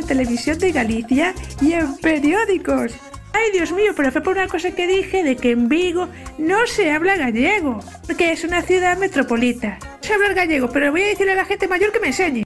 la 0.00 0.06
televisión 0.06 0.58
de 0.58 0.72
Galicia 0.72 1.34
y 1.62 1.72
en 1.72 1.96
periódicos. 1.96 2.92
Ay, 3.32 3.50
Dios 3.52 3.72
mío, 3.72 3.92
pero 3.96 4.12
fue 4.12 4.20
por 4.20 4.36
una 4.36 4.46
cosa 4.46 4.70
que 4.70 4.86
dije 4.86 5.22
de 5.22 5.36
que 5.36 5.52
en 5.52 5.68
Vigo 5.68 6.08
no 6.38 6.66
se 6.66 6.90
habla 6.90 7.16
gallego, 7.16 7.80
porque 8.06 8.32
es 8.32 8.44
una 8.44 8.60
ciudad 8.62 8.98
metropolita. 8.98 9.78
Se 10.00 10.12
habla 10.12 10.34
gallego, 10.34 10.68
pero 10.70 10.90
voy 10.90 11.02
a 11.02 11.06
decirle 11.08 11.32
a 11.32 11.36
la 11.36 11.44
gente 11.44 11.66
mayor 11.66 11.92
que 11.92 12.00
me 12.00 12.08
enseñe. 12.08 12.45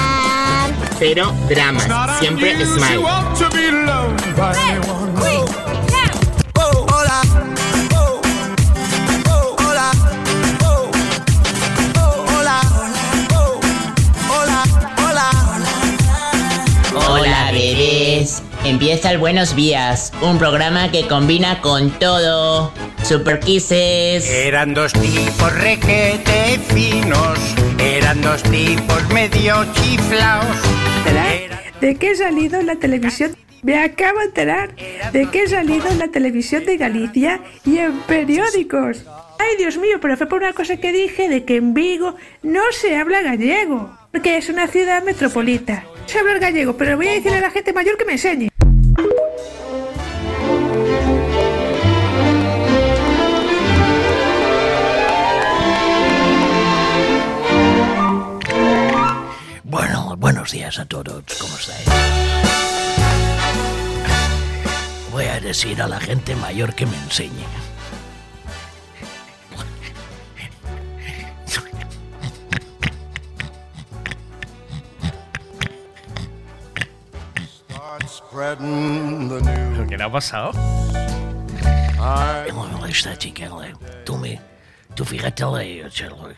Pero 1.01 1.33
dramas, 1.49 1.87
siempre 2.19 2.55
smile. 2.63 3.01
Hola, 17.13 17.51
bebés. 17.51 18.41
Empieza 18.63 19.11
el 19.11 19.17
Buenos 19.17 19.53
Días, 19.53 20.13
un 20.21 20.37
programa 20.37 20.91
que 20.91 21.07
combina 21.07 21.59
con 21.59 21.91
todo. 21.99 22.71
Super 23.03 23.41
Kisses. 23.41 24.29
Eran 24.29 24.73
dos 24.73 24.93
tipos 24.93 25.53
requete 25.55 26.57
finos, 26.73 27.37
eran 27.79 28.21
dos 28.21 28.41
tipos 28.43 29.09
medio 29.09 29.65
chiflaos. 29.73 30.55
de 31.81 31.95
que 31.97 32.11
he 32.11 32.15
salido 32.15 32.61
en 32.61 32.67
la 32.67 32.77
televisión. 32.77 33.35
Me 33.61 33.77
acabo 33.77 34.19
de 34.19 34.25
enterar 34.25 34.73
de 35.11 35.29
que 35.29 35.43
he 35.43 35.47
salido 35.49 35.89
en 35.89 35.99
la 35.99 36.07
televisión 36.07 36.65
de 36.65 36.77
Galicia 36.77 37.41
y 37.65 37.79
en 37.79 37.99
periódicos. 38.03 39.03
Ay, 39.37 39.57
Dios 39.57 39.77
mío, 39.77 39.97
pero 40.01 40.15
fue 40.15 40.27
por 40.27 40.43
una 40.43 40.53
cosa 40.53 40.77
que 40.77 40.93
dije 40.93 41.27
de 41.27 41.43
que 41.43 41.57
en 41.57 41.73
Vigo 41.73 42.15
no 42.41 42.61
se 42.71 42.95
habla 42.95 43.21
gallego, 43.21 43.89
porque 44.13 44.37
es 44.37 44.47
una 44.47 44.67
ciudad 44.67 45.03
metropolita. 45.03 45.83
Se 46.05 46.19
habla 46.19 46.33
el 46.33 46.39
gallego, 46.39 46.75
pero 46.75 46.97
voy 46.97 47.07
a 47.07 47.13
decirle 47.13 47.37
a 47.37 47.41
la 47.41 47.51
gente 47.51 47.73
mayor 47.73 47.97
que 47.97 48.05
me 48.05 48.13
enseñe. 48.13 48.49
Bueno, 59.63 60.15
buenos 60.17 60.51
días 60.51 60.79
a 60.79 60.85
todos, 60.85 61.23
¿cómo 61.39 61.55
estáis? 61.55 61.87
Voy 65.11 65.25
a 65.25 65.39
decir 65.39 65.81
a 65.81 65.87
la 65.87 65.99
gente 65.99 66.35
mayor 66.35 66.73
que 66.75 66.85
me 66.85 66.97
enseñe. 66.97 67.45
¿Pero 78.31 79.87
qué 79.87 79.97
le 79.97 80.03
ha 80.03 80.11
pasado? 80.11 80.51
Bueno, 82.53 82.85
esta 82.87 83.17
chica, 83.17 83.49
tú 84.05 84.17
me... 84.17 84.39
Tú 84.95 85.05
fíjate, 85.05 85.43
Charlotte, 85.89 86.35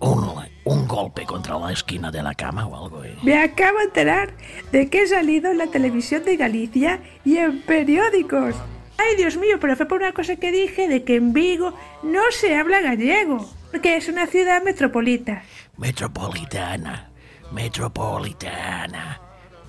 un, 0.00 0.34
un 0.64 0.88
golpe 0.88 1.24
contra 1.24 1.58
la 1.58 1.72
esquina 1.72 2.10
de 2.10 2.22
la 2.22 2.34
cama 2.34 2.66
o 2.66 2.84
algo. 2.84 3.04
¿eh? 3.04 3.16
Me 3.22 3.42
acabo 3.42 3.78
de 3.78 3.84
enterar 3.84 4.34
de 4.72 4.90
que 4.90 5.02
he 5.02 5.06
salido 5.06 5.50
en 5.50 5.58
la 5.58 5.68
televisión 5.68 6.24
de 6.24 6.36
Galicia 6.36 7.00
y 7.24 7.38
en 7.38 7.62
periódicos. 7.62 8.54
Ay, 8.98 9.16
Dios 9.16 9.36
mío, 9.36 9.58
pero 9.60 9.76
fue 9.76 9.86
por 9.86 10.00
una 10.02 10.12
cosa 10.12 10.36
que 10.36 10.52
dije 10.52 10.88
de 10.88 11.04
que 11.04 11.16
en 11.16 11.32
Vigo 11.32 11.74
no 12.02 12.20
se 12.30 12.56
habla 12.56 12.80
gallego, 12.80 13.48
porque 13.70 13.96
es 13.96 14.08
una 14.08 14.26
ciudad 14.26 14.62
metropolita. 14.62 15.42
Metropolitana, 15.76 17.10
metropolitana. 17.52 19.20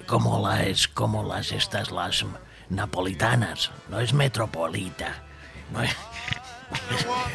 Como 0.08 0.48
las, 0.48 0.88
como 0.88 1.24
las 1.24 1.52
estas, 1.52 1.92
las 1.92 2.26
napolitanas. 2.70 3.72
No 3.90 4.00
es 4.00 4.14
metropolita. 4.14 5.24
No 5.72 5.82
es- 5.82 5.96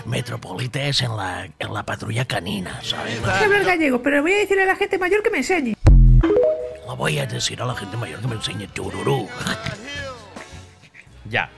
Metropolita 0.04 0.80
es 0.82 1.00
en 1.02 1.16
la, 1.16 1.48
en 1.58 1.72
la 1.74 1.84
patrulla 1.84 2.24
canina, 2.24 2.80
¿sabes? 2.82 3.20
Se 3.20 3.44
habla 3.44 3.58
el 3.58 3.64
gallego, 3.64 4.02
pero 4.02 4.20
voy 4.22 4.32
a 4.32 4.38
decirle 4.38 4.64
a 4.64 4.66
la 4.66 4.76
gente 4.76 4.98
mayor 4.98 5.22
que 5.22 5.30
me 5.30 5.38
enseñe. 5.38 5.74
Lo 6.86 6.96
voy 6.96 7.18
a 7.18 7.26
decir 7.26 7.60
a 7.62 7.66
la 7.66 7.74
gente 7.76 7.96
mayor 7.96 8.20
que 8.20 8.26
me 8.26 8.34
enseñe 8.34 8.66
tururú. 8.68 9.28
Ya, 11.30 11.50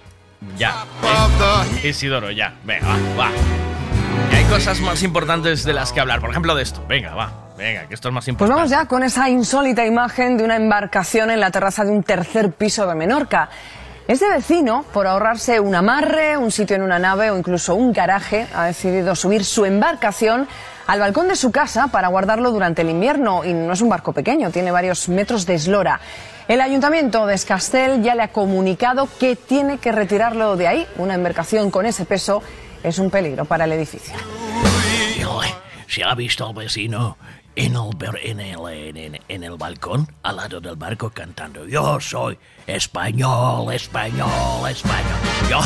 ya. 0.59 0.85
Eh, 1.83 1.89
Isidoro, 1.89 2.31
ya. 2.31 2.55
Venga, 2.65 2.87
va, 2.89 2.97
va. 3.19 3.31
Y 4.33 4.35
hay 4.35 4.45
cosas 4.45 4.81
más 4.81 5.03
importantes 5.03 5.65
de 5.65 5.73
las 5.73 5.93
que 5.93 6.01
hablar. 6.01 6.21
Por 6.21 6.31
ejemplo, 6.31 6.55
de 6.55 6.63
esto. 6.63 6.85
Venga, 6.87 7.15
va. 7.15 7.50
Venga, 7.61 7.87
que 7.87 7.93
esto 7.95 8.09
es 8.09 8.15
más 8.15 8.25
Pues 8.25 8.29
importante. 8.29 8.55
vamos 8.57 8.71
ya 8.71 8.87
con 8.87 9.03
esa 9.03 9.29
insólita 9.29 9.85
imagen 9.85 10.39
de 10.39 10.45
una 10.45 10.57
embarcación 10.57 11.31
en 11.31 11.41
la 11.41 11.51
terraza 11.51 11.85
de 11.85 11.91
un 11.91 12.03
tercer 12.03 12.53
piso 12.53 12.87
de 12.87 12.95
Menorca. 12.95 13.51
Este 14.09 14.27
vecino, 14.31 14.83
por 14.95 15.07
ahorrarse 15.07 15.61
un 15.61 15.75
amarre, 15.75 16.39
un 16.39 16.51
sitio 16.51 16.75
en 16.75 16.83
una 16.83 16.99
nave 16.99 17.31
o 17.31 17.37
incluso 17.37 17.75
un 17.75 17.93
garaje, 17.93 18.47
ha 18.55 18.65
decidido 18.65 19.15
subir 19.15 19.45
su 19.45 19.67
embarcación 19.67 20.49
al 20.87 21.01
balcón 21.01 21.29
de 21.29 21.37
su 21.37 21.53
casa 21.53 21.89
para 21.89 22.09
guardarlo 22.09 22.51
durante 22.51 22.81
el 22.81 22.89
invierno. 22.89 23.45
Y 23.45 23.53
no 23.53 23.75
es 23.75 23.83
un 23.83 23.91
barco 23.91 24.15
pequeño, 24.15 24.51
tiene 24.51 24.71
varios 24.71 25.11
metros 25.11 25.45
de 25.45 25.57
eslora. 25.57 26.01
El 26.49 26.63
ayuntamiento 26.63 27.27
de 27.27 27.35
Escastel 27.35 28.03
ya 28.03 28.15
le 28.15 28.23
ha 28.23 28.29
comunicado 28.29 29.07
que 29.21 29.37
tiene 29.37 29.77
que 29.77 29.93
retirarlo 29.93 30.57
de 30.57 30.67
ahí. 30.67 30.87
Una 30.97 31.13
embarcación 31.13 31.71
con 31.71 31.85
ese 31.85 32.07
peso 32.07 32.43
es 32.83 32.99
un 32.99 33.11
peligro 33.11 33.45
para 33.45 33.65
el 33.67 33.73
edificio. 33.73 34.15
¿Se 35.87 36.05
ha 36.05 36.15
visto 36.15 36.47
al 36.47 36.55
vecino 36.55 37.17
en 37.65 37.77
el, 37.77 37.91
en, 38.23 38.41
el, 38.41 38.97
en- 38.97 39.21
en 39.29 39.45
el 39.45 39.57
balcón 39.57 40.09
al 40.23 40.37
lado 40.37 40.61
del 40.61 40.77
barco 40.77 41.11
cantando 41.11 41.67
Yo 41.67 42.01
soy 42.01 42.39
español, 42.67 43.73
español, 43.73 44.29
español. 44.71 45.19
Yo. 45.51 45.61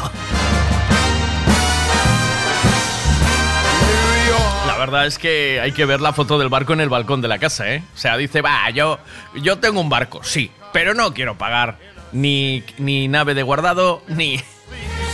La 4.66 4.77
verdad 4.78 5.06
es 5.06 5.19
que 5.19 5.60
hay 5.62 5.72
que 5.72 5.84
ver 5.84 6.00
la 6.00 6.12
foto 6.12 6.38
del 6.38 6.49
barco 6.49 6.72
en 6.72 6.81
el 6.81 6.88
balcón 6.88 7.21
de 7.21 7.28
la 7.28 7.38
casa, 7.38 7.72
¿eh? 7.72 7.83
O 7.94 7.97
sea, 7.97 8.16
dice, 8.16 8.43
va, 8.43 8.69
yo, 8.71 8.99
yo 9.37 9.59
tengo 9.59 9.81
un 9.81 9.88
barco, 9.88 10.22
sí, 10.25 10.50
pero 10.72 10.94
no 10.94 11.15
quiero 11.15 11.38
pagar 11.38 11.78
ni, 12.12 12.63
ni 12.78 13.07
nave 13.09 13.34
de 13.34 13.42
guardado, 13.42 14.03
ni, 14.09 14.41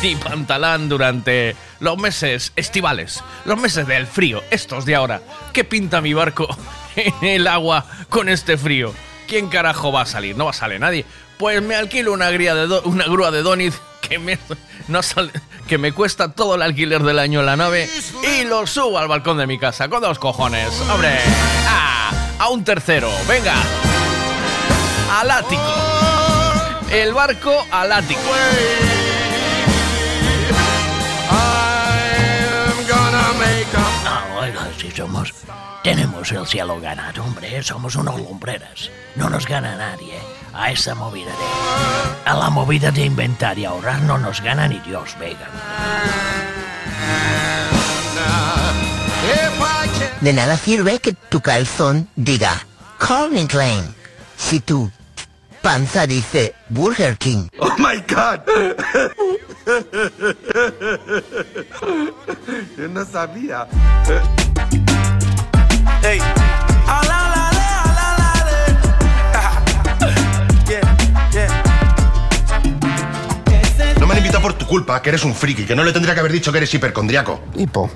ni 0.03 0.17
pantalán 0.17 0.89
durante 0.89 1.55
los 1.79 1.99
meses 1.99 2.53
estivales, 2.57 3.23
los 3.45 3.59
meses 3.59 3.87
del 3.87 4.07
frío, 4.07 4.43
estos 4.51 4.85
de 4.87 4.95
ahora. 4.95 5.21
¿Qué 5.53 5.65
pinta 5.65 6.01
mi 6.01 6.15
barco 6.15 6.49
en 6.97 7.15
el 7.27 7.47
agua 7.47 7.85
con 8.09 8.29
este 8.29 8.57
frío? 8.57 8.95
¿Quién 9.29 9.49
carajo 9.49 9.93
va 9.93 10.03
a 10.03 10.07
salir? 10.07 10.37
No 10.37 10.47
va 10.47 10.51
a 10.51 10.55
salir 10.55 10.81
nadie. 10.81 11.05
Pues 11.39 11.63
me 11.63 11.75
alquilo 11.77 12.13
una, 12.13 12.31
gría 12.31 12.55
de 12.55 12.67
do- 12.67 12.83
una 12.85 13.05
grúa 13.05 13.31
de 13.31 13.43
Donit 13.43 13.75
que 14.01 14.19
me, 14.19 14.39
no 14.89 15.03
sale- 15.03 15.33
que 15.69 15.79
me 15.79 15.93
cuesta 15.93 16.33
todo 16.33 16.55
el 16.57 16.63
alquiler 16.63 17.03
del 17.03 17.19
año 17.19 17.41
en 17.41 17.47
la 17.47 17.57
nave 17.57 17.89
y 18.39 18.45
lo 18.45 18.67
subo 18.67 18.99
al 18.99 19.09
balcón 19.09 19.37
de 19.39 19.47
mi 19.47 19.59
casa 19.59 19.89
con 19.89 20.01
dos 20.03 20.19
cojones. 20.19 20.69
¡Hombre! 20.91 21.19
¡Ah! 21.69 22.11
A 22.39 22.49
un 22.49 22.65
tercero. 22.65 23.11
¡Venga! 23.29 23.55
Al 25.21 25.31
ático. 25.31 25.75
El 26.91 27.13
barco 27.13 27.65
al 27.71 27.93
ático. 27.93 28.21
Somos. 35.01 35.33
Tenemos 35.83 36.31
el 36.31 36.47
cielo 36.47 36.79
ganado, 36.79 37.25
hombre. 37.25 37.63
Somos 37.63 37.97
unos 37.97 38.21
lumbreras. 38.21 38.91
No 39.17 39.31
nos 39.31 39.47
gana 39.47 39.75
nadie. 39.77 40.13
A 40.53 40.71
esa 40.71 40.95
movida 40.95 41.31
de. 41.31 42.31
A 42.31 42.35
la 42.35 42.51
movida 42.51 42.91
de 42.91 43.07
inventar 43.07 43.59
y 43.59 43.65
ahorrar 43.65 44.03
no 44.03 44.19
nos 44.19 44.43
gana 44.43 44.69
ni 44.69 44.79
Dios, 44.81 45.17
Vega. 45.19 45.49
De 50.21 50.33
nada 50.35 50.59
sirve 50.59 50.99
que 50.99 51.15
tu 51.15 51.41
calzón 51.41 52.09
diga 52.15 52.53
Calvin 52.99 53.47
Klein 53.47 53.95
si 54.37 54.61
tu 54.61 54.91
panza 55.63 56.07
dice 56.07 56.55
Burger 56.69 57.17
King. 57.17 57.49
Oh 57.59 57.75
my 57.79 58.03
god. 58.07 58.41
Yo 62.77 62.89
no 62.89 63.05
sabía. 63.07 63.67
Ey. 66.03 66.19
No 73.99 74.07
me 74.07 74.13
han 74.13 74.19
invitado 74.19 74.43
por 74.43 74.55
tu 74.55 74.67
culpa, 74.67 75.03
que 75.03 75.11
eres 75.11 75.25
un 75.25 75.35
friki, 75.35 75.67
que 75.67 75.77
no 75.77 75.85
le 75.85 75.93
tendría 75.93 76.15
que 76.15 76.21
haber 76.21 76.33
dicho 76.33 76.51
que 76.53 76.59
eres 76.59 76.73
hipercondriaco. 76.73 77.41
Hipo. 77.55 77.91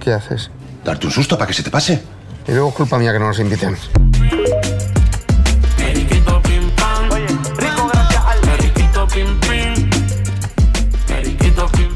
¿Qué 0.00 0.12
haces? 0.12 0.50
Darte 0.84 1.06
un 1.06 1.12
susto 1.12 1.36
para 1.36 1.46
que 1.46 1.54
se 1.54 1.62
te 1.62 1.70
pase. 1.70 2.02
Y 2.46 2.52
luego 2.52 2.68
es 2.70 2.74
culpa 2.74 2.98
mía 2.98 3.12
que 3.12 3.18
no 3.18 3.28
nos 3.28 3.38
inviten. 3.38 3.76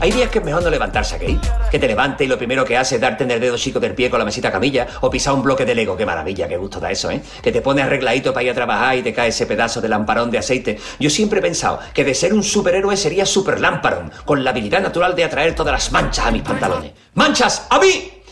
Hay 0.05 0.13
días 0.13 0.29
que 0.29 0.39
es 0.39 0.45
mejor 0.45 0.63
no 0.63 0.69
levantarse, 0.69 1.19
¿qué? 1.19 1.39
Que 1.71 1.79
te 1.79 1.87
levante 1.87 2.25
y 2.25 2.27
lo 2.27 2.37
primero 2.37 2.63
que 2.63 2.77
hace 2.77 2.97
es 2.97 3.01
darte 3.01 3.25
en 3.25 3.31
el 3.31 3.41
dedo 3.41 3.57
chico 3.57 3.81
del 3.81 3.95
pie 3.95 4.11
con 4.11 4.19
la 4.19 4.27
mesita 4.27 4.53
camilla 4.53 4.87
o 5.01 5.09
pisar 5.09 5.33
un 5.33 5.43
bloque 5.43 5.65
de 5.65 5.75
Lego. 5.75 5.97
Qué 5.97 6.05
maravilla, 6.05 6.47
qué 6.47 6.59
gusto 6.59 6.79
da 6.79 6.91
eso, 6.91 7.11
¿eh? 7.11 7.23
Que 7.43 7.51
te 7.51 7.63
pones 7.63 7.87
arregladito 7.87 8.35
para 8.35 8.45
ir 8.45 8.51
a 8.51 8.55
trabajar 8.55 8.99
y 8.99 9.03
te 9.03 9.15
cae 9.15 9.31
ese 9.31 9.47
pedazo 9.47 9.81
de 9.81 9.89
lamparón 9.89 10.31
de 10.31 10.37
aceite. 10.37 10.79
Yo 11.01 11.09
siempre 11.09 11.39
he 11.39 11.43
pensado 11.43 11.81
que 11.95 12.05
de 12.05 12.15
ser 12.15 12.35
un 12.35 12.43
superhéroe 12.43 12.99
sería 12.99 13.25
super 13.25 13.59
lamparón, 13.59 14.13
con 14.27 14.45
la 14.45 14.51
habilidad 14.51 14.83
natural 14.83 15.17
de 15.17 15.25
atraer 15.25 15.55
todas 15.55 15.73
las 15.73 15.91
manchas 15.91 16.27
a 16.27 16.31
mis 16.31 16.43
pantalones. 16.43 16.93
¡Manchas! 17.15 17.67
¡A 17.71 17.79
mí! 17.79 18.24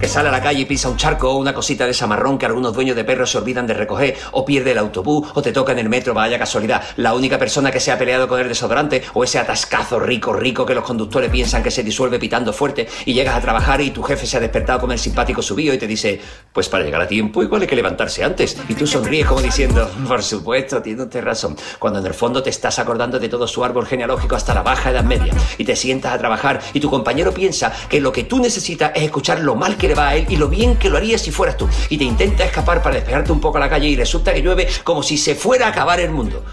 Que 0.00 0.08
sale 0.08 0.28
a 0.28 0.32
la 0.32 0.42
calle 0.42 0.60
y 0.60 0.64
pisa 0.64 0.88
un 0.88 0.96
charco 0.96 1.30
o 1.30 1.36
una 1.36 1.54
cosita 1.54 1.84
de 1.84 1.92
esa 1.92 2.06
marrón 2.06 2.38
que 2.38 2.46
algunos 2.46 2.74
dueños 2.74 2.96
de 2.96 3.04
perros 3.04 3.30
se 3.30 3.38
olvidan 3.38 3.66
de 3.66 3.74
recoger, 3.74 4.16
o 4.32 4.44
pierde 4.44 4.72
el 4.72 4.78
autobús, 4.78 5.28
o 5.34 5.42
te 5.42 5.52
toca 5.52 5.72
en 5.72 5.78
el 5.78 5.88
metro, 5.88 6.12
vaya 6.12 6.38
casualidad. 6.38 6.82
La 6.96 7.14
única 7.14 7.38
persona 7.38 7.70
que 7.70 7.80
se 7.80 7.92
ha 7.92 7.98
peleado 7.98 8.28
con 8.28 8.40
el 8.40 8.48
desodorante, 8.48 9.02
o 9.14 9.24
ese 9.24 9.38
atascazo 9.38 9.98
rico, 9.98 10.32
rico 10.32 10.66
que 10.66 10.74
los 10.74 10.84
conductores 10.84 11.30
piensan 11.30 11.62
que 11.62 11.70
se 11.70 11.82
disuelve 11.82 12.18
pitando 12.18 12.52
fuerte, 12.52 12.88
y 13.04 13.14
llegas 13.14 13.36
a 13.36 13.40
trabajar 13.40 13.80
y 13.80 13.90
tu 13.90 14.02
jefe 14.02 14.26
se 14.26 14.36
ha 14.36 14.40
despertado 14.40 14.80
con 14.80 14.92
el 14.92 14.98
simpático 14.98 15.40
subido 15.40 15.72
y 15.72 15.78
te 15.78 15.86
dice, 15.86 16.20
pues 16.52 16.68
para 16.68 16.84
llegar 16.84 17.00
a 17.00 17.08
tiempo 17.08 17.42
igual 17.42 17.62
hay 17.62 17.68
que 17.68 17.76
levantarse 17.76 18.22
antes. 18.22 18.56
Y 18.68 18.74
tú 18.74 18.86
sonríes 18.86 19.26
como 19.26 19.40
diciendo, 19.40 19.90
por 20.08 20.22
supuesto, 20.22 20.82
tiene 20.82 21.02
usted 21.02 21.22
razón. 21.22 21.56
Cuando 21.78 22.00
en 22.00 22.06
el 22.06 22.14
fondo 22.14 22.42
te 22.42 22.50
estás 22.50 22.78
acordando 22.78 23.18
de 23.18 23.28
todo 23.28 23.46
su 23.46 23.64
árbol 23.64 23.86
genealógico 23.86 24.36
hasta 24.36 24.54
la 24.54 24.62
baja 24.62 24.90
edad 24.90 25.04
media, 25.04 25.32
y 25.58 25.64
te 25.64 25.74
sientas 25.74 26.12
a 26.12 26.18
trabajar 26.18 26.60
y 26.72 26.80
tu 26.80 26.90
compañero 26.90 27.32
piensa 27.32 27.72
que 27.88 28.00
lo 28.00 28.12
que 28.12 28.24
tú 28.24 28.38
necesitas 28.40 28.92
es 28.94 29.02
escuchar 29.02 29.40
lo 29.40 29.55
mal 29.56 29.76
que 29.76 29.88
le 29.88 29.94
va 29.94 30.08
a 30.08 30.16
él 30.16 30.26
y 30.28 30.36
lo 30.36 30.48
bien 30.48 30.76
que 30.76 30.90
lo 30.90 30.96
haría 30.96 31.18
si 31.18 31.30
fueras 31.30 31.56
tú. 31.56 31.68
Y 31.88 31.98
te 31.98 32.04
intenta 32.04 32.44
escapar 32.44 32.82
para 32.82 32.96
despejarte 32.96 33.32
un 33.32 33.40
poco 33.40 33.58
a 33.58 33.60
la 33.60 33.68
calle 33.68 33.88
y 33.88 33.96
resulta 33.96 34.32
que 34.32 34.42
llueve 34.42 34.68
como 34.84 35.02
si 35.02 35.18
se 35.18 35.34
fuera 35.34 35.66
a 35.66 35.70
acabar 35.70 36.00
el 36.00 36.10
mundo. 36.10 36.44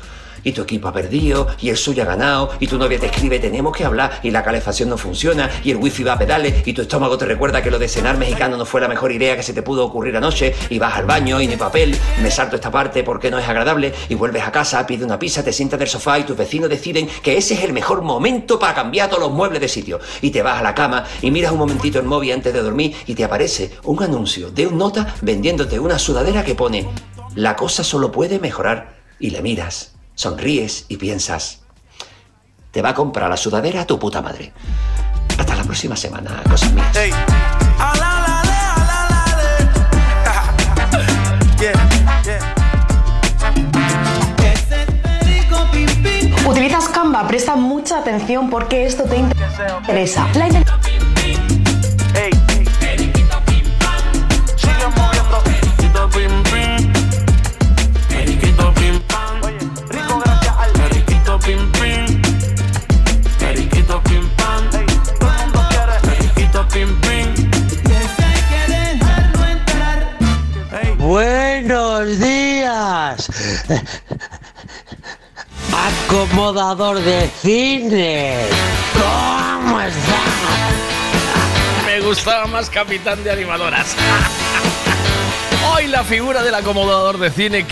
Y 0.44 0.52
tu 0.52 0.62
equipo 0.62 0.88
ha 0.88 0.94
perdido, 0.94 1.48
y 1.60 1.70
el 1.70 1.78
suyo 1.78 2.04
ha 2.04 2.06
ganado, 2.06 2.52
y 2.60 2.68
tu 2.68 2.78
novia 2.78 3.00
te 3.00 3.08
escribe, 3.08 3.40
tenemos 3.40 3.76
que 3.76 3.86
hablar, 3.86 4.20
y 4.24 4.32
la 4.32 4.44
calefacción 4.44 4.90
no 4.90 4.98
funciona, 4.98 5.50
y 5.64 5.72
el 5.72 5.78
wifi 5.78 6.04
va 6.04 6.14
a 6.14 6.20
pedales, 6.20 6.68
y 6.68 6.74
tu 6.74 6.82
estómago 6.82 7.18
te 7.18 7.26
recuerda 7.26 7.62
que 7.62 7.72
lo 7.72 7.80
de 7.80 7.88
cenar 7.88 8.18
mexicano 8.18 8.58
no 8.58 8.66
fue 8.66 8.82
la 8.82 8.88
mejor 8.88 9.12
idea 9.12 9.36
que 9.36 9.44
se 9.44 9.54
te 9.54 9.62
pudo 9.62 9.86
ocurrir 9.86 10.18
anoche, 10.18 10.54
y 10.70 10.80
vas 10.80 10.96
al 10.96 11.06
baño, 11.06 11.40
y 11.42 11.48
ni 11.48 11.56
papel, 11.56 11.98
me 12.22 12.32
salto 12.32 12.56
esta 12.56 12.72
parte 12.72 13.04
porque 13.04 13.32
no 13.32 13.40
es 13.40 13.48
agradable, 13.48 13.94
y 14.10 14.16
vuelves 14.16 14.44
a 14.44 14.52
casa, 14.52 14.86
pides 14.86 15.06
una 15.06 15.20
pizza, 15.20 15.44
te 15.44 15.54
sientas 15.54 15.80
del 15.80 15.88
sofá, 15.88 16.20
y 16.20 16.24
tus 16.24 16.38
vecinos 16.38 16.70
deciden 16.70 17.08
que 17.22 17.38
ese 17.38 17.54
es 17.54 17.64
el 17.64 17.74
mejor 17.74 18.02
momento 18.02 18.60
para 18.60 18.74
cambiar 18.74 19.10
todos 19.10 19.24
los 19.24 19.32
muebles 19.32 19.62
de 19.62 19.68
sitio. 19.68 20.00
Y 20.22 20.32
te 20.32 20.42
vas 20.42 20.60
a 20.60 20.64
la 20.64 20.76
cama, 20.76 21.06
y 21.22 21.32
miras 21.32 21.52
un 21.52 21.60
momentito 21.60 22.00
el 22.00 22.06
móvil 22.06 22.34
antes 22.34 22.54
de 22.54 22.62
dormir, 22.62 22.96
y 23.06 23.16
te 23.16 23.24
aparece 23.24 23.72
un 23.84 24.02
anuncio 24.04 24.52
de 24.52 24.68
un 24.68 24.78
nota 24.78 25.16
vendiéndote 25.22 25.80
una 25.80 26.00
sudadera 26.00 26.44
que 26.44 26.56
pone, 26.56 26.88
la 27.36 27.56
cosa 27.56 27.84
solo 27.84 28.12
puede 28.12 28.40
mejorar, 28.40 28.96
y 29.20 29.30
le 29.30 29.42
miras. 29.42 29.93
Sonríes 30.16 30.86
y 30.90 30.98
piensas, 30.98 31.62
te 32.72 32.82
va 32.82 32.90
a 32.90 32.94
comprar 32.94 33.30
la 33.30 33.38
sudadera 33.38 33.82
a 33.82 33.88
tu 33.88 34.00
puta 34.00 34.22
madre. 34.22 34.54
Hasta 35.38 35.56
la 35.56 35.64
próxima 35.64 35.96
semana, 35.96 36.42
cosas 36.50 36.72
mías. 36.74 36.98
Utilizas 46.46 46.90
Canva, 46.90 47.28
presta 47.28 47.56
mucha 47.56 48.00
atención 48.00 48.50
porque 48.50 48.86
esto 48.86 49.06
te 49.06 49.18
interesa. 49.18 50.28
La 50.36 50.48
Buenos 71.14 72.20
días. 72.20 73.30
Acomodador 75.72 77.00
de 77.02 77.30
cine. 77.40 78.48
¿Cómo 78.94 79.80
estás? 79.80 80.74
Me 81.86 82.00
gustaba 82.00 82.48
más 82.48 82.68
Capitán 82.68 83.24
de 83.24 83.30
Animadoras. 83.30 83.96
Hoy 85.72 85.86
la 85.86 86.04
figura 86.04 86.42
del 86.42 86.56
acomodador 86.56 87.20
de 87.20 87.30
cine, 87.30 87.64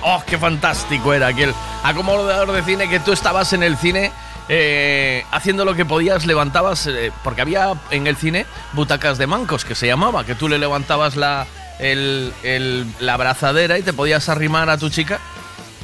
oh, 0.00 0.22
qué 0.26 0.38
fantástico 0.38 1.12
era 1.12 1.26
aquel 1.26 1.52
acomodador 1.82 2.52
de 2.52 2.62
cine 2.62 2.88
que 2.88 3.00
tú 3.00 3.12
estabas 3.12 3.52
en 3.52 3.62
el 3.62 3.76
cine 3.76 4.12
eh, 4.48 5.26
haciendo 5.30 5.66
lo 5.66 5.74
que 5.74 5.84
podías, 5.84 6.24
levantabas, 6.24 6.86
eh, 6.86 7.12
porque 7.22 7.42
había 7.42 7.74
en 7.90 8.06
el 8.06 8.16
cine 8.16 8.46
butacas 8.72 9.18
de 9.18 9.26
mancos, 9.26 9.66
que 9.66 9.74
se 9.74 9.86
llamaba, 9.86 10.24
que 10.24 10.34
tú 10.34 10.48
le 10.48 10.58
levantabas 10.58 11.16
la, 11.16 11.46
el- 11.80 12.32
el- 12.42 12.86
la 13.00 13.14
abrazadera 13.14 13.78
y 13.78 13.82
te 13.82 13.92
podías 13.92 14.28
arrimar 14.28 14.70
a 14.70 14.78
tu 14.78 14.90
chica 14.90 15.18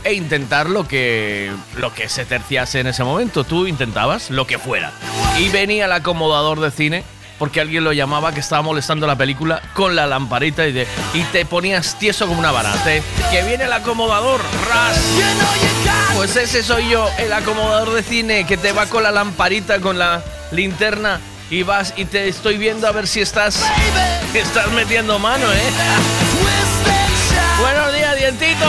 e 0.04 0.12
intentar 0.14 0.68
lo 0.70 0.86
que, 0.86 1.50
lo 1.76 1.92
que 1.92 2.08
se 2.08 2.24
terciase 2.24 2.80
en 2.80 2.86
ese 2.86 3.02
momento. 3.04 3.44
Tú 3.44 3.66
intentabas 3.66 4.30
lo 4.30 4.46
que 4.46 4.58
fuera. 4.58 4.92
Y 5.38 5.48
venía 5.48 5.86
el 5.86 5.92
acomodador 5.92 6.60
de 6.60 6.70
cine 6.70 7.04
porque 7.38 7.60
alguien 7.60 7.84
lo 7.84 7.92
llamaba 7.92 8.32
que 8.32 8.40
estaba 8.40 8.62
molestando 8.62 9.06
la 9.06 9.16
película 9.16 9.60
con 9.74 9.94
la 9.94 10.06
lamparita 10.06 10.66
y, 10.66 10.72
de, 10.72 10.86
y 11.12 11.20
te 11.24 11.44
ponías 11.44 11.98
tieso 11.98 12.26
como 12.26 12.38
una 12.38 12.50
barate. 12.52 13.02
Que 13.30 13.42
viene 13.42 13.64
el 13.64 13.72
acomodador, 13.74 14.40
ras. 14.70 14.98
Pues 16.14 16.34
ese 16.36 16.62
soy 16.62 16.88
yo, 16.88 17.06
el 17.18 17.32
acomodador 17.32 17.92
de 17.92 18.02
cine 18.02 18.46
que 18.46 18.56
te 18.56 18.72
va 18.72 18.86
con 18.86 19.02
la 19.02 19.10
lamparita, 19.10 19.80
con 19.80 19.98
la 19.98 20.22
linterna 20.52 21.20
y 21.50 21.62
vas 21.62 21.94
y 21.96 22.04
te 22.04 22.28
estoy 22.28 22.58
viendo 22.58 22.86
a 22.86 22.92
ver 22.92 23.06
si 23.06 23.20
estás, 23.20 23.64
estás 24.34 24.70
metiendo 24.72 25.18
mano, 25.18 25.44
¿eh? 25.52 25.70
Buenos 27.60 27.94
días, 27.94 28.16
dientitos. 28.16 28.68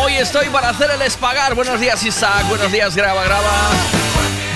Hoy 0.00 0.14
estoy 0.14 0.46
para 0.48 0.70
hacer 0.70 0.90
el 0.90 1.02
espagar. 1.02 1.54
Buenos 1.54 1.80
días, 1.80 2.02
Isaac. 2.04 2.48
Buenos 2.48 2.72
días, 2.72 2.96
Graba, 2.96 3.22
Graba. 3.24 3.70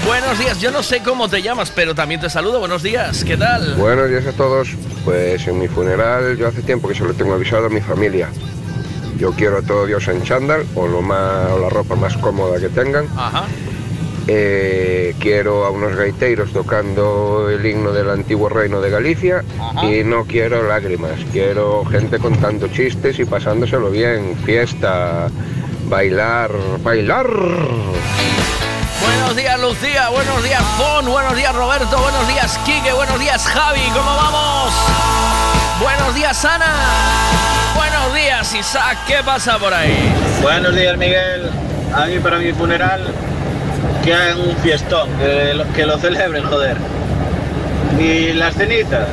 Buenos 0.06 0.38
días, 0.38 0.60
yo 0.60 0.70
no 0.70 0.82
sé 0.82 1.00
cómo 1.02 1.28
te 1.28 1.42
llamas, 1.42 1.70
pero 1.70 1.94
también 1.94 2.20
te 2.20 2.30
saludo. 2.30 2.60
Buenos 2.60 2.82
días, 2.82 3.24
¿qué 3.24 3.36
tal? 3.36 3.74
Buenos 3.74 4.08
días 4.08 4.26
a 4.26 4.32
todos. 4.32 4.68
Pues 5.04 5.46
en 5.46 5.58
mi 5.58 5.68
funeral 5.68 6.36
yo 6.36 6.48
hace 6.48 6.62
tiempo 6.62 6.88
que 6.88 6.94
se 6.94 7.04
lo 7.04 7.14
tengo 7.14 7.34
avisado 7.34 7.66
a 7.66 7.68
mi 7.68 7.80
familia. 7.80 8.28
Yo 9.18 9.32
quiero 9.32 9.58
a 9.58 9.62
todo 9.62 9.86
Dios 9.86 10.08
en 10.08 10.22
chándal 10.22 10.66
o, 10.74 10.88
lo 10.88 11.02
más, 11.02 11.52
o 11.52 11.58
la 11.58 11.68
ropa 11.68 11.94
más 11.94 12.16
cómoda 12.16 12.58
que 12.58 12.68
tengan. 12.68 13.06
Ajá. 13.16 13.46
Eh, 14.28 15.14
quiero 15.18 15.64
a 15.64 15.70
unos 15.70 15.96
gaiteros 15.96 16.52
tocando 16.52 17.48
el 17.50 17.64
himno 17.66 17.92
del 17.92 18.08
antiguo 18.08 18.48
reino 18.48 18.80
de 18.80 18.90
Galicia 18.90 19.42
y 19.82 20.04
no 20.04 20.24
quiero 20.24 20.62
lágrimas, 20.62 21.18
quiero 21.32 21.84
gente 21.84 22.18
contando 22.20 22.68
chistes 22.68 23.18
y 23.18 23.24
pasándoselo 23.24 23.90
bien, 23.90 24.36
fiesta, 24.44 25.28
bailar, 25.88 26.50
bailar. 26.82 27.26
Buenos 29.00 29.36
días, 29.36 29.60
Lucía. 29.60 30.08
Buenos 30.10 30.42
días, 30.44 30.62
Fon. 30.78 31.06
Buenos 31.06 31.36
días, 31.36 31.54
Roberto. 31.54 31.98
Buenos 31.98 32.28
días, 32.28 32.58
Quique. 32.64 32.92
Buenos 32.92 33.18
días, 33.18 33.44
Javi. 33.44 33.82
¿Cómo 33.92 34.14
vamos? 34.14 34.72
Buenos 35.80 36.14
días, 36.14 36.44
Ana. 36.44 36.72
Buenos 37.74 38.14
días, 38.14 38.54
Isaac. 38.54 38.98
¿Qué 39.06 39.16
pasa 39.24 39.58
por 39.58 39.74
ahí? 39.74 40.12
Buenos 40.40 40.76
días, 40.76 40.96
Miguel. 40.96 41.50
A 41.92 42.06
mí 42.06 42.18
para 42.20 42.38
mi 42.38 42.52
funeral 42.52 43.12
que 44.04 44.14
hagan 44.14 44.40
un 44.40 44.56
fiestón, 44.56 45.08
que 45.74 45.86
lo, 45.86 45.98
celebren, 45.98 46.44
joder. 46.44 46.76
Y 47.98 48.32
las 48.32 48.54
cenizas 48.54 49.08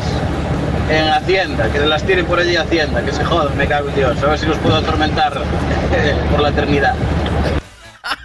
en 0.90 1.08
Hacienda, 1.10 1.70
que 1.72 1.80
las 1.80 2.04
tiren 2.04 2.26
por 2.26 2.40
allí 2.40 2.56
Hacienda, 2.56 3.04
que 3.04 3.12
se 3.12 3.24
jodan, 3.24 3.56
me 3.58 3.68
cago 3.68 3.90
en 3.90 3.96
Dios. 3.96 4.24
A 4.24 4.28
ver 4.28 4.40
si 4.40 4.46
los 4.48 4.58
puedo 4.58 4.78
atormentar 4.78 5.34
por 6.32 6.42
la 6.42 6.50
eternidad. 6.50 6.96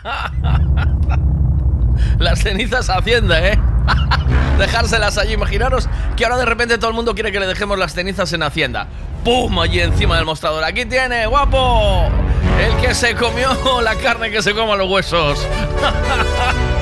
Las 2.18 2.40
cenizas 2.40 2.88
Hacienda, 2.88 3.46
¿eh? 3.46 3.58
Dejárselas 4.58 5.18
allí. 5.18 5.32
Imaginaros 5.34 5.88
que 6.16 6.24
ahora 6.24 6.38
de 6.38 6.46
repente 6.46 6.78
todo 6.78 6.88
el 6.88 6.96
mundo 6.96 7.14
quiere 7.14 7.32
que 7.32 7.40
le 7.40 7.46
dejemos 7.46 7.78
las 7.78 7.92
cenizas 7.92 8.32
en 8.32 8.42
Hacienda. 8.42 8.86
¡Pum! 9.24 9.58
Allí 9.58 9.80
encima 9.80 10.16
del 10.16 10.24
mostrador. 10.24 10.64
Aquí 10.64 10.84
tiene, 10.84 11.26
guapo. 11.26 12.08
El 12.60 12.76
que 12.80 12.94
se 12.94 13.14
comió 13.14 13.80
la 13.82 13.96
carne 13.96 14.30
que 14.30 14.42
se 14.42 14.54
coma 14.54 14.76
los 14.76 14.88
huesos. 14.88 15.46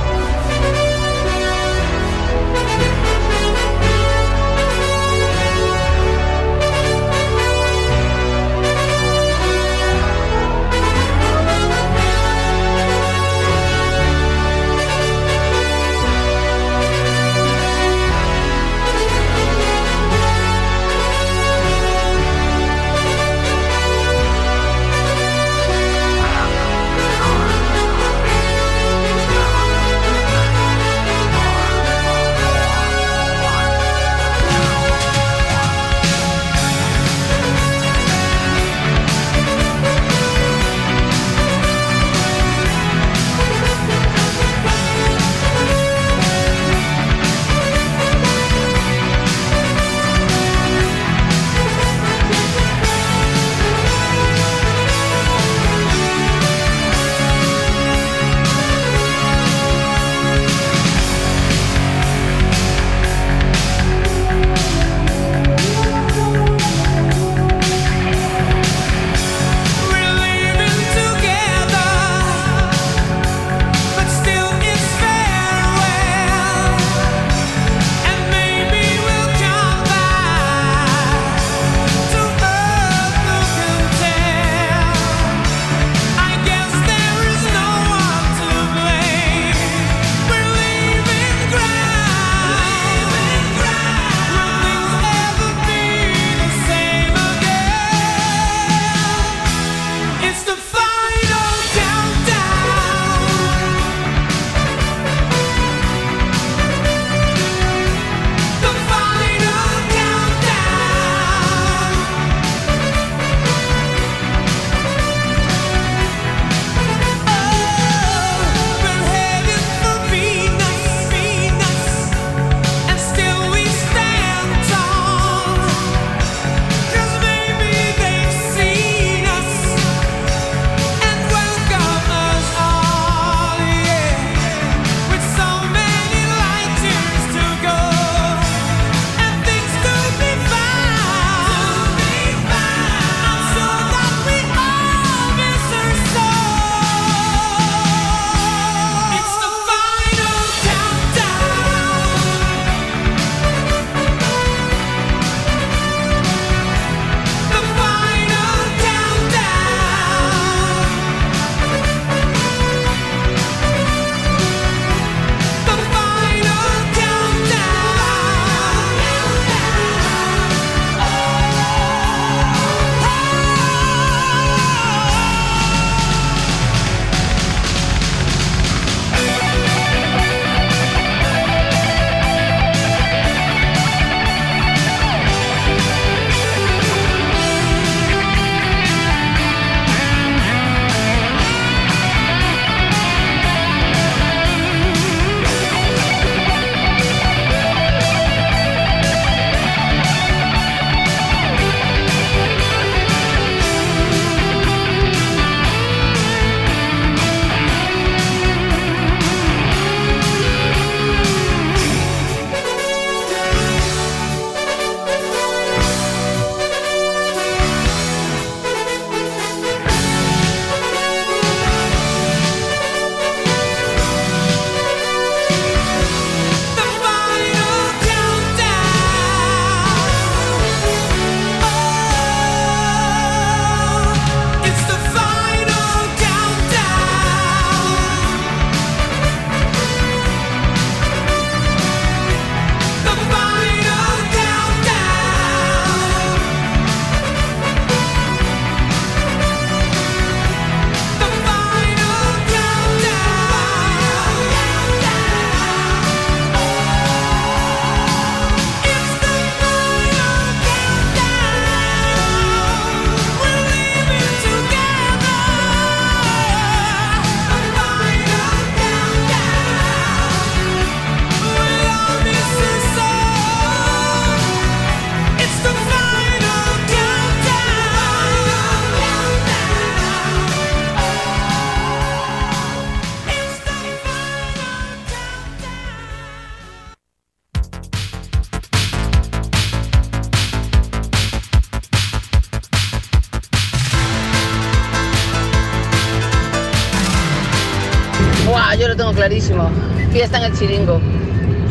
Fiesta 300.22 300.38
en 300.38 300.52
el 300.52 300.56
chiringo. 300.56 301.00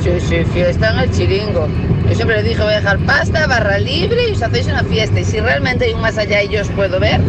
Sí, 0.04 0.10
sí, 0.20 0.44
fiesta 0.44 0.92
en 0.92 1.00
el 1.00 1.12
chiringo. 1.12 1.70
Yo 2.10 2.16
siempre 2.16 2.44
le 2.44 2.50
dije, 2.50 2.62
voy 2.62 2.74
a 2.74 2.82
dejar 2.82 3.00
pasta, 3.06 3.48
barra 3.48 3.78
libre 3.78 4.28
y 4.28 4.34
os 4.34 4.44
hacéis 4.44 4.68
una 4.68 4.84
fiesta. 4.84 5.22
Y 5.22 5.24
si 5.24 5.40
realmente 5.40 5.86
hay 5.86 5.94
un 5.94 6.02
más 6.02 6.18
allá 6.18 6.44
y 6.44 6.50
yo 6.50 6.60
os 6.60 6.68
puedo 6.68 7.00
ver, 7.00 7.22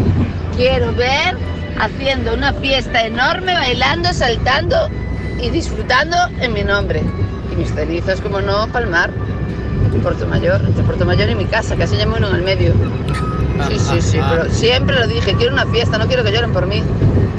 quiero 0.56 0.92
ver 0.94 1.36
haciendo 1.78 2.34
una 2.34 2.52
fiesta 2.54 3.06
enorme, 3.06 3.54
bailando, 3.54 4.12
saltando 4.12 4.88
y 5.40 5.50
disfrutando 5.50 6.16
en 6.40 6.54
mi 6.54 6.64
nombre. 6.64 7.04
Y 7.52 7.54
mis 7.54 7.72
cenizas, 7.72 8.20
como 8.20 8.40
no, 8.40 8.66
palmar. 8.72 9.12
En 9.94 10.00
Puerto 10.00 10.26
Mayor, 10.26 10.60
entre 10.66 10.82
Puerto 10.82 11.04
Mayor 11.04 11.30
y 11.30 11.36
mi 11.36 11.44
casa, 11.44 11.76
casi 11.76 11.94
llamo 11.94 12.16
uno 12.16 12.30
en 12.30 12.34
el 12.34 12.42
medio. 12.42 12.72
Sí, 13.68 13.78
sí, 13.78 14.02
sí, 14.02 14.18
pero 14.28 14.50
siempre 14.50 14.98
lo 14.98 15.06
dije, 15.06 15.36
quiero 15.36 15.52
una 15.52 15.66
fiesta, 15.66 15.98
no 15.98 16.08
quiero 16.08 16.24
que 16.24 16.32
lloren 16.32 16.52
por 16.52 16.66
mí. 16.66 16.82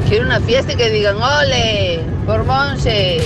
Quiero 0.08 0.26
una 0.26 0.40
fiesta 0.40 0.72
y 0.72 0.78
que 0.78 0.90
digan, 0.90 1.18
ole, 1.18 2.00
por 2.26 2.46
Monse. 2.46 3.22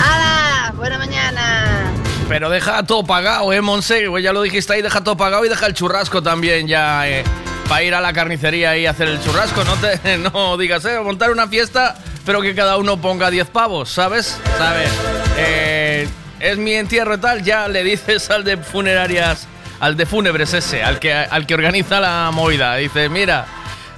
¡Hala! 0.00 0.72
¡Buena 0.76 0.98
mañana! 0.98 1.92
Pero 2.28 2.48
deja 2.48 2.82
todo 2.84 3.04
pagado, 3.04 3.52
¿eh, 3.52 3.60
Monse? 3.60 4.04
Ya 4.22 4.32
lo 4.32 4.42
dijiste 4.42 4.72
ahí, 4.72 4.82
deja 4.82 5.02
todo 5.02 5.16
pagado 5.16 5.44
y 5.44 5.48
deja 5.48 5.66
el 5.66 5.74
churrasco 5.74 6.22
también 6.22 6.66
ya, 6.68 7.08
eh, 7.08 7.24
para 7.68 7.82
ir 7.82 7.94
a 7.94 8.00
la 8.00 8.12
carnicería 8.12 8.76
y 8.76 8.86
hacer 8.86 9.08
el 9.08 9.22
churrasco. 9.22 9.64
No, 9.64 9.74
te, 9.76 10.18
no 10.32 10.56
digas, 10.56 10.84
eh, 10.84 10.98
montar 11.00 11.30
una 11.30 11.48
fiesta, 11.48 11.96
pero 12.24 12.40
que 12.40 12.54
cada 12.54 12.76
uno 12.76 13.00
ponga 13.00 13.30
10 13.30 13.48
pavos, 13.48 13.90
¿sabes? 13.90 14.38
¿Sabes? 14.58 14.90
Eh, 15.36 16.08
es 16.40 16.58
mi 16.58 16.74
entierro 16.74 17.14
y 17.14 17.18
tal, 17.18 17.42
ya 17.42 17.68
le 17.68 17.84
dices 17.84 18.30
al 18.30 18.44
de 18.44 18.56
funerarias, 18.56 19.46
al 19.78 19.96
de 19.96 20.06
fúnebres 20.06 20.54
ese, 20.54 20.82
al 20.82 20.98
que, 20.98 21.12
al 21.12 21.46
que 21.46 21.54
organiza 21.54 22.00
la 22.00 22.30
movida. 22.32 22.76
Dice, 22.76 23.08
mira, 23.08 23.46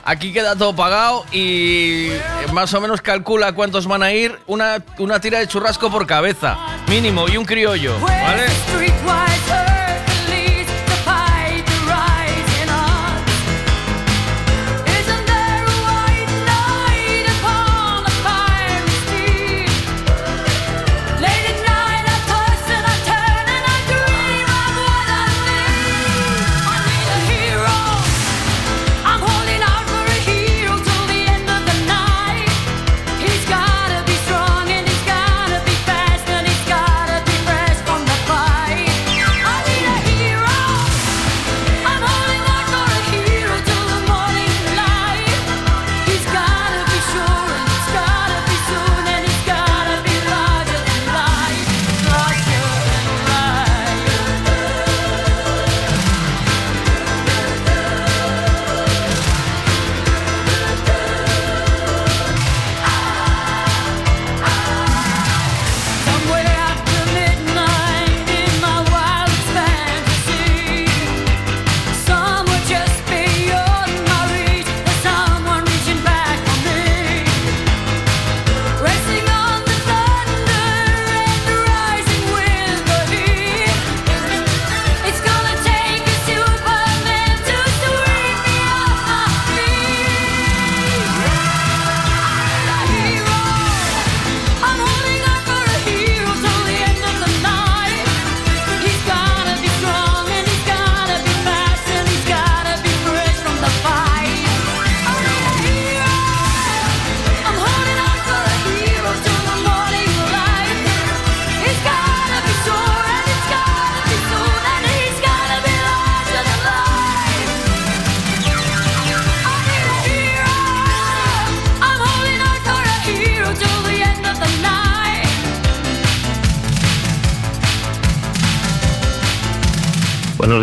aquí 0.04 0.32
queda 0.32 0.56
todo 0.56 0.74
pagado 0.74 1.24
y 1.32 2.10
más 2.52 2.72
o 2.74 2.80
menos 2.80 3.00
calcula 3.00 3.52
cuántos 3.52 3.86
van 3.86 4.02
a 4.02 4.12
ir. 4.12 4.38
Una, 4.46 4.82
una 4.98 5.20
tira 5.20 5.38
de 5.38 5.48
churrasco 5.48 5.90
por 5.90 6.06
cabeza, 6.06 6.56
mínimo, 6.88 7.28
y 7.28 7.36
un 7.36 7.44
criollo, 7.44 7.98
¿vale? 8.00 8.46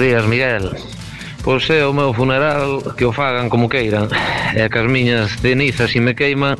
Días, 0.09 0.25
Miguel. 0.25 0.71
Pois 1.43 1.69
é 1.69 1.85
o 1.85 1.93
meu 1.93 2.13
funeral 2.13 2.81
que 2.97 3.05
o 3.05 3.13
fagan 3.13 3.47
como 3.47 3.69
queiran 3.69 4.09
E 4.51 4.67
que 4.67 4.79
as 4.81 4.89
miñas 4.91 5.39
cenizas 5.39 5.87
se 5.87 6.01
me 6.03 6.11
queiman 6.11 6.59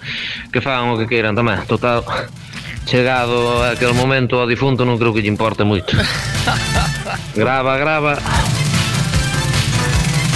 Que 0.53 0.61
fagan 0.63 0.93
o 0.93 0.95
que 0.95 1.03
queiran 1.03 1.35
tamén 1.35 1.59
Total, 1.67 1.99
chegado 2.87 3.59
aquel 3.67 3.91
momento 3.91 4.39
ao 4.39 4.47
difunto 4.47 4.87
non 4.87 4.95
creo 4.95 5.11
que 5.11 5.19
lle 5.19 5.27
importe 5.27 5.67
moito 5.67 5.91
Grava, 7.41 7.75
grava 7.75 8.15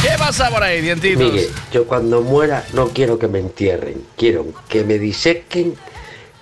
¿Qué 0.03 0.11
pasa 0.19 0.51
por 0.51 0.59
ahí, 0.59 0.83
dientitos? 0.83 1.23
Miguel, 1.23 1.47
yo 1.71 1.87
cuando 1.87 2.19
muera 2.19 2.67
no 2.75 2.91
quiero 2.91 3.15
que 3.15 3.31
me 3.31 3.39
entierren, 3.39 4.03
quiero 4.19 4.51
que 4.67 4.83
me 4.83 4.99
disequen, 4.99 5.79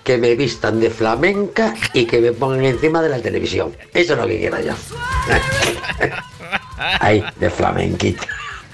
que 0.02 0.18
me 0.18 0.34
vistan 0.34 0.82
de 0.82 0.90
flamenca 0.90 1.70
y 1.94 2.10
que 2.10 2.18
me 2.18 2.32
pongan 2.32 2.66
encima 2.66 2.98
de 2.98 3.14
la 3.14 3.22
televisión. 3.22 3.70
Eso 3.94 4.14
es 4.14 4.18
lo 4.18 4.26
que 4.26 4.40
quiero 4.40 4.58
yo. 4.58 4.74
Ahí, 7.00 7.24
de 7.36 7.50
flamenquito. 7.50 8.24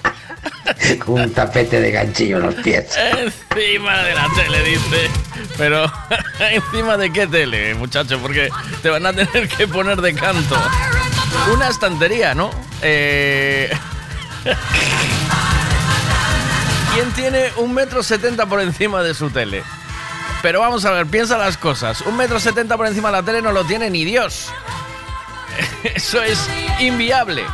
Con 1.04 1.20
un 1.20 1.32
tapete 1.32 1.80
de 1.80 1.90
ganchillo 1.90 2.36
en 2.38 2.42
los 2.44 2.54
pies. 2.56 2.96
Encima 2.96 3.98
de 4.02 4.14
la 4.14 4.28
tele, 4.34 4.62
dice. 4.62 5.10
Pero, 5.56 5.90
¿encima 6.50 6.96
de 6.96 7.12
qué 7.12 7.26
tele, 7.26 7.74
muchacho? 7.74 8.18
Porque 8.18 8.50
te 8.82 8.90
van 8.90 9.06
a 9.06 9.12
tener 9.12 9.48
que 9.48 9.66
poner 9.66 10.00
de 10.00 10.14
canto. 10.14 10.56
Una 11.52 11.68
estantería, 11.68 12.34
¿no? 12.34 12.50
Eh... 12.82 13.70
¿Quién 16.94 17.10
tiene 17.12 17.50
un 17.56 17.74
metro 17.74 18.02
setenta 18.02 18.46
por 18.46 18.60
encima 18.60 19.02
de 19.02 19.14
su 19.14 19.30
tele? 19.30 19.62
Pero 20.42 20.60
vamos 20.60 20.84
a 20.84 20.90
ver, 20.92 21.06
piensa 21.06 21.36
las 21.36 21.56
cosas. 21.56 22.00
Un 22.02 22.16
metro 22.16 22.40
setenta 22.40 22.76
por 22.76 22.86
encima 22.86 23.10
de 23.10 23.16
la 23.18 23.22
tele 23.22 23.42
no 23.42 23.52
lo 23.52 23.64
tiene 23.64 23.90
ni 23.90 24.04
Dios. 24.04 24.48
Eso 25.82 26.22
es 26.22 26.38
inviable. 26.80 27.44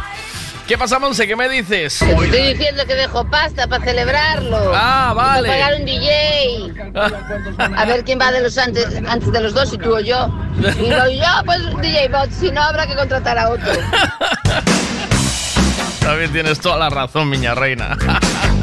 ¿Qué 0.67 0.79
pasa, 0.79 0.99
Monse? 0.99 1.27
¿Qué 1.27 1.37
me 1.37 1.47
dices? 1.47 1.99
Te 1.99 2.11
estoy 2.11 2.55
diciendo 2.55 2.87
que 2.87 2.95
dejo 2.95 3.29
pasta 3.29 3.67
para 3.67 3.85
celebrarlo. 3.85 4.73
Ah, 4.75 5.13
vale. 5.15 5.49
para 5.49 5.61
pagar 5.61 5.81
un 5.81 5.85
DJ. 5.85 6.73
A 7.77 7.85
ver 7.85 8.03
quién 8.03 8.19
va 8.19 8.33
de 8.33 8.41
los 8.41 8.57
antes, 8.57 8.87
antes 9.07 9.31
de 9.31 9.41
los 9.41 9.53
dos, 9.53 9.69
si 9.69 9.77
tú 9.77 9.95
o 9.95 10.01
yo. 10.01 10.31
Y 10.81 10.89
lo 10.89 11.11
yo, 11.11 11.45
pues 11.45 11.61
DJ 11.83 12.09
Bot. 12.09 12.31
Si 12.31 12.51
no, 12.51 12.63
habrá 12.63 12.87
que 12.87 12.95
contratar 12.95 13.39
a 13.39 13.51
otro. 13.51 13.71
También 16.01 16.33
tienes 16.33 16.59
toda 16.61 16.79
la 16.79 16.89
razón, 16.89 17.29
miña 17.29 17.55
reina. 17.55 17.99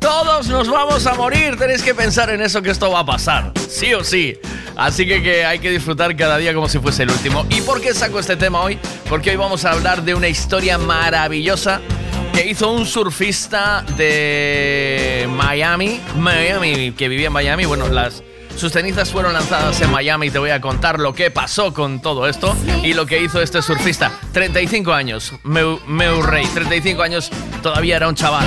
todos 0.00 0.48
nos 0.48 0.68
vamos 0.68 1.06
a 1.06 1.14
morir. 1.14 1.56
Tenéis 1.56 1.82
que 1.82 1.94
pensar 1.94 2.30
en 2.30 2.40
eso 2.40 2.62
que 2.62 2.70
esto 2.70 2.90
va 2.90 3.00
a 3.00 3.06
pasar. 3.06 3.52
Sí 3.68 3.94
o 3.94 4.04
sí. 4.04 4.38
Así 4.76 5.06
que, 5.06 5.22
que 5.22 5.44
hay 5.44 5.58
que 5.58 5.70
disfrutar 5.70 6.16
cada 6.16 6.38
día 6.38 6.54
como 6.54 6.68
si 6.68 6.78
fuese 6.78 7.02
el 7.02 7.10
último. 7.10 7.46
¿Y 7.50 7.60
por 7.62 7.80
qué 7.80 7.94
saco 7.94 8.18
este 8.18 8.36
tema 8.36 8.60
hoy? 8.60 8.78
Porque 9.08 9.30
hoy 9.30 9.36
vamos 9.36 9.64
a 9.64 9.72
hablar 9.72 10.02
de 10.02 10.14
una 10.14 10.28
historia 10.28 10.78
maravillosa 10.78 11.80
que 12.32 12.46
hizo 12.46 12.70
un 12.70 12.86
surfista 12.86 13.84
de 13.96 15.28
Miami. 15.30 16.00
Miami, 16.16 16.92
que 16.92 17.08
vivía 17.08 17.26
en 17.26 17.32
Miami. 17.32 17.64
Bueno, 17.64 17.88
las, 17.88 18.22
sus 18.56 18.72
cenizas 18.72 19.10
fueron 19.10 19.32
lanzadas 19.32 19.80
en 19.80 19.90
Miami. 19.90 20.30
Te 20.30 20.38
voy 20.38 20.50
a 20.50 20.60
contar 20.60 21.00
lo 21.00 21.12
que 21.12 21.30
pasó 21.30 21.74
con 21.74 22.00
todo 22.00 22.28
esto 22.28 22.56
y 22.84 22.94
lo 22.94 23.06
que 23.06 23.20
hizo 23.20 23.42
este 23.42 23.62
surfista. 23.62 24.12
35 24.32 24.92
años, 24.92 25.32
Meu, 25.42 25.80
Murray. 25.86 26.46
35 26.46 27.02
años, 27.02 27.30
todavía 27.62 27.96
era 27.96 28.08
un 28.08 28.14
chaval. 28.14 28.46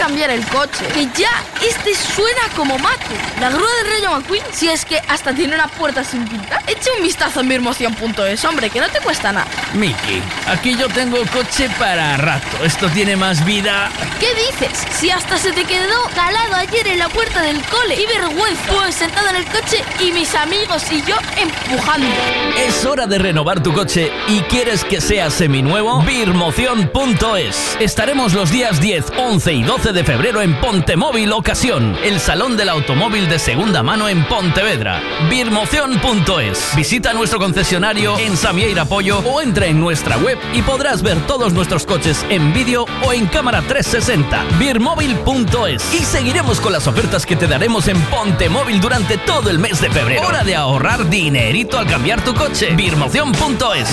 Cambiar 0.00 0.30
el 0.30 0.44
coche? 0.46 0.86
Que 0.94 1.06
ya 1.14 1.30
este 1.62 1.94
suena 1.94 2.40
como 2.56 2.78
mate. 2.78 3.14
La 3.38 3.50
grúa 3.50 3.68
del 3.82 3.92
Rayo 3.92 4.10
McQueen, 4.10 4.42
si 4.50 4.70
es 4.70 4.86
que 4.86 4.98
hasta 5.08 5.34
tiene 5.34 5.54
una 5.54 5.68
puerta 5.68 6.02
sin 6.02 6.26
pintar. 6.26 6.62
Echa 6.66 6.90
un 6.96 7.02
vistazo 7.02 7.40
en 7.40 7.48
mirmoción.es, 7.48 8.44
hombre, 8.46 8.70
que 8.70 8.80
no 8.80 8.88
te 8.88 9.00
cuesta 9.00 9.30
nada. 9.30 9.46
Miki, 9.74 10.20
aquí 10.48 10.76
yo 10.76 10.88
tengo 10.88 11.18
coche 11.32 11.68
para 11.78 12.16
rato. 12.16 12.64
Esto 12.64 12.88
tiene 12.88 13.16
más 13.16 13.44
vida. 13.44 13.88
¿Qué 14.18 14.26
dices? 14.34 14.86
Si 14.92 15.10
hasta 15.10 15.38
se 15.38 15.52
te 15.52 15.64
quedó 15.64 16.02
calado 16.14 16.56
ayer 16.56 16.88
en 16.88 16.98
la 16.98 17.08
puerta 17.08 17.40
del 17.40 17.62
cole. 17.62 17.94
¡Qué 17.94 18.06
vergüenza! 18.06 18.62
Pues 18.72 18.96
sentado 18.96 19.28
en 19.28 19.36
el 19.36 19.44
coche 19.46 19.82
y 20.00 20.10
mis 20.12 20.34
amigos 20.34 20.84
y 20.90 21.02
yo 21.02 21.16
empujando. 21.36 22.08
Es 22.56 22.84
hora 22.84 23.06
de 23.06 23.18
renovar 23.18 23.62
tu 23.62 23.72
coche 23.72 24.10
y 24.28 24.40
quieres 24.40 24.84
que 24.84 25.00
sea 25.00 25.30
seminuevo. 25.30 26.02
Birmoción.es. 26.02 27.76
Estaremos 27.78 28.34
los 28.34 28.50
días 28.50 28.80
10, 28.80 29.12
11 29.16 29.52
y 29.52 29.62
12 29.62 29.92
de 29.92 30.04
febrero 30.04 30.42
en 30.42 30.60
Pontemóvil 30.60 31.32
Ocasión, 31.32 31.96
el 32.02 32.18
salón 32.18 32.56
del 32.56 32.70
automóvil 32.70 33.28
de 33.28 33.38
segunda 33.38 33.82
mano 33.82 34.08
en 34.08 34.24
Pontevedra. 34.24 35.00
Birmoción.es. 35.28 36.74
Visita 36.74 37.12
nuestro 37.12 37.38
concesionario 37.38 38.18
en 38.18 38.36
Samieira 38.36 38.84
Pollo 38.84 39.20
o 39.20 39.40
entra 39.60 39.66
en 39.66 39.80
nuestra 39.80 40.16
web 40.18 40.38
y 40.54 40.62
podrás 40.62 41.02
ver 41.02 41.18
todos 41.26 41.52
nuestros 41.52 41.84
coches 41.84 42.24
en 42.30 42.52
vídeo 42.52 42.86
o 43.04 43.12
en 43.12 43.26
cámara 43.26 43.60
360. 43.62 44.58
Birmóvil.es. 44.58 45.94
Y 45.94 46.04
seguiremos 46.04 46.60
con 46.60 46.72
las 46.72 46.86
ofertas 46.86 47.26
que 47.26 47.36
te 47.36 47.46
daremos 47.46 47.88
en 47.88 48.00
Pontemóvil 48.06 48.80
durante 48.80 49.18
todo 49.18 49.50
el 49.50 49.58
mes 49.58 49.80
de 49.80 49.90
febrero. 49.90 50.26
Hora 50.26 50.44
de 50.44 50.56
ahorrar 50.56 51.10
dinerito 51.10 51.78
al 51.78 51.86
cambiar 51.86 52.24
tu 52.24 52.34
coche. 52.34 52.74
Birmoción.es. 52.74 53.88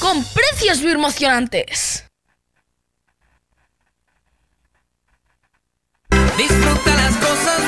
Con 0.00 0.24
precios 0.24 0.80
birmocionantes. 0.82 2.04
Disfruta 6.36 6.94
las 6.94 7.16
cosas 7.16 7.67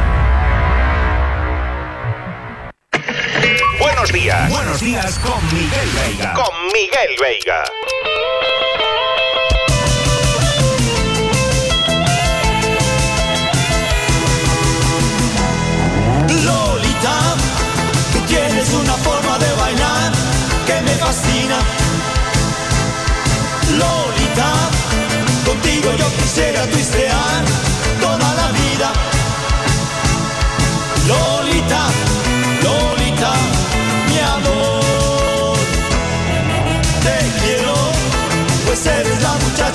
Buenos 4.01 4.19
días. 4.19 4.49
Buenos 4.49 4.81
días 4.81 5.19
con 5.19 5.45
Miguel 5.53 5.89
Veiga. 5.93 6.33
Con 6.33 6.65
Miguel 6.73 7.15
Veiga. 7.21 7.63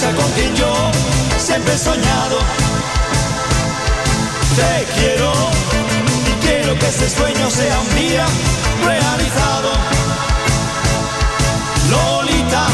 Muchacha 0.07 0.15
con 0.15 0.33
quien 0.33 0.55
yo 0.57 0.75
siempre 1.39 1.75
he 1.75 1.79
soñado. 1.79 2.39
Te 4.57 5.01
quiero 5.01 5.33
y 6.27 6.47
quiero 6.47 6.79
que 6.79 6.87
ese 6.87 7.11
sueño 7.11 7.51
sea 7.51 7.81
un 7.81 7.95
día 7.97 8.27
realizado. 8.85 9.71
Lolita, 11.91 12.67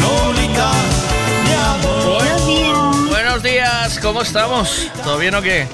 Lolita, 0.00 0.70
mi 1.44 1.52
amor. 1.52 3.08
Buenos 3.08 3.42
días, 3.42 3.98
¿cómo 4.00 4.22
estamos? 4.22 4.90
¿Todo 5.02 5.18
bien 5.18 5.34
o 5.34 5.42
qué? 5.42 5.66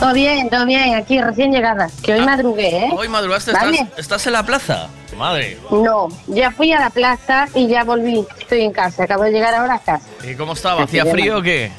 Todo 0.00 0.12
bien, 0.12 0.50
todo 0.50 0.66
bien, 0.66 0.96
aquí 0.96 1.20
recién 1.20 1.52
llegada, 1.52 1.88
que 2.02 2.14
hoy 2.14 2.22
madrugué, 2.22 2.86
¿eh? 2.86 2.90
Hoy 2.96 3.06
madrugaste, 3.06 3.52
¿Vale? 3.52 3.78
estás, 3.78 3.98
estás 3.98 4.26
en 4.26 4.32
la 4.32 4.42
plaza. 4.44 4.88
Madre. 5.22 5.56
No, 5.70 6.08
ya 6.26 6.50
fui 6.50 6.72
a 6.72 6.80
la 6.80 6.90
plaza 6.90 7.46
y 7.54 7.68
ya 7.68 7.84
volví, 7.84 8.26
estoy 8.40 8.62
en 8.62 8.72
casa, 8.72 9.04
acabo 9.04 9.22
de 9.22 9.30
llegar 9.30 9.54
ahora 9.54 9.74
a 9.74 9.78
casa. 9.78 10.04
¿Y 10.28 10.34
cómo 10.34 10.54
estaba? 10.54 10.82
¿Hacía 10.82 11.06
frío 11.06 11.38
o 11.38 11.42
qué? 11.42 11.70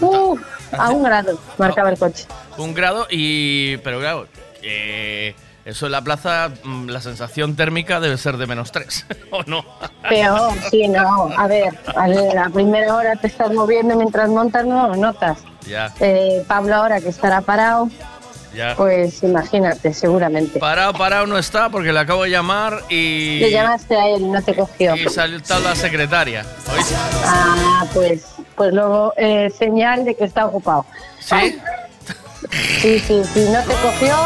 Uf, 0.00 0.40
a 0.72 0.88
un 0.88 1.02
grado 1.02 1.38
marcaba 1.58 1.90
el 1.90 1.98
coche. 1.98 2.24
Un 2.56 2.72
grado 2.72 3.06
y... 3.10 3.76
Pero 3.84 3.98
claro, 4.00 4.26
eh, 4.62 5.34
eso 5.66 5.84
en 5.84 5.92
la 5.92 6.00
plaza, 6.00 6.48
mm, 6.64 6.88
la 6.88 7.02
sensación 7.02 7.56
térmica 7.56 8.00
debe 8.00 8.16
ser 8.16 8.38
de 8.38 8.46
menos 8.46 8.72
3, 8.72 9.04
¿o 9.32 9.42
no? 9.42 9.66
Peor, 10.08 10.54
sí, 10.70 10.88
no, 10.88 11.28
a 11.36 11.46
ver, 11.46 11.78
a 11.94 12.08
ver, 12.08 12.38
a 12.38 12.48
primera 12.48 12.94
hora 12.96 13.16
te 13.16 13.26
estás 13.26 13.52
moviendo 13.52 13.96
mientras 13.96 14.30
montas, 14.30 14.64
no 14.64 14.96
notas. 14.96 15.40
Ya, 15.66 15.92
Eh, 16.00 16.42
Pablo 16.48 16.74
ahora 16.76 17.02
que 17.02 17.10
estará 17.10 17.42
parado, 17.42 17.90
ya. 18.54 18.74
pues 18.76 19.22
imagínate, 19.22 19.92
seguramente. 19.94 20.58
Parado, 20.58 20.92
parado 20.92 21.26
no 21.26 21.38
está 21.38 21.68
porque 21.68 21.92
le 21.92 21.98
acabo 21.98 22.24
de 22.24 22.30
llamar 22.30 22.82
y... 22.88 23.38
Le 23.40 23.50
llamaste 23.50 23.96
a 23.96 24.08
él 24.08 24.22
y 24.22 24.28
no 24.28 24.42
te 24.42 24.54
cogió. 24.54 24.96
Y 24.96 25.08
salió 25.08 25.38
la 25.62 25.74
secretaria. 25.74 26.44
¿Oíste? 26.74 26.94
Ah, 27.24 27.86
pues, 27.92 28.24
pues 28.56 28.72
luego 28.72 29.12
eh, 29.16 29.50
señal 29.56 30.04
de 30.04 30.14
que 30.14 30.24
está 30.24 30.46
ocupado. 30.46 30.84
¿Sí? 31.20 31.58
Sí, 32.80 32.98
sí, 33.00 33.22
si 33.34 33.40
no 33.50 33.60
te 33.62 33.74
cogió 33.74 34.16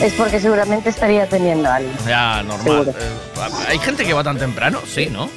es 0.00 0.12
porque 0.14 0.40
seguramente 0.40 0.90
estaría 0.90 1.26
teniendo 1.26 1.68
algo. 1.68 1.90
Ya, 2.06 2.42
normal. 2.42 2.88
Eh, 2.88 3.68
¿Hay 3.68 3.78
gente 3.78 4.04
que 4.04 4.12
va 4.12 4.22
tan 4.22 4.38
temprano? 4.38 4.80
Sí, 4.86 5.06
¿no? 5.06 5.28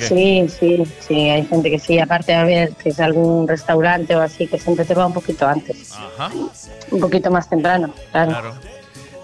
Sí, 0.00 0.46
sí, 0.48 0.82
sí, 1.00 1.14
hay 1.30 1.44
gente 1.46 1.70
que 1.70 1.78
sí. 1.78 1.98
Aparte, 1.98 2.34
a 2.34 2.44
ver, 2.44 2.74
que 2.74 2.88
es 2.90 3.00
algún 3.00 3.46
restaurante 3.46 4.14
o 4.16 4.20
así, 4.20 4.46
que 4.46 4.58
siempre 4.58 4.84
te 4.84 4.94
va 4.94 5.06
un 5.06 5.12
poquito 5.12 5.46
antes, 5.46 5.92
Ajá, 5.92 6.30
un 6.90 7.00
poquito 7.00 7.30
más 7.30 7.48
temprano, 7.48 7.92
claro. 8.10 8.30
claro. 8.30 8.54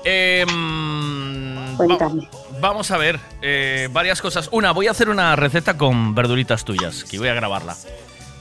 Eh, 0.04 0.44
mm, 0.52 1.76
Cuéntame. 1.76 2.28
Vamos 2.60 2.90
a 2.90 2.96
ver, 2.96 3.18
eh, 3.40 3.88
varias 3.92 4.20
cosas. 4.22 4.48
Una, 4.52 4.72
voy 4.72 4.86
a 4.86 4.92
hacer 4.92 5.08
una 5.08 5.34
receta 5.36 5.76
con 5.76 6.14
verduritas 6.14 6.64
tuyas, 6.64 7.04
que 7.04 7.18
voy 7.18 7.28
a 7.28 7.34
grabarla. 7.34 7.74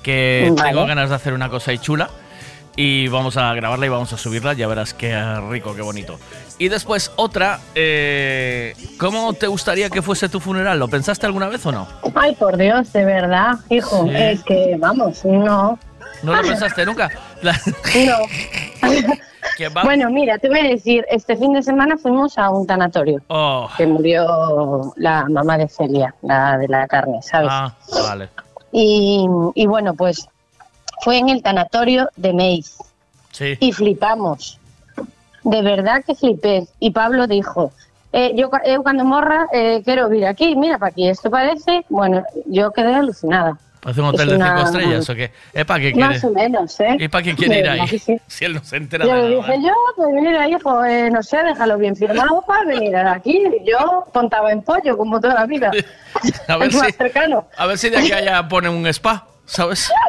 que 0.03 0.51
Vale. 0.55 0.71
tengo 0.71 0.85
ganas 0.85 1.09
de 1.09 1.15
hacer 1.15 1.33
una 1.33 1.49
cosa 1.49 1.71
ahí 1.71 1.77
chula. 1.77 2.09
Y 2.75 3.09
vamos 3.09 3.35
a 3.37 3.53
grabarla 3.53 3.85
y 3.85 3.89
vamos 3.89 4.13
a 4.13 4.17
subirla, 4.17 4.53
ya 4.53 4.65
verás 4.67 4.93
qué 4.93 5.13
rico, 5.49 5.75
qué 5.75 5.81
bonito. 5.81 6.17
Y 6.57 6.69
después 6.69 7.11
otra, 7.17 7.59
eh, 7.75 8.73
¿cómo 8.97 9.33
te 9.33 9.47
gustaría 9.47 9.89
que 9.89 10.01
fuese 10.01 10.29
tu 10.29 10.39
funeral? 10.39 10.79
¿Lo 10.79 10.87
pensaste 10.87 11.25
alguna 11.25 11.47
vez 11.49 11.65
o 11.65 11.71
no? 11.71 11.87
Ay, 12.15 12.33
por 12.35 12.55
Dios, 12.57 12.93
de 12.93 13.03
verdad, 13.03 13.55
hijo. 13.69 14.03
Sí. 14.05 14.11
Es 14.15 14.43
que, 14.43 14.77
vamos, 14.79 15.25
no. 15.25 15.77
¿No 16.23 16.35
lo 16.35 16.41
pensaste 16.41 16.85
nunca? 16.85 17.09
La- 17.41 17.59
No. 18.05 18.17
Bueno, 19.83 20.09
mira, 20.09 20.37
te 20.39 20.49
voy 20.49 20.59
a 20.59 20.63
decir, 20.63 21.05
este 21.11 21.35
fin 21.35 21.53
de 21.53 21.61
semana 21.61 21.95
fuimos 21.97 22.37
a 22.37 22.49
un 22.49 22.65
tanatorio. 22.65 23.21
Oh, 23.27 23.69
Que 23.77 23.85
murió 23.85 24.93
la 24.95 25.25
mamá 25.29 25.57
de 25.57 25.67
Celia, 25.67 26.15
la 26.23 26.57
de 26.57 26.67
la 26.67 26.87
carne, 26.87 27.21
¿sabes? 27.21 27.49
ah, 27.51 27.75
vale. 28.07 28.29
Y, 28.71 29.27
y 29.55 29.65
bueno, 29.67 29.93
pues 29.93 30.27
fue 31.01 31.17
en 31.17 31.29
el 31.29 31.41
tanatorio 31.43 32.09
de 32.15 32.33
Meis. 32.33 32.77
Sí. 33.31 33.57
Y 33.59 33.71
flipamos. 33.71 34.59
De 35.43 35.61
verdad 35.61 36.03
que 36.05 36.15
flipé. 36.15 36.67
Y 36.79 36.91
Pablo 36.91 37.27
dijo, 37.27 37.71
eh, 38.13 38.33
yo, 38.35 38.49
eu 38.65 38.83
cuando 38.83 39.03
morra 39.05 39.47
eh, 39.53 39.81
quiero 39.83 40.09
vir 40.09 40.25
aquí, 40.25 40.55
mira 40.55 40.77
para 40.77 40.91
aquí, 40.91 41.07
esto 41.07 41.29
parece, 41.31 41.85
bueno, 41.89 42.23
yo 42.45 42.71
quedé 42.71 42.93
alucinada. 42.93 43.57
¿Parece 43.81 44.01
un 44.01 44.07
hotel 44.09 44.21
Es 44.21 44.27
de 44.29 44.35
una- 44.35 44.47
cinco 44.57 44.61
estrellas 44.69 45.09
o 45.09 45.15
qué? 45.15 45.31
¿Eh, 45.53 45.65
¿Para 45.65 45.79
qué 45.79 45.95
Más 45.95 46.09
quiere? 46.19 46.27
o 46.27 46.31
menos, 46.31 46.79
¿eh? 46.81 46.97
¿Y 46.99 47.07
para 47.07 47.23
qué 47.23 47.35
quiere 47.35 47.59
ir 47.59 47.69
ahí? 47.69 47.87
sí. 47.97 48.19
Si 48.27 48.45
él 48.45 48.53
no 48.53 48.63
se 48.63 48.77
entera 48.77 49.05
Yo 49.07 49.15
de 49.15 49.29
le 49.29 49.35
dije 49.37 49.53
yo, 49.63 49.73
pues 49.95 50.09
mira, 50.13 50.47
hijo, 50.47 50.85
eh, 50.85 51.09
no 51.09 51.23
sé, 51.23 51.37
déjalo 51.43 51.79
bien 51.79 51.95
firmado 51.95 52.43
para 52.45 52.63
venir 52.65 52.95
aquí. 52.95 53.41
Yo 53.65 54.05
contaba 54.13 54.51
en 54.51 54.61
pollo, 54.61 54.95
como 54.95 55.19
toda 55.19 55.33
la 55.33 55.45
vida. 55.47 55.71
A 56.47 56.57
ver 56.57 56.67
Es 56.69 56.75
más 56.77 56.85
si, 56.87 56.91
cercano. 56.91 57.45
a 57.57 57.65
ver 57.65 57.77
si 57.79 57.89
de 57.89 57.97
aquí 57.97 58.11
allá 58.11 58.47
pone 58.47 58.69
un 58.69 58.85
spa, 58.85 59.25
¿sabes? 59.45 59.91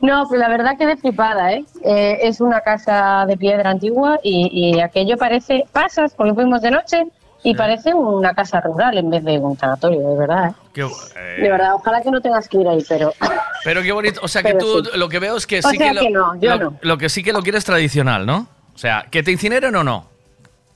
No, 0.00 0.28
pues 0.28 0.38
la 0.38 0.48
verdad 0.48 0.76
quedé 0.78 0.96
flipada, 0.98 1.52
¿eh? 1.52 1.64
Eh, 1.82 2.18
Es 2.22 2.40
una 2.42 2.60
casa 2.60 3.24
de 3.26 3.36
piedra 3.36 3.70
antigua 3.70 4.20
y, 4.22 4.74
y 4.76 4.80
aquello 4.80 5.16
parece, 5.16 5.64
pasas, 5.72 6.12
porque 6.14 6.34
fuimos 6.34 6.60
de 6.60 6.70
noche, 6.70 7.06
y 7.42 7.54
parece 7.54 7.94
una 7.94 8.34
casa 8.34 8.60
rural 8.60 8.98
en 8.98 9.08
vez 9.08 9.24
de 9.24 9.38
un 9.38 9.56
sanatorio, 9.56 10.00
de 10.00 10.16
verdad, 10.18 10.48
¿eh? 10.50 10.54
Qué- 10.74 10.82
eh, 10.82 11.42
De 11.42 11.50
verdad, 11.50 11.74
ojalá 11.74 12.02
que 12.02 12.10
no 12.10 12.20
tengas 12.20 12.46
que 12.48 12.58
ir 12.58 12.68
ahí, 12.68 12.84
pero... 12.88 13.12
Pero 13.64 13.82
qué 13.82 13.90
bonito. 13.90 14.20
O 14.22 14.28
sea, 14.28 14.42
que 14.44 14.52
Pero 14.54 14.58
tú 14.60 14.84
sí. 14.84 14.90
lo 14.98 15.08
que 15.08 15.18
veo 15.18 15.36
es 15.36 15.44
que 15.46 15.58
O 15.58 15.62
sí 15.62 15.76
sea 15.76 15.88
que, 15.88 15.94
lo, 15.94 16.00
que 16.02 16.10
no, 16.10 16.34
yo 16.40 16.50
lo- 16.56 16.70
no. 16.70 16.76
lo 16.82 16.98
que 16.98 17.08
sí 17.08 17.24
que 17.24 17.32
lo 17.32 17.42
quieres 17.42 17.64
tradicional, 17.64 18.24
¿no? 18.26 18.46
O 18.74 18.78
sea, 18.78 19.06
que 19.10 19.22
te 19.24 19.32
incineren 19.32 19.74
o 19.74 19.82
no. 19.82 20.06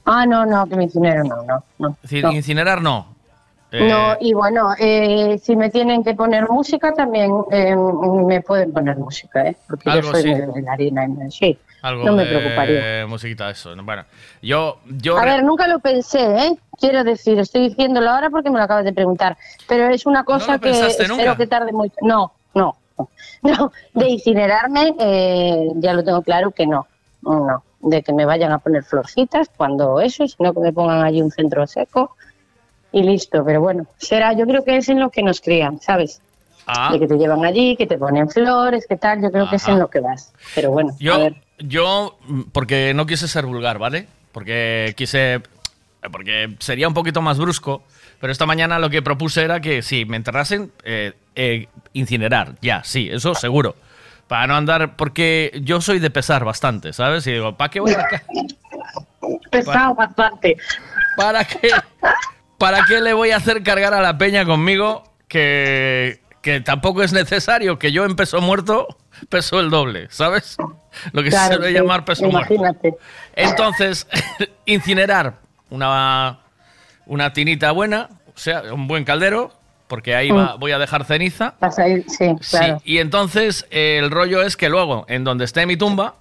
Ah, 0.07 0.27
no, 0.27 0.45
no, 0.45 0.67
que 0.67 0.75
me 0.77 0.85
incinero, 0.85 1.23
no, 1.23 1.43
no, 1.45 1.63
no. 1.79 1.89
Es 1.91 2.03
decir, 2.03 2.25
no. 2.25 2.33
incinerar 2.33 2.83
no. 2.83 3.15
Eh, 3.73 3.89
No, 3.89 4.17
y 4.21 4.33
bueno, 4.35 4.71
eh, 4.79 5.39
si 5.43 5.55
me 5.55 5.71
tienen 5.71 6.03
que 6.03 6.15
poner 6.15 6.49
música, 6.49 6.93
también 6.93 7.31
eh, 7.53 7.77
me 7.77 8.41
pueden 8.43 8.73
poner 8.73 8.97
música, 8.97 9.47
¿eh? 9.47 9.57
Porque 9.69 9.91
yo 9.95 10.03
soy 10.03 10.23
sí. 10.23 10.33
bailarina, 10.33 11.07
y- 11.07 11.31
sí, 11.31 11.59
algo 11.83 12.05
no 12.05 12.13
me 12.15 12.27
preocuparía. 12.27 13.07
musiquita, 13.07 13.49
eso. 13.51 13.75
Bueno, 13.83 14.05
yo. 14.43 14.79
yo 14.99 15.17
A 15.17 15.25
ver, 15.25 15.45
nunca 15.45 15.69
lo 15.69 15.79
pensé, 15.79 16.21
¿eh? 16.47 16.57
Quiero 16.79 17.05
decir, 17.05 17.39
estoy 17.39 17.69
diciéndolo 17.69 18.11
ahora 18.11 18.29
porque 18.31 18.51
me 18.51 18.59
lo 18.59 18.65
acabas 18.65 18.85
de 18.85 18.93
preguntar, 18.93 19.37
pero 19.69 19.89
es 19.89 20.05
una 20.05 20.25
cosa 20.25 20.59
que 20.59 20.71
espero 20.71 21.09
nunca? 21.17 21.37
que 21.37 21.47
tarde 21.47 21.73
mucho. 21.73 21.95
No, 22.03 22.33
no, 22.55 22.77
no. 22.99 23.09
No, 23.43 23.73
de 23.95 24.09
incinerarme, 24.09 24.95
eh, 24.99 25.69
ya 25.77 25.95
lo 25.95 26.05
tengo 26.05 26.21
claro 26.23 26.51
que 26.51 26.67
no, 26.67 26.87
no. 27.23 27.63
De 27.81 28.03
que 28.03 28.13
me 28.13 28.27
vayan 28.27 28.53
a 28.53 28.59
poner 28.59 28.83
florcitas 28.85 29.49
cuando 29.57 30.01
eso, 30.01 30.27
sino 30.29 30.53
que 30.53 30.61
me 30.61 30.73
pongan 30.73 31.03
allí 31.03 31.23
un 31.23 31.31
centro 31.31 31.67
seco 31.67 32.17
y 32.93 33.03
listo. 33.03 33.45
Pero 33.45 33.61
bueno, 33.61 33.87
será, 33.99 34.33
yo 34.33 34.47
creo 34.47 34.65
que 34.65 34.77
es 34.77 34.89
en 34.89 35.01
lo 35.01 35.11
que 35.11 35.23
nos 35.23 35.41
crían, 35.41 35.81
¿sabes? 35.81 36.21
Ah. 36.67 36.91
De 36.93 37.01
que 37.01 37.07
te 37.09 37.17
llevan 37.17 37.45
allí, 37.45 37.77
que 37.77 37.87
te 37.87 37.99
ponen 37.99 38.29
flores, 38.29 38.87
que 38.89 38.97
tal, 38.97 39.23
yo 39.23 39.31
creo 39.33 39.49
que 39.51 39.57
es 39.57 39.63
Ajá. 39.65 39.73
en 39.73 39.79
lo 39.81 39.89
que 39.91 40.01
vas. 40.01 40.33
Pero 40.55 40.71
bueno, 40.71 40.91
a 40.91 40.97
Yo, 41.03 41.19
ver. 41.19 41.35
yo, 41.59 42.19
mm, 42.27 42.43
porque 42.53 42.93
no 42.95 43.07
quise 43.07 43.27
ser 43.29 43.47
vulgar, 43.47 43.79
¿vale? 43.79 44.07
Porque 44.33 44.95
quise. 44.97 45.41
Porque 46.13 46.55
sería 46.61 46.89
un 46.89 46.95
poquito 46.95 47.21
más 47.23 47.39
brusco. 47.39 47.83
Pero 48.21 48.33
esta 48.33 48.47
mañana 48.47 48.79
lo 48.79 48.89
que 48.91 49.03
propuse 49.03 49.43
era 49.43 49.61
que 49.61 49.83
si 49.83 50.05
me 50.05 50.17
enterrasen, 50.17 50.71
eh, 50.85 51.15
eh, 51.35 51.67
incinerar. 51.95 52.55
Ya, 52.61 52.83
sí, 52.85 53.09
eso 53.11 53.35
seguro. 53.35 53.75
Para 54.29 54.47
no 54.47 54.55
andar. 54.57 54.95
Porque 54.97 55.61
yo 55.65 55.81
soy 55.81 55.99
de 55.99 56.11
pesar 56.11 56.45
bastante, 56.45 56.93
¿sabes? 56.93 57.27
Y 57.27 57.33
digo, 57.33 57.57
¿para 57.57 57.71
qué 57.71 57.81
voy 57.81 57.93
a.? 57.93 58.07
Pesado 59.51 59.95
bastante. 59.95 60.57
¿Para 61.17 61.45
qué? 61.45 61.71
¿Para 62.61 62.85
qué 62.85 63.01
le 63.01 63.13
voy 63.15 63.31
a 63.31 63.39
hacer 63.39 63.63
cargar 63.63 63.95
a 63.95 64.01
la 64.03 64.17
peña 64.19 64.45
conmigo? 64.45 65.03
Que, 65.29 66.21
que 66.43 66.61
tampoco 66.61 67.03
es 67.03 67.13
necesario, 67.13 67.79
que 67.79 67.91
yo 67.91 68.05
en 68.05 68.15
peso 68.17 68.41
muerto 68.41 68.87
peso 69.29 69.61
el 69.61 69.71
doble, 69.71 70.07
¿sabes? 70.11 70.57
Lo 71.13 71.23
que 71.23 71.31
se 71.31 71.47
suele 71.47 71.69
sí, 71.69 71.75
llamar 71.75 72.05
peso 72.05 72.25
muerto. 72.31 72.53
Imagínate. 72.55 72.95
Entonces, 73.37 74.07
incinerar 74.67 75.35
una, 75.71 76.39
una 77.07 77.33
tinita 77.33 77.71
buena, 77.73 78.09
o 78.35 78.39
sea, 78.39 78.63
un 78.73 78.87
buen 78.89 79.05
caldero, 79.05 79.53
porque 79.89 80.15
ahí 80.15 80.31
va- 80.31 80.57
Mm. 80.57 80.61
voy 80.61 80.73
a 80.73 80.79
dejar 80.79 81.05
ceniza. 81.05 81.55
Vas 81.61 81.79
a 81.79 81.89
ir, 81.89 82.05
sí, 82.09 82.27
y 82.85 82.99
entonces 82.99 83.67
eh, 83.71 83.99
el 84.03 84.11
rollo 84.11 84.43
es 84.43 84.57
que 84.57 84.69
luego, 84.69 85.05
en 85.09 85.25
donde 85.25 85.45
esté 85.45 85.67
mi 85.67 85.77
tumba, 85.77 86.15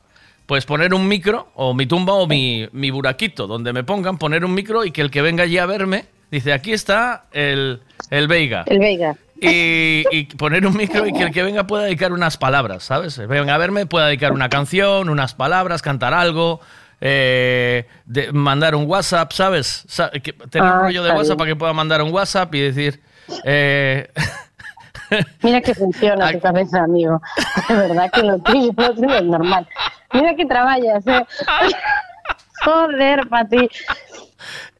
pues 0.45 0.65
poner 0.65 0.93
un 0.93 1.07
micro, 1.07 1.49
o 1.55 1.73
mi 1.73 1.85
tumba 1.85 2.13
o 2.13 2.27
mi, 2.27 2.67
mi 2.71 2.91
buraquito, 2.91 3.45
donde 3.47 3.71
me 3.73 3.83
pongan, 3.83 4.17
poner 4.17 4.43
un 4.43 4.53
micro 4.53 4.83
y 4.85 4.91
que 4.91 5.01
el 5.01 5.11
que 5.11 5.21
venga 5.21 5.43
allí 5.43 5.57
a 5.57 5.65
verme, 5.67 6.05
dice, 6.31 6.53
aquí 6.53 6.73
está 6.73 7.25
el, 7.31 7.81
el 8.09 8.27
Veiga. 8.27 8.63
El 8.67 8.79
Veiga. 8.79 9.15
Y, 9.41 10.03
y 10.11 10.25
poner 10.35 10.65
un 10.67 10.75
micro 10.75 11.05
y 11.07 11.13
que 11.13 11.23
el 11.23 11.31
que 11.31 11.43
venga 11.43 11.65
pueda 11.65 11.83
dedicar 11.85 12.11
unas 12.11 12.35
palabras, 12.37 12.83
¿sabes? 12.83 13.17
Venga 13.25 13.55
a 13.55 13.57
verme, 13.57 13.85
pueda 13.85 14.07
dedicar 14.07 14.33
una 14.33 14.49
canción, 14.49 15.07
unas 15.09 15.33
palabras, 15.33 15.81
cantar 15.81 16.13
algo, 16.13 16.59
eh, 16.99 17.87
de- 18.05 18.33
mandar 18.33 18.75
un 18.75 18.85
WhatsApp, 18.85 19.31
¿sabes? 19.31 19.85
Que- 20.21 20.33
tener 20.33 20.67
Ah, 20.69 20.73
un 20.75 20.79
rollo 20.81 21.03
de 21.03 21.11
WhatsApp 21.11 21.27
bien. 21.27 21.37
para 21.37 21.47
que 21.51 21.55
pueda 21.55 21.71
mandar 21.73 22.01
un 22.01 22.11
WhatsApp 22.13 22.53
y 22.55 22.59
decir... 22.59 23.01
eh, 23.45 24.09
Mira 25.41 25.61
que 25.61 25.73
funciona 25.73 26.31
tu 26.33 26.39
cabeza, 26.39 26.83
amigo. 26.83 27.21
De 27.67 27.75
verdad 27.75 28.11
que 28.11 28.21
lo 28.21 28.37
tuyo, 28.39 28.71
lo 28.77 28.93
tuyo 28.93 29.15
es 29.15 29.23
normal. 29.23 29.67
Mira 30.13 30.35
que 30.35 30.45
trabajas, 30.45 31.07
¿eh? 31.07 31.25
Joder, 32.65 33.27
para 33.29 33.47
ti. 33.47 33.69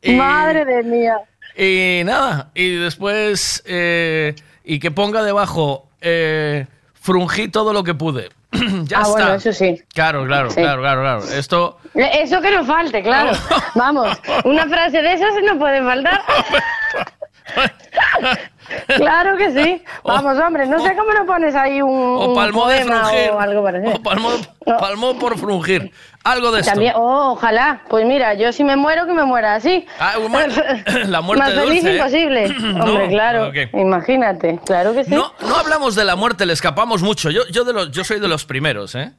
Y- 0.02 0.16
Madre 0.16 0.66
de 0.66 0.84
mía. 0.84 1.18
Y 1.62 2.04
nada, 2.06 2.52
y 2.56 2.76
después, 2.76 3.62
eh, 3.66 4.34
y 4.64 4.80
que 4.80 4.92
ponga 4.92 5.24
debajo, 5.24 5.90
eh, 6.00 6.68
frungí 6.94 7.50
todo 7.50 7.74
lo 7.74 7.84
que 7.84 7.94
pude. 7.94 8.30
ya 8.52 9.00
ah, 9.00 9.02
está. 9.02 9.10
bueno, 9.10 9.34
eso 9.34 9.52
sí. 9.52 9.84
Claro, 9.94 10.26
claro, 10.26 10.50
Sí. 10.52 10.56
claro, 10.56 10.82
claro, 10.82 11.02
claro. 11.02 11.24
Esto, 11.26 11.78
Eso 11.94 12.42
que 12.42 12.52
no 12.52 12.64
falte, 12.64 13.04
claro. 13.04 13.38
Vamos, 13.76 14.18
una 14.46 14.70
frase 14.70 15.02
de 15.02 15.14
esas 15.14 15.34
no 15.44 15.60
puede 15.60 15.84
faltar. 15.84 16.22
Claro 18.88 19.38
que 19.38 19.52
sí. 19.52 19.84
Vamos, 20.04 20.38
hombre, 20.38 20.66
no 20.68 20.80
sé 20.80 20.96
cómo 20.96 21.14
no 21.14 21.26
pones 21.26 21.56
ahí 21.56 21.82
un, 21.82 21.90
o 21.90 22.30
un 22.30 22.36
palmó 22.36 22.68
de 22.68 22.84
frungir. 22.84 23.32
o 23.32 23.40
algo 23.40 23.64
parecido. 23.64 23.94
O 23.96 24.02
palmó, 24.02 24.30
palmó 24.66 25.18
por 25.18 25.38
frungir. 25.38 25.92
Algo 26.24 26.52
de 26.52 26.60
esto. 26.62 26.72
También, 26.74 26.94
oh, 26.96 27.32
ojalá. 27.32 27.82
Pues 27.90 28.06
mira, 28.06 28.34
yo 28.34 28.52
si 28.52 28.64
me 28.64 28.76
muero, 28.76 29.06
que 29.06 29.14
me 29.14 29.24
muera 29.24 29.56
así. 29.56 29.86
Ah, 30.00 30.16
la 31.08 31.22
muerte 31.22 31.44
Más 31.44 31.54
feliz 31.54 31.84
dulce, 31.84 31.92
¿eh? 31.92 31.96
imposible. 31.98 32.56
No, 32.80 32.86
Hombre, 32.86 33.08
claro. 33.10 33.52
Imagínate, 33.74 34.60
claro 34.66 34.94
que 34.94 35.04
sí. 35.04 35.14
No, 35.14 35.34
no 35.42 35.56
hablamos 35.56 35.96
de 35.96 36.06
la 36.06 36.16
muerte, 36.16 36.46
le 36.46 36.54
escapamos 36.54 37.02
mucho. 37.02 37.30
Yo, 37.30 37.48
yo, 37.48 37.64
de 37.64 37.74
los, 37.74 37.92
yo 37.92 38.04
soy 38.04 38.20
de 38.20 38.28
los 38.28 38.46
primeros, 38.46 38.96
¿eh? 38.96 39.12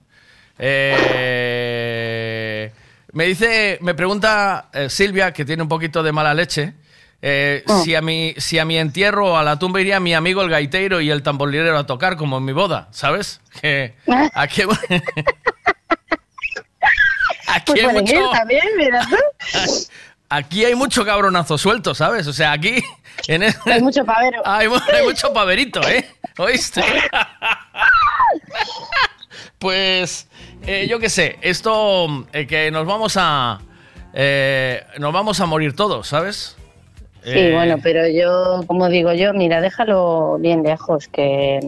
Eh, 0.59 1.91
me 3.13 3.25
dice, 3.25 3.79
me 3.81 3.95
pregunta 3.95 4.69
eh, 4.73 4.89
Silvia, 4.89 5.33
que 5.33 5.45
tiene 5.45 5.63
un 5.63 5.69
poquito 5.69 6.03
de 6.03 6.13
mala 6.13 6.35
leche, 6.35 6.75
eh, 7.23 7.63
Oh. 7.67 7.83
si, 7.85 7.95
a 7.95 8.01
mi, 8.03 8.35
si 8.39 8.59
a 8.59 8.65
mi 8.65 8.79
entierro 8.79 9.33
o 9.33 9.37
a 9.37 9.43
la 9.43 9.59
tumba 9.59 9.81
iría 9.81 10.01
mi 10.01 10.15
amigo 10.15 10.43
el 10.43 10.49
gaiteiro 10.51 11.01
y 11.01 11.11
el 11.11 11.23
tamborilero 11.23 11.77
a 11.79 11.87
tocar, 11.87 12.17
como 12.17 12.39
en 12.39 12.45
mi 12.45 12.53
boda, 12.53 12.89
¿sabes? 12.93 13.41
Que 13.61 13.95
aquí, 14.35 14.63
aquí 17.47 17.73
Pues 17.73 17.85
hay 17.85 17.95
mucho, 17.95 18.31
también, 18.31 18.65
mira 18.77 19.07
tú. 19.09 19.17
aquí 20.29 20.65
hay 20.65 20.75
mucho 20.75 21.05
cabronazo 21.05 21.59
suelto, 21.59 21.95
¿sabes? 21.95 22.27
O 22.27 22.33
sea, 22.33 22.53
aquí 22.53 22.83
en 23.27 23.43
el- 23.43 23.55
Hay 23.67 23.81
mucho 23.83 24.05
pavero. 24.05 24.41
hay 24.47 24.69
mucho 25.05 25.33
paverito, 25.33 25.87
¿eh? 25.89 26.09
¿Oíste? 26.39 26.83
pues, 29.59 30.27
eh, 30.67 30.87
yo 30.89 30.99
qué 30.99 31.11
sé, 31.11 31.39
esto 31.43 32.27
eh, 32.33 32.47
que 32.47 32.71
nos 32.71 32.87
vamos 32.87 33.15
a... 33.19 33.61
eh, 34.15 34.85
nos 34.99 35.13
vamos 35.13 35.41
a 35.41 35.47
morir 35.47 35.75
todos, 35.77 36.07
¿sabes? 36.09 36.57
Sí, 37.25 37.31
Eh, 37.35 37.53
bueno, 37.55 37.77
pero 37.83 38.09
yo, 38.09 38.63
como 38.67 38.89
digo 38.89 39.13
yo, 39.13 39.33
mira, 39.35 39.61
déjalo 39.61 40.39
bien 40.39 40.63
lejos, 40.63 41.09
que, 41.09 41.61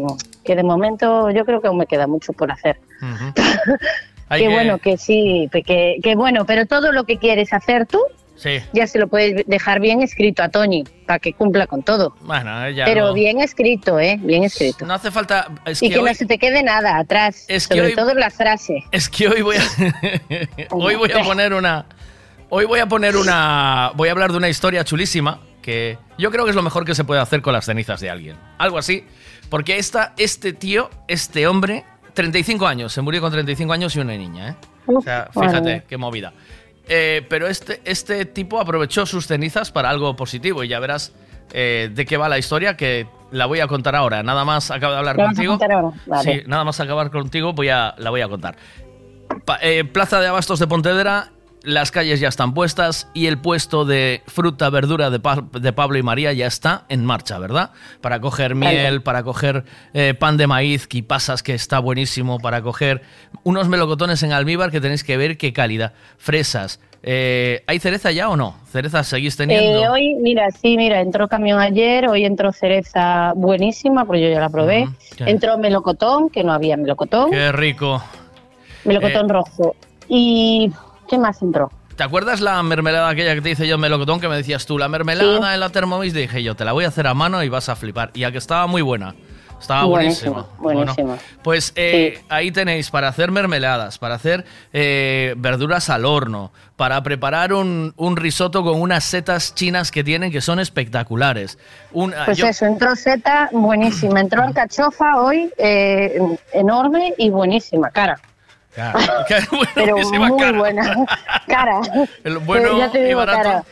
que 0.45 0.57
de 0.57 0.63
momento 0.63 1.31
yo 1.31 1.45
creo 1.45 1.61
que 1.61 1.69
aún 1.69 1.79
me 1.79 1.87
queda 1.87 2.07
mucho 2.07 2.33
por 2.33 2.51
hacer. 2.51 2.79
ujú. 3.01 3.33
Que, 4.35 4.49
bueno, 4.49 4.79
que 4.79 4.97
sí, 4.97 5.51
que, 5.53 5.97
que 6.03 6.15
bueno, 6.17 6.47
pero 6.47 6.65
todo 6.65 6.91
lo 6.91 7.05
que 7.05 7.19
quieres 7.19 7.53
hacer 7.53 7.85
tú, 7.85 8.01
Sí. 8.35 8.61
ya 8.73 8.87
se 8.87 8.99
lo 8.99 9.07
puedes 9.07 9.47
dejar 9.47 9.79
bien 9.79 10.01
escrito 10.01 10.43
a 10.43 10.49
Tony, 10.49 10.85
para 11.07 11.19
que 11.19 11.35
cumpla 11.35 11.67
con 11.67 11.83
todo. 11.83 12.15
Bueno, 12.23 12.65
ella 12.65 12.87
Pero 12.87 13.13
bien 13.13 13.43
escrito, 13.43 14.01
¿eh? 14.01 14.19
Bien 14.23 14.43
escrito. 14.43 14.87
No 14.87 14.95
hace 14.95 15.11
falta. 15.11 15.49
Es 15.67 15.83
y 15.83 15.89
que, 15.89 15.95
que 15.97 16.01
hoy, 16.01 16.09
no 16.09 16.15
se 16.15 16.25
te 16.25 16.39
quede 16.39 16.63
nada 16.63 16.97
atrás, 16.97 17.45
Es 17.47 17.69
que 17.69 17.75
sobre 17.77 17.89
hoy- 17.89 17.95
todo 17.95 18.15
la 18.15 18.31
frase. 18.31 18.83
es 18.91 19.11
que 19.11 19.29
hoy 19.29 19.43
voy 19.43 19.57
a. 19.57 19.61
hoy 20.71 20.95
voy 20.97 21.13
a 21.13 21.23
poner 21.23 21.53
una. 21.53 21.85
Hoy 22.55 22.67
voy 22.67 22.81
a 22.81 22.87
poner 22.87 23.17
una. 23.17 23.93
Voy 23.95 24.11
a 24.11 24.13
hablar 24.13 24.31
de 24.31 24.37
una 24.37 24.51
historia 24.51 24.85
chulísima 24.85 25.41
que 25.63 25.97
yo 26.19 26.31
creo 26.31 26.45
que 26.45 26.51
es 26.51 26.57
lo 26.57 26.61
mejor 26.63 26.85
que 26.85 26.95
se 26.95 27.03
puede 27.03 27.19
hacer 27.19 27.41
con 27.41 27.55
las 27.55 27.65
cenizas 27.65 27.99
de 28.01 28.11
alguien. 28.11 28.37
Algo 28.59 28.77
así. 28.77 29.07
Porque 29.49 29.79
esta, 29.79 30.13
este 30.19 30.53
tío, 30.53 30.91
este 31.09 31.47
hombre, 31.47 31.85
35 32.13 32.67
años, 32.67 32.93
se 32.93 33.01
murió 33.01 33.23
con 33.23 33.33
35 33.33 33.73
años 33.73 33.97
y 33.97 34.01
una 34.01 34.15
niña, 34.19 34.51
¿eh? 34.51 34.55
O 34.87 35.01
sea, 35.01 35.31
fíjate, 35.33 35.85
qué 35.89 35.97
movida. 35.97 36.35
Eh, 36.89 37.25
pero 37.31 37.47
este, 37.47 37.81
este 37.87 38.27
tipo 38.27 38.61
aprovechó 38.61 39.07
sus 39.07 39.27
cenizas 39.27 39.71
para 39.71 39.89
algo 39.89 40.15
positivo 40.15 40.63
y 40.63 40.69
ya 40.69 40.79
verás 40.79 41.15
eh, 41.55 41.89
de 41.95 42.05
qué 42.05 42.19
va 42.19 42.29
la 42.29 42.37
historia 42.37 42.77
que 42.77 43.07
la 43.31 43.47
voy 43.47 43.61
a 43.61 43.67
contar 43.67 43.97
ahora. 43.97 44.23
Nada 44.23 44.45
más 44.45 44.71
acabo 44.71 44.93
de 44.93 44.99
hablar 44.99 45.17
¿La 45.17 45.25
vas 45.25 45.33
a 45.33 45.35
contigo. 45.37 45.53
contar 45.55 45.73
ahora? 45.73 45.97
Vale. 46.05 46.35
Sí, 46.35 46.43
nada 46.47 46.65
más 46.65 46.79
acabar 46.81 47.11
contigo 47.11 47.55
voy 47.55 47.71
a, 47.71 47.95
la 47.97 48.11
voy 48.11 48.21
a 48.21 48.29
contar. 48.29 48.57
Pa- 49.47 49.59
eh, 49.63 49.85
Plaza 49.85 50.21
de 50.21 50.27
Abastos 50.27 50.59
de 50.59 50.67
Pontevedra, 50.67 51.31
las 51.65 51.91
calles 51.91 52.19
ya 52.21 52.29
están 52.29 52.55
puestas 52.55 53.09
y 53.15 53.27
el 53.27 53.39
puesto 53.39 53.85
de 53.85 54.23
fruta, 54.27 54.69
verdura 54.71 55.11
de, 55.11 55.21
Pa- 55.21 55.45
de 55.53 55.73
Pablo 55.73 55.99
y 55.99 56.03
María 56.03 56.33
ya 56.33 56.47
está 56.47 56.85
en 56.89 57.05
marcha, 57.05 57.39
¿verdad? 57.39 57.71
Para 58.01 58.21
coger 58.21 58.55
miel, 58.55 59.03
para 59.03 59.23
coger 59.23 59.65
eh, 59.95 60.15
pan 60.15 60.37
de 60.37 60.47
maíz, 60.47 60.89
pasas 61.07 61.43
que 61.43 61.55
está 61.55 61.79
buenísimo, 61.79 62.39
para 62.41 62.63
coger 62.63 63.03
unos 63.45 63.69
melocotones 63.69 64.23
en 64.23 64.33
almíbar 64.33 64.71
que 64.71 64.81
tenéis 64.81 65.05
que 65.05 65.17
ver 65.17 65.37
qué 65.39 65.53
calidad, 65.53 65.93
fresas. 66.19 66.81
Eh, 67.05 67.65
¿Hay 67.67 67.81
cereza 67.81 68.13
ya 68.13 68.29
o 68.29 68.37
no? 68.37 68.57
¿Cereza 68.71 69.03
seguís 69.03 69.37
teniendo? 69.37 69.83
Eh, 69.85 69.89
hoy, 69.89 70.15
mira, 70.21 70.51
sí, 70.53 70.77
mira, 70.77 71.01
entró 71.01 71.27
camión 71.27 71.59
ayer, 71.59 72.07
hoy 72.09 72.25
entró 72.25 72.53
cereza 72.53 73.33
buenísima, 73.35 74.05
porque 74.05 74.23
yo 74.23 74.29
ya 74.31 74.39
la 74.41 74.51
probé. 74.51 74.89
Entró 75.19 75.59
melocotón, 75.59 76.29
que 76.31 76.45
no 76.45 76.53
había 76.53 76.77
melocotón, 76.77 77.31
Qué 77.31 77.51
rico. 77.51 78.03
melocotón 78.85 79.27
eh, 79.29 79.33
rojo. 79.33 79.77
¿Y 80.09 80.71
qué 81.13 81.19
más 81.19 81.43
entró? 81.43 81.71
¿Te 81.95 82.03
acuerdas 82.05 82.41
la 82.41 82.63
mermelada 82.63 83.11
aquella 83.11 83.35
que 83.35 83.43
te 83.43 83.51
hice 83.51 83.69
yo 83.69 83.77
melocotón 83.77 84.19
que 84.19 84.27
me 84.27 84.37
decías 84.37 84.65
tú? 84.65 84.79
La 84.79 84.89
mermelada 84.89 85.49
Sí. 85.49 85.55
en 85.55 85.61
la 85.61 85.69
Thermomix 85.69 86.15
dije 86.15 86.43
yo, 86.43 86.55
te 86.57 86.65
la 86.65 86.73
voy 86.73 86.87
a 86.87 86.89
hacer 86.89 87.07
a 87.07 87.13
mano 87.13 87.43
y 87.43 87.51
vas 87.51 87.69
a 87.69 87.77
flipar. 87.77 88.11
Y 88.15 88.25
a 88.25 88.33
que 88.33 88.39
estaba 88.39 88.67
muy 88.67 88.81
buena. 88.81 89.15
Estaba 89.61 89.85
buenísima. 89.85 90.47
Buenísima, 90.59 90.95
Bueno, 91.05 91.19
pues 91.45 91.73
eh, 91.77 92.21
ahí 92.31 92.51
tenéis 92.51 92.91
para 92.91 93.07
hacer 93.09 93.31
mermeladas, 93.31 93.99
para 93.99 94.15
hacer 94.17 94.45
eh, 94.73 95.35
verduras 95.37 95.89
al 95.91 96.05
horno, 96.05 96.51
para 96.77 97.01
preparar 97.05 97.53
un, 97.53 97.93
un 97.97 98.17
risotto 98.17 98.65
con 98.65 98.81
unas 98.81 99.05
setas 99.05 99.55
chinas 99.55 99.93
que 99.93 100.03
tienen 100.03 100.33
que 100.33 100.41
son 100.41 100.59
espectaculares. 100.59 101.59
Un, 101.93 102.13
Pues 102.25 102.39
yo- 102.39 102.47
eso, 102.47 102.65
entró 102.65 102.97
seta 102.97 103.51
buenísima, 103.53 104.19
entró 104.21 104.43
alcachofa 104.43 105.21
hoy 105.21 105.51
eh, 105.59 106.19
enorme 106.55 107.15
y 107.19 107.31
buenísima, 107.31 107.91
cara. 107.91 108.19
Qué 109.29 109.37
Pero 109.75 109.97
muy 109.97 110.39
cara. 110.41 110.59
buena, 110.59 111.07
cara. 111.47 111.81
El 112.25 112.39
bueno 112.39 112.79
ya 112.79 112.91
te 112.91 113.01
y 113.01 113.05
digo, 113.05 113.19
barato. 113.21 113.39
cara. 113.43 113.65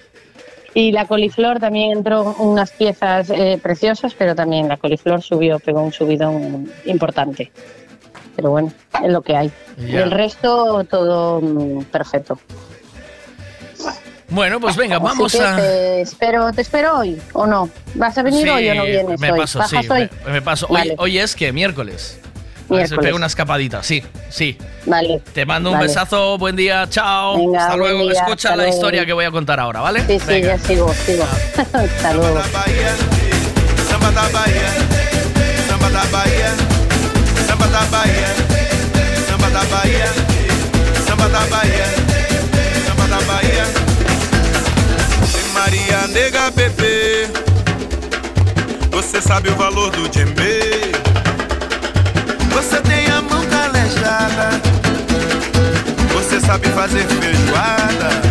Y 0.75 0.93
la 0.93 1.07
coliflor 1.07 1.59
también 1.59 1.93
entró 1.99 2.35
unas 2.39 2.71
piezas 2.71 3.29
eh, 3.31 3.59
preciosas, 3.61 4.15
pero 4.15 4.35
también 4.37 4.69
la 4.69 4.77
coliflor 4.77 5.21
subió, 5.23 5.59
pegó 5.59 5.83
un 5.83 5.93
subidón 5.93 6.71
importante. 6.85 7.51
Pero 8.37 8.51
bueno, 8.51 8.73
es 9.05 9.11
lo 9.11 9.23
que 9.23 9.37
hay. 9.37 9.51
Y 9.79 9.97
el 9.97 10.11
resto 10.13 10.85
todo 10.85 11.41
mm, 11.41 11.85
perfecto. 11.85 12.39
Bueno, 14.29 14.61
pues 14.61 14.77
venga, 14.77 14.97
Así 14.97 15.05
vamos 15.05 15.35
a... 15.41 15.57
Te 15.57 16.03
espero, 16.03 16.53
¿Te 16.53 16.61
espero 16.61 16.99
hoy 16.99 17.21
o 17.33 17.47
no? 17.49 17.69
¿Vas 17.97 18.17
a 18.17 18.23
venir 18.23 18.45
Sí, 18.45 18.49
hoy 18.49 18.69
o 18.69 18.75
no 18.77 18.85
vienes 18.85 19.21
me 19.21 19.33
hoy? 19.33 19.41
paso, 19.41 19.61
sí, 19.65 19.77
me, 19.89 20.09
me 20.33 20.41
paso. 20.43 20.67
Hoy, 20.69 20.95
hoy 20.99 21.19
es 21.19 21.35
que 21.35 21.53
miércoles. 21.53 22.21
A 22.71 22.75
ver 22.77 22.87
si 22.87 22.91
Miércoles. 22.93 23.01
pego 23.09 23.17
una 23.17 23.27
escapadita, 23.27 23.83
sí, 23.83 24.03
sí. 24.29 24.57
Vale. 24.87 25.21
Te 25.33 25.45
mando 25.45 25.71
un 25.71 25.77
Vale. 25.77 25.89
besazo, 25.89 26.39
buen 26.39 26.55
día, 26.55 26.87
chao. 26.89 27.37
Venga, 27.37 27.65
Hasta 27.65 27.77
luego. 27.77 28.03
día, 28.03 28.13
Escucha 28.13 28.49
hasta 28.51 28.51
la 28.51 28.63
luego. 28.63 28.75
historia 28.77 29.05
que 29.07 29.13
voy 29.13 29.25
a 29.25 29.31
contar 29.31 29.59
ahora, 29.59 29.81
¿vale? 29.81 30.07
Sí, 30.07 30.19
sí, 30.21 30.25
Venga. 30.27 30.57
ya 30.57 30.59
sigo, 30.59 30.95
sigo. 31.05 31.25
Hasta 31.73 32.15
luego. 32.15 32.41
Maria 45.55 46.07
nega 46.09 46.51
bebê, 46.51 47.29
você 48.91 49.21
sabe 49.21 49.51
o 49.51 49.57
valor 49.57 49.91
do 49.91 50.09
djembe. 50.09 50.80
Você 52.53 52.81
tem 52.83 53.07
a 53.07 53.23
mão 53.23 53.45
calejada, 53.47 54.61
você 56.13 56.41
sabe 56.41 56.69
fazer 56.69 57.07
feijoada. 57.07 58.30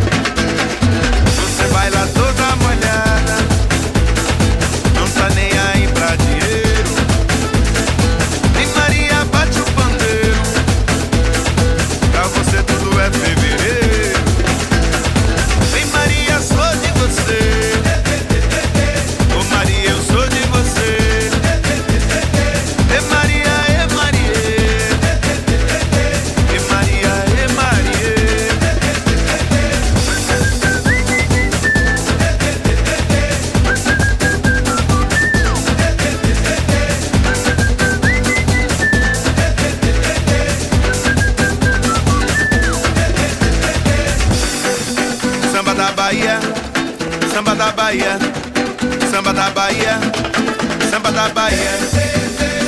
Samba 51.10 51.22
da 51.22 51.34
Bahia, 51.34 51.72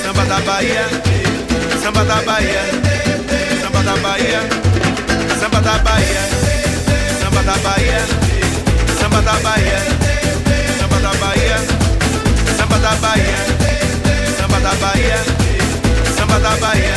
samba 0.04 0.26
da 0.26 0.40
Bahia, 0.42 0.86
samba 1.84 2.04
da 2.04 2.22
Bahia, 2.22 2.62
samba 3.62 3.84
da 3.84 3.96
Bahia, 3.98 4.42
samba 5.40 5.62
da 5.62 5.78
Bahia, 5.78 6.22
samba 7.20 7.44
da 7.44 7.56
Bahia, 7.58 8.00
samba 9.00 9.22
da 9.22 9.34
Bahia, 9.44 9.80
samba 10.80 11.00
da 11.00 11.14
Bahia, 11.20 11.58
samba 12.58 12.78
da 12.80 12.96
Bahia, 12.96 13.38
samba 14.38 14.60
da 14.60 14.74
Bahia, 14.76 15.20
samba 16.18 16.40
da 16.40 16.56
Bahia, 16.56 16.96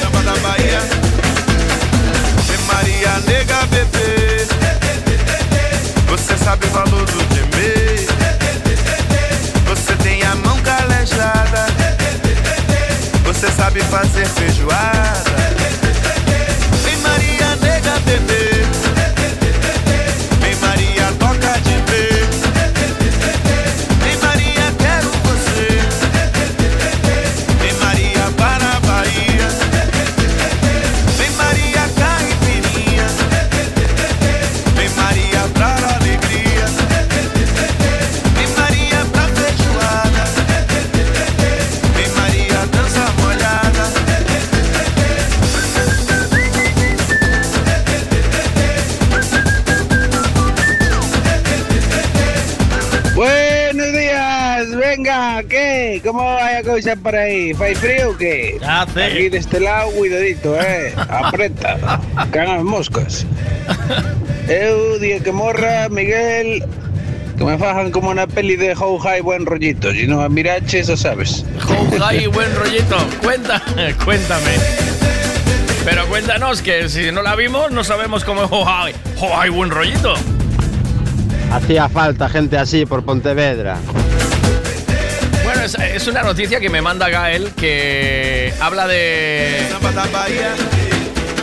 samba 0.00 0.22
da 0.22 0.36
Bahia. 0.42 0.80
Maria 2.66 3.20
nega 3.26 3.66
bebê 3.66 4.46
Você 6.08 6.36
sabe 6.36 6.66
o 6.66 6.70
valor 6.70 7.04
do 7.06 7.35
Você 13.36 13.52
sabe 13.52 13.80
fazer 13.82 14.26
feijoada. 14.28 15.30
Vem 16.82 16.96
Maria 16.96 17.56
nega 17.56 17.98
bebê 18.06 18.55
la 56.76 56.92
cosa 56.92 56.96
por 57.02 57.16
ahí? 57.16 57.54
¿Fai 57.54 57.74
frío 57.74 58.10
o 58.10 58.16
qué? 58.16 58.58
Hace. 58.66 59.04
Aquí 59.04 59.28
de 59.28 59.38
este 59.38 59.60
lado, 59.60 59.90
cuidadito, 59.92 60.60
eh. 60.60 60.94
Apreta, 61.08 62.00
cagan 62.30 62.64
moscas. 62.64 63.26
Eu, 64.48 64.98
día 64.98 65.20
que 65.20 65.32
morra, 65.32 65.88
Miguel, 65.88 66.62
que 67.36 67.44
me 67.44 67.58
fajan 67.58 67.90
como 67.90 68.10
una 68.10 68.26
peli 68.26 68.56
de 68.56 68.74
How 68.74 68.98
High 68.98 69.22
Buen 69.22 69.46
Rollito. 69.46 69.92
Si 69.92 70.06
no 70.06 70.20
a 70.22 70.28
mirache, 70.28 70.80
eso 70.80 70.96
sabes. 70.96 71.44
Ay, 72.02 72.26
buen 72.26 72.54
rollito. 72.54 72.96
Cuenta, 73.22 73.62
cuéntame. 74.04 74.52
Pero 75.84 76.06
cuéntanos 76.06 76.62
que 76.62 76.88
si 76.88 77.10
no 77.12 77.22
la 77.22 77.36
vimos, 77.36 77.70
no 77.70 77.84
sabemos 77.84 78.24
cómo 78.24 78.44
es 78.44 78.52
Ojai. 78.52 78.94
Ojai, 79.20 79.50
buen 79.50 79.70
rollito. 79.70 80.14
Hacía 81.52 81.88
falta 81.88 82.28
gente 82.28 82.58
así 82.58 82.84
por 82.86 83.04
Pontevedra. 83.04 83.78
Bueno, 85.46 85.62
es, 85.62 86.08
una 86.08 86.24
noticia 86.24 86.58
que 86.58 86.68
me 86.68 86.82
manda 86.82 87.08
Gael 87.08 87.52
que 87.52 88.52
habla 88.60 88.88
de. 88.88 89.64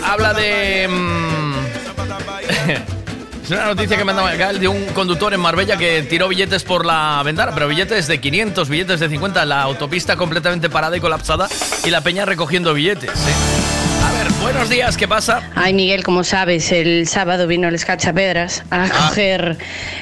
Habla 0.04 0.34
de. 0.34 0.88
mm, 0.90 1.54
es 3.46 3.50
una 3.50 3.68
noticia 3.68 3.96
que 3.96 4.04
me 4.04 4.14
manda 4.14 4.36
Gael 4.36 4.60
de 4.60 4.68
un 4.68 4.88
conductor 4.88 5.34
en 5.34 5.40
Marbella 5.40 5.78
que 5.78 6.02
tiró 6.04 6.28
billetes 6.28 6.66
por 6.66 6.86
la 6.86 7.22
ventana, 7.24 7.54
pero 7.54 7.70
billetes 7.70 8.08
de 8.08 8.20
500, 8.20 8.68
billetes 8.68 9.00
de 9.00 9.08
50, 9.08 9.46
la 9.46 9.62
autopista 9.62 10.18
completamente 10.18 10.70
parada 10.70 10.98
y 10.98 11.00
colapsada 11.00 11.48
y 11.86 11.90
la 11.90 12.02
peña 12.02 12.26
recogiendo 12.26 12.74
billetes. 12.74 13.10
¿eh? 13.10 13.63
A 14.04 14.12
ver, 14.12 14.28
buenos 14.42 14.70
días, 14.70 14.98
¿qué 14.98 15.08
pasa? 15.08 15.42
Ay, 15.56 15.74
Miguel, 15.74 16.04
como 16.04 16.24
sabes, 16.24 16.72
el 16.72 17.08
sábado 17.08 17.48
vino 17.48 17.68
el 17.70 17.76
Escachapedras 17.76 18.64
a 18.70 18.90
coger 18.90 19.58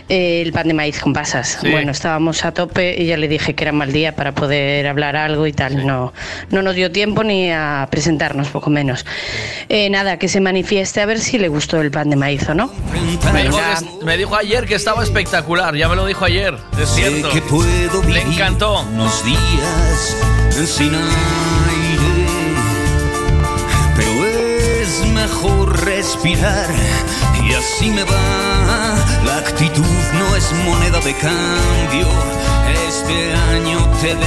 eh, 0.10 0.42
el 0.42 0.52
pan 0.52 0.68
de 0.68 0.74
maíz 0.74 1.00
con 1.00 1.14
pasas. 1.14 1.60
Sí. 1.62 1.70
Bueno, 1.70 1.92
estábamos 1.92 2.44
a 2.44 2.52
tope 2.52 2.96
y 2.98 3.06
ya 3.06 3.18
le 3.18 3.28
dije 3.28 3.54
que 3.54 3.64
era 3.64 3.72
mal 3.72 3.92
día 3.94 4.16
para 4.16 4.32
poder 4.34 4.88
hablar 4.88 5.16
algo 5.16 5.46
y 5.46 5.54
tal. 5.54 5.86
No, 5.86 6.14
no 6.50 6.62
nos 6.62 6.76
dio 6.76 6.92
tiempo 6.92 7.24
ni 7.24 7.52
a 7.52 7.88
presentarnos, 7.92 8.48
poco 8.50 8.70
menos. 8.70 9.06
Eh, 9.70 9.90
nada, 9.90 10.18
que 10.18 10.28
se 10.28 10.42
manifieste 10.42 11.02
a 11.02 11.06
ver 11.06 11.20
si 11.20 11.38
le 11.38 11.48
gustó 11.48 11.80
el 11.80 11.92
pan 11.92 12.10
de 12.10 12.16
maíz 12.16 12.48
o 12.50 12.56
no. 12.56 12.72
Me 13.34 13.44
dijo, 13.44 13.58
que 14.00 14.06
me 14.06 14.18
dijo 14.18 14.36
ayer 14.36 14.66
que 14.66 14.76
estaba 14.76 15.04
espectacular, 15.04 15.76
ya 15.76 15.88
me 15.88 15.96
lo 15.96 16.06
dijo 16.06 16.26
ayer, 16.26 16.56
es 16.82 16.90
cierto. 16.90 17.30
que 17.32 17.42
puedo 17.42 18.04
Le 18.04 18.22
encantó. 18.22 18.82
unos 18.82 19.24
días 19.24 20.18
sin 20.66 20.92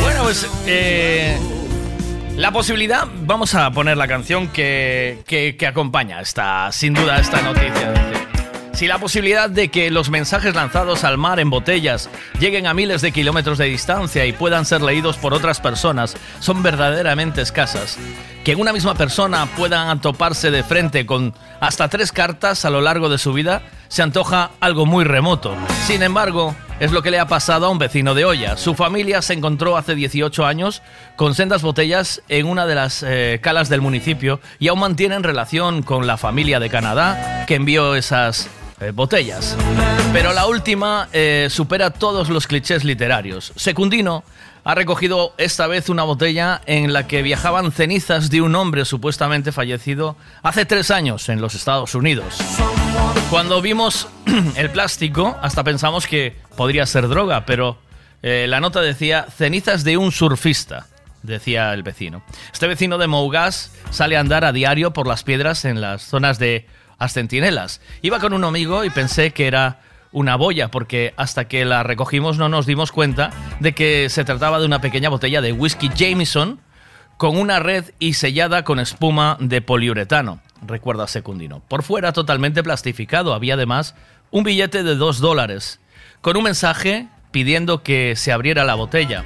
Bueno, 0.03 0.23
pues 0.23 0.47
eh, 0.67 1.37
la 2.37 2.51
posibilidad, 2.53 3.07
vamos 3.23 3.55
a 3.55 3.71
poner 3.71 3.97
la 3.97 4.09
canción 4.09 4.49
que, 4.49 5.19
que- 5.27 5.57
que 5.57 5.67
acompaña 5.67 6.21
esta, 6.21 6.71
sin 6.73 6.95
duda, 6.95 7.19
esta 7.19 7.41
noticia. 7.43 7.93
Si 8.75 8.89
la 8.89 8.99
posibilidad 8.99 9.49
de 9.49 9.69
que 9.69 9.93
los 9.93 10.11
mensajes 10.11 10.57
lanzados 10.57 11.05
al 11.05 11.17
mar 11.17 11.39
en 11.39 11.49
botellas 11.49 12.11
lleguen 12.41 12.67
a 12.67 12.75
miles 12.75 13.03
de 13.03 13.13
kilómetros 13.13 13.57
de 13.57 13.67
distancia 13.67 14.27
y 14.27 14.33
puedan 14.33 14.65
ser 14.65 14.83
leídos 14.83 15.17
por 15.17 15.33
otras 15.33 15.61
personas 15.61 16.17
son 16.41 16.61
verdaderamente 16.65 17.41
escasas, 17.41 17.97
que 18.43 18.51
en 18.51 18.61
una 18.61 18.73
misma 18.73 18.95
persona 18.95 19.47
puedan 19.57 20.01
toparse 20.01 20.51
de 20.51 20.65
frente 20.65 21.07
con 21.07 21.35
hasta 21.61 21.89
tres 21.89 22.11
cartas 22.11 22.65
a 22.65 22.71
lo 22.71 22.81
largo 22.81 23.09
de 23.09 23.19
su 23.19 23.33
vida 23.33 23.63
se 23.87 24.03
antoja 24.03 24.51
algo 24.59 24.87
muy 24.87 25.05
remoto. 25.05 25.55
Sin 25.87 26.03
embargo, 26.03 26.57
es 26.81 26.91
lo 26.91 27.03
que 27.03 27.13
le 27.13 27.21
ha 27.21 27.29
pasado 27.29 27.67
a 27.67 27.71
un 27.71 27.79
vecino 27.79 28.13
de 28.13 28.25
olla. 28.25 28.57
Su 28.57 28.75
familia 28.75 29.23
se 29.23 29.35
encontró 29.35 29.77
hace 29.77 29.95
18 29.95 30.45
años 30.45 30.83
con 31.15 31.37
sendas 31.37 31.63
botellas 31.63 32.23
en 32.29 32.47
una 32.47 32.67
de 32.67 32.75
las 32.75 33.05
eh, 33.07 33.39
calas 33.41 33.69
del 33.69 33.83
municipio 33.83 34.41
y 34.59 34.67
aún 34.67 34.81
mantienen 34.81 35.23
relación 35.23 35.85
con 35.85 36.09
la 36.09 36.17
familia 36.17 36.59
de 36.59 36.71
Canadá 36.71 37.45
que 37.47 37.55
envió 37.55 37.95
esas 37.95 38.51
eh, 38.81 38.91
botellas. 38.93 39.57
Pero 40.13 40.33
la 40.33 40.47
última 40.47 41.09
eh, 41.13 41.49
supera 41.51 41.91
todos 41.91 42.29
los 42.29 42.47
clichés 42.47 42.85
literarios. 42.85 43.53
Secundino 43.57 44.25
ha 44.65 44.75
recogido 44.75 45.35
esta 45.37 45.67
vez 45.67 45.89
una 45.89 46.05
botella 46.05 46.63
en 46.67 46.93
la 46.93 47.07
que 47.07 47.23
viajaban 47.23 47.71
cenizas 47.71 48.31
de 48.31 48.41
un 48.41 48.55
hombre 48.55 48.85
supuestamente 48.85 49.53
fallecido 49.53 50.17
hace 50.43 50.65
tres 50.65 50.91
años 50.91 51.29
en 51.29 51.41
los 51.41 51.55
Estados 51.55 51.95
Unidos. 51.95 52.39
Cuando 53.31 53.61
vimos 53.61 54.09
el 54.57 54.71
plástico, 54.71 55.37
hasta 55.43 55.65
pensamos 55.65 56.07
que 56.07 56.37
podría 56.57 56.87
ser 56.87 57.09
droga, 57.09 57.45
pero 57.45 57.79
eh, 58.23 58.47
la 58.49 58.61
nota 58.61 58.81
decía 58.81 59.27
cenizas 59.37 59.85
de 59.85 59.99
un 59.99 60.13
surfista, 60.13 60.87
decía 61.23 61.75
el 61.75 61.83
vecino. 61.83 62.23
Este 62.53 62.67
vecino 62.67 62.97
de 62.97 63.07
Mougas 63.07 63.71
sale 63.91 64.17
a 64.17 64.21
andar 64.21 64.45
a 64.45 64.53
diario 64.53 64.93
por 64.93 65.07
las 65.07 65.25
piedras 65.25 65.67
en 65.67 65.83
las 65.83 66.03
zonas 66.03 66.39
de 66.39 66.67
Ascentinelas. 66.99 67.81
Iba 68.03 68.21
con 68.21 68.33
un 68.33 68.45
amigo 68.45 68.85
y 68.85 68.91
pensé 68.91 69.33
que 69.33 69.47
era 69.47 69.81
una 70.13 70.37
boya, 70.37 70.71
porque 70.71 71.13
hasta 71.17 71.49
que 71.49 71.65
la 71.65 71.83
recogimos 71.83 72.39
no 72.39 72.49
nos 72.49 72.67
dimos 72.67 72.93
cuenta 72.93 73.31
de 73.59 73.75
que 73.75 74.09
se 74.09 74.25
trataba 74.25 74.61
de 74.61 74.67
una 74.67 74.81
pequeña 74.81 75.09
botella 75.09 75.41
de 75.41 75.53
whisky 75.53 75.91
Jameson 75.95 76.61
con 77.17 77.37
una 77.37 77.59
red 77.59 77.93
y 77.99 78.15
sellada 78.15 78.65
con 78.65 78.79
espuma 78.79 79.37
de 79.41 79.61
poliuretano, 79.61 80.41
recuerda 80.67 81.07
Secundino. 81.07 81.61
Por 81.67 81.83
fuera 81.83 82.13
totalmente 82.13 82.63
plastificado, 82.63 83.35
había 83.35 83.55
además 83.55 83.95
un 84.31 84.45
billete 84.45 84.83
de 84.83 84.95
dos 84.95 85.19
dólares, 85.19 85.81
con 86.21 86.37
un 86.37 86.45
mensaje 86.45 87.09
pidiendo 87.31 87.83
que 87.83 88.15
se 88.17 88.33
abriera 88.33 88.65
la 88.65 88.75
botella. 88.75 89.25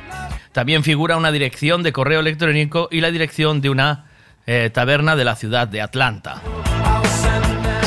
También 0.53 0.85
figura 0.85 1.17
una 1.17 1.31
dirección 1.31 1.83
de 1.83 1.93
correo 1.93 2.21
electrónico 2.21 2.89
y 2.91 3.01
la 3.01 3.11
dirección 3.11 3.61
de 3.61 3.71
una 3.71 4.07
eh, 4.47 4.71
taberna 4.73 5.15
de 5.17 5.25
la 5.25 5.37
ciudad 5.37 5.69
de 5.69 5.83
Atlanta. 5.83 6.43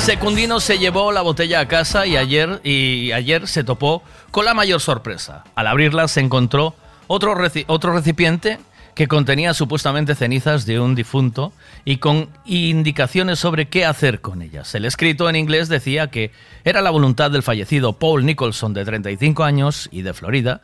Secundino 0.01 0.59
se 0.59 0.79
llevó 0.79 1.11
la 1.11 1.21
botella 1.21 1.59
a 1.59 1.67
casa 1.67 2.07
y 2.07 2.17
ayer, 2.17 2.59
y 2.63 3.11
ayer 3.11 3.47
se 3.47 3.63
topó 3.63 4.01
con 4.31 4.45
la 4.45 4.55
mayor 4.55 4.81
sorpresa. 4.81 5.43
Al 5.53 5.67
abrirla 5.67 6.07
se 6.07 6.21
encontró 6.21 6.73
otro, 7.05 7.37
otro 7.67 7.93
recipiente 7.93 8.57
que 8.95 9.07
contenía 9.07 9.53
supuestamente 9.53 10.15
cenizas 10.15 10.65
de 10.65 10.79
un 10.79 10.95
difunto 10.95 11.53
y 11.85 11.97
con 11.97 12.29
indicaciones 12.45 13.37
sobre 13.37 13.69
qué 13.69 13.85
hacer 13.85 14.21
con 14.21 14.41
ellas. 14.41 14.73
El 14.73 14.85
escrito 14.85 15.29
en 15.29 15.35
inglés 15.35 15.69
decía 15.69 16.07
que 16.07 16.31
era 16.63 16.81
la 16.81 16.89
voluntad 16.89 17.29
del 17.29 17.43
fallecido 17.43 17.93
Paul 17.93 18.25
Nicholson 18.25 18.73
de 18.73 18.83
35 18.83 19.43
años 19.43 19.87
y 19.91 20.01
de 20.01 20.15
Florida 20.15 20.61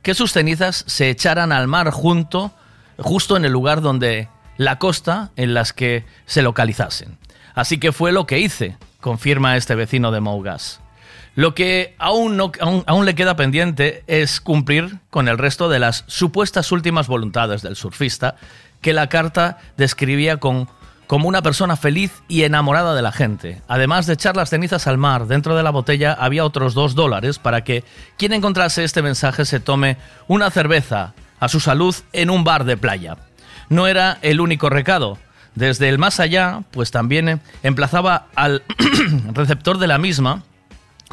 que 0.00 0.14
sus 0.14 0.32
cenizas 0.32 0.84
se 0.86 1.10
echaran 1.10 1.52
al 1.52 1.68
mar 1.68 1.90
junto, 1.90 2.50
justo 2.96 3.36
en 3.36 3.44
el 3.44 3.52
lugar 3.52 3.82
donde 3.82 4.28
la 4.56 4.78
costa 4.78 5.32
en 5.36 5.52
las 5.52 5.74
que 5.74 6.06
se 6.24 6.40
localizasen. 6.40 7.18
Así 7.60 7.76
que 7.76 7.92
fue 7.92 8.10
lo 8.10 8.26
que 8.26 8.38
hice, 8.38 8.78
confirma 9.02 9.58
este 9.58 9.74
vecino 9.74 10.12
de 10.12 10.20
Mougas. 10.20 10.80
Lo 11.34 11.54
que 11.54 11.94
aún, 11.98 12.38
no, 12.38 12.52
aún, 12.86 13.04
le 13.04 13.14
queda 13.14 13.36
pendiente 13.36 14.02
es 14.06 14.40
cumplir 14.40 14.96
con 15.10 15.28
el 15.28 15.36
resto 15.36 15.68
de 15.68 15.78
las 15.78 16.04
supuestas 16.06 16.72
últimas 16.72 17.06
voluntades 17.06 17.60
del 17.60 17.76
surfista, 17.76 18.36
que 18.80 18.94
la 18.94 19.10
carta 19.10 19.58
describía 19.76 20.38
con, 20.38 20.70
como 21.06 21.28
una 21.28 21.42
persona 21.42 21.76
feliz 21.76 22.22
y 22.28 22.44
enamorada 22.44 22.94
de 22.94 23.02
la 23.02 23.12
gente. 23.12 23.60
Además 23.68 24.06
de 24.06 24.14
echar 24.14 24.36
las 24.36 24.48
cenizas 24.48 24.86
al 24.86 24.96
mar, 24.96 25.26
dentro 25.26 25.54
de 25.54 25.62
la 25.62 25.68
botella 25.70 26.14
había 26.14 26.46
otros 26.46 26.72
dos 26.72 26.94
dólares 26.94 27.38
para 27.38 27.62
que 27.62 27.84
quien 28.16 28.32
encontrase 28.32 28.84
este 28.84 29.02
mensaje 29.02 29.44
se 29.44 29.60
tome 29.60 29.98
una 30.28 30.50
cerveza 30.50 31.12
a 31.38 31.48
su 31.50 31.60
salud 31.60 31.94
en 32.14 32.30
un 32.30 32.42
bar 32.42 32.64
de 32.64 32.78
playa. 32.78 33.18
No 33.68 33.86
era 33.86 34.16
el 34.22 34.40
único 34.40 34.70
recado. 34.70 35.18
Desde 35.60 35.90
el 35.90 35.98
más 35.98 36.20
allá, 36.20 36.62
pues 36.70 36.90
también 36.90 37.28
eh, 37.28 37.38
emplazaba 37.62 38.28
al 38.34 38.62
receptor 39.34 39.76
de 39.76 39.88
la 39.88 39.98
misma 39.98 40.42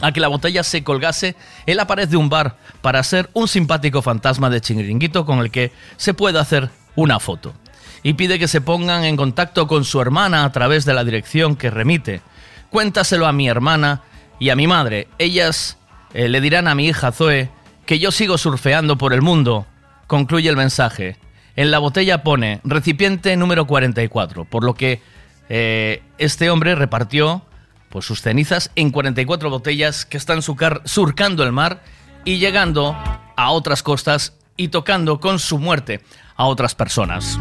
a 0.01 0.13
que 0.13 0.21
la 0.21 0.29
botella 0.29 0.63
se 0.63 0.85
colgase 0.85 1.35
en 1.65 1.75
la 1.75 1.85
pared 1.85 2.07
de 2.07 2.15
un 2.15 2.29
bar 2.29 2.55
para 2.81 3.03
ser 3.03 3.29
un 3.33 3.49
simpático 3.49 4.01
fantasma 4.01 4.49
de 4.49 4.61
chinguiringuito 4.61 5.25
con 5.25 5.39
el 5.39 5.51
que 5.51 5.73
se 5.97 6.13
pueda 6.13 6.39
hacer 6.39 6.69
una 6.95 7.19
foto. 7.19 7.55
Y 8.03 8.13
pide 8.13 8.39
que 8.39 8.47
se 8.47 8.61
pongan 8.61 9.03
en 9.03 9.17
contacto 9.17 9.67
con 9.67 9.83
su 9.83 9.99
hermana 9.99 10.45
a 10.45 10.51
través 10.53 10.85
de 10.85 10.93
la 10.93 11.03
dirección 11.03 11.57
que 11.57 11.69
remite. 11.69 12.21
Cuéntaselo 12.69 13.27
a 13.27 13.33
mi 13.33 13.49
hermana 13.49 14.03
y 14.39 14.49
a 14.49 14.55
mi 14.55 14.65
madre. 14.65 15.09
Ellas 15.17 15.77
eh, 16.13 16.29
le 16.29 16.39
dirán 16.39 16.69
a 16.69 16.75
mi 16.75 16.87
hija 16.87 17.11
Zoe 17.11 17.49
que 17.85 17.99
yo 17.99 18.13
sigo 18.13 18.37
surfeando 18.37 18.97
por 18.97 19.11
el 19.11 19.21
mundo. 19.21 19.67
Concluye 20.07 20.49
el 20.49 20.55
mensaje. 20.55 21.17
En 21.57 21.71
la 21.71 21.79
botella 21.79 22.21
pone 22.21 22.61
recipiente 22.63 23.35
número 23.35 23.65
44, 23.65 24.45
por 24.45 24.63
lo 24.63 24.75
que 24.75 25.01
eh, 25.49 26.03
este 26.19 26.51
hombre 26.51 26.75
repartió 26.75 27.41
pues, 27.89 28.05
sus 28.05 28.21
cenizas 28.21 28.69
en 28.75 28.91
44 28.91 29.49
botellas 29.49 30.05
que 30.05 30.17
están 30.17 30.43
surcando 30.43 31.43
el 31.43 31.51
mar 31.51 31.81
y 32.25 32.37
llegando 32.37 32.95
a 33.35 33.49
otras 33.49 33.81
costas 33.81 34.37
y 34.55 34.67
tocando 34.67 35.19
con 35.19 35.39
su 35.39 35.57
muerte 35.57 36.01
a 36.35 36.45
otras 36.45 36.75
personas. 36.75 37.39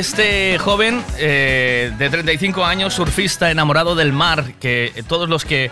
Este 0.00 0.58
joven 0.58 1.04
eh, 1.18 1.92
de 1.98 2.08
35 2.08 2.64
años, 2.64 2.94
surfista, 2.94 3.50
enamorado 3.50 3.94
del 3.94 4.12
mar, 4.12 4.54
que 4.58 5.04
todos 5.06 5.28
los 5.28 5.44
que 5.44 5.70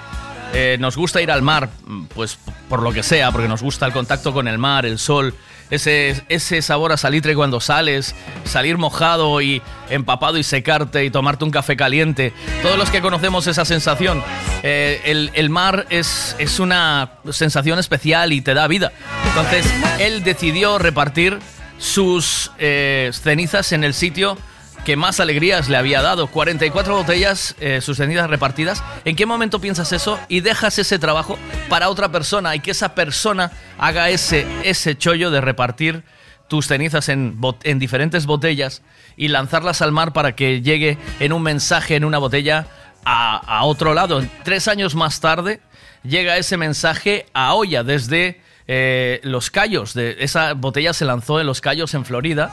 eh, 0.53 0.77
nos 0.79 0.97
gusta 0.99 1.23
ir 1.23 1.31
al 1.31 1.41
mar, 1.41 1.71
pues 2.15 2.39
por 2.69 2.83
lo 2.83 2.93
que 2.93 3.03
sea, 3.03 3.33
porque 3.33 3.49
nos 3.49 3.63
gusta 3.63 3.87
el 3.87 3.93
contacto 3.93 4.35
con 4.35 4.47
el 4.47 4.59
mar, 4.59 4.85
el 4.85 4.99
sol, 4.99 5.35
ese, 5.71 6.23
ese 6.29 6.61
sabor 6.61 6.93
a 6.93 6.99
salitre 6.99 7.35
cuando 7.35 7.59
sales, 7.59 8.15
salir 8.45 8.77
mojado 8.77 9.41
y 9.41 9.63
empapado 9.89 10.37
y 10.37 10.43
secarte 10.43 11.07
y 11.07 11.11
tomarte 11.11 11.45
un 11.45 11.51
café 11.51 11.75
caliente. 11.75 12.35
Todos 12.63 12.77
los 12.77 12.91
que 12.91 13.01
conocemos 13.01 13.47
esa 13.47 13.65
sensación, 13.65 14.23
eh, 14.63 15.01
el, 15.07 15.31
el 15.33 15.49
mar 15.49 15.87
es, 15.89 16.37
es 16.39 16.61
una 16.61 17.13
sensación 17.31 17.79
especial 17.79 18.35
y 18.35 18.43
te 18.43 18.53
da 18.53 18.69
vida. 18.69 18.93
Entonces, 19.29 19.67
él 20.01 20.23
decidió 20.23 20.79
repartir 20.79 21.39
sus 21.79 22.51
eh, 22.59 23.11
cenizas 23.13 23.73
en 23.73 23.85
el 23.85 23.95
sitio 23.95 24.37
que 24.85 24.97
más 24.97 25.21
alegrías 25.21 25.69
le 25.69 25.77
había 25.77 26.03
dado. 26.03 26.29
44 26.29 26.97
botellas, 26.97 27.55
eh, 27.61 27.81
sus 27.81 27.99
cenizas 27.99 28.31
repartidas. 28.31 28.83
¿En 29.05 29.17
qué 29.17 29.27
momento 29.27 29.61
piensas 29.61 29.93
eso 29.93 30.19
y 30.29 30.41
dejas 30.41 30.79
ese 30.79 30.99
trabajo 30.99 31.39
para 31.69 31.91
otra 31.91 32.11
persona 32.11 32.55
y 32.55 32.61
que 32.61 32.71
esa 32.71 32.95
persona 32.95 33.53
haga 33.79 34.09
ese, 34.09 34.47
ese 34.65 34.97
chollo 34.97 35.31
de 35.31 35.41
repartir 35.41 36.05
tus 36.49 36.67
cenizas 36.67 37.11
en, 37.11 37.39
en 37.65 37.79
diferentes 37.79 38.25
botellas 38.25 38.83
y 39.17 39.29
lanzarlas 39.29 39.83
al 39.83 39.93
mar 39.93 40.13
para 40.13 40.35
que 40.35 40.63
llegue 40.63 40.97
en 41.21 41.33
un 41.33 41.43
mensaje, 41.43 41.97
en 41.97 42.05
una 42.05 42.19
botella, 42.19 42.67
a, 43.05 43.37
a 43.37 43.65
otro 43.65 43.95
lado? 43.95 44.23
Tres 44.45 44.69
años 44.69 44.95
más 44.95 45.21
tarde 45.21 45.61
llega 46.03 46.37
ese 46.37 46.57
mensaje 46.57 47.27
a 47.35 47.55
Olla 47.55 47.83
desde 47.83 48.41
eh, 48.69 49.21
Los 49.25 49.51
Cayos. 49.51 49.95
De, 49.95 50.17
esa 50.21 50.53
botella 50.53 50.93
se 50.93 51.05
lanzó 51.05 51.41
en 51.41 51.47
Los 51.47 51.61
Cayos, 51.61 51.95
en 51.95 52.05
Florida. 52.05 52.53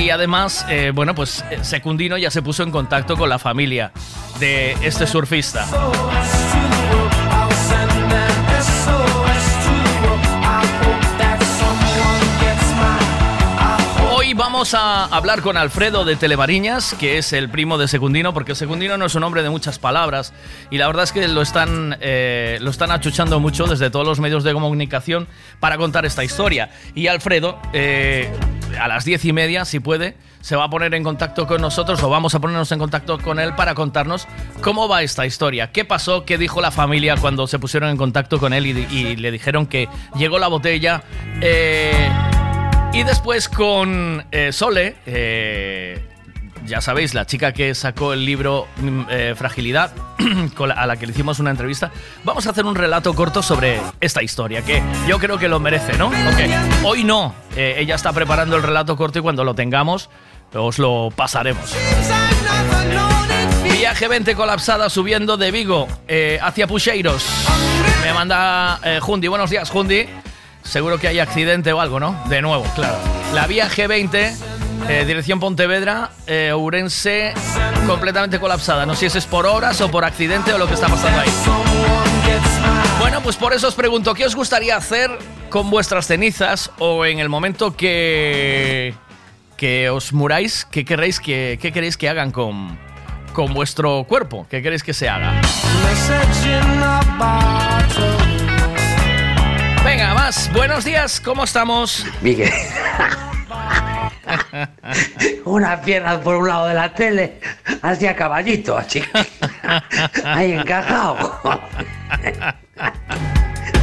Y 0.00 0.10
además, 0.10 0.64
eh, 0.70 0.92
bueno, 0.94 1.14
pues 1.14 1.44
eh, 1.50 1.58
Secundino 1.62 2.16
ya 2.16 2.30
se 2.30 2.40
puso 2.40 2.62
en 2.62 2.70
contacto 2.70 3.16
con 3.16 3.28
la 3.28 3.38
familia 3.38 3.92
de 4.38 4.72
este 4.82 5.06
surfista. 5.06 5.66
Vamos 14.36 14.74
a 14.74 15.06
hablar 15.06 15.40
con 15.40 15.56
Alfredo 15.56 16.04
de 16.04 16.14
Telebariñas, 16.14 16.94
que 16.98 17.16
es 17.16 17.32
el 17.32 17.48
primo 17.48 17.78
de 17.78 17.88
Secundino, 17.88 18.34
porque 18.34 18.54
Secundino 18.54 18.98
no 18.98 19.06
es 19.06 19.14
un 19.14 19.24
hombre 19.24 19.42
de 19.42 19.48
muchas 19.48 19.78
palabras 19.78 20.34
y 20.70 20.76
la 20.76 20.86
verdad 20.86 21.04
es 21.04 21.12
que 21.12 21.26
lo 21.26 21.40
están, 21.40 21.96
eh, 22.00 22.58
lo 22.60 22.70
están 22.70 22.90
achuchando 22.90 23.40
mucho 23.40 23.66
desde 23.66 23.88
todos 23.88 24.06
los 24.06 24.20
medios 24.20 24.44
de 24.44 24.52
comunicación 24.52 25.26
para 25.58 25.78
contar 25.78 26.04
esta 26.04 26.22
historia. 26.22 26.70
Y 26.94 27.06
Alfredo, 27.06 27.58
eh, 27.72 28.30
a 28.78 28.88
las 28.88 29.06
diez 29.06 29.24
y 29.24 29.32
media, 29.32 29.64
si 29.64 29.80
puede, 29.80 30.16
se 30.42 30.54
va 30.54 30.64
a 30.64 30.70
poner 30.70 30.92
en 30.94 31.02
contacto 31.02 31.46
con 31.46 31.62
nosotros 31.62 32.02
o 32.02 32.10
vamos 32.10 32.34
a 32.34 32.40
ponernos 32.40 32.70
en 32.72 32.78
contacto 32.78 33.18
con 33.18 33.38
él 33.38 33.54
para 33.54 33.74
contarnos 33.74 34.28
cómo 34.60 34.86
va 34.86 35.02
esta 35.02 35.24
historia, 35.24 35.72
qué 35.72 35.84
pasó, 35.86 36.24
qué 36.26 36.36
dijo 36.36 36.60
la 36.60 36.70
familia 36.70 37.16
cuando 37.16 37.46
se 37.46 37.58
pusieron 37.58 37.88
en 37.88 37.96
contacto 37.96 38.38
con 38.38 38.52
él 38.52 38.66
y, 38.66 38.70
y 38.94 39.16
le 39.16 39.30
dijeron 39.30 39.66
que 39.66 39.88
llegó 40.14 40.38
la 40.38 40.48
botella. 40.48 41.02
Eh, 41.40 42.35
y 42.96 43.02
después 43.02 43.50
con 43.50 44.24
eh, 44.30 44.52
Sole, 44.52 44.96
eh, 45.04 46.02
ya 46.64 46.80
sabéis, 46.80 47.12
la 47.12 47.26
chica 47.26 47.52
que 47.52 47.74
sacó 47.74 48.14
el 48.14 48.24
libro 48.24 48.68
mm, 48.78 49.00
eh, 49.10 49.34
Fragilidad, 49.36 49.92
a 50.76 50.86
la 50.86 50.96
que 50.96 51.06
le 51.06 51.12
hicimos 51.12 51.38
una 51.38 51.50
entrevista, 51.50 51.90
vamos 52.24 52.46
a 52.46 52.50
hacer 52.50 52.64
un 52.64 52.74
relato 52.74 53.12
corto 53.14 53.42
sobre 53.42 53.78
esta 54.00 54.22
historia, 54.22 54.62
que 54.62 54.82
yo 55.06 55.18
creo 55.18 55.38
que 55.38 55.46
lo 55.46 55.60
merece, 55.60 55.98
¿no? 55.98 56.10
Hoy 56.84 57.04
no, 57.04 57.34
eh, 57.54 57.74
ella 57.78 57.96
está 57.96 58.14
preparando 58.14 58.56
el 58.56 58.62
relato 58.62 58.96
corto 58.96 59.18
y 59.18 59.22
cuando 59.22 59.44
lo 59.44 59.54
tengamos 59.54 60.08
os 60.54 60.78
lo 60.78 61.10
pasaremos. 61.14 61.76
Viaje 63.78 64.08
20 64.08 64.34
colapsada 64.34 64.88
subiendo 64.88 65.36
de 65.36 65.50
Vigo 65.50 65.86
hacia 66.40 66.66
Pucheiros. 66.66 67.26
Me 68.02 68.14
manda 68.14 68.80
Jundi. 69.02 69.28
Buenos 69.28 69.50
días, 69.50 69.68
Jundi. 69.68 70.06
Seguro 70.66 70.98
que 70.98 71.08
hay 71.08 71.20
accidente 71.20 71.72
o 71.72 71.80
algo, 71.80 72.00
¿no? 72.00 72.20
De 72.28 72.42
nuevo, 72.42 72.64
claro. 72.74 72.98
La 73.32 73.46
vía 73.46 73.68
G20, 73.68 74.34
eh, 74.88 75.04
dirección 75.06 75.40
Pontevedra, 75.40 76.10
eh, 76.26 76.52
Ourense, 76.52 77.34
completamente 77.86 78.38
colapsada. 78.40 78.84
No 78.84 78.94
sé 78.94 79.08
si 79.08 79.18
es 79.18 79.26
por 79.26 79.46
horas 79.46 79.80
o 79.80 79.90
por 79.90 80.04
accidente 80.04 80.52
o 80.52 80.58
lo 80.58 80.66
que 80.66 80.74
está 80.74 80.88
pasando 80.88 81.20
ahí. 81.20 81.30
Bueno, 82.98 83.20
pues 83.22 83.36
por 83.36 83.52
eso 83.52 83.68
os 83.68 83.74
pregunto, 83.74 84.14
¿qué 84.14 84.26
os 84.26 84.34
gustaría 84.34 84.76
hacer 84.76 85.10
con 85.48 85.70
vuestras 85.70 86.06
cenizas 86.06 86.70
o 86.78 87.04
en 87.04 87.20
el 87.20 87.28
momento 87.28 87.76
que, 87.76 88.94
que 89.56 89.90
os 89.90 90.12
muráis? 90.12 90.66
¿Qué 90.70 90.84
queréis 90.84 91.20
que, 91.20 91.58
qué 91.60 91.72
queréis 91.72 91.96
que 91.96 92.08
hagan 92.08 92.32
con, 92.32 92.78
con 93.32 93.54
vuestro 93.54 94.04
cuerpo? 94.04 94.46
¿Qué 94.50 94.62
queréis 94.62 94.82
que 94.82 94.92
se 94.92 95.08
haga? 95.08 95.40
Venga, 99.86 100.12
más. 100.14 100.52
Buenos 100.52 100.84
días, 100.84 101.20
¿cómo 101.20 101.44
estamos? 101.44 102.04
Miguel. 102.20 102.52
Una 105.44 105.80
pierna 105.80 106.20
por 106.20 106.38
un 106.38 106.48
lado 106.48 106.66
de 106.66 106.74
la 106.74 106.92
tele, 106.92 107.38
así 107.82 108.08
a 108.08 108.16
caballito, 108.16 108.76
así. 108.76 109.00
Ahí 110.24 110.54
encajado. 110.54 111.40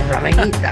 Flamenquita. 0.10 0.72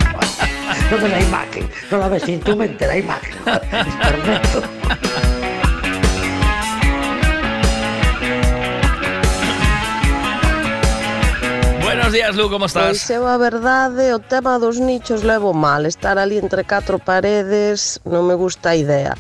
No 0.92 0.98
ves 0.98 1.12
la 1.12 1.22
imagen, 1.22 1.70
no 1.90 1.98
la 1.98 2.10
ves 2.10 2.28
en 2.28 2.42
tu 2.42 2.58
mente 2.58 2.86
la 2.86 2.98
imagen. 2.98 3.34
Es 3.72 3.96
perfecto. 4.12 4.64
Buenos 12.12 12.28
días, 12.28 12.36
Lu, 12.36 12.50
como 12.50 12.66
estás? 12.66 13.08
Pois 13.08 13.10
eu 13.10 13.24
a 13.24 13.40
verdade, 13.40 14.12
o 14.12 14.20
tema 14.20 14.60
dos 14.60 14.84
nichos 14.84 15.24
levo 15.24 15.56
mal. 15.56 15.88
Estar 15.88 16.20
ali 16.20 16.36
entre 16.44 16.68
catro 16.68 17.00
paredes 17.00 18.04
non 18.04 18.28
me 18.28 18.36
gusta 18.36 18.76
a 18.76 18.76
idea. 18.76 19.16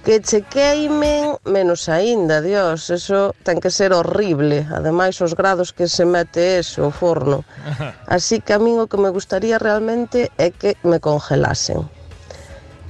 Que 0.00 0.24
che 0.24 0.40
queimen, 0.48 1.36
menos 1.44 1.92
aínda, 1.92 2.40
dios, 2.40 2.88
eso 2.88 3.36
ten 3.44 3.60
que 3.60 3.68
ser 3.68 3.92
horrible. 3.92 4.64
Ademais, 4.72 5.20
os 5.20 5.36
grados 5.36 5.76
que 5.76 5.84
se 5.84 6.08
mete 6.08 6.56
eso, 6.56 6.88
o 6.88 6.90
forno. 6.96 7.44
Así 8.08 8.40
que 8.40 8.56
a 8.56 8.58
min 8.58 8.80
o 8.80 8.88
que 8.88 8.96
me 8.96 9.12
gustaría 9.12 9.60
realmente 9.60 10.32
é 10.40 10.48
que 10.48 10.80
me 10.80 10.96
congelasen. 10.96 11.99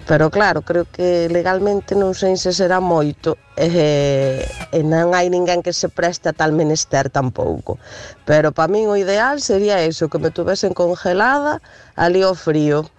Pero 0.07 0.30
claro, 0.30 0.62
creo 0.62 0.86
que 0.90 1.28
legalmente 1.30 1.94
non 1.94 2.18
sei 2.18 2.34
se 2.34 2.51
será 2.51 2.82
moito 2.82 3.38
e, 3.55 4.42
e 4.74 4.78
non 4.82 5.14
hai 5.14 5.30
ninguén 5.30 5.62
que 5.62 5.70
se 5.70 5.86
preste 5.86 6.30
a 6.30 6.34
tal 6.34 6.51
menester 6.51 7.11
tampouco. 7.11 7.78
Pero 8.26 8.51
para 8.51 8.70
min 8.70 8.90
o 8.90 8.98
ideal 8.98 9.38
sería 9.38 9.78
eso, 9.86 10.11
que 10.11 10.18
me 10.18 10.34
tuvesen 10.34 10.74
congelada 10.74 11.62
ali 11.94 12.26
ao 12.26 12.34
frío. 12.34 12.90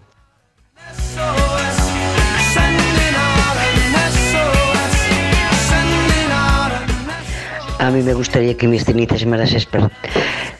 A 7.81 7.89
mí 7.89 8.03
me 8.03 8.13
gustaría 8.13 8.55
que 8.55 8.67
mis 8.67 8.85
cenizas 8.85 9.25
me 9.25 9.37
las, 9.37 9.51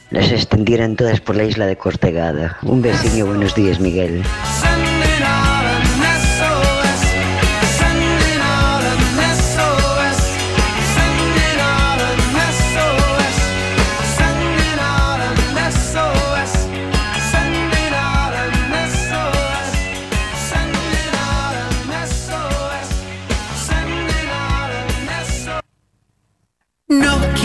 las 0.10 0.32
extendieran 0.32 0.96
todas 0.96 1.22
por 1.22 1.36
la 1.36 1.44
isla 1.44 1.68
de 1.68 1.78
Cortegada. 1.78 2.58
Un 2.64 2.82
besiño, 2.82 3.28
buenos 3.28 3.54
días, 3.54 3.80
Miguel. 3.80 4.24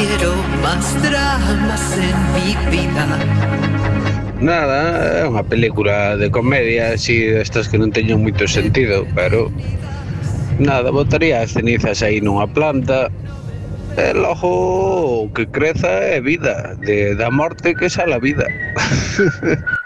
quiero 0.06 0.34
más 0.62 1.02
dramas 1.02 1.98
en 1.98 2.16
mi 2.34 2.70
vida. 2.70 3.06
Nada, 4.40 5.22
é 5.22 5.24
unha 5.24 5.42
película 5.42 6.14
de 6.20 6.28
comedia, 6.28 6.92
así 6.92 7.24
destas 7.24 7.66
que 7.66 7.80
non 7.80 7.90
teñen 7.90 8.20
moito 8.20 8.44
sentido, 8.44 9.08
pero 9.16 9.48
nada, 10.60 10.92
botaría 10.92 11.40
as 11.40 11.56
cenizas 11.56 12.04
aí 12.04 12.20
nunha 12.20 12.46
planta 12.46 13.08
e 13.96 14.12
logo 14.12 15.32
que 15.32 15.48
creza 15.48 15.88
é 16.04 16.20
vida, 16.20 16.76
de, 16.84 17.16
da 17.16 17.32
morte 17.32 17.72
que 17.72 17.88
xa 17.88 18.04
a 18.04 18.20
vida. 18.20 18.46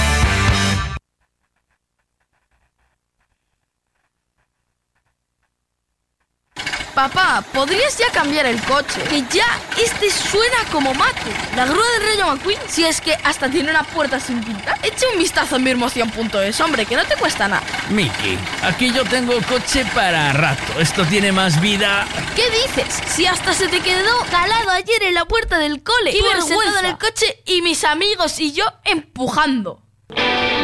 Papá, 7.01 7.43
¿podrías 7.51 7.97
ya 7.97 8.11
cambiar 8.11 8.45
el 8.45 8.61
coche? 8.61 9.01
Que 9.09 9.23
ya 9.23 9.59
este 9.75 10.11
suena 10.11 10.57
como 10.71 10.93
mate. 10.93 11.31
La 11.55 11.65
grúa 11.65 11.83
del 11.97 12.09
Rayo 12.09 12.27
McQueen, 12.27 12.59
si 12.67 12.85
es 12.85 13.01
que 13.01 13.15
hasta 13.23 13.49
tiene 13.49 13.71
una 13.71 13.81
puerta 13.81 14.19
sin 14.19 14.43
pintar. 14.43 14.77
Echa 14.83 15.07
un 15.11 15.17
vistazo 15.17 15.55
en 15.55 15.63
mirmoción.es, 15.63 16.61
hombre, 16.61 16.85
que 16.85 16.95
no 16.95 17.03
te 17.05 17.15
cuesta 17.15 17.47
nada. 17.47 17.63
Miki, 17.89 18.37
aquí 18.61 18.93
yo 18.93 19.03
tengo 19.05 19.33
coche 19.49 19.83
para 19.95 20.31
rato. 20.33 20.79
Esto 20.79 21.03
tiene 21.05 21.31
más 21.31 21.59
vida. 21.59 22.05
¿Qué 22.35 22.47
dices? 22.51 23.01
Si 23.07 23.25
hasta 23.25 23.55
se 23.55 23.67
te 23.67 23.79
quedó 23.79 24.19
calado 24.29 24.69
ayer 24.69 25.01
en 25.01 25.15
la 25.15 25.25
puerta 25.25 25.57
del 25.57 25.81
cole. 25.81 26.11
¡Qué 26.11 26.19
Iba 26.19 26.33
vergüenza! 26.35 26.55
sentado 26.55 26.79
en 26.81 26.85
el 26.85 26.97
coche 26.99 27.41
y 27.47 27.63
mis 27.63 27.83
amigos 27.83 28.39
y 28.39 28.51
yo 28.51 28.65
empujando. 28.85 29.81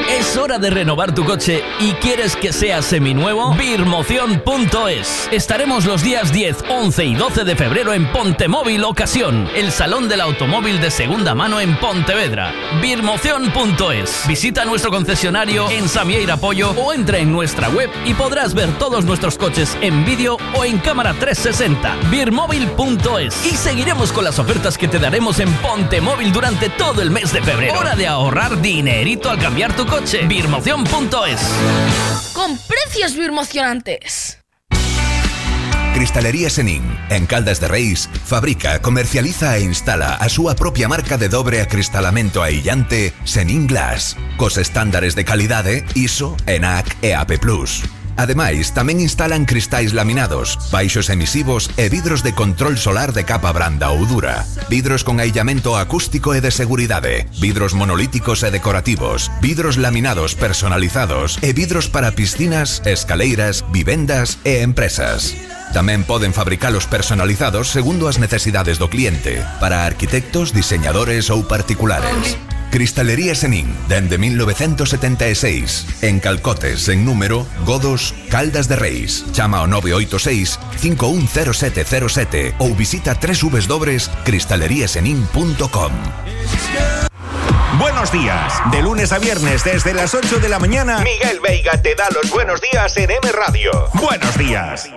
Es 0.10 0.38
hora 0.38 0.58
de 0.58 0.70
renovar 0.70 1.14
tu 1.14 1.26
coche 1.26 1.62
y 1.82 1.92
quieres 1.94 2.38
que 2.38 2.54
sea 2.54 2.82
seminuevo. 2.82 3.54
Birmoción.es. 3.56 5.28
Estaremos 5.34 5.86
los 5.86 6.02
días 6.02 6.32
10, 6.32 6.64
11 6.70 7.06
y 7.06 7.16
12 7.16 7.44
de 7.44 7.56
febrero 7.58 7.94
en 7.94 8.10
Pontemóvil 8.14 8.86
Ocasión, 8.86 9.50
el 9.54 9.70
salón 9.70 10.08
del 10.08 10.22
automóvil 10.22 10.80
de 10.80 10.92
segunda 10.92 11.36
mano 11.36 11.60
en 11.60 11.78
Pontevedra. 11.78 12.54
Birmoción.es. 12.82 14.26
Visita 14.30 14.64
nuestro 14.64 14.92
concesionario 14.92 15.70
en 15.70 15.90
Samieira 15.90 16.38
Pollo 16.38 16.72
o 16.72 16.94
entra 16.94 17.18
en 17.18 17.34
nuestra 17.34 17.68
web 17.70 17.90
y 18.06 18.14
podrás 18.14 18.54
ver 18.54 18.72
todos 18.80 19.04
nuestros 19.04 19.38
coches 19.38 19.78
en 19.82 20.06
vídeo 20.06 20.38
o 20.56 20.64
en 20.64 20.78
cámara 20.80 21.14
360. 21.20 22.10
Birmóvil.es. 22.10 23.46
Y 23.46 23.58
seguiremos 23.58 24.14
con 24.14 24.24
las 24.24 24.40
ofertas 24.40 24.78
que 24.78 24.88
te 24.88 25.00
daremos 25.00 25.40
en 25.42 25.52
Pontemóvil 25.56 26.32
durante 26.32 26.70
todo 26.70 27.02
el 27.02 27.12
mes 27.12 27.34
de 27.34 27.42
febrero. 27.42 27.78
Hora 27.78 27.96
de 27.96 28.08
ahorrar 28.08 28.62
dinerito 28.62 29.30
al 29.30 29.38
cambiar 29.38 29.76
tu 29.76 29.86
coche. 29.86 29.97
Birmoción.es. 30.28 31.42
Con 32.34 32.56
precios 32.68 33.16
birmocionantes. 33.16 34.38
Cristalería 35.96 36.52
Senin, 36.52 36.84
en 37.10 37.26
Caldas 37.26 37.60
de 37.60 37.68
Reis, 37.68 38.08
fabrica, 38.24 38.80
comercializa 38.80 39.58
e 39.58 39.64
instala 39.64 40.14
a 40.14 40.30
súa 40.30 40.54
propia 40.54 40.88
marca 40.88 41.18
de 41.18 41.30
dobre 41.30 41.62
acristalamento 41.62 42.44
aillante 42.44 43.12
Senin 43.26 43.66
Glass, 43.66 44.16
cos 44.38 44.62
estándares 44.62 45.16
de 45.16 45.26
calidade 45.26 45.84
ISO, 45.96 46.38
ENAC 46.46 46.86
e 47.02 47.16
AP+. 47.16 47.42
Ademais, 48.18 48.74
tamén 48.74 48.98
instalan 48.98 49.46
cristais 49.46 49.94
laminados, 49.94 50.58
baixos 50.74 51.14
emisivos 51.14 51.70
e 51.78 51.86
vidros 51.86 52.26
de 52.26 52.34
control 52.34 52.74
solar 52.82 53.14
de 53.14 53.22
capa 53.22 53.54
branda 53.54 53.94
ou 53.94 54.10
dura, 54.10 54.42
vidros 54.74 55.06
con 55.06 55.22
aillamento 55.22 55.78
acústico 55.78 56.34
e 56.34 56.42
de 56.42 56.50
seguridade, 56.50 57.30
vidros 57.38 57.78
monolíticos 57.78 58.42
e 58.42 58.50
decorativos, 58.50 59.30
vidros 59.38 59.78
laminados 59.78 60.34
personalizados 60.34 61.38
e 61.46 61.54
vidros 61.54 61.94
para 61.94 62.18
piscinas, 62.18 62.82
escaleiras, 62.90 63.62
vivendas 63.70 64.42
e 64.42 64.66
empresas. 64.66 65.38
Tamén 65.78 66.02
poden 66.02 66.34
fabricalos 66.34 66.90
personalizados 66.90 67.70
segundo 67.70 68.10
as 68.10 68.18
necesidades 68.18 68.82
do 68.82 68.90
cliente, 68.90 69.46
para 69.62 69.86
arquitectos, 69.86 70.58
diseñadores 70.58 71.30
ou 71.30 71.46
particulares. 71.46 72.34
Cristalería 72.70 73.34
Senin, 73.36 73.74
dende 73.88 74.18
1976, 74.18 75.86
en 76.02 76.20
Calcotes, 76.20 76.90
en 76.90 77.06
número, 77.06 77.48
Godos, 77.66 78.14
Caldas 78.30 78.68
de 78.68 78.76
Reis. 78.76 79.24
Chama 79.32 79.60
ao 79.60 79.68
986 79.68 80.60
510707 80.78 82.56
ou 82.60 82.76
visita 82.76 83.16
www.cristaleriasenin.com. 83.16 85.92
Buenos 87.80 88.12
días. 88.12 88.54
De 88.72 88.82
lunes 88.82 89.12
a 89.12 89.20
viernes 89.20 89.64
desde 89.64 89.94
las 89.94 90.16
8 90.16 90.40
de 90.40 90.50
la 90.50 90.60
mañana, 90.60 91.00
Miguel 91.00 91.40
Veiga 91.40 91.82
te 91.82 91.96
da 91.96 92.10
los 92.10 92.30
buenos 92.32 92.60
días 92.62 92.98
en 92.98 93.12
M 93.12 93.32
Radio. 93.32 93.72
Buenos 93.94 94.38
días. 94.38 94.90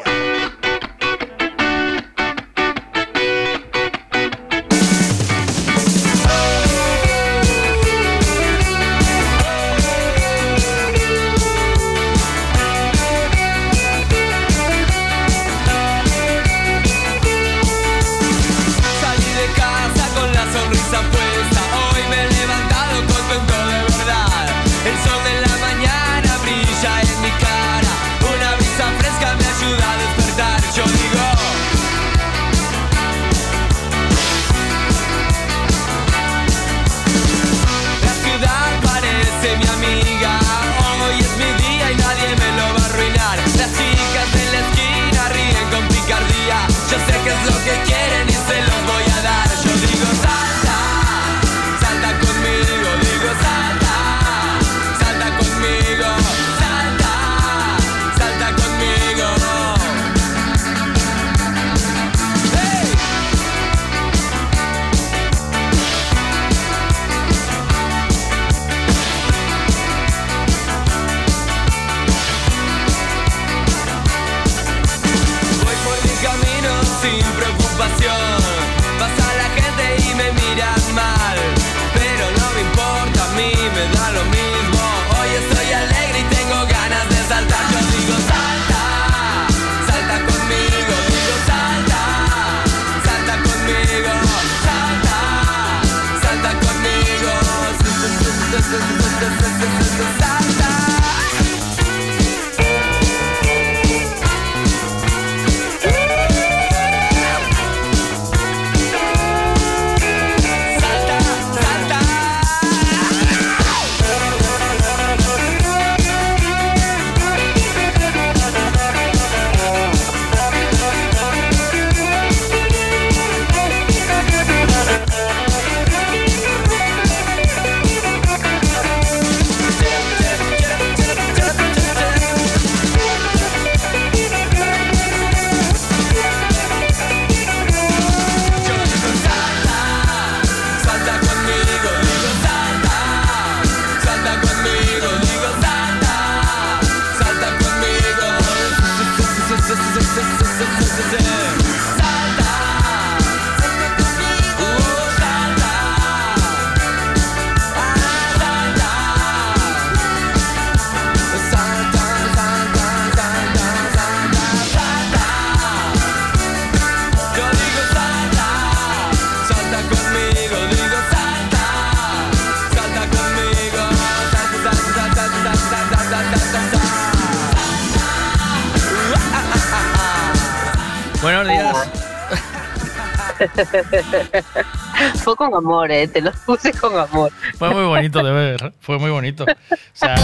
Con 185.50 185.64
amor, 185.64 185.90
¿eh? 185.90 186.06
Te 186.08 186.20
lo 186.20 186.32
puse 186.46 186.72
con 186.72 186.96
amor. 186.98 187.30
Fue 187.58 187.70
muy 187.70 187.84
bonito 187.84 188.22
de 188.22 188.32
ver, 188.32 188.72
fue 188.80 188.98
muy 188.98 189.10
bonito. 189.10 189.44
O 189.44 189.76
sea, 189.92 190.14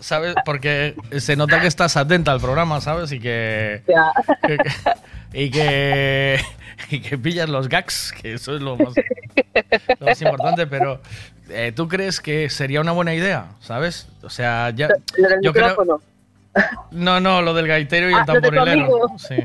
¿sabes? 0.00 0.34
Porque 0.44 0.94
se 1.18 1.36
nota 1.36 1.60
que 1.60 1.66
estás 1.66 1.96
atenta 1.96 2.32
al 2.32 2.40
programa, 2.40 2.80
¿sabes? 2.80 3.10
Y 3.12 3.20
que. 3.20 3.82
Ya. 3.88 4.12
que- 4.46 4.56
que- 4.58 5.40
y 5.44 5.50
que. 5.50 6.40
Y 6.90 7.00
que 7.00 7.16
pillas 7.16 7.48
los 7.48 7.68
gags, 7.68 8.12
que 8.20 8.34
eso 8.34 8.54
es 8.56 8.60
lo 8.60 8.76
más, 8.76 8.94
lo 10.00 10.06
más 10.06 10.20
importante, 10.20 10.66
pero. 10.66 11.00
eh, 11.48 11.72
¿Tú 11.74 11.86
crees 11.88 12.20
que 12.20 12.50
sería 12.50 12.80
una 12.80 12.90
buena 12.92 13.14
idea? 13.14 13.46
¿Sabes? 13.60 14.08
O 14.22 14.28
sea, 14.30 14.70
ya. 14.70 14.88
Lo 15.16 15.28
del 15.28 15.38
yo 15.40 15.52
creo- 15.52 16.00
no, 16.90 17.20
no, 17.20 17.42
lo 17.42 17.54
del 17.54 17.66
gaitero 17.68 18.08
y 18.10 18.12
el 18.12 18.18
Ah, 18.20 18.24
tu 18.26 18.32
tamborilero. 18.32 18.88
Sí. 19.18 19.36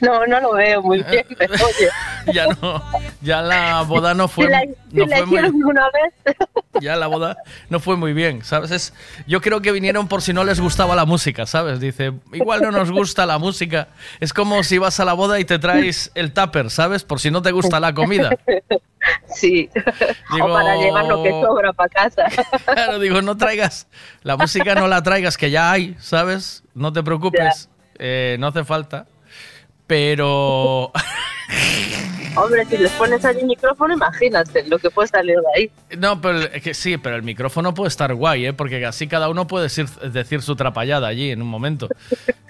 No, 0.00 0.26
no 0.26 0.40
lo 0.40 0.52
veo 0.54 0.82
muy 0.82 1.02
bien, 1.02 1.24
pero 1.38 1.54
oye. 1.54 1.88
Ya 2.32 2.46
no. 2.46 2.80
Ya 3.20 3.42
la 3.42 3.82
boda 3.82 4.14
no 4.14 4.28
fue. 4.28 4.46
si 4.46 4.52
la, 4.52 4.60
si 4.60 4.96
no 4.96 5.06
la 5.06 5.16
fue 5.26 5.26
muy- 5.26 5.62
una 5.64 5.84
vez, 5.90 6.36
ya 6.80 6.94
la 6.94 7.08
boda 7.08 7.36
no 7.68 7.80
fue 7.80 7.96
muy 7.96 8.12
bien, 8.12 8.44
¿sabes? 8.44 8.70
Es- 8.70 8.94
yo 9.26 9.40
creo 9.40 9.60
que 9.60 9.72
vinieron 9.72 10.06
por 10.06 10.22
si 10.22 10.32
no 10.32 10.44
les 10.44 10.60
gustaba 10.60 10.94
la 10.94 11.04
música, 11.04 11.46
¿sabes? 11.46 11.80
Dice, 11.80 12.12
igual 12.32 12.62
no 12.62 12.70
nos 12.70 12.92
gusta 12.92 13.26
la 13.26 13.38
música. 13.38 13.88
Es 14.20 14.32
como 14.32 14.62
si 14.62 14.78
vas 14.78 15.00
a 15.00 15.04
la 15.04 15.14
boda 15.14 15.40
y 15.40 15.44
te 15.44 15.58
traes 15.58 16.12
el 16.14 16.32
tupper, 16.32 16.70
¿sabes? 16.70 17.02
Por 17.02 17.18
si 17.18 17.30
no 17.32 17.42
te 17.42 17.50
gusta 17.50 17.80
la 17.80 17.92
comida. 17.92 18.30
sí. 19.26 19.68
Digo- 20.32 20.46
o 20.46 20.52
para 20.54 20.76
llevar 20.76 21.04
lo 21.06 21.22
que 21.24 21.30
sobra 21.30 21.72
para 21.72 21.88
casa. 21.88 22.26
Claro, 22.64 22.98
digo, 23.00 23.20
no 23.22 23.36
traigas, 23.36 23.88
la 24.22 24.36
música 24.36 24.74
no 24.76 24.86
la 24.86 25.02
traigas, 25.02 25.36
que 25.36 25.50
ya 25.50 25.72
hay, 25.72 25.96
¿sabes? 26.00 26.62
No 26.74 26.92
te 26.92 27.02
preocupes, 27.02 27.68
eh, 27.98 28.36
no 28.38 28.46
hace 28.46 28.64
falta. 28.64 29.06
Pero... 29.92 30.90
Hombre, 32.34 32.64
si 32.64 32.78
les 32.78 32.90
pones 32.92 33.22
ahí 33.26 33.36
el 33.40 33.46
micrófono, 33.46 33.92
imagínate 33.92 34.66
lo 34.66 34.78
que 34.78 34.88
puede 34.88 35.08
salir 35.08 35.36
de 35.36 35.44
ahí. 35.54 35.70
No, 35.98 36.18
pero 36.18 36.38
es 36.38 36.62
que 36.62 36.72
sí, 36.72 36.96
pero 36.96 37.16
el 37.16 37.22
micrófono 37.22 37.74
puede 37.74 37.88
estar 37.88 38.14
guay, 38.14 38.46
¿eh? 38.46 38.52
Porque 38.54 38.86
así 38.86 39.06
cada 39.06 39.28
uno 39.28 39.46
puede 39.46 39.64
decir, 39.64 39.86
decir 39.86 40.40
su 40.40 40.56
trapallada 40.56 41.08
allí 41.08 41.30
en 41.30 41.42
un 41.42 41.48
momento. 41.48 41.88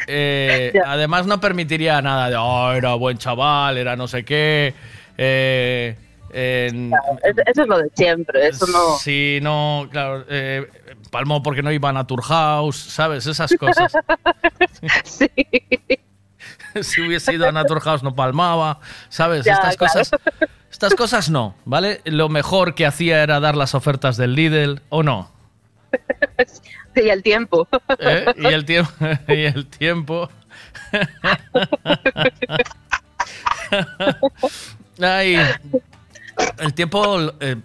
Eh, 0.08 0.72
además 0.84 1.28
no 1.28 1.40
permitiría 1.40 2.02
nada 2.02 2.28
de, 2.28 2.34
oh, 2.36 2.72
era 2.72 2.94
buen 2.94 3.18
chaval, 3.18 3.78
era 3.78 3.94
no 3.94 4.08
sé 4.08 4.24
qué. 4.24 4.74
eh, 5.16 5.96
Eso 6.32 7.62
es 7.62 7.68
lo 7.68 7.78
de 7.78 7.88
siempre, 7.94 8.48
eso 8.48 8.66
no. 8.66 8.96
Sí, 8.98 9.38
no, 9.40 9.86
claro. 9.92 10.24
eh, 10.28 10.66
palmó 11.12 11.40
porque 11.40 11.62
no 11.62 11.70
iban 11.70 11.96
a 11.96 12.04
Tour 12.04 12.20
House, 12.22 12.78
¿sabes? 12.78 13.28
Esas 13.28 13.54
cosas. 13.54 13.92
si 16.82 17.00
hubiese 17.00 17.34
ido 17.34 17.48
a 17.48 17.52
Naturhaus 17.52 18.02
no 18.02 18.14
palmaba, 18.14 18.80
¿sabes? 19.08 19.44
Ya, 19.44 19.54
estas 19.54 19.76
claro. 19.76 19.92
cosas. 19.94 20.10
Estas 20.70 20.94
cosas 20.94 21.30
no, 21.30 21.54
¿vale? 21.66 22.00
Lo 22.04 22.28
mejor 22.30 22.74
que 22.74 22.86
hacía 22.86 23.22
era 23.22 23.40
dar 23.40 23.56
las 23.56 23.74
ofertas 23.74 24.16
del 24.16 24.34
Lidl, 24.34 24.80
¿o 24.88 25.02
no? 25.02 25.30
Sí, 26.94 27.08
el 27.08 27.22
tiempo. 27.22 27.66
¿Eh? 28.00 28.26
Y 28.36 28.46
el 28.48 28.66
tiempo. 28.66 28.92
Y 29.28 29.44
el 29.44 29.66
tiempo. 29.66 30.28
Ay, 35.00 35.38
el 36.58 36.74
tiempo. 36.74 37.32
eh, 37.40 37.56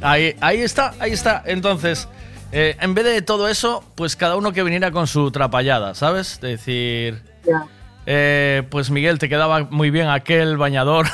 Ahí, 0.00 0.36
ahí 0.40 0.60
está, 0.60 0.94
ahí 0.98 1.12
está. 1.12 1.42
Entonces, 1.46 2.08
eh, 2.54 2.76
en 2.80 2.94
vez 2.94 3.04
de 3.04 3.20
todo 3.22 3.48
eso, 3.48 3.84
pues 3.96 4.16
cada 4.16 4.36
uno 4.36 4.52
que 4.52 4.62
viniera 4.62 4.90
con 4.92 5.06
su 5.06 5.30
trapallada, 5.30 5.94
¿sabes? 5.94 6.40
De 6.40 6.48
decir, 6.50 7.22
eh, 8.06 8.62
pues 8.70 8.90
Miguel, 8.90 9.18
te 9.18 9.28
quedaba 9.28 9.64
muy 9.70 9.90
bien 9.90 10.08
aquel 10.08 10.56
bañador, 10.56 11.06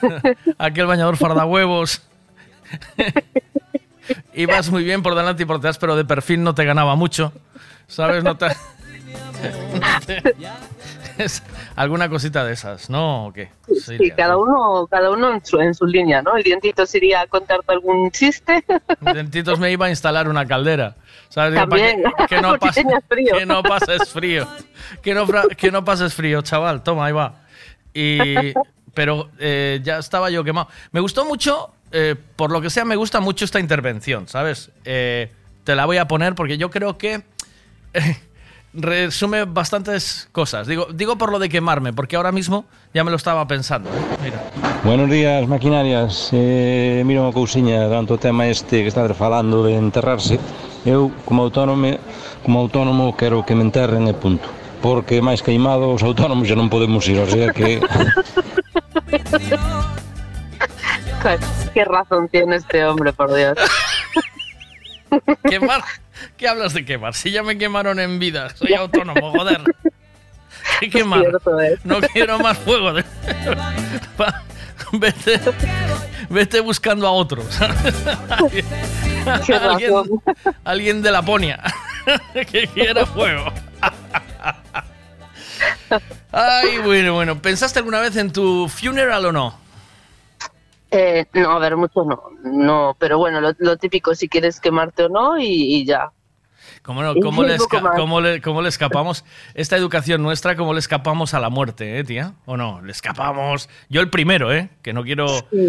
aquel 0.58 0.86
bañador 0.86 1.16
fardahuevos. 1.16 2.02
Ibas 4.34 4.70
muy 4.70 4.84
bien 4.84 5.02
por 5.02 5.14
delante 5.14 5.42
y 5.42 5.46
por 5.46 5.56
detrás, 5.56 5.78
pero 5.78 5.96
de 5.96 6.04
perfil 6.04 6.42
no 6.42 6.54
te 6.54 6.64
ganaba 6.64 6.94
mucho, 6.94 7.32
¿sabes? 7.88 8.22
No 8.22 8.36
te... 8.36 8.46
no 9.74 10.00
te- 10.06 10.22
es 11.18 11.42
alguna 11.74 12.08
cosita 12.08 12.44
de 12.44 12.52
esas, 12.52 12.90
¿no? 12.90 13.26
¿O 13.26 13.32
qué? 13.32 13.50
Sí, 13.66 13.96
Sí, 13.98 14.10
cada 14.16 14.36
uno, 14.36 14.86
cada 14.90 15.10
uno 15.10 15.34
en 15.34 15.44
su, 15.44 15.58
en 15.60 15.74
su 15.74 15.86
línea, 15.86 16.22
¿no? 16.22 16.36
El 16.36 16.42
dientitos 16.42 16.94
iría 16.94 17.22
a 17.22 17.26
contarte 17.26 17.72
algún 17.72 18.10
chiste. 18.10 18.64
Dentitos 19.00 19.58
me 19.58 19.70
iba 19.72 19.86
a 19.86 19.90
instalar 19.90 20.28
una 20.28 20.46
caldera. 20.46 20.96
¿Sabes? 21.28 21.54
También, 21.54 22.02
que, 22.18 22.26
que 22.36 22.40
no 22.40 22.54
pase- 22.58 22.84
frío. 23.08 23.36
que 23.36 23.46
no 23.46 23.62
pases 23.62 24.08
frío. 24.10 24.46
Que 25.02 25.12
no, 25.14 25.26
que 25.56 25.70
no 25.70 25.84
pases 25.84 26.14
frío, 26.14 26.40
chaval. 26.42 26.82
Toma, 26.82 27.06
ahí 27.06 27.12
va. 27.12 27.40
Y, 27.92 28.52
pero 28.94 29.30
eh, 29.38 29.80
ya 29.82 29.98
estaba 29.98 30.30
yo 30.30 30.44
quemado. 30.44 30.68
Me 30.92 31.00
gustó 31.00 31.24
mucho, 31.24 31.72
eh, 31.90 32.14
por 32.36 32.52
lo 32.52 32.60
que 32.60 32.70
sea, 32.70 32.84
me 32.84 32.94
gusta 32.96 33.20
mucho 33.20 33.44
esta 33.44 33.58
intervención, 33.58 34.28
¿sabes? 34.28 34.70
Eh, 34.84 35.32
te 35.64 35.74
la 35.74 35.84
voy 35.86 35.96
a 35.96 36.06
poner 36.06 36.34
porque 36.36 36.58
yo 36.58 36.70
creo 36.70 36.96
que 36.96 37.22
resume 38.76 39.44
bastantes 39.44 40.28
cosas. 40.32 40.66
Digo, 40.66 40.86
digo 40.92 41.16
por 41.16 41.32
lo 41.32 41.38
de 41.38 41.48
quemarme, 41.48 41.92
porque 41.92 42.16
ahora 42.16 42.32
mismo 42.32 42.66
ya 42.94 43.04
me 43.04 43.10
lo 43.10 43.16
estaba 43.16 43.46
pensando. 43.46 43.90
¿eh? 43.90 44.16
Mira. 44.22 44.42
Buenos 44.84 45.10
días, 45.10 45.48
maquinarias. 45.48 46.30
Eh, 46.32 47.02
mira 47.04 47.24
unha 47.24 47.34
cousiña 47.34 47.88
tanto 47.90 48.14
o 48.14 48.22
tema 48.22 48.46
este 48.46 48.84
que 48.84 48.90
estades 48.90 49.16
falando 49.16 49.64
de 49.64 49.74
enterrarse. 49.74 50.38
Eu, 50.86 51.10
como 51.26 51.42
autónomo, 51.42 51.98
como 52.46 52.62
autónomo 52.62 53.16
quero 53.16 53.42
que 53.42 53.58
me 53.58 53.66
enterren 53.66 54.06
e 54.06 54.14
punto. 54.14 54.46
Porque 54.84 55.18
máis 55.24 55.42
queimado 55.42 55.90
os 55.90 56.04
autónomos 56.06 56.46
xa 56.46 56.54
non 56.54 56.70
podemos 56.70 57.02
ir, 57.10 57.18
o 57.18 57.26
sea 57.26 57.50
que 57.50 57.82
Qué 61.74 61.84
razón 61.84 62.28
tiene 62.28 62.56
este 62.56 62.84
hombre, 62.84 63.12
por 63.12 63.34
Dios. 63.34 63.58
¿Quemar? 65.48 65.82
¿Qué 66.36 66.48
hablas 66.48 66.72
de 66.74 66.84
quemar? 66.84 67.14
Si 67.14 67.30
ya 67.30 67.42
me 67.42 67.56
quemaron 67.58 67.98
en 68.00 68.18
vida, 68.18 68.50
soy 68.56 68.74
autónomo, 68.74 69.30
joder. 69.32 69.62
¿Qué 70.80 70.90
quemar? 70.90 71.22
No 71.84 72.00
quiero 72.00 72.38
más 72.38 72.58
fuego. 72.58 72.92
de- 72.92 73.04
Vete, 74.92 75.40
vete 76.30 76.60
buscando 76.60 77.06
a 77.08 77.10
otros. 77.10 77.44
alguien, 79.60 79.92
alguien 80.64 81.02
de 81.02 81.10
Laponia 81.10 81.60
que 82.50 82.68
quiera 82.68 83.04
fuego. 83.04 83.52
Ay, 86.32 86.78
bueno, 86.84 87.14
bueno. 87.14 87.40
¿Pensaste 87.42 87.78
alguna 87.80 88.00
vez 88.00 88.16
en 88.16 88.32
tu 88.32 88.68
funeral 88.68 89.26
o 89.26 89.32
no? 89.32 89.58
Eh, 90.90 91.26
no, 91.34 91.50
a 91.52 91.58
ver, 91.58 91.76
mucho 91.76 92.04
no. 92.04 92.22
No, 92.44 92.96
pero 92.98 93.18
bueno, 93.18 93.40
lo, 93.40 93.52
lo 93.58 93.76
típico, 93.76 94.14
si 94.14 94.28
quieres 94.28 94.60
quemarte 94.60 95.04
o 95.04 95.08
no, 95.08 95.38
y, 95.38 95.46
y 95.46 95.84
ya. 95.84 96.10
¿Cómo, 96.82 97.02
no- 97.02 97.14
cómo 97.20 97.42
le 97.42 97.56
cómo 97.96 98.20
le- 98.20 98.40
cómo 98.40 98.62
le 98.62 98.68
escapamos? 98.68 99.24
Esta 99.54 99.76
educación 99.76 100.22
nuestra, 100.22 100.54
¿cómo 100.56 100.72
le 100.72 100.78
escapamos 100.78 101.34
a 101.34 101.40
la 101.40 101.48
muerte, 101.50 101.98
eh, 101.98 102.04
tía? 102.04 102.34
¿O 102.44 102.56
no? 102.56 102.80
Le 102.80 102.92
escapamos. 102.92 103.68
Yo 103.88 104.00
el 104.00 104.08
primero, 104.10 104.52
¿eh? 104.52 104.70
Que 104.82 104.92
no 104.92 105.02
quiero... 105.02 105.26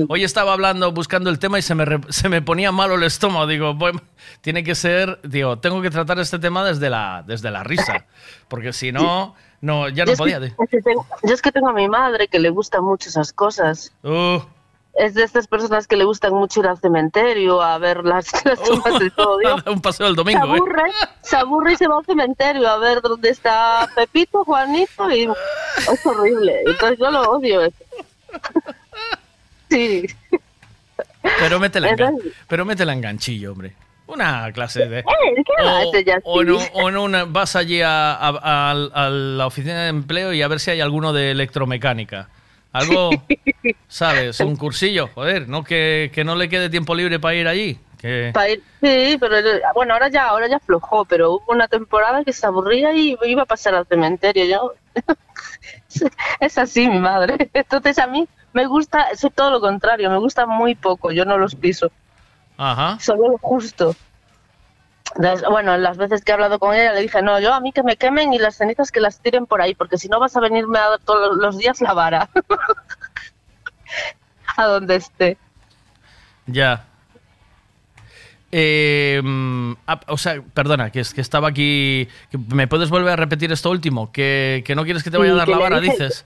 Hoy 0.09 0.23
estaba 0.23 0.53
hablando, 0.53 0.91
buscando 0.91 1.31
el 1.31 1.39
tema 1.39 1.57
y 1.57 1.63
se 1.63 1.73
me, 1.73 1.85
se 2.09 2.29
me 2.29 2.43
ponía 2.43 2.71
malo 2.71 2.95
el 2.95 3.03
estómago. 3.03 3.47
Digo, 3.47 3.73
bueno, 3.73 3.99
tiene 4.41 4.63
que 4.63 4.75
ser... 4.75 5.19
Digo, 5.23 5.57
tengo 5.57 5.81
que 5.81 5.89
tratar 5.89 6.19
este 6.19 6.37
tema 6.37 6.63
desde 6.63 6.89
la, 6.91 7.23
desde 7.25 7.49
la 7.49 7.63
risa. 7.63 8.05
Porque 8.47 8.71
si 8.73 8.91
no, 8.91 9.33
no 9.61 9.89
ya 9.89 10.05
Yo 10.05 10.05
no 10.05 10.11
es 10.11 10.17
que- 10.17 10.23
podía. 10.23 10.37
es 10.37 10.69
que 10.69 10.81
tengo- 10.83 11.05
yo 11.23 11.33
es 11.33 11.41
que 11.41 11.51
tengo 11.51 11.69
a 11.69 11.73
mi 11.73 11.87
madre 11.89 12.27
que 12.27 12.39
le 12.39 12.49
gustan 12.49 12.83
mucho 12.83 13.09
esas 13.09 13.33
cosas. 13.33 13.91
Uh, 14.03 14.39
Es 14.99 15.13
de 15.13 15.23
estas 15.23 15.45
personas 15.47 15.85
que 15.87 15.95
le 15.95 16.05
gustan 16.05 16.33
mucho 16.33 16.59
ir 16.61 16.67
al 16.67 16.77
cementerio 16.79 17.61
a 17.61 17.77
ver 17.77 18.03
las, 18.03 18.31
las 18.45 18.61
tumbas 18.63 18.97
de 18.99 19.09
todo 19.11 19.37
Dios. 19.37 19.63
un 19.67 19.79
paseo 19.81 20.07
el 20.07 20.13
Se 20.13 20.17
domingo, 20.17 20.45
¿eh? 20.47 20.57
aburre, 20.57 20.83
se 21.21 21.35
aburre 21.37 21.73
y 21.73 21.75
se 21.75 21.87
va 21.87 21.97
al 21.99 22.05
cementerio 22.05 22.67
a 22.67 22.77
ver 22.79 23.01
dónde 23.01 23.29
está 23.29 23.87
Pepito, 23.95 24.43
Juanito 24.43 25.09
y 25.11 25.25
es 25.77 26.05
horrible. 26.05 26.61
Entonces 26.65 26.97
yo 26.99 27.11
lo 27.11 27.21
odio. 27.31 27.61
eso. 27.65 27.75
Sí. 29.69 30.05
Pero 31.39 31.59
métela, 31.59 31.89
Entonces- 31.89 32.33
pero 32.47 32.63
métela 32.65 32.93
en 32.93 33.01
ganchillo, 33.01 33.51
hombre. 33.51 33.73
Una 34.07 34.49
clase 34.53 34.87
de... 34.87 34.99
Eh. 34.99 35.05
Ese 35.93 36.05
ya 36.05 36.19
O, 36.23 36.41
no, 36.41 36.57
o 36.73 36.89
no 36.89 37.03
una- 37.03 37.25
vas 37.25 37.57
allí 37.57 37.81
a, 37.81 38.13
a- 38.13 38.29
a- 38.29 38.71
a 38.71 39.09
la 39.09 39.45
oficina 39.45 39.83
de 39.83 39.89
empleo 39.89 40.31
y 40.31 40.41
a 40.41 40.47
ver 40.47 40.61
si 40.61 40.71
hay 40.71 40.79
alguno 40.79 41.11
de 41.11 41.31
electromecánica. 41.31 42.29
Algo, 42.71 43.09
¿sabes? 43.87 44.39
Un 44.39 44.55
cursillo, 44.55 45.07
joder, 45.13 45.47
no 45.47 45.63
que, 45.63 46.11
que 46.13 46.23
no 46.23 46.35
le 46.35 46.49
quede 46.49 46.69
tiempo 46.69 46.93
libre 46.95 47.19
para 47.19 47.35
ir 47.35 47.47
allí. 47.47 47.79
Que... 47.99 48.31
Pa' 48.33 48.47
ir- 48.47 48.61
sí, 48.81 49.17
pero 49.19 49.37
bueno, 49.73 49.93
ahora 49.93 50.09
ya, 50.09 50.27
ahora 50.27 50.47
ya 50.47 50.57
aflojó, 50.57 51.05
pero 51.05 51.31
hubo 51.31 51.45
una 51.47 51.67
temporada 51.67 52.23
que 52.23 52.31
se 52.33 52.45
aburría 52.45 52.93
y 52.93 53.17
iba 53.25 53.41
a 53.43 53.45
pasar 53.47 53.73
al 53.73 53.87
cementerio. 53.87 54.45
Yo, 54.45 54.73
es 56.39 56.57
así 56.57 56.87
mi 56.87 56.99
madre. 56.99 57.49
Entonces 57.53 57.97
a 57.99 58.07
mí 58.07 58.27
me 58.53 58.65
gusta, 58.67 59.07
soy 59.15 59.31
todo 59.31 59.49
lo 59.51 59.59
contrario, 59.59 60.09
me 60.11 60.17
gusta 60.19 60.45
muy 60.45 60.75
poco, 60.75 61.11
yo 61.11 61.25
no 61.25 61.37
los 61.37 61.55
piso, 61.55 61.91
Ajá. 62.57 62.99
solo 62.99 63.29
lo 63.29 63.37
justo. 63.39 63.95
Bueno, 65.49 65.77
las 65.77 65.97
veces 65.97 66.23
que 66.23 66.31
he 66.31 66.33
hablado 66.33 66.59
con 66.59 66.75
ella 66.75 66.93
le 66.93 67.01
dije, 67.01 67.21
no, 67.21 67.39
yo 67.39 67.53
a 67.53 67.59
mí 67.59 67.71
que 67.71 67.83
me 67.83 67.95
quemen 67.97 68.33
y 68.33 68.39
las 68.39 68.57
cenizas 68.57 68.91
que 68.91 68.99
las 68.99 69.19
tiren 69.19 69.45
por 69.45 69.61
ahí, 69.61 69.73
porque 69.73 69.97
si 69.97 70.09
no 70.09 70.19
vas 70.19 70.35
a 70.35 70.39
venirme 70.41 70.77
a 70.79 70.89
dar 70.89 70.99
todos 70.99 71.37
los 71.37 71.57
días 71.57 71.81
la 71.81 71.93
vara. 71.93 72.29
a 74.57 74.65
donde 74.65 74.95
esté. 74.97 75.37
Ya. 76.45 76.85
Eh, 78.51 79.21
ah, 79.87 79.99
o 80.07 80.17
sea, 80.17 80.41
perdona, 80.53 80.89
que 80.89 81.01
es 81.01 81.13
que 81.13 81.21
estaba 81.21 81.49
aquí. 81.49 82.07
que 82.31 82.37
¿Me 82.53 82.67
puedes 82.67 82.89
volver 82.89 83.13
a 83.13 83.17
repetir 83.17 83.51
esto 83.51 83.69
último? 83.69 84.11
Que, 84.11 84.63
que 84.65 84.75
no 84.75 84.83
quieres 84.83 85.03
que 85.03 85.11
te 85.11 85.17
vaya 85.17 85.33
a 85.33 85.35
dar 85.35 85.49
la 85.49 85.57
vara, 85.57 85.79
dije- 85.79 85.91
dices. 85.93 86.25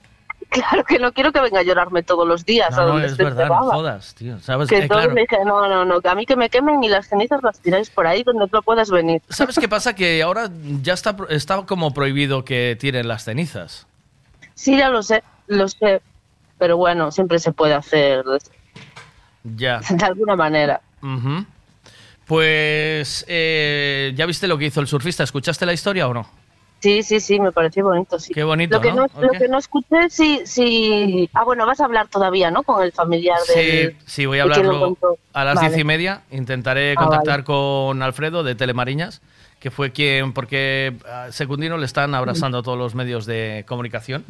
Claro 0.52 0.84
que 0.84 1.00
no 1.00 1.14
quiero 1.14 1.32
que 1.32 1.40
venga 1.40 1.62
a 1.62 1.64
llorarme 1.64 2.04
todos 2.04 2.28
los 2.28 2.46
días 2.46 2.74
a 2.74 2.82
No, 2.82 2.82
no, 2.82 2.88
donde 2.90 3.06
es 3.06 3.12
esté 3.14 3.24
verdad, 3.24 3.48
no 3.48 3.56
jodas, 3.72 4.14
tío. 4.16 4.38
¿Sabes? 4.40 4.68
Que 4.68 4.80
Eh, 4.80 4.88
claro. 4.90 5.14
le 5.14 5.22
dije, 5.22 5.38
no, 5.46 5.68
no, 5.70 5.86
no, 5.86 6.02
que 6.02 6.10
a 6.10 6.14
mí 6.16 6.26
que 6.26 6.36
me 6.36 6.50
quemen 6.50 6.84
y 6.84 6.90
las 6.90 7.08
cenizas 7.08 7.42
las 7.42 7.60
tiráis 7.62 7.90
por 7.90 8.06
ahí 8.06 8.22
donde 8.24 8.46
no 8.52 8.62
puedas 8.62 8.90
venir. 8.92 9.22
¿Sabes 9.30 9.58
qué 9.58 9.70
pasa? 9.70 9.96
Que 9.96 10.22
ahora 10.22 10.50
ya 10.82 10.94
está, 10.94 11.16
está 11.30 11.66
como 11.66 11.94
prohibido 11.94 12.44
que 12.44 12.76
tiren 12.78 13.08
las 13.08 13.24
cenizas. 13.24 13.88
Sí, 14.54 14.78
ya 14.78 14.90
lo 14.90 15.02
sé, 15.04 15.24
lo 15.48 15.70
sé, 15.70 16.02
pero 16.60 16.76
bueno, 16.76 17.12
siempre 17.12 17.40
se 17.40 17.54
puede 17.54 17.74
hacer 17.74 18.24
Ya. 19.46 19.80
de 19.90 20.06
alguna 20.06 20.36
manera. 20.36 20.82
Ujú. 21.02 21.46
Pues, 22.28 23.26
eh, 23.30 24.12
¿ya 24.16 24.26
viste 24.26 24.48
lo 24.48 24.58
que 24.58 24.66
hizo 24.66 24.82
el 24.82 24.88
surfista? 24.88 25.24
¿Escuchaste 25.24 25.66
la 25.66 25.74
historia 25.74 26.08
o 26.10 26.14
no? 26.14 26.28
Sí, 26.82 27.04
sí, 27.04 27.20
sí, 27.20 27.40
me 27.40 27.52
pareció 27.52 27.84
bonito, 27.86 28.18
sí. 28.20 28.34
Qué 28.34 28.44
bonito, 28.44 28.76
Lo 28.78 28.82
que 28.82 28.90
¿no? 28.92 29.08
no, 29.14 29.22
lo 29.22 29.32
que 29.34 29.48
no 29.48 29.60
escuché, 29.60 30.10
sí, 30.10 30.42
sí... 30.46 31.30
Ah, 31.34 31.44
bueno, 31.44 31.66
vas 31.68 31.80
a 31.80 31.86
hablar 31.86 32.08
todavía, 32.08 32.50
¿no? 32.50 32.64
Con 32.64 32.84
el 32.84 32.92
familiar 32.92 33.38
Sí, 33.46 33.54
del... 33.60 33.96
sí, 34.06 34.26
voy 34.26 34.40
a 34.40 34.44
hablarlo 34.44 34.98
a 35.34 35.44
las 35.46 35.56
Vale. 35.56 35.68
diez 35.70 35.80
y 35.80 35.84
media. 35.84 36.24
Intentaré 36.32 36.94
Ah, 36.94 36.96
contactar 36.96 37.44
con 37.44 38.02
Alfredo 38.02 38.44
de 38.44 38.56
Telemariñas, 38.56 39.22
que 39.60 39.70
fue 39.70 39.92
quien, 39.92 40.34
porque 40.34 40.96
a 41.08 41.32
Secundino 41.32 41.78
le 41.78 41.86
están 41.86 42.16
abrazando 42.16 42.58
a 42.58 42.64
todos 42.64 42.80
los 42.80 42.96
medios 42.96 43.28
de 43.28 43.64
comunicación. 43.68 44.26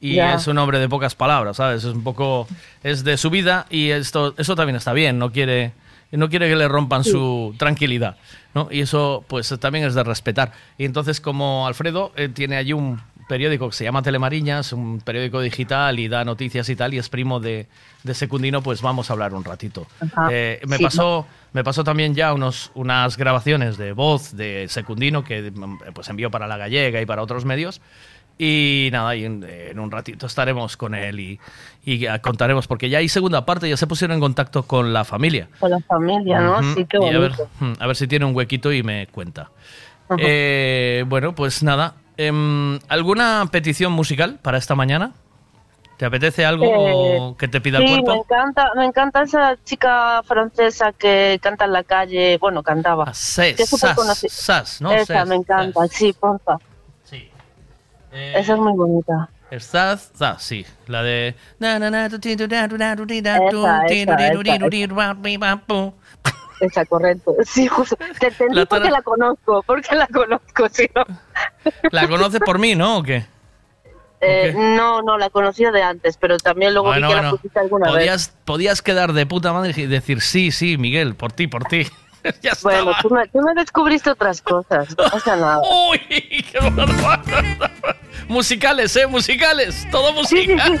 Y 0.00 0.18
es 0.18 0.48
un 0.48 0.58
hombre 0.58 0.80
de 0.80 0.88
pocas 0.88 1.14
palabras, 1.14 1.58
¿sabes? 1.58 1.84
Es 1.84 1.94
un 1.94 2.02
poco. 2.02 2.48
Es 2.82 3.04
de 3.04 3.16
su 3.16 3.30
vida 3.30 3.66
y 3.70 3.90
esto, 3.90 4.34
eso 4.36 4.56
también 4.56 4.74
está 4.74 4.92
bien. 4.92 5.16
No 5.20 5.30
quiere, 5.30 5.70
no 6.10 6.28
quiere 6.28 6.48
que 6.48 6.56
le 6.56 6.66
rompan 6.66 7.04
su 7.04 7.54
tranquilidad, 7.56 8.16
¿no? 8.54 8.68
Y 8.70 8.80
eso, 8.80 9.24
pues 9.28 9.54
también 9.60 9.84
es 9.84 9.94
de 9.94 10.04
respetar. 10.04 10.52
Y 10.78 10.84
entonces, 10.84 11.20
como 11.20 11.66
Alfredo 11.66 12.12
eh, 12.16 12.28
tiene 12.28 12.56
allí 12.56 12.72
un 12.72 13.00
periódico 13.28 13.70
que 13.70 13.76
se 13.76 13.84
llama 13.84 14.02
Telemariñas, 14.02 14.72
un 14.72 15.00
periódico 15.00 15.40
digital 15.40 15.98
y 15.98 16.08
da 16.08 16.24
noticias 16.24 16.68
y 16.68 16.76
tal, 16.76 16.92
y 16.94 16.98
es 16.98 17.08
primo 17.08 17.40
de, 17.40 17.66
de 18.02 18.14
Secundino, 18.14 18.62
pues 18.62 18.82
vamos 18.82 19.08
a 19.10 19.14
hablar 19.14 19.32
un 19.32 19.44
ratito. 19.44 19.86
Eh, 20.30 20.60
me, 20.66 20.76
Sí, 20.76 20.84
pasó, 20.84 21.26
me 21.52 21.64
pasó 21.64 21.84
también 21.84 22.14
ya 22.14 22.34
unos, 22.34 22.70
unas 22.74 23.16
grabaciones 23.16 23.78
de 23.78 23.92
voz 23.92 24.36
de 24.36 24.66
Secundino 24.68 25.24
que 25.24 25.50
mm, 25.50 25.78
pues 25.94 26.08
envió 26.08 26.30
para 26.30 26.46
La 26.46 26.56
Gallega 26.56 27.00
y 27.00 27.06
para 27.06 27.22
otros 27.22 27.44
medios. 27.44 27.80
Y 28.38 28.88
nada, 28.92 29.14
y 29.14 29.24
en, 29.24 29.44
en 29.44 29.78
un 29.78 29.90
ratito 29.90 30.26
estaremos 30.26 30.76
con 30.76 30.94
él 30.94 31.20
y, 31.20 31.40
y 31.84 32.06
contaremos, 32.20 32.66
porque 32.66 32.88
ya 32.88 32.98
hay 32.98 33.08
segunda 33.08 33.44
parte, 33.44 33.68
ya 33.68 33.76
se 33.76 33.86
pusieron 33.86 34.14
en 34.14 34.20
contacto 34.20 34.64
con 34.64 34.92
la 34.92 35.04
familia. 35.04 35.48
Con 35.60 35.70
la 35.70 35.78
familia, 35.80 36.40
¿no? 36.40 36.54
Ujú. 36.58 36.74
Sí, 36.74 36.86
qué 36.86 36.98
Y 36.98 37.06
a 37.14 37.18
ver, 37.18 37.32
bonito. 37.32 37.48
mm, 37.60 37.72
a 37.78 37.86
ver 37.86 37.96
si 37.96 38.08
tiene 38.08 38.24
un 38.24 38.34
huequito 38.34 38.72
y 38.72 38.82
me 38.82 39.06
cuenta. 39.08 39.50
Eh, 40.18 41.04
bueno, 41.06 41.34
pues 41.34 41.62
nada. 41.62 41.94
Em, 42.16 42.78
¿Alguna 42.88 43.46
petición 43.50 43.92
musical 43.92 44.38
para 44.42 44.58
esta 44.58 44.74
mañana? 44.74 45.12
¿Te 45.96 46.06
apetece 46.06 46.44
algo 46.44 46.66
Eh, 46.66 47.34
que 47.38 47.48
te 47.48 47.60
pida 47.60 47.78
el 47.78 47.84
sí, 47.86 47.90
me 47.92 47.98
cuerpo? 48.02 48.22
encanta, 48.22 48.70
me 48.74 48.84
encanta 48.86 49.22
esa 49.22 49.56
chica 49.64 50.22
francesa 50.24 50.92
que 50.92 51.38
canta 51.40 51.64
en 51.64 51.72
la 51.72 51.84
calle, 51.84 52.38
bueno, 52.38 52.62
cantaba. 52.62 53.14
Sas, 53.14 53.54
que 53.54 53.62
es 53.62 53.70
súper 53.70 53.90
Sas, 53.90 53.96
conocida. 53.96 54.30
Sas, 54.30 54.80
¿no? 54.82 54.92
Esa, 54.92 55.06
Sas, 55.20 55.28
me 55.28 55.36
encanta, 55.36 55.86
sí, 55.88 56.12
porfa. 56.12 56.58
Eh, 58.12 58.34
Esa 58.36 58.54
es 58.54 58.58
muy 58.58 58.72
bonita. 58.74 59.28
Estás, 59.50 60.12
ah, 60.20 60.36
sí, 60.38 60.64
la 60.86 61.02
de. 61.02 61.34
Esa, 66.60 66.86
correcto. 66.86 67.34
Sí, 67.44 67.66
justo. 67.66 67.96
Te 68.20 68.28
entendí 68.28 68.54
La 68.54 68.66
porque 68.66 68.90
la 68.90 69.02
conozco, 69.02 69.62
porque 69.66 69.94
la 69.96 70.06
conozco, 70.06 70.68
si 70.70 70.88
no. 70.94 71.04
La 71.90 72.08
conoces 72.08 72.40
por 72.40 72.58
mí, 72.58 72.74
¿no? 72.74 72.98
¿O 72.98 73.02
qué? 73.02 73.26
Eh, 74.20 74.54
no, 74.56 75.02
no, 75.02 75.18
la 75.18 75.30
conocía 75.30 75.72
de 75.72 75.82
antes, 75.82 76.16
pero 76.16 76.38
también 76.38 76.72
luego 76.72 76.88
Bueno, 76.88 77.08
vi 77.08 77.14
que 77.14 77.22
la 77.22 77.30
pusiste 77.30 77.58
alguna 77.58 77.86
vez. 77.86 77.94
podías, 77.94 78.36
podías 78.44 78.80
quedar 78.80 79.12
de 79.12 79.26
puta 79.26 79.52
madre 79.52 79.72
y 79.76 79.86
decir 79.86 80.20
sí, 80.20 80.52
sí, 80.52 80.78
Miguel, 80.78 81.16
por 81.16 81.32
ti, 81.32 81.48
por 81.48 81.64
ti. 81.64 81.88
ya 82.42 82.52
Bueno, 82.62 82.92
tú 83.02 83.10
me, 83.10 83.26
tú 83.28 83.40
me 83.40 83.54
descubriste 83.54 84.10
otras 84.10 84.40
cosas, 84.42 84.88
no 84.96 85.04
pasa 85.10 85.36
nada. 85.36 85.60
Uy, 85.90 85.98
qué. 86.08 86.58
Musicales, 88.28 88.94
¿eh? 88.96 89.06
Musicales. 89.06 89.86
Todo 89.90 90.12
musical. 90.12 90.78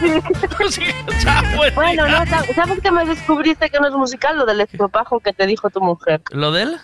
Chao, 1.22 1.42
buen 1.56 1.74
Bueno, 1.74 2.08
no, 2.08 2.18
sab- 2.24 2.54
¿sabes 2.54 2.80
que 2.80 2.90
me 2.90 3.04
descubriste 3.04 3.68
que 3.70 3.78
no 3.80 3.88
es 3.88 3.94
musical? 3.94 4.38
Lo 4.38 4.46
del 4.46 4.60
estropajo 4.60 5.20
que 5.20 5.32
te 5.32 5.46
dijo 5.46 5.68
tu 5.70 5.80
mujer. 5.80 6.22
¿Lo 6.30 6.52
del? 6.52 6.76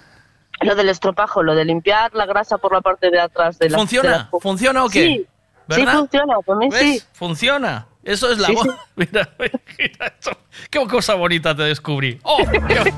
Lo 0.61 0.75
del 0.75 0.89
estropajo, 0.89 1.43
lo 1.43 1.55
de 1.55 1.65
limpiar 1.65 2.13
la 2.15 2.27
grasa 2.27 2.59
por 2.59 2.73
la 2.73 2.81
parte 2.81 3.11
de 3.11 3.21
atrás 3.21 3.59
de 3.59 3.71
la 3.71 3.79
¿Funciona? 3.79 4.29
¿Funciona 4.41 4.85
o 4.85 4.89
qué? 4.89 5.05
Sí, 5.07 5.27
sí 5.71 5.81
¿Verdad? 5.85 5.99
funciona, 6.01 6.35
por 6.45 6.57
mí 6.59 6.69
¿Ves? 6.69 6.81
sí. 6.81 7.03
Funciona. 7.13 7.87
Eso 8.03 8.31
es 8.33 8.39
la 8.39 8.49
Sí, 8.49 8.55
voz. 8.55 8.65
sí. 8.65 8.71
Mira, 8.97 9.29
mira 9.39 10.07
esto. 10.07 10.37
Qué 10.71 10.85
cosa 10.87 11.15
bonita 11.15 11.55
te 11.55 11.63
descubrí. 11.63 12.19
Oh, 12.25 12.39
qué- 12.67 12.93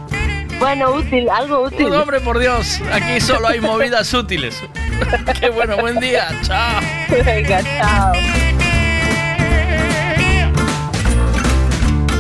Bueno, 0.60 0.90
útil, 0.92 1.26
algo 1.30 1.62
útil. 1.62 1.86
Un 1.86 1.94
hombre, 1.94 2.20
por 2.20 2.38
Dios. 2.38 2.80
Aquí 2.92 3.18
solo 3.18 3.48
hay 3.48 3.60
movidas 3.60 4.12
útiles. 4.12 4.62
Qué 5.40 5.48
bueno, 5.48 5.76
buen 5.78 5.98
día. 5.98 6.28
Chao. 6.42 6.80
Venga, 7.24 7.62
chao. 7.78 8.12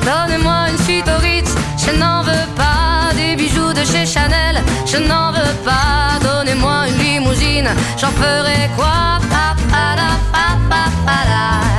Donnez-moi 0.04 0.70
une 0.70 0.78
suite 0.78 1.06
au 1.06 1.20
Ritz, 1.20 1.54
je 1.86 1.92
n'en 1.98 2.22
veux 2.22 2.46
pas 2.56 3.10
des 3.14 3.36
bijoux 3.36 3.72
de 3.74 3.84
chez 3.84 4.06
Chanel, 4.06 4.60
je 4.86 4.96
n'en 4.96 5.30
veux 5.32 5.54
pas. 5.62 6.18
Donnez-moi 6.22 6.88
une 6.88 6.98
limousine, 6.98 7.68
j'en 8.00 8.10
ferai 8.10 8.70
quoi 8.74 9.20
Pa, 9.30 9.54
pa, 9.70 9.94
la, 9.96 10.10
pa, 10.32 10.56
pa, 10.70 10.84
pa, 11.04 11.18
la. 11.28 11.69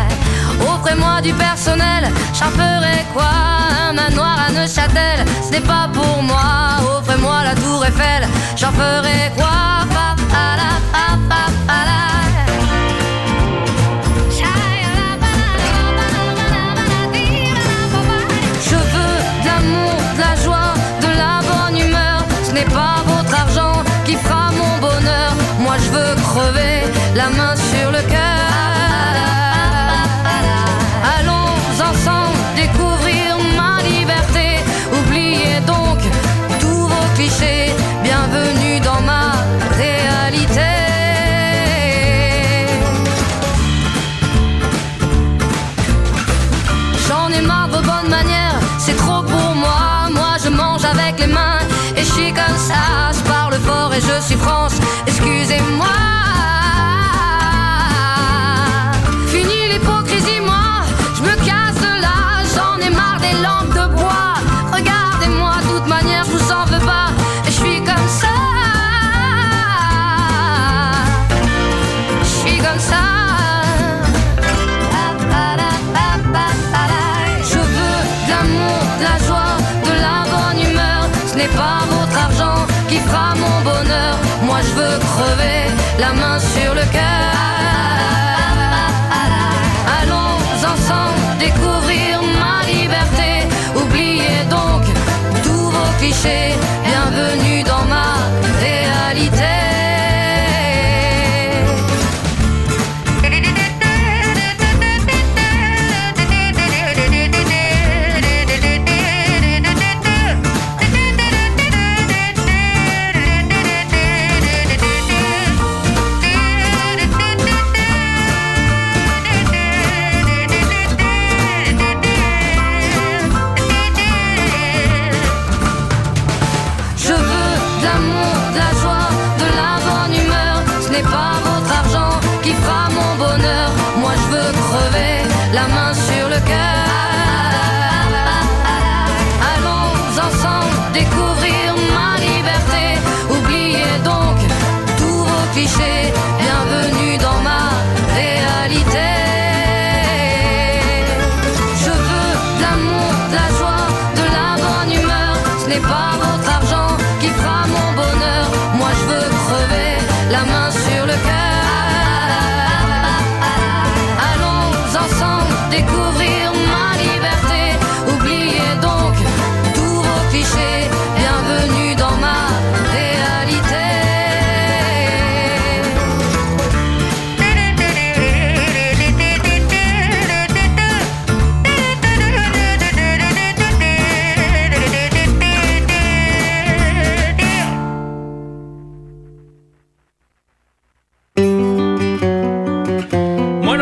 Offrez-moi 0.92 1.22
du 1.22 1.34
personnel, 1.34 2.12
j'en 2.34 2.50
ferai 2.50 3.06
quoi 3.14 3.30
Un 3.88 3.94
manoir 3.94 4.38
à 4.46 4.52
Neuchâtel, 4.52 5.26
ce 5.42 5.52
n'est 5.52 5.62
pas 5.62 5.88
pour 5.94 6.22
moi. 6.22 6.98
Offrez-moi 6.98 7.46
la 7.46 7.56
tour 7.56 7.86
Eiffel, 7.86 8.28
j'en 8.58 8.74
ferai 8.74 9.32
quoi? 9.38 9.48
La, 10.58 11.61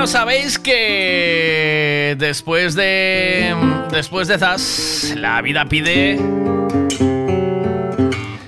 sabéis 0.09 0.57
que 0.57 2.15
después 2.17 2.73
de 2.73 3.55
después 3.91 4.27
de 4.27 4.37
Zas, 4.39 5.13
la 5.15 5.41
vida 5.41 5.65
pide 5.65 6.19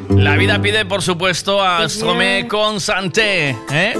la 0.10 0.36
vida 0.38 0.60
pide, 0.60 0.86
por 0.86 1.02
supuesto, 1.04 1.64
a 1.64 1.88
Stromé 1.88 2.48
con 2.48 2.80
Santé, 2.82 3.56
¿eh? 3.72 3.94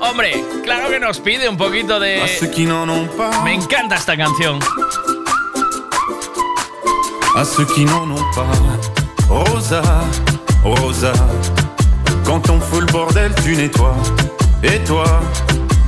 Hombre, 0.00 0.32
claro 0.64 0.88
que 0.88 0.98
nos 0.98 1.20
pide 1.20 1.48
un 1.48 1.56
poquito 1.56 2.00
de 2.00 2.22
Me 3.44 3.54
encanta 3.54 3.96
esta 3.96 4.16
canción. 4.16 4.58
à 7.34 7.44
ceux 7.44 7.64
qui 7.64 7.84
n'en 7.84 8.10
ont 8.10 8.30
pas. 8.34 8.46
Rosa, 9.28 9.82
Rosa, 10.64 11.12
quand 12.24 12.48
on 12.50 12.60
fout 12.60 12.80
le 12.80 12.92
bordel, 12.92 13.32
tu 13.42 13.56
nettoies. 13.56 13.96
Et 14.62 14.78
toi, 14.84 15.04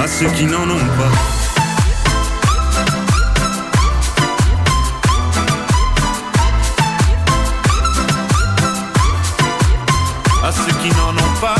À 0.00 0.06
ceux 0.06 0.30
qui 0.30 0.44
n'en 0.44 0.62
ont 0.62 0.86
pas. 0.96 1.12
À 10.46 10.52
ceux 10.52 10.72
qui 10.80 10.88
n'en 10.90 11.10
ont 11.10 11.40
pas. 11.40 11.56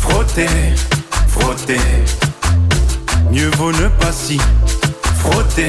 Frotter, 0.00 0.46
frotter. 1.28 1.80
Mieux 3.32 3.50
vaut 3.56 3.72
ne 3.72 3.88
pas 3.88 4.12
si 4.12 4.38
frotter, 5.18 5.68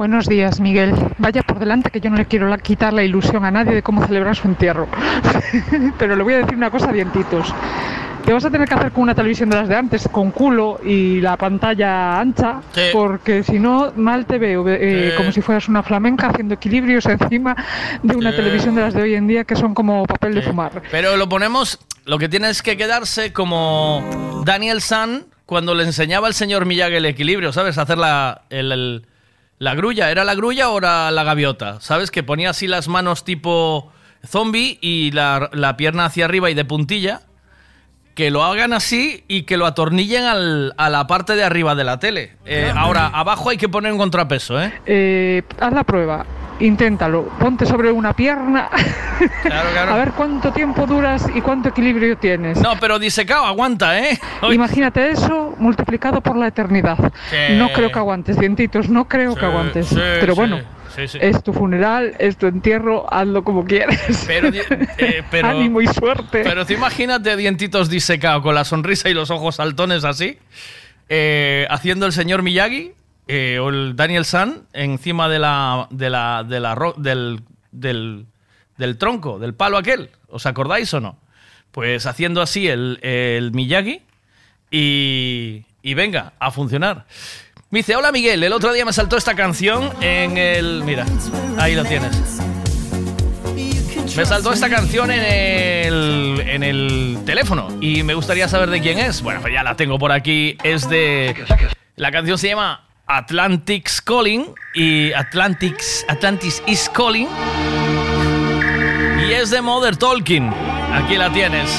Buenos 0.00 0.26
días, 0.26 0.60
Miguel. 0.60 0.94
Vaya 1.18 1.42
por 1.42 1.58
delante 1.58 1.90
que 1.90 2.00
yo 2.00 2.08
no 2.08 2.16
le 2.16 2.24
quiero 2.24 2.56
quitar 2.58 2.92
la 2.92 3.02
ilusión 3.02 3.44
a 3.44 3.50
nadie 3.50 3.74
de 3.74 3.82
cómo 3.82 4.06
celebrar 4.06 4.34
su 4.34 4.48
entierro. 4.48 4.88
Pero 5.98 6.16
le 6.16 6.22
voy 6.22 6.34
a 6.34 6.38
decir 6.38 6.56
una 6.56 6.70
cosa 6.70 6.88
a 6.88 6.92
dientitos. 6.92 7.54
Te 8.24 8.34
vas 8.34 8.44
a 8.44 8.50
tener 8.50 8.68
que 8.68 8.74
hacer 8.74 8.92
con 8.92 9.02
una 9.02 9.14
televisión 9.14 9.50
de 9.50 9.56
las 9.56 9.68
de 9.68 9.74
antes, 9.74 10.08
con 10.12 10.30
culo 10.30 10.78
y 10.84 11.20
la 11.20 11.36
pantalla 11.36 12.20
ancha, 12.20 12.60
Sí. 12.72 12.82
porque 12.92 13.42
si 13.42 13.58
no, 13.58 13.92
mal 13.96 14.24
te 14.24 14.38
veo, 14.38 14.64
eh, 14.68 15.10
Sí. 15.10 15.16
como 15.16 15.32
si 15.32 15.40
fueras 15.40 15.68
una 15.68 15.82
flamenca 15.82 16.28
haciendo 16.28 16.54
equilibrios 16.54 17.06
encima 17.06 17.56
de 18.04 18.14
una 18.16 18.30
Sí. 18.30 18.36
televisión 18.36 18.76
de 18.76 18.82
las 18.82 18.94
de 18.94 19.02
hoy 19.02 19.14
en 19.14 19.26
día 19.26 19.42
que 19.44 19.56
son 19.56 19.74
como 19.74 20.04
papel 20.06 20.34
de 20.34 20.42
fumar. 20.42 20.80
Pero 20.92 21.16
lo 21.16 21.28
ponemos, 21.28 21.80
lo 22.04 22.18
que 22.18 22.28
tiene 22.28 22.50
es 22.50 22.62
que 22.62 22.76
quedarse 22.76 23.32
como 23.32 24.42
Daniel 24.44 24.80
San 24.80 25.24
cuando 25.44 25.74
le 25.74 25.82
enseñaba 25.82 26.28
al 26.28 26.34
señor 26.34 26.66
Miyagi 26.66 26.94
el 26.96 27.06
equilibrio, 27.06 27.52
¿sabes? 27.52 27.78
Hacer 27.78 27.98
la, 27.98 28.42
el- 28.50 28.70
el- 28.70 29.06
la 29.58 29.74
grulla. 29.74 30.08
¿Era 30.12 30.22
la 30.22 30.36
grulla 30.36 30.70
o 30.70 30.78
era 30.78 31.10
la 31.10 31.24
gaviota? 31.24 31.80
¿Sabes? 31.80 32.12
Que 32.12 32.22
ponía 32.22 32.50
así 32.50 32.68
las 32.68 32.86
manos 32.86 33.24
tipo 33.24 33.90
zombie 34.24 34.78
y 34.80 35.10
la, 35.10 35.50
la 35.52 35.76
pierna 35.76 36.04
hacia 36.04 36.26
arriba 36.26 36.48
y 36.48 36.54
de 36.54 36.64
puntilla. 36.64 37.22
Que 38.20 38.30
lo 38.30 38.44
hagan 38.44 38.74
así 38.74 39.24
y 39.28 39.44
que 39.44 39.56
lo 39.56 39.64
atornillen 39.64 40.24
al- 40.24 40.74
a 40.76 40.90
la 40.90 41.06
parte 41.06 41.36
de 41.36 41.42
arriba 41.42 41.74
de 41.74 41.84
la 41.84 41.98
tele. 41.98 42.32
Eh, 42.44 42.70
ahora, 42.76 43.06
abajo 43.06 43.48
hay 43.48 43.56
que 43.56 43.66
poner 43.66 43.92
un 43.92 43.96
contrapeso, 43.96 44.60
¿eh? 44.62 44.74
Eh, 44.84 45.42
haz 45.58 45.72
la 45.72 45.84
prueba, 45.84 46.26
inténtalo, 46.60 47.24
ponte 47.40 47.64
sobre 47.64 47.90
una 47.90 48.12
pierna, 48.12 48.68
a 49.88 49.96
ver 49.96 50.10
cuánto 50.12 50.52
tiempo 50.52 50.84
duras 50.86 51.28
y 51.34 51.40
cuánto 51.40 51.70
equilibrio 51.70 52.18
tienes. 52.18 52.60
No, 52.60 52.78
pero 52.78 52.98
disecado, 52.98 53.46
aguanta, 53.46 53.98
¿eh? 53.98 54.18
Imagínate 54.52 55.12
eso 55.12 55.54
multiplicado 55.58 56.20
por 56.20 56.36
la 56.36 56.48
eternidad. 56.48 56.98
Sí. 57.30 57.54
No 57.56 57.72
creo 57.72 57.90
que 57.90 57.98
aguantes, 57.98 58.38
dientitos, 58.38 58.90
no 58.90 59.08
creo 59.08 59.34
que 59.34 59.46
aguantes. 59.46 59.86
sí, 59.86 59.94
Pero 60.20 60.34
bueno, 60.34 60.58
Sí, 60.94 61.06
sí. 61.08 61.18
Es 61.20 61.42
tu 61.42 61.52
funeral, 61.52 62.14
es 62.18 62.36
tu 62.36 62.46
entierro, 62.46 63.06
hazlo 63.12 63.44
como 63.44 63.64
quieras. 63.64 64.24
Pero, 64.26 64.48
eh, 64.98 65.22
pero, 65.30 65.48
Ánimo 65.48 65.80
y 65.80 65.86
suerte. 65.86 66.42
Pero 66.42 66.66
te 66.66 66.74
imagínate 66.74 67.36
dientitos 67.36 67.88
disecados 67.88 68.42
con 68.42 68.54
la 68.54 68.64
sonrisa 68.64 69.08
y 69.08 69.14
los 69.14 69.30
ojos 69.30 69.56
saltones 69.56 70.04
así, 70.04 70.38
eh, 71.08 71.66
haciendo 71.70 72.06
el 72.06 72.12
señor 72.12 72.42
Miyagi 72.42 72.92
eh, 73.28 73.58
o 73.60 73.68
el 73.68 73.94
Daniel 73.96 74.24
San 74.24 74.62
encima 74.72 75.28
de 75.28 75.38
la, 75.38 75.86
de 75.90 76.10
la, 76.10 76.44
de 76.44 76.60
la 76.60 76.74
ro- 76.74 76.94
del, 76.96 77.40
del, 77.70 78.26
del 78.76 78.98
tronco, 78.98 79.38
del 79.38 79.54
palo 79.54 79.78
aquel. 79.78 80.10
¿Os 80.28 80.46
acordáis 80.46 80.92
o 80.94 81.00
no? 81.00 81.16
Pues 81.70 82.06
haciendo 82.06 82.42
así 82.42 82.66
el, 82.68 82.98
el 83.02 83.52
Miyagi 83.52 84.02
y, 84.70 85.64
y 85.82 85.94
venga, 85.94 86.32
a 86.38 86.50
funcionar. 86.50 87.06
Me 87.72 87.78
dice, 87.78 87.94
hola 87.94 88.10
Miguel, 88.10 88.42
el 88.42 88.52
otro 88.52 88.72
día 88.72 88.84
me 88.84 88.92
saltó 88.92 89.16
esta 89.16 89.36
canción 89.36 89.92
en 90.00 90.36
el... 90.36 90.82
Mira, 90.84 91.06
ahí 91.56 91.76
lo 91.76 91.84
tienes. 91.84 92.40
Me 94.16 94.26
saltó 94.26 94.52
esta 94.52 94.68
canción 94.68 95.12
en 95.12 95.20
el, 95.20 96.42
en 96.48 96.64
el 96.64 97.18
teléfono 97.24 97.68
y 97.80 98.02
me 98.02 98.14
gustaría 98.14 98.48
saber 98.48 98.70
de 98.70 98.80
quién 98.80 98.98
es. 98.98 99.22
Bueno, 99.22 99.40
pues 99.40 99.54
ya 99.54 99.62
la 99.62 99.76
tengo 99.76 100.00
por 100.00 100.10
aquí. 100.10 100.58
Es 100.64 100.90
de... 100.90 101.32
La 101.94 102.10
canción 102.10 102.38
se 102.38 102.48
llama 102.48 102.88
Atlantic's 103.06 104.02
Calling 104.02 104.52
y 104.74 105.12
Atlantic's, 105.12 106.04
Atlantis 106.08 106.64
is 106.66 106.90
Calling. 106.92 107.28
Y 109.28 109.32
es 109.32 109.50
de 109.50 109.62
Mother 109.62 109.96
Talking. 109.96 110.52
Aquí 110.92 111.14
la 111.14 111.32
tienes. 111.32 111.70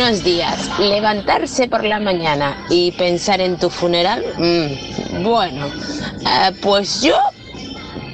Buenos 0.00 0.24
días. 0.24 0.70
Levantarse 0.78 1.68
por 1.68 1.84
la 1.84 2.00
mañana 2.00 2.56
y 2.70 2.90
pensar 2.92 3.38
en 3.42 3.58
tu 3.58 3.68
funeral, 3.68 4.24
mm, 4.38 5.22
bueno, 5.22 5.66
eh, 5.66 6.52
pues 6.62 7.02
yo 7.02 7.18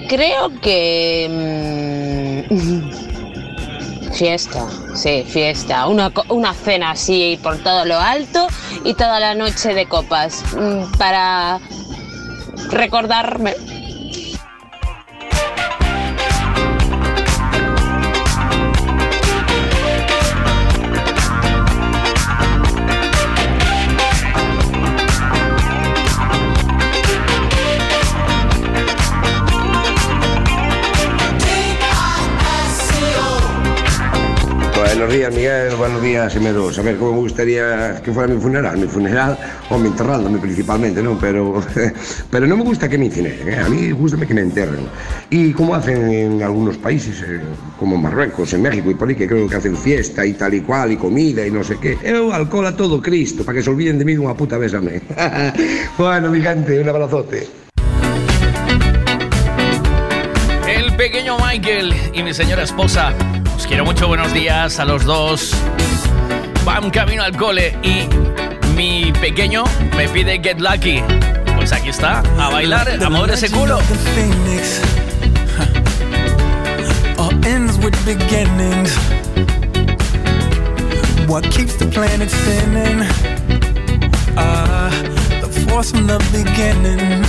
creo 0.08 0.50
que... 0.60 2.44
mm, 2.50 4.10
fiesta, 4.14 4.66
sí, 4.96 5.22
fiesta. 5.28 5.86
Una, 5.86 6.12
una 6.28 6.54
cena 6.54 6.90
así 6.90 7.38
por 7.40 7.58
todo 7.58 7.84
lo 7.84 8.00
alto 8.00 8.48
y 8.84 8.94
toda 8.94 9.20
la 9.20 9.36
noche 9.36 9.72
de 9.72 9.86
copas 9.86 10.42
mm, 10.56 10.98
para 10.98 11.60
recordarme. 12.70 13.54
Buenos 35.06 35.20
días, 35.20 35.34
Miguel. 35.36 35.76
Buenos 35.76 36.02
días, 36.02 36.32
Semeros. 36.32 36.76
A 36.80 36.82
ver, 36.82 36.96
¿cómo 36.96 37.12
me 37.12 37.18
gustaría 37.20 38.02
que 38.02 38.10
fuera 38.10 38.26
mi 38.26 38.40
funeral? 38.40 38.76
Mi 38.76 38.88
funeral, 38.88 39.38
o 39.70 39.78
mi 39.78 39.86
enterrándome 39.86 40.40
principalmente, 40.40 41.00
¿no? 41.00 41.16
Pero, 41.16 41.62
pero 42.30 42.44
no 42.48 42.56
me 42.56 42.64
gusta 42.64 42.88
que 42.88 42.98
me 42.98 43.04
incineren, 43.04 43.48
¿eh? 43.48 43.56
A 43.56 43.68
mí 43.68 43.92
gusta 43.92 44.26
que 44.26 44.34
me 44.34 44.40
enterren. 44.40 44.80
Y 45.30 45.52
como 45.52 45.76
hacen 45.76 46.10
en 46.10 46.42
algunos 46.42 46.76
países, 46.78 47.22
eh, 47.22 47.38
como 47.78 47.96
Marruecos, 47.96 48.52
en 48.54 48.62
México 48.62 48.90
y 48.90 48.94
por 48.94 49.08
ahí, 49.08 49.14
que 49.14 49.28
creo 49.28 49.48
que 49.48 49.54
hacen 49.54 49.76
fiesta 49.76 50.26
y 50.26 50.32
tal 50.32 50.54
y 50.54 50.62
cual, 50.62 50.90
y 50.90 50.96
comida 50.96 51.46
y 51.46 51.52
no 51.52 51.62
sé 51.62 51.76
qué. 51.80 51.96
Alcohol 52.32 52.66
a 52.66 52.76
todo 52.76 53.00
Cristo, 53.00 53.44
para 53.44 53.58
que 53.58 53.62
se 53.62 53.70
olviden 53.70 54.00
de 54.00 54.04
mí 54.04 54.16
una 54.16 54.34
puta 54.34 54.58
besame. 54.58 55.02
bueno, 55.98 56.32
mi 56.32 56.40
gente, 56.40 56.80
un 56.80 56.88
abrazote. 56.88 57.46
pequeño 60.96 61.36
Michael 61.38 61.94
y 62.14 62.22
mi 62.22 62.32
señora 62.32 62.62
esposa 62.62 63.14
os 63.56 63.66
quiero 63.66 63.84
mucho, 63.86 64.06
buenos 64.06 64.34
días 64.34 64.78
a 64.78 64.84
los 64.84 65.04
dos. 65.04 65.52
Van 66.64 66.90
camino 66.90 67.22
al 67.22 67.34
cole 67.36 67.74
y 67.82 68.06
mi 68.74 69.10
pequeño 69.12 69.64
me 69.96 70.06
pide 70.08 70.38
Get 70.42 70.60
Lucky. 70.60 71.02
Pues 71.56 71.72
aquí 71.72 71.88
está, 71.88 72.22
a 72.38 72.50
bailar, 72.50 73.02
a 73.02 73.08
mover 73.08 73.30
ese 73.30 73.50
culo. 73.50 73.78
What 81.26 81.44
keeps 81.50 81.76
the 81.78 81.86
planet 81.86 82.28
spinning? 82.30 83.04
Ah, 84.36 84.90
the 85.40 85.48
force 85.66 85.90
from 85.92 86.06
the 86.06 86.18
beginning. 86.30 87.24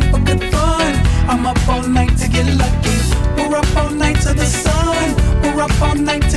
night 0.00 0.10
for 0.10 0.20
good 0.24 0.42
fun. 0.52 0.94
I'm 1.28 1.46
up 1.46 1.68
all 1.68 1.82
night 1.82 2.16
to 2.18 2.28
get 2.28 2.46
lucky. 2.56 2.96
We're 3.36 3.56
up 3.56 3.76
all 3.76 3.90
night 3.90 4.20
to 4.22 4.34
the 4.34 4.46
sun. 4.46 5.14
We're 5.42 5.62
up 5.62 5.82
all 5.82 5.94
night. 5.94 6.29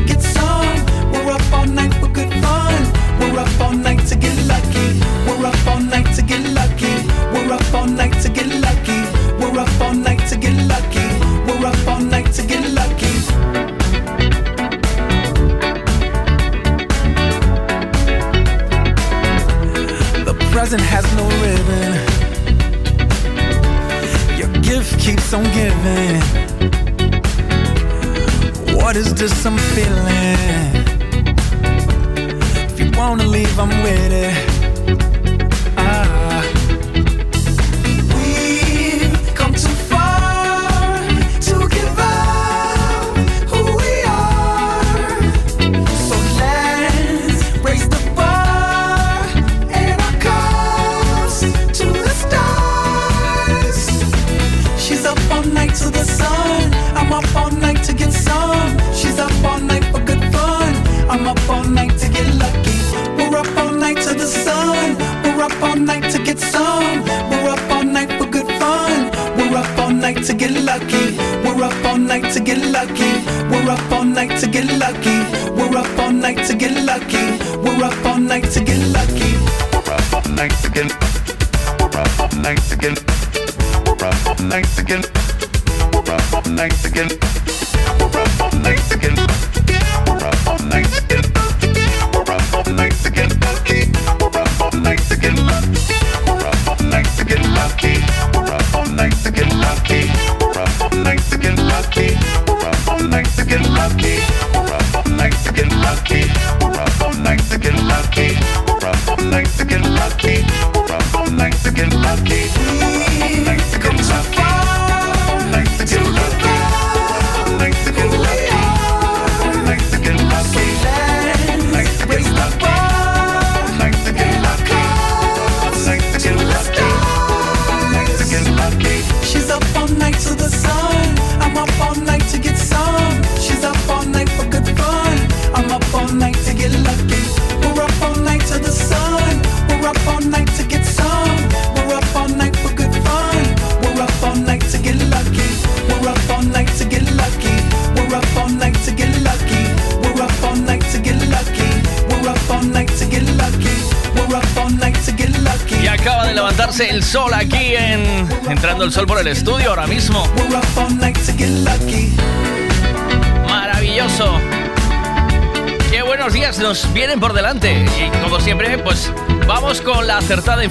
Just 29.23 29.41
some 29.41 29.57
feeling 29.57 30.12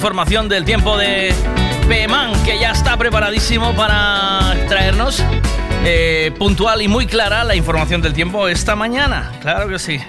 información 0.03 0.49
del 0.49 0.65
tiempo 0.65 0.97
de 0.97 1.33
Pemán, 1.87 2.33
que 2.43 2.59
ya 2.59 2.71
está 2.71 2.97
preparadísimo 2.97 3.71
para 3.73 4.53
traernos 4.67 5.23
eh, 5.85 6.29
puntual 6.37 6.81
y 6.81 6.89
muy 6.89 7.07
clara 7.07 7.45
la 7.45 7.55
información 7.55 8.01
del 8.01 8.11
tiempo 8.11 8.49
esta 8.49 8.75
mañana. 8.75 9.31
Claro 9.39 9.69
que 9.69 9.79
sí. 9.79 10.01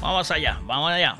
Vamos 0.00 0.30
allá, 0.30 0.58
vamos 0.62 0.90
allá. 0.90 1.16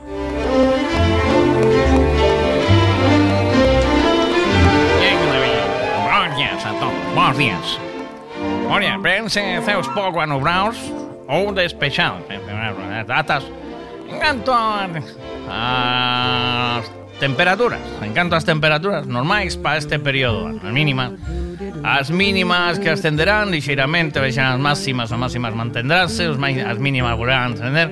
Gracias 6.06 6.64
a 6.64 6.72
todos. 6.80 6.94
Buenos 7.14 7.36
días. 7.36 7.78
Buenos 8.62 8.80
días. 8.80 8.98
Prensen 9.02 9.62
seus 9.62 9.86
poco 9.88 10.22
anubrados 10.22 10.78
ou 11.28 11.52
despechados. 11.52 12.22
¿eh? 12.30 13.04
Datas 13.06 13.44
en 14.08 14.16
cuanto 14.16 14.54
a, 14.54 14.88
a 15.50 16.80
temperaturas. 17.20 17.80
Encanto 18.02 18.36
as 18.36 18.44
temperaturas 18.44 19.06
normais 19.06 19.56
para 19.56 19.78
este 19.78 19.98
período, 19.98 20.48
as 20.48 20.72
mínimas. 20.72 21.12
As 21.82 22.10
mínimas 22.10 22.78
que 22.78 22.90
ascenderán 22.90 23.50
lixeiramente, 23.50 24.20
vexan 24.20 24.56
as 24.56 24.60
máximas, 24.60 25.12
as 25.12 25.18
máximas 25.18 25.54
mantendrase, 25.54 26.28
os 26.28 26.36
máis, 26.36 26.58
as 26.60 26.78
mínimas 26.78 27.16
volverán 27.16 27.52
a 27.52 27.54
ascender. 27.56 27.88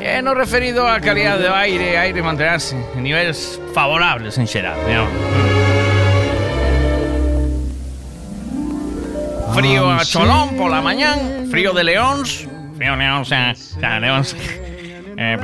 E 0.00 0.20
no 0.20 0.36
referido 0.36 0.84
á 0.84 1.00
calidade 1.00 1.48
do 1.48 1.52
aire, 1.52 1.96
aire 1.96 2.20
manterase 2.20 2.76
en 2.76 3.02
niveles 3.04 3.60
favorables 3.72 4.36
en 4.36 4.46
xeral. 4.46 4.76
Digamos. 4.84 5.12
frío 9.54 9.88
a 9.88 9.98
ah, 9.98 10.04
Cholón 10.04 10.56
por 10.56 10.68
la 10.68 10.82
mañana, 10.82 11.22
frío 11.48 11.72
de 11.72 11.84
León, 11.84 12.26
frío 12.26 12.92
de 12.92 12.96
León, 12.96 13.22
o 13.22 13.24
sea, 13.24 13.54
León. 14.00 14.24
Eh, 15.16 15.38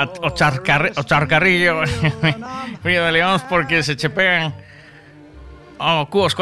a, 0.00 0.08
o, 0.22 0.30
charcar, 0.30 0.92
o 0.96 1.02
charcarrillo. 1.02 1.82
Frío 2.82 3.04
de 3.04 3.12
leóns 3.12 3.42
porque 3.42 3.82
se 3.82 3.96
che 3.96 4.10
pegan 4.10 4.54
Oh, 5.82 6.06
cubos 6.10 6.36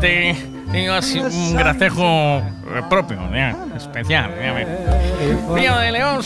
te, 0.00 0.36
tengo 0.72 0.92
así 0.92 1.20
un 1.20 1.56
gracejo 1.56 2.38
eh, 2.38 2.82
propio, 2.90 3.16
ya, 3.32 3.54
especial. 3.76 4.32
Frío 5.52 5.78
de 5.78 5.92
león, 5.92 6.20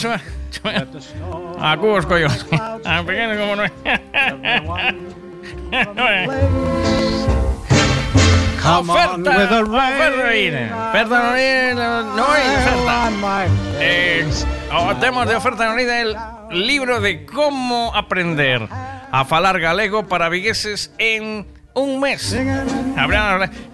a 1.61 1.77
cubos 1.77 2.07
collóns. 2.07 2.47
A 2.87 3.03
pequeño 3.03 3.39
como 3.39 3.57
no 3.57 3.65
Oferta, 8.59 9.31
oferta, 9.31 10.37
Irene. 10.37 10.73
Oferta, 10.73 11.41
Irene, 11.41 11.75
no 11.75 12.27
hay 12.31 12.43
oferta. 12.57 13.11
Eh, 13.81 14.27
de 15.27 15.37
oferta 15.37 15.73
no 15.73 15.79
el 15.79 16.17
libro 16.51 17.01
de 17.01 17.25
cómo 17.25 17.95
aprender 17.95 18.69
a 19.11 19.25
falar 19.25 19.61
galego 19.61 20.07
para 20.07 20.29
vigueses 20.29 20.93
en 20.99 21.47
un 21.75 22.01
mes. 22.01 22.37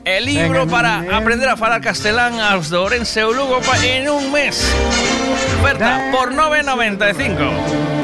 El 0.05 0.25
libro 0.25 0.67
para 0.67 1.17
aprender 1.17 1.49
a 1.49 1.57
falar 1.57 1.81
castelán 1.81 2.39
aos 2.41 2.71
de 2.71 2.77
Ourense 2.77 3.21
e 3.21 3.25
o 3.25 3.33
Lugo 3.33 3.61
en 3.83 4.09
un 4.09 4.31
mes. 4.31 4.71
Oferta 5.61 6.11
por 6.13 6.33
9.95. 6.33 7.95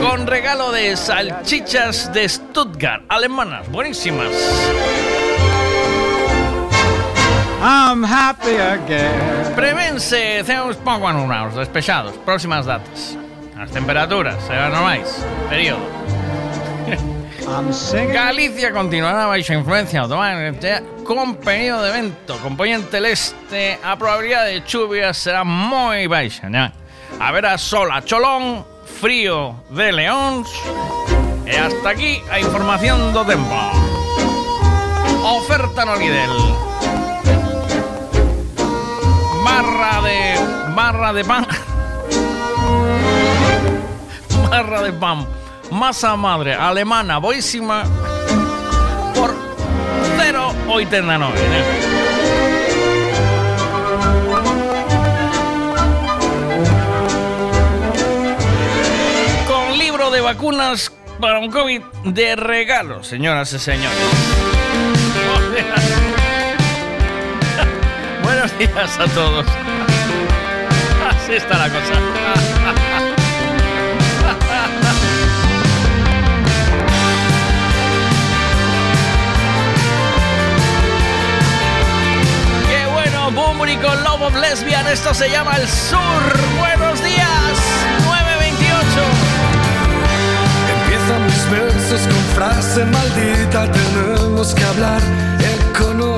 Con 0.00 0.26
regalo 0.26 0.70
de 0.70 0.96
salchichas 0.96 2.12
de 2.12 2.28
Stuttgart, 2.28 3.02
alemanas, 3.08 3.68
buenísimas. 3.70 4.30
I'm 7.60 8.04
happy 8.04 8.54
again. 8.54 9.54
Prevense 9.56 10.44
ceos 10.44 10.76
pouco 10.76 11.08
anunados, 11.08 11.56
despexados, 11.56 12.14
próximas 12.24 12.66
datas. 12.66 13.18
As 13.58 13.70
temperaturas 13.70 14.38
serán 14.46 14.70
normais, 14.70 15.26
período. 15.50 15.82
Galicia 18.12 18.70
continuará 18.72 19.26
baixo 19.26 19.54
influencia 19.54 20.06
do 20.06 20.16
mar 20.16 20.36
con 21.02 21.34
período 21.36 21.82
de 21.82 21.90
vento 21.92 22.36
componente 22.44 23.00
leste 23.00 23.80
a 23.82 23.96
probabilidade 23.96 24.52
de 24.52 24.64
chuvias 24.68 25.16
será 25.16 25.48
moi 25.48 26.04
baixa 26.04 26.52
¿ya? 26.52 26.76
haberá 27.16 27.56
sol 27.56 27.88
a 27.88 28.04
cholón 28.04 28.68
frío 29.00 29.64
de 29.72 29.96
leóns 29.96 30.52
e 31.48 31.56
hasta 31.56 31.88
aquí 31.88 32.20
a 32.28 32.36
información 32.36 33.16
do 33.16 33.24
tempo 33.24 33.56
oferta 35.24 35.88
no 35.88 35.96
Lidl 35.96 36.77
barra 39.48 40.02
de 40.02 40.74
barra 40.74 41.12
de 41.12 41.24
pan. 41.24 41.46
Barra 44.50 44.82
de 44.82 44.92
pan. 44.92 45.26
Masa 45.70 46.16
madre 46.16 46.54
alemana 46.54 47.18
boísima 47.18 47.84
por 49.14 49.34
0,89 50.16 51.32
¿eh? 51.36 51.64
con 59.46 59.78
libro 59.78 60.10
de 60.10 60.20
vacunas 60.22 60.90
para 61.20 61.38
un 61.38 61.50
COVID 61.50 61.82
de 62.04 62.36
regalo 62.36 63.04
señoras 63.04 63.52
y 63.52 63.58
señores 63.58 63.98
Buenos 68.38 68.56
días 68.56 68.98
a 69.00 69.06
todos. 69.14 69.46
Así 71.10 71.32
está 71.32 71.58
la 71.58 71.68
cosa. 71.68 71.92
¡Qué 82.68 82.86
bueno! 82.92 83.32
Bumburi 83.32 83.76
con 83.78 84.04
Lobo 84.04 84.30
Lesbian. 84.30 84.86
Esto 84.86 85.12
se 85.12 85.28
llama 85.28 85.56
El 85.56 85.66
Sur. 85.66 85.98
¡Buenos 86.60 87.02
días! 87.02 87.26
928. 88.06 88.78
Empiezan 90.84 91.24
mis 91.24 91.50
versos 91.50 92.02
con 92.02 92.22
frase 92.36 92.84
maldita, 92.84 93.68
tenemos 93.72 94.54
que 94.54 94.62
hablar. 94.64 95.02
He 95.40 95.76
conocido 95.76 96.17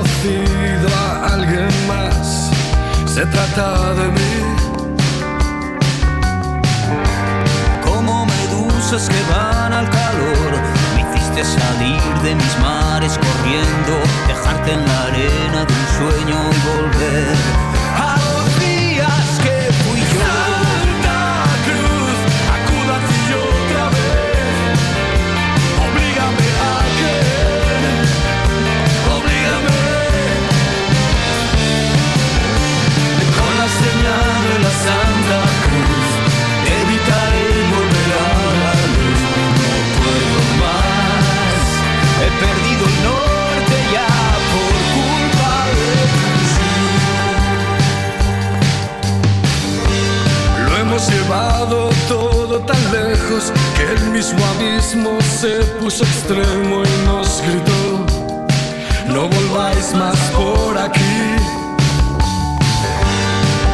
alguien 1.31 1.69
más, 1.87 2.51
se 3.05 3.25
trata 3.25 3.93
de 3.95 4.07
mí. 4.09 4.51
como 7.83 8.25
medusas 8.25 9.09
que 9.09 9.21
van 9.33 9.73
al 9.73 9.89
calor. 9.89 10.51
Me 10.95 11.01
hiciste 11.01 11.43
salir 11.43 12.01
de 12.23 12.35
mis 12.35 12.59
mares 12.59 13.17
corriendo, 13.17 13.93
dejarte 14.27 14.73
en 14.73 14.85
la 14.85 15.03
arena 15.03 15.65
de 15.65 15.73
un 15.81 15.87
sueño 15.97 16.37
y 16.51 16.59
volver 16.69 17.80
Llevado 51.09 51.89
todo 52.07 52.59
tan 52.59 52.81
lejos 52.91 53.51
que 53.75 53.83
el 53.83 54.11
mismo 54.11 54.39
abismo 54.55 55.17
se 55.21 55.63
puso 55.79 56.03
extremo 56.03 56.83
y 56.83 57.05
nos 57.05 57.41
gritó, 57.41 58.05
no 59.07 59.27
volváis 59.27 59.93
más 59.93 60.17
por 60.31 60.77
aquí. 60.77 61.31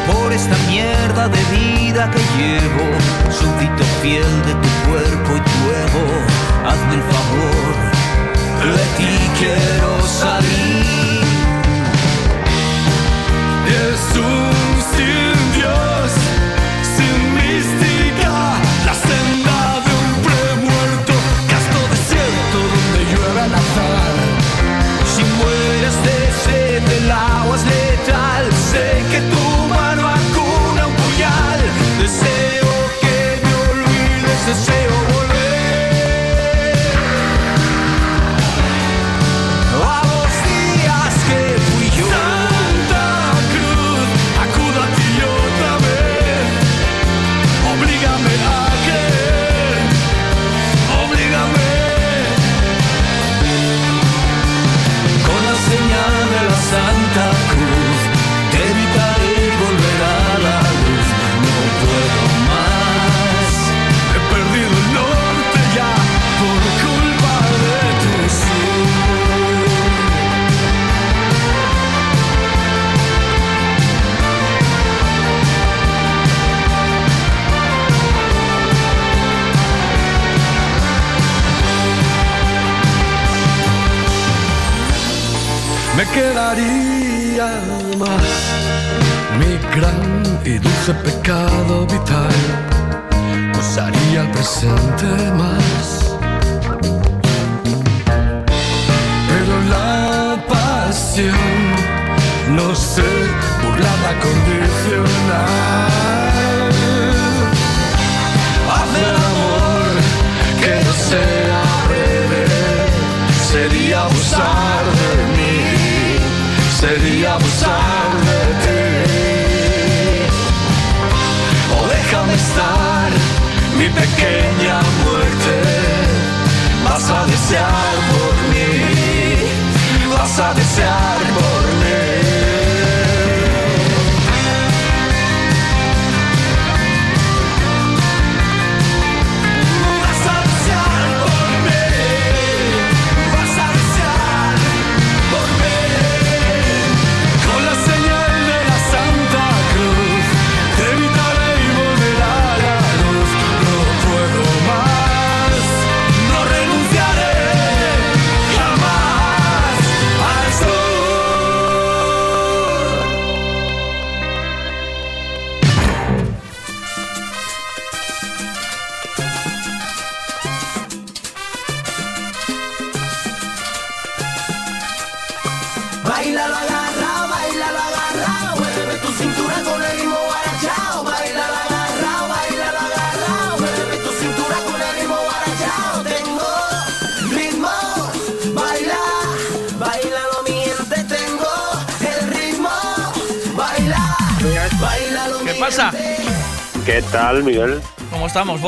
por 0.06 0.32
esta 0.32 0.56
mierda 0.68 1.28
de 1.28 1.42
vida 1.56 2.10
que 2.10 2.22
llevo, 2.36 2.86
súbdito 3.30 3.84
fiel 4.00 4.42
de 4.46 4.54
tu 4.62 4.70
cuerpo 4.88 5.36
y 5.36 5.40
tu 5.50 5.58
ego. 5.84 6.04
Hazme 6.66 6.94
el 6.94 7.04
favor, 7.12 7.74
de 8.76 8.84
ti 8.96 9.14
quiero 9.38 9.90
salir. 10.06 11.22
Es 13.66 14.00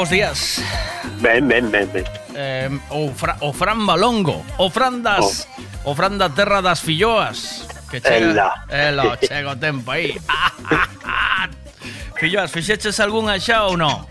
Vos 0.01 0.09
días. 0.09 0.65
Ven, 1.21 1.47
ven, 1.47 1.71
ven, 1.71 1.93
ven. 1.93 2.05
Eh, 2.35 2.71
o, 2.89 3.13
fra, 3.13 3.37
o 3.45 3.53
Fran 3.53 3.85
Balongo. 3.85 4.43
Ofrandas. 4.57 5.47
Ofranda 5.85 6.31
terra 6.33 6.63
das 6.63 6.81
filloas. 6.81 7.69
Que 7.91 8.01
chega. 8.01 8.17
Ela. 8.17 8.65
Ela, 8.71 9.19
chega 9.21 9.53
o 9.53 9.57
tempo 9.57 9.91
aí. 9.91 10.17
filloas, 12.17 12.51
fixeches 12.51 12.97
algunha 12.97 13.37
xa 13.37 13.69
ou 13.69 13.77
non? 13.77 14.09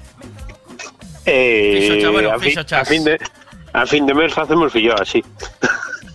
Eh, 1.25 1.81
Fixo 1.81 2.05
xa, 2.05 2.09
bueno, 2.13 2.29
a, 2.29 2.37
fixo 2.37 2.61
chas. 2.69 2.85
a, 2.85 2.85
fin 2.85 3.01
de, 3.01 3.17
a 3.73 3.81
fin 3.89 4.05
de 4.05 4.13
mes 4.13 4.29
facemos 4.29 4.69
fillo 4.69 4.93
así. 4.93 5.25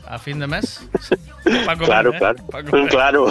A 0.07 0.23
fin 0.23 0.39
de 0.39 0.47
mes? 0.47 0.87
Pa 1.67 1.75
comer, 1.75 1.91
claro, 1.91 2.15
eh? 2.15 2.19
claro. 2.23 2.39
Pa 2.47 2.63
comer. 2.63 2.87
Claro. 2.95 3.27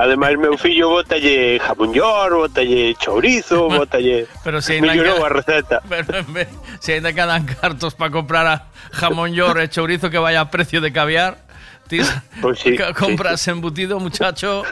Ademais, 0.00 0.38
meu 0.40 0.56
fillo 0.56 0.88
botalle 0.88 1.60
jamón 1.60 1.92
york, 1.92 2.32
botalle 2.48 2.96
chourizo, 2.96 3.68
botalle... 3.76 4.24
Pero 4.42 4.62
se 4.64 4.80
ainda 4.80 4.96
queda- 4.96 5.20
a 5.20 5.28
receta. 5.28 5.76
Pero 5.92 6.16
en 6.24 6.32
vez, 6.32 6.48
se 6.80 6.94
ainda 6.96 7.12
quedan 7.12 7.44
cartos 7.44 7.92
para 7.94 8.08
comprar 8.10 8.46
a 8.48 8.56
jamón 8.96 9.36
york 9.36 9.60
e 9.60 9.68
chourizo 9.68 10.08
que 10.08 10.16
vaya 10.16 10.40
a 10.40 10.48
precio 10.48 10.80
de 10.80 10.88
caviar, 10.90 11.36
ti 11.84 12.00
Pois 12.40 12.56
sí, 12.64 12.80
compras 12.96 13.44
embutido, 13.52 14.00
muchacho, 14.00 14.64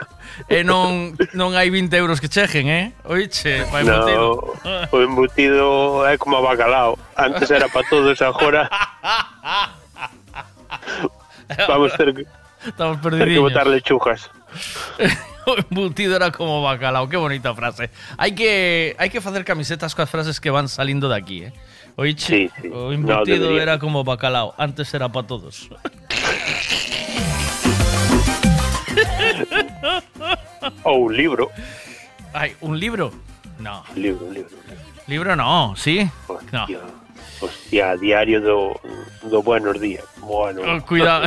e 0.48 0.64
non 0.64 1.12
non 1.36 1.52
hai 1.52 1.68
20 1.68 1.92
euros 2.00 2.24
que 2.24 2.32
cheguen, 2.32 2.72
eh? 2.72 2.86
Oiche, 3.05 3.68
pa 3.68 3.84
embutido. 3.84 4.56
No, 4.64 4.88
o 4.88 4.98
embutido 5.05 6.09
é 6.09 6.16
como 6.16 6.40
a 6.40 6.40
bacalao. 6.40 6.96
Antes 7.20 7.52
era 7.52 7.68
para 7.68 7.84
todos, 7.92 8.16
agora 8.24 8.64
vamos 11.68 11.92
ter 12.00 12.14
que, 12.16 12.24
Estamos 12.64 12.96
ter 13.02 13.28
que 13.28 13.38
botar 13.44 13.66
lechugas. 13.68 14.30
o 15.46 15.56
embutido 15.58 16.16
era 16.16 16.30
como 16.32 16.62
bacalao, 16.62 17.08
qué 17.08 17.16
bonita 17.16 17.54
frase. 17.54 17.90
Hai 18.16 18.32
que 18.32 18.94
hai 18.98 19.08
que 19.10 19.20
facer 19.20 19.44
camisetas 19.44 19.94
coas 19.94 20.08
frases 20.10 20.40
que 20.40 20.50
van 20.50 20.68
salindo 20.68 21.08
de 21.08 21.16
aquí, 21.16 21.38
eh? 21.44 21.52
Oiche, 21.98 22.26
Sí, 22.26 22.50
sí. 22.62 22.68
o 22.70 22.92
embutido 22.92 23.58
era 23.58 23.78
como 23.78 24.04
bacalao, 24.04 24.54
antes 24.56 24.92
era 24.94 25.08
para 25.10 25.26
todos. 25.26 25.68
Ou 30.84 31.06
un 31.06 31.16
libro. 31.16 31.50
Ai, 32.34 32.54
un 32.60 32.78
libro? 32.78 33.12
No. 33.58 33.82
Libro, 33.94 34.30
libro. 34.30 34.56
Libro 35.06 35.36
no, 35.36 35.74
sí? 35.76 36.08
No. 36.52 36.66
Hostia, 37.40 37.96
diario 37.96 38.40
do, 38.40 38.80
do 39.22 39.42
Buenos 39.42 39.80
Días. 39.80 40.04
Bueno. 40.20 40.62
Oh, 40.66 40.80
cuidado. 40.84 41.26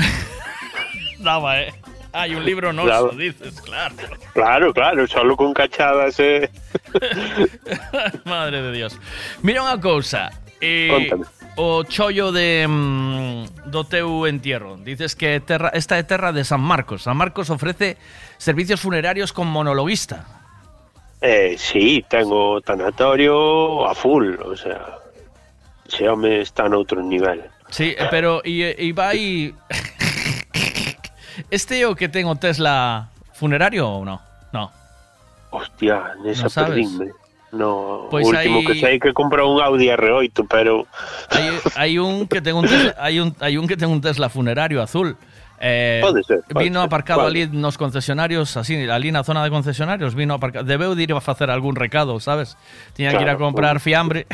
Daba, 1.19 1.61
eh. 1.61 1.73
Hay 2.14 2.36
un 2.36 2.46
libro 2.46 2.74
no, 2.74 2.88
eso 2.88 3.10
dices, 3.10 3.62
claro. 3.62 3.96
Claro, 4.34 4.74
claro, 4.74 5.08
solo 5.08 5.38
con 5.38 5.54
cachadas, 5.54 6.20
eh. 6.20 6.50
Madre 8.26 8.62
de 8.62 8.72
Dios. 8.72 9.00
Mira 9.42 9.64
unha 9.64 9.80
cousa. 9.80 10.32
Eh, 10.60 10.92
Contame. 10.92 11.26
o 11.56 11.84
chollo 11.84 12.32
de 12.32 12.68
mm, 12.68 13.72
do 13.72 13.84
teu 13.88 14.28
entierro. 14.28 14.76
Dices 14.78 15.16
que 15.16 15.40
terra, 15.40 15.72
esta 15.74 15.98
é 15.98 16.04
terra 16.04 16.32
de 16.36 16.44
San 16.44 16.62
Marcos. 16.62 17.08
San 17.08 17.16
Marcos 17.16 17.50
ofrece 17.50 17.98
servicios 18.38 18.80
funerarios 18.80 19.32
con 19.32 19.48
monologuista. 19.48 20.28
Eh, 21.22 21.56
sí, 21.58 22.04
tengo 22.10 22.62
tanatorio 22.62 23.88
a 23.88 23.94
full, 23.94 24.36
o 24.42 24.58
sea, 24.58 24.98
ese 25.88 26.10
home 26.10 26.42
está 26.42 26.68
noutro 26.68 27.02
nivel. 27.02 27.46
Sí, 27.70 27.96
eh, 27.96 28.08
pero 28.10 28.42
e, 28.44 28.76
e 28.76 28.92
vai 28.92 29.54
Este 31.49 31.82
é 31.82 31.88
o 31.88 31.95
que 31.95 32.10
ten 32.10 32.26
o 32.28 32.36
Tesla 32.36 33.10
funerario 33.34 33.88
ou 33.88 34.06
no? 34.06 34.20
No. 34.53 34.72
Hostia, 35.52 36.16
nesa 36.24 36.48
Non 36.48 36.52
sabes? 36.52 36.88
perdínme. 36.88 37.12
No, 37.52 38.08
o 38.08 38.16
último 38.16 38.64
hai- 38.64 38.68
que 38.68 38.76
sei 38.80 38.95
que 38.95 39.12
comprou 39.12 39.52
un 39.52 39.60
Audi 39.60 39.91
R8, 39.91 40.48
pero 40.48 40.88
Hai, 41.36 41.52
hai 41.76 41.91
un 41.99 42.24
que 42.24 42.40
ten 42.40 42.56
un 42.56 42.64
Tesla, 42.64 42.95
hai 42.95 43.20
un 43.20 43.36
hai 43.44 43.60
un 43.60 43.68
que 43.68 43.76
ten 43.76 43.91
un 43.91 43.99
Tesla 43.99 44.32
funerario 44.32 44.80
azul. 44.80 45.20
Eh, 45.64 45.99
Pode 46.02 46.24
ser, 46.24 46.41
pode 46.49 46.64
vino 46.64 46.80
ser. 46.82 46.88
aparcado 46.90 47.22
Vale. 47.28 47.44
ali 47.44 47.52
nos 47.53 47.78
concesionarios, 47.78 48.56
así, 48.58 48.88
ali 48.90 49.12
na 49.14 49.22
zona 49.28 49.44
de 49.45 49.52
concesionarios, 49.53 50.16
vino 50.16 50.34
aparcado. 50.40 50.64
Debeu 50.66 50.95
de 50.95 51.03
ir 51.03 51.12
a 51.14 51.20
facer 51.22 51.52
algún 51.52 51.76
recado, 51.78 52.18
sabes? 52.24 52.56
Tiña 52.95 53.12
que 53.14 53.22
ir 53.22 53.28
a 53.30 53.36
Claro, 53.38 53.45
comprar 53.52 53.78
fiambre. 53.84 54.26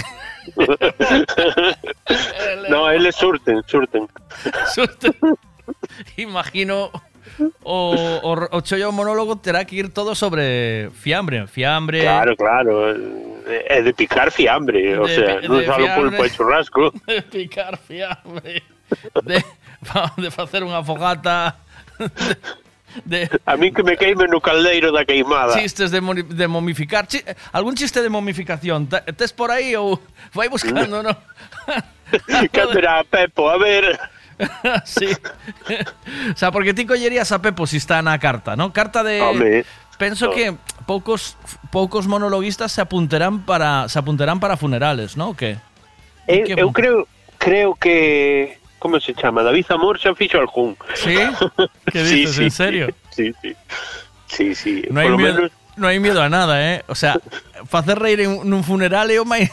no, 2.69 2.90
eles 2.90 3.15
surten, 3.15 3.61
surten. 3.68 4.07
Surten. 4.74 5.14
imagino 6.18 6.91
o, 7.64 7.95
o, 8.23 8.57
o 8.57 8.61
chollo 8.61 8.91
monólogo 8.91 9.35
terá 9.38 9.65
que 9.65 9.76
ir 9.76 9.89
todo 9.89 10.15
sobre 10.15 10.89
fiambre, 10.94 11.48
fiambre. 11.48 12.02
Claro, 12.02 12.35
claro. 12.35 12.91
Eh, 12.91 13.65
eh, 13.68 13.77
é 13.77 13.81
de 13.85 13.94
picar 13.94 14.31
fiambre, 14.31 14.81
de, 14.81 14.99
o 14.99 15.07
sea, 15.07 15.41
non 15.44 15.64
só 15.64 15.76
pulpo 15.95 16.23
e 16.23 16.30
churrasco. 16.31 16.91
De 17.06 17.22
picar 17.22 17.77
fiambre. 17.77 18.64
De, 19.27 19.44
de 20.23 20.30
facer 20.31 20.64
unha 20.64 20.80
fogata. 20.80 21.60
De, 23.03 23.27
a 23.44 23.60
min 23.60 23.76
que 23.76 23.84
me 23.84 23.99
queime 23.99 24.31
no 24.31 24.39
caldeiro 24.39 24.95
da 24.95 25.03
queimada. 25.03 25.60
Chistes 25.60 25.91
de, 25.91 25.99
de 25.99 26.48
momificar. 26.48 27.03
Chi, 27.03 27.19
algún 27.52 27.76
chiste 27.76 27.99
de 27.99 28.07
momificación. 28.07 28.88
Tes 28.88 29.35
por 29.35 29.52
aí 29.52 29.76
ou 29.76 29.99
vai 30.31 30.48
buscando, 30.48 31.03
non? 31.03 31.11
No? 31.11 31.14
era 32.72 33.03
Pepo, 33.03 33.52
a 33.52 33.60
ver... 33.60 33.99
sí. 34.85 35.07
o 36.34 36.38
sea, 36.38 36.51
porque 36.51 36.73
ti 36.73 36.85
collerías 36.85 37.31
a 37.31 37.41
Pepo 37.41 37.68
si 37.68 37.77
está 37.77 38.01
na 38.01 38.19
carta, 38.19 38.55
¿no? 38.55 38.73
Carta 38.73 39.03
de... 39.03 39.22
Home, 39.22 39.65
Penso 39.97 40.27
no. 40.27 40.31
que 40.31 40.55
poucos 40.85 41.38
poucos 41.72 42.07
monologuistas 42.07 42.72
se 42.72 42.81
apuntarán 42.81 43.41
para 43.45 43.89
se 43.89 43.97
apuntarán 43.97 44.39
para 44.39 44.55
funerales, 44.55 45.18
¿no? 45.18 45.30
O 45.30 45.35
que? 45.35 45.57
Eu, 46.27 46.45
Que 46.45 46.53
eu 46.53 46.72
creo 46.72 47.07
creo 47.39 47.73
que 47.73 48.59
como 48.77 48.99
se 48.99 49.14
chama? 49.15 49.41
David 49.41 49.65
Zamor 49.65 49.97
xa 49.97 50.14
fixo 50.14 50.38
algún. 50.38 50.77
Sí? 50.93 51.18
Que 51.91 52.03
dices, 52.03 52.38
en 52.38 52.51
serio? 52.51 52.88
Sí, 53.09 53.34
sí. 53.41 53.55
Sí, 54.27 54.53
sí. 54.53 54.84
No 54.91 55.01
hai, 55.01 55.09
miedo, 55.09 55.18
menos 55.18 55.51
no 55.77 55.88
hai 55.88 55.97
miedo 55.97 56.22
a 56.22 56.30
nada, 56.30 56.61
eh? 56.61 56.84
O 56.88 56.93
sea, 56.93 57.18
facer 57.65 57.97
reír 57.97 58.22
en 58.22 58.45
nun 58.45 58.61
funeral 58.61 59.09
é 59.09 59.18
o 59.18 59.26
máis... 59.26 59.49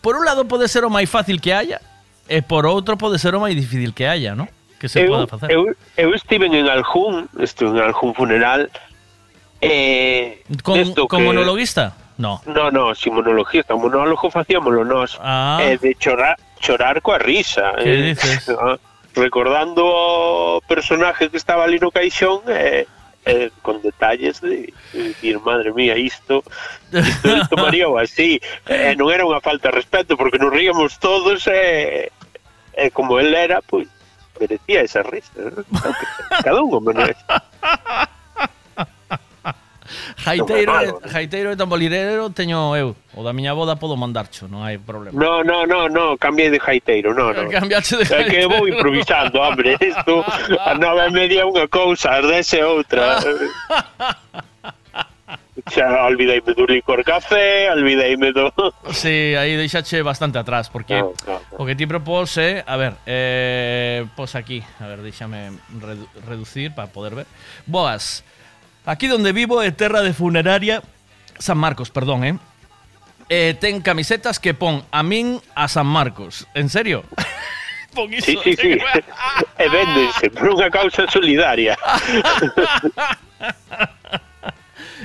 por 0.00 0.16
un 0.16 0.24
lado 0.24 0.48
pode 0.48 0.64
ser 0.64 0.84
o 0.84 0.90
máis 0.92 1.12
fácil 1.12 1.44
que 1.44 1.52
haya 1.52 1.80
e 2.28 2.42
por 2.42 2.66
outro 2.66 2.96
pode 2.96 3.18
ser 3.18 3.34
o 3.34 3.40
máis 3.40 3.54
difícil 3.54 3.92
que 3.92 4.06
haya, 4.06 4.34
¿no? 4.34 4.48
Que 4.80 4.88
se 4.88 5.00
eu, 5.00 5.08
poda 5.08 5.26
facer. 5.26 5.50
eu, 5.50 5.74
eu 5.96 6.14
estive 6.14 6.46
en 6.46 6.68
algún, 6.68 7.28
estuve 7.38 7.78
en 7.78 7.84
algún 7.84 8.14
funeral 8.14 8.70
eh, 9.60 10.42
Con, 10.62 10.92
con 10.94 11.20
que- 11.20 11.26
monologuista? 11.26 11.94
No. 12.16 12.40
No, 12.46 12.70
no, 12.70 12.94
sin 12.94 13.14
monologista, 13.14 13.74
monólogo 13.74 14.30
facíamoslo 14.30 14.84
nós. 14.84 15.18
Ah. 15.20 15.58
Eh, 15.60 15.78
de 15.78 15.94
chorar, 15.96 16.36
chorar 16.60 17.02
coa 17.02 17.18
risa. 17.18 17.74
Que 17.82 17.90
eh. 17.90 18.02
dices? 18.14 18.46
Recordando 19.14 19.82
o 19.84 20.60
personaje 20.66 21.28
que 21.30 21.36
estaba 21.36 21.64
ali 21.64 21.78
no 21.78 21.90
caixón 21.90 22.42
eh, 22.48 22.86
eh, 23.26 23.50
con 23.62 23.80
detalles 23.82 24.40
de, 24.40 24.72
de 24.92 25.02
decir, 25.02 25.40
madre 25.40 25.72
mía, 25.72 25.96
isto, 25.96 26.44
isto, 26.92 27.36
isto 27.36 27.56
mareou 27.56 27.98
así. 27.98 28.40
Eh, 28.68 28.94
non 28.96 29.08
era 29.08 29.24
unha 29.24 29.40
falta 29.40 29.72
de 29.72 29.78
respeto, 29.80 30.16
porque 30.16 30.38
nos 30.40 30.52
ríamos 30.52 31.00
todos, 31.00 31.46
e 31.48 31.52
eh, 31.52 32.12
eh, 32.76 32.90
como 32.90 33.18
el 33.18 33.32
era, 33.34 33.60
pois, 33.62 33.88
pues, 34.34 34.50
merecía 34.50 34.82
esa 34.82 35.02
risa. 35.02 35.32
¿no? 35.36 35.64
Cada 36.42 36.60
un 36.60 36.74
o 36.74 36.80
merece. 36.80 37.24
Jaiteiro, 40.16 40.72
no, 40.72 40.80
e, 40.82 41.08
jaiteiro 41.08 41.52
e 41.52 41.56
tamborilero 41.56 42.30
teño 42.30 42.76
eu. 42.76 42.96
O 43.14 43.22
da 43.22 43.32
miña 43.32 43.54
boda 43.54 43.76
podo 43.76 43.96
mandarcho, 43.96 44.48
non 44.48 44.66
hai 44.66 44.78
problema. 44.78 45.14
No, 45.14 45.42
no, 45.46 45.66
no, 45.66 45.88
no, 45.88 46.18
cambiei 46.18 46.50
de 46.50 46.58
jaiteiro, 46.58 47.14
no, 47.14 47.32
no. 47.32 47.46
Cambiaste 47.52 47.96
de 47.98 48.04
jaiteiro. 48.04 48.30
É 48.30 48.34
que 48.34 48.48
vou 48.48 48.66
improvisando, 48.66 49.38
hombre, 49.38 49.78
isto 49.82 50.24
a 50.60 50.74
nove 50.74 51.06
e 51.06 51.10
media 51.10 51.46
unha 51.46 51.68
cousa, 51.68 52.18
as 52.18 52.26
dez 52.26 52.52
é 52.54 52.66
outra. 52.66 53.22
xa 55.70 56.06
olvideime 56.06 56.52
do 56.54 56.66
licor 56.66 57.04
café, 57.04 57.70
olvideime 57.70 58.32
do... 58.32 58.52
Sí, 58.92 59.34
aí 59.38 59.56
deixache 59.56 60.02
bastante 60.02 60.38
atrás, 60.38 60.68
porque 60.68 60.98
no, 60.98 61.14
no, 61.26 61.32
no. 61.32 61.62
o 61.62 61.66
que 61.66 61.74
ti 61.74 61.86
propós 61.86 62.36
é... 62.38 62.64
A 62.66 62.76
ver, 62.76 62.94
eh, 63.06 64.04
pos 64.16 64.34
aquí, 64.34 64.62
a 64.80 64.86
ver, 64.86 65.00
deixame 65.02 65.54
redu 65.80 66.08
reducir 66.26 66.74
para 66.74 66.88
poder 66.88 67.14
ver. 67.14 67.26
Boas, 67.66 68.24
Aquí 68.84 69.08
donde 69.08 69.32
vivo 69.32 69.62
é 69.62 69.72
terra 69.72 70.04
de 70.04 70.12
funeraria 70.12 70.82
San 71.38 71.58
Marcos, 71.58 71.90
perdón, 71.90 72.24
eh. 72.24 72.38
Eh, 73.28 73.56
ten 73.56 73.80
camisetas 73.80 74.38
que 74.38 74.52
pon 74.52 74.84
a 74.92 75.02
min 75.02 75.40
a 75.56 75.68
San 75.68 75.88
Marcos. 75.88 76.46
En 76.52 76.68
serio? 76.68 77.04
pon 77.96 78.12
iso. 78.12 78.26
Sí, 78.26 78.38
sí, 78.44 78.52
sí. 78.56 78.78
E 79.58 79.66
véndense 79.70 80.28
por 80.34 80.52
unha 80.52 80.68
causa 80.68 81.08
solidaria. 81.08 81.78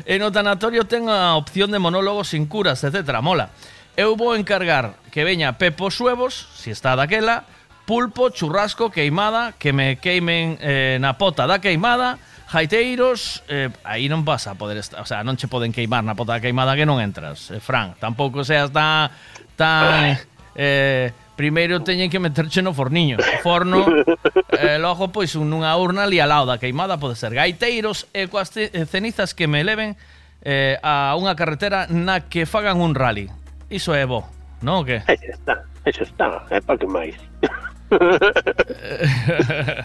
E 0.08 0.16
no 0.16 0.32
tanatorio 0.32 0.88
ten 0.88 1.12
a 1.12 1.36
opción 1.36 1.76
de 1.76 1.80
monólogos 1.80 2.32
sin 2.32 2.48
curas, 2.48 2.82
etc. 2.88 3.20
Mola. 3.20 3.52
Eu 4.00 4.16
vou 4.16 4.32
encargar 4.32 4.96
que 5.12 5.28
veña 5.28 5.60
Pepo 5.60 5.92
Suevos, 5.92 6.48
si 6.56 6.72
está 6.72 6.96
daquela, 6.96 7.44
pulpo, 7.84 8.32
churrasco, 8.32 8.92
queimada, 8.96 9.54
que 9.60 9.74
me 9.76 10.00
queimen 10.00 10.56
eh, 10.64 10.98
na 11.04 11.20
pota 11.20 11.44
da 11.46 11.60
queimada, 11.60 12.16
Jaiteiros, 12.50 13.44
eh, 13.48 13.70
aí 13.86 14.10
non 14.10 14.26
vas 14.26 14.50
a 14.50 14.58
poder 14.58 14.82
estar, 14.82 14.98
o 14.98 15.06
sea, 15.06 15.22
non 15.22 15.38
che 15.38 15.46
poden 15.46 15.70
queimar 15.70 16.02
na 16.02 16.18
pota 16.18 16.42
queimada 16.42 16.74
que 16.74 16.82
non 16.82 16.98
entras. 16.98 17.54
Eh, 17.54 17.62
Fran, 17.62 17.94
tampouco 18.02 18.42
seas 18.42 18.74
tan 18.74 19.14
tan 19.54 20.18
eh, 20.58 21.14
primeiro 21.38 21.86
teñen 21.86 22.10
que 22.10 22.18
meterche 22.18 22.66
no 22.66 22.74
forniño, 22.74 23.22
o 23.22 23.38
forno, 23.46 23.86
eh, 24.58 24.82
logo 24.82 25.14
pois 25.14 25.38
nunha 25.38 25.78
urna 25.78 26.10
ali 26.10 26.18
ao 26.18 26.26
lado 26.26 26.50
da 26.50 26.58
queimada 26.58 26.98
pode 26.98 27.14
ser 27.14 27.38
gaiteiros 27.38 28.10
e 28.18 28.26
coas 28.26 28.50
eh, 28.58 28.74
cenizas 28.90 29.38
que 29.38 29.46
me 29.46 29.62
leven 29.62 29.94
eh, 30.42 30.82
a 30.82 31.14
unha 31.22 31.38
carretera 31.38 31.86
na 31.86 32.26
que 32.26 32.50
fagan 32.50 32.82
un 32.82 32.98
rally. 32.98 33.30
Iso 33.70 33.94
é 33.94 34.10
bo, 34.10 34.26
non 34.66 34.82
o 34.82 34.84
que? 34.90 35.06
Aí 35.06 35.22
está, 35.22 35.70
aí 35.86 35.94
está, 35.94 36.50
é 36.50 36.58
para 36.66 36.82
que 36.82 36.90
máis. 36.90 37.14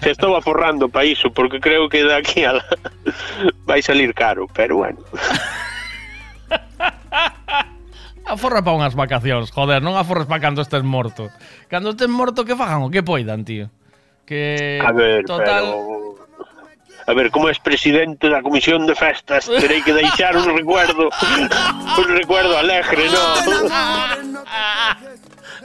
Se 0.02 0.10
estou 0.10 0.36
aforrando 0.36 0.89
para 0.89 1.06
iso 1.09 1.32
porque 1.32 1.60
creo 1.60 1.89
que 1.89 2.05
daqui 2.05 2.44
a 2.44 2.60
la... 2.60 2.64
vai 3.64 3.81
salir 3.82 4.12
caro, 4.12 4.47
pero 4.52 4.76
bueno. 4.85 5.01
Aforra 8.24 8.64
para 8.64 8.76
unhas 8.76 8.97
vacacións, 8.97 9.52
joder, 9.52 9.85
non 9.85 9.97
aforres 10.01 10.24
para 10.28 10.40
cando 10.40 10.64
estés 10.64 10.85
morto. 10.85 11.28
Cando 11.68 11.93
estés 11.93 12.09
morto 12.09 12.44
que 12.44 12.56
fagan 12.56 12.85
o 12.85 12.93
que 12.93 13.05
poidan, 13.05 13.44
tío. 13.44 13.68
Que 14.24 14.81
a 14.81 14.93
ver, 14.93 15.24
total 15.24 15.64
pero... 15.68 16.05
A 17.06 17.12
ver, 17.12 17.31
como 17.31 17.52
és 17.52 17.60
presidente 17.60 18.32
da 18.32 18.40
Comisión 18.40 18.89
de 18.89 18.97
Festas, 18.97 19.44
terei 19.44 19.85
que 19.85 19.93
deixar 19.93 20.32
un 20.40 20.48
recuerdo, 20.56 21.12
un 22.01 22.09
recuerdo 22.16 22.56
alegre, 22.56 23.12
non? 23.12 24.40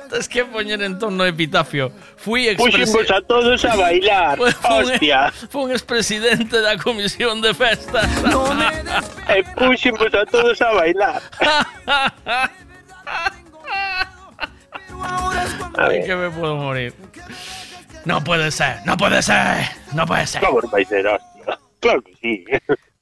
Tens 0.09 0.27
que 0.27 0.43
poñer 0.43 0.81
en 0.81 0.97
torno 0.97 1.23
epitafio. 1.23 1.91
Fui 2.17 2.49
Puximos 2.55 3.11
a 3.11 3.21
todos 3.21 3.63
a 3.65 3.75
bailar, 3.75 4.37
Fue 4.39 4.49
un- 4.49 4.91
hostia. 4.91 5.31
Fue 5.49 5.61
un 5.63 5.71
expresidente 5.71 6.61
da 6.61 6.77
comisión 6.77 7.41
de 7.41 7.53
festas. 7.53 8.09
E 9.29 9.43
puximos 9.55 10.09
a 10.13 10.25
todos 10.25 10.59
a 10.61 10.71
bailar. 10.73 11.21
A 11.39 12.49
Ay, 15.77 16.03
que 16.03 16.15
me 16.15 16.29
puedo 16.29 16.55
morir. 16.57 16.93
No 18.05 18.23
puede 18.23 18.51
ser, 18.51 18.77
no 18.85 18.97
puede 18.97 19.21
ser, 19.21 19.65
no 19.93 20.05
puede 20.05 20.25
ser. 20.25 20.43
Hostia? 20.43 21.19
Claro 21.79 22.01
que 22.01 22.13
sí. 22.21 22.43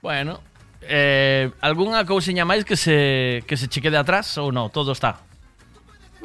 Bueno, 0.02 0.42
eh, 0.82 1.50
algunha 1.62 2.06
cousiña 2.06 2.46
máis 2.46 2.66
que 2.66 2.76
se 2.78 3.44
que 3.48 3.58
se 3.58 3.68
che 3.72 3.82
quede 3.82 3.98
atrás 3.98 4.38
ou 4.38 4.52
non? 4.52 4.70
Todo 4.70 4.92
está. 4.94 5.24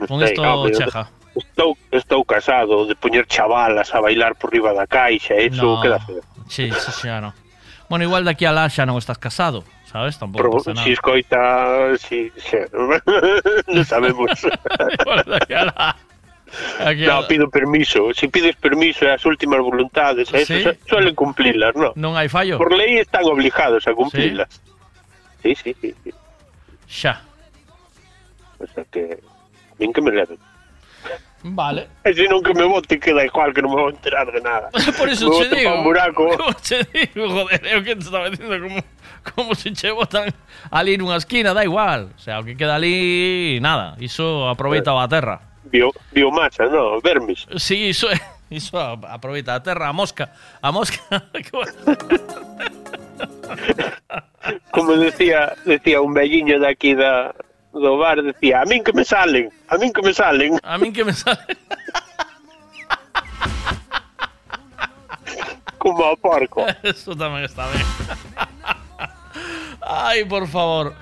Con 0.08 0.22
isto 0.22 0.42
home, 0.42 0.72
chega. 0.72 1.08
Estou, 1.34 1.78
estou 1.90 2.24
casado 2.24 2.84
de 2.86 2.94
poñer 2.94 3.24
chavalas 3.26 3.94
a 3.94 4.00
bailar 4.00 4.36
por 4.36 4.52
riba 4.52 4.74
da 4.74 4.86
caixa, 4.86 5.34
eso 5.34 5.76
no. 5.76 5.80
queda 5.80 5.98
feo. 6.00 6.20
Sí, 6.48 6.68
sí, 6.68 7.08
xa 7.08 7.20
non. 7.24 7.32
Bueno, 7.88 8.04
igual 8.04 8.24
daqui 8.24 8.44
a 8.44 8.52
lá 8.52 8.68
xa 8.68 8.84
non 8.84 9.00
estás 9.00 9.16
casado, 9.16 9.64
sabes? 9.88 10.20
Tampouco 10.20 10.44
Pero, 10.44 10.50
pasa 10.60 10.76
nada. 10.76 10.84
Si 10.84 10.92
escoita, 10.92 11.40
si, 11.96 12.28
si. 12.36 12.56
non 13.74 13.84
sabemos. 13.88 14.28
igual 15.00 15.24
daqui 15.24 15.56
a 15.56 15.64
lá. 15.72 15.88
Aquí 16.84 17.08
no, 17.08 17.24
pido 17.24 17.48
permiso. 17.48 18.12
Se 18.12 18.20
si 18.20 18.28
pides 18.28 18.56
permiso 18.56 19.08
as 19.08 19.24
últimas 19.24 19.60
voluntades, 19.60 20.28
¿Sí? 20.28 20.36
eso 20.36 20.76
suelen 20.84 21.16
cumplirlas, 21.16 21.72
no? 21.72 21.96
Non 21.96 22.12
hai 22.12 22.28
fallo. 22.28 22.60
Por 22.60 22.76
lei 22.76 23.00
están 23.00 23.24
obligados 23.24 23.88
a 23.88 23.96
cumplirlas. 23.96 24.52
Sí, 25.40 25.56
sí, 25.56 25.72
sí. 25.80 25.96
sí, 26.04 26.12
sí. 26.12 26.12
Xa. 26.92 27.24
O 28.60 28.66
sea 28.68 28.84
que 28.92 29.16
nin 29.82 29.92
que 29.92 30.00
me 30.00 30.14
leven. 30.14 30.38
Vale. 31.44 31.88
E 32.04 32.14
se 32.14 32.28
non 32.30 32.38
que 32.42 32.54
me 32.54 32.62
voten 32.62 33.00
queda 33.02 33.26
igual, 33.26 33.50
que 33.50 33.62
non 33.62 33.74
me 33.74 33.82
vou 33.82 33.90
enterar 33.90 34.30
de 34.30 34.38
nada. 34.38 34.70
Por 34.70 35.10
eso 35.10 35.26
me 35.26 35.42
che 35.42 35.50
digo. 35.50 35.74
Un 35.74 35.82
buraco. 35.82 36.30
che 36.62 36.86
digo, 36.94 37.26
joder, 37.26 37.66
eu 37.66 37.82
que 37.82 37.98
te 37.98 38.06
estaba 38.06 38.30
dicindo 38.30 38.54
como, 38.62 38.78
como 39.34 39.54
se 39.54 39.74
che 39.74 39.90
botan 39.90 40.30
ali 40.70 40.94
nunha 40.96 41.18
esquina, 41.18 41.50
da 41.52 41.66
igual. 41.66 42.14
O 42.14 42.20
sea, 42.22 42.38
o 42.38 42.44
que 42.46 42.54
queda 42.54 42.78
ali, 42.78 43.58
nada. 43.58 43.98
Iso 43.98 44.46
aproveita 44.48 44.94
a 44.94 45.08
terra. 45.08 45.40
Bio, 45.66 45.90
biomasa, 46.12 46.70
no, 46.70 47.00
vermis. 47.00 47.46
Sí, 47.58 47.90
iso 47.90 48.06
é. 48.10 48.20
Iso 48.52 48.78
aproveita 48.78 49.56
a 49.56 49.62
terra, 49.62 49.88
a 49.88 49.92
mosca. 49.92 50.30
A 50.60 50.70
mosca. 50.70 51.00
como 54.70 54.92
decía, 54.92 55.56
decía 55.64 56.00
un 56.00 56.12
velliño 56.12 56.60
aquí 56.66 56.94
da, 56.94 57.34
do 57.72 57.96
bar, 57.96 58.22
decía, 58.22 58.60
a 58.60 58.64
min 58.66 58.84
que 58.84 58.92
me 58.92 59.04
salen. 59.04 59.50
A 59.72 59.78
min 59.78 59.92
que 59.92 60.02
me 60.02 60.12
salen. 60.12 60.60
A 60.62 60.76
min 60.76 60.92
que 60.92 61.04
me 61.04 61.12
salen. 61.12 61.56
Como 65.78 66.04
ao 66.04 66.16
porco. 66.16 66.66
Eso 66.84 67.16
tamén 67.16 67.48
está 67.48 67.66
ben. 67.72 67.82
Ai, 69.80 70.28
por 70.28 70.46
favor. 70.46 70.94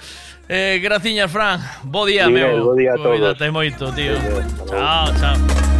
Eh, 0.48 0.78
graciñas, 0.82 1.30
Fran. 1.30 1.60
Bo 1.82 2.06
día, 2.06 2.26
Miguel, 2.30 2.62
meu. 2.62 2.64
bo 2.64 2.74
día 2.74 2.94
a 2.94 2.96
todos. 2.96 3.18
Cuídate 3.18 3.50
moito, 3.50 3.92
tío. 3.92 4.14
Chao, 4.70 5.10
chao. 5.18 5.79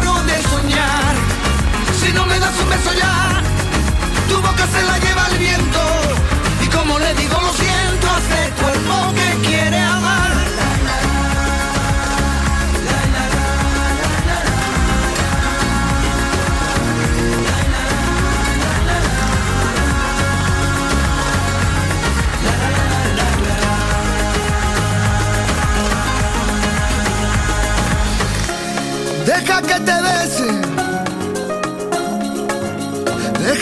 das 2.51 2.61
un 2.61 2.69
beso 2.69 2.93
ya, 2.93 3.41
tu 4.27 4.35
boca 4.41 4.65
se 4.67 4.81
la 4.83 4.97
lleva 4.99 5.27
el 5.31 5.37
viento 5.37 5.79
y 6.61 6.67
como 6.67 6.99
le 6.99 7.13
digo 7.15 7.37
lo 7.39 7.53
siento 7.53 8.07
a 8.09 8.17
este 8.19 8.61
cuerpo 8.61 9.13
que 9.15 9.47
quiere 9.47 9.79
amar. 9.79 10.31
Deja 29.25 29.61
que 29.61 29.79
te 29.79 30.01
bese. 30.01 30.20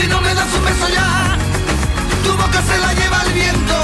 Si 0.00 0.08
no 0.08 0.18
me 0.22 0.34
das 0.34 0.50
un 0.54 0.64
beso 0.64 0.88
ya, 0.88 1.36
tu 2.24 2.32
boca 2.34 2.62
se 2.62 2.78
la 2.78 2.94
lleva 2.94 3.22
el 3.26 3.32
viento. 3.34 3.74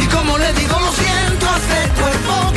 Y 0.00 0.06
como 0.06 0.38
le 0.38 0.50
digo 0.54 0.80
lo 0.80 0.90
siento 0.90 1.46
este 1.56 2.00
cuerpo 2.00 2.53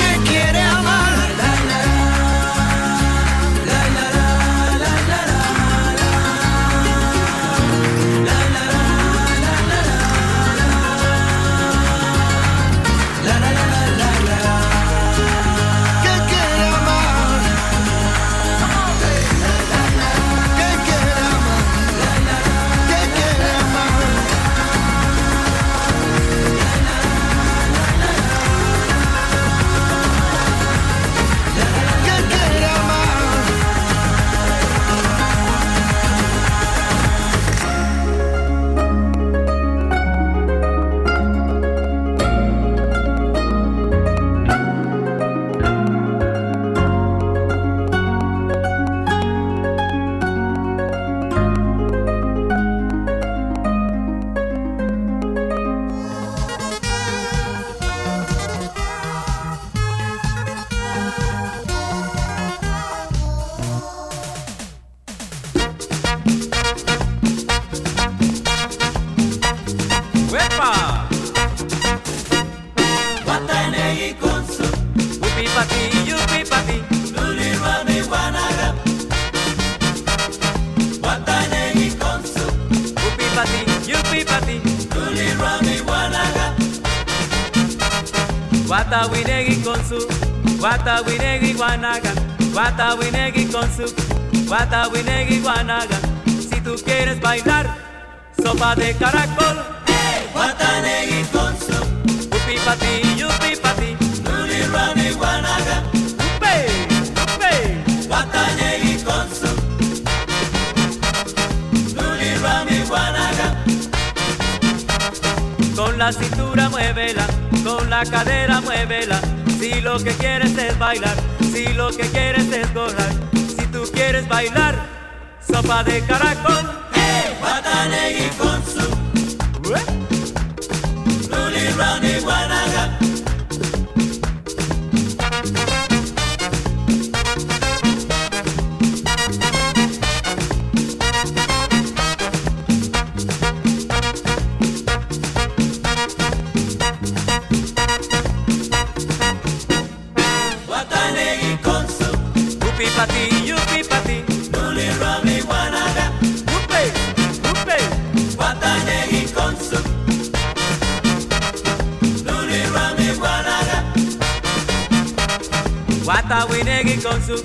Wata 166.08 166.46
winegi 166.46 166.98
konsu. 166.98 167.44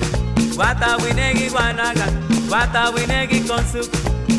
Wata 0.57 0.97
winegi 0.97 1.51
wanaga. 1.55 2.07
Wata 2.51 2.91
winegi 2.91 3.41
konsu. 3.41 3.91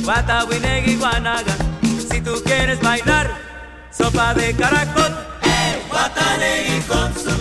Wata 0.07 0.45
winegi 0.45 0.98
wanaga. 0.98 1.56
Si 2.10 2.22
tú 2.22 2.41
quieres 2.44 2.80
bailar, 2.81 3.27
sopa 3.91 4.34
de 4.34 4.53
caracol. 4.53 5.14
Wata 5.91 6.38
negi 6.38 6.81
konsu. 6.88 7.32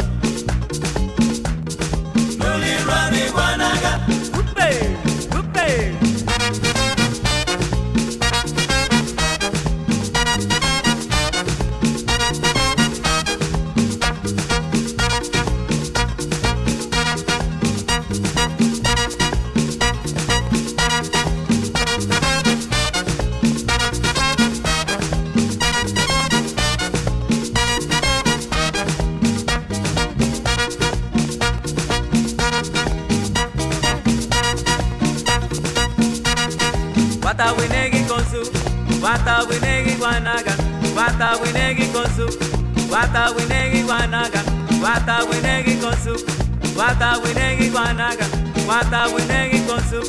Winegi 47.73 47.74
wanaga. 47.74 48.27
Wata 48.69 49.07
winegi 49.15 49.61
konsu. 49.66 50.01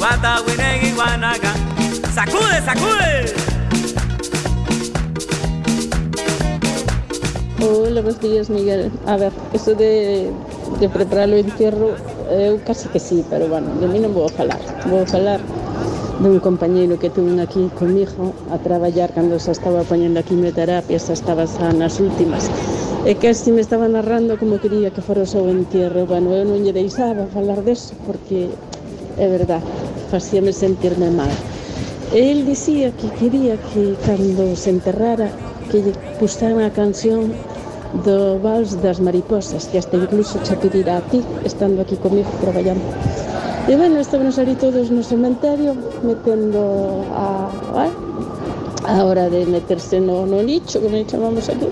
Wata 0.00 0.42
winegi 0.46 0.92
wanaga. 0.96 1.52
Sacude, 2.14 2.60
sacude. 2.64 3.34
Hola, 7.60 8.02
buenos 8.02 8.20
días, 8.20 8.50
Miguel. 8.50 8.90
A 9.06 9.16
ver, 9.16 9.32
eso 9.52 9.74
de, 9.74 10.30
de 10.80 10.88
preparar 10.88 11.28
o 11.30 11.36
entierro, 11.36 11.96
eu 12.30 12.58
casi 12.64 12.88
que 12.88 13.00
sí, 13.00 13.24
pero 13.28 13.48
bueno, 13.48 13.68
de 13.80 13.88
mí 13.88 13.98
non 13.98 14.14
vou 14.14 14.28
falar. 14.28 14.60
Vou 14.86 15.04
falar 15.06 15.40
dun 16.20 16.38
compañeiro 16.40 16.98
que 16.98 17.10
tuve 17.10 17.34
aquí 17.42 17.70
comigo 17.78 18.34
a 18.52 18.58
traballar 18.58 19.12
cando 19.14 19.38
se 19.38 19.52
estaba 19.52 19.82
poñendo 19.82 20.20
a 20.20 20.22
quimioterapia, 20.22 20.98
se 20.98 21.12
estaba 21.12 21.46
xa 21.46 21.72
nas 21.72 21.98
últimas. 22.00 22.46
E 23.06 23.14
casi 23.14 23.52
me 23.52 23.60
estaba 23.60 23.86
narrando 23.86 24.38
como 24.38 24.58
quería 24.58 24.90
que 24.90 25.00
fora 25.00 25.22
o 25.22 25.26
seu 25.26 25.46
entierro. 25.46 26.06
Bueno, 26.06 26.34
eu 26.34 26.42
non 26.42 26.66
lle 26.66 26.74
deixaba 26.74 27.30
falar 27.30 27.62
deso 27.62 27.94
porque 28.02 28.50
é 29.14 29.26
verdad, 29.30 29.62
facíame 30.10 30.50
sentirme 30.50 31.10
mal. 31.14 31.30
E 32.10 32.34
el 32.34 32.42
dicía 32.42 32.90
que 32.90 33.08
quería 33.14 33.54
que 33.70 33.94
cando 34.02 34.56
se 34.58 34.74
enterrara 34.74 35.30
que 35.70 35.78
lle 35.78 35.92
puxaran 36.18 36.58
a 36.64 36.74
canción 36.74 37.30
do 38.04 38.36
vals 38.42 38.76
das 38.82 39.00
mariposas, 39.00 39.70
que 39.70 39.78
hasta 39.78 39.96
incluso 39.96 40.36
xa 40.44 40.58
pedirá 40.58 40.98
a 40.98 41.04
ti, 41.06 41.22
estando 41.44 41.80
aquí 41.80 41.96
comigo 41.96 42.28
traballando. 42.42 42.84
E 43.68 43.76
bueno, 43.76 44.00
estábamos 44.00 44.36
ali 44.42 44.56
todos 44.56 44.90
no 44.90 45.04
cementerio, 45.04 45.76
metendo 46.02 47.04
a, 47.14 47.46
a, 47.78 47.84
a 48.88 49.04
hora 49.04 49.28
de 49.28 49.46
meterse 49.46 50.00
no, 50.00 50.26
no 50.26 50.42
nicho, 50.42 50.80
como 50.80 50.96
chamamos 51.04 51.48
aquí, 51.48 51.68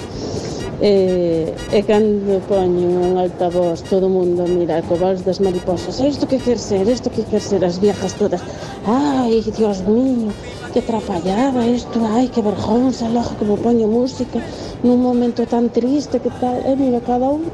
E, 0.76 1.56
e 1.72 1.80
cando 1.88 2.36
poño 2.44 2.84
un 3.08 3.16
altavoz 3.16 3.80
todo 3.88 4.06
o 4.06 4.12
mundo 4.12 4.44
mira 4.44 4.84
co 4.84 4.94
vals 5.00 5.24
das 5.24 5.40
mariposas. 5.40 5.96
Isto 6.04 6.28
que 6.28 6.36
quer 6.36 6.58
ser, 6.58 6.84
isto 6.84 7.08
que 7.08 7.24
quer 7.24 7.40
ser 7.40 7.64
as 7.64 7.80
viejas 7.80 8.12
todas. 8.12 8.44
Ai, 8.84 9.40
dios 9.56 9.80
mío 9.88 10.28
que 10.76 10.82
trapallaba 10.82 11.64
isto 11.64 11.96
ai, 12.04 12.28
que 12.28 12.42
vergonza, 12.42 13.08
logo 13.08 13.32
como 13.40 13.56
poño 13.56 13.88
música 13.88 14.36
nun 14.84 15.00
momento 15.00 15.48
tan 15.48 15.72
triste 15.72 16.20
que 16.20 16.28
tal, 16.36 16.60
e 16.68 16.76
mira, 16.76 17.00
cada 17.00 17.32
un 17.32 17.48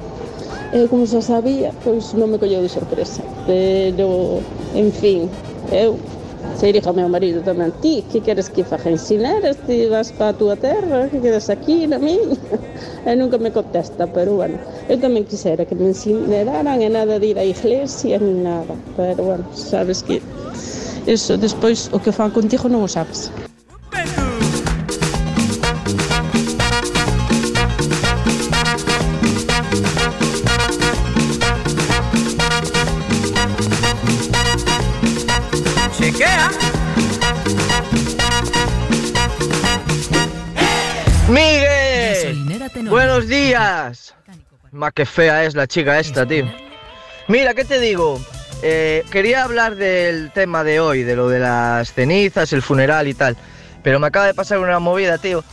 e 0.74 0.88
como 0.90 1.06
xa 1.06 1.22
sabía, 1.22 1.70
pois 1.86 2.18
non 2.18 2.26
me 2.26 2.42
colleu 2.42 2.58
de 2.58 2.70
sorpresa. 2.72 3.22
Pero, 3.46 4.42
en 4.74 4.90
fin 4.90 5.30
eu 5.70 5.94
Se 6.56 6.66
dirijo 6.66 6.88
ao 6.90 6.94
meu 6.94 7.08
marido 7.08 7.42
tamén, 7.42 7.74
ti, 7.82 8.06
que 8.06 8.22
queres 8.22 8.46
que 8.46 8.62
faja? 8.62 8.90
Ensineras, 8.90 9.58
ti 9.66 9.86
vas 9.90 10.14
para 10.14 10.30
a 10.30 10.38
túa 10.38 10.54
terra, 10.54 11.10
que 11.10 11.18
quedas 11.18 11.50
aquí 11.50 11.86
na 11.90 11.98
min 11.98 12.38
E 13.08 13.16
nunca 13.18 13.38
me 13.38 13.50
contesta, 13.50 14.06
pero 14.06 14.38
bueno, 14.38 14.58
eu 14.86 14.94
tamén 14.98 15.26
quisera 15.26 15.66
que 15.66 15.74
me 15.74 15.90
incineraran 15.90 16.78
e 16.78 16.88
nada 16.88 17.18
de 17.18 17.34
ir 17.34 17.38
á 17.38 17.44
iglesia 17.46 18.22
ni 18.22 18.46
nada. 18.46 18.78
Pero 18.94 19.20
bueno, 19.26 19.44
sabes 19.54 20.06
que 20.06 20.22
eso, 21.06 21.34
despois 21.34 21.90
o 21.90 21.98
que 21.98 22.14
fan 22.14 22.30
contigo 22.30 22.70
non 22.70 22.86
o 22.86 22.88
sabes. 22.90 23.34
Pero... 23.90 24.21
Ma 44.70 44.90
que 44.90 45.04
fea 45.04 45.44
es 45.44 45.54
la 45.54 45.66
chica 45.66 45.98
esta, 45.98 46.26
tío. 46.26 46.46
Mira, 47.28 47.54
¿qué 47.54 47.64
te 47.64 47.78
digo? 47.78 48.20
Eh, 48.62 49.04
quería 49.10 49.44
hablar 49.44 49.76
del 49.76 50.30
tema 50.32 50.64
de 50.64 50.80
hoy, 50.80 51.02
de 51.02 51.16
lo 51.16 51.28
de 51.28 51.40
las 51.40 51.92
cenizas, 51.92 52.52
el 52.52 52.62
funeral 52.62 53.08
y 53.08 53.14
tal. 53.14 53.36
Pero 53.82 53.98
me 53.98 54.06
acaba 54.06 54.26
de 54.26 54.34
pasar 54.34 54.58
una 54.58 54.78
movida, 54.78 55.18
tío. 55.18 55.44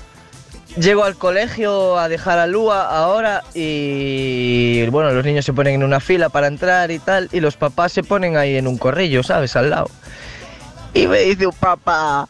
Llego 0.78 1.04
al 1.04 1.16
colegio 1.16 1.98
a 1.98 2.08
dejar 2.08 2.38
a 2.38 2.46
Lua 2.46 2.84
ahora 2.96 3.44
y 3.56 4.86
bueno, 4.90 5.12
los 5.12 5.26
niños 5.26 5.44
se 5.44 5.52
ponen 5.52 5.76
en 5.76 5.84
una 5.84 6.00
fila 6.00 6.30
para 6.30 6.46
entrar 6.46 6.92
y 6.92 7.00
tal 7.00 7.28
y 7.32 7.40
los 7.40 7.58
papás 7.58 7.92
se 7.92 8.04
ponen 8.04 8.38
ahí 8.38 8.56
en 8.56 8.68
un 8.68 8.78
corrillo, 8.78 9.24
¿sabes? 9.24 9.56
Al 9.56 9.72
lado. 9.72 9.90
Y 10.94 11.08
me 11.08 11.22
dice 11.22 11.48
un 11.48 11.54
papá, 11.54 12.28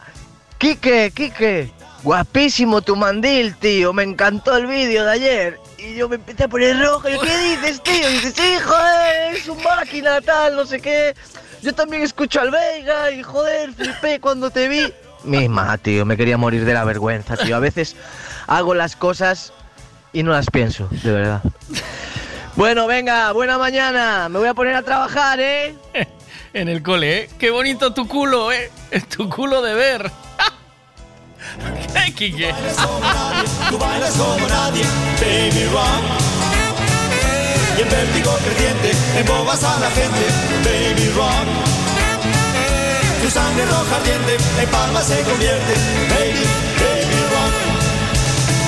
Quique, 0.56 1.12
Quique, 1.14 1.70
guapísimo 2.02 2.82
tu 2.82 2.96
mandil, 2.96 3.54
tío, 3.56 3.92
me 3.92 4.02
encantó 4.02 4.56
el 4.56 4.66
vídeo 4.66 5.04
de 5.04 5.10
ayer. 5.10 5.60
Y 5.78 5.94
yo 5.94 6.08
me 6.08 6.16
empecé 6.16 6.44
a 6.44 6.48
poner 6.48 6.78
rojo, 6.78 7.08
y 7.08 7.12
yo, 7.12 7.20
¿qué 7.20 7.38
dices, 7.38 7.82
tío? 7.82 8.08
Dices, 8.08 8.34
sí, 8.36 8.54
joder, 8.62 9.34
es 9.34 9.48
un 9.48 9.62
máquina, 9.62 10.20
tal, 10.20 10.56
no 10.56 10.66
sé 10.66 10.80
qué. 10.80 11.14
Yo 11.62 11.74
también 11.74 12.02
escucho 12.02 12.40
al 12.40 12.50
Veiga 12.50 13.10
y 13.10 13.22
joder, 13.22 13.72
flipé 13.72 14.20
cuando 14.20 14.50
te 14.50 14.68
vi. 14.68 14.92
Misma, 15.24 15.76
tío, 15.78 16.06
me 16.06 16.16
quería 16.16 16.38
morir 16.38 16.64
de 16.64 16.72
la 16.72 16.84
vergüenza, 16.84 17.36
tío. 17.36 17.56
A 17.56 17.60
veces 17.60 17.96
hago 18.46 18.74
las 18.74 18.96
cosas 18.96 19.52
y 20.12 20.22
no 20.22 20.32
las 20.32 20.46
pienso, 20.50 20.88
de 20.90 21.12
verdad. 21.12 21.42
Bueno, 22.56 22.86
venga, 22.86 23.30
buena 23.32 23.58
mañana. 23.58 24.28
Me 24.28 24.38
voy 24.38 24.48
a 24.48 24.54
poner 24.54 24.74
a 24.74 24.82
trabajar, 24.82 25.38
¿eh? 25.40 25.74
En 26.52 26.68
el 26.68 26.82
cole, 26.82 27.18
¿eh? 27.18 27.30
Qué 27.38 27.50
bonito 27.50 27.94
tu 27.94 28.08
culo, 28.08 28.50
¿eh? 28.50 28.72
Tu 29.16 29.28
culo 29.28 29.62
de 29.62 29.74
ver. 29.74 30.10
¿Qué, 31.58 32.12
Quique? 32.12 32.54
Tú 33.70 33.78
bailas 33.78 34.14
como 34.14 34.46
nadie, 34.46 34.84
baby 35.20 35.64
rock. 35.72 36.04
Y 37.76 37.82
en 37.82 37.88
vértigo 37.88 38.36
creciente 38.44 38.92
embobas 39.16 39.62
a 39.64 39.78
la 39.80 39.90
gente, 39.90 40.26
baby 40.64 41.10
rock. 41.16 41.48
Tu 43.22 43.30
sangre 43.30 43.64
roja 43.66 43.96
ardiente 43.96 44.36
en 44.60 44.68
palmas 44.70 45.06
se 45.06 45.22
convierte, 45.22 45.74
baby, 46.08 46.44
baby 46.80 47.20
rock. 47.32 47.54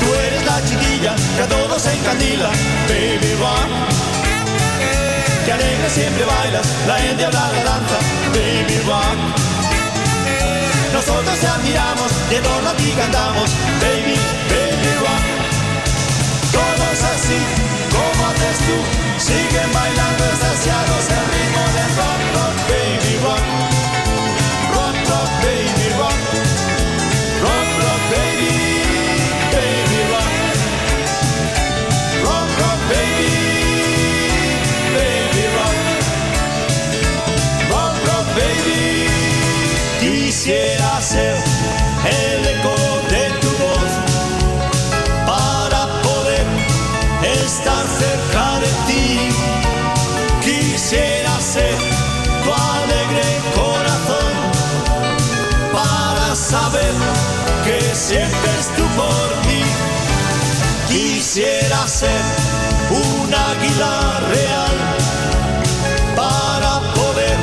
Tú 0.00 0.14
eres 0.14 0.44
la 0.44 0.62
chiquilla 0.64 1.14
que 1.36 1.42
a 1.42 1.48
todos 1.48 1.86
encandila, 1.86 2.50
baby 2.88 3.34
rock. 3.40 3.70
Que 5.44 5.52
alegre 5.52 5.90
siempre 5.90 6.24
bailas, 6.24 6.66
la 6.86 7.04
endiabla 7.04 7.52
la 7.52 7.64
danza, 7.64 7.98
baby 8.34 8.78
rock. 8.86 9.51
Nosotros 10.92 11.38
te 11.38 11.46
admiramos, 11.46 12.12
de 12.28 12.38
todo 12.40 12.68
a 12.68 12.74
cantamos, 12.74 13.50
baby, 13.80 14.14
baby 14.50 14.92
rock. 15.00 15.24
Todos 16.52 17.02
así, 17.14 17.40
como 17.90 18.26
haces 18.28 18.58
tú, 18.66 18.76
siguen 19.16 19.72
bailando 19.72 20.24
estaciados 20.24 21.08
el 21.08 21.24
ritmo 21.32 21.62
del 21.76 21.90
rock, 21.96 22.20
rock, 22.36 22.56
baby 22.68 23.12
rock. 23.24 23.44
Rock, 24.74 24.96
rock, 25.08 25.30
baby 25.40 25.86
rock. 25.96 26.20
Rock, 27.40 27.68
rock, 27.80 28.02
baby, 28.12 28.52
baby 29.50 30.00
rock. 30.12 30.32
Rock, 32.22 32.50
rock, 32.60 32.80
baby. 32.92 33.32
Baby 34.92 35.44
rock, 35.56 35.78
ser 61.32 62.10
un 62.90 63.32
águila 63.32 64.20
real 64.34 64.76
para 66.14 66.80
poder 66.94 67.38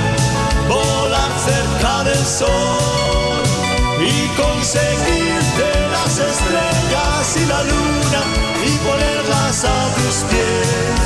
volar 0.67 1.31
cerca 1.39 2.03
del 2.03 2.23
sol 2.23 3.41
y 3.99 4.27
conseguirte 4.39 5.87
las 5.91 6.19
estrellas 6.19 7.35
y 7.35 7.45
la 7.47 7.63
luna 7.63 8.21
y 8.63 8.77
ponerlas 8.87 9.65
a 9.65 9.95
tus 9.95 10.17
pies 10.29 10.98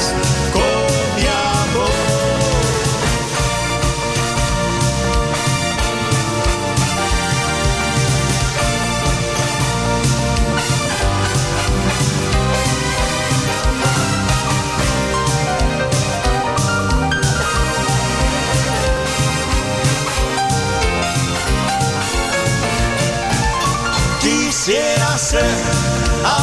ser 25.34 25.56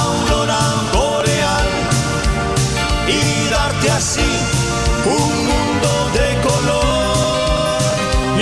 aurora 0.02 0.62
boreal 0.92 1.68
y 3.06 3.48
darte 3.48 3.88
así 3.90 4.30
un 5.04 5.32
mundo 5.50 5.90
de 6.18 6.28
color 6.48 7.78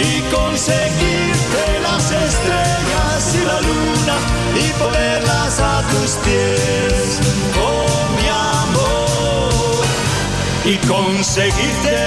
y 0.08 0.10
conseguirte 0.36 1.64
las 1.86 2.04
estrellas 2.26 3.20
y 3.40 3.42
la 3.50 3.58
luna 3.68 4.16
y 4.64 4.66
ponerlas 4.80 5.60
a 5.60 5.82
tus 5.92 6.10
pies 6.24 7.20
con 7.58 8.02
mi 8.16 8.28
amor. 8.62 9.84
Y 10.64 10.76
conseguirte 10.86 11.98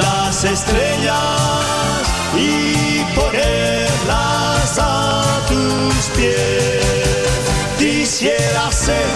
las 0.00 0.44
estrellas 0.44 1.93
y 2.36 3.04
ponerlas 3.14 4.78
a 4.78 5.22
tus 5.48 6.06
pies. 6.16 6.84
Quisiera 7.78 8.70
ser 8.70 9.06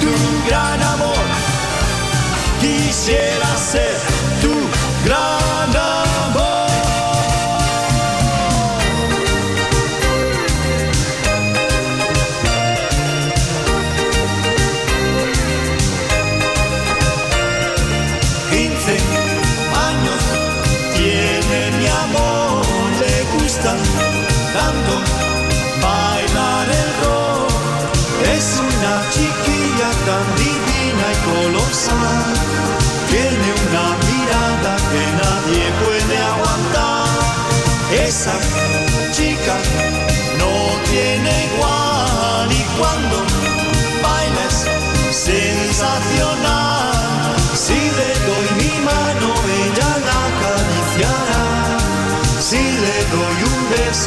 tu 0.00 0.48
gran 0.48 0.82
amor, 0.82 1.24
quisiera 2.60 3.56
ser 3.56 3.96
tu 4.40 4.52
gran 5.04 5.76
amor. 5.76 6.01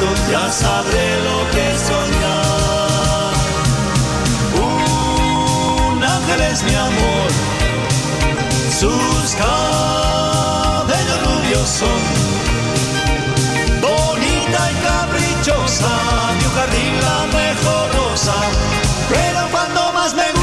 Ya 0.04 0.50
sabré 0.50 1.22
lo 1.24 1.38
que 1.52 1.78
soñar. 1.78 3.32
Un 5.90 6.04
ángel 6.04 6.40
es 6.52 6.62
mi 6.64 6.74
amor, 6.74 7.28
sus 8.78 9.34
cabellos 9.36 11.20
rubios 11.24 11.66
son. 11.66 12.02
Bonita 13.80 14.70
y 14.70 14.74
caprichosa, 14.84 15.94
mi 16.38 16.44
jardín 16.54 16.94
la 17.00 17.18
mejor 17.38 17.86
rosa. 17.96 18.34
Pero 19.08 19.48
cuando 19.50 19.92
más 19.94 20.12
me 20.14 20.35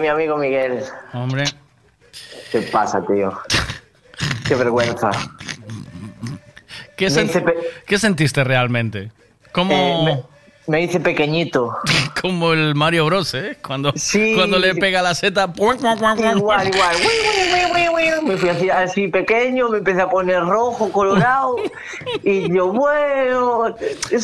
mi 0.00 0.08
amigo 0.08 0.36
Miguel. 0.36 0.82
Hombre. 1.12 1.44
¿Qué 2.50 2.62
pasa, 2.62 3.02
tío? 3.06 3.32
Qué 4.46 4.54
vergüenza. 4.54 5.10
¿Qué, 6.96 7.06
Me 7.06 7.10
sen- 7.10 7.24
hice 7.26 7.40
pe- 7.40 7.56
¿Qué 7.86 7.98
sentiste 7.98 8.44
realmente? 8.44 9.10
¿Cómo, 9.52 9.72
Eh, 9.74 10.02
me, 10.04 10.22
me 10.66 10.82
hice 10.82 11.00
pequeñito. 11.00 11.76
como 12.20 12.52
el 12.52 12.74
Mario 12.74 13.06
Bros, 13.06 13.32
¿eh? 13.34 13.56
Cuando, 13.66 13.92
cuando 14.36 14.58
le 14.58 14.74
pega 14.74 15.02
la 15.02 15.14
seta. 15.14 15.50
Igual, 15.56 16.68
igual. 16.68 16.96
Me 18.22 18.36
fui 18.36 18.48
así, 18.50 18.70
así 18.70 19.08
pequeño, 19.08 19.68
me 19.70 19.78
empecé 19.78 20.02
a 20.02 20.08
poner 20.08 20.40
rojo, 20.44 20.92
colorado. 20.92 21.56
y 22.22 22.52
yo, 22.54 22.68
bueno. 22.72 23.74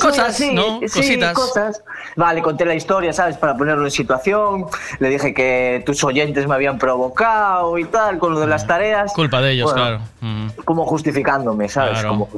Cosas, 0.00 0.18
así, 0.30 0.52
¿no? 0.52 0.80
sí, 0.80 0.86
Cositas. 1.00 1.32
cosas. 1.34 1.82
Vale, 2.14 2.42
conté 2.42 2.64
la 2.66 2.74
historia, 2.74 3.12
¿sabes? 3.12 3.36
Para 3.36 3.56
ponerlo 3.56 3.84
en 3.84 3.90
situación. 3.90 4.66
Le 4.98 5.08
dije 5.08 5.32
que 5.34 5.82
tus 5.86 6.04
oyentes 6.04 6.46
me 6.46 6.54
habían 6.54 6.78
provocado 6.78 7.78
y 7.78 7.84
tal, 7.84 8.18
con 8.18 8.34
lo 8.34 8.40
de 8.40 8.46
las 8.46 8.66
tareas. 8.66 9.12
Culpa 9.12 9.40
de 9.40 9.52
ellos, 9.52 9.72
Bueno, 9.72 9.86
claro. 9.86 10.02
Mm, 10.20 10.48
Como 10.64 10.84
justificándome, 10.86 11.68
¿sabes? 11.68 11.92
Claro. 12.00 12.08
Como- 12.10 12.28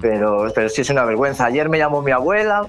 pero, 0.00 0.46
pero 0.54 0.68
sí 0.68 0.82
es 0.82 0.90
una 0.90 1.04
vergüenza. 1.04 1.46
Ayer 1.46 1.68
me 1.68 1.78
llamó 1.78 2.02
mi 2.02 2.12
abuela, 2.12 2.66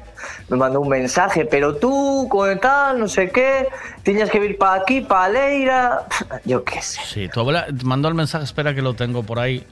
me 0.53 0.59
mandó 0.59 0.81
un 0.81 0.89
mensaje, 0.89 1.45
pero 1.45 1.75
tú, 1.75 2.27
con 2.29 2.59
tal, 2.59 2.99
no 2.99 3.07
sé 3.07 3.31
qué, 3.31 3.67
tienes 4.03 4.29
que 4.29 4.37
ir 4.37 4.57
para 4.57 4.81
aquí, 4.81 5.01
para 5.01 5.29
Leira. 5.29 6.05
Yo 6.45 6.63
qué 6.63 6.79
sé. 6.81 7.01
Sí, 7.05 7.27
tu 7.27 7.39
abuela 7.39 7.65
mandó 7.83 8.07
el 8.07 8.13
mensaje, 8.13 8.43
espera 8.43 8.75
que 8.75 8.83
lo 8.83 8.93
tengo 8.93 9.23
por 9.23 9.39
ahí. 9.39 9.65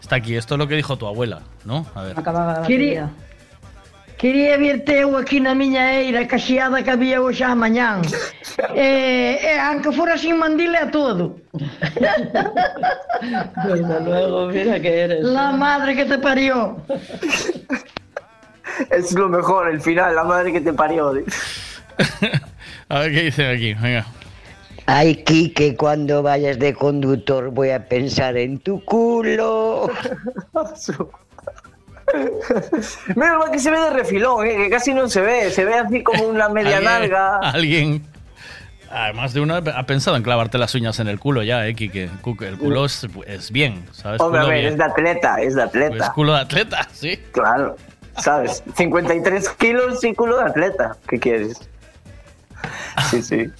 Está 0.00 0.16
aquí, 0.16 0.34
esto 0.34 0.54
es 0.54 0.58
lo 0.58 0.66
que 0.68 0.74
dijo 0.74 0.96
tu 0.96 1.06
abuela, 1.06 1.42
¿no? 1.66 1.84
A 1.94 2.02
ver. 2.02 2.16
Quería, 2.66 3.10
quería 4.16 4.56
verte 4.56 5.00
eu 5.00 5.16
aquí 5.18 5.38
na 5.38 5.54
miña 5.54 5.92
eira 5.92 6.26
caxeada 6.26 6.82
que 6.82 6.90
había 6.90 7.20
hoxe 7.20 7.44
a 7.44 7.54
mañán. 7.54 8.00
e, 8.74 9.38
e 9.52 9.58
aunque 9.60 9.92
fora 9.92 10.16
sin 10.16 10.38
mandile 10.38 10.78
a 10.78 10.90
todo. 10.90 11.36
Desde 13.68 14.00
luego, 14.00 14.46
mira 14.46 14.80
que 14.80 15.00
eres. 15.04 15.24
La 15.24 15.52
madre 15.52 15.94
que 15.94 16.04
te 16.06 16.18
parió. 16.18 16.78
Es 18.90 19.12
lo 19.12 19.28
mejor, 19.28 19.68
el 19.70 19.80
final, 19.80 20.14
la 20.14 20.24
madre 20.24 20.52
que 20.52 20.60
te 20.60 20.72
parió. 20.72 21.12
A 22.88 22.98
ver 23.00 23.12
qué 23.12 23.22
dicen 23.22 23.54
aquí, 23.54 23.74
venga. 23.74 24.06
Ay, 24.86 25.22
Quique, 25.24 25.76
cuando 25.76 26.22
vayas 26.22 26.58
de 26.58 26.74
conductor 26.74 27.50
voy 27.50 27.70
a 27.70 27.86
pensar 27.88 28.36
en 28.36 28.58
tu 28.58 28.84
culo. 28.84 29.88
Menos 33.16 33.38
mal 33.38 33.50
que 33.50 33.58
se 33.58 33.70
ve 33.70 33.78
de 33.80 33.90
refilón, 33.90 34.46
¿eh? 34.46 34.56
que 34.56 34.70
casi 34.70 34.92
no 34.92 35.08
se 35.08 35.20
ve, 35.20 35.50
se 35.50 35.64
ve 35.64 35.74
así 35.74 36.02
como 36.02 36.24
una 36.24 36.48
media 36.48 36.76
Alguien- 36.78 36.84
nalga. 36.92 37.38
Alguien. 37.38 38.06
Además 38.90 39.32
de 39.32 39.40
uno 39.40 39.54
ha 39.54 39.86
pensado 39.86 40.18
en 40.18 40.22
clavarte 40.22 40.58
las 40.58 40.74
uñas 40.74 41.00
en 41.00 41.08
el 41.08 41.18
culo 41.18 41.42
ya, 41.42 41.66
eh, 41.66 41.74
El 41.78 42.58
culo 42.58 42.84
es, 42.84 43.06
es 43.26 43.50
bien, 43.50 43.86
¿sabes? 43.92 44.20
Hombre, 44.20 44.40
a 44.40 44.42
Culo 44.42 44.52
ver, 44.52 44.60
bien. 44.60 44.72
es 44.72 44.78
de 44.78 44.84
atleta, 44.84 45.36
es 45.40 45.54
de 45.54 45.62
Es 45.62 45.68
atleta. 45.68 46.12
culo 46.12 46.34
de 46.34 46.40
atleta, 46.40 46.88
sí. 46.92 47.18
Claro, 47.32 47.76
¿sabes? 48.18 48.62
53 48.76 49.48
kilos 49.50 50.04
y 50.04 50.14
culo 50.14 50.38
de 50.38 50.44
atleta. 50.44 50.96
¿Qué 51.08 51.18
quieres? 51.18 51.68
Sí, 53.10 53.22
sí. 53.22 53.50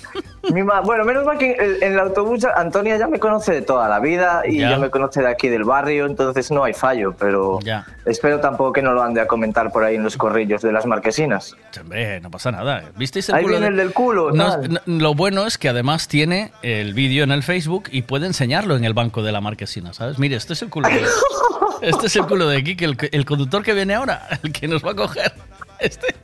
Mi 0.52 0.62
ma- 0.62 0.80
bueno, 0.80 1.04
menos 1.04 1.24
mal 1.24 1.38
que 1.38 1.52
en, 1.52 1.82
en 1.82 1.92
el 1.92 1.98
autobús 2.00 2.44
Antonia 2.44 2.96
ya 2.96 3.06
me 3.06 3.18
conoce 3.18 3.52
de 3.52 3.62
toda 3.62 3.88
la 3.88 4.00
vida 4.00 4.42
y 4.44 4.58
Ya. 4.58 4.70
ya, 4.70 4.78
me 4.78 4.90
conoce 4.90 5.20
de 5.20 5.28
aquí 5.28 5.48
del 5.48 5.64
barrio, 5.64 6.06
entonces 6.06 6.50
no 6.50 6.64
hay 6.64 6.72
fallo, 6.74 7.14
pero 7.18 7.58
Ya. 7.62 7.86
espero 8.04 8.40
tampoco 8.40 8.72
que 8.72 8.82
no 8.82 8.92
lo 8.92 9.02
ande 9.02 9.20
a 9.20 9.26
comentar 9.26 9.70
por 9.72 9.84
ahí 9.84 9.94
en 9.96 10.02
los 10.02 10.16
corrillos 10.16 10.62
de 10.62 10.72
las 10.72 10.84
marquesinas. 10.86 11.54
Hombre, 11.80 12.20
no 12.20 12.30
pasa 12.30 12.50
nada. 12.50 12.82
¿Visteis 12.96 13.28
el 13.28 13.36
Ahí 13.36 13.42
culo 13.44 13.54
viene 13.54 13.66
de- 13.66 13.70
el 13.70 13.76
del 13.78 13.92
culo, 13.94 14.32
No, 14.32 14.56
no, 14.58 14.80
lo 14.86 15.14
bueno 15.14 15.46
es 15.46 15.58
que 15.58 15.68
además 15.68 16.08
tiene 16.08 16.52
el 16.62 16.92
vídeo 16.94 17.24
en 17.24 17.30
el 17.32 17.42
Facebook 17.42 17.84
y 17.92 18.02
puede 18.02 18.26
enseñarlo 18.26 18.76
en 18.76 18.84
el 18.84 18.94
banco 18.94 19.22
de 19.22 19.32
la 19.32 19.40
marquesina, 19.40 19.92
¿sabes? 19.92 20.18
Mire, 20.18 20.36
este 20.36 20.54
es 20.54 20.62
el 20.62 20.68
culo 20.70 20.88
de, 20.88 21.02
este 21.82 22.06
es 22.06 22.16
el 22.16 22.26
culo 22.26 22.48
de 22.48 22.62
Kike, 22.64 22.84
el, 22.84 22.96
el 23.12 23.24
conductor 23.24 23.62
que 23.62 23.74
viene 23.74 23.94
ahora, 23.94 24.26
el 24.42 24.52
que 24.52 24.66
nos 24.68 24.84
va 24.84 24.90
a 24.92 24.94
coger. 24.94 25.32
Este, 25.82 26.14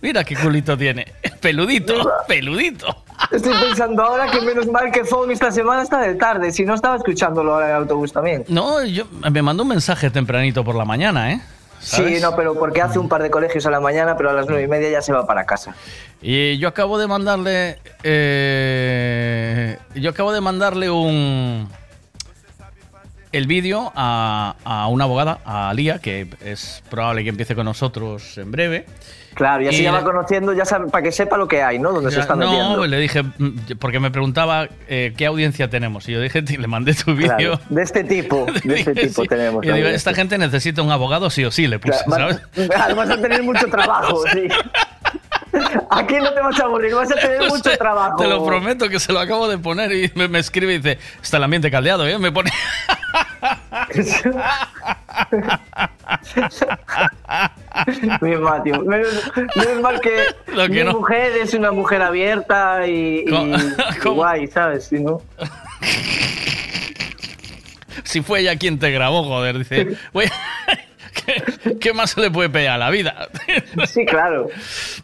mira 0.00 0.24
qué 0.24 0.36
culito 0.36 0.76
tiene. 0.76 1.06
Peludito, 1.40 1.94
peludito. 2.26 3.04
Estoy 3.30 3.52
pensando 3.60 4.02
ahora 4.02 4.30
que 4.30 4.40
menos 4.40 4.66
mal 4.66 4.90
que 4.90 5.04
Phone 5.04 5.32
esta 5.32 5.50
semana 5.50 5.82
está 5.82 6.00
de 6.00 6.14
tarde, 6.14 6.52
si 6.52 6.64
no 6.64 6.74
estaba 6.74 6.96
escuchándolo 6.96 7.54
ahora 7.54 7.66
en 7.66 7.72
el 7.76 7.82
autobús 7.82 8.12
también. 8.12 8.44
No, 8.48 8.82
yo 8.84 9.04
me 9.30 9.42
mandó 9.42 9.62
un 9.62 9.68
mensaje 9.68 10.10
tempranito 10.10 10.64
por 10.64 10.74
la 10.74 10.84
mañana, 10.84 11.32
¿eh? 11.32 11.40
Sí, 11.80 12.16
no, 12.22 12.34
pero 12.34 12.54
porque 12.58 12.80
hace 12.80 12.98
un 12.98 13.10
par 13.10 13.22
de 13.22 13.30
colegios 13.30 13.66
a 13.66 13.70
la 13.70 13.78
mañana, 13.78 14.16
pero 14.16 14.30
a 14.30 14.32
las 14.32 14.46
nueve 14.46 14.62
y 14.62 14.68
media 14.68 14.88
ya 14.90 15.02
se 15.02 15.12
va 15.12 15.26
para 15.26 15.44
casa. 15.44 15.74
Y 16.22 16.56
yo 16.56 16.68
acabo 16.68 16.98
de 16.98 17.06
mandarle. 17.06 17.78
eh, 18.02 19.78
yo 19.94 20.10
acabo 20.10 20.32
de 20.32 20.40
mandarle 20.40 20.88
un. 20.88 21.68
El 23.36 23.46
vídeo 23.46 23.92
a, 23.96 24.54
a 24.64 24.86
una 24.88 25.04
abogada, 25.04 25.38
a 25.44 25.72
Lía, 25.74 25.98
que 25.98 26.28
es 26.44 26.82
probable 26.88 27.22
que 27.24 27.30
empiece 27.30 27.54
con 27.54 27.64
nosotros 27.64 28.38
en 28.38 28.50
breve. 28.50 28.86
Claro, 29.34 29.62
Y 29.68 29.82
ya 29.82 29.90
le- 29.90 29.98
va 29.98 30.04
conociendo, 30.04 30.52
ya 30.52 30.64
sabe, 30.64 30.88
para 30.88 31.02
que 31.02 31.10
sepa 31.10 31.36
lo 31.36 31.48
que 31.48 31.60
hay, 31.60 31.80
¿no? 31.80 31.90
Donde 31.92 32.12
se 32.12 32.20
está 32.20 32.36
no, 32.36 32.48
metiendo. 32.48 32.86
le 32.86 32.98
dije, 33.00 33.24
mm, 33.24 33.50
porque 33.80 33.98
me 33.98 34.12
preguntaba 34.12 34.68
eh, 34.86 35.12
qué 35.16 35.26
audiencia 35.26 35.68
tenemos. 35.68 36.08
Y 36.08 36.12
yo 36.12 36.20
dije, 36.20 36.42
le 36.58 36.66
mandé 36.68 36.94
tu 36.94 37.16
vídeo. 37.16 37.58
Claro, 37.58 37.60
de 37.68 37.82
este 37.82 38.04
tipo, 38.04 38.46
de 38.64 38.74
este 38.78 38.94
tipo 38.94 39.22
sí. 39.22 39.28
tenemos. 39.28 39.64
Y 39.66 39.72
digo, 39.72 39.88
esta 39.88 40.14
gente 40.14 40.38
necesita 40.38 40.82
un 40.82 40.92
abogado 40.92 41.28
sí 41.30 41.44
o 41.44 41.50
sí, 41.50 41.66
le 41.66 41.80
puse, 41.80 41.98
Claro, 42.06 42.28
¿sabes? 42.54 42.68
vas- 42.68 42.94
Vas 42.94 43.10
a 43.10 43.20
tener 43.20 43.42
mucho 43.42 43.66
trabajo, 43.70 44.22
sí. 44.32 44.46
Aquí 45.90 46.14
no 46.16 46.32
te 46.32 46.40
vas 46.40 46.58
a 46.60 46.64
aburrir, 46.64 46.94
vas 46.94 47.10
a 47.10 47.14
tener 47.14 47.42
mucho 47.48 47.76
trabajo. 47.76 48.16
Te 48.16 48.28
lo 48.28 48.44
prometo 48.44 48.88
que 48.88 48.98
se 49.00 49.12
lo 49.12 49.20
acabo 49.20 49.48
de 49.48 49.58
poner 49.58 49.92
y 49.92 50.10
me, 50.14 50.28
me 50.28 50.38
escribe 50.38 50.74
y 50.74 50.78
dice, 50.78 50.98
está 51.22 51.36
el 51.38 51.44
ambiente 51.44 51.70
caldeado, 51.70 52.06
¿eh? 52.06 52.18
Me 52.18 52.32
pone... 52.32 52.50
Mi 58.20 58.36
Mateo, 58.36 58.82
menos, 58.82 59.08
menos 59.56 59.80
mal 59.82 60.00
que, 60.00 60.24
Lo 60.52 60.62
que 60.64 60.68
mi 60.68 60.84
no. 60.84 60.92
mujer 60.98 61.36
es 61.36 61.54
una 61.54 61.70
mujer 61.72 62.02
abierta 62.02 62.86
y, 62.86 63.24
y- 63.26 64.08
guay, 64.08 64.46
¿sabes? 64.48 64.86
Si 64.86 65.00
no- 65.00 65.20
si 68.04 68.22
fue 68.22 68.40
ella 68.40 68.56
quien 68.56 68.78
te 68.78 68.90
grabó, 68.90 69.24
joder, 69.24 69.58
dice, 69.58 69.96
"Güey, 70.12 70.28
¿qué, 71.14 71.76
qué 71.78 71.92
más 71.92 72.10
se 72.10 72.20
le 72.20 72.30
puede 72.30 72.50
pedir 72.50 72.68
a 72.68 72.78
la 72.78 72.90
vida? 72.90 73.28
Sí, 73.86 74.04
claro. 74.04 74.48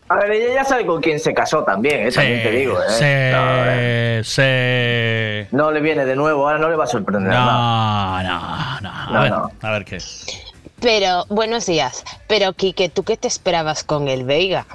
A 0.08 0.16
ver, 0.16 0.32
ella 0.32 0.54
ya 0.54 0.64
sabe 0.64 0.84
con 0.86 1.00
quién 1.00 1.18
se 1.20 1.32
casó 1.34 1.62
también, 1.64 2.06
¿eh? 2.08 2.12
también 2.12 2.42
te 2.42 2.50
digo. 2.50 2.78
¿eh? 2.80 2.84
Sí, 2.88 3.04
No, 3.36 3.64
eh, 3.66 4.20
sí. 5.48 5.56
no 5.56 5.70
le 5.70 5.80
viene 5.80 6.04
de 6.04 6.16
nuevo, 6.16 6.46
ahora 6.48 6.58
no 6.58 6.68
le 6.68 6.76
va 6.76 6.84
a 6.84 6.88
sorprender 6.88 7.32
nada. 7.32 7.44
No, 7.44 8.22
no, 8.22 8.80
no. 8.80 8.90
A 8.90 9.10
No, 9.12 9.20
ver, 9.22 9.30
no. 9.30 9.50
a 9.62 9.70
ver 9.70 9.84
qué. 9.84 9.98
Pero, 10.80 11.26
buenos 11.28 11.66
días. 11.66 12.04
Pero, 12.26 12.52
Quique, 12.54 12.88
¿tú 12.88 13.02
qué 13.04 13.16
te 13.16 13.28
esperabas 13.28 13.84
con 13.84 14.08
el 14.08 14.24
Veiga? 14.24 14.66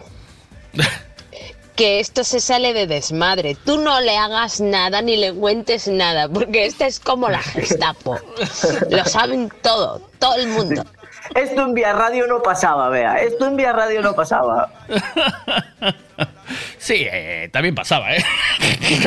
que 1.75 1.99
esto 1.99 2.23
se 2.23 2.39
sale 2.39 2.73
de 2.73 2.87
desmadre. 2.87 3.55
Tú 3.65 3.77
no 3.79 3.99
le 3.99 4.15
hagas 4.17 4.61
nada 4.61 5.01
ni 5.01 5.17
le 5.17 5.33
cuentes 5.33 5.87
nada, 5.87 6.29
porque 6.29 6.65
esta 6.65 6.87
es 6.87 6.99
como 7.01 7.27
la 7.27 7.39
Gestapo. 7.39 8.17
Lo 8.89 9.03
saben 9.05 9.51
todo, 9.61 9.99
todo 10.19 10.35
el 10.35 10.47
mundo. 10.47 10.85
Esto 11.33 11.63
en 11.63 11.73
Vía 11.73 11.93
Radio 11.93 12.27
no 12.27 12.43
pasaba, 12.43 12.89
vea. 12.89 13.15
Esto 13.21 13.47
en 13.47 13.55
Vía 13.55 13.73
Radio 13.73 14.01
no 14.01 14.13
pasaba. 14.13 14.69
Sí, 16.77 17.07
eh, 17.11 17.49
también 17.51 17.73
pasaba, 17.73 18.15
¿eh? 18.15 18.23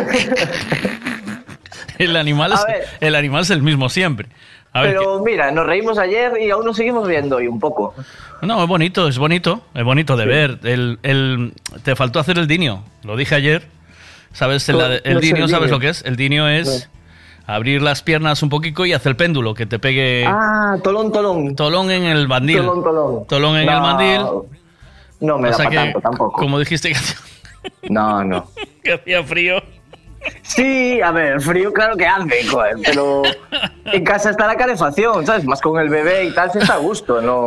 el, 1.99 2.17
animal 2.17 2.53
es, 2.53 2.61
el 3.01 3.15
animal 3.15 3.43
es 3.43 3.51
el 3.51 3.63
mismo 3.63 3.89
siempre. 3.89 4.29
A 4.73 4.83
ver, 4.83 4.97
Pero 4.97 5.21
mira, 5.21 5.53
nos 5.53 5.65
reímos 5.65 5.97
ayer 5.99 6.33
y 6.41 6.51
aún 6.51 6.67
nos 6.67 6.77
seguimos 6.77 7.07
viendo 7.07 7.37
hoy 7.37 7.47
un 7.47 7.61
poco. 7.61 7.95
no, 8.43 8.61
es 8.63 8.69
bonito, 8.69 9.07
es 9.07 9.19
bonito, 9.19 9.63
es 9.75 9.85
bonito 9.85 10.17
de 10.17 10.27
ver. 10.27 10.59
El, 10.65 10.99
el- 11.05 11.53
te 11.85 11.95
faltó 11.95 12.19
hacer 12.19 12.39
el 12.39 12.49
dinio, 12.49 12.83
lo 13.05 13.17
dije 13.17 13.37
ayer. 13.37 13.69
¿Sabes? 14.33 14.69
El, 14.69 14.81
el 14.81 15.01
sé 15.03 15.21
dinio, 15.21 15.45
el 15.45 15.51
¿sabes 15.51 15.71
lo 15.71 15.79
que 15.79 15.89
es? 15.89 16.05
El 16.05 16.17
dinio 16.17 16.49
es 16.49 16.91
abrir 17.49 17.81
las 17.83 18.03
piernas 18.03 18.43
un 18.43 18.51
poquito 18.51 18.85
y 18.85 18.93
hacer 18.93 19.11
el 19.11 19.17
péndulo, 19.17 19.55
que 19.55 19.65
te 19.67 19.79
pegue 19.79 20.25
Ah, 20.27 20.77
tolón, 20.85 21.11
tolón. 21.11 21.57
tolón 21.57 21.91
en 21.91 22.05
el 22.05 22.29
bandil. 22.29 22.59
Tolón, 22.59 22.83
tolón. 22.85 23.27
Tolón 23.27 23.57
en 23.57 23.69
el 23.69 23.75
No, 23.75 23.81
mandil. 23.81 24.21
No 25.21 25.39
me 25.39 25.49
O 25.49 25.53
da 25.53 25.57
para 25.65 25.71
tanto 25.71 26.01
tampoco. 26.01 26.33
Como 26.39 26.59
dijiste 26.59 26.93
que, 26.93 26.99
No, 27.89 28.23
no. 28.23 28.47
que 28.85 28.93
hacía 28.93 29.25
frío. 29.25 29.63
Sí, 30.43 31.01
a 31.01 31.11
ver, 31.13 31.41
frío 31.41 31.73
claro 31.73 31.97
que 31.97 32.07
hace, 32.07 32.47
joder, 32.49 32.77
pero 32.85 33.23
en 33.85 34.05
casa 34.05 34.31
está 34.31 34.47
la 34.47 34.57
calefacción, 34.57 35.25
¿sabes? 35.27 35.45
Más 35.45 35.61
con 35.61 35.79
el 35.81 35.89
bebé 35.89 36.25
y 36.25 36.35
tal, 36.35 36.51
se 36.51 36.59
está 36.59 36.75
a 36.75 36.79
gusto, 36.79 37.21
no, 37.23 37.47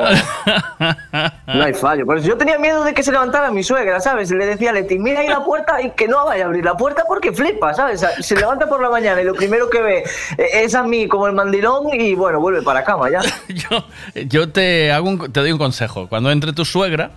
no 1.48 1.64
hay 1.64 1.74
fallo. 1.74 2.06
Por 2.06 2.18
eso 2.18 2.28
yo 2.28 2.38
tenía 2.38 2.58
miedo 2.58 2.84
de 2.84 2.94
que 2.94 3.04
se 3.04 3.12
levantara 3.12 3.52
mi 3.52 3.64
suegra, 3.64 4.00
¿sabes? 4.00 4.32
Le 4.32 4.46
decía 4.46 4.70
a 4.70 4.74
Leti, 4.74 4.98
mira 5.00 5.20
ahí 5.22 5.28
la 5.28 5.44
puerta 5.44 5.82
y 5.82 5.92
que 5.92 6.08
no 6.08 6.26
vaya 6.26 6.44
a 6.44 6.48
abrir 6.48 6.64
la 6.64 6.76
puerta 6.78 7.04
porque 7.08 7.32
flipa, 7.34 7.74
¿sabes? 7.74 8.06
Se 8.20 8.36
levanta 8.36 8.68
por 8.68 8.82
la 8.82 8.90
mañana 8.90 9.22
y 9.22 9.26
lo 9.26 9.34
primero 9.36 9.70
que 9.70 9.82
ve 9.82 10.04
eh, 10.38 10.48
es 10.64 10.76
a 10.76 10.84
mí 10.84 11.08
como 11.08 11.28
el 11.28 11.34
mandilón 11.34 11.90
y 11.94 12.16
bueno, 12.16 12.40
vuelve 12.40 12.62
para 12.62 12.84
cama 12.84 13.10
ya. 13.10 13.22
Yo, 13.50 13.86
yo 14.28 14.50
te, 14.50 14.92
hago 14.92 15.10
un- 15.10 15.32
te 15.32 15.40
doy 15.40 15.52
un 15.52 15.58
consejo. 15.58 16.08
Cuando 16.08 16.32
entre 16.32 16.54
tu 16.54 16.66
suegra 16.66 17.12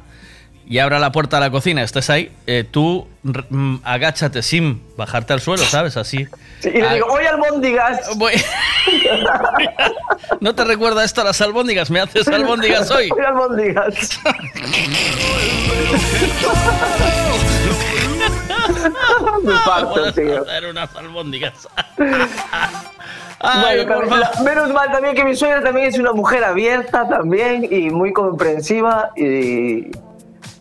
y 0.66 0.78
abra 0.78 0.98
la 0.98 1.12
puerta 1.12 1.36
de 1.36 1.42
la 1.46 1.50
cocina, 1.50 1.82
estés 1.82 2.08
ahí, 2.10 2.30
eh, 2.46 2.64
tú 2.70 3.06
mm, 3.22 3.76
agáchate 3.84 4.42
sin 4.42 4.82
bajarte 4.96 5.32
al 5.34 5.40
suelo, 5.40 5.64
¿sabes? 5.64 5.96
Así. 5.96 6.26
Y 6.62 6.68
le 6.70 6.88
Ah, 6.88 6.94
digo, 6.94 7.06
oye 7.08 7.28
albóndigas. 7.28 8.00
Voy- 8.16 8.32
¿No 10.40 10.54
te 10.54 10.64
recuerda 10.64 11.04
esto 11.04 11.20
a 11.20 11.24
las 11.24 11.40
albóndigas? 11.40 11.90
¿Me 11.90 12.00
haces 12.00 12.26
albóndigas 12.28 12.90
hoy? 12.90 13.10
Oye 13.12 13.26
albóndigas. 13.26 14.20
Me 19.42 19.52
parto, 19.64 20.12
tío. 20.12 20.42
hacer 20.42 20.66
unas 20.70 20.94
albóndigas. 20.96 21.68
Ay, 23.40 23.84
la- 23.84 24.32
menos 24.42 24.72
mal 24.72 24.90
también 24.90 25.14
que 25.14 25.24
mi 25.24 25.36
suegra 25.36 25.62
también 25.62 25.88
es 25.88 25.98
una 25.98 26.12
mujer 26.12 26.44
abierta 26.44 27.06
también 27.08 27.66
y 27.70 27.90
muy 27.90 28.12
comprensiva 28.12 29.10
y 29.16 29.90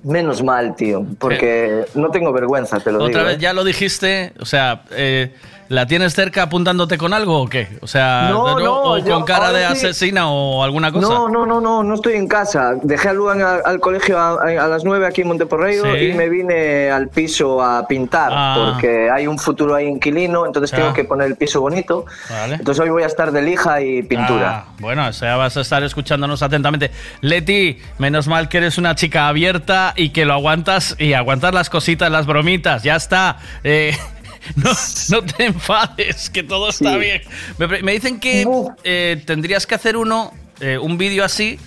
menos 0.04 0.44
mal, 0.44 0.76
tío, 0.76 1.06
porque 1.20 1.86
no 1.96 2.12
tengo 2.12 2.32
vergüenza, 2.34 2.80
te 2.80 2.92
lo 2.92 3.00
Otra 3.04 3.08
digo. 3.22 3.24
vez 3.26 3.38
¿eh? 3.38 3.40
ya 3.40 3.54
lo 3.54 3.64
dijiste, 3.64 4.34
o 4.40 4.46
sea, 4.46 4.84
eh, 4.92 5.34
¿la 5.70 5.86
tienes 5.88 6.14
cerca 6.14 6.44
apuntándote 6.44 6.98
con 6.98 7.14
algo 7.14 7.42
o 7.42 7.48
qué? 7.48 7.68
O 7.82 7.88
sea, 7.88 8.28
No, 8.30 8.60
no, 8.60 8.82
o 8.82 8.98
yo 8.98 9.16
con 9.16 9.24
cara 9.26 9.52
de 9.52 9.62
sí- 9.68 9.86
asesina 9.88 10.30
o 10.30 10.64
alguna 10.64 10.92
cosa. 10.92 11.08
No, 11.08 11.30
no, 11.30 11.46
no, 11.46 11.60
no, 11.62 11.84
no 11.84 11.94
estoy 11.96 12.14
en 12.14 12.28
casa. 12.28 12.74
Dejé 12.84 13.10
a 13.10 13.14
Luan 13.14 13.42
al, 13.42 13.62
al 13.66 13.80
colegio 13.80 14.20
a, 14.20 14.34
a 14.42 14.68
las 14.68 14.84
9 14.84 15.06
aquí 15.08 15.22
en 15.22 15.28
Monteporreiro 15.30 15.94
Sí. 15.96 16.06
y 16.08 16.14
me 16.14 16.30
vine 16.30 16.92
al 16.92 17.10
piso 17.10 17.62
a 17.62 17.88
pintar 17.88 18.32
Ah. 18.34 18.70
porque 18.74 19.10
hay 19.10 19.28
un 19.28 19.40
futuro 19.40 19.76
ahí 19.76 19.88
inquilino, 19.88 20.46
entonces 20.46 20.72
tengo 20.72 20.94
que 20.94 21.04
poner 21.04 21.28
el 21.28 21.36
piso 21.36 21.62
bonito. 21.62 22.06
Vale. 22.30 22.56
Entonces 22.56 22.82
hoy 22.84 22.90
voy 22.90 23.04
a 23.04 23.08
estar 23.08 23.32
de 23.32 23.42
lija 23.42 23.82
y 23.82 24.04
pintura. 24.04 24.66
Ah, 24.68 24.74
bueno, 24.80 25.08
o 25.08 25.14
sea, 25.14 25.36
vas 25.38 25.58
a 25.58 25.62
estar 25.62 25.84
escuchándonos 25.84 26.42
atentamente. 26.44 26.92
Leti, 27.22 27.80
menos 27.98 28.28
mal 28.28 28.50
que 28.50 28.58
eres 28.58 28.78
una 28.78 28.96
chica 28.96 29.28
abierta 29.28 29.94
y 29.96 30.10
que 30.10 30.26
lo 30.26 30.34
aguantas 30.34 30.96
y 31.00 31.14
aguantas 31.14 31.54
las 31.54 31.70
cositas, 31.70 32.12
las 32.12 32.26
bromitas, 32.26 32.84
ya 32.84 32.96
está. 32.96 33.38
Eh, 33.64 33.96
no, 34.56 34.72
no 35.10 35.22
te 35.24 35.46
enfades, 35.46 36.30
que 36.30 36.44
todo 36.44 36.70
está 36.70 36.94
Sí. 36.94 37.00
bien. 37.00 37.22
Me, 37.58 37.68
me 37.82 37.92
dicen 37.94 38.20
que 38.20 38.46
eh, 38.84 39.22
tendrías 39.26 39.66
que 39.68 39.76
hacer 39.76 39.98
uno, 39.98 40.32
eh, 40.60 40.78
un 40.78 40.98
vídeo 40.98 41.24
así, 41.24 41.58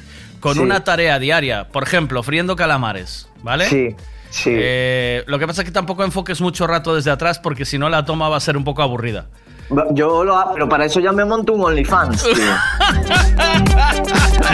con 0.41 0.55
Sí. 0.55 0.61
una 0.61 0.85
tarea 0.85 1.19
diaria. 1.19 1.69
Por 1.69 1.83
ejemplo, 1.83 2.23
friendo 2.23 2.55
calamares, 2.57 3.29
¿vale? 3.43 3.69
Sí, 3.69 3.89
sí. 4.31 4.51
Eh, 4.53 5.25
lo 5.27 5.39
que 5.39 5.47
pasa 5.47 5.63
es 5.63 5.65
que 5.67 5.73
tampoco 5.73 6.05
enfoques 6.05 6.41
mucho 6.41 6.67
rato 6.67 6.95
desde 6.95 7.11
atrás 7.11 7.39
porque 7.39 7.65
si 7.65 7.79
no 7.79 7.89
la 7.89 8.05
toma 8.05 8.29
va 8.29 8.37
a 8.37 8.41
ser 8.41 8.57
un 8.57 8.65
poco 8.65 8.83
aburrida. 8.83 9.27
Yo 9.91 10.23
lo 10.25 10.37
hago, 10.37 10.53
pero 10.55 10.69
para 10.69 10.85
eso 10.85 11.01
ya 11.01 11.11
me 11.13 11.25
monto 11.25 11.53
un 11.53 11.65
OnlyFans, 11.65 12.23
tío. 12.23 12.35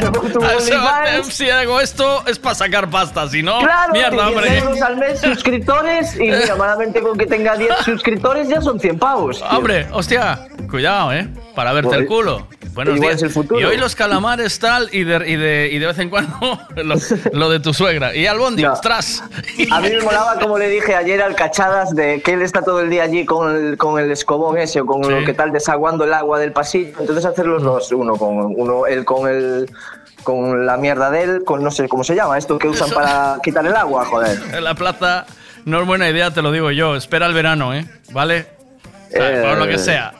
Me 0.00 0.10
monto 0.10 0.38
un 0.40 0.44
OnlyFans. 0.46 1.26
si 1.34 1.50
hago 1.50 1.80
esto 1.80 2.22
es 2.26 2.38
para 2.38 2.54
sacar 2.54 2.88
pasta, 2.88 3.28
si 3.28 3.42
no, 3.42 3.58
Claro, 3.60 3.92
mierda, 3.92 4.26
10 4.26 4.36
hombre. 4.36 4.58
euros 4.58 4.82
al 4.82 4.96
mes 4.96 5.20
suscriptores 5.20 6.16
y 6.16 6.24
mira, 6.30 6.56
malamente 6.56 7.00
con 7.02 7.16
que 7.18 7.26
tenga 7.26 7.56
10 7.56 7.70
suscriptores 7.84 8.48
ya 8.48 8.60
son 8.60 8.80
100 8.80 8.98
pavos. 8.98 9.38
tío. 9.38 9.46
Hombre, 9.58 9.86
hostia, 9.92 10.46
cuidado, 10.70 11.12
¿eh? 11.12 11.28
Para 11.54 11.72
verte 11.72 11.94
el 11.96 12.06
culo. 12.06 12.46
buenos 12.72 12.96
Igual 12.96 13.10
días. 13.10 13.16
es 13.16 13.22
el 13.24 13.30
futuro. 13.30 13.60
Y 13.60 13.64
hoy 13.64 13.76
los 13.76 13.94
calamares 13.94 14.58
tal 14.58 14.88
y 14.92 15.04
de, 15.04 15.28
y 15.28 15.36
de, 15.36 15.68
y 15.70 15.78
de 15.78 15.86
vez 15.86 15.98
en 15.98 16.08
cuando 16.08 16.34
lo, 16.76 16.94
lo 17.32 17.50
de 17.50 17.60
tu 17.60 17.74
suegra. 17.74 18.14
Y 18.14 18.26
Albondi, 18.26 18.64
ostras. 18.64 19.22
A 19.70 19.80
mí 19.80 19.90
me 19.90 20.00
molaba 20.00 20.38
como 20.40 20.56
le 20.58 20.68
dije 20.68 20.94
ayer 20.94 21.20
al 21.20 21.34
Cachadas 21.34 21.94
de 21.94 22.22
que 22.22 22.32
él 22.32 22.40
está 22.42 22.62
todo 22.62 22.80
el 22.80 22.88
día 22.88 23.02
allí 23.02 23.26
con 23.26 23.54
el, 23.54 23.76
con 23.76 24.00
el 24.00 24.10
escobón 24.10 24.56
ese 24.58 24.80
o 24.80 24.86
con 24.86 25.01
lo 25.10 25.24
que 25.24 25.34
tal 25.34 25.52
desaguando 25.52 26.04
el 26.04 26.12
agua 26.12 26.38
del 26.38 26.52
pasillo. 26.52 26.92
Entonces 27.00 27.24
hacer 27.24 27.46
los 27.46 27.62
dos, 27.62 27.90
uno 27.92 28.16
con 28.16 28.54
uno 28.56 28.86
él 28.86 29.04
con 29.04 29.28
el 29.28 29.70
con 30.22 30.64
la 30.66 30.76
mierda 30.76 31.10
de 31.10 31.22
él, 31.22 31.42
con 31.44 31.64
no 31.64 31.70
sé 31.70 31.88
cómo 31.88 32.04
se 32.04 32.14
llama, 32.14 32.38
esto 32.38 32.58
que 32.58 32.68
usan 32.68 32.86
Eso. 32.88 32.94
para 32.96 33.38
quitar 33.42 33.66
el 33.66 33.74
agua, 33.74 34.04
joder. 34.04 34.38
En 34.52 34.62
la 34.64 34.74
plaza 34.74 35.26
no 35.64 35.80
es 35.80 35.86
buena 35.86 36.08
idea, 36.08 36.30
te 36.30 36.42
lo 36.42 36.52
digo 36.52 36.70
yo. 36.70 36.94
Espera 36.96 37.26
el 37.26 37.34
verano, 37.34 37.74
¿eh? 37.74 37.84
¿Vale? 38.12 38.46
O 39.08 39.10
sea, 39.12 39.42
por 39.42 39.58
lo 39.58 39.66
que 39.66 39.74
Eh, 39.74 39.78
sea. 39.78 40.12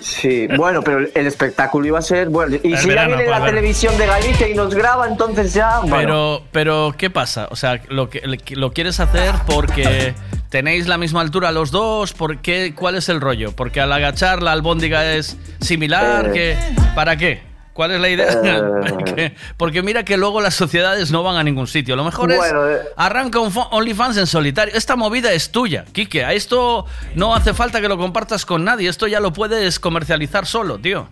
Sí, 0.00 0.46
bueno, 0.48 0.82
pero 0.82 0.98
el 1.14 1.26
espectáculo 1.26 1.86
iba 1.86 1.98
a 1.98 2.02
ser 2.02 2.28
bueno. 2.28 2.56
Y 2.62 2.72
El 2.74 2.78
si 2.78 2.88
verano, 2.88 3.12
ya 3.12 3.16
viene 3.16 3.30
la 3.30 3.42
televisión 3.44 3.96
de 3.96 4.06
Galicia 4.06 4.46
y 4.48 4.54
nos 4.54 4.74
graba, 4.74 5.08
entonces 5.08 5.54
ya. 5.54 5.78
bueno. 5.80 5.96
Pero, 5.96 6.42
pero, 6.52 6.94
¿qué 6.98 7.08
pasa? 7.08 7.48
O 7.50 7.56
sea, 7.56 7.80
¿lo, 7.88 8.10
que, 8.10 8.20
¿lo 8.50 8.72
quieres 8.72 9.00
hacer 9.00 9.34
porque 9.46 10.14
tenéis 10.54 10.86
la 10.86 10.98
misma 10.98 11.20
altura 11.20 11.50
los 11.50 11.72
dos? 11.72 12.12
¿Por 12.12 12.38
qué? 12.38 12.74
¿Cuál 12.76 12.94
es 12.94 13.08
el 13.08 13.20
rollo? 13.20 13.50
¿Porque 13.56 13.80
al 13.80 13.90
agachar 13.92 14.40
la 14.40 14.52
albóndiga 14.52 15.04
es 15.14 15.36
similar? 15.60 16.28
Eh. 16.28 16.30
¿Qué? 16.32 16.56
¿Para 16.94 17.16
qué? 17.16 17.42
¿Cuál 17.72 17.90
es 17.90 18.00
la 18.00 18.08
idea? 18.08 18.28
Eh. 18.44 19.04
Que- 19.16 19.34
Porque 19.56 19.82
mira 19.82 20.04
que 20.04 20.16
luego 20.16 20.40
las 20.40 20.54
sociedades 20.54 21.10
no 21.10 21.24
van 21.24 21.34
a 21.38 21.42
ningún 21.42 21.66
sitio. 21.66 21.96
Lo 21.96 22.04
mejor 22.04 22.32
Bueno, 22.36 22.68
es 22.68 22.82
eh. 22.82 22.88
arranca 22.96 23.40
un 23.40 23.50
OnlyFans 23.72 24.16
en 24.18 24.28
solitario. 24.28 24.72
Esta 24.76 24.94
movida 24.94 25.32
es 25.32 25.50
tuya, 25.50 25.86
Quique. 25.92 26.24
A 26.24 26.32
esto 26.34 26.86
no 27.16 27.34
hace 27.34 27.52
falta 27.52 27.80
que 27.80 27.88
lo 27.88 27.98
compartas 27.98 28.46
con 28.46 28.62
nadie. 28.62 28.88
Esto 28.88 29.08
ya 29.08 29.18
lo 29.18 29.32
puedes 29.32 29.80
comercializar 29.80 30.46
solo, 30.46 30.78
tío. 30.78 31.08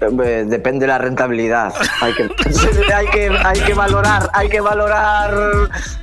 Eh, 0.00 0.44
Depende 0.46 0.80
de 0.80 0.86
la 0.88 0.98
rentabilidad. 0.98 1.72
Hay 2.00 2.12
que, 2.14 2.22
hay, 2.94 3.06
que, 3.08 3.30
hay 3.44 3.60
que 3.60 3.74
valorar, 3.74 4.28
hay 4.32 4.48
que 4.48 4.60
valorar 4.60 5.34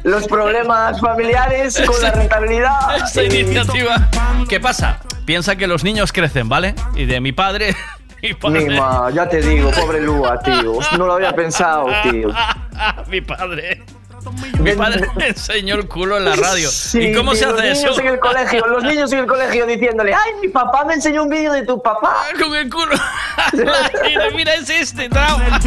los 0.04 0.28
problemas 0.28 1.00
familiares 1.00 1.82
con 1.86 2.02
la 2.02 2.12
rentabilidad. 2.12 2.96
Esta 3.04 3.24
iniciativa. 3.24 4.10
¿Qué 4.50 4.60
pasa? 4.60 5.00
Piensa 5.26 5.56
que 5.56 5.68
los 5.68 5.84
niños 5.84 6.12
crecen, 6.12 6.50
¿vale? 6.50 6.76
Y 6.96 7.06
de 7.06 7.20
mi 7.22 7.32
padre. 7.32 7.76
Mi 8.22 8.36
padre. 8.36 8.80
Ya 9.16 9.28
te 9.28 9.42
digo, 9.42 9.72
pobre 9.72 10.00
Lua, 10.00 10.38
tío. 10.42 10.78
No 10.96 11.08
lo 11.08 11.14
había 11.14 11.34
pensado, 11.34 11.88
tío. 12.04 12.30
mi 13.08 13.20
padre. 13.20 13.84
Mi 14.60 14.74
padre 14.74 15.08
me 15.16 15.28
enseñó 15.30 15.76
el 15.76 15.88
culo 15.88 16.18
en 16.18 16.26
la 16.26 16.36
radio. 16.36 16.70
Sí, 16.70 17.00
¿Y 17.00 17.14
cómo 17.14 17.34
se 17.36 17.46
hace 17.46 17.70
los 17.70 17.78
eso? 17.80 17.88
niños 17.88 18.00
en 18.00 18.08
el 18.08 18.20
colegio, 18.20 18.68
los 18.68 18.84
niños 18.84 19.12
en 19.14 19.20
el 19.20 19.26
colegio 19.26 19.66
diciéndole, 19.66 20.14
ay, 20.14 20.32
mi 20.42 20.48
papá 20.50 20.86
me 20.86 20.94
enseñó 20.96 21.24
un 21.24 21.30
vídeo 21.30 21.54
de 21.54 21.64
tu 21.66 21.82
papá. 21.82 22.18
Con 22.42 22.56
el 22.56 22.70
culo. 22.70 22.96
Mira, 23.54 24.30
mira, 24.36 24.54
es 24.56 24.70
este, 24.70 25.10
trauma. 25.10 25.60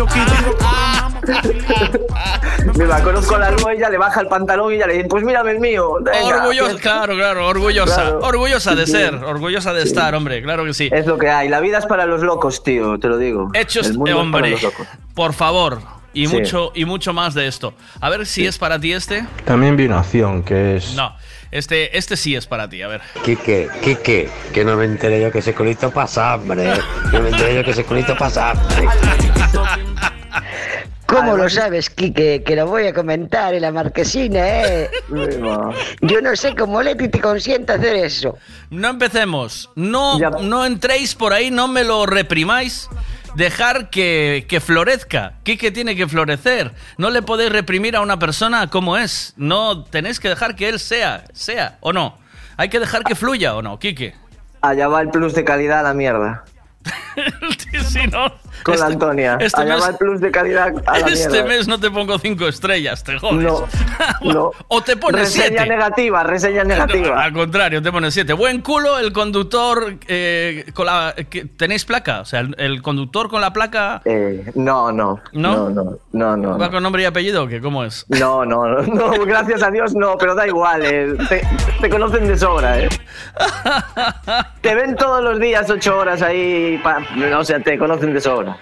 Mira, 2.77 3.03
conozco 3.03 3.35
a 3.37 3.39
la 3.39 3.75
y 3.75 3.79
ya 3.79 3.89
le 3.91 3.99
baja 3.99 4.21
el 4.21 4.29
pantalón 4.29 4.73
y 4.75 4.79
ya 4.79 4.87
le 4.87 4.95
dice, 4.95 5.09
pues 5.09 5.25
mírame 5.25 5.53
el 5.53 5.61
mío. 5.61 5.95
venga". 6.01 6.37
Orgullosa, 6.39 6.77
claro, 6.79 7.15
claro, 7.15 7.47
orgullosa. 7.49 7.95
Claro. 8.03 8.19
Orgullosa 8.23 8.75
de 8.75 8.87
Sí, 8.87 8.93
ser, 8.93 9.19
sí. 9.19 9.25
orgullosa 9.25 9.73
de 9.73 9.83
estar, 9.83 10.15
hombre, 10.15 10.43
claro 10.43 10.65
que 10.65 10.75
sí. 10.75 10.89
Es 10.93 11.07
lo 11.07 11.19
que 11.19 11.31
hay. 11.31 11.49
La 11.49 11.61
vida 11.61 11.79
es 11.79 11.87
para 11.87 12.07
los 12.07 12.23
locos, 12.23 12.63
tío, 12.63 12.99
te 12.99 13.09
lo 13.09 13.17
digo. 13.19 13.51
Hechos, 13.55 13.87
El 13.89 13.99
mundo 13.99 14.07
eh, 14.07 14.13
es 14.13 14.17
para 14.17 14.23
hombre, 14.23 14.51
los 14.51 14.63
locos. 14.63 14.87
por 15.15 15.33
favor. 15.33 15.79
Y 16.15 16.27
Sí. 16.29 16.35
mucho, 16.37 16.73
y 16.75 16.85
mucho 16.85 17.13
más 17.13 17.35
de 17.35 17.47
esto. 17.49 17.75
A 18.01 18.09
ver 18.09 18.25
si 18.25 18.47
es 18.47 18.57
para 18.57 18.79
ti 18.79 18.93
este. 18.93 19.27
También 19.45 19.77
vi 19.77 19.85
una 19.87 19.99
acción 19.99 20.43
que 20.45 20.77
es. 20.77 20.95
No, 20.95 21.15
este, 21.51 21.97
este 21.99 22.17
sí 22.17 22.35
es 22.37 22.47
para 22.47 22.69
ti, 22.69 22.83
a 22.83 22.89
ver. 22.89 23.01
Quique, 23.25 23.69
Quique, 23.83 24.31
que 24.53 24.65
no 24.65 24.77
me 24.77 24.85
enteré 24.85 25.21
yo 25.21 25.31
que 25.33 25.41
ese 25.41 25.55
culito 25.55 25.91
pasa 25.91 26.33
hambre. 26.35 26.73
Que 27.11 27.17
no 27.19 27.23
me 27.25 27.29
enteré 27.31 27.57
yo 27.57 27.65
que 27.65 27.73
ese 27.73 27.85
culito 27.85 28.17
pasa 28.17 28.51
hambre. 28.53 28.89
¿Cómo 31.07 31.37
lo 31.37 31.49
sabes, 31.51 31.91
Quique? 31.91 32.43
Que 32.45 32.57
lo 32.57 32.67
voy 32.67 32.87
a 32.87 32.95
comentar 32.95 33.55
en 33.55 33.63
la 33.63 33.71
marquesina, 33.71 34.63
¿eh? 34.63 34.91
Yo 36.01 36.21
no 36.23 36.35
sé 36.35 36.55
cómo 36.57 36.83
Leti 36.83 37.09
te 37.09 37.21
consienta 37.21 37.75
hacer 37.75 37.97
eso. 37.97 38.37
No 38.71 38.89
empecemos. 38.89 39.71
No, 39.77 40.19
no 40.19 40.65
entréis 40.65 41.15
por 41.15 41.33
ahí, 41.33 41.51
no 41.51 41.69
me 41.69 41.85
lo 41.85 42.07
reprimáis. 42.07 42.89
Dejar 43.35 43.91
que, 43.91 44.47
que 44.49 44.61
florezca. 44.61 45.35
Quique 45.43 45.71
tiene 45.71 45.97
que 45.97 46.07
florecer. 46.07 46.73
No 46.99 47.11
le 47.11 47.23
podéis 47.23 47.51
reprimir 47.51 47.97
a 47.97 48.01
una 48.01 48.19
persona 48.19 48.69
como 48.69 48.97
es. 48.97 49.35
No, 49.37 49.85
tenéis 49.85 50.21
que 50.21 50.29
dejar 50.29 50.55
que 50.55 50.69
él 50.69 50.79
sea, 50.79 51.25
sea 51.33 51.79
o 51.81 51.93
no. 51.93 52.19
Hay 52.57 52.69
que 52.69 52.79
dejar 52.79 53.03
que 53.03 53.15
fluya 53.15 53.57
o 53.57 53.63
no, 53.63 53.79
Quique. 53.79 54.15
Allá 54.61 54.89
va 54.89 55.03
el 55.03 55.11
plus 55.11 55.35
de 55.35 55.45
calidad 55.45 55.81
a 55.81 55.83
la 55.83 55.95
mierda. 55.95 56.45
si 57.89 58.07
no, 58.07 58.33
Con 58.65 58.79
la 58.79 58.87
Antonia. 58.87 59.37
este 59.41 59.61
Allá 59.61 59.75
mes- 59.75 59.85
va 59.85 59.89
el 59.91 59.97
plus 59.97 60.21
de 60.21 60.31
calidad 60.31 60.73
a 60.87 60.99
la 60.99 61.07
Este 61.09 61.29
mierda. 61.29 61.49
mes 61.49 61.69
no 61.69 61.79
te 61.79 61.91
pongo 61.91 62.19
cinco 62.19 62.49
estrellas, 62.49 63.05
te 63.05 63.19
jodes. 63.19 63.43
No, 63.45 63.67
no. 64.33 64.51
O 64.69 64.81
te 64.83 64.97
pones 64.97 65.21
Reseña 65.35 65.47
siete. 65.49 65.67
negativa, 65.69 66.23
reseña 66.23 66.63
No, 66.65 66.69
negativa. 66.71 67.23
al 67.23 67.33
contrario, 67.33 67.83
te 67.83 67.93
pones 67.93 68.15
7. 68.15 68.33
Buen 68.33 68.61
culo, 68.63 68.99
el 68.99 69.13
conductor 69.13 69.97
eh, 70.09 70.65
con 70.75 70.87
la. 70.87 71.15
¿Tenéis 71.57 71.85
placa? 71.85 72.21
O 72.21 72.25
sea, 72.25 72.41
el, 72.41 72.55
el 72.59 72.83
conductor 72.83 73.29
con 73.29 73.41
la 73.41 73.53
placa. 73.53 74.01
Eh, 74.05 74.51
no, 74.55 74.91
no. 74.93 75.21
¿No? 75.33 75.69
No, 75.71 75.99
no, 76.13 76.37
no. 76.37 76.59
¿Va 76.59 76.71
con 76.71 76.83
nombre 76.83 77.03
y 77.03 77.07
apellido? 77.07 77.47
¿Qué? 77.47 77.61
¿Cómo 77.61 77.85
es? 77.85 78.07
No, 78.09 78.45
no, 78.45 78.67
no, 78.67 78.83
no, 78.83 79.11
gracias 79.27 79.63
a 79.63 79.71
Dios 79.71 79.95
no, 79.95 80.17
pero 80.19 80.35
da 80.35 80.47
igual, 80.47 80.83
eh, 80.85 81.15
te, 81.29 81.43
te 81.81 81.89
conocen 81.91 82.27
de 82.27 82.37
sobra, 82.39 82.81
eh. 82.81 82.89
Te 84.61 84.75
ven 84.75 84.97
todos 84.97 85.23
los 85.23 85.39
días 85.39 85.69
ocho 85.71 85.99
horas 85.99 86.23
ahí, 86.23 86.81
pa- 86.83 87.03
o 87.39 87.45
sea, 87.45 87.61
te 87.61 87.79
conocen 87.79 88.15
de 88.15 88.21
sobra. 88.21 88.54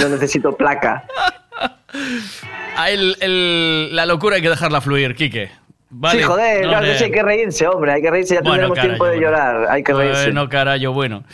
No 0.00 0.08
necesito 0.08 0.56
placa. 0.56 1.04
Ah, 2.76 2.90
el- 2.90 3.16
el- 3.20 3.94
la 3.96 4.06
locura 4.06 4.36
hay 4.36 4.42
que 4.42 4.50
dejarla 4.50 4.80
fluir, 4.80 5.14
Quique. 5.14 5.50
Vale. 5.90 6.18
sí, 6.18 6.24
joder, 6.24 6.62
No, 6.64 6.68
claro 6.68 6.84
que 6.84 6.90
de- 6.92 6.98
sí, 6.98 7.04
hay 7.04 7.10
que 7.10 7.22
reírse, 7.22 7.66
hombre, 7.66 7.92
hay 7.94 8.02
que 8.02 8.10
reírse, 8.10 8.34
ya 8.34 8.40
Bueno, 8.42 8.64
tendremos 8.64 8.78
tiempo 8.80 9.04
de 9.06 9.10
bueno. 9.12 9.22
llorar, 9.26 9.66
hay 9.70 9.82
que 9.82 9.92
reírse. 9.94 10.24
Bueno, 10.24 10.48
carayo, 10.48 10.92
bueno. 10.92 11.24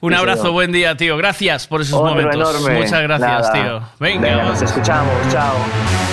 Un 0.00 0.12
Sí, 0.12 0.18
abrazo, 0.18 0.38
señor. 0.42 0.52
buen 0.54 0.72
día, 0.72 0.96
tío. 0.96 1.16
Gracias 1.18 1.66
por 1.66 1.82
esos 1.82 2.00
momentos. 2.02 2.34
enorme. 2.34 2.78
Muchas 2.78 3.02
gracias, 3.02 3.20
Nada. 3.42 3.52
tío. 3.52 3.82
Venga, 4.00 4.20
Venga, 4.28 4.42
nos 4.44 4.62
escuchamos, 4.62 5.12
chao. 5.32 6.07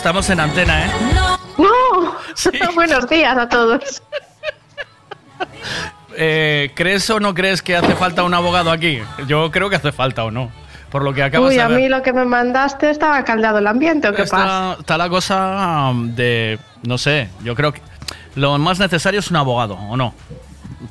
Estamos 0.00 0.30
en 0.30 0.40
antena, 0.40 0.86
¿eh? 0.86 0.90
¡No! 1.58 2.16
Buenos 2.74 3.06
días 3.06 3.36
a 3.36 3.46
todos. 3.46 4.02
Eh, 6.16 6.70
¿Crees 6.74 7.10
o 7.10 7.20
no 7.20 7.34
crees 7.34 7.60
que 7.60 7.76
hace 7.76 7.94
falta 7.96 8.22
un 8.22 8.32
abogado 8.32 8.70
aquí? 8.70 9.02
Yo 9.26 9.50
creo 9.50 9.68
que 9.68 9.76
hace 9.76 9.92
falta 9.92 10.24
o 10.24 10.30
no. 10.30 10.50
Por 10.90 11.02
lo 11.02 11.12
que 11.12 11.22
acabas 11.22 11.50
Uy, 11.50 11.56
de 11.56 11.60
a 11.60 11.68
ver. 11.68 11.80
mí 11.80 11.88
lo 11.90 12.02
que 12.02 12.14
me 12.14 12.24
mandaste 12.24 12.88
estaba 12.88 13.22
caldeado 13.24 13.58
el 13.58 13.66
ambiente, 13.66 14.08
¿o 14.08 14.14
qué 14.14 14.22
pasa? 14.24 14.78
está, 14.80 14.96
la 14.96 15.10
cosa 15.10 15.90
um, 15.90 16.14
de. 16.14 16.58
No 16.82 16.96
sé, 16.96 17.28
yo 17.44 17.54
creo 17.54 17.74
que 17.74 17.82
lo 18.36 18.56
más 18.56 18.78
necesario 18.78 19.20
es 19.20 19.30
un 19.30 19.36
abogado, 19.36 19.74
¿o 19.74 19.98
no? 19.98 20.14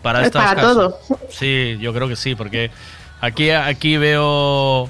Para 0.03 0.22
Es 0.22 0.30
para 0.30 0.53
casos. 0.53 0.76
todo. 0.76 0.99
Sí, 1.31 1.80
yo 1.81 1.95
creo 1.95 2.07
que 2.07 2.15
sí, 2.15 2.36
porque 2.36 2.69
aquí, 3.22 3.49
aquí 3.49 3.98
veo 3.98 4.88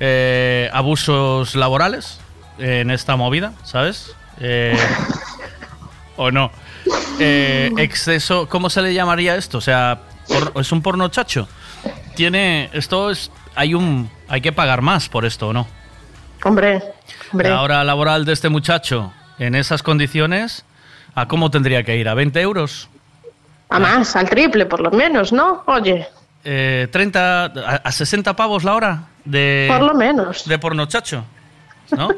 eh, 0.00 0.68
abusos 0.70 1.54
laborales 1.54 2.20
en 2.58 2.90
esta 2.90 3.16
movida, 3.16 3.52
¿sabes? 3.64 4.14
Eh, 4.40 4.76
¿O 6.16 6.30
no? 6.30 6.50
Eh, 7.18 7.72
exceso, 7.78 8.48
¿cómo 8.48 8.70
se 8.70 8.82
le 8.82 8.94
llamaría 8.94 9.36
esto? 9.36 9.58
O 9.58 9.60
sea, 9.60 10.00
por- 10.28 10.60
es 10.60 10.70
un 10.72 10.82
porno 10.82 11.08
chacho. 11.08 11.48
Tiene, 12.14 12.70
esto 12.72 13.10
es, 13.10 13.30
hay 13.54 13.74
un, 13.74 14.10
hay 14.28 14.40
que 14.40 14.52
pagar 14.52 14.80
más 14.82 15.08
por 15.08 15.24
esto, 15.24 15.48
¿o 15.48 15.52
no? 15.52 15.66
Hombre, 16.44 16.82
hombre. 17.32 17.48
La 17.48 17.62
hora 17.62 17.82
laboral 17.84 18.24
de 18.24 18.32
este 18.32 18.48
muchacho 18.48 19.12
en 19.38 19.54
esas 19.54 19.82
condiciones, 19.82 20.64
¿a 21.14 21.26
cómo 21.26 21.50
tendría 21.50 21.82
que 21.82 21.96
ir? 21.96 22.08
¿A 22.08 22.14
20 22.14 22.40
euros? 22.40 22.88
A 23.70 23.78
más, 23.78 24.14
al 24.14 24.28
triple 24.28 24.66
por 24.66 24.80
lo 24.80 24.90
menos, 24.90 25.32
¿no? 25.32 25.62
Oye, 25.66 26.06
Eh, 26.46 26.86
¿30 26.92 27.16
a, 27.66 27.76
a 27.76 27.90
60 27.92 28.36
pavos 28.36 28.62
la 28.62 28.74
hora? 28.74 29.02
De, 29.24 29.66
por 29.70 29.80
lo 29.80 29.94
menos. 29.94 30.44
De 30.46 30.58
pornochacho, 30.58 31.24
¿no? 31.90 32.08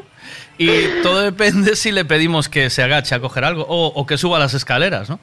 Y 0.57 1.01
todo 1.03 1.21
depende 1.21 1.75
si 1.75 1.91
le 1.91 2.03
pedimos 2.05 2.49
que 2.49 2.69
se 2.69 2.81
agache 2.83 3.13
a 3.15 3.19
coger 3.19 3.43
algo 3.45 3.65
o, 3.67 3.87
o 3.87 4.05
que 4.05 4.17
suba 4.17 4.39
las 4.39 4.53
escaleras, 4.53 5.09
¿no? 5.09 5.19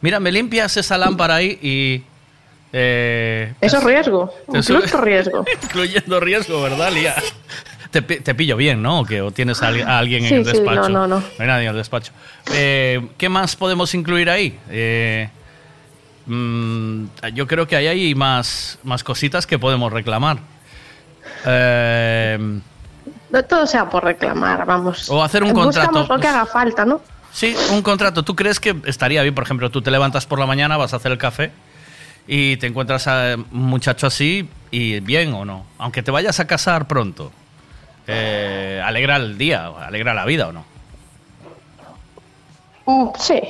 Mira, 0.00 0.18
me 0.20 0.32
limpias 0.32 0.76
esa 0.76 0.96
lámpara 0.96 1.34
ahí 1.36 1.58
y... 1.60 2.02
eh, 2.72 3.52
Eso 3.60 3.78
es 3.78 3.84
riesgo. 3.84 4.32
sube- 4.62 4.86
riesgo. 5.02 5.44
Incluyendo 5.62 6.20
riesgo, 6.20 6.62
¿verdad, 6.62 6.92
Lía? 6.92 7.14
Te, 7.90 8.02
te 8.02 8.34
pillo 8.34 8.56
bien, 8.56 8.82
¿no? 8.82 9.00
¿O 9.00 9.04
que 9.04 9.20
¿O 9.22 9.30
tienes 9.30 9.62
a, 9.62 9.68
alguien 9.98 10.24
en 10.24 10.34
el 10.36 10.44
sí, 10.46 10.52
despacho? 10.52 10.88
no, 10.88 11.06
no, 11.06 11.06
no. 11.08 11.20
No 11.20 11.24
hay 11.38 11.46
nadie 11.46 11.64
en 11.64 11.70
el 11.70 11.76
despacho. 11.76 12.12
Eh, 12.52 13.00
¿Qué 13.18 13.28
más 13.28 13.56
podemos 13.56 13.92
incluir 13.94 14.28
ahí? 14.30 14.58
Eh, 14.70 15.28
mm, 16.26 17.04
yo 17.34 17.46
creo 17.46 17.66
que 17.66 17.76
ahí 17.76 17.86
hay 17.86 18.14
más, 18.14 18.78
más 18.84 19.02
cositas 19.02 19.46
que 19.46 19.58
podemos 19.58 19.92
reclamar. 19.92 20.38
Eh, 21.46 22.60
No 23.30 23.42
todo 23.44 23.66
sea 23.66 23.88
por 23.88 24.04
reclamar, 24.04 24.64
vamos. 24.64 25.08
O 25.10 25.22
hacer 25.22 25.42
un 25.42 25.52
Buscamos 25.52 25.76
contrato. 25.76 26.14
lo 26.14 26.20
que 26.20 26.26
haga 26.28 26.46
falta, 26.46 26.84
¿no? 26.84 27.00
sí, 27.32 27.54
un 27.70 27.82
contrato. 27.82 28.22
¿Tú 28.22 28.34
crees 28.34 28.58
que 28.58 28.74
estaría 28.86 29.22
bien? 29.22 29.34
Por 29.34 29.44
ejemplo, 29.44 29.70
tú 29.70 29.82
te 29.82 29.90
levantas 29.90 30.26
por 30.26 30.38
la 30.38 30.46
mañana, 30.46 30.76
vas 30.76 30.92
a 30.92 30.96
hacer 30.96 31.12
el 31.12 31.18
café 31.18 31.52
y 32.26 32.56
te 32.56 32.66
encuentras 32.66 33.06
a 33.06 33.36
un 33.36 33.46
muchacho 33.64 34.06
así 34.06 34.48
y 34.70 35.00
bien 35.00 35.32
o 35.34 35.44
no. 35.44 35.66
Aunque 35.78 36.02
te 36.02 36.10
vayas 36.10 36.40
a 36.40 36.46
casar 36.46 36.86
pronto. 36.88 37.30
Eh, 38.06 38.82
alegra 38.84 39.16
el 39.16 39.36
día, 39.36 39.66
alegra 39.66 40.14
la 40.14 40.24
vida 40.24 40.48
o 40.48 40.52
no. 40.52 40.64
Mm, 42.86 43.08
sí. 43.18 43.40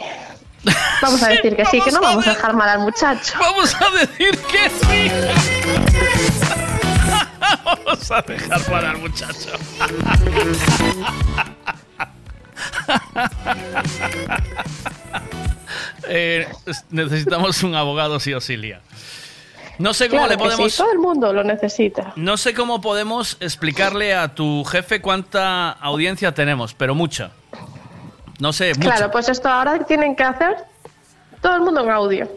Vamos 1.00 1.22
a 1.22 1.28
decir 1.28 1.55
que 1.55 1.64
sí, 1.66 1.80
que 1.80 1.92
no 1.92 2.00
vamos 2.00 2.26
a 2.26 2.30
dejar 2.30 2.55
mal 2.55 2.68
al 2.68 2.80
muchacho. 2.80 3.34
Vamos 3.40 3.74
a 3.80 3.90
decir 4.00 4.36
que 4.50 4.68
sí. 4.70 5.10
Vamos 7.64 8.10
a 8.10 8.22
dejar 8.22 8.60
para 8.64 8.90
el 8.92 8.98
muchacho. 8.98 9.50
Eh, 16.08 16.46
es- 16.66 16.84
necesitamos 16.90 17.62
un 17.62 17.74
abogado 17.74 18.18
sí 18.20 18.32
o 18.32 18.40
sí, 18.40 18.56
Lía. 18.56 18.80
No 19.78 19.94
sé 19.94 20.08
cómo 20.08 20.22
Claro 20.22 20.32
le 20.32 20.38
podemos. 20.38 20.72
sí, 20.72 20.78
todo 20.78 20.92
el 20.92 20.98
mundo 20.98 21.32
lo 21.32 21.44
necesita. 21.44 22.12
No 22.16 22.36
sé 22.36 22.52
cómo 22.54 22.80
podemos 22.80 23.36
explicarle 23.40 24.14
a 24.14 24.34
tu 24.34 24.64
jefe 24.64 25.00
cuánta 25.00 25.70
audiencia 25.70 26.32
tenemos, 26.32 26.74
pero 26.74 26.94
mucha. 26.94 27.30
No 28.40 28.52
sé, 28.52 28.74
mucha. 28.74 28.80
Claro, 28.96 29.10
pues 29.12 29.28
esto 29.28 29.48
ahora 29.48 29.78
tienen 29.84 30.16
que 30.16 30.24
hacer 30.24 30.56
todo 31.40 31.54
el 31.56 31.62
mundo 31.62 31.82
en 31.82 31.90
audio. 31.90 32.28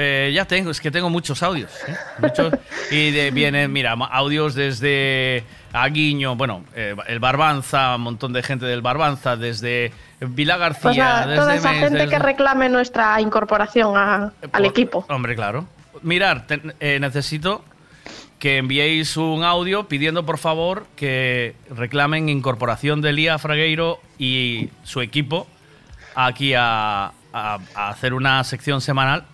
Eh, 0.00 0.30
ya 0.32 0.44
tengo, 0.44 0.70
es 0.70 0.80
que 0.80 0.92
tengo 0.92 1.10
muchos 1.10 1.42
audios. 1.42 1.72
¿eh? 1.88 1.96
Muchos. 2.20 2.52
y 2.92 3.10
de- 3.10 3.32
vienen, 3.32 3.72
mira, 3.72 3.92
audios 3.92 4.54
desde 4.54 5.42
Aguiño, 5.72 6.36
bueno, 6.36 6.64
eh, 6.76 6.94
el 7.08 7.18
Barbanza, 7.18 7.96
un 7.96 8.02
montón 8.02 8.32
de 8.32 8.44
gente 8.44 8.64
del 8.64 8.80
Barbanza, 8.80 9.36
desde 9.36 9.92
Vila 10.20 10.56
García, 10.56 10.82
Pues 10.82 10.96
desde 11.26 11.36
toda 11.36 11.54
esa 11.56 11.72
Mes, 11.72 11.80
gente 11.80 11.98
desde- 11.98 12.10
que 12.10 12.18
reclame 12.20 12.68
nuestra 12.68 13.20
incorporación 13.20 13.96
a- 13.96 14.32
al 14.52 14.64
equipo. 14.66 15.04
Hombre, 15.08 15.34
claro. 15.34 15.66
Mirar, 16.02 16.44
eh, 16.78 16.98
necesito 17.00 17.64
que 18.38 18.58
enviéis 18.58 19.16
un 19.16 19.42
audio 19.42 19.88
pidiendo 19.88 20.24
por 20.24 20.38
favor 20.38 20.86
que 20.94 21.56
reclamen 21.74 22.28
incorporación 22.28 23.00
de 23.00 23.12
Lía 23.12 23.36
Fragueiro 23.38 24.00
y 24.16 24.70
su 24.84 25.00
equipo 25.00 25.48
aquí 26.14 26.54
a, 26.54 27.06
a- 27.32 27.58
a 27.74 27.88
hacer 27.88 28.14
una 28.14 28.44
sección 28.44 28.80
semanal 28.80 29.24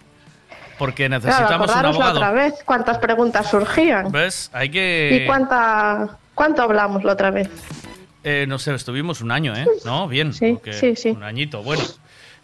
porque 0.79 1.07
Claro, 1.09 1.25
necesitamos 1.25 1.71
un 1.71 1.79
otra 1.79 1.89
abogado. 1.89 2.35
vez 2.35 2.55
cuántas 2.65 2.99
preguntas 2.99 3.51
surgían. 3.51 4.11
¿Ves? 4.13 4.51
Hay 4.53 4.71
que... 4.71 5.21
¿Y 5.23 5.27
cuánta, 5.27 6.19
cuánto 6.35 6.63
hablamos 6.63 7.05
la 7.05 7.13
otra 7.13 7.31
vez? 7.31 7.49
Eh, 8.23 8.47
no 8.49 8.59
sé, 8.59 8.75
estuvimos 8.75 9.21
un 9.21 9.31
año, 9.31 9.55
¿eh? 9.55 9.67
No, 9.85 10.09
bien. 10.09 10.33
Sí, 10.33 10.53
porque 10.55 10.73
sí, 10.73 10.97
sí. 10.97 11.11
Un 11.11 11.23
añito, 11.23 11.63
bueno. 11.63 11.83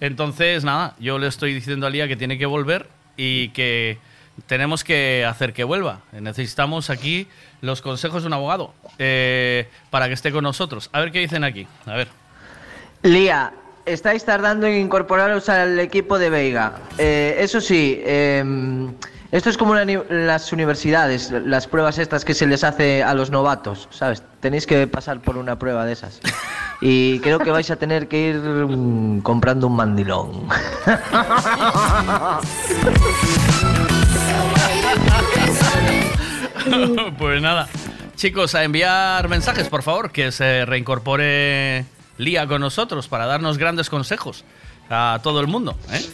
Entonces, 0.00 0.64
nada, 0.64 0.94
yo 0.98 1.18
le 1.18 1.26
estoy 1.26 1.54
diciendo 1.54 1.86
a 1.86 1.90
Lía 1.90 2.06
que 2.08 2.16
tiene 2.16 2.38
que 2.38 2.46
volver 2.46 2.86
y 3.16 3.48
que 3.50 3.98
tenemos 4.46 4.84
que 4.84 5.24
hacer 5.28 5.52
que 5.52 5.64
vuelva. 5.64 6.00
Necesitamos 6.12 6.90
aquí 6.90 7.28
los 7.60 7.82
consejos 7.82 8.22
de 8.22 8.28
un 8.28 8.32
abogado 8.34 8.72
eh, 8.98 9.68
para 9.90 10.08
que 10.08 10.14
esté 10.14 10.32
con 10.32 10.42
nosotros. 10.44 10.88
A 10.92 11.00
ver 11.00 11.12
qué 11.12 11.18
dicen 11.20 11.44
aquí. 11.44 11.66
A 11.86 11.94
ver. 11.94 12.08
Lía, 13.02 13.52
estáis 13.86 14.24
tardando 14.24 14.66
en 14.66 14.80
incorporaros 14.80 15.48
al 15.48 15.78
equipo 15.78 16.18
de 16.18 16.30
Veiga. 16.30 16.72
Eh, 16.98 17.36
eso 17.38 17.60
sí, 17.60 18.00
em, 18.04 18.92
esto 19.32 19.48
es 19.48 19.56
como 19.56 19.74
las 19.76 20.52
universidades, 20.52 21.30
las 21.30 21.68
pruebas 21.68 21.98
estas 21.98 22.24
que 22.24 22.34
se 22.34 22.46
les 22.46 22.64
hace 22.64 23.04
a 23.04 23.14
los 23.14 23.30
novatos, 23.30 23.86
¿sabes? 23.90 24.24
Tenéis 24.40 24.66
que 24.66 24.88
pasar 24.88 25.20
por 25.20 25.36
una 25.36 25.56
prueba 25.58 25.86
de 25.86 25.92
esas. 25.92 26.20
Y 26.80 27.20
creo 27.20 27.38
que 27.38 27.50
vais 27.50 27.70
a 27.70 27.76
tener 27.76 28.08
que 28.08 28.30
ir 28.30 28.36
mm, 28.36 29.20
comprando 29.20 29.66
un 29.66 29.76
mandilón. 29.76 30.48
pues 37.18 37.42
nada. 37.42 37.68
Chicos, 38.16 38.54
a 38.54 38.64
enviar 38.64 39.28
mensajes, 39.28 39.68
por 39.68 39.82
favor, 39.82 40.10
que 40.10 40.32
se 40.32 40.64
reincorpore 40.66 41.84
Lía 42.20 42.46
con 42.46 42.60
nosotros 42.60 43.08
para 43.08 43.26
darnos 43.26 43.56
grandes 43.58 43.88
consejos 43.90 44.44
a 44.90 45.20
todo 45.22 45.40
el 45.40 45.46
mundo. 45.46 45.76
¿eh? 45.90 46.04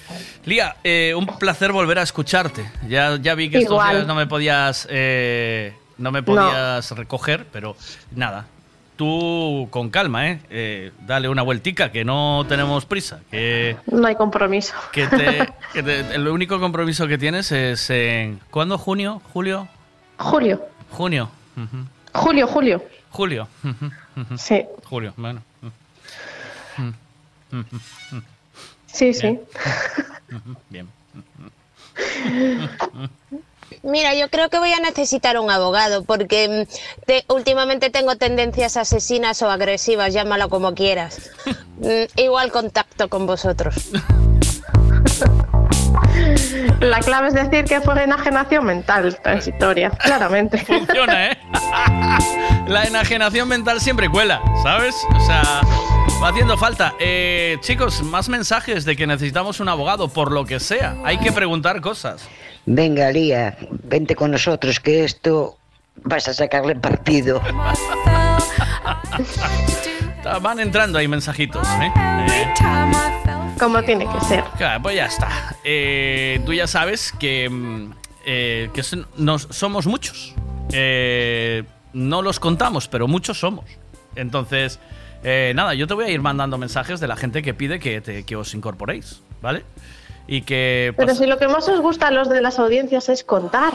Lía, 0.44 0.76
eh, 0.84 1.14
un 1.16 1.26
placer 1.26 1.72
volver 1.72 1.98
a 1.98 2.02
escucharte. 2.02 2.70
Ya, 2.88 3.16
ya 3.16 3.34
vi 3.34 3.50
que 3.50 3.58
estos 3.58 3.78
días 3.90 4.06
no 4.06 4.14
me 4.14 4.26
podías, 4.26 4.86
eh, 4.90 5.74
no 5.98 6.12
me 6.12 6.22
podías 6.22 6.90
recoger, 6.92 7.46
pero 7.52 7.76
nada. 8.14 8.46
Tú 8.96 9.68
con 9.70 9.90
calma, 9.90 10.28
¿eh? 10.30 10.92
Dale 11.06 11.28
una 11.28 11.42
vueltica, 11.42 11.92
que 11.92 12.02
no 12.04 12.46
tenemos 12.48 12.86
prisa. 12.86 13.20
Que, 13.30 13.76
No 13.86 14.06
hay 14.06 14.14
compromiso. 14.14 14.74
que 14.92 15.06
te- 15.06 15.52
que 15.74 15.82
te- 15.82 16.14
el 16.14 16.26
único 16.28 16.58
compromiso 16.60 17.06
que 17.06 17.18
tienes 17.18 17.52
es 17.52 17.90
en... 17.90 18.40
¿Cuándo? 18.50 18.78
¿Junio? 18.78 19.20
¿Julio? 19.34 19.68
Julio. 20.18 20.62
Junio. 20.92 21.30
Ujú. 21.56 21.84
Julio, 22.14 22.46
Julio. 22.46 22.82
Julio. 23.10 23.48
Sí. 24.38 24.64
Julio, 24.84 25.12
bueno. 25.16 25.42
Sí, 28.86 29.12
sí. 29.14 29.38
Bien. 30.70 30.88
Mira, 33.82 34.14
yo 34.14 34.28
creo 34.30 34.48
que 34.48 34.58
voy 34.58 34.72
a 34.72 34.80
necesitar 34.80 35.38
un 35.38 35.50
abogado 35.50 36.04
porque 36.04 36.66
mm, 36.68 37.04
te- 37.06 37.24
últimamente 37.28 37.90
tengo 37.90 38.16
tendencias 38.16 38.76
asesinas 38.76 39.40
o 39.42 39.50
agresivas, 39.50 40.12
llámalo 40.12 40.48
como 40.48 40.74
quieras. 40.74 41.30
Mm, 41.78 42.04
igual 42.18 42.50
contacto 42.52 43.10
con 43.10 43.26
vosotros. 43.26 43.90
La 46.80 47.00
clave 47.00 47.28
es 47.28 47.34
decir 47.34 47.66
que 47.66 47.82
fue 47.82 48.02
enajenación 48.02 48.64
mental 48.64 49.14
transitoria, 49.22 49.90
claramente. 49.90 50.56
Funciona, 50.64 51.32
¿eh? 51.32 51.38
La 52.66 52.84
enajenación 52.84 53.46
mental 53.48 53.82
siempre 53.82 54.08
cuela, 54.08 54.40
¿sabes? 54.62 54.94
O 55.14 55.20
sea, 55.26 55.60
va 56.22 56.28
haciendo 56.28 56.56
falta. 56.56 56.94
Eh, 56.98 57.56
chicos, 57.60 58.02
más 58.02 58.28
mensajes 58.28 58.84
de 58.84 58.96
que 58.96 59.06
necesitamos 59.06 59.60
un 59.60 59.68
abogado, 59.68 60.08
por 60.08 60.32
lo 60.32 60.44
que 60.44 60.60
sea. 60.60 60.96
Hay 61.04 61.18
que 61.18 61.32
preguntar 61.32 61.80
cosas. 61.80 62.26
Venga, 62.64 63.10
Lía, 63.12 63.56
vente 63.70 64.16
con 64.16 64.30
nosotros, 64.32 64.80
que 64.80 65.04
esto 65.04 65.56
vas 66.02 66.26
a 66.28 66.34
sacarle 66.34 66.74
partido. 66.76 67.40
Van 70.42 70.58
entrando 70.58 70.98
ahí 70.98 71.06
mensajitos, 71.06 71.66
¿eh? 71.80 71.92
Eh, 72.28 72.52
Como 73.58 73.82
tiene 73.82 74.06
que 74.10 74.20
ser. 74.24 74.42
Claro, 74.58 74.82
pues 74.82 74.96
ya 74.96 75.06
está. 75.06 75.28
Eh, 75.64 76.40
tú 76.44 76.52
ya 76.52 76.66
sabes 76.66 77.12
que, 77.18 77.48
mm, 77.48 77.92
eh, 78.26 78.70
que 78.74 78.82
son- 78.82 79.06
nos, 79.16 79.42
somos 79.50 79.86
muchos. 79.86 80.34
Eh, 80.72 81.62
no 81.92 82.22
los 82.22 82.40
contamos, 82.40 82.88
pero 82.88 83.06
muchos 83.06 83.38
somos. 83.38 83.64
Entonces, 84.16 84.80
eh, 85.24 85.52
nada, 85.54 85.74
yo 85.74 85.86
te 85.86 85.94
voy 85.94 86.04
a 86.04 86.10
ir 86.10 86.20
mandando 86.20 86.58
mensajes 86.58 87.00
de 87.00 87.06
la 87.08 87.16
gente 87.16 87.42
que 87.42 87.54
pide 87.54 87.78
que, 87.78 88.00
te- 88.00 88.24
que 88.24 88.36
os 88.36 88.54
incorporéis, 88.54 89.22
¿vale? 89.42 89.64
Y 90.28 90.42
que... 90.42 90.92
Pero 90.96 91.14
si 91.14 91.24
lo 91.24 91.38
que 91.38 91.46
más 91.46 91.68
os 91.68 91.80
gusta 91.80 92.08
a 92.08 92.10
los 92.10 92.28
de 92.28 92.40
las 92.40 92.58
audiencias 92.58 93.08
es 93.08 93.22
contar. 93.22 93.72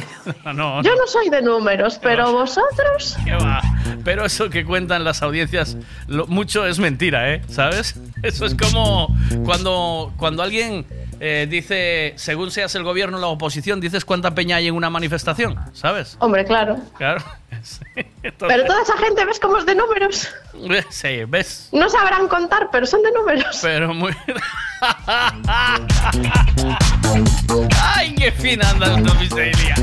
no, 0.54 0.82
Yo 0.82 0.94
no 0.96 1.06
soy 1.06 1.30
de 1.30 1.40
números, 1.40 1.98
pero 2.02 2.30
vosotros. 2.30 3.16
¿Qué 3.24 3.32
va? 3.32 3.62
Pero 4.04 4.26
eso 4.26 4.50
que 4.50 4.64
cuentan 4.66 5.02
las 5.02 5.22
audiencias, 5.22 5.78
lo- 6.06 6.26
mucho 6.26 6.66
es 6.66 6.78
mentira, 6.78 7.32
¿eh? 7.32 7.42
¿Sabes? 7.48 7.98
Eso 8.22 8.46
es 8.46 8.54
como 8.54 9.14
cuando, 9.44 10.10
cuando 10.16 10.42
alguien 10.42 10.86
eh, 11.20 11.46
dice, 11.48 12.14
según 12.16 12.50
seas 12.50 12.74
el 12.74 12.82
gobierno 12.82 13.18
o 13.18 13.20
la 13.20 13.26
oposición, 13.26 13.80
dices 13.80 14.04
cuánta 14.06 14.34
peña 14.34 14.56
hay 14.56 14.68
en 14.68 14.74
una 14.74 14.88
manifestación, 14.88 15.56
¿sabes? 15.74 16.16
Hombre, 16.20 16.44
claro. 16.46 16.78
Claro. 16.96 17.22
Pero 18.22 18.64
toda 18.64 18.82
esa 18.82 18.96
gente, 18.98 19.24
¿ves 19.24 19.38
cómo 19.40 19.58
es 19.58 19.66
de 19.66 19.74
números? 19.74 20.28
Sí, 20.90 21.24
¿ves? 21.26 21.68
No 21.72 21.90
sabrán 21.90 22.28
contar, 22.28 22.68
pero 22.70 22.86
son 22.86 23.02
de 23.02 23.12
números. 23.12 23.58
Pero 23.60 23.92
muy... 23.92 24.12
¡Ay, 27.82 28.14
qué 28.14 28.32
fina 28.32 28.70
anda 28.70 28.94
el 28.94 29.02
Tomiselia! 29.02 29.74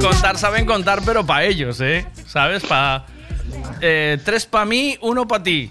contar 0.00 0.36
saben 0.38 0.66
contar, 0.66 1.00
pero 1.04 1.24
para 1.24 1.44
ellos, 1.44 1.80
¿eh? 1.80 2.06
¿Sabes? 2.26 2.64
Para... 2.64 3.06
tres 3.78 4.46
para 4.46 4.64
mí, 4.64 4.98
uno 5.00 5.28
para 5.28 5.42
ti. 5.44 5.70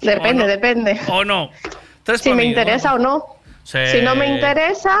Depende, 0.00 0.42
¿O 0.42 0.46
no? 0.46 0.52
depende. 0.52 1.00
¿O 1.08 1.24
no? 1.24 1.50
Tres 2.02 2.20
Si 2.22 2.30
me 2.30 2.42
mí, 2.42 2.48
interesa 2.48 2.94
o 2.94 2.98
no. 2.98 3.36
Sí. 3.64 3.78
Si 3.92 4.00
no 4.00 4.14
me 4.14 4.26
interesa, 4.26 4.96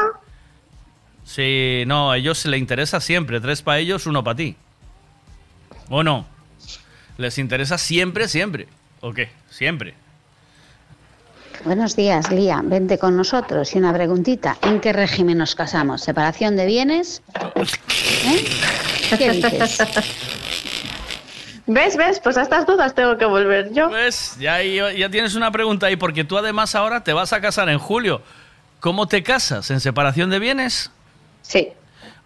Sí, 1.28 1.84
no, 1.86 2.10
a 2.10 2.16
ellos 2.16 2.46
le 2.46 2.56
interesa 2.56 3.02
siempre. 3.02 3.38
Tres 3.38 3.60
para 3.60 3.78
ellos, 3.78 4.06
uno 4.06 4.24
para 4.24 4.36
ti. 4.36 4.56
¿O 5.90 6.02
no? 6.02 6.26
Les 7.18 7.36
interesa 7.36 7.76
siempre, 7.76 8.28
siempre. 8.28 8.66
¿O 9.02 9.12
qué? 9.12 9.28
Siempre. 9.50 9.92
Buenos 11.64 11.96
días, 11.96 12.30
Lía. 12.30 12.62
Vente 12.64 12.98
con 12.98 13.14
nosotros. 13.14 13.74
Y 13.74 13.78
una 13.78 13.92
preguntita. 13.92 14.56
¿En 14.62 14.80
qué 14.80 14.94
régimen 14.94 15.36
nos 15.36 15.54
casamos? 15.54 16.00
¿Separación 16.00 16.56
de 16.56 16.64
bienes? 16.64 17.22
¿Eh? 18.24 18.44
¿Qué 19.18 19.30
dices? 19.30 19.78
¿ves? 21.66 21.96
¿Ves? 21.98 22.20
Pues 22.20 22.38
a 22.38 22.42
estas 22.42 22.64
dudas 22.66 22.94
tengo 22.94 23.18
que 23.18 23.26
volver 23.26 23.70
yo. 23.74 23.90
¿Ves? 23.90 24.34
Ya, 24.40 24.62
ya 24.62 25.10
tienes 25.10 25.34
una 25.34 25.50
pregunta 25.50 25.88
ahí, 25.88 25.96
porque 25.96 26.24
tú 26.24 26.38
además 26.38 26.74
ahora 26.74 27.04
te 27.04 27.12
vas 27.12 27.34
a 27.34 27.42
casar 27.42 27.68
en 27.68 27.78
julio. 27.78 28.22
¿Cómo 28.80 29.08
te 29.08 29.22
casas? 29.22 29.70
¿En 29.70 29.80
separación 29.80 30.30
de 30.30 30.38
bienes? 30.38 30.90
Sí. 31.42 31.72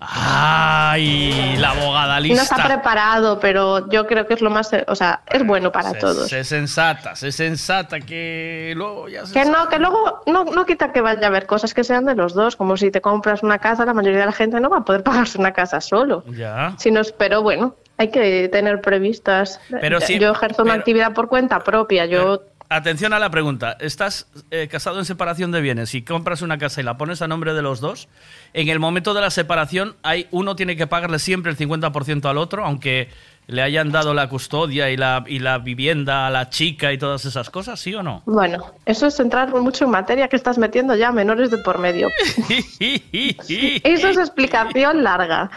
¡Ay! 0.05 1.57
La 1.59 1.71
abogada 1.71 2.19
No 2.21 2.27
está 2.27 2.57
lista. 2.57 2.65
preparado, 2.65 3.39
pero 3.39 3.89
yo 3.89 4.07
creo 4.07 4.27
que 4.27 4.35
es 4.35 4.41
lo 4.41 4.51
más. 4.51 4.73
eh, 4.73 4.85
O 4.89 4.95
sea, 4.97 5.21
es 5.31 5.45
bueno 5.47 5.71
para 5.71 5.91
Se- 5.91 5.99
todos. 5.99 6.29
Se 6.29 6.43
sensata, 6.45 7.15
se 7.15 7.31
sensata 7.33 8.01
que 8.01 8.73
luego 8.77 9.09
ya 9.09 9.25
se 9.27 9.33
Que 9.35 9.45
no, 9.45 9.69
que 9.69 9.79
luego 9.79 10.23
no, 10.27 10.45
no 10.45 10.67
quita 10.67 10.93
que 10.93 11.01
vaya 11.01 11.25
a 11.25 11.27
haber 11.29 11.47
cosas 11.47 11.73
que 11.75 11.85
sean 11.85 12.05
de 12.05 12.15
los 12.15 12.35
dos, 12.35 12.57
como 12.57 12.77
si 12.77 12.91
te 12.91 13.01
compras 13.01 13.43
una 13.43 13.59
casa, 13.59 13.85
la 13.85 13.95
mayoría 13.95 14.21
de 14.21 14.27
la 14.27 14.33
gente 14.33 14.59
no 14.61 14.69
va 14.71 14.79
a 14.79 14.85
poder 14.85 15.03
pagarse 15.05 15.39
una 15.39 15.53
casa 15.53 15.81
solo. 15.81 16.25
Ya. 16.29 16.75
Si 16.79 16.91
no, 16.91 17.03
pero 17.19 17.43
bueno, 17.43 17.77
hay 17.99 18.09
que 18.11 18.49
tener 18.49 18.81
previstas. 18.81 19.61
Pero 19.81 20.01
sí, 20.01 20.19
yo 20.19 20.33
ejerzo 20.33 20.63
una 20.63 20.75
actividad 20.75 21.13
por 21.13 21.29
cuenta 21.29 21.61
propia, 21.61 22.07
yo 22.07 22.43
Atención 22.75 23.13
a 23.13 23.19
la 23.19 23.31
pregunta. 23.31 23.77
¿Estás 23.81 24.27
eh, 24.51 24.67
casado 24.67 24.99
en 24.99 25.05
separación 25.05 25.53
de 25.53 25.61
bienes 25.61 25.95
y 25.95 26.01
compras 26.01 26.41
una 26.41 26.57
casa 26.57 26.81
y 26.81 26.85
la 26.85 26.97
pones 26.97 27.21
a 27.21 27.29
nombre 27.29 27.53
de 27.53 27.61
los 27.61 27.81
dos? 27.81 28.09
En 28.55 28.71
el 28.71 28.79
momento 28.79 29.13
de 29.13 29.21
la 29.21 29.29
separación, 29.29 29.95
hay, 30.03 30.27
uno 30.31 30.57
tiene 30.57 30.75
que 30.75 30.87
pagarle 30.87 31.19
siempre 31.19 31.53
el 31.53 31.59
50% 31.59 32.25
al 32.25 32.39
otro, 32.39 32.65
aunque 32.65 33.11
le 33.49 33.63
hayan 33.63 33.91
dado 33.91 34.15
la 34.15 34.29
custodia 34.29 34.91
y 34.91 34.97
la, 34.97 35.25
y 35.27 35.41
la 35.41 35.59
vivienda 35.59 36.27
a 36.27 36.31
la 36.31 36.49
chica 36.49 36.93
y 36.93 36.99
todas 36.99 37.25
esas 37.25 37.51
cosas, 37.51 37.81
¿sí 37.81 37.95
o 37.95 38.03
no? 38.03 38.23
Bueno, 38.25 38.73
eso 38.87 39.07
es 39.07 39.19
entrar 39.21 39.53
mucho 39.53 39.85
en 39.85 39.91
materia 39.91 40.29
que 40.29 40.37
estás 40.37 40.59
metiendo 40.59 40.95
ya 40.95 41.11
menores 41.13 41.51
de 41.51 41.59
por 41.59 41.79
medio. 41.79 42.09
Eso 42.81 44.09
es 44.09 44.17
explicación 44.17 45.03
larga. 45.03 45.51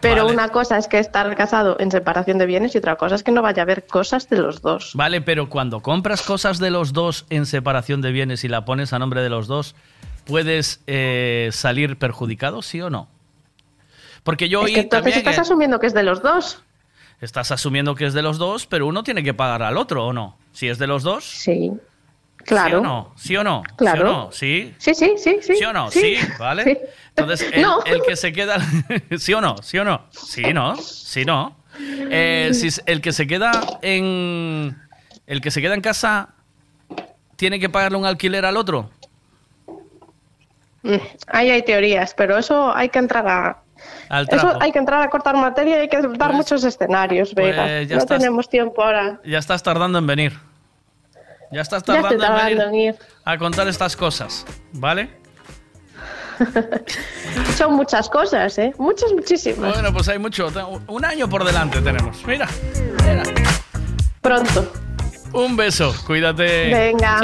Pero 0.00 0.24
Vale. 0.24 0.34
una 0.34 0.48
cosa 0.50 0.76
es 0.78 0.86
que 0.86 0.98
estar 0.98 1.34
casado 1.34 1.76
en 1.80 1.90
separación 1.90 2.38
de 2.38 2.46
bienes 2.46 2.74
y 2.74 2.78
otra 2.78 2.96
cosa 2.96 3.14
es 3.14 3.22
que 3.22 3.32
no 3.32 3.42
vaya 3.42 3.62
a 3.62 3.64
haber 3.64 3.86
cosas 3.86 4.28
de 4.28 4.38
los 4.38 4.62
dos. 4.62 4.92
Vale, 4.94 5.20
pero 5.20 5.48
cuando 5.48 5.80
compras 5.80 6.22
cosas 6.22 6.58
de 6.58 6.70
los 6.70 6.92
dos 6.92 7.26
en 7.30 7.46
separación 7.46 8.00
de 8.00 8.12
bienes 8.12 8.44
y 8.44 8.48
la 8.48 8.64
pones 8.64 8.92
a 8.92 8.98
nombre 8.98 9.22
de 9.22 9.30
los 9.30 9.46
dos, 9.46 9.74
¿puedes 10.24 10.82
eh, 10.86 11.48
salir 11.52 11.98
perjudicado, 11.98 12.62
sí 12.62 12.80
o 12.80 12.90
no? 12.90 13.08
Porque 14.22 14.48
yo 14.48 14.60
es 14.60 14.66
oí 14.66 14.74
entonces 14.74 14.90
también 14.90 15.18
estás 15.18 15.38
asumiendo 15.38 15.80
que 15.80 15.86
es 15.86 15.94
de 15.94 16.02
los 16.02 16.22
dos. 16.22 16.62
Estás 17.20 17.50
asumiendo 17.50 17.94
que 17.94 18.06
es 18.06 18.14
de 18.14 18.22
los 18.22 18.38
dos, 18.38 18.66
pero 18.66 18.86
uno 18.86 19.02
tiene 19.02 19.22
que 19.22 19.34
pagar 19.34 19.62
al 19.62 19.76
otro, 19.76 20.06
¿o 20.06 20.12
no? 20.12 20.38
Si 20.52 20.68
es 20.68 20.78
de 20.78 20.86
los 20.86 21.02
dos. 21.02 21.24
Sí. 21.24 21.70
Claro. 22.38 22.68
¿Sí 22.70 22.74
o 22.74 22.80
no? 22.80 23.12
¿Sí 23.16 23.36
o 23.36 23.44
no? 23.44 23.62
Claro. 23.76 23.98
¿Sí 23.98 24.02
o 24.02 24.12
no? 24.12 24.32
¿Sí? 24.32 24.74
Sí, 24.78 24.94
sí, 24.94 25.14
sí, 25.18 25.38
sí. 25.42 25.56
¿Sí 25.56 25.64
o 25.64 25.72
no? 25.74 25.90
Sí, 25.90 26.16
¿vale? 26.38 26.88
Entonces, 27.14 27.46
el, 27.52 27.60
No. 27.62 27.84
el 27.84 28.00
que 28.02 28.16
se 28.16 28.32
queda... 28.32 28.56
¿Sí 29.18 29.34
o 29.34 29.40
no? 29.42 29.56
¿Sí 29.62 29.78
o 29.78 29.84
no? 29.84 30.06
Sí, 30.10 30.42
¿no? 30.54 30.76
Sí, 30.76 31.24
¿no? 31.26 31.56
Eh, 31.78 32.50
si 32.54 32.68
el 32.86 33.02
que 33.02 33.12
se 33.12 33.26
queda 33.26 33.52
en... 33.82 34.76
El 35.26 35.40
que 35.42 35.50
se 35.50 35.60
queda 35.60 35.74
en 35.74 35.82
casa 35.82 36.30
tiene 37.36 37.60
que 37.60 37.68
pagarle 37.68 37.98
un 37.98 38.06
alquiler 38.06 38.44
al 38.46 38.56
otro. 38.56 38.90
Mm, 40.82 40.94
Ahí 41.28 41.50
hay 41.50 41.62
teorías, 41.62 42.14
pero 42.14 42.38
eso 42.38 42.74
hay 42.74 42.88
que 42.88 42.98
entrar 42.98 43.28
a. 43.28 43.58
Eso 44.28 44.58
hay 44.60 44.72
que 44.72 44.78
entrar 44.78 45.02
a 45.02 45.08
cortar 45.08 45.36
materia 45.36 45.78
y 45.78 45.80
hay 45.82 45.88
que 45.88 46.00
dar 46.16 46.32
muchos 46.32 46.64
escenarios, 46.64 47.32
pues 47.34 47.46
Vega. 47.46 47.82
ya 47.82 47.96
no 47.96 48.02
estás. 48.02 48.18
tenemos 48.18 48.48
tiempo 48.48 48.82
ahora. 48.82 49.20
Ya 49.24 49.38
estás 49.38 49.62
tardando 49.62 49.98
en 49.98 50.06
venir. 50.06 50.38
Ya 51.52 51.62
estás 51.62 51.82
tardando, 51.82 52.24
en, 52.24 52.34
venir 52.34 52.60
en 52.60 52.74
ir. 52.74 52.96
a 53.24 53.38
contar 53.38 53.66
estas 53.68 53.96
cosas, 53.96 54.46
¿vale? 54.72 55.10
Son 57.56 57.74
muchas 57.74 58.08
cosas, 58.08 58.56
¿eh? 58.58 58.72
Muchas, 58.78 59.12
muchísimas. 59.12 59.74
Bueno, 59.74 59.92
pues 59.92 60.08
hay 60.08 60.18
mucho. 60.18 60.48
Un 60.86 61.04
año 61.04 61.28
por 61.28 61.44
delante 61.44 61.80
tenemos. 61.80 62.24
Mira. 62.26 62.48
Pronto. 64.20 64.72
Un 65.32 65.56
beso. 65.56 65.94
Cuídate. 66.06 66.72
Venga. 66.72 67.20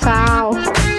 Chao. 0.00 0.52
Chao. 0.52 0.94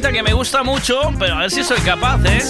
Que 0.00 0.22
me 0.22 0.32
gusta 0.32 0.62
mucho, 0.62 1.12
pero 1.18 1.34
a 1.34 1.40
ver 1.40 1.50
si 1.50 1.64
soy 1.64 1.80
capaz, 1.80 2.20
¿eh? 2.24 2.40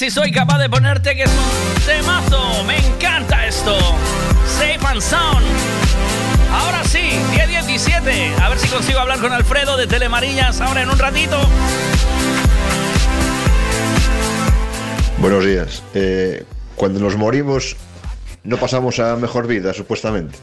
Si 0.00 0.08
soy 0.08 0.32
capaz 0.32 0.56
de 0.56 0.70
ponerte 0.70 1.14
que 1.14 1.24
es 1.24 1.30
un 1.30 1.82
temazo. 1.84 2.64
Me 2.64 2.78
encanta 2.78 3.46
esto. 3.46 3.76
Safe 4.46 4.80
and 4.86 5.02
Sound. 5.02 5.44
Ahora 6.50 6.82
sí, 6.84 7.20
10-17. 7.34 8.40
A 8.40 8.48
ver 8.48 8.58
si 8.58 8.68
consigo 8.68 8.98
hablar 8.98 9.18
con 9.18 9.30
Alfredo 9.30 9.76
de 9.76 9.86
Telemariñas 9.86 10.58
ahora 10.62 10.80
en 10.80 10.88
un 10.88 10.98
ratito. 10.98 11.38
Buenos 15.18 15.44
días. 15.44 15.82
Eh, 15.92 16.44
cuando 16.76 16.98
nos 16.98 17.18
morimos, 17.18 17.76
no 18.42 18.56
pasamos 18.56 19.00
a 19.00 19.16
mejor 19.16 19.46
vida, 19.46 19.74
supuestamente. 19.74 20.38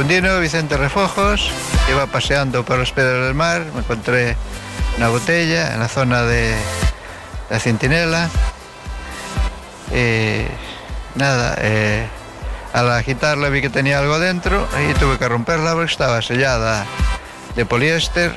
Secundino 0.00 0.40
Vicente 0.40 0.78
Refojos, 0.78 1.50
iba 1.90 2.06
paseando 2.06 2.64
por 2.64 2.78
los 2.78 2.90
Pedros 2.90 3.26
del 3.26 3.34
Mar, 3.34 3.66
me 3.74 3.80
encontré 3.80 4.34
una 4.96 5.10
botella 5.10 5.74
en 5.74 5.80
la 5.80 5.88
zona 5.88 6.22
de 6.22 6.54
la 7.50 7.58
Centinela. 7.58 8.30
Y 9.94 10.46
nada, 11.16 11.54
eh, 11.58 12.06
al 12.72 12.90
agitarla 12.90 13.50
vi 13.50 13.60
que 13.60 13.68
tenía 13.68 13.98
algo 13.98 14.18
dentro 14.18 14.66
y 14.88 14.94
tuve 14.94 15.18
que 15.18 15.28
romperla 15.28 15.74
porque 15.74 15.92
estaba 15.92 16.22
sellada 16.22 16.86
de 17.54 17.66
poliéster 17.66 18.32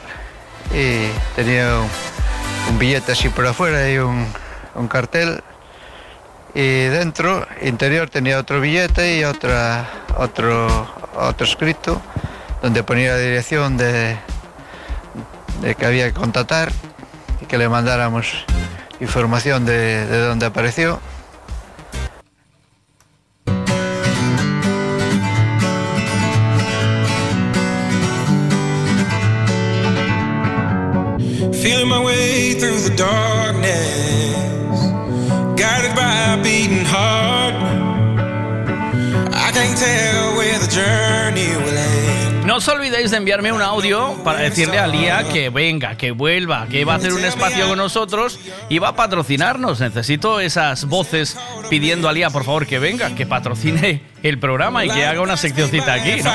y 0.74 1.08
tenía 1.38 1.77
un, 1.77 2.74
un 2.74 2.77
billete 2.77 3.14
así 3.14 3.30
por 3.30 3.48
afuera 3.48 3.90
y 3.90 4.00
un, 4.00 4.27
un 4.75 4.90
cartel. 4.90 5.42
Y 6.53 6.83
dentro, 6.88 7.48
interior, 7.61 8.09
tenía 8.09 8.38
otro 8.38 8.59
billete 8.59 9.17
y 9.17 9.24
otra, 9.24 9.88
otro, 10.17 11.02
otro 11.29 11.45
escrito 11.45 12.01
donde 12.61 12.83
ponía 12.83 13.11
la 13.11 13.17
dirección 13.17 13.77
de, 13.77 14.17
de 15.61 15.75
que 15.75 15.85
había 15.85 16.07
que 16.07 16.13
contactar 16.13 16.71
y 17.41 17.45
que 17.45 17.57
le 17.57 17.67
mandáramos 17.67 18.45
información 18.99 19.65
de, 19.65 20.05
de 20.05 20.19
dónde 20.19 20.45
apareció. 20.45 20.99
Enviarme 43.14 43.51
un 43.51 43.61
audio 43.61 44.16
para 44.24 44.40
decirle 44.40 44.80
a 44.80 44.88
Lía 44.88 45.25
que 45.32 45.50
venga, 45.50 45.95
que 45.95 46.11
vuelva, 46.11 46.67
que 46.69 46.83
va 46.83 46.93
a 46.93 46.95
hacer 46.98 47.14
un 47.14 47.24
espacio 47.24 47.67
con 47.67 47.77
nosotros 47.77 48.40
y 48.69 48.80
va 48.80 48.90
a 48.90 48.95
patrocinarnos. 48.95 49.80
Necesito 49.80 50.40
esas 50.40 50.85
voces 50.85 51.38
pidiendo 51.69 52.09
a 52.09 52.14
Lía, 52.14 52.32
por 52.32 52.43
favor, 52.43 52.66
que 52.66 52.80
venga, 52.80 53.14
que 53.16 53.25
patrocine 53.25 54.01
el 54.24 54.40
programa 54.40 54.83
y 54.83 54.90
que 54.90 55.06
haga 55.06 55.22
una 55.22 55.38
seccioncita 55.38 55.93
aquí, 55.93 56.22
¿no? 56.24 56.32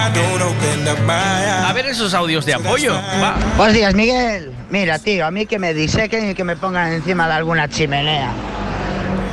A 1.16 1.72
ver 1.74 1.86
esos 1.86 2.14
audios 2.14 2.46
de 2.46 2.54
apoyo. 2.54 2.94
Va. 2.94 3.36
Buenos 3.56 3.74
días, 3.74 3.94
Miguel. 3.94 4.52
Mira, 4.70 4.98
tío, 4.98 5.26
a 5.26 5.30
mí 5.30 5.46
que 5.46 5.58
me 5.58 5.74
disequen 5.74 6.30
y 6.30 6.34
que 6.34 6.44
me 6.44 6.56
pongan 6.56 6.92
encima 6.92 7.26
de 7.26 7.34
alguna 7.34 7.68
chimenea. 7.68 8.30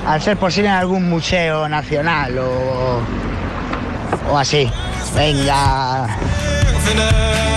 Al 0.08 0.22
ser 0.22 0.38
posible 0.38 0.70
en 0.70 0.76
algún 0.76 1.08
museo 1.08 1.70
nacional 1.70 2.38
o, 2.40 3.02
o 4.32 4.38
así. 4.38 4.70
Venga. 5.16 6.08
prisoner. 6.86 7.55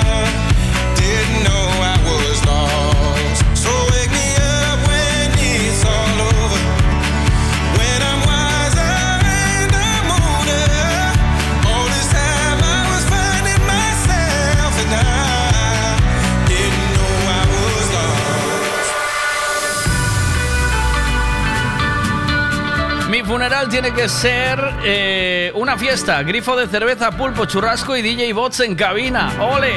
Funeral 23.29 23.69
tiene 23.69 23.93
que 23.93 24.09
ser 24.09 24.59
eh, 24.83 25.53
una 25.55 25.77
fiesta, 25.77 26.23
grifo 26.23 26.57
de 26.57 26.67
cerveza, 26.67 27.11
pulpo, 27.11 27.45
churrasco 27.45 27.95
y 27.95 28.01
DJ 28.01 28.33
bots 28.33 28.61
en 28.61 28.75
cabina. 28.75 29.31
¡Ole! 29.39 29.75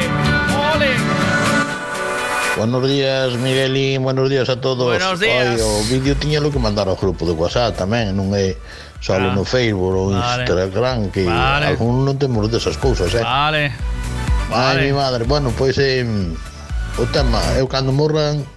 ¡Ole! 0.74 0.88
Buenos 2.58 2.88
días, 2.88 3.34
Miguelín, 3.34 4.04
buenos 4.04 4.30
días 4.30 4.48
a 4.48 4.60
todos. 4.62 4.86
Buenos 4.86 5.20
días. 5.20 5.60
Ai, 5.60 5.62
o 5.62 5.84
vídeo 5.92 6.16
tiña 6.16 6.40
lo 6.40 6.50
que 6.50 6.60
mandar 6.60 6.88
ao 6.88 6.96
grupo 6.96 7.26
de 7.26 7.34
WhatsApp 7.36 7.76
tamén, 7.76 8.16
non 8.16 8.32
é 8.32 8.56
solo 9.04 9.32
Ah. 9.32 9.36
no 9.36 9.44
Facebook 9.44 9.96
ou 10.00 10.16
Vale. 10.16 10.48
Instagram 10.48 11.12
que 11.12 11.28
Vale. 11.28 11.76
algún 11.76 12.08
non 12.08 12.16
temos 12.16 12.48
desas 12.48 12.80
cousas, 12.80 13.12
eh. 13.12 13.24
Vale. 13.24 13.76
Ai, 14.48 14.88
mi 14.88 14.96
madre, 14.96 15.28
bueno, 15.28 15.52
pois 15.52 15.76
eh, 15.76 16.08
o 16.96 17.04
tema, 17.12 17.40
eu 17.60 17.68
cando 17.68 17.92
morran 17.92 18.48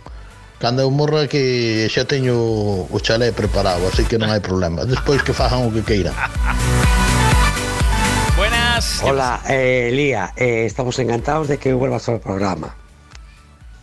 Cando 0.64 0.80
eu 0.80 0.88
morra 0.88 1.28
que 1.28 1.92
xa 1.92 2.08
teño 2.08 2.40
o 2.88 2.96
chalé 2.96 3.36
preparado, 3.36 3.84
así 3.84 4.08
que 4.08 4.16
non 4.16 4.32
hai 4.32 4.40
problema. 4.40 4.88
Despois 4.88 5.20
que 5.20 5.36
fajan 5.36 5.60
o 5.60 5.68
que 5.68 5.84
queiran. 5.84 6.16
Buenas. 8.40 9.04
Hola, 9.04 9.44
eh, 9.44 9.92
Lía, 9.92 10.32
eh, 10.40 10.64
estamos 10.64 10.96
encantados 10.96 11.52
de 11.52 11.60
que 11.60 11.76
vuelvas 11.76 12.08
al 12.08 12.16
programa. 12.16 12.72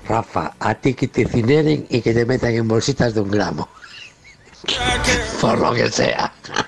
Rafa, 0.09 0.57
a 0.57 0.73
ti 0.73 0.97
que 0.97 1.05
te 1.05 1.29
cineren 1.29 1.85
y 1.85 2.01
que 2.01 2.17
te 2.17 2.25
metan 2.25 2.57
en 2.57 2.65
bolsitas 2.65 3.13
de 3.13 3.21
un 3.21 3.29
gramo. 3.29 3.69
Por 5.39 5.61
lo 5.61 5.77
que 5.77 5.85
sea. 5.85 6.33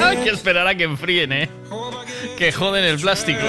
Hay 0.00 0.16
que 0.24 0.30
esperar 0.30 0.66
a 0.66 0.74
que 0.74 0.84
enfríen, 0.84 1.44
¿eh? 1.44 1.50
Que 2.36 2.52
joden 2.52 2.84
el 2.84 2.98
plástico. 2.98 3.40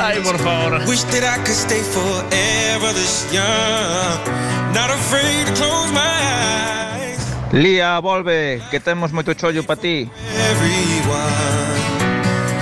Ay, 0.00 0.20
por 0.20 0.38
favor. 0.38 0.80
Wish 0.86 1.04
that 1.04 1.22
I 1.22 1.38
could 1.44 1.54
stay 1.54 1.82
forever 1.82 2.92
this 2.92 3.26
young. 3.32 4.18
Not 4.74 4.90
afraid 4.90 5.46
to 5.46 5.52
close 5.54 5.92
my 5.92 6.00
eyes. 6.00 7.18
Lía, 7.52 8.00
volve, 8.00 8.60
que 8.70 8.80
temos 8.80 9.12
moito 9.12 9.34
chollo 9.34 9.64
para 9.64 9.80
ti. 9.80 10.10
Everyone. 10.50 11.78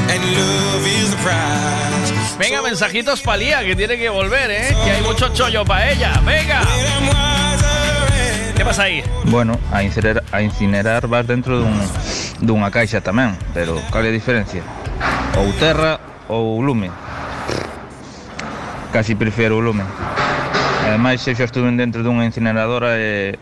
And 0.08 0.22
love 0.36 0.86
is 0.86 1.10
the 1.10 1.16
prize. 1.22 2.36
Venga, 2.38 2.60
mensajitos 2.62 3.22
para 3.22 3.38
Lía, 3.38 3.64
que 3.64 3.74
tiene 3.74 3.96
que 3.96 4.10
volver, 4.10 4.50
¿eh? 4.50 4.76
Que 4.84 4.90
hay 4.90 5.02
mucho 5.02 5.28
chollo 5.32 5.64
para 5.64 5.90
ella. 5.92 6.20
Venga. 6.24 6.60
¿Qué 8.66 8.70
pasa? 8.70 8.84
Bueno, 9.26 9.60
a 9.70 9.84
incinerar, 9.84 10.24
a 10.32 10.42
incinerar 10.42 11.06
vas 11.06 11.24
dentro 11.24 11.62
dun, 11.62 11.70
dunha 12.42 12.66
caixa 12.74 12.98
tamén, 12.98 13.38
pero 13.54 13.78
cal 13.94 14.02
é 14.02 14.10
a 14.10 14.16
diferencia? 14.18 14.58
Ou 15.38 15.54
terra 15.54 16.02
ou 16.26 16.58
lume. 16.58 16.90
Casi 18.90 19.14
prefiero 19.14 19.54
o 19.54 19.62
lume. 19.62 19.86
Ademais, 20.82 21.22
eu 21.30 21.38
xa 21.38 21.46
estuve 21.46 21.70
dentro 21.78 22.02
dunha 22.02 22.26
incineradora 22.26 22.98
e, 22.98 23.38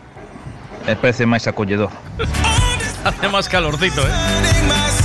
e 0.85 0.93
parece 0.93 1.25
máis 1.25 1.49
acolledor. 1.49 1.89
Hace 3.01 3.25
más 3.25 3.49
calorcito, 3.49 4.05
¿eh? 4.05 5.04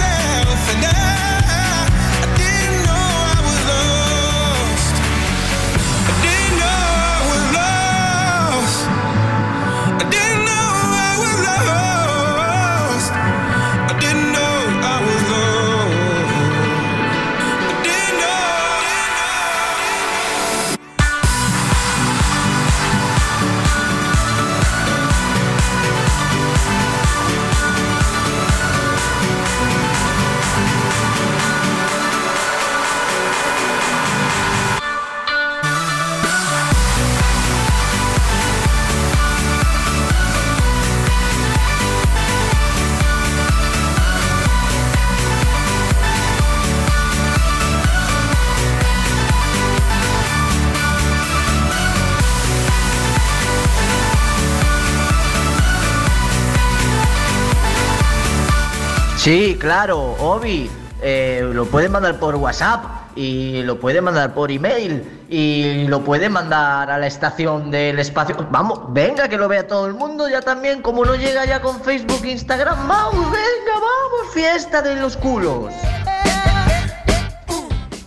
Sí, 59.21 59.59
claro, 59.61 60.17
Obi. 60.19 60.71
eh, 61.03 61.43
lo 61.53 61.67
puede 61.67 61.91
mandar 61.91 62.19
por 62.19 62.37
WhatsApp 62.37 62.83
y 63.15 63.63
lo 63.65 63.79
puede 63.79 64.01
mandar 64.01 64.33
por 64.33 64.51
email 64.51 65.27
y 65.29 65.87
lo 65.89 66.01
puede 66.01 66.31
mandar 66.31 66.91
a 66.91 66.97
la 66.97 67.07
estación 67.07 67.71
del 67.71 67.99
espacio. 67.99 68.35
Vamos, 68.51 68.81
venga, 68.95 69.29
que 69.29 69.37
lo 69.37 69.47
vea 69.47 69.67
todo 69.67 69.87
el 69.87 69.93
mundo 69.93 70.27
ya 70.27 70.41
también. 70.41 70.81
Como 70.81 71.05
no 71.05 71.17
llega 71.17 71.45
ya 71.45 71.61
con 71.61 71.83
Facebook 71.83 72.25
Instagram, 72.25 72.89
vamos, 72.89 73.31
venga, 73.31 73.75
vamos, 73.75 74.33
fiesta 74.33 74.81
de 74.81 74.97
los 74.97 75.19
culos. 75.19 75.71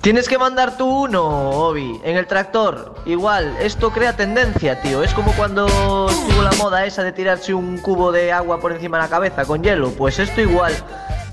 Tienes 0.04 0.28
que 0.28 0.38
mandar 0.38 0.76
tú 0.76 1.06
uno, 1.06 1.24
Obi, 1.52 1.98
en 2.04 2.18
el 2.18 2.28
tractor. 2.28 2.94
Igual, 3.06 3.56
esto 3.62 3.90
crea 3.90 4.14
tendencia, 4.14 4.82
tío. 4.82 5.02
Es 5.02 5.14
como 5.14 5.32
cuando 5.32 5.66
estuvo 6.10 6.42
la 6.42 6.52
moda 6.58 6.86
esa 6.86 7.04
de 7.04 7.14
tirarse 7.14 7.54
un 7.54 7.78
cubo 7.78 8.12
de 8.12 8.34
agua 8.34 8.60
por 8.60 8.74
encima 8.74 8.98
de 8.98 9.04
la 9.04 9.10
cabeza 9.10 9.46
con 9.46 9.64
hielo. 9.64 9.92
Pues 9.92 10.20
esto 10.20 10.42
igual. 10.42 10.74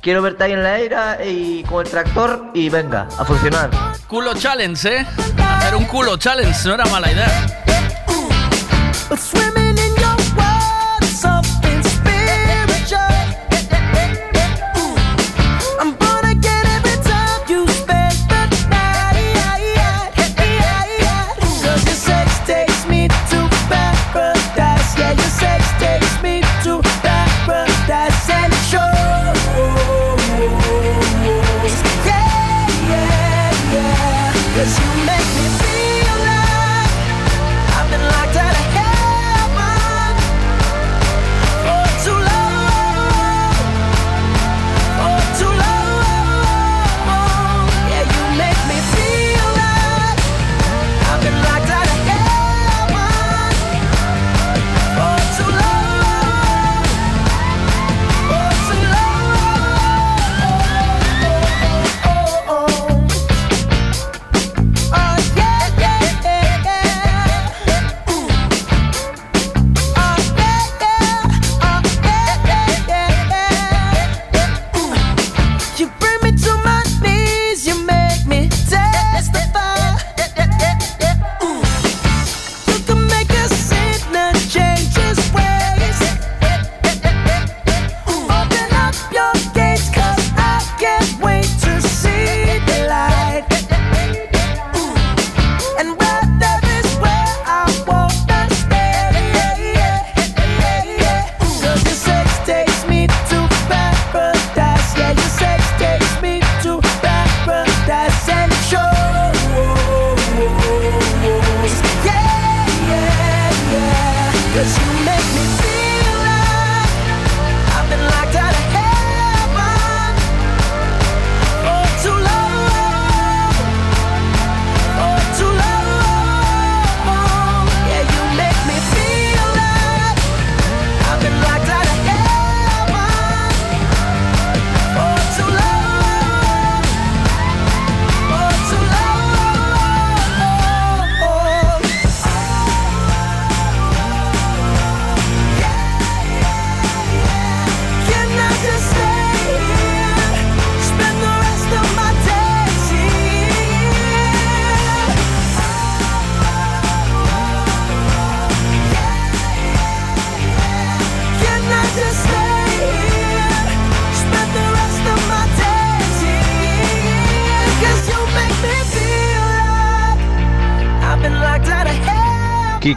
Quiero 0.01 0.23
verte 0.23 0.45
ahí 0.45 0.53
en 0.53 0.63
la 0.63 0.79
era 0.79 1.19
y 1.25 1.65
con 1.65 1.85
el 1.85 1.91
tractor 1.91 2.53
y 2.55 2.69
venga, 2.69 3.09
a 3.19 3.25
funcionar. 3.25 3.71
Culo 4.07 4.35
challenge, 4.35 5.01
¿eh? 5.01 5.07
Hacer 5.59 5.75
un 5.75 5.87
culo 5.87 6.17
challenge 6.17 6.69
no 6.69 6.75
era 6.75 6.85
mala 6.85 7.11
idea. 7.11 7.67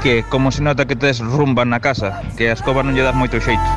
Quique, 0.04 0.26
como 0.28 0.52
se 0.52 0.62
nota 0.62 0.84
que 0.86 0.98
tes 1.00 1.20
rumba 1.24 1.64
na 1.64 1.80
casa? 1.80 2.20
Que 2.36 2.52
a 2.52 2.54
escoba 2.60 2.84
non 2.84 2.92
lle 2.96 3.08
das 3.08 3.16
moito 3.16 3.40
xeito. 3.40 3.70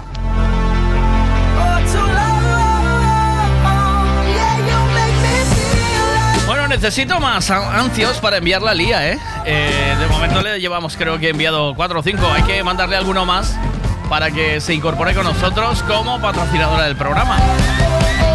Bueno, 6.47 6.69
necesito 6.69 7.19
más 7.21 7.51
a- 7.51 7.79
ancios 7.81 8.19
para 8.19 8.37
enviar 8.39 8.63
la 8.63 8.75
lía, 8.75 9.11
¿eh? 9.13 9.19
Eh, 9.45 9.97
De 9.99 10.07
momento 10.07 10.41
le 10.43 10.61
llevamos, 10.61 10.97
creo 10.97 11.19
que 11.19 11.27
he 11.27 11.31
enviado 11.31 11.75
4 11.75 12.01
o 12.01 12.03
5. 12.03 12.27
Hay 12.33 12.43
que 12.43 12.63
mandarle 12.63 12.97
alguno 12.97 13.27
más 13.27 13.57
para 14.09 14.31
que 14.31 14.61
se 14.61 14.73
incorpore 14.75 15.15
con 15.15 15.25
nosotros 15.25 15.83
como 15.83 16.21
patrocinadora 16.21 16.85
del 16.85 16.97
programa. 16.97 17.39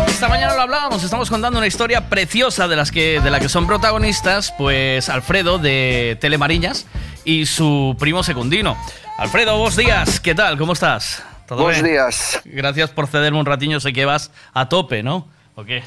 Esta 0.07 0.27
mañana 0.27 0.53
lo 0.55 0.61
hablábamos, 0.61 1.03
estamos 1.03 1.29
contando 1.29 1.57
una 1.57 1.67
historia 1.67 2.09
preciosa 2.09 2.67
de, 2.67 2.75
las 2.75 2.91
que, 2.91 3.19
de 3.21 3.31
la 3.31 3.39
que 3.39 3.49
son 3.49 3.65
protagonistas, 3.65 4.53
pues 4.57 5.09
Alfredo 5.09 5.57
de 5.57 6.17
Telemariñas 6.21 6.85
y 7.25 7.45
su 7.45 7.95
primo 7.99 8.23
secundino. 8.23 8.77
Alfredo, 9.17 9.57
vos 9.57 9.75
días, 9.75 10.19
¿qué 10.19 10.33
tal? 10.35 10.57
¿Cómo 10.57 10.73
estás? 10.73 11.23
¿Todo 11.47 11.63
Bos 11.63 11.75
ben? 11.81 11.85
días. 11.91 12.41
Gracias 12.45 12.89
por 12.91 13.07
cederme 13.07 13.37
un 13.39 13.45
ratiño, 13.45 13.79
sei 13.79 13.91
que 13.93 14.05
vas 14.05 14.31
a 14.53 14.69
tope, 14.69 15.03
¿no? 15.03 15.27
O 15.55 15.63
qué? 15.67 15.83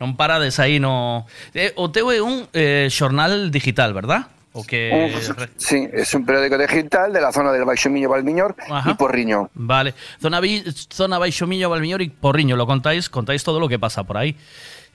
Non 0.00 0.16
parades 0.18 0.58
aí 0.58 0.80
no... 0.82 1.28
Eh, 1.54 1.70
o 1.78 1.92
teu 1.92 2.10
é 2.10 2.18
un 2.18 2.48
eh, 2.56 2.88
xornal 2.90 3.52
digital, 3.54 3.92
verdad? 3.94 4.32
O 4.50 4.64
que... 4.66 4.90
Un- 4.90 5.48
sí, 5.56 5.86
es 5.92 6.10
un 6.16 6.26
periódico 6.26 6.58
digital 6.58 7.12
de 7.12 7.20
la 7.20 7.30
zona 7.30 7.52
del 7.52 7.62
Baixo 7.64 7.86
Miño 7.88 8.08
Valmiñor 8.10 8.56
Ajá. 8.68 8.90
y 8.90 8.94
Porriño. 8.98 9.48
Vale. 9.54 9.94
Zona, 10.20 10.40
zona 10.90 11.18
Baixo 11.22 11.46
Miño, 11.46 11.70
Valmiñor 11.70 12.02
y 12.02 12.08
Porriño, 12.10 12.56
lo 12.56 12.66
contáis, 12.66 13.06
contáis 13.08 13.44
todo 13.44 13.60
lo 13.60 13.68
que 13.68 13.78
pasa 13.78 14.02
por 14.02 14.16
ahí. 14.18 14.34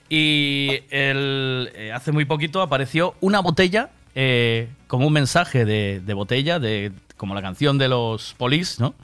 Y 0.10 0.82
el, 0.90 1.72
eh, 1.74 1.92
hace 1.94 2.12
muy 2.12 2.26
poquito 2.26 2.62
apareció 2.62 3.16
una 3.22 3.40
botella, 3.40 3.90
eh, 4.20 4.68
como 4.88 5.06
un 5.06 5.14
mensaje 5.14 5.64
de, 5.64 6.02
de 6.04 6.14
botella, 6.16 6.58
de, 6.58 6.92
como 7.18 7.36
la 7.36 7.42
canción 7.44 7.78
de 7.78 7.88
los 7.88 8.34
polis, 8.34 8.80
¿no? 8.80 8.96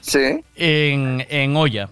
Sí. 0.00 0.44
En, 0.54 1.26
en 1.28 1.56
olla. 1.56 1.88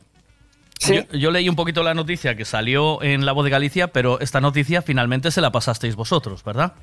Yo, 0.79 1.03
yo 1.13 1.33
leí 1.33 1.49
un 1.49 1.57
poquito 1.57 1.83
la 1.83 1.95
noticia 1.95 2.37
que 2.37 2.45
salió 2.45 3.03
en 3.03 3.27
La 3.27 3.33
Voz 3.33 3.45
de 3.45 3.51
Galicia, 3.51 3.89
pero 3.89 4.21
esta 4.21 4.41
noticia 4.41 4.83
finalmente 4.83 5.33
se 5.33 5.41
la 5.41 5.51
pasasteis 5.51 5.97
vosotros, 5.97 6.45
¿verdad? 6.45 6.75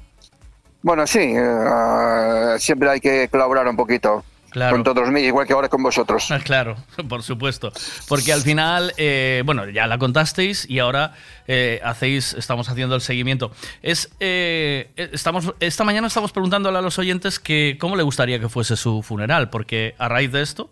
Bueno, 0.81 1.07
sí, 1.07 1.33
eh, 1.35 2.55
siempre 2.59 2.89
hay 2.89 2.99
que 2.99 3.29
colaborar 3.29 3.65
un 3.69 3.77
poquito 3.77 4.25
Claro. 4.57 4.75
con 4.75 4.83
todos 4.83 5.09
medios, 5.11 5.27
igual 5.27 5.45
que 5.45 5.53
ahora 5.53 5.69
con 5.69 5.83
vosotros. 5.83 6.27
Claro, 6.43 6.77
por 7.07 7.23
supuesto. 7.23 7.71
Porque 8.07 8.33
al 8.33 8.41
final, 8.41 8.93
eh, 8.97 9.43
bueno, 9.45 9.69
ya 9.69 9.85
la 9.87 9.97
contasteis 9.97 10.69
y 10.69 10.79
ahora 10.79 11.13
eh, 11.47 11.79
hacéis, 11.83 12.33
estamos 12.33 12.69
haciendo 12.69 12.95
el 12.95 13.01
seguimiento. 13.01 13.51
Es, 13.81 14.09
eh, 14.19 14.89
estamos, 14.95 15.53
esta 15.59 15.83
mañana 15.83 16.07
estamos 16.07 16.31
preguntándole 16.31 16.77
a 16.77 16.81
los 16.81 16.97
oyentes 16.99 17.39
que 17.39 17.77
cómo 17.79 17.95
le 17.95 18.03
gustaría 18.03 18.39
que 18.39 18.49
fuese 18.49 18.75
su 18.75 19.03
funeral, 19.03 19.49
porque 19.49 19.93
a 19.97 20.07
raíz 20.07 20.31
de 20.31 20.41
esto, 20.41 20.69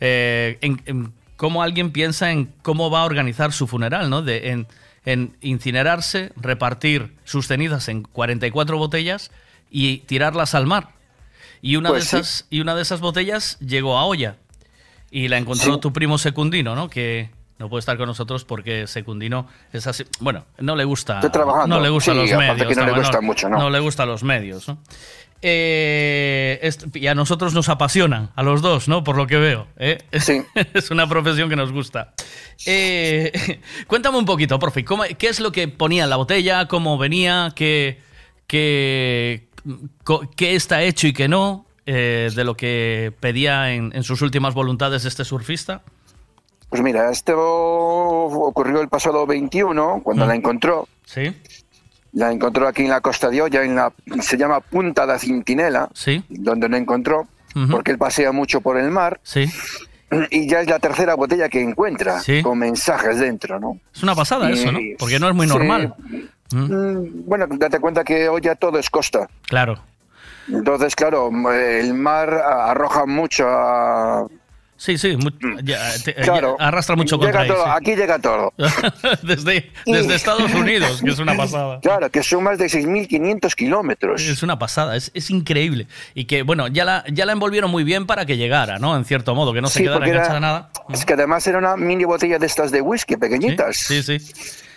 eh, 0.00 0.58
en, 0.60 0.82
en 0.86 1.12
cómo 1.36 1.62
alguien 1.62 1.92
piensa 1.92 2.30
en 2.30 2.52
cómo 2.62 2.90
va 2.90 3.02
a 3.02 3.04
organizar 3.04 3.52
su 3.52 3.66
funeral, 3.66 4.10
¿no? 4.10 4.22
De, 4.22 4.50
en, 4.50 4.66
en 5.04 5.36
incinerarse, 5.40 6.32
repartir 6.36 7.14
sus 7.24 7.46
cenizas 7.46 7.88
en 7.88 8.02
44 8.02 8.78
botellas 8.78 9.30
y 9.70 9.98
tirarlas 9.98 10.54
al 10.54 10.66
mar. 10.66 10.90
Y 11.62 11.76
una, 11.76 11.88
Pues 11.90 12.10
de 12.10 12.18
esas, 12.18 12.46
y 12.50 12.60
una 12.60 12.74
de 12.74 12.82
esas 12.82 13.00
botellas 13.00 13.56
llegó 13.60 13.96
a 13.96 14.04
olla. 14.04 14.36
Y 15.10 15.28
la 15.28 15.38
encontró 15.38 15.74
Sí. 15.74 15.80
tu 15.80 15.92
primo 15.92 16.18
Secundino, 16.18 16.74
¿no? 16.74 16.90
Que 16.90 17.30
no 17.58 17.68
puede 17.68 17.78
estar 17.80 17.96
con 17.96 18.06
nosotros 18.06 18.44
porque 18.44 18.86
Secundino 18.88 19.46
es 19.72 19.86
así. 19.86 20.04
Bueno, 20.20 20.44
no 20.58 20.74
le 20.74 20.84
gusta. 20.84 21.20
No 21.68 21.80
le 21.80 21.88
gustan 21.90 22.14
Sí, 22.16 22.20
los 22.32 22.38
medios. 22.38 22.66
que 22.68 22.74
no 22.74 22.84
le 22.86 22.92
¿no? 22.92 22.98
gusta 22.98 23.20
mucho, 23.20 23.48
¿no? 23.48 23.58
No 23.58 23.70
le 23.70 23.78
gustan 23.78 24.08
los 24.08 24.22
medios, 24.24 24.66
¿no? 24.68 24.78
Eh, 25.44 26.70
y 26.94 27.06
a 27.08 27.14
nosotros 27.14 27.52
nos 27.52 27.68
apasionan, 27.68 28.30
a 28.36 28.42
los 28.42 28.62
dos, 28.62 28.88
¿no? 28.88 29.02
Por 29.04 29.16
lo 29.16 29.26
que 29.26 29.36
veo. 29.36 29.66
¿eh? 29.76 29.98
es 30.74 30.90
una 30.90 31.08
profesión 31.08 31.48
que 31.48 31.56
nos 31.56 31.72
gusta. 31.72 32.14
Eh, 32.66 33.60
cuéntame 33.86 34.18
un 34.18 34.24
poquito, 34.24 34.58
profe, 34.58 34.84
¿cómo- 34.84 35.04
¿qué 35.18 35.28
es 35.28 35.40
lo 35.40 35.52
que 35.52 35.68
ponía 35.68 36.04
en 36.04 36.10
la 36.10 36.16
botella? 36.16 36.66
¿Cómo 36.68 36.96
venía? 36.96 37.52
¿Qué, 37.54 38.00
qué 40.36 40.54
está 40.54 40.82
hecho 40.82 41.06
y 41.06 41.12
qué 41.12 41.28
no? 41.28 41.66
eh, 41.84 42.30
de 42.36 42.44
lo 42.44 42.56
que 42.56 43.12
pedía 43.18 43.72
en, 43.72 43.90
en 43.94 44.04
sus 44.04 44.22
últimas 44.22 44.54
voluntades 44.54 45.04
este 45.04 45.24
surfista. 45.24 45.82
Pues 46.68 46.80
mira, 46.80 47.10
esto 47.10 47.34
ocurrió 47.36 48.80
el 48.80 48.88
pasado 48.88 49.26
21, 49.26 50.00
cuando 50.04 50.24
Mm. 50.24 50.28
la 50.28 50.34
encontró. 50.36 50.88
Sí. 51.04 51.34
La 52.12 52.30
encontró 52.30 52.68
aquí 52.68 52.82
en 52.82 52.90
la 52.90 53.00
Costa 53.00 53.30
de 53.30 53.42
Olla, 53.42 53.64
en 53.64 53.74
la, 53.74 53.92
se 54.20 54.36
llama 54.36 54.60
Punta 54.60 55.06
da 55.06 55.18
Cintinela, 55.18 55.88
Sí. 55.92 56.22
donde 56.28 56.68
la 56.68 56.76
encontró, 56.78 57.26
porque 57.70 57.90
él 57.90 57.98
pasea 57.98 58.30
mucho 58.32 58.60
por 58.60 58.78
el 58.78 58.90
mar. 58.90 59.20
Sí. 59.24 59.46
Y 60.30 60.46
ya 60.48 60.60
es 60.60 60.68
la 60.68 60.78
tercera 60.78 61.14
botella 61.14 61.48
que 61.48 61.60
encuentra, 61.62 62.20
Sí. 62.20 62.42
con 62.42 62.58
mensajes 62.58 63.18
dentro, 63.18 63.58
¿no? 63.58 63.80
Es 63.94 64.02
una 64.02 64.14
pasada 64.14 64.50
Y- 64.50 64.52
eso, 64.54 64.70
¿no? 64.70 64.78
Porque 64.98 65.18
no 65.18 65.28
es 65.28 65.34
muy 65.34 65.46
sí. 65.48 65.52
Normal. 66.54 66.94
Mm, 66.96 67.24
Bueno, 67.26 67.46
date 67.50 67.78
cuenta 67.80 68.04
que 68.04 68.28
hoy 68.28 68.40
ya 68.40 68.54
todo 68.54 68.78
es 68.78 68.88
costa. 68.90 69.28
Claro. 69.46 69.78
Entonces, 70.48 70.94
claro, 70.96 71.30
el 71.52 71.94
mar 71.94 72.30
arroja 72.34 73.06
mucho 73.06 73.46
a... 73.48 74.26
Sí, 74.76 74.98
sí, 74.98 75.16
mu- 75.16 75.30
ya, 75.62 75.78
te- 76.04 76.12
Claro. 76.16 76.56
ya 76.58 76.66
arrastra 76.66 76.96
mucho 76.96 77.14
Llega 77.16 77.26
contra 77.26 77.40
ahí, 77.42 77.48
todo, 77.48 77.64
sí. 77.64 77.70
Aquí 77.72 77.94
llega 77.94 78.18
todo. 78.18 78.52
desde, 79.22 79.70
desde 79.86 80.14
Estados 80.16 80.52
Unidos, 80.52 81.00
que 81.00 81.10
es 81.10 81.20
una 81.20 81.36
pasada. 81.36 81.78
Claro, 81.80 82.10
que 82.10 82.24
son 82.24 82.42
más 82.42 82.58
de 82.58 82.66
6.500 82.66 83.54
kilómetros. 83.54 84.22
Es 84.22 84.42
una 84.42 84.58
pasada, 84.58 84.96
es, 84.96 85.12
es 85.14 85.30
increíble. 85.30 85.86
Y 86.14 86.24
que, 86.24 86.42
bueno, 86.42 86.66
ya 86.66 86.84
la, 86.84 87.04
ya 87.12 87.24
la 87.26 87.32
envolvieron 87.32 87.70
muy 87.70 87.84
bien 87.84 88.06
para 88.08 88.26
que 88.26 88.36
llegara, 88.36 88.80
¿no? 88.80 88.96
En 88.96 89.04
cierto 89.04 89.36
modo, 89.36 89.52
que 89.52 89.60
no 89.60 89.68
se 89.68 89.78
Sí, 89.78 89.84
quedara 89.84 90.04
enganchada 90.04 90.40
nada. 90.40 90.70
Es 90.92 91.04
que 91.04 91.12
además 91.12 91.46
era 91.46 91.58
una 91.58 91.76
mini 91.76 92.04
botella 92.04 92.40
de 92.40 92.46
estas 92.46 92.72
de 92.72 92.80
whisky 92.80 93.16
pequeñitas. 93.16 93.76
Sí, 93.76 94.02
sí. 94.02 94.18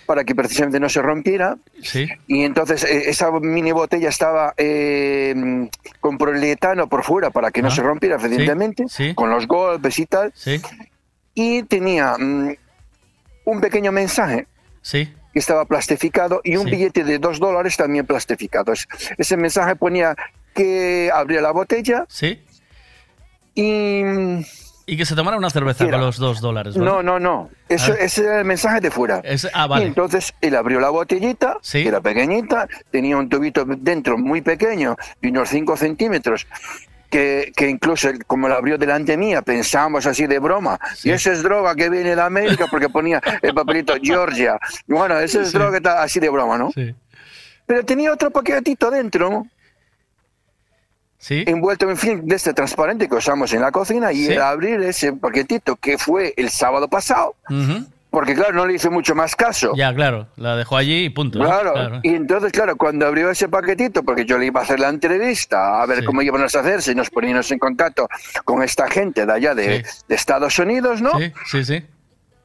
Para 0.05 0.23
que 0.23 0.35
precisamente 0.35 0.79
no 0.79 0.87
se 0.89 1.01
rompiera. 1.01 1.57
Sí. 1.81 2.07
Y 2.27 2.43
entonces 2.43 2.83
eh, 2.83 3.09
esa 3.09 3.31
mini 3.31 3.71
botella 3.71 4.09
estaba 4.09 4.53
eh, 4.57 5.67
con 5.99 6.17
poliuretano 6.17 6.87
por 6.87 7.03
fuera 7.03 7.31
para 7.31 7.49
que 7.51 7.61
no 7.61 7.71
se 7.71 7.81
rompiera, 7.81 8.17
evidentemente, 8.21 8.85
sí. 8.87 9.15
con 9.15 9.29
los 9.31 9.47
golpes 9.47 9.97
y 9.99 10.05
tal. 10.05 10.31
Sí. 10.35 10.61
Y 11.33 11.63
tenía 11.63 12.15
mm, 12.17 12.55
un 13.45 13.61
pequeño 13.61 13.91
mensaje 13.91 14.47
Sí. 14.81 15.11
que 15.33 15.39
estaba 15.39 15.65
plastificado 15.65 16.41
y 16.43 16.55
un 16.57 16.65
Sí. 16.65 16.71
billete 16.71 17.03
de 17.03 17.17
dos 17.17 17.39
dólares 17.39 17.75
también 17.75 18.05
plastificado. 18.05 18.73
Es- 18.73 18.87
Ese 19.17 19.35
mensaje 19.37 19.75
ponía 19.75 20.15
que 20.53 21.09
abría 21.13 21.41
la 21.41 21.51
botella 21.51 22.05
Sí. 22.07 22.39
y... 23.55 24.03
Y 24.87 24.97
que 24.97 25.05
se 25.05 25.15
tomara 25.15 25.35
una 25.37 25.49
cerveza 25.49 25.83
Mira. 25.83 25.97
con 25.97 26.05
los 26.05 26.17
dos 26.17 26.41
dólares. 26.41 26.77
No, 26.77 27.01
no, 27.01 27.19
no. 27.19 27.49
Eso, 27.67 27.91
Ah. 27.93 27.97
Ese 27.99 28.23
era 28.23 28.39
el 28.39 28.45
mensaje 28.45 28.79
de 28.81 28.91
fuera. 28.91 29.21
ah, 29.53 29.67
vale. 29.67 29.85
Y 29.85 29.87
entonces 29.87 30.33
él 30.41 30.55
abrió 30.55 30.79
la 30.79 30.89
botellita, 30.89 31.57
que 31.71 31.87
era 31.87 32.01
pequeñita, 32.01 32.67
tenía 32.91 33.17
un 33.17 33.27
tubito 33.27 33.65
dentro 33.65 34.17
muy 34.17 34.41
pequeño, 34.41 34.95
de 35.21 35.29
unos 35.29 35.49
5 35.49 35.75
centímetros, 35.75 36.45
que, 37.09 37.51
que 37.55 37.67
incluso 37.69 38.09
como 38.27 38.47
lo 38.47 38.55
abrió 38.55 38.77
delante 38.77 39.17
mía, 39.17 39.41
pensamos 39.41 40.05
así 40.05 40.27
de 40.27 40.37
broma. 40.37 40.79
Y 41.03 41.09
eso 41.11 41.31
es 41.31 41.41
droga 41.41 41.73
que 41.73 41.89
viene 41.89 42.15
de 42.15 42.21
América 42.21 42.65
porque 42.69 42.89
ponía 42.89 43.19
el 43.41 43.53
papelito 43.55 43.93
Georgia. 44.03 44.59
Bueno, 44.85 45.17
eso 45.19 45.41
es 45.41 45.47
Sí. 45.49 45.53
droga 45.57 45.71
que 45.71 45.77
está 45.77 46.03
así 46.03 46.19
de 46.19 46.29
broma, 46.29 46.57
¿no? 46.59 46.71
Sí. 46.73 46.93
Pero 47.65 47.83
tenía 47.83 48.13
otro 48.13 48.29
paquetito 48.29 48.91
dentro. 48.91 49.47
Envuelto 51.29 51.89
en 51.89 51.97
film 51.97 52.21
de 52.25 52.35
este 52.35 52.53
transparente 52.53 53.07
que 53.09 53.15
usamos 53.15 53.51
en 53.53 53.61
la 53.61 53.71
cocina 53.71 54.11
y 54.11 54.25
Sí. 54.25 54.33
al 54.33 54.41
abrir 54.43 54.81
ese 54.81 55.13
paquetito 55.13 55.75
que 55.75 55.97
fue 55.97 56.33
el 56.37 56.49
sábado 56.49 56.87
pasado, 56.87 57.35
Ujú. 57.49 57.85
porque 58.11 58.33
claro, 58.35 58.53
no 58.53 58.65
le 58.65 58.75
hice 58.75 58.89
mucho 58.89 59.15
más 59.15 59.35
caso. 59.35 59.73
Ya, 59.75 59.93
claro, 59.93 60.27
la 60.37 60.55
dejó 60.55 60.77
allí 60.77 61.05
y 61.05 61.09
punto. 61.09 61.39
¿no? 61.39 61.45
Claro. 61.45 61.99
y 62.03 62.09
entonces, 62.15 62.51
claro, 62.51 62.75
cuando 62.77 63.05
abrió 63.07 63.29
ese 63.29 63.49
paquetito, 63.49 64.03
porque 64.03 64.23
yo 64.25 64.37
le 64.37 64.45
iba 64.45 64.61
a 64.61 64.63
hacer 64.63 64.79
la 64.79 64.89
entrevista, 64.89 65.81
a 65.81 65.85
ver 65.85 65.99
Sí. 65.99 66.05
cómo 66.05 66.21
íbamos 66.21 66.55
a 66.55 66.59
hacerse, 66.59 66.91
y 66.91 66.95
nos 66.95 67.09
poníamos 67.09 67.49
en 67.51 67.59
contacto 67.59 68.07
con 68.45 68.61
esta 68.63 68.87
gente 68.89 69.25
de 69.25 69.33
allá 69.33 69.55
de, 69.55 69.83
de 70.07 70.15
Estados 70.15 70.57
Unidos, 70.59 71.01
¿no? 71.01 71.17
Sí, 71.19 71.31
sí, 71.47 71.63
sí. 71.65 71.85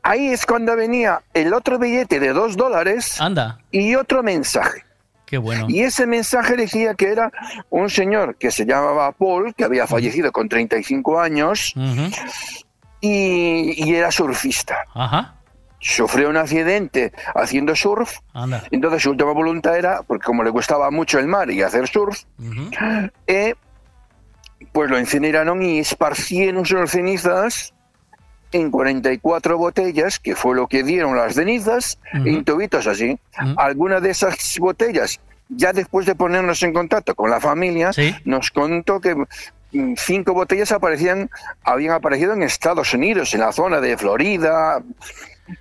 Ahí 0.03 0.29
es 0.29 0.47
cuando 0.47 0.75
venía 0.77 1.21
el 1.35 1.53
otro 1.53 1.79
billete 1.79 2.19
de 2.21 2.33
dos 2.33 2.57
dólares 2.57 3.21
Anda. 3.21 3.59
y 3.71 3.95
otro 3.95 4.23
mensaje. 4.23 4.83
Qué 5.31 5.39
bueno. 5.39 5.67
Y 5.69 5.81
ese 5.81 6.07
mensaje 6.07 6.57
decía 6.57 6.95
que 6.95 7.07
era 7.13 7.31
un 7.71 7.89
señor 7.89 8.37
que 8.37 8.51
se 8.51 8.67
llamaba 8.67 9.13
Paul, 9.13 9.55
que 9.55 9.65
había 9.65 9.87
fallecido 9.87 10.33
con 10.33 10.49
35 10.49 11.21
años 11.21 11.73
Ujú. 11.77 12.11
y, 13.01 13.85
y 13.89 13.95
era 13.95 14.11
surfista. 14.11 14.85
Ajá. 14.95 15.37
Sufrió 15.79 16.29
un 16.29 16.37
accidente 16.37 17.13
haciendo 17.35 17.75
surf 17.75 18.19
Anda. 18.35 18.65
entonces 18.71 19.03
su 19.03 19.11
última 19.11 19.33
voluntad 19.33 19.79
era, 19.79 20.03
porque 20.03 20.25
como 20.27 20.43
le 20.43 20.51
gustaba 20.51 20.91
mucho 20.91 21.19
el 21.19 21.27
mar 21.27 21.51
y 21.51 21.63
hacer 21.63 21.89
surf, 21.89 22.25
eh, 23.27 23.55
pues 24.73 24.91
lo 24.91 24.99
incineraron 24.99 25.63
y 25.63 25.79
esparcieron 25.79 26.67
sus 26.67 26.91
cenizas 26.91 27.73
en 28.53 28.71
44 28.71 29.57
botellas, 29.59 30.19
que 30.19 30.35
fue 30.35 30.55
lo 30.57 30.67
que 30.67 30.83
dieron 30.83 31.17
las 31.17 31.35
cenizas, 31.35 31.99
en 32.13 32.45
tubitos 32.45 32.87
así. 32.87 33.19
Algunas 33.57 34.03
de 34.03 34.11
esas 34.11 34.57
botellas 34.59 35.21
ya 35.49 35.73
después 35.73 36.07
de 36.07 36.15
ponernos 36.15 36.63
en 36.63 36.73
contacto 36.73 37.15
con 37.15 37.29
la 37.31 37.41
familia, 37.41 37.91
nos 38.25 38.51
contó 38.53 39.01
que 39.01 39.17
mm, 39.73 39.95
cinco 39.97 40.33
botellas 40.33 40.71
aparecían, 40.71 41.29
habían 41.65 41.93
aparecido 41.95 42.33
en 42.35 42.43
Estados 42.45 42.95
Unidos, 42.95 43.35
en 43.35 43.41
la 43.41 43.51
zona 43.53 43.81
de 43.81 43.97
Florida. 43.97 44.81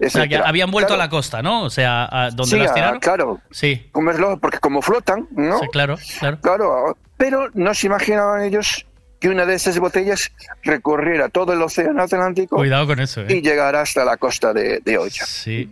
O 0.05 0.09
sea, 0.09 0.27
que 0.27 0.37
habían 0.37 0.69
vuelto 0.69 0.89
Claro. 0.89 1.01
a 1.01 1.05
la 1.05 1.09
costa, 1.09 1.41
¿no? 1.41 1.63
O 1.63 1.69
sea, 1.71 2.07
a 2.11 2.29
donde 2.29 2.51
Sí, 2.57 2.59
las 2.61 2.73
tiraron. 2.75 2.99
claro. 2.99 3.39
Sí. 3.49 3.89
Lógico, 3.95 4.37
porque 4.39 4.59
como 4.59 4.83
flotan, 4.83 5.27
¿no? 5.31 5.57
Sí, 5.59 5.65
claro, 5.71 5.95
claro. 6.19 6.37
Claro, 6.41 6.97
pero 7.17 7.49
no 7.55 7.73
se 7.73 7.87
imaginaban 7.87 8.43
ellos 8.43 8.85
que 9.19 9.27
una 9.29 9.45
de 9.45 9.55
esas 9.55 9.77
botellas 9.79 10.31
recorriera 10.63 11.27
todo 11.29 11.51
el 11.53 11.61
océano 11.61 12.01
Atlántico 12.01 12.55
Cuidado 12.55 12.87
con 12.87 12.99
eso, 12.99 13.21
¿eh? 13.21 13.25
y 13.29 13.41
llegara 13.41 13.81
hasta 13.81 14.05
la 14.05 14.15
costa 14.17 14.53
de, 14.53 14.79
de 14.79 14.97
Oya. 14.97 15.25
Sí. 15.25 15.69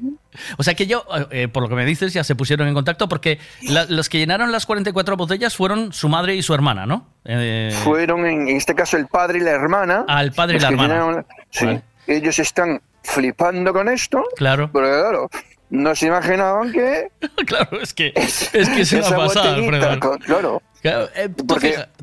O 0.58 0.64
sea 0.64 0.74
que 0.76 0.85
yo, 0.85 1.06
eh, 1.32 1.48
por 1.48 1.64
lo 1.64 1.69
que 1.69 1.76
me 1.76 1.85
dices, 1.85 2.14
ya 2.14 2.24
se 2.24 2.35
pusieron 2.35 2.67
en 2.67 2.74
contacto 2.74 3.08
porque 3.08 3.40
la- 3.61 3.85
los 3.85 4.09
que 4.09 4.17
llenaron 4.19 4.51
las 4.51 4.66
44 4.66 5.16
botellas 5.17 5.56
fueron 5.56 5.93
su 5.93 6.09
madre 6.09 6.35
y 6.35 6.42
su 6.43 6.53
hermana, 6.53 6.85
¿no? 6.85 7.08
Eh, 7.26 7.74
Fueron 7.84 8.26
en, 8.26 8.48
en 8.50 8.58
este 8.58 8.76
caso 8.76 8.98
el 8.98 9.08
padre 9.08 9.40
y 9.40 9.42
la 9.42 9.51
hermana. 9.51 10.03
Al 10.08 10.32
padre 10.34 10.58
y 10.58 10.59
la 10.59 10.67
hermana. 10.67 10.93
llenaron- 10.95 11.26
sí, 11.50 11.66
Vale. 11.66 11.82
ellos 12.08 12.38
están 12.40 12.82
flipando 13.03 13.72
con 13.74 13.88
esto. 13.88 14.24
Claro. 14.35 14.69
Pero 14.74 14.85
claro, 14.88 15.30
no 15.69 15.95
se 15.95 16.08
imaginaban 16.08 16.72
que. 16.74 17.09
claro, 17.48 17.82
es 17.82 17.93
que 17.93 18.11
es 18.16 18.50
que 18.51 18.82
es 18.82 18.92
una 18.93 19.09
pasada, 19.16 19.56
Alfredo. 19.56 20.00
con- 20.01 20.19
Claro. 20.19 20.61
Claro, 20.82 21.09
eh, 21.16 21.30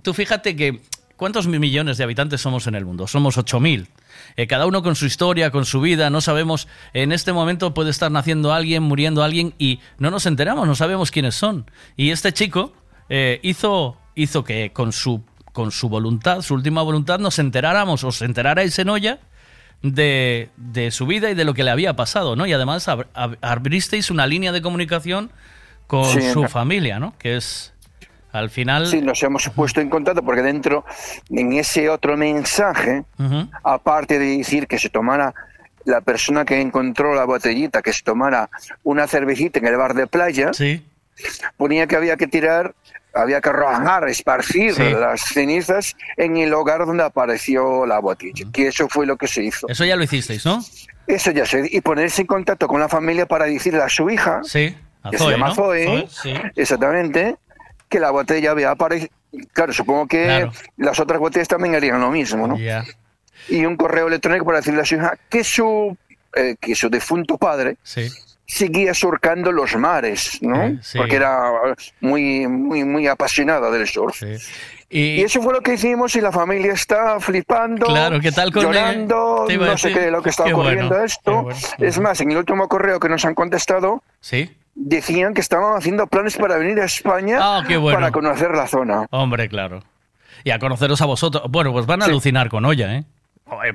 tú 0.02 0.12
fíjate 0.12 0.56
que 0.56 0.80
¿cuántos 1.16 1.46
millones 1.46 1.98
de 1.98 2.04
habitantes 2.04 2.40
somos 2.40 2.66
en 2.66 2.74
el 2.74 2.84
mundo? 2.84 3.06
Somos 3.06 3.36
8.000. 3.38 3.86
Eh, 4.36 4.46
cada 4.46 4.66
uno 4.66 4.82
con 4.82 4.94
su 4.96 5.06
historia, 5.06 5.50
con 5.50 5.64
su 5.64 5.80
vida, 5.80 6.10
no 6.10 6.20
sabemos, 6.20 6.68
en 6.92 7.12
este 7.12 7.32
momento 7.32 7.74
puede 7.74 7.90
estar 7.90 8.10
naciendo 8.10 8.52
alguien, 8.52 8.82
muriendo 8.82 9.22
alguien 9.22 9.54
y 9.58 9.80
no 9.98 10.10
nos 10.10 10.26
enteramos, 10.26 10.66
no 10.66 10.74
sabemos 10.74 11.10
quiénes 11.10 11.34
son. 11.34 11.70
Y 11.96 12.10
este 12.10 12.32
chico 12.32 12.72
eh, 13.08 13.40
hizo, 13.42 13.96
hizo 14.14 14.44
que 14.44 14.72
con 14.72 14.92
su, 14.92 15.22
con 15.52 15.70
su 15.72 15.88
voluntad, 15.88 16.42
su 16.42 16.54
última 16.54 16.82
voluntad, 16.82 17.18
nos 17.18 17.38
enteráramos, 17.38 18.02
os 18.04 18.22
enterarais 18.22 18.78
en 18.78 18.88
olla 18.88 19.18
de, 19.82 20.48
de 20.56 20.90
su 20.90 21.06
vida 21.06 21.30
y 21.30 21.34
de 21.34 21.44
lo 21.44 21.52
que 21.54 21.62
le 21.64 21.70
había 21.70 21.94
pasado, 21.94 22.36
¿no? 22.36 22.46
Y 22.46 22.52
además 22.52 22.88
ab- 22.88 23.06
ab- 23.14 23.36
abristeis 23.42 24.10
una 24.10 24.26
línea 24.26 24.50
de 24.52 24.62
comunicación 24.62 25.30
con 25.86 26.06
Sí, 26.06 26.32
su 26.32 26.44
familia, 26.44 26.98
¿no? 26.98 27.14
Que 27.18 27.36
es, 27.36 27.73
al 28.34 28.50
final... 28.50 28.86
Sí, 28.86 29.00
nos 29.00 29.22
hemos 29.22 29.48
puesto 29.50 29.80
en 29.80 29.88
contacto 29.88 30.22
porque 30.22 30.42
dentro, 30.42 30.84
en 31.30 31.52
ese 31.52 31.88
otro 31.88 32.16
mensaje, 32.16 33.04
Ujú. 33.18 33.48
aparte 33.62 34.18
de 34.18 34.38
decir 34.38 34.66
que 34.66 34.78
se 34.78 34.88
tomara 34.90 35.32
la 35.84 36.00
persona 36.00 36.44
que 36.44 36.60
encontró 36.60 37.14
la 37.14 37.24
botellita, 37.24 37.80
que 37.80 37.92
se 37.92 38.02
tomara 38.02 38.50
una 38.82 39.06
cervecita 39.06 39.58
en 39.60 39.66
el 39.66 39.76
bar 39.76 39.94
de 39.94 40.06
playa, 40.06 40.50
ponía 41.56 41.86
que 41.86 41.96
había 41.96 42.16
que 42.16 42.26
tirar, 42.26 42.74
había 43.14 43.40
que 43.40 43.50
arrojar, 43.50 44.08
esparcir 44.08 44.74
Sí. 44.74 44.82
las 44.82 45.20
cenizas 45.20 45.94
en 46.16 46.36
el 46.36 46.52
hogar 46.54 46.86
donde 46.86 47.04
apareció 47.04 47.86
la 47.86 47.98
botella, 48.00 48.46
que 48.52 48.68
eso 48.68 48.88
fue 48.88 49.06
lo 49.06 49.16
que 49.16 49.28
se 49.28 49.44
hizo. 49.44 49.68
Eso 49.68 49.84
ya 49.84 49.94
lo 49.96 50.02
hicisteis, 50.04 50.44
¿no? 50.44 50.60
Eso 51.06 51.30
ya 51.30 51.44
se 51.46 51.68
y 51.70 51.80
ponerse 51.82 52.22
en 52.22 52.26
contacto 52.26 52.66
con 52.66 52.80
la 52.80 52.88
familia 52.88 53.26
para 53.26 53.44
decirle 53.44 53.82
a 53.82 53.88
su 53.88 54.08
hija, 54.10 54.40
Sí, 54.42 54.74
a 55.02 55.10
que 55.10 55.18
Zoe, 55.18 55.26
se 55.26 55.32
llama 55.32 55.48
¿no? 55.50 55.54
Zoe, 55.54 55.84
Zoe, 55.86 56.08
sí. 56.08 56.32
exactamente, 56.56 57.36
que 57.94 58.00
la 58.00 58.10
botella 58.10 58.50
había 58.50 58.70
aparecido. 58.72 59.12
Claro, 59.52 59.72
supongo 59.72 60.08
que 60.08 60.24
Claro. 60.24 60.52
las 60.78 60.98
otras 60.98 61.20
botellas 61.20 61.46
también 61.46 61.76
harían 61.76 62.00
lo 62.00 62.10
mismo, 62.10 62.48
¿no? 62.48 62.58
Ya. 62.58 62.84
Y 63.48 63.64
un 63.64 63.76
correo 63.76 64.08
electrónico 64.08 64.44
para 64.44 64.58
decirle 64.58 64.80
a 64.82 64.84
su 64.84 64.96
hija 64.96 65.16
que 65.28 65.44
su, 65.44 65.96
eh, 66.34 66.56
que 66.60 66.74
su 66.74 66.88
defunto 66.90 67.38
padre 67.38 67.76
Sí. 67.84 68.08
seguía 68.46 68.94
surcando 68.94 69.52
los 69.52 69.76
mares, 69.76 70.38
¿no? 70.42 70.60
Eh, 70.64 70.78
sí. 70.82 70.98
Porque 70.98 71.14
era 71.16 71.52
muy, 72.00 72.48
muy, 72.48 72.82
muy 72.82 73.06
apasionada 73.06 73.70
del 73.70 73.86
surf. 73.86 74.20
Y, 74.90 75.22
eso 75.22 75.40
fue 75.40 75.52
lo 75.52 75.60
que 75.60 75.74
hicimos 75.74 76.14
y 76.16 76.20
la 76.20 76.32
familia 76.32 76.72
está 76.72 77.18
flipando, 77.20 77.86
Claro, 77.86 78.18
¿qué 78.20 78.32
tal 78.32 78.52
con 78.52 78.62
llorando, 78.64 79.46
no 79.48 79.78
sé 79.78 79.92
qué 79.92 80.10
lo 80.10 80.20
que 80.22 80.30
está 80.30 80.44
qué 80.44 80.52
ocurriendo 80.52 80.88
bueno, 80.90 81.04
esto. 81.04 81.30
qué 81.30 81.42
bueno. 81.42 81.58
Es 81.78 81.98
más, 82.00 82.20
en 82.20 82.30
el 82.32 82.38
último 82.38 82.68
correo 82.68 82.98
que 82.98 83.08
nos 83.08 83.24
han 83.24 83.34
contestado, 83.34 84.02
Sí. 84.20 84.50
Decían 84.74 85.34
que 85.34 85.40
estaban 85.40 85.76
haciendo 85.76 86.06
planes 86.06 86.36
para 86.36 86.56
venir 86.58 86.80
a 86.80 86.84
España 86.84 87.38
Ah, 87.40 87.64
qué 87.66 87.76
bueno. 87.76 87.98
para 87.98 88.10
conocer 88.12 88.50
la 88.50 88.66
zona. 88.66 89.06
Hombre, 89.10 89.48
claro. 89.48 89.82
Y 90.42 90.50
a 90.50 90.58
conoceros 90.58 91.00
a 91.00 91.06
vosotros. 91.06 91.44
Bueno, 91.48 91.72
pues 91.72 91.86
van 91.86 92.02
a 92.02 92.06
alucinar 92.06 92.48
con 92.50 92.64
Olla, 92.64 92.94
¿eh? 92.96 93.04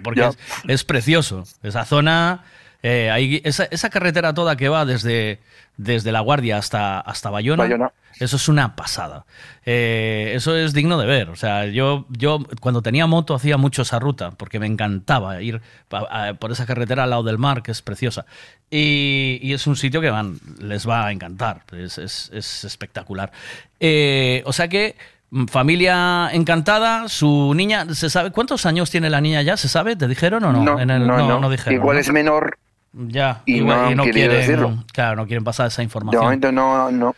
Porque 0.04 0.30
es 0.68 0.84
precioso. 0.84 1.44
Esa 1.64 1.86
zona, 1.86 2.44
eh, 2.84 3.10
ahí- 3.12 3.42
esa, 3.44 3.66
esa 3.66 3.90
carretera 3.90 4.34
toda 4.34 4.56
que 4.56 4.70
va 4.70 4.86
desde, 4.86 5.40
desde 5.78 6.12
La 6.12 6.22
Guardia 6.22 6.58
hasta, 6.58 7.00
hasta 7.00 7.30
Bayona, 7.30 7.64
Bayona. 7.64 7.92
eso 8.20 8.36
es 8.38 8.48
una 8.48 8.76
pasada. 8.76 9.26
Eh, 9.66 10.32
eso 10.36 10.56
es 10.56 10.74
digno 10.74 10.98
de 10.98 11.06
ver. 11.06 11.30
O 11.30 11.36
sea, 11.36 11.66
yo, 11.66 12.06
yo 12.10 12.40
cuando 12.62 12.82
tenía 12.82 13.06
moto 13.08 13.36
hacía 13.36 13.58
mucho 13.58 13.82
esa 13.82 14.00
ruta, 14.00 14.32
porque 14.32 14.60
me 14.60 14.66
encantaba 14.68 15.42
ir 15.42 15.62
a- 15.92 16.34
por 16.40 16.52
esa 16.52 16.66
carretera 16.66 17.04
al 17.04 17.10
lado 17.10 17.24
del 17.24 17.38
mar, 17.38 17.62
que 17.64 17.72
es 17.72 17.82
preciosa. 17.82 18.26
Y, 18.72 19.40
y 19.42 19.54
es 19.54 19.68
un 19.68 19.76
sitio 19.76 20.00
que 20.02 20.10
van, 20.10 20.40
les 20.60 20.88
va 20.88 21.08
a 21.08 21.12
encantar. 21.12 21.64
Es, 21.74 21.98
es- 21.98 22.30
es 22.34 22.64
espectacular. 22.64 23.32
Eh, 23.80 24.42
o 24.46 24.54
sea 24.54 24.68
que 24.68 24.96
mm, 25.32 25.46
familia 25.48 26.30
encantada, 26.34 27.08
su 27.10 27.54
niña, 27.56 27.86
¿se 27.94 28.10
sabe 28.10 28.32
cuántos 28.32 28.66
años 28.66 28.90
tiene 28.92 29.10
la 29.10 29.22
niña 29.22 29.42
ya? 29.42 29.58
¿Se 29.58 29.68
sabe? 29.70 29.96
¿Te 29.96 30.08
dijeron 30.08 30.44
o 30.44 30.52
no? 30.54 30.64
No, 30.64 30.80
En 30.80 30.90
el- 30.90 31.06
no, 31.08 31.40
no. 31.40 31.50
dijeron. 31.50 31.74
Igual 31.74 31.96
¿no? 31.98 32.02
es 32.02 32.12
menor. 32.12 32.58
Ya, 32.92 33.44
y 33.46 33.58
igual- 33.58 33.96
no 33.96 34.04
han 34.04 34.10
querido 34.10 34.30
quieren, 34.30 34.38
decirlo. 34.38 34.84
claro, 34.94 35.16
no 35.16 35.28
quieren 35.28 35.44
pasar 35.44 35.68
esa 35.68 35.82
De 35.82 35.84
información. 35.84 36.24
momento 36.24 36.52
no, 36.52 36.90
no. 36.92 37.16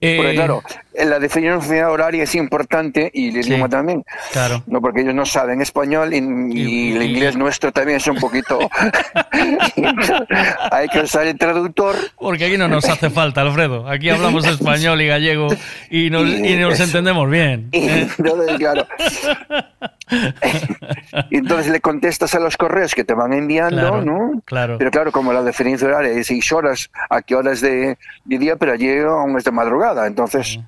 Eh, 0.00 0.16
Porque 0.18 0.34
claro, 0.34 0.62
en 0.94 1.10
la 1.10 1.18
diferencia 1.18 1.90
horaria 1.90 2.22
es 2.24 2.34
importante 2.34 3.10
y 3.14 3.28
el 3.30 3.36
idioma 3.46 3.68
también. 3.68 4.04
Claro. 4.32 4.62
No, 4.66 4.80
porque 4.80 5.00
ellos 5.00 5.14
no 5.14 5.24
saben 5.24 5.60
español 5.62 6.12
y, 6.12 6.18
y 6.18 6.96
el 6.96 7.02
inglés 7.02 7.36
nuestro 7.36 7.72
también 7.72 7.96
es 7.98 8.06
un 8.06 8.16
poquito... 8.16 8.58
Hay 10.70 10.88
que 10.88 11.00
usar 11.00 11.26
el 11.26 11.38
traductor. 11.38 11.96
Porque 12.18 12.46
aquí 12.46 12.56
no 12.58 12.68
nos 12.68 12.88
hace 12.88 13.10
falta, 13.10 13.40
Alfredo. 13.42 13.88
Aquí 13.88 14.08
hablamos 14.10 14.46
español 14.46 15.00
y 15.00 15.06
gallego 15.06 15.48
y 15.90 16.10
nos, 16.10 16.24
nos 16.26 16.80
entendemos 16.80 17.30
bien. 17.30 17.68
¿eh? 17.72 18.08
Entonces, 18.18 18.56
claro. 18.58 18.86
Entonces 21.30 21.72
le 21.72 21.80
contestas 21.80 22.34
a 22.34 22.40
los 22.40 22.56
correos 22.56 22.94
que 22.94 23.04
te 23.04 23.14
van 23.14 23.32
enviando, 23.32 23.76
Claro, 23.76 24.02
¿no? 24.02 24.42
claro. 24.44 24.76
Pero 24.78 24.90
claro, 24.90 25.12
como 25.12 25.32
la 25.32 25.42
diferencia 25.44 25.88
horaria 25.88 26.12
es 26.12 26.26
seis 26.28 26.50
horas, 26.52 26.90
¿a 27.10 27.22
qué 27.22 27.34
horas 27.34 27.60
de, 27.60 27.98
de 28.24 28.38
día? 28.38 28.56
Pero 28.56 28.72
allí 28.72 28.98
aún 28.98 29.36
es 29.36 29.44
de 29.44 29.50
madrugada, 29.50 29.85
entonces... 30.06 30.58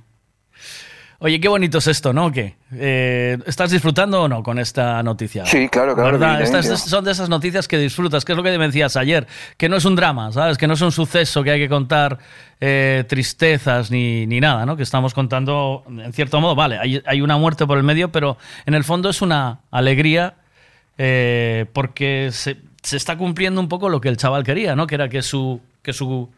Oye, 1.20 1.40
qué 1.40 1.48
bonito 1.48 1.78
es 1.78 1.88
esto, 1.88 2.12
¿no? 2.12 2.30
¿Qué? 2.30 2.54
Eh, 2.72 3.36
¿Estás 3.44 3.72
disfrutando 3.72 4.22
o 4.22 4.28
no 4.28 4.44
con 4.44 4.56
esta 4.60 5.02
noticia? 5.02 5.44
Sí, 5.46 5.68
claro, 5.68 5.96
claro, 5.96 6.12
¿Verdad? 6.12 6.40
Estas 6.42 6.66
evidentemente. 6.66 6.90
son 6.90 7.04
de 7.04 7.10
esas 7.10 7.28
noticias 7.28 7.66
que 7.66 7.76
disfrutas, 7.76 8.24
que 8.24 8.32
es 8.32 8.36
lo 8.36 8.44
que 8.44 8.56
me 8.56 8.66
decías 8.66 8.96
ayer, 8.96 9.26
que 9.56 9.68
no 9.68 9.76
es 9.76 9.84
un 9.84 9.96
drama, 9.96 10.30
¿sabes? 10.30 10.56
Que 10.56 10.68
no 10.68 10.74
es 10.74 10.80
un 10.80 10.92
suceso 10.92 11.42
que 11.42 11.50
hay 11.50 11.58
que 11.58 11.68
contar 11.68 12.18
eh, 12.60 13.04
tristezas 13.08 13.90
ni, 13.90 14.28
ni 14.28 14.38
nada, 14.38 14.64
¿no? 14.64 14.76
Que 14.76 14.84
estamos 14.84 15.12
contando, 15.12 15.82
en 15.88 16.12
cierto 16.12 16.40
modo, 16.40 16.54
vale, 16.54 16.78
hay, 16.78 17.02
hay 17.04 17.20
una 17.20 17.36
muerte 17.36 17.66
por 17.66 17.78
el 17.78 17.82
medio, 17.82 18.12
pero 18.12 18.38
en 18.64 18.74
el 18.74 18.84
fondo 18.84 19.10
es 19.10 19.20
una 19.20 19.58
alegría 19.72 20.34
eh, 20.98 21.66
porque 21.72 22.28
se, 22.30 22.58
se 22.80 22.96
está 22.96 23.18
cumpliendo 23.18 23.60
un 23.60 23.68
poco 23.68 23.88
lo 23.88 24.00
que 24.00 24.08
el 24.08 24.18
chaval 24.18 24.44
quería, 24.44 24.76
¿no? 24.76 24.86
Que 24.86 24.94
era 24.94 25.08
que 25.08 25.22
su, 25.22 25.60
que 25.82 25.92
su 25.92 26.30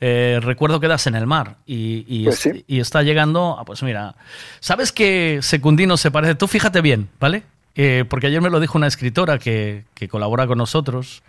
eh, 0.00 0.38
recuerdo 0.42 0.80
quedase 0.80 1.08
en 1.10 1.14
el 1.14 1.26
mar 1.26 1.56
y, 1.66 2.04
y 2.08 2.24
Pues 2.24 2.46
es- 2.46 2.64
y 2.66 2.80
está 2.80 3.02
llegando, 3.02 3.58
a, 3.58 3.64
pues 3.64 3.82
mira, 3.82 4.14
¿sabes 4.60 4.92
que 4.92 5.40
Secundino 5.42 5.96
se 5.96 6.10
parece? 6.10 6.34
Tú 6.34 6.46
fíjate 6.48 6.80
bien, 6.80 7.08
¿vale? 7.20 7.42
Eh, 7.76 8.04
porque 8.08 8.26
ayer 8.28 8.40
me 8.40 8.50
lo 8.50 8.60
dijo 8.60 8.76
una 8.78 8.86
escritora 8.86 9.38
que, 9.38 9.84
que 9.94 10.08
colabora 10.08 10.46
con 10.46 10.58
nosotros, 10.58 11.22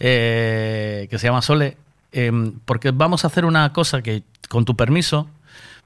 eh, 0.00 1.06
que 1.10 1.18
se 1.18 1.26
llama 1.26 1.42
Sole, 1.42 1.76
eh, 2.12 2.30
porque 2.64 2.90
vamos 2.92 3.24
a 3.24 3.28
hacer 3.28 3.44
una 3.44 3.72
cosa 3.72 4.00
que, 4.02 4.22
con 4.48 4.64
tu 4.64 4.76
permiso, 4.76 5.28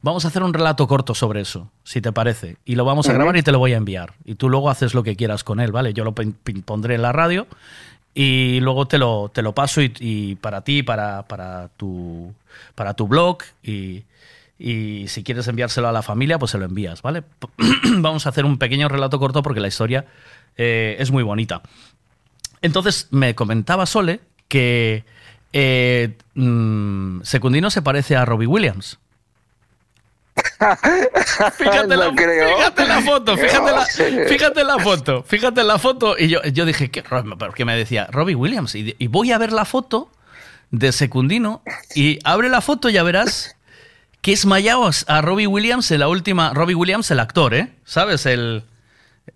vamos 0.02 0.24
a 0.24 0.28
hacer 0.28 0.42
un 0.42 0.52
relato 0.52 0.86
corto 0.86 1.14
sobre 1.14 1.40
eso, 1.40 1.70
si 1.84 2.00
te 2.00 2.12
parece, 2.12 2.56
y 2.64 2.74
lo 2.74 2.84
vamos 2.84 3.08
a 3.08 3.12
grabar 3.12 3.36
y 3.36 3.42
te 3.42 3.52
lo 3.52 3.58
voy 3.58 3.72
a 3.72 3.76
enviar. 3.76 4.14
Y 4.24 4.34
tú 4.34 4.48
luego 4.48 4.68
haces 4.70 4.94
lo 4.94 5.02
que 5.02 5.16
quieras 5.16 5.44
con 5.44 5.60
él, 5.60 5.72
¿vale? 5.72 5.92
Yo 5.94 6.04
lo 6.04 6.12
pondré 6.14 6.94
en 6.96 7.02
la 7.02 7.12
radio 7.12 7.46
y 8.14 8.60
luego 8.60 8.86
te 8.86 8.98
lo, 8.98 9.30
te 9.32 9.42
lo 9.42 9.54
paso 9.54 9.80
y, 9.82 10.36
para 10.40 10.62
ti, 10.62 10.82
para, 10.82 11.22
para, 11.26 11.68
tu, 11.76 12.32
para 12.74 12.94
tu 12.94 13.08
blog 13.08 13.38
y, 13.62 14.04
y 14.58 15.08
si 15.08 15.24
quieres 15.24 15.48
enviárselo 15.48 15.88
a 15.88 15.92
la 15.92 16.02
familia, 16.02 16.38
pues 16.38 16.50
se 16.50 16.58
lo 16.58 16.64
envías, 16.64 17.02
¿vale? 17.02 17.24
Vamos 17.98 18.26
a 18.26 18.28
hacer 18.28 18.44
un 18.44 18.58
pequeño 18.58 18.88
relato 18.88 19.18
corto 19.18 19.42
porque 19.42 19.60
la 19.60 19.68
historia 19.68 20.04
eh, 20.56 20.96
es 20.98 21.10
muy 21.10 21.22
bonita. 21.22 21.62
Entonces 22.60 23.08
me 23.10 23.34
comentaba 23.34 23.86
Sole 23.86 24.20
que 24.48 25.04
eh, 25.52 26.16
mm, 26.34 27.22
Secundino 27.22 27.70
se 27.70 27.82
parece 27.82 28.16
a 28.16 28.24
Robbie 28.24 28.46
Williams. 28.46 28.98
Fíjate, 31.58 31.96
la, 31.96 32.12
fíjate 32.12 32.86
foto, 33.02 33.36
fíjate 33.36 33.72
la, 33.72 33.84
fíjate 34.28 34.64
la 34.64 34.78
foto, 34.78 35.22
fíjate 35.22 35.62
la 35.64 35.78
foto. 35.78 36.16
Y 36.18 36.28
yo, 36.28 36.42
yo 36.42 36.64
dije, 36.64 36.90
¿qué? 36.90 37.02
Porque 37.38 37.64
me 37.64 37.76
decía, 37.76 38.06
Robbie 38.10 38.34
Williams. 38.34 38.74
Y, 38.74 38.94
y 38.98 39.06
voy 39.08 39.32
a 39.32 39.38
ver 39.38 39.52
la 39.52 39.64
foto 39.64 40.10
de 40.70 40.92
Secundino 40.92 41.62
y 41.94 42.18
abre 42.24 42.48
la 42.48 42.60
foto 42.60 42.88
y 42.88 42.94
ya 42.94 43.02
verás 43.02 43.56
que 44.22 44.32
es 44.32 44.46
a 45.08 45.20
Robbie 45.20 45.46
Williams 45.48 45.90
en 45.90 46.00
la 46.00 46.08
última. 46.08 46.52
Robbie 46.54 46.74
Williams, 46.76 47.10
el 47.10 47.18
actor, 47.20 47.54
¿eh? 47.54 47.70
¿Sabes? 47.84 48.24
El. 48.26 48.64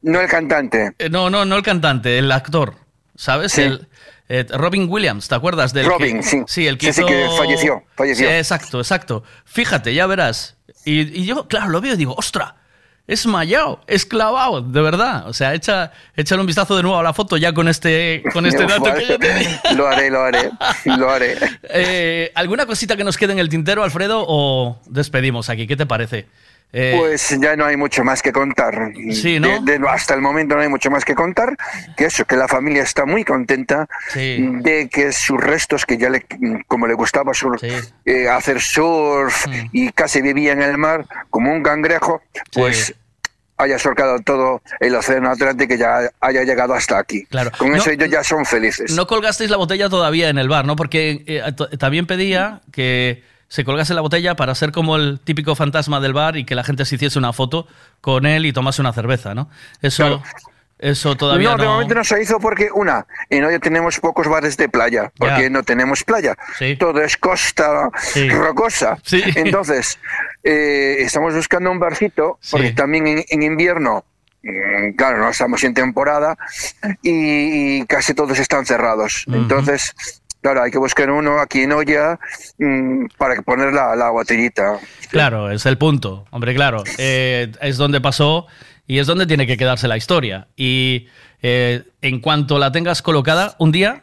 No 0.03 0.21
el 0.21 0.29
cantante. 0.29 0.93
Eh, 0.99 1.09
No, 1.11 1.29
no, 1.29 1.45
no 1.45 1.57
el 1.57 1.63
cantante, 1.63 2.19
el 2.19 2.31
actor. 2.31 2.75
¿Sabes? 3.17 3.53
Sí. 3.53 3.63
El, 3.63 3.89
eh, 4.29 4.45
Robin 4.51 4.87
Williams, 4.89 5.29
¿te 5.29 5.35
acuerdas 5.35 5.73
del 5.73 5.87
Robin, 5.87 6.21
que- 6.21 6.45
sí. 6.47 6.67
el 6.67 6.79
que 6.79 6.93
Sí, 6.93 6.93
sí, 6.95 7.01
hizo- 7.01 7.09
que 7.09 7.29
falleció, 7.37 7.85
falleció. 7.95 8.29
Sí, 8.29 8.35
exacto, 8.35 8.79
exacto. 8.81 9.23
Fíjate, 9.45 9.95
ya 9.95 10.07
verás. 10.07 10.56
Y, 10.87 11.21
y 11.21 11.27
yo, 11.27 11.49
claro, 11.49 11.69
lo 11.69 11.81
veo 11.81 11.95
y 11.95 11.97
digo, 11.97 12.15
¡ostra! 12.17 12.55
Es 13.09 13.25
mayao, 13.25 13.81
es 13.87 14.05
clavado, 14.05 14.63
de 14.63 14.81
verdad. 14.81 15.29
O 15.29 15.33
sea, 15.33 15.55
echa, 15.55 15.93
échale 16.17 16.41
un 16.41 16.47
vistazo 16.47 16.77
de 16.77 16.83
nuevo 16.83 16.99
a 16.99 17.03
la 17.03 17.13
foto 17.13 17.37
ya 17.37 17.53
con 17.53 17.69
este, 17.69 18.23
con 18.33 18.47
este 18.47 18.67
dato 18.67 18.93
que 18.95 19.07
yo 19.07 19.19
te 19.19 19.33
di. 19.35 19.47
Lo 19.77 19.87
haré, 19.87 20.11
lo 20.11 20.23
haré, 20.23 20.51
lo 20.87 21.11
haré. 21.11 21.37
Eh, 21.71 22.33
¿Alguna 22.35 22.67
cosita 22.67 22.97
que 22.97 23.05
nos 23.05 23.17
quede 23.17 23.33
en 23.33 23.39
el 23.39 23.49
tintero, 23.49 23.85
Alfredo, 23.85 24.25
o 24.27 24.81
despedimos 24.87 25.49
aquí? 25.51 25.67
¿Qué 25.69 25.77
te 25.77 25.87
parece? 25.87 26.27
Eh, 26.79 26.95
Pues 26.99 27.35
ya 27.41 27.57
no 27.57 27.65
hay 27.65 27.77
mucho 27.79 28.05
más 28.05 28.21
que 28.21 28.33
contar. 28.33 28.93
Sí, 29.11 29.41
¿no? 29.41 29.63
De- 29.63 29.79
de- 29.79 29.89
hasta 29.89 30.13
el 30.13 30.21
momento 30.21 30.57
no 30.57 30.61
hay 30.61 30.69
mucho 30.69 30.91
más 30.91 31.07
que 31.07 31.15
contar. 31.15 31.57
Que 31.97 32.05
eso, 32.05 32.27
que 32.27 32.37
la 32.37 32.49
familia 32.49 32.83
está 32.83 33.07
muy 33.07 33.25
contenta 33.25 33.89
de 34.15 34.89
que 34.93 35.11
sus 35.13 35.41
restos, 35.41 35.87
que 35.87 35.97
ya 35.97 36.11
le, 36.11 36.27
como 36.69 36.87
le 36.87 36.93
gustaba 36.93 37.33
sur- 37.33 37.59
eh, 38.05 38.29
hacer 38.29 38.61
surf 38.61 39.47
Mm. 39.47 39.53
y 39.73 39.91
casi 39.93 40.21
vivía 40.21 40.53
en 40.53 40.61
el 40.61 40.77
mar 40.77 41.07
como 41.31 41.51
un 41.51 41.63
cangrejo, 41.63 42.21
pues 42.53 42.95
haya 43.57 43.79
surcado 43.79 44.19
todo 44.21 44.61
el 44.81 44.95
océano 44.97 45.31
Atlántico 45.31 45.73
y 45.73 45.79
ya 45.79 46.11
haya 46.21 46.43
llegado 46.43 46.75
hasta 46.75 46.99
aquí. 46.99 47.25
Claro. 47.25 47.51
Con 47.57 47.71
No- 47.71 47.77
eso 47.79 47.89
ellos 47.91 48.11
ya 48.11 48.23
son 48.23 48.45
felices. 48.45 48.93
No 48.95 49.07
colgasteis 49.07 49.49
la 49.49 49.57
botella 49.57 49.89
todavía 49.89 50.29
en 50.29 50.37
el 50.37 50.51
bar, 50.51 50.67
¿no? 50.67 50.77
Porque 50.77 51.25
eh, 51.27 51.43
también 51.79 52.07
pedía 52.07 52.61
que 52.71 53.23
se 53.49 53.65
colgase 53.65 53.95
la 53.95 54.01
botella 54.01 54.35
para 54.37 54.55
ser 54.55 54.73
como 54.73 54.97
el 54.97 55.21
típico 55.21 55.55
fantasma 55.55 56.01
del 56.01 56.13
bar 56.13 56.37
y 56.37 56.45
que 56.45 56.55
la 56.55 56.65
gente 56.65 56.85
se 56.85 56.97
hiciese 56.97 57.19
una 57.19 57.33
foto 57.33 57.67
con 58.01 58.27
él 58.27 58.45
y 58.47 58.53
tomase 58.53 58.81
una 58.81 58.93
cerveza, 58.93 59.35
¿no? 59.35 59.49
Eso, 59.83 60.23
eso 60.79 61.17
todavía 61.17 61.51
no, 61.51 61.57
no. 61.57 61.63
de 61.63 61.69
momento 61.69 61.95
no 61.95 62.05
se 62.05 62.21
hizo 62.23 62.39
porque, 62.41 62.69
una, 62.75 63.07
en 63.31 63.45
hoy 63.45 63.59
tenemos 63.61 63.99
pocos 64.01 64.27
bares 64.29 64.57
de 64.57 64.69
playa, 64.69 65.11
porque 65.17 65.49
no 65.49 65.63
tenemos 65.63 66.03
playa. 66.05 66.35
Todo 66.79 67.01
es 67.03 67.17
costa 67.17 67.89
Sí. 67.99 68.29
rocosa. 68.29 68.99
Sí. 69.05 69.23
Entonces, 69.37 69.99
eh, 70.45 70.97
estamos 71.01 71.35
buscando 71.35 71.71
un 71.71 71.79
barcito, 71.79 72.39
porque 72.51 72.73
también 72.73 73.07
en, 73.07 73.25
en 73.29 73.43
invierno, 73.43 74.05
mm, 74.43 74.91
claro, 74.97 75.19
no 75.19 75.29
estamos 75.31 75.63
en 75.65 75.73
temporada, 75.73 76.37
y, 77.01 77.79
y 77.81 77.87
casi 77.87 78.13
todos 78.13 78.39
están 78.39 78.67
cerrados. 78.67 79.25
Entonces, 79.33 79.95
claro, 80.41 80.63
hay 80.63 80.71
que 80.71 80.79
buscar 80.79 81.11
uno 81.11 81.41
aquí 81.41 81.63
en 81.63 81.73
olla 81.73 82.19
mm, 82.59 83.07
para 83.19 83.41
poner 83.43 83.73
la, 83.73 83.97
la 83.97 84.11
botellita. 84.11 84.79
Claro, 85.11 85.51
es 85.51 85.67
el 85.67 85.79
punto. 85.79 86.27
Hombre, 86.31 86.55
claro. 86.55 86.85
eh, 86.99 87.53
es 87.61 87.77
donde 87.77 88.01
pasó 88.01 88.47
y 88.87 88.99
es 88.99 89.07
donde 89.07 89.27
tiene 89.27 89.47
que 89.47 89.57
quedarse 89.57 89.89
la 89.89 89.97
historia. 89.97 90.49
Y 90.57 91.09
eh, 91.43 91.85
en 92.03 92.21
cuanto 92.21 92.59
la 92.59 92.73
tengas 92.73 93.03
colocada, 93.03 93.57
un 93.59 93.73
día 93.73 94.03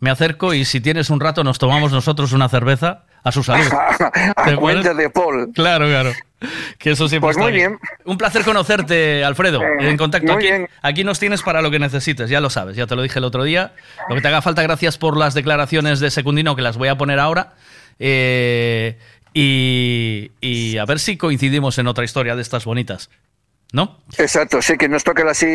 me 0.00 0.10
acerco 0.10 0.52
y 0.54 0.64
si 0.64 0.80
tienes 0.80 1.10
un 1.10 1.20
rato 1.20 1.44
nos 1.44 1.58
tomamos 1.58 1.92
nosotros 1.92 2.32
una 2.32 2.48
cerveza 2.48 3.04
a 3.22 3.32
su 3.32 3.42
salud. 3.42 3.66
a 4.36 4.44
¿Te 4.44 4.56
cuenta 4.56 4.94
de 4.94 5.10
Paul. 5.10 5.50
Claro, 5.54 5.86
claro. 5.86 6.12
Que 6.78 6.90
eso 6.92 7.08
siempre 7.08 7.26
Pues 7.26 7.36
está 7.36 7.44
muy 7.44 7.52
bien. 7.52 7.78
Un 8.04 8.18
placer 8.18 8.42
conocerte, 8.44 9.24
Alfredo. 9.24 9.60
En 9.80 9.96
contacto 9.96 10.32
muy 10.32 10.42
aquí, 10.42 10.46
bien. 10.52 10.68
aquí 10.82 11.04
nos 11.04 11.18
tienes 11.18 11.42
para 11.42 11.62
lo 11.62 11.70
que 11.70 11.78
necesites, 11.78 12.28
ya 12.30 12.40
lo 12.40 12.50
sabes, 12.50 12.76
ya 12.76 12.86
te 12.86 12.96
lo 12.96 13.02
dije 13.02 13.18
el 13.18 13.24
otro 13.24 13.44
día. 13.44 13.72
Lo 14.08 14.14
que 14.14 14.20
te 14.20 14.28
haga 14.28 14.42
falta, 14.42 14.62
gracias 14.62 14.98
por 14.98 15.16
las 15.16 15.34
declaraciones 15.34 16.00
de 16.00 16.10
Secundino 16.10 16.56
que 16.56 16.62
las 16.62 16.76
voy 16.76 16.88
a 16.88 16.96
poner 16.96 17.18
ahora. 17.18 17.54
Eh, 17.98 18.98
y, 19.32 20.30
y 20.40 20.78
a 20.78 20.84
ver 20.84 20.98
si 21.00 21.16
coincidimos 21.16 21.78
en 21.78 21.86
otra 21.86 22.04
historia 22.04 22.36
de 22.36 22.42
estas 22.42 22.64
bonitas. 22.64 23.10
¿No? 23.74 23.98
Exacto, 24.18 24.62
sí, 24.62 24.78
que 24.78 24.88
nos 24.88 25.02
toque 25.02 25.22
así 25.28 25.48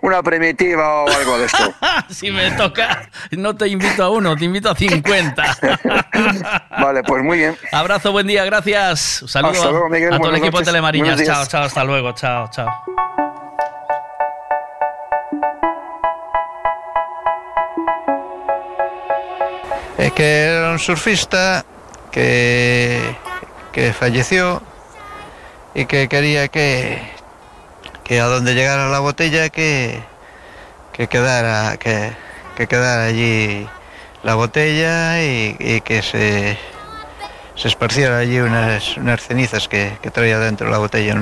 una 0.00 0.22
primitiva 0.22 1.02
o 1.02 1.10
algo 1.10 1.38
de 1.38 1.44
esto. 1.44 1.74
si 2.08 2.30
me 2.30 2.50
toca, 2.52 3.10
no 3.32 3.54
te 3.54 3.68
invito 3.68 4.02
a 4.02 4.08
uno, 4.08 4.34
te 4.34 4.46
invito 4.46 4.70
a 4.70 4.74
50. 4.74 5.58
Vale, 6.80 7.02
pues 7.02 7.22
muy 7.22 7.36
bien. 7.36 7.54
Abrazo, 7.72 8.12
buen 8.12 8.28
día, 8.28 8.46
gracias. 8.46 9.20
Un 9.20 9.28
Saludo 9.28 9.52
Hasta 9.52 9.70
luego, 9.70 9.90
Miguel, 9.90 10.14
a 10.14 10.18
todo 10.18 10.30
el 10.30 10.36
equipo 10.36 10.58
de. 10.58 10.64
Telemariñas. 10.64 11.22
Chao, 11.22 11.44
chao, 11.44 11.64
hasta 11.64 11.84
luego, 11.84 12.12
chao, 12.12 12.48
chao. 12.50 12.66
Es 19.98 20.12
que 20.12 20.44
era 20.44 20.70
un 20.70 20.78
surfista 20.78 21.66
que, 22.10 23.18
que 23.70 23.92
falleció 23.92 24.62
y 25.74 25.84
que 25.84 26.08
quería 26.08 26.48
que, 26.48 27.15
que 28.06 28.20
a 28.20 28.26
donde 28.26 28.54
llegara 28.54 28.88
la 28.88 29.00
botella 29.00 29.48
que, 29.48 30.00
que 30.92 31.08
quedara 31.08 31.76
que, 31.76 32.12
que 32.56 32.68
quedara 32.68 33.04
allí 33.04 33.68
la 34.22 34.34
botella 34.36 35.22
y, 35.22 35.56
y 35.58 35.80
que 35.80 36.02
se, 36.02 36.56
se 37.56 37.68
esparciera 37.68 38.18
allí 38.18 38.38
unas, 38.38 38.96
unas 38.96 39.22
cenizas 39.22 39.66
que, 39.66 39.98
que 40.02 40.10
traía 40.12 40.38
dentro 40.38 40.70
la 40.70 40.78
botella 40.78 41.16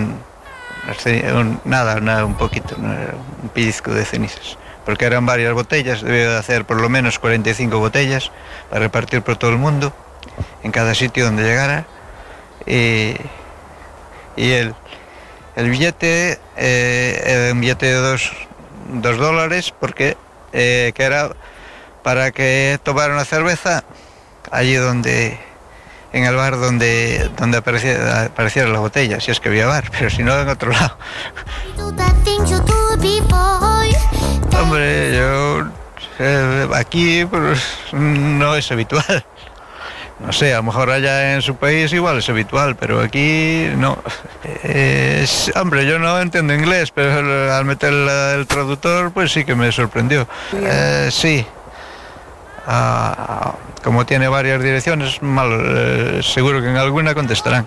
nada, 1.65 2.01
nada, 2.01 2.25
un 2.27 2.35
poquito, 2.35 2.77
un 2.77 3.49
pellizco 3.55 3.93
de 3.93 4.05
cenizas. 4.05 4.59
Porque 4.85 5.07
eran 5.07 5.25
varias 5.25 5.55
botellas, 5.55 6.03
debió 6.03 6.33
de 6.33 6.37
hacer 6.37 6.67
por 6.67 6.79
lo 6.79 6.91
menos 6.91 7.19
45 7.19 7.79
botellas 7.79 8.31
para 8.69 8.81
repartir 8.81 9.23
por 9.23 9.37
todo 9.37 9.51
el 9.51 9.57
mundo, 9.57 9.95
en 10.63 10.71
cada 10.73 10.95
sitio 10.95 11.25
donde 11.25 11.43
llegara. 11.43 11.87
Y, 12.67 13.15
y 14.37 14.51
el, 14.53 14.75
el 15.57 15.71
billete 15.71 16.39
eh, 16.57 17.23
era 17.25 17.53
un 17.53 17.61
billete 17.61 17.87
de 17.87 17.95
dos, 17.95 18.33
dos 18.89 19.19
dólares, 19.19 19.73
porque 19.79 20.17
eh, 20.53 20.93
que 20.95 21.03
era 21.03 21.31
para 22.03 22.33
que 22.33 22.79
tomara 22.83 23.15
una 23.15 23.25
cerveza 23.25 23.85
allí 24.51 24.75
donde 24.75 25.39
en 26.13 26.25
el 26.25 26.37
bar 26.37 26.59
donde 26.59 27.31
donde 27.37 27.59
apareciera 27.59 28.69
la 28.69 28.79
botella, 28.79 29.21
si 29.21 29.31
es 29.31 29.41
que 29.41 29.49
había 29.49 29.67
bar, 29.67 29.91
pero 29.99 30.11
si 30.11 30.23
no 30.23 30.39
en 30.39 30.49
otro 30.49 30.71
lado. 30.71 30.97
Hombre, 34.61 35.17
yo 35.17 35.67
eh, 36.19 36.69
aquí 36.75 37.25
pues, 37.25 37.61
no 37.93 38.55
es 38.55 38.71
habitual. 38.71 39.25
No 40.25 40.33
sé, 40.33 40.55
a 40.55 40.57
lo 40.59 40.63
mejor 40.65 40.91
allá 40.91 41.35
en 41.35 41.43
su 41.43 41.55
país 41.57 41.93
igual 41.93 42.19
es 42.19 42.29
habitual, 42.31 42.77
pero 42.77 43.01
aquí 43.01 43.69
no. 43.77 43.99
Es- 44.63 45.53
hombre, 45.55 45.85
yo 45.87 45.99
no 45.99 46.19
entiendo 46.19 46.55
inglés, 46.55 46.91
pero 46.93 47.53
al 47.55 47.65
meter 47.67 47.93
el 47.93 48.47
traductor, 48.47 49.13
pues 49.13 49.33
sí 49.33 49.45
que 49.45 49.55
me 49.55 49.71
sorprendió. 49.71 50.27
Eh, 50.55 51.09
sí. 51.13 51.47
Ah, 52.67 53.55
como 53.83 54.07
tiene 54.07 54.27
varias 54.29 54.63
direcciones, 54.63 55.21
mal, 55.21 55.51
eh, 55.53 56.21
seguro 56.23 56.63
que 56.63 56.69
en 56.71 56.79
alguna 56.79 57.15
contestarán. 57.15 57.67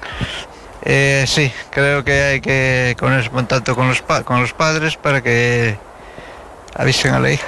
Eh, 0.83 1.25
sí, 1.27 1.51
creo 1.69 2.03
que 2.03 2.21
hay 2.23 2.41
que 2.41 2.95
ponerse 2.99 3.27
en 3.27 3.33
contacto 3.33 3.75
con 3.75 3.87
los, 3.87 4.01
pa- 4.01 4.23
con 4.23 4.41
los 4.41 4.53
padres 4.53 4.97
para 4.97 5.21
que 5.21 5.77
avisen 6.75 7.13
a 7.13 7.19
la 7.19 7.31
hija. 7.31 7.47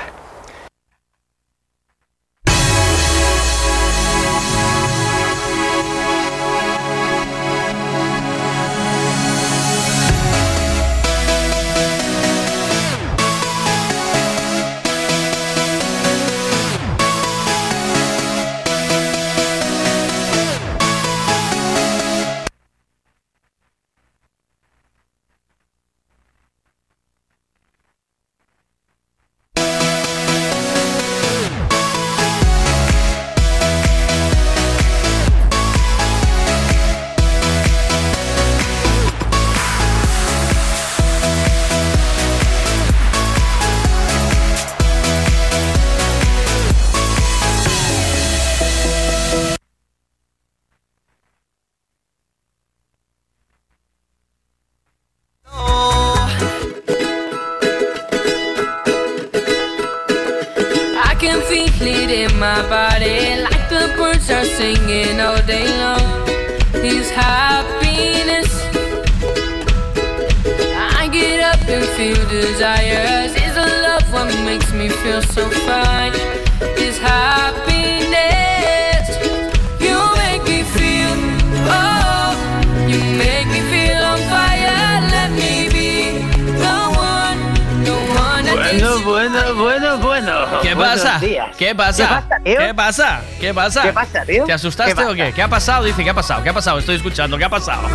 Pasa? 92.89 93.21
¿Qué 93.39 93.53
pasa? 93.53 93.81
¿Qué 93.83 93.93
pasa? 93.93 94.11
¿Qué 94.11 94.19
pasa, 94.19 94.25
tío? 94.25 94.45
¿Te 94.45 94.53
asustaste 94.53 94.95
¿Qué 94.95 95.05
o 95.05 95.13
qué? 95.13 95.31
¿Qué 95.33 95.41
ha 95.43 95.47
pasado? 95.47 95.85
Dice, 95.85 96.03
¿qué 96.03 96.09
ha 96.09 96.13
pasado? 96.15 96.41
¿Qué 96.43 96.49
ha 96.49 96.53
pasado? 96.53 96.79
Estoy 96.79 96.95
escuchando. 96.95 97.37
¿Qué 97.37 97.43
ha 97.45 97.49
pasado? 97.49 97.87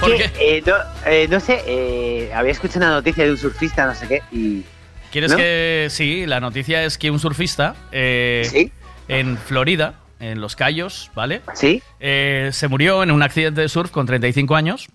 ¿Por 0.00 0.14
Que, 0.16 0.30
eh, 0.38 0.62
no, 0.66 0.74
eh, 1.06 1.26
no 1.30 1.40
sé, 1.40 1.62
eh, 1.66 2.30
había 2.34 2.52
escuchado 2.52 2.80
una 2.84 2.90
noticia 2.96 3.24
de 3.24 3.30
un 3.30 3.38
surfista, 3.38 3.86
no 3.86 3.94
sé 3.94 4.06
qué, 4.06 4.22
y... 4.30 4.64
¿Quieres 5.10 5.30
¿No? 5.30 5.38
que.? 5.38 5.86
Sí, 5.90 6.26
la 6.26 6.40
noticia 6.40 6.84
es 6.84 6.98
que 6.98 7.10
un 7.10 7.18
surfista. 7.18 7.74
eh, 7.90 8.70
En 9.08 9.38
Florida, 9.38 9.94
en 10.20 10.42
Los 10.42 10.54
Cayos, 10.56 11.10
¿vale? 11.14 11.40
Sí. 11.54 11.82
Se 11.98 12.68
murió 12.68 13.02
en 13.02 13.10
un 13.10 13.22
accidente 13.22 13.62
de 13.62 13.68
surf 13.70 13.90
con 13.90 14.04
35 14.04 14.54
años. 14.56 14.88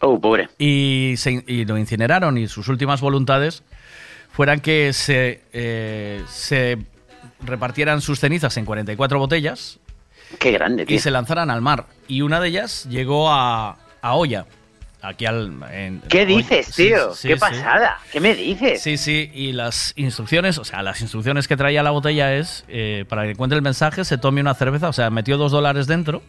Oh, 0.00 0.20
pobre. 0.20 0.48
Y, 0.58 1.14
se- 1.16 1.42
y 1.48 1.64
lo 1.64 1.76
incineraron 1.76 2.38
y 2.38 2.46
sus 2.46 2.68
últimas 2.68 3.00
voluntades 3.00 3.64
fueran 4.30 4.60
que 4.60 4.92
se, 4.92 5.40
se 6.28 6.78
repartieran 7.46 8.00
sus 8.00 8.18
cenizas 8.20 8.56
en 8.56 8.64
44 8.64 9.18
botellas 9.18 9.78
Qué 10.38 10.50
grande, 10.52 10.84
tío. 10.86 10.96
y 10.96 10.98
se 10.98 11.10
lanzaran 11.10 11.50
al 11.50 11.62
mar. 11.62 11.86
Y 12.08 12.22
una 12.22 12.40
de 12.40 12.48
ellas 12.48 12.86
llegó 12.90 13.30
a, 13.30 13.76
a 14.02 14.14
Olla. 14.14 14.46
Aquí 15.02 15.24
al. 15.24 15.52
en- 15.72 16.00
¿Qué 16.08 16.26
dices, 16.26 16.74
tío? 16.74 17.14
sí, 17.14 17.28
¿Qué 17.28 17.34
sí. 17.34 17.40
pasada? 17.40 17.98
¿Qué 18.10 18.18
me 18.18 18.34
dices? 18.34 18.82
Sí, 18.82 18.96
sí, 18.96 19.30
y 19.32 19.52
las 19.52 19.92
instrucciones, 19.96 20.58
o 20.58 20.64
sea, 20.64 20.82
las 20.82 21.00
instrucciones 21.00 21.46
que 21.46 21.56
traía 21.56 21.82
la 21.84 21.90
botella 21.90 22.34
es, 22.34 22.64
eh, 22.66 23.04
para 23.08 23.22
que 23.22 23.30
encuentre 23.30 23.56
el 23.56 23.62
mensaje, 23.62 24.04
se 24.04 24.18
tome 24.18 24.40
una 24.40 24.54
cerveza, 24.54 24.88
o 24.88 24.92
sea, 24.92 25.10
metió 25.10 25.36
dos 25.38 25.52
dólares 25.52 25.86
dentro, 25.86 26.22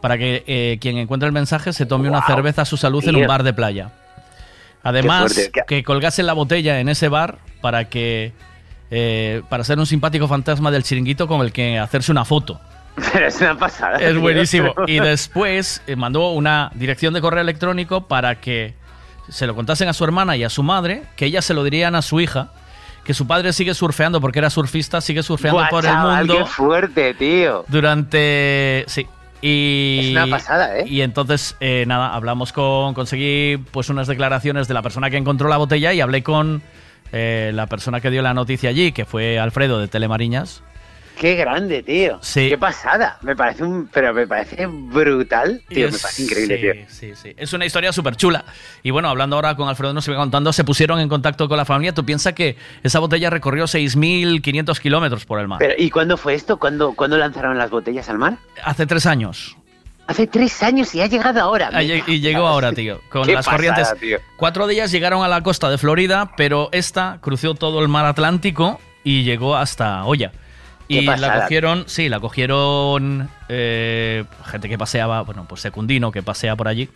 para 0.00 0.16
que 0.16 0.44
eh, 0.46 0.78
quien 0.80 0.96
encuentre 0.96 1.26
el 1.26 1.32
mensaje 1.34 1.74
se 1.74 1.84
tome 1.84 2.08
una 2.08 2.24
cerveza 2.26 2.62
a 2.62 2.64
su 2.64 2.78
salud 2.78 3.06
en 3.06 3.16
un 3.16 3.26
bar 3.26 3.42
de 3.42 3.52
playa. 3.52 3.90
Además, 4.82 5.50
que 5.66 5.82
colgase 5.82 6.22
la 6.22 6.32
botella 6.32 6.80
en 6.80 6.88
ese 6.88 7.08
bar 7.08 7.36
para 7.60 7.90
que... 7.90 8.32
eh, 8.90 9.42
para 9.48 9.64
ser 9.64 9.78
un 9.78 9.86
simpático 9.86 10.26
fantasma 10.26 10.70
del 10.70 10.82
chiringuito 10.82 11.28
con 11.28 11.42
el 11.42 11.52
que 11.52 11.78
hacerse 11.78 12.10
una 12.10 12.24
foto. 12.24 12.60
Pero 13.12 13.26
es 13.28 13.40
una 13.40 13.56
pasada. 13.56 13.98
Es 13.98 14.12
tío. 14.12 14.20
buenísimo. 14.20 14.74
Y 14.86 14.98
después 14.98 15.82
eh, 15.86 15.96
mandó 15.96 16.30
una 16.30 16.70
dirección 16.74 17.14
de 17.14 17.20
correo 17.20 17.40
electrónico 17.40 18.06
para 18.08 18.40
que 18.40 18.74
se 19.28 19.46
lo 19.46 19.54
contasen 19.54 19.88
a 19.88 19.92
su 19.92 20.04
hermana 20.04 20.36
y 20.36 20.44
a 20.44 20.50
su 20.50 20.62
madre, 20.62 21.04
que 21.16 21.26
ellas 21.26 21.44
se 21.44 21.54
lo 21.54 21.62
dirían 21.62 21.94
a 21.94 22.02
su 22.02 22.20
hija, 22.20 22.48
que 23.04 23.14
su 23.14 23.26
padre 23.26 23.52
sigue 23.52 23.74
surfeando 23.74 24.20
porque 24.20 24.40
era 24.40 24.50
surfista, 24.50 25.00
sigue 25.00 25.22
surfeando 25.22 25.60
Buah, 25.60 25.70
por 25.70 25.84
chaval, 25.84 26.22
el 26.22 26.26
mundo 26.26 26.44
qué 26.44 26.50
fuerte, 26.50 27.14
tío. 27.14 27.64
durante... 27.68 28.84
Sí. 28.88 29.06
Y, 29.42 30.00
Es 30.00 30.10
una 30.10 30.26
pasada, 30.26 30.78
¿eh? 30.78 30.84
Y 30.86 31.00
entonces, 31.00 31.56
eh, 31.60 31.84
nada, 31.86 32.14
hablamos 32.14 32.52
con... 32.52 32.92
Conseguí 32.92 33.56
pues 33.70 33.88
unas 33.88 34.06
declaraciones 34.06 34.68
de 34.68 34.74
la 34.74 34.82
persona 34.82 35.08
que 35.08 35.16
encontró 35.16 35.48
la 35.48 35.56
botella 35.56 35.94
y 35.94 36.02
hablé 36.02 36.22
con 36.22 36.62
eh, 37.12 37.50
la 37.54 37.66
persona 37.66 38.00
que 38.00 38.10
dio 38.10 38.22
la 38.22 38.34
noticia 38.34 38.70
allí, 38.70 38.92
que 38.92 39.04
fue 39.04 39.38
Alfredo 39.38 39.80
de 39.80 39.88
Telemariñas. 39.88 40.62
Qué 41.18 41.34
grande, 41.34 41.82
tío. 41.82 42.18
Sí. 42.22 42.48
Qué 42.48 42.56
pasada. 42.56 43.18
Me 43.20 43.36
parece 43.36 43.62
un... 43.62 43.90
Pero 43.92 44.14
me 44.14 44.26
parece 44.26 44.66
brutal, 44.66 45.60
tío. 45.68 45.88
Me 45.90 45.94
Es- 45.94 46.00
parece 46.00 46.22
increíble, 46.22 46.56
sí, 46.88 47.06
tío. 47.10 47.14
Sí, 47.14 47.22
sí. 47.28 47.34
Es 47.36 47.52
una 47.52 47.66
historia 47.66 47.92
súper 47.92 48.16
chula. 48.16 48.46
Y 48.82 48.90
bueno, 48.90 49.10
hablando 49.10 49.36
ahora 49.36 49.54
con 49.54 49.68
Alfredo, 49.68 49.92
nos 49.92 50.08
iba 50.08 50.16
contando, 50.16 50.50
se 50.54 50.64
pusieron 50.64 50.98
en 50.98 51.10
contacto 51.10 51.46
con 51.46 51.58
la 51.58 51.66
familia. 51.66 51.92
Tú 51.92 52.06
piensas 52.06 52.32
que 52.32 52.56
esa 52.82 53.00
botella 53.00 53.28
recorrió 53.28 53.64
6.500 53.64 54.78
kilómetros 54.80 55.26
por 55.26 55.40
el 55.40 55.46
mar. 55.48 55.58
Pero, 55.58 55.74
¿y 55.76 55.90
cuándo 55.90 56.16
fue 56.16 56.32
esto? 56.34 56.58
¿Cuándo, 56.58 56.94
¿Cuándo 56.94 57.18
lanzaron 57.18 57.58
las 57.58 57.68
botellas 57.70 58.08
al 58.08 58.16
mar? 58.16 58.38
Hace 58.64 58.86
tres 58.86 59.04
años. 59.04 59.58
Hace 60.10 60.26
tres 60.26 60.62
años 60.62 60.94
y 60.94 61.00
ha 61.02 61.06
llegado 61.06 61.40
ahora. 61.40 61.70
Ah, 61.72 61.82
Y 61.82 62.20
llegó 62.20 62.46
ahora, 62.46 62.72
tío, 62.72 63.00
con 63.10 63.26
las 63.28 63.46
pasada, 63.46 63.56
corrientes. 63.56 63.94
tío. 64.00 64.18
Cuatro 64.36 64.66
días 64.66 64.90
llegaron 64.90 65.22
a 65.22 65.28
la 65.28 65.40
costa 65.42 65.70
de 65.70 65.78
Florida, 65.78 66.32
pero 66.36 66.68
esta 66.72 67.18
cruzó 67.20 67.54
todo 67.54 67.80
el 67.80 67.88
mar 67.88 68.04
Atlántico 68.06 68.80
y 69.04 69.22
llegó 69.22 69.54
hasta 69.56 70.04
Olla. 70.04 70.32
Y 70.88 71.02
la 71.02 71.42
cogieron, 71.42 71.84
sí, 71.86 72.08
la 72.08 72.18
cogieron 72.18 73.28
eh, 73.48 74.24
gente 74.46 74.68
que 74.68 74.76
paseaba, 74.76 75.20
bueno, 75.22 75.46
pues 75.48 75.60
secundino 75.60 76.10
que 76.10 76.22
pasea 76.24 76.56
por 76.56 76.66
allí. 76.66 76.88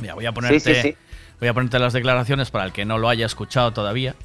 Mira, 0.00 0.14
voy 0.14 0.26
a 0.26 0.32
ponerte, 0.32 0.58
Sí, 0.58 0.74
sí, 0.74 0.82
sí. 0.82 0.96
voy 1.38 1.48
a 1.48 1.54
ponerte 1.54 1.78
las 1.78 1.92
declaraciones 1.92 2.50
para 2.50 2.64
el 2.64 2.72
que 2.72 2.84
no 2.84 2.98
lo 2.98 3.08
haya 3.08 3.24
escuchado 3.26 3.72
todavía. 3.72 4.16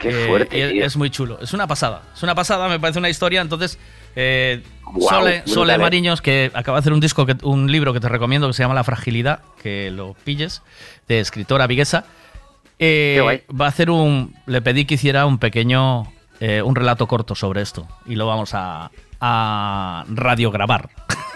Qué 0.00 0.08
Eh, 0.08 0.26
fuerte, 0.26 0.60
es, 0.66 0.72
tío. 0.72 0.84
es 0.84 0.96
muy 0.96 1.10
chulo. 1.10 1.38
Es 1.40 1.52
una 1.54 1.68
pasada. 1.68 2.02
Es 2.16 2.22
una 2.24 2.34
pasada, 2.34 2.68
me 2.68 2.80
parece 2.80 2.98
una 2.98 3.08
historia. 3.08 3.40
Entonces, 3.40 3.78
eh, 4.16 4.62
Sole, 5.08 5.42
Sole 5.46 5.74
eh. 5.74 5.78
Mariños, 5.78 6.20
que 6.22 6.50
acaba 6.54 6.78
de 6.78 6.80
hacer 6.80 6.92
un 6.92 7.00
disco, 7.00 7.26
que, 7.26 7.36
un 7.42 7.70
libro 7.70 7.92
que 7.92 8.00
te 8.00 8.08
recomiendo 8.08 8.46
que 8.48 8.54
se 8.54 8.62
llama 8.62 8.74
La 8.74 8.84
Fragilidad, 8.84 9.40
que 9.62 9.90
lo 9.90 10.14
pilles, 10.24 10.62
de 11.08 11.20
escritora 11.20 11.66
viguesa. 11.66 12.04
Eh, 12.78 13.14
Qué 13.16 13.20
guay. 13.22 13.42
va 13.60 13.66
a 13.66 13.68
hacer 13.68 13.90
un. 13.90 14.34
Le 14.46 14.60
pedí 14.62 14.84
que 14.84 14.94
hiciera 14.94 15.26
un 15.26 15.38
pequeño. 15.38 16.12
eh, 16.40 16.60
un 16.62 16.74
relato 16.74 17.06
corto 17.06 17.34
sobre 17.34 17.62
esto. 17.62 17.86
Y 18.06 18.14
lo 18.16 18.26
vamos 18.26 18.50
a, 18.52 18.90
a 19.20 20.04
radiograbar. 20.08 20.90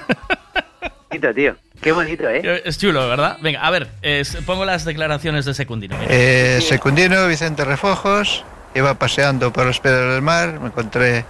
bonito, 1.11 1.35
tío. 1.35 1.57
Qué 1.81 1.93
bonito, 1.93 2.29
¿eh? 2.29 2.63
Es 2.67 2.79
chulo, 2.79 3.09
¿verdad? 3.09 3.39
Venga, 3.41 3.61
a 3.63 3.71
ver, 3.71 3.89
eh, 4.03 4.23
pongo 4.45 4.67
las 4.67 4.85
declaraciones 4.85 5.47
de 5.47 5.55
Secundino. 5.55 5.97
Eh, 6.09 6.59
secundino 6.61 7.27
Vicente 7.27 7.65
Refojos, 7.65 8.45
iba 8.75 8.93
paseando 8.99 9.51
por 9.51 9.65
los 9.65 9.81
piedras 9.81 10.13
del 10.13 10.21
mar, 10.23 10.61
me 10.61 10.67
encontré 10.67 11.25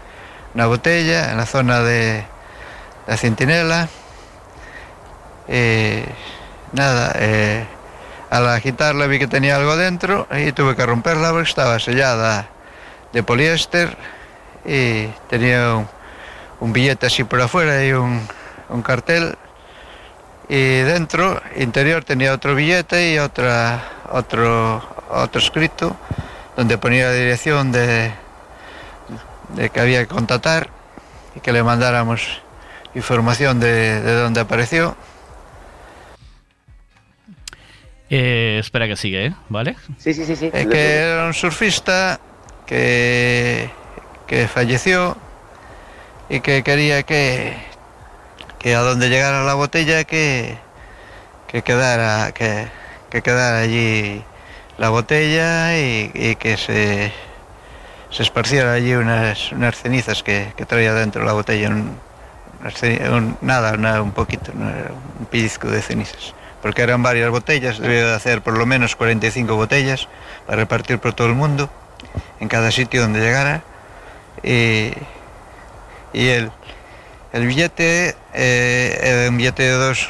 una 0.54 0.66
botella 0.66 1.30
en 1.30 1.36
la 1.36 1.46
zona 1.46 1.80
de 1.80 2.24
la 3.06 3.16
Centinela. 3.16 3.88
Eh, 5.48 6.04
nada, 6.72 7.12
eh, 7.16 7.64
al 8.30 8.48
agitarla 8.48 9.06
vi 9.06 9.18
que 9.18 9.26
tenía 9.26 9.56
algo 9.56 9.76
dentro 9.76 10.26
y 10.30 10.52
tuve 10.52 10.76
que 10.76 10.86
romperla 10.86 11.30
porque 11.30 11.48
estaba 11.48 11.78
sellada 11.78 12.48
de 13.12 13.22
poliéster 13.22 13.96
y 14.64 15.06
tenía 15.28 15.86
un, 16.60 16.72
billete 16.72 17.06
así 17.06 17.24
por 17.24 17.40
afuera 17.40 17.84
y 17.84 17.92
un, 17.92 18.20
un 18.68 18.82
cartel 18.82 19.36
y 20.48 20.80
dentro, 20.80 21.40
interior, 21.56 22.04
tenía 22.04 22.32
otro 22.32 22.54
billete 22.56 23.12
y 23.12 23.18
otra, 23.18 23.82
otro, 24.10 24.82
otro 25.08 25.40
escrito 25.40 25.96
donde 26.56 26.76
ponía 26.76 27.06
la 27.06 27.12
dirección 27.12 27.70
de, 27.70 28.12
de 29.54 29.70
que 29.70 29.80
había 29.80 30.00
que 30.00 30.14
contactar 30.14 30.70
y 31.34 31.40
que 31.40 31.52
le 31.52 31.62
mandáramos 31.62 32.42
información 32.94 33.60
de, 33.60 34.00
de 34.00 34.14
dónde 34.14 34.40
apareció. 34.40 34.96
Eh, 38.12 38.58
espera 38.58 38.88
que 38.88 38.96
sigue, 38.96 39.26
¿eh? 39.26 39.34
¿Vale? 39.48 39.76
Sí, 39.98 40.12
sí, 40.12 40.24
sí, 40.24 40.34
sí. 40.34 40.50
Eh, 40.52 40.66
que 40.68 40.96
era 40.96 41.26
un 41.26 41.34
surfista 41.34 42.18
que, 42.66 43.70
que 44.26 44.48
falleció 44.48 45.16
y 46.28 46.40
que 46.40 46.64
quería 46.64 47.04
que, 47.04 47.56
que 48.58 48.74
a 48.74 48.80
donde 48.80 49.08
llegara 49.08 49.44
la 49.44 49.54
botella 49.54 50.02
que, 50.04 50.58
que 51.46 51.62
quedara 51.62 52.32
que, 52.32 52.66
que 53.10 53.22
quedara 53.22 53.60
allí 53.60 54.24
la 54.78 54.88
botella 54.88 55.78
y, 55.78 56.10
y 56.12 56.34
que 56.34 56.56
se, 56.56 57.12
se 58.10 58.22
esparciera 58.22 58.72
allí 58.72 58.94
unas, 58.94 59.52
unas 59.52 59.76
cenizas 59.76 60.22
que, 60.22 60.52
que 60.56 60.66
traía 60.66 60.92
dentro 60.94 61.24
la 61.24 61.32
botella 61.32 61.68
un, 61.70 61.96
nada, 63.40 63.72
una- 63.72 64.02
un 64.02 64.12
poquito 64.12 64.52
un 64.52 65.26
pellizco 65.26 65.68
de 65.68 65.80
cenizas. 65.82 66.34
Porque 66.62 66.82
eran 66.82 67.02
varias 67.02 67.30
botellas 67.30 67.78
debía 67.78 68.06
de 68.06 68.14
hacer 68.14 68.42
por 68.42 68.58
lo 68.58 68.66
menos 68.66 68.94
45 68.96 69.54
botellas 69.56 70.08
para 70.46 70.58
repartir 70.58 70.98
por 70.98 71.14
todo 71.14 71.28
el 71.28 71.34
mundo 71.34 71.70
en 72.38 72.48
cada 72.48 72.70
sitio 72.70 73.00
donde 73.00 73.20
llegara. 73.20 73.62
Y, 74.42 74.92
y 76.12 76.28
el, 76.28 76.50
el 77.32 77.46
billete 77.46 78.14
eh, 78.34 78.98
era 79.02 79.30
un 79.30 79.36
billete 79.38 79.62
de 79.62 79.70
dos, 79.72 80.08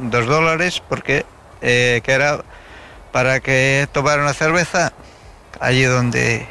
dos 0.00 0.26
dólares 0.26 0.82
porque 0.88 1.26
eh, 1.60 2.00
que 2.04 2.12
era 2.12 2.40
para 3.12 3.40
que 3.40 3.86
tomara 3.92 4.22
una 4.22 4.32
cerveza 4.32 4.92
allí 5.60 5.82
donde 5.84 6.46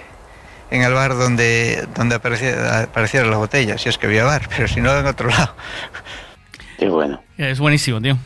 en 0.72 0.82
el 0.82 0.94
bar 0.94 1.16
donde 1.16 1.88
donde 1.96 2.16
apareciera, 2.16 2.84
apareciera 2.84 3.28
la 3.28 3.38
botella 3.38 3.78
si 3.78 3.90
es 3.90 3.98
que 3.98 4.08
había 4.08 4.24
bar 4.24 4.48
pero 4.56 4.68
si 4.68 4.82
no 4.82 4.98
en 4.98 5.06
otro 5.06 5.30
lado 5.30 5.56
Qué 6.82 6.90
bueno. 6.90 7.22
Es 7.38 7.60
buenísimo, 7.60 8.02
tío. 8.02 8.18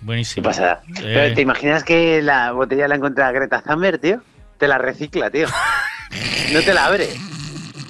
Buenísimo. 0.00 0.44
¿Qué 0.44 0.48
pasada? 0.48 0.82
Eh, 0.86 1.00
Pero 1.02 1.34
¿Te 1.34 1.40
imaginas 1.40 1.82
que 1.82 2.22
la 2.22 2.52
botella 2.52 2.86
la 2.86 2.94
encuentra 2.94 3.32
Greta 3.32 3.60
Thunberg, 3.60 3.98
tío? 4.00 4.22
Te 4.56 4.68
la 4.68 4.78
recicla, 4.78 5.30
tío. 5.30 5.48
No 6.52 6.60
te 6.60 6.72
la 6.72 6.84
abre. 6.86 7.08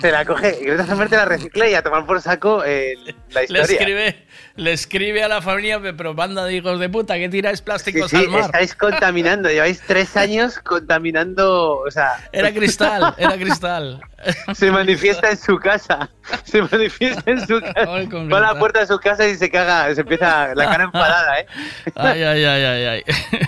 Se 0.05 0.12
la 0.12 0.26
coge, 0.26 0.58
Greta 0.60 0.84
Thunberg 0.84 1.08
te 1.08 1.16
la 1.16 1.24
recicla 1.24 1.66
y 1.66 1.74
a 1.74 1.83
tomar 1.83 2.05
por 2.05 2.20
saco 2.20 2.62
eh, 2.62 2.92
la 3.31 3.41
Le 3.41 3.44
historia. 3.44 3.62
escribe, 3.65 4.26
le 4.57 4.73
escribe 4.74 5.23
a 5.24 5.28
la 5.28 5.41
familia, 5.41 5.81
pero 5.97 6.12
banda 6.12 6.44
de 6.44 6.52
hijos 6.57 6.78
de 6.78 6.91
puta, 6.91 7.15
que 7.15 7.31
tiráis 7.31 7.62
plásticos 7.62 8.10
sí, 8.10 8.16
al 8.18 8.28
mar. 8.28 8.41
estáis 8.42 8.74
contaminando, 8.74 9.49
lleváis 9.49 9.81
tres 9.86 10.15
años 10.18 10.58
contaminando, 10.58 11.78
o 11.78 11.91
sea... 11.91 12.16
Era 12.33 12.52
cristal, 12.52 13.15
era 13.16 13.33
cristal. 13.39 14.02
Se 14.55 14.70
manifiesta 14.70 15.31
en 15.31 15.39
su 15.39 15.58
casa, 15.58 16.10
se 16.44 16.60
manifiesta 16.62 17.31
en 17.31 17.47
su 17.47 17.60
casa, 17.60 17.84
va 17.86 18.39
a 18.39 18.41
la 18.41 18.58
puerta 18.58 18.81
de 18.81 18.86
su 18.86 18.99
casa 18.99 19.26
y 19.26 19.36
se 19.36 19.50
caga, 19.50 19.94
se 19.94 20.00
empieza 20.02 20.55
la 20.55 20.65
cara 20.66 20.84
enfadada, 20.84 21.41
¿eh? 21.41 21.47
Ay, 21.94 22.23
ay, 22.23 22.44
ay, 22.44 22.65
ay, 22.65 22.84
ay. 22.86 23.02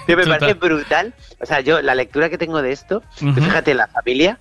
Me 0.07 0.17
Total. 0.17 0.39
parece 0.39 0.55
brutal. 0.59 1.15
O 1.41 1.47
sea, 1.47 1.61
yo, 1.61 1.81
la 1.81 1.95
lectura 1.95 2.29
que 2.29 2.37
tengo 2.37 2.61
de 2.61 2.73
esto, 2.73 3.03
tú 3.19 3.27
Ujú. 3.27 3.41
fíjate, 3.41 3.73
la 3.75 3.87
familia, 3.87 4.39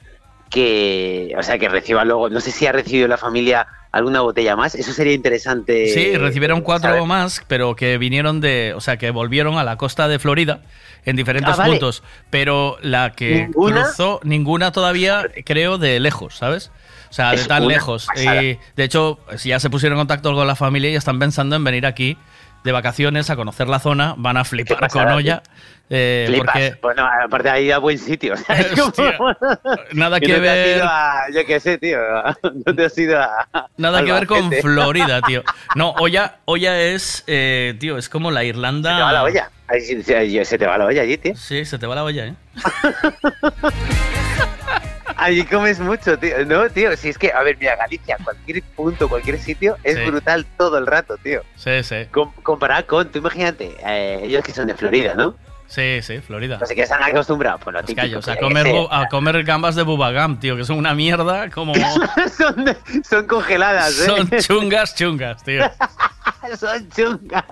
que, 0.55 1.35
o 1.37 1.43
sea, 1.43 1.59
que 1.59 1.67
reciba 1.67 2.05
luego, 2.05 2.29
no 2.29 2.39
sé 2.39 2.49
si 2.49 2.65
ha 2.65 2.71
recibido 2.71 3.09
la 3.09 3.17
familia 3.17 3.67
alguna 3.91 4.21
botella 4.21 4.55
más, 4.55 4.73
eso 4.73 4.93
sería 4.93 5.13
interesante. 5.13 5.89
Sí, 5.89 6.15
recibieron 6.17 6.61
cuatro 6.61 6.91
saber. 6.91 7.03
más, 7.05 7.43
pero 7.47 7.75
que 7.75 7.97
vinieron 7.97 8.39
de, 8.39 8.73
o 8.75 8.79
sea, 8.81 8.95
que 8.97 9.11
volvieron 9.11 9.57
a 9.57 9.63
la 9.65 9.75
costa 9.77 10.07
de 10.07 10.17
Florida 10.17 10.61
en 11.05 11.17
diferentes 11.17 11.53
Ah, 11.53 11.57
vale. 11.57 11.71
puntos, 11.73 12.03
pero 12.29 12.77
la 12.81 13.11
que 13.11 13.47
¿Ninguna? 13.47 13.83
cruzó, 13.83 14.21
ninguna 14.23 14.71
todavía, 14.71 15.25
creo, 15.45 15.77
de 15.77 15.99
lejos, 15.99 16.35
¿sabes? 16.37 16.71
O 17.09 17.13
sea, 17.13 17.31
de 17.31 17.43
tan 17.45 17.67
lejos. 17.67 18.05
pasada. 18.07 18.41
Y 18.43 18.57
de 18.77 18.83
hecho, 18.83 19.19
si 19.37 19.49
ya 19.49 19.59
se 19.59 19.69
pusieron 19.69 19.97
en 19.97 20.01
contacto 20.01 20.33
con 20.33 20.47
la 20.47 20.55
familia 20.55 20.89
y 20.89 20.95
están 20.95 21.19
pensando 21.19 21.55
en 21.57 21.63
venir 21.65 21.85
aquí 21.85 22.17
de 22.63 22.71
vacaciones 22.71 23.29
a 23.29 23.35
conocer 23.35 23.67
la 23.67 23.79
zona, 23.79 24.15
van 24.17 24.37
a 24.37 24.43
flipar 24.45 24.79
pasada, 24.79 25.05
con 25.05 25.13
olla. 25.13 25.43
Eh, 25.89 26.33
porque 26.37 26.75
Bueno, 26.81 27.07
aparte 27.23 27.49
ahí 27.49 27.71
a 27.71 27.77
buen 27.77 27.97
sitio. 27.97 28.33
o 28.33 28.37
sea, 28.37 28.55
es 28.59 28.67
como- 28.79 29.35
nada 29.93 30.19
que 30.19 30.25
que 30.27 30.33
no 30.33 30.41
te 30.41 30.49
has 30.49 30.55
ver. 30.55 30.77
ido 30.77 30.85
a- 30.87 31.25
yo 31.33 31.45
qué 31.45 31.59
sé, 31.59 31.77
tío. 31.77 31.99
No 32.65 32.75
te 32.75 32.85
has 32.85 32.97
ido 32.97 33.19
a. 33.21 33.69
Nada 33.77 34.03
que 34.03 34.11
ver 34.11 34.25
con. 34.27 34.51
Florida, 34.51 35.21
tío. 35.21 35.43
No, 35.75 35.91
Olla, 35.99 36.37
Olla 36.45 36.79
es, 36.81 37.23
eh, 37.27 37.75
tío, 37.79 37.97
es 37.97 38.07
como 38.09 38.31
la 38.31 38.43
Irlanda. 38.43 38.91
Se 38.91 38.95
te 38.97 39.01
va 39.03 39.11
la 39.11 39.23
olla. 39.23 39.51
Se 40.45 40.57
te 40.57 40.65
va 40.67 40.77
la 40.77 40.85
olla 40.85 41.01
allí, 41.01 41.17
tío. 41.17 41.35
Sí, 41.35 41.65
se 41.65 41.77
te 41.77 41.85
va 41.87 41.95
la 41.95 42.03
olla, 42.03 42.27
¿eh? 42.27 42.33
Allí 45.17 45.43
comes 45.45 45.79
mucho, 45.79 46.17
tío. 46.19 46.45
No, 46.45 46.69
tío, 46.69 46.95
si 46.97 47.09
es 47.09 47.17
que, 47.17 47.31
a 47.31 47.41
ver, 47.41 47.57
mira, 47.57 47.75
Galicia, 47.77 48.17
cualquier 48.23 48.61
punto, 48.75 49.07
cualquier 49.07 49.39
sitio, 49.39 49.77
es 49.83 49.95
Sí. 49.97 50.03
brutal 50.05 50.45
todo 50.57 50.77
el 50.77 50.85
rato, 50.85 51.15
tío. 51.17 51.41
Sí, 51.55 51.83
sí. 51.83 52.05
Com- 52.11 52.33
comparado 52.43 52.85
con, 52.85 53.09
tú 53.09 53.19
imagínate, 53.19 53.75
eh, 53.85 54.19
ellos 54.23 54.43
que 54.43 54.51
son 54.51 54.67
de 54.67 54.75
Florida, 54.75 55.13
¿no? 55.15 55.35
Sí, 55.67 55.99
sí, 56.01 56.19
Florida. 56.19 56.59
Sé 56.65 56.75
qué 56.75 56.83
están 56.83 57.01
acostumbrados, 57.03 57.59
pues 57.63 57.73
lo 57.73 57.79
Los 57.79 57.87
típico. 57.87 58.01
callos, 58.05 58.27
a 58.27 58.35
que 58.35 58.39
comer, 58.39 58.67
a 58.91 59.07
comer 59.07 59.43
gambas 59.43 59.75
de 59.75 59.83
bubagam, 59.83 60.39
tío, 60.39 60.55
que 60.55 60.63
son 60.63 60.77
una 60.77 60.93
mierda 60.93 61.49
como... 61.49 61.73
son, 62.37 62.65
de- 62.65 62.77
son 63.07 63.25
congeladas, 63.27 63.99
¿eh? 63.99 64.05
Son 64.05 64.29
chungas, 64.29 64.95
chungas, 64.95 65.43
tío. 65.43 65.63
son 66.59 66.87
chungas. 66.89 67.43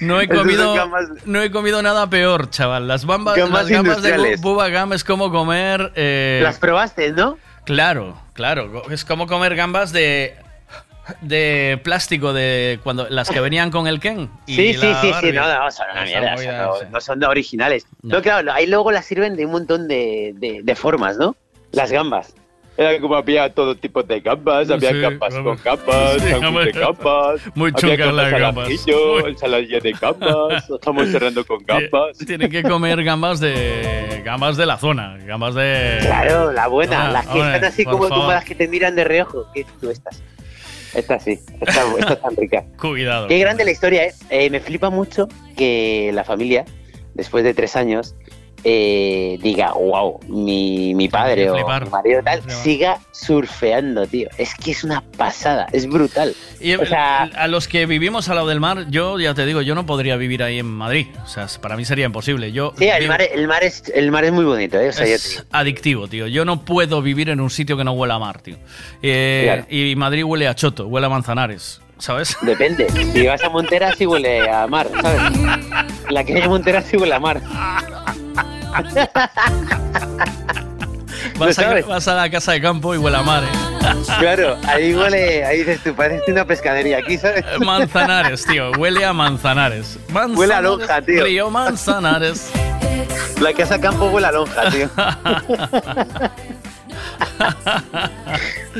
No 0.00 0.20
he 0.20 0.28
comido, 0.28 0.74
gambas- 0.74 1.24
no 1.24 1.40
he 1.42 1.50
comido 1.50 1.80
nada 1.82 2.10
peor, 2.10 2.50
chaval. 2.50 2.88
Las, 2.88 3.04
bambas, 3.06 3.36
Gambas 3.36 3.62
las 3.62 3.70
gambas 3.70 4.02
de 4.02 4.36
bubagam 4.40 4.92
es 4.92 5.04
como 5.04 5.30
comer... 5.30 5.92
eh, 5.94 6.40
Las 6.42 6.58
probaste, 6.58 7.12
¿no? 7.12 7.38
Claro, 7.64 8.20
claro. 8.32 8.82
Es 8.90 9.04
como 9.04 9.26
comer 9.26 9.54
gambas 9.56 9.92
de 9.92 10.36
de 11.20 11.80
plástico 11.82 12.32
de 12.32 12.78
cuando 12.82 13.08
las 13.08 13.30
que 13.30 13.40
venían 13.40 13.70
con 13.70 13.86
el 13.86 14.00
Ken. 14.00 14.28
y 14.46 14.56
Sí, 14.56 14.74
sí, 14.74 14.88
sí, 15.00 15.10
sí, 15.20 15.32
no, 15.32 15.46
no, 15.64 15.70
son 15.70 15.86
una 15.92 16.04
mierda, 16.04 16.36
no, 16.66 16.90
no 16.90 17.00
son 17.00 17.22
originales. 17.24 17.86
No, 18.02 18.20
claro, 18.22 18.52
ahí 18.52 18.66
luego 18.66 18.90
las 18.92 19.04
sirven 19.06 19.36
de 19.36 19.46
un 19.46 19.52
montón 19.52 19.88
de, 19.88 20.32
de, 20.36 20.60
de 20.62 20.74
formas, 20.76 21.16
¿no? 21.16 21.36
Las 21.72 21.90
gambas. 21.92 22.34
Era 22.78 23.00
como 23.00 23.14
había 23.14 23.48
todo 23.54 23.74
tipo 23.74 24.02
de 24.02 24.20
gambas, 24.20 24.68
había 24.70 24.90
Sí, 24.90 25.00
gambas 25.00 25.34
con 25.34 25.56
gambas, 25.64 26.12
Sí, 26.20 26.26
de 26.26 26.72
gambas. 26.72 27.40
Muy 27.54 27.70
había 27.70 27.80
chungas 27.80 27.98
gambas 27.98 28.14
las 28.32 28.40
gambas. 28.40 28.66
ajillo, 28.66 29.26
ensaladilla 29.28 29.80
de 29.80 29.92
gambas, 29.92 30.68
estamos 30.74 31.08
cerrando 31.08 31.46
con 31.46 31.64
gambas. 31.64 32.18
Tienen 32.18 32.50
que 32.50 32.62
comer 32.62 33.02
gambas 33.02 33.40
de 33.40 34.20
gambas 34.26 34.58
de 34.58 34.66
la 34.66 34.76
zona, 34.76 35.16
gambas 35.24 35.54
de 35.54 35.98
Claro, 36.02 36.52
la 36.52 36.66
buena, 36.66 37.08
Ah, 37.08 37.12
las 37.12 37.26
que 37.26 37.32
hombre, 37.32 37.54
están 37.54 37.64
así 37.64 37.84
como, 37.84 38.08
favor. 38.08 38.34
las 38.34 38.44
que 38.44 38.54
te 38.54 38.68
miran 38.68 38.94
de 38.94 39.04
reojo. 39.04 39.46
¿Qué 39.54 39.64
tú 39.80 39.88
estás? 39.88 40.22
Esta 40.94 41.18
sí, 41.18 41.40
esta, 41.60 41.82
esta 41.98 42.12
es 42.14 42.20
tan 42.22 42.36
rica. 42.36 42.64
Cuidado. 42.80 43.28
Qué 43.28 43.38
grande 43.38 43.64
la 43.64 43.70
historia, 43.70 44.04
¿eh? 44.06 44.14
Eh, 44.30 44.50
Me 44.50 44.60
flipa 44.60 44.90
mucho 44.90 45.28
que 45.56 46.10
la 46.14 46.24
familia, 46.24 46.64
después 47.14 47.44
de 47.44 47.54
tres 47.54 47.76
años, 47.76 48.14
eh, 48.68 49.38
diga, 49.40 49.74
wow, 49.74 50.18
mi, 50.26 50.92
mi 50.96 51.08
padre 51.08 51.48
o 51.48 51.54
flipar. 51.54 51.84
mi 51.84 51.90
marido 51.90 52.20
tal, 52.24 52.42
siga 52.50 52.98
surfeando, 53.12 54.06
tío. 54.08 54.28
Es 54.38 54.56
que 54.56 54.72
es 54.72 54.82
una 54.82 55.02
pasada, 55.16 55.68
es 55.72 55.86
brutal. 55.86 56.34
Y 56.60 56.74
o 56.74 56.84
sea, 56.84 57.22
a 57.22 57.46
los 57.46 57.68
que 57.68 57.86
vivimos 57.86 58.28
al 58.28 58.34
lado 58.36 58.48
del 58.48 58.58
mar, 58.58 58.86
yo 58.90 59.20
ya 59.20 59.34
te 59.34 59.46
digo, 59.46 59.62
yo 59.62 59.76
no 59.76 59.86
podría 59.86 60.16
vivir 60.16 60.42
ahí 60.42 60.58
en 60.58 60.66
Madrid. 60.66 61.06
O 61.24 61.28
sea, 61.28 61.46
para 61.60 61.76
mí 61.76 61.84
sería 61.84 62.06
imposible. 62.06 62.50
Yo 62.50 62.72
sí, 62.76 62.88
el 62.88 63.02
vivo- 63.04 63.08
mar, 63.12 63.22
el, 63.22 63.46
mar 63.46 63.62
es, 63.62 63.84
el 63.94 64.10
mar 64.10 64.24
es 64.24 64.32
muy 64.32 64.44
bonito, 64.44 64.80
¿eh? 64.80 64.88
O 64.88 64.92
sea, 64.92 65.04
yo 65.06 65.10
te 65.10 65.14
es 65.14 65.46
adictivo, 65.52 66.08
tío. 66.08 66.26
Yo 66.26 66.44
no 66.44 66.64
puedo 66.64 67.02
vivir 67.02 67.30
en 67.30 67.40
un 67.40 67.50
sitio 67.50 67.76
que 67.76 67.84
no 67.84 67.92
huela 67.92 68.14
a 68.14 68.18
mar, 68.18 68.40
tío. 68.42 68.56
Eh, 69.00 69.42
Claro. 69.44 69.66
Y 69.70 69.94
Madrid 69.94 70.24
huele 70.24 70.48
a 70.48 70.56
choto, 70.56 70.88
huele 70.88 71.06
a 71.06 71.10
manzanares, 71.10 71.80
¿sabes? 71.98 72.36
Depende. 72.42 72.88
Si 72.90 73.26
vas 73.26 73.42
a 73.44 73.48
Montera, 73.48 73.92
sí 73.94 74.06
huele 74.06 74.48
a 74.50 74.66
mar, 74.66 74.88
¿sabes? 75.00 75.20
La 76.10 76.24
que 76.24 76.34
hay 76.34 76.40
en 76.42 76.48
Montera 76.48 76.82
sí 76.82 76.96
huele 76.96 77.14
a 77.14 77.20
mar. 77.20 77.40
Vas, 81.38 81.58
a, 81.58 81.62
sabes? 81.62 81.86
vas 81.86 82.08
a 82.08 82.14
la 82.14 82.30
casa 82.30 82.52
de 82.52 82.60
campo 82.62 82.94
y 82.94 82.98
huele 82.98 83.16
a 83.16 83.22
mar, 83.22 83.44
¿eh? 83.44 83.48
Claro, 84.18 84.56
ahí 84.66 84.94
huele, 84.94 85.44
ahí 85.44 85.58
dices 85.58 85.80
tú, 85.82 85.94
parece 85.94 86.32
una 86.32 86.44
pescadería 86.46 86.98
aquí, 86.98 87.18
¿sabes? 87.18 87.44
Manzanares, 87.60 88.44
tío. 88.46 88.72
Huele 88.72 89.04
a 89.04 89.12
manzanares. 89.12 89.98
Manzanares, 90.08 90.38
Huele 90.38 90.54
a 90.54 90.60
lonja, 90.62 91.02
tío. 91.02 91.24
Río 91.24 91.50
Manzanares. 91.50 92.50
La 93.40 93.52
casa 93.52 93.78
campo 93.78 94.06
huele 94.06 94.28
a 94.28 94.32
lonja, 94.32 94.70
tío. 94.70 94.88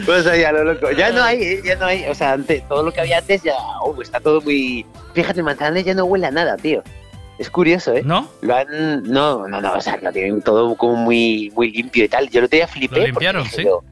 pues 0.06 0.26
ahí 0.26 0.44
a 0.44 0.52
lo 0.52 0.64
loco. 0.64 0.90
Ya 0.92 1.10
no 1.10 1.22
hay, 1.22 1.42
¿eh? 1.42 1.60
ya 1.64 1.76
no 1.76 1.86
hay. 1.86 2.06
O 2.06 2.14
sea, 2.14 2.32
antes, 2.32 2.66
todo 2.68 2.82
lo 2.82 2.92
que 2.92 3.00
había 3.00 3.18
antes 3.18 3.42
ya 3.42 3.54
oh, 3.82 4.00
está 4.00 4.18
todo 4.18 4.40
muy. 4.40 4.86
Fíjate, 5.14 5.42
Manzanares 5.42 5.84
ya 5.84 5.94
no 5.94 6.04
huele 6.06 6.26
a 6.26 6.30
nada, 6.30 6.56
tío. 6.56 6.82
Es 7.38 7.50
curioso, 7.50 7.94
¿eh? 7.94 8.02
¿No? 8.04 8.28
Lo 8.40 8.56
han. 8.56 9.02
No, 9.04 9.46
no, 9.46 9.60
no. 9.60 9.72
O 9.74 9.80
sea, 9.80 9.98
lo 10.02 10.10
tienen 10.12 10.40
todo 10.42 10.74
como 10.76 10.96
muy, 10.96 11.52
muy 11.54 11.70
limpio 11.70 12.04
y 12.04 12.08
tal. 12.08 12.30
Yo 12.30 12.40
lo 12.40 12.48
tenía 12.48 12.66
flipé. 12.66 13.00
Lo 13.00 13.06
limpiaron, 13.06 13.42
dije 13.44 13.56
sí. 13.56 13.62
yo, 13.64 13.82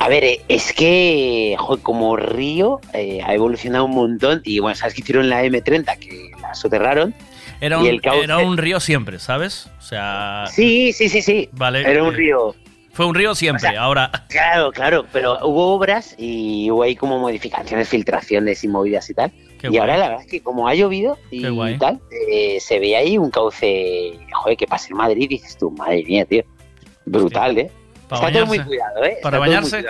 A 0.00 0.08
ver, 0.08 0.24
eh, 0.24 0.40
es 0.48 0.72
que, 0.72 1.56
como 1.82 2.16
Río 2.16 2.80
eh, 2.92 3.20
ha 3.24 3.32
evolucionado 3.34 3.86
un 3.86 3.92
montón. 3.94 4.42
Y 4.44 4.58
bueno, 4.58 4.74
¿sabes 4.76 4.94
qué 4.94 5.00
hicieron 5.00 5.28
la 5.30 5.42
M30? 5.44 5.98
Que 5.98 6.30
la 6.42 6.54
soterraron. 6.54 7.14
Era 7.60 7.78
Y 7.78 7.80
un, 7.80 7.86
el 7.86 8.02
cauce- 8.02 8.24
era 8.24 8.38
un 8.38 8.56
río 8.58 8.80
siempre, 8.80 9.18
¿sabes? 9.18 9.68
O 9.78 9.82
sea. 9.82 10.44
Sí, 10.52 10.92
sí, 10.92 11.08
sí, 11.08 11.22
sí. 11.22 11.48
Vale. 11.52 11.80
Era 11.90 12.02
un 12.02 12.12
eh, 12.14 12.16
río. 12.16 12.54
Fue 12.92 13.06
un 13.06 13.14
río 13.14 13.34
siempre, 13.34 13.76
ahora. 13.76 14.10
Claro, 14.28 14.72
claro, 14.72 15.06
pero 15.12 15.38
hubo 15.46 15.72
obras 15.74 16.14
y 16.18 16.70
hubo 16.70 16.82
ahí 16.82 16.96
como 16.96 17.18
modificaciones, 17.18 17.88
filtraciones 17.88 18.62
y 18.64 18.68
movidas 18.68 19.08
y 19.08 19.14
tal. 19.14 19.32
Qué 19.58 19.66
y 19.66 19.70
guay. 19.70 19.80
ahora 19.80 19.96
la 19.98 20.08
verdad 20.08 20.24
es 20.24 20.30
que 20.30 20.40
como 20.40 20.68
ha 20.68 20.74
llovido 20.74 21.18
y 21.30 21.42
tal, 21.78 22.00
eh, 22.30 22.58
se 22.60 22.78
ve 22.78 22.96
ahí 22.96 23.18
un 23.18 23.30
cauce, 23.30 24.18
joder, 24.32 24.56
que 24.56 24.66
pasa 24.66 24.88
en 24.90 24.96
Madrid 24.96 25.22
y 25.24 25.26
dices 25.28 25.56
tú, 25.58 25.70
madre 25.72 26.04
mía, 26.04 26.24
tío. 26.24 26.44
Brutal, 27.04 27.58
¿eh? 27.58 27.70
Para 28.08 28.28
Está 28.28 28.32
todo 28.38 28.46
muy 28.46 28.58
bañarse. 28.58 28.68
cuidado, 28.68 29.04
¿eh? 29.04 29.18
¿Para 29.22 29.38
bañarse? 29.38 29.84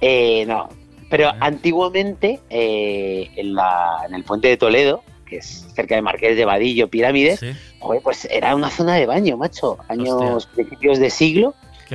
Eh, 0.00 0.44
no, 0.46 0.68
pero 1.10 1.30
antiguamente 1.40 2.40
eh, 2.50 3.30
en, 3.36 3.54
la, 3.54 4.02
en 4.06 4.14
el 4.14 4.24
puente 4.24 4.48
de 4.48 4.56
Toledo, 4.56 5.02
que 5.26 5.38
es 5.38 5.66
cerca 5.74 5.94
de 5.94 6.02
Marqués 6.02 6.36
de 6.36 6.44
Vadillo, 6.44 6.88
Pirámides, 6.88 7.40
joder, 7.80 8.00
pues 8.02 8.26
era 8.30 8.54
una 8.54 8.70
zona 8.70 8.94
de 8.94 9.06
baño, 9.06 9.36
macho. 9.36 9.78
Años 9.88 10.46
principios 10.46 10.98
de 10.98 11.10
siglo. 11.10 11.54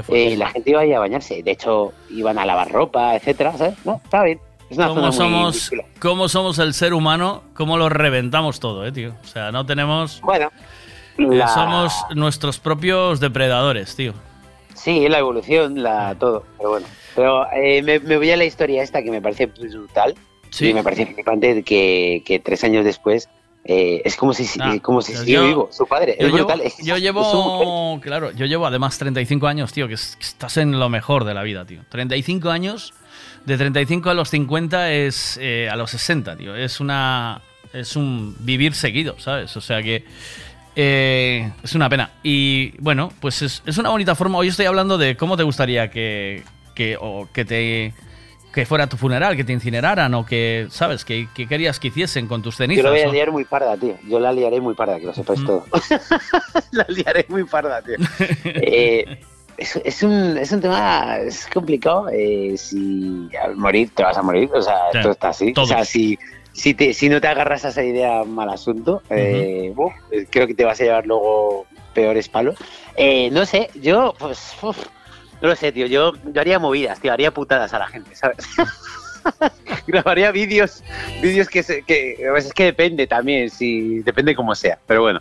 eh, 0.10 0.36
la 0.38 0.50
gente 0.50 0.72
iba 0.72 0.82
ahí 0.82 0.94
a 0.94 1.00
bañarse. 1.00 1.42
De 1.44 1.52
hecho, 1.52 1.94
iban 2.10 2.38
a 2.38 2.46
lavar 2.46 2.72
ropa, 2.72 3.16
etcétera, 3.16 3.58
¿sabes? 3.58 3.76
No, 3.86 4.02
está 4.04 4.24
bien. 4.24 4.40
¿Cómo 4.70 5.12
somos. 5.12 5.72
¿Cómo 6.00 6.30
somos 6.30 6.60
el 6.60 6.74
ser 6.74 6.94
humano? 6.94 7.44
¿Cómo 7.54 7.78
lo 7.78 7.90
reventamos 7.90 8.60
todo, 8.60 8.86
eh, 8.86 8.92
tío? 8.92 9.16
O 9.24 9.28
sea, 9.28 9.52
no 9.52 9.66
tenemos. 9.66 10.20
Bueno. 10.22 10.52
eh, 11.18 11.24
la- 11.30 11.48
Somos 11.48 11.94
nuestros 12.16 12.60
propios 12.60 13.20
depredadores, 13.20 13.96
tío. 13.96 14.14
Sí, 14.74 15.08
la 15.08 15.20
evolución, 15.20 15.82
la 15.84 16.16
todo. 16.16 16.44
Pero 16.58 16.70
bueno. 16.72 16.88
Pero 17.16 17.46
eh, 17.54 17.82
me, 17.84 18.00
me 18.00 18.18
voy 18.18 18.32
a 18.32 18.38
la 18.38 18.46
historia 18.46 18.82
esta 18.82 19.04
que 19.04 19.12
me 19.12 19.22
parece 19.22 19.46
brutal. 19.46 20.16
Sí. 20.50 20.70
Y 20.70 20.74
me 20.74 20.84
parece 20.84 21.06
flipante 21.06 21.64
que, 21.64 22.24
que 22.26 22.40
tres 22.40 22.64
años 22.64 22.84
después 22.86 23.30
eh, 23.66 24.02
es 24.04 24.16
como 24.18 24.34
si, 24.34 24.46
Ah, 24.60 24.76
como 24.82 25.02
si 25.02 25.14
yo- 25.32 25.44
vivo. 25.46 25.70
Su 25.72 25.86
padre. 25.86 26.18
Yo 26.20 26.26
es 26.28 26.34
llevo, 26.34 26.48
brutal. 26.48 26.62
es- 26.62 26.78
yo 26.84 26.98
llevo, 26.98 28.00
claro, 28.02 28.32
yo 28.32 28.46
llevo 28.46 28.66
además 28.66 28.98
35 28.98 29.48
años, 29.48 29.72
tío, 29.72 29.88
que, 29.88 29.94
es- 29.94 30.16
que 30.16 30.24
estás 30.26 30.58
en 30.58 30.80
lo 30.80 30.90
mejor 30.90 31.24
de 31.26 31.34
la 31.36 31.44
vida, 31.44 31.66
tío. 31.66 31.82
35 31.90 32.50
años, 32.50 32.94
de 33.46 33.58
35 33.58 34.10
a 34.10 34.14
los 34.14 34.30
50 34.30 34.92
es 34.92 35.38
eh, 35.42 35.70
a 35.72 35.76
los 35.76 35.92
60, 35.92 36.36
tío. 36.38 36.56
Es 36.56 36.80
una, 36.80 37.42
es 37.74 37.96
un 37.96 38.36
vivir 38.40 38.74
seguido, 38.74 39.16
¿sabes? 39.20 39.56
O 39.58 39.62
sea 39.62 39.82
que 39.82 40.06
eh, 40.76 41.52
es 41.64 41.76
una 41.76 41.90
pena. 41.90 42.12
Y 42.24 42.74
bueno, 42.80 43.12
pues 43.20 43.42
es, 43.42 43.64
es 43.66 43.78
una 43.78 43.90
bonita 43.90 44.16
forma. 44.16 44.38
Hoy 44.38 44.48
estoy 44.48 44.66
hablando 44.66 44.98
de 44.98 45.16
cómo 45.18 45.38
te 45.38 45.44
gustaría 45.44 45.90
que, 45.90 46.44
que, 46.74 46.98
o 47.00 47.28
que 47.32 47.46
te 47.46 47.94
que 48.54 48.68
fuera 48.68 48.86
tu 48.86 48.98
funeral, 48.98 49.36
que 49.36 49.44
te 49.44 49.52
incineraran 49.52 50.14
o 50.14 50.26
que, 50.28 50.68
¿sabes? 50.70 51.04
Que, 51.04 51.28
que 51.34 51.48
querías 51.48 51.80
que 51.80 51.88
hiciesen 51.88 52.28
con 52.28 52.44
tus 52.44 52.54
Yo 52.54 52.58
cenizas. 52.60 52.84
la 52.84 52.92
voy 52.92 53.00
a 53.02 53.08
liar 53.08 53.32
muy 53.32 53.46
parda, 53.46 53.76
tío. 53.76 53.98
Yo 54.08 54.20
la 54.20 54.32
liaré 54.32 54.62
muy 54.62 54.76
parda, 54.76 55.00
que 55.00 55.08
lo 55.08 55.14
sepáis 55.14 55.44
todo. 55.44 55.66
la 56.72 56.86
liaré 56.88 57.26
muy 57.30 57.46
parda, 57.46 57.82
tío. 57.82 57.96
Eh, 58.46 59.20
es, 59.64 59.76
es 59.84 60.04
un, 60.04 60.38
es 60.38 60.52
un 60.52 60.62
tema 60.62 61.18
es 61.18 61.48
complicado. 61.48 62.08
eh, 62.12 62.54
si 62.58 63.30
al 63.44 63.56
morir 63.56 63.90
te 63.96 64.04
vas 64.04 64.18
a 64.18 64.22
morir, 64.22 64.50
o 64.54 64.62
sea, 64.62 64.76
Sí, 64.92 64.98
esto 65.00 65.12
está 65.12 65.30
así. 65.30 65.50
O 65.52 65.54
todos. 65.54 65.68
sea, 65.70 65.84
si, 65.86 66.18
si, 66.54 66.74
te, 66.74 66.94
si 66.94 67.10
no 67.10 67.20
te 67.20 67.28
agarras 67.28 67.66
a 67.66 67.70
esa 67.70 67.84
idea, 67.84 68.24
mal 68.24 68.50
asunto. 68.50 69.02
eh, 69.10 69.72
buf, 69.76 69.94
eh, 70.12 70.26
creo 70.30 70.48
que 70.48 70.54
te 70.54 70.66
vas 70.66 70.80
a 70.80 70.84
llevar 70.84 71.06
luego 71.06 71.66
peores 71.94 72.30
palos. 72.30 72.56
Eh, 72.96 73.30
no 73.32 73.46
sé, 73.46 73.70
yo, 73.76 74.14
pues, 74.20 74.54
uf, 74.62 74.78
no 75.42 75.50
lo 75.50 75.56
sé, 75.56 75.72
tío. 75.72 75.88
Yo, 75.88 76.14
yo 76.32 76.42
haría 76.42 76.60
movidas, 76.60 77.00
tío. 77.00 77.12
Haría 77.14 77.32
putadas 77.34 77.74
a 77.74 77.80
la 77.80 77.88
gente, 77.88 78.16
¿sabes? 78.16 78.38
Grabaría 79.88 80.32
vídeos, 80.32 80.84
vídeos 81.22 81.48
que, 81.48 81.64
se- 81.64 81.84
que 81.84 82.18
pues 82.30 82.46
es 82.46 82.54
que 82.54 82.66
depende 82.66 83.08
también, 83.08 83.50
si 83.50 84.00
depende 84.00 84.36
cómo 84.36 84.54
sea, 84.56 84.78
pero 84.86 85.02
bueno. 85.02 85.20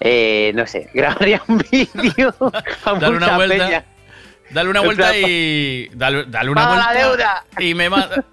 Eh, 0.00 0.52
no 0.54 0.66
sé, 0.66 0.88
grabaría 0.94 1.42
un 1.46 1.58
vídeo 1.70 2.34
a 2.84 2.94
Dale 2.94 3.16
una 3.16 3.36
vuelta. 3.36 3.66
peña. 3.66 3.84
Dale 4.50 4.70
una 4.70 4.80
vuelta 4.80 5.16
y. 5.16 5.88
Dale, 5.94 6.24
dale 6.26 6.50
una 6.50 6.64
¡Paga 6.64 6.76
la 6.76 6.86
vuelta. 7.08 7.08
deuda! 7.08 7.44
Y 7.60 7.74
me 7.74 7.88
manda. 7.90 8.24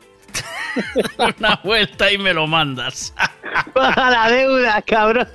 una 1.40 1.60
vuelta 1.64 2.12
y 2.12 2.18
me 2.18 2.34
lo 2.34 2.48
mandas. 2.48 3.14
Paga 3.74 4.10
la 4.10 4.30
deuda, 4.30 4.82
cabrón. 4.82 5.28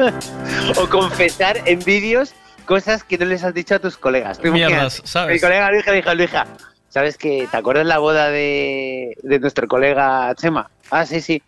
O 0.76 0.88
confesar 0.88 1.60
en 1.66 1.78
vídeos 1.84 2.34
cosas 2.64 3.04
que 3.04 3.18
no 3.18 3.26
les 3.26 3.44
has 3.44 3.54
dicho 3.54 3.74
a 3.74 3.78
tus 3.78 3.96
colegas. 3.96 4.42
Mierdas, 4.42 5.02
¿sabes? 5.04 5.34
Mi 5.34 5.40
colega 5.40 5.70
Luija 5.70 5.92
dijo, 5.92 6.14
Luija, 6.14 6.46
¿sabes 6.88 7.16
que 7.18 7.46
¿Te 7.50 7.56
acuerdas 7.56 7.86
la 7.86 7.98
boda 7.98 8.30
de, 8.30 9.16
de 9.22 9.38
nuestro 9.38 9.68
colega 9.68 10.34
Chema? 10.36 10.70
Ah, 10.90 11.06
sí, 11.06 11.20
sí. 11.20 11.42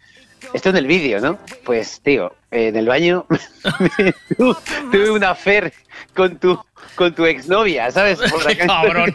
Esto 0.53 0.69
en 0.71 0.77
el 0.77 0.87
vídeo, 0.87 1.21
¿no? 1.21 1.39
Pues, 1.65 2.01
tío, 2.03 2.35
en 2.51 2.77
el 2.77 2.87
baño 2.87 3.27
tu- 4.37 4.57
tuve 4.93 5.11
una 5.11 5.31
affair 5.31 5.73
con 6.15 6.39
tu, 6.39 6.59
con 6.95 7.15
tu 7.15 7.25
exnovia, 7.25 7.91
¿sabes? 7.91 8.19
Por 8.19 8.45
la. 8.45 8.57
Cabrón. 8.67 9.15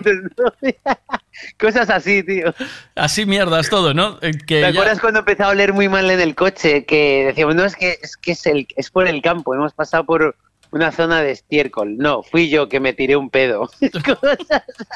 Cosas 1.58 1.90
así, 1.90 2.24
tío. 2.24 2.54
Así 2.96 3.26
mierdas 3.26 3.70
todo, 3.70 3.94
¿no? 3.94 4.18
Eh, 4.22 4.32
Que 4.32 4.56
¿Te 4.56 4.62
ya- 4.62 4.68
acuerdas 4.70 5.00
cuando 5.00 5.20
empezó 5.20 5.44
a 5.46 5.50
oler 5.50 5.74
muy 5.74 5.88
mal 5.88 6.10
en 6.12 6.20
el 6.20 6.36
coche? 6.36 6.86
Que 6.86 7.26
decíamos, 7.28 7.56
no, 7.56 7.64
es 7.66 7.76
que 7.76 7.98
es, 8.02 8.18
que 8.18 8.32
es, 8.34 8.46
el, 8.46 8.68
es 8.76 8.90
por 8.90 9.08
el 9.08 9.22
campo, 9.22 9.54
hemos 9.56 9.74
pasado 9.74 10.06
por 10.06 10.36
una 10.72 10.92
zona 10.92 11.22
de 11.22 11.32
estiércol. 11.32 11.98
No, 11.98 12.24
fui 12.24 12.50
yo 12.50 12.68
que 12.70 12.80
me 12.80 12.94
tiré 12.94 13.16
un 13.16 13.30
pedo. 13.30 13.70
Cosas 14.04 14.38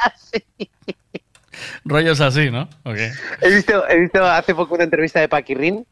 así. 0.03 0.43
Rollos 1.85 2.19
así, 2.19 2.49
¿no? 2.51 2.67
Ok. 2.83 2.97
He 3.41 3.49
visto, 3.55 3.87
he 3.87 3.99
visto 4.01 4.23
hace 4.25 4.53
poco 4.55 4.75
una 4.75 4.83
entrevista 4.83 5.19
de 5.19 5.29
Paquirrin, 5.29 5.85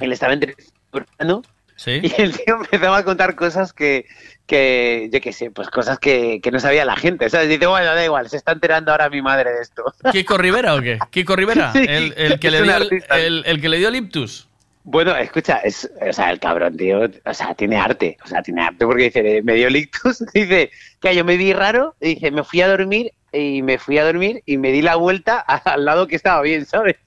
él 0.00 0.12
estaba 0.12 0.32
entrevistando 0.32 1.42
Sí. 1.76 2.00
y 2.02 2.20
el 2.20 2.36
tío 2.36 2.56
empezaba 2.56 2.98
a 2.98 3.04
contar 3.04 3.34
cosas 3.34 3.72
que, 3.72 4.04
que 4.46 5.08
yo 5.10 5.18
qué 5.22 5.32
sé, 5.32 5.50
pues 5.50 5.70
cosas 5.70 5.98
que, 5.98 6.40
que 6.42 6.50
no 6.50 6.60
sabía 6.60 6.84
la 6.84 6.94
gente, 6.94 7.30
¿sabes? 7.30 7.48
Dice, 7.48 7.66
bueno, 7.66 7.86
da 7.94 8.04
igual, 8.04 8.28
se 8.28 8.36
está 8.36 8.52
enterando 8.52 8.92
ahora 8.92 9.08
mi 9.08 9.22
madre 9.22 9.50
de 9.50 9.62
esto. 9.62 9.84
¿Kiko 10.12 10.36
Rivera 10.36 10.74
o 10.74 10.80
qué? 10.82 10.98
¿Kiko 11.10 11.36
Rivera? 11.36 11.72
Sí, 11.72 11.86
el, 11.88 12.12
el 12.18 12.38
que 12.38 12.50
le 12.50 12.62
dio 12.62 12.76
el, 12.76 13.60
que 13.62 13.68
le 13.70 13.78
dio 13.78 13.88
el 13.88 13.96
iptus. 13.96 14.46
Bueno, 14.84 15.16
escucha, 15.16 15.58
es, 15.58 15.90
o 16.06 16.12
sea, 16.12 16.30
el 16.30 16.38
cabrón, 16.38 16.76
tío, 16.76 17.00
o 17.24 17.34
sea, 17.34 17.54
tiene 17.54 17.78
arte, 17.78 18.18
o 18.24 18.26
sea, 18.26 18.42
tiene 18.42 18.62
arte 18.62 18.84
porque 18.84 19.04
dice, 19.04 19.40
me 19.42 19.54
dio 19.54 19.70
lictus, 19.70 20.22
dice, 20.34 20.70
que 21.00 21.14
yo 21.14 21.24
me 21.24 21.36
vi 21.38 21.52
raro, 21.54 21.94
dice, 22.00 22.30
me 22.30 22.44
fui 22.44 22.60
a 22.60 22.68
dormir 22.68 23.12
y 23.32 23.62
me 23.62 23.78
fui 23.78 23.96
a 23.98 24.04
dormir 24.04 24.42
y 24.44 24.56
me 24.56 24.72
di 24.72 24.82
la 24.82 24.96
vuelta 24.96 25.38
al 25.38 25.84
lado 25.84 26.06
que 26.06 26.16
estaba 26.16 26.42
bien, 26.42 26.66
¿sabes? 26.66 26.96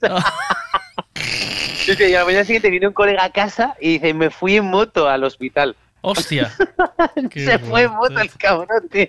dice, 1.86 2.10
y 2.10 2.14
a 2.14 2.20
la 2.20 2.24
mañana 2.24 2.44
siguiente 2.44 2.70
vino 2.70 2.88
un 2.88 2.94
colega 2.94 3.24
a 3.24 3.30
casa 3.30 3.76
y 3.80 3.94
dice, 3.94 4.14
me 4.14 4.30
fui 4.30 4.56
en 4.56 4.66
moto 4.66 5.08
al 5.08 5.24
hospital. 5.24 5.76
Hostia. 6.00 6.52
Se 7.34 7.58
fue 7.58 7.82
en 7.82 7.92
moto 7.92 8.20
el 8.20 8.30
cabrón, 8.32 8.88
tío. 8.90 9.08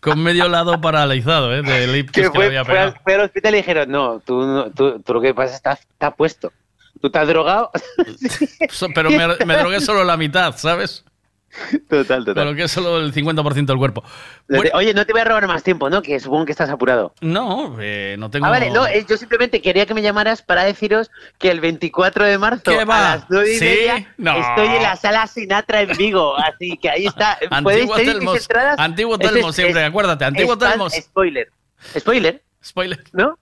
Con 0.00 0.22
medio 0.22 0.48
lado 0.48 0.80
paralizado, 0.80 1.52
¿eh? 1.52 1.62
Del 1.62 1.96
iptus 1.96 2.14
Que 2.14 2.22
que, 2.22 2.28
le 2.28 2.30
fue, 2.30 2.46
había 2.46 2.64
pegado. 2.64 2.94
fue 3.02 3.14
al 3.14 3.20
hospital 3.22 3.54
y 3.54 3.56
dijeron, 3.58 3.90
no, 3.90 4.20
tú, 4.20 4.70
tú, 4.74 5.00
tú 5.00 5.14
lo 5.14 5.20
que 5.20 5.34
pasa 5.34 5.46
es 5.46 5.50
que 5.52 5.56
estás, 5.56 5.80
estás 5.80 6.14
puesto. 6.14 6.52
Tú 7.00 7.10
te 7.10 7.18
has 7.18 7.28
drogado. 7.28 7.70
Pero 8.94 9.10
me, 9.10 9.44
me 9.44 9.56
drogué 9.56 9.80
solo 9.80 10.04
la 10.04 10.16
mitad, 10.16 10.56
¿sabes? 10.56 11.04
Total, 11.88 12.24
total. 12.24 12.34
Pero 12.34 12.54
que 12.54 12.64
es 12.64 12.70
solo 12.70 12.98
el 12.98 13.12
50% 13.12 13.66
del 13.66 13.76
cuerpo. 13.78 14.02
Bueno, 14.48 14.70
Oye, 14.74 14.92
no 14.94 15.06
te 15.06 15.12
voy 15.12 15.22
a 15.22 15.24
robar 15.24 15.46
más 15.46 15.62
tiempo, 15.62 15.88
¿no? 15.90 16.02
Que 16.02 16.20
supongo 16.20 16.44
que 16.46 16.52
estás 16.52 16.68
apurado. 16.70 17.14
no, 17.20 17.76
eh, 17.80 18.16
no 18.18 18.30
tengo... 18.30 18.46
Ah, 18.46 18.50
vale, 18.50 18.70
no, 18.70 18.84
yo 19.08 19.16
simplemente 19.16 19.60
quería 19.62 19.86
que 19.86 19.94
me 19.94 20.02
llamaras 20.02 20.42
para 20.42 20.64
deciros 20.64 21.10
que 21.38 21.50
el 21.50 21.60
24 21.60 22.24
de 22.24 22.38
marzo 22.38 22.70
a 22.70 22.84
las 22.84 23.24
9 23.28 23.52
y 23.54 23.58
¿Sí? 23.58 23.64
media 23.64 24.14
No. 24.18 24.36
estoy 24.36 24.66
en 24.76 24.82
la 24.82 24.96
sala 24.96 25.26
Sinatra 25.26 25.82
en 25.82 25.96
Vigo, 25.96 26.36
así 26.36 26.76
que 26.80 26.90
ahí 26.90 27.06
está. 27.06 27.38
Podéis 27.62 27.82
Antiguo 27.90 27.96
mis 27.96 28.06
Telmos, 28.06 28.36
entradas. 28.42 28.78
antiguo 28.78 29.14
Ese 29.18 29.32
Telmos 29.32 29.50
es- 29.50 29.56
siempre, 29.56 29.82
es- 29.82 29.88
acuérdate, 29.88 30.24
antiguo 30.24 30.56
Telmos. 30.58 30.92
Spoiler. 30.92 31.48
Spoiler. 31.98 32.42
Spoiler. 32.64 33.02
¿No? 33.12 33.38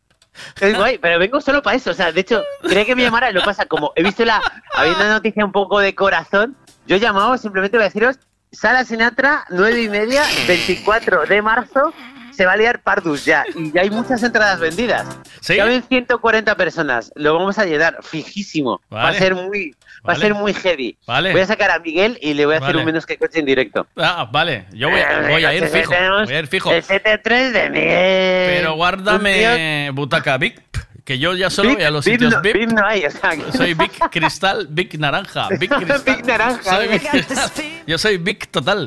Es 0.61 0.77
guay, 0.77 0.99
pero 0.99 1.19
vengo 1.21 1.41
solo 1.41 1.63
para 1.63 1.77
eso. 1.77 1.93
O 1.93 1.95
sea, 1.95 2.11
de 2.11 2.21
hecho, 2.21 2.43
quería 2.63 2.85
que 2.85 2.97
me 2.97 3.03
llamara. 3.05 3.31
Lo 3.31 3.43
pasa, 3.45 3.67
como 3.67 3.93
he 3.95 4.03
visto 4.03 4.25
la. 4.25 4.43
Había 4.75 4.95
una 4.95 5.09
noticia 5.09 5.45
un 5.45 5.53
poco 5.53 5.79
de 5.79 5.95
corazón. 5.95 6.57
Yo 6.87 6.97
he 6.97 7.01
llamado 7.01 7.37
simplemente 7.39 7.77
para 7.77 7.89
deciros: 7.89 8.19
Sala 8.53 8.85
Sinatra, 8.85 9.45
9 9.51 9.83
y 9.83 9.89
media, 9.89 10.23
24 10.47 11.27
de 11.27 11.43
marzo. 11.43 11.93
Se 12.33 12.45
va 12.47 12.55
a 12.55 12.57
liar 12.57 12.83
Pardus 12.83 13.25
ya. 13.25 13.45
Y 13.55 13.71
ya 13.71 13.83
hay 13.83 13.91
muchas 13.91 14.21
entradas 14.25 14.59
vendidas. 14.59 15.07
¿Sí? 15.41 15.57
Caben 15.57 15.85
140 15.85 16.57
personas. 16.57 17.13
Lo 17.15 17.33
vamos 17.33 17.59
a 17.61 17.65
llenar, 17.65 17.99
fijísimo. 18.03 18.81
Va 18.93 19.11
a 19.11 19.15
ser 19.15 19.37
muy. 19.37 19.77
Va 20.07 20.15
a 20.15 20.17
ser 20.17 20.35
muy 20.35 20.53
heavy. 20.53 20.99
Vale. 21.07 21.31
Voy 21.31 21.41
a 21.41 21.47
sacar 21.47 21.71
a 21.71 21.79
Miguel 21.79 22.19
y 22.21 22.35
le 22.35 22.45
voy 22.45 22.57
a 22.57 22.59
hacer 22.59 22.77
un 22.77 22.85
menos 22.85 23.07
que 23.07 23.17
coche 23.17 23.39
en 23.39 23.47
directo. 23.47 23.87
Ah, 23.97 24.29
vale, 24.31 24.67
yo 24.73 24.91
voy 24.91 25.01
a, 25.01 25.29
voy 25.29 25.45
a 25.45 25.55
ir 25.55 25.67
fijo. 25.69 25.95
Voy 26.25 26.35
a 26.35 26.39
ir 26.41 26.47
fijo. 26.49 26.73
El 26.73 26.83
7-3 26.83 27.53
de 27.53 27.71
Miguel. 27.71 28.57
Pero 28.57 28.75
guárdame 28.75 29.91
butaca 29.95 30.37
Big, 30.37 30.61
que 31.05 31.19
yo 31.19 31.35
ya 31.35 31.51
solo 31.51 31.69
Big- 31.71 31.77
voy 31.79 31.85
a 31.85 31.91
los 31.91 32.05
Big 32.05 32.15
sitios 32.15 32.41
VIP. 32.43 32.55
Big 32.55 32.73
no 32.73 32.87
hay, 32.87 33.05
o 33.05 33.11
sea, 33.11 33.31
que- 33.37 33.53
Soy 33.53 33.75
Big 33.75 33.93
Cristal, 34.11 34.67
Big 34.71 34.99
Naranja, 34.99 35.49
Big 35.61 35.71
Cristal. 35.71 36.03
Big 36.17 36.25
naranja. 36.25 36.63
Soy 36.77 36.89
Big 36.89 37.09
Cristal. 37.11 37.51
Yo 37.87 37.99
soy 37.99 38.17
Big 38.17 38.49
Total. 38.49 38.87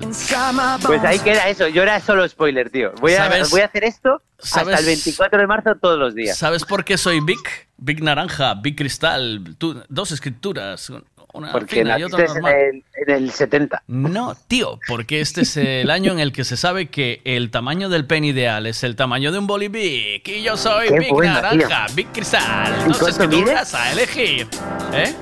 Pues 0.84 1.04
ahí 1.04 1.20
queda 1.20 1.48
eso. 1.48 1.68
Yo 1.68 1.84
era 1.84 2.00
solo 2.00 2.28
spoiler, 2.28 2.70
tío. 2.72 2.92
Voy 3.00 3.14
a, 3.14 3.18
¿Sabes? 3.18 3.50
voy 3.52 3.62
a 3.62 3.66
hacer 3.66 3.84
esto 3.84 4.22
¿Sabes? 4.40 4.70
hasta 4.76 4.80
el 4.80 4.86
24 4.88 5.40
de 5.40 5.48
marzo 5.48 5.76
todos 5.76 6.00
los 6.00 6.16
días. 6.16 6.38
¿Sabes 6.38 6.66
por 6.66 6.84
qué 6.84 6.98
soy 6.98 7.20
Big? 7.20 7.38
Big 7.78 8.02
Naranja, 8.02 8.56
Big 8.56 8.76
Cristal, 8.76 9.56
tú- 9.60 9.84
dos 9.88 10.12
escrituras, 10.12 10.92
una 11.34 11.52
Porque 11.52 11.78
fina 11.78 12.00
y 12.00 12.04
otra 12.04 12.26
en 12.26 12.46
el, 12.46 12.84
en 12.96 13.10
el 13.16 13.32
70. 13.32 13.84
No, 13.88 14.36
tío, 14.48 14.80
porque 14.88 15.22
este 15.22 15.42
es 15.42 15.58
el 15.58 15.90
año 15.90 16.12
en 16.12 16.20
el 16.20 16.32
que 16.32 16.44
se 16.44 16.58
sabe 16.58 16.88
que 16.88 17.22
el 17.26 17.52
tamaño 17.52 17.90
del 17.90 18.06
pen 18.06 18.24
ideal 18.24 18.66
es 18.66 18.84
el 18.84 18.96
tamaño 18.96 19.32
de 19.32 19.40
un 19.40 19.48
boli 19.48 19.68
Big. 19.68 20.28
Y 20.28 20.44
yo 20.44 20.58
soy 20.58 20.88
Qué 20.88 21.00
Big 21.00 21.14
Naranja, 21.14 21.86
Big 21.94 22.08
Cristal, 22.12 22.74
¿Y 22.86 22.88
dos 22.90 23.00
cuánto 23.00 23.24
escrituras 23.24 23.74
a 23.74 23.92
elegir. 23.92 24.48
¿Eh? 24.94 25.14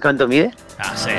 ¿Cuánto 0.00 0.28
mide? 0.28 0.52
Ah, 0.78 0.94
sí. 0.96 1.10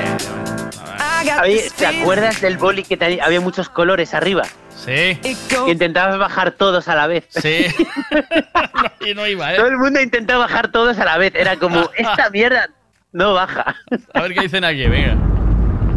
Oye, 1.42 1.70
¿te 1.76 1.86
acuerdas 1.86 2.40
del 2.40 2.58
boli 2.58 2.84
que 2.84 3.20
había 3.22 3.40
muchos 3.40 3.68
colores 3.68 4.14
arriba? 4.14 4.44
Sí. 4.76 5.18
Que 5.20 5.70
intentabas 5.70 6.18
bajar 6.18 6.52
todos 6.52 6.88
a 6.88 6.94
la 6.94 7.06
vez. 7.06 7.24
Sí. 7.30 7.66
y 9.06 9.14
no 9.14 9.26
iba, 9.26 9.52
¿eh? 9.52 9.56
Todo 9.56 9.66
el 9.66 9.76
mundo 9.76 10.00
intentaba 10.00 10.40
bajar 10.40 10.70
todos 10.70 10.98
a 10.98 11.04
la 11.04 11.18
vez. 11.18 11.34
Era 11.34 11.56
como, 11.56 11.90
esta 11.96 12.30
mierda 12.30 12.70
no 13.12 13.34
baja. 13.34 13.74
A 14.14 14.20
ver 14.22 14.34
qué 14.34 14.40
dicen 14.42 14.64
aquí, 14.64 14.86
venga. 14.86 15.16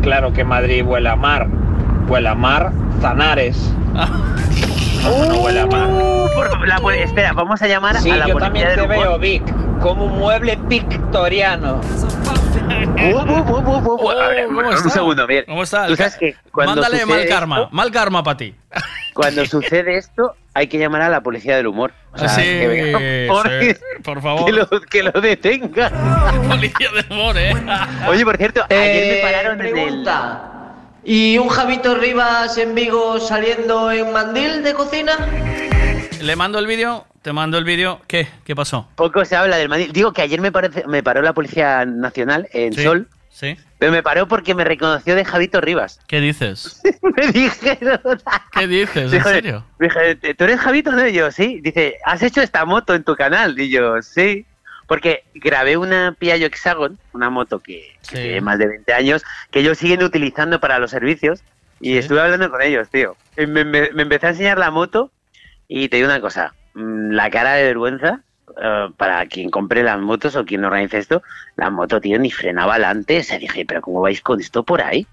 Claro 0.02 0.34
que 0.34 0.44
Madrid 0.44 0.84
huele 0.86 1.10
a 1.10 1.16
mar. 1.16 1.48
Huele 2.08 2.30
a 2.30 2.36
mar, 2.36 2.72
Zanares. 3.02 3.58
¿Cómo 5.04 5.26
no 5.26 5.36
huele 5.42 5.60
a 5.62 5.68
mar? 5.68 5.88
Por- 6.34 6.68
la 6.68 6.80
poli- 6.80 7.00
espera, 7.00 7.34
vamos 7.34 7.62
a 7.62 7.68
llamar 7.68 7.98
Sí, 8.00 8.10
a 8.12 8.18
la 8.18 8.28
yo 8.28 8.34
policía 8.34 8.48
también 8.48 8.68
del 8.68 8.76
te 8.76 8.82
humor. 8.84 8.98
veo, 8.98 9.20
Vic, 9.20 9.80
como 9.80 10.06
un 10.06 10.20
mueble 10.20 10.58
victoriano. 10.68 11.82
Uh, 11.82 13.04
uh, 13.04 13.22
uh, 13.22 13.60
uh, 13.60 13.78
uh, 13.78 14.06
uh, 14.06 14.10
a 14.12 14.28
ver, 14.28 14.46
¿Cómo 14.48 14.70
un 14.70 14.90
segundo, 14.90 15.28
Miguel. 15.28 15.46
¿Cómo 15.46 15.64
está? 15.64 15.88
Tú 15.88 15.96
sabes 15.96 16.16
que 16.18 16.36
cuando 16.52 16.76
Mándale 16.82 17.06
mal 17.06 17.26
karma, 17.28 17.56
esto- 17.62 17.70
mal 17.72 17.92
karma 17.92 18.24
para 18.24 18.38
ti. 18.38 18.56
Cuando 19.14 19.46
sucede 19.48 19.98
esto, 19.98 20.36
hay 20.54 20.68
que 20.68 20.78
llamar 20.78 21.02
a 21.02 21.10
la 21.10 21.22
policía 21.22 21.56
del 21.56 21.68
humor. 21.68 21.94
O 22.14 22.18
sea, 22.18 22.30
Sí, 22.30 22.42
que 22.42 22.68
venga, 22.68 23.34
por, 23.34 23.50
sí, 23.50 23.76
por 24.04 24.22
favor. 24.22 24.46
Que 24.46 24.52
lo, 24.52 24.68
que 24.90 25.04
lo 25.04 25.12
detenga. 25.22 25.90
Policía 26.48 26.90
del 26.94 27.06
humor, 27.10 27.38
¿eh? 27.38 27.54
Oye, 28.08 28.26
por 28.26 28.38
cierto, 28.38 28.64
ayer 28.70 28.80
me 28.80 29.20
Eh, 29.20 29.22
pararon 29.24 29.62
en 29.62 29.68
el... 29.68 29.72
pregunta. 29.74 30.48
¿Y 31.04 31.38
un 31.38 31.48
Javito 31.50 31.96
Rivas 31.96 32.58
en 32.58 32.76
Vigo 32.76 33.20
saliendo 33.20 33.92
en 33.92 34.12
mandil 34.12 34.64
de 34.64 34.74
cocina? 34.74 35.14
Le 36.22 36.36
mando 36.36 36.60
el 36.60 36.68
vídeo, 36.68 37.08
te 37.24 37.34
mando 37.34 37.58
el 37.58 37.64
vídeo. 37.64 38.02
¿Qué? 38.08 38.28
¿Qué 38.44 38.56
pasó? 38.56 38.88
Poco 38.96 39.26
se 39.26 39.36
habla 39.36 39.58
del 39.58 39.68
Madrid. 39.70 39.90
Digo 39.92 40.14
que 40.14 40.22
ayer 40.22 40.40
me, 40.42 40.52
parece, 40.52 40.86
me 40.88 41.02
paró 41.02 41.22
la 41.24 41.34
Policía 41.34 41.86
Nacional 41.86 42.48
en 42.54 42.74
Sí. 42.74 42.84
Sol 42.84 43.08
Sí. 43.32 43.58
Pero 43.80 43.92
me 43.92 44.04
paró 44.04 44.28
porque 44.28 44.54
me 44.54 44.64
reconoció 44.64 45.16
de 45.16 45.26
Javito 45.26 45.62
Rivas. 45.62 46.00
¿Qué 46.08 46.20
dices? 46.22 46.82
me 47.02 47.28
dijeron. 47.32 48.00
¿Qué 48.52 48.68
dices? 48.68 49.12
¿En 49.14 49.24
serio? 49.24 49.66
me 49.80 49.88
dije, 49.88 50.34
¿tú 50.36 50.44
eres 50.44 50.60
Javito? 50.60 50.92
No, 50.92 51.08
Y 51.08 51.14
yo, 51.14 51.32
sí. 51.32 51.60
Dice, 51.62 51.96
¿has 52.06 52.22
hecho 52.22 52.42
esta 52.42 52.66
moto 52.66 52.94
en 52.94 53.04
tu 53.04 53.16
canal? 53.16 53.58
Y 53.60 53.70
yo, 53.70 54.02
sí. 54.02 54.46
Porque 54.86 55.24
grabé 55.34 55.78
una 55.78 56.16
Piaggio 56.20 56.48
Hexagon, 56.48 57.00
una 57.14 57.30
moto 57.30 57.60
que, 57.60 57.96
que 58.10 58.16
tiene 58.18 58.42
más 58.42 58.60
de 58.60 58.68
20 58.68 58.94
años, 58.94 59.24
que 59.50 59.60
ellos 59.62 59.78
siguen 59.78 60.04
utilizando 60.04 60.60
para 60.60 60.78
los 60.80 60.92
servicios. 60.92 61.42
Y 61.80 61.98
estuve 61.98 62.20
hablando 62.22 62.52
con 62.52 62.62
ellos, 62.62 62.90
tío. 62.90 63.16
Me- 63.38 63.64
me 63.66 64.02
empecé 64.02 64.28
a 64.28 64.30
enseñar 64.32 64.58
la 64.60 64.70
moto 64.70 65.10
y 65.68 65.88
te 65.90 65.96
digo 65.98 66.10
una 66.10 66.20
cosa. 66.22 66.54
mm, 66.74 67.12
La 67.12 67.30
cara 67.32 67.54
de 67.54 67.64
vergüenza 67.64 68.22
eh, 68.62 68.90
para 68.98 69.26
quien 69.28 69.50
compre 69.50 69.84
las 69.84 70.00
motos 70.00 70.36
o 70.36 70.46
quien 70.46 70.64
organice 70.66 70.98
esto, 70.98 71.22
la 71.56 71.70
moto, 71.70 72.02
tío, 72.02 72.18
ni 72.20 72.32
frenaba 72.32 72.74
adelante. 72.74 73.20
O 73.20 73.24
sea, 73.24 73.38
dije, 73.38 73.66
pero 73.66 73.82
¿cómo 73.82 74.02
vais 74.02 74.22
con 74.22 74.40
esto 74.40 74.64
por 74.64 74.82
ahí? 74.82 75.06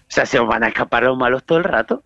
O 0.00 0.14
sea, 0.14 0.26
se 0.26 0.38
os 0.38 0.46
van 0.46 0.62
a 0.64 0.68
escapar 0.68 1.04
los 1.04 1.16
malos 1.16 1.44
todo 1.44 1.58
el 1.58 1.64
rato. 1.64 2.02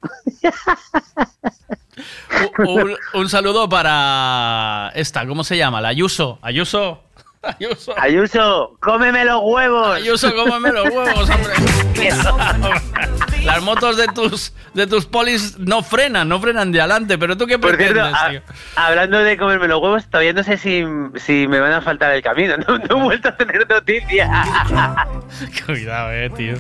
Un, 2.59 2.97
un 3.15 3.29
saludo 3.29 3.69
para 3.69 4.93
esta, 4.95 5.27
¿cómo 5.27 5.43
se 5.43 5.57
llama? 5.57 5.81
La 5.81 5.89
Ayuso. 5.89 6.39
Ayuso. 6.43 7.03
Ayuso. 7.43 7.95
Ayuso, 7.99 8.77
cómeme 8.81 9.25
los 9.25 9.41
huevos. 9.43 9.97
Ayuso, 9.97 10.35
cómeme 10.35 10.73
los 10.73 10.89
huevos, 10.89 11.31
hombre. 11.31 11.55
Las 13.47 13.63
motos 13.63 13.97
de 13.97 14.07
tus 14.09 14.53
de 14.75 14.87
tus 14.87 15.07
polis 15.07 15.59
no 15.59 15.83
frenan, 15.83 16.29
no 16.29 16.39
frenan 16.41 16.71
de 16.73 16.81
adelante, 16.81 17.17
pero 17.17 17.37
tú 17.37 17.47
qué 17.47 17.59
Por 17.59 17.77
cierto, 17.77 17.95
pretendes, 17.95 18.21
a- 18.23 18.31
tío? 18.31 18.43
hablando 18.77 19.19
de 19.21 19.37
comerme 19.39 19.69
los 19.69 19.81
huevos, 19.81 20.05
todavía 20.07 20.33
no 20.35 20.43
sé 20.43 20.59
si, 20.59 20.85
si 21.17 21.47
me 21.49 21.61
van 21.61 21.73
a 21.73 21.81
faltar 21.81 22.13
el 22.13 22.23
camino. 22.23 22.57
No, 22.67 22.79
no 22.79 22.99
he 22.99 23.03
vuelto 23.03 23.29
a 23.29 23.37
tener 23.37 23.67
noticias. 23.69 24.29
Cuidado, 25.67 26.13
eh, 26.13 26.31
tío. 26.31 26.55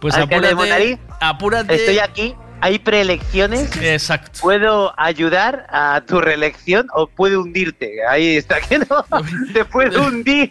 Pues 0.00 0.16
apúrate, 0.16 0.54
Mondariz, 0.54 0.98
apúrate. 1.20 1.74
Estoy 1.74 1.98
aquí, 1.98 2.34
hay 2.62 2.78
preelecciones. 2.78 3.76
Exacto. 3.76 4.40
¿Puedo 4.40 4.92
ayudar 4.98 5.66
a 5.70 6.00
tu 6.06 6.20
reelección 6.20 6.86
o 6.94 7.06
puedo 7.06 7.42
hundirte? 7.42 7.98
Ahí 8.08 8.36
está, 8.36 8.60
que 8.60 8.78
no. 8.78 9.04
Te 9.52 9.64
puedo 9.64 10.06
hundir 10.06 10.50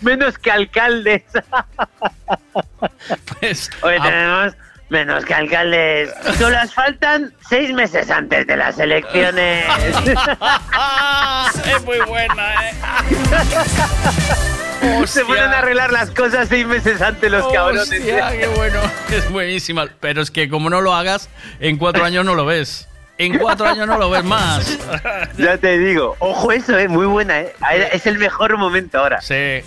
menos 0.00 0.36
que 0.38 0.50
alcaldes. 0.50 1.22
Pues, 3.40 3.70
Hoy 3.82 4.00
tenemos 4.00 4.54
menos 4.90 5.24
que 5.24 5.34
alcaldes. 5.34 6.10
Solo 6.38 6.56
faltan 6.74 7.32
seis 7.48 7.72
meses 7.72 8.10
antes 8.10 8.46
de 8.46 8.56
las 8.56 8.78
elecciones. 8.78 9.64
es 11.74 11.84
muy 11.84 12.00
buena, 12.00 12.68
eh. 12.68 12.74
Se 15.06 15.22
a 15.22 15.58
arreglar 15.58 15.92
las 15.92 16.10
cosas 16.10 16.48
seis 16.48 16.66
meses 16.66 17.00
antes 17.02 17.30
los 17.30 17.52
cabrones. 17.52 17.82
Hostia, 17.82 18.30
qué 18.32 18.46
bueno. 18.56 18.80
Es 19.10 19.30
buenísima. 19.30 19.88
Pero 20.00 20.22
es 20.22 20.30
que 20.30 20.48
como 20.48 20.70
no 20.70 20.80
lo 20.80 20.94
hagas, 20.94 21.28
en 21.60 21.76
cuatro 21.76 22.04
años 22.04 22.24
no 22.24 22.34
lo 22.34 22.46
ves. 22.46 22.88
En 23.18 23.38
cuatro 23.38 23.66
años 23.66 23.86
no 23.86 23.98
lo 23.98 24.08
ves 24.08 24.24
más. 24.24 24.78
Ya 25.36 25.58
te 25.58 25.78
digo. 25.78 26.16
Ojo 26.20 26.52
eso, 26.52 26.78
eh, 26.78 26.88
muy 26.88 27.04
buena, 27.06 27.40
eh. 27.40 27.52
Es 27.92 28.06
el 28.06 28.18
mejor 28.18 28.56
momento 28.56 28.98
ahora. 28.98 29.20
Sí. 29.20 29.62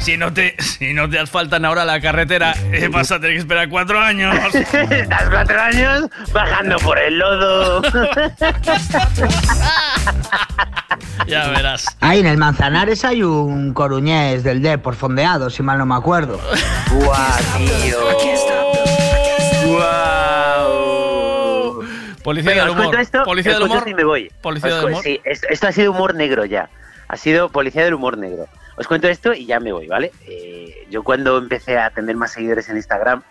Si 0.00 0.16
no 0.18 0.32
te, 0.34 0.54
si 0.62 0.92
no 0.92 1.08
te 1.08 1.18
asfaltan 1.18 1.64
ahora 1.64 1.84
la 1.86 1.98
carretera, 2.00 2.54
eh, 2.72 2.88
vas 2.88 3.10
a 3.10 3.16
tener 3.16 3.32
que 3.32 3.38
esperar 3.38 3.68
cuatro 3.70 3.98
años. 3.98 4.36
Estás 4.54 5.30
cuatro 5.30 5.58
años 5.60 6.10
bajando 6.32 6.76
por 6.78 6.98
el 6.98 7.18
lodo. 7.18 7.80
ya 11.26 11.48
verás. 11.48 11.86
Ahí 12.00 12.20
en 12.20 12.26
el 12.26 12.36
Manzanares 12.36 13.02
hay 13.06 13.22
un 13.22 13.72
coruñés 13.72 14.44
del 14.44 14.60
D 14.60 14.76
por 14.76 14.94
fondeado, 14.94 15.48
si 15.48 15.62
mal 15.62 15.78
no 15.78 15.86
me 15.86 15.94
acuerdo. 15.94 16.38
Guau, 16.90 17.32
tío. 17.56 17.98
Guau. 20.54 21.82
Policía 22.22 22.50
Venga, 22.50 22.64
del 22.66 22.72
humor. 22.78 23.00
esto, 23.00 23.22
Policía 23.24 23.54
del 23.54 23.62
humor. 23.62 23.78
esto 23.78 23.88
y 23.90 23.94
me 23.94 24.04
voy. 24.04 24.30
Policía 24.42 24.68
Os 24.70 24.76
del 24.82 24.90
humor. 24.90 25.02
sí, 25.02 25.18
es- 25.24 25.44
esto 25.48 25.66
ha 25.68 25.72
sido 25.72 25.92
humor 25.92 26.14
negro 26.14 26.44
ya. 26.44 26.68
Ha 27.08 27.16
sido 27.16 27.48
policía 27.48 27.84
del 27.84 27.94
humor 27.94 28.18
negro. 28.18 28.46
Os 28.76 28.86
cuento 28.86 29.08
esto 29.08 29.32
y 29.34 29.46
ya 29.46 29.60
me 29.60 29.72
voy, 29.72 29.86
¿vale? 29.86 30.12
Eh, 30.26 30.86
yo 30.90 31.02
cuando 31.02 31.38
empecé 31.38 31.78
a 31.78 31.90
tener 31.90 32.16
más 32.16 32.32
seguidores 32.32 32.68
en 32.68 32.76
Instagram, 32.76 33.22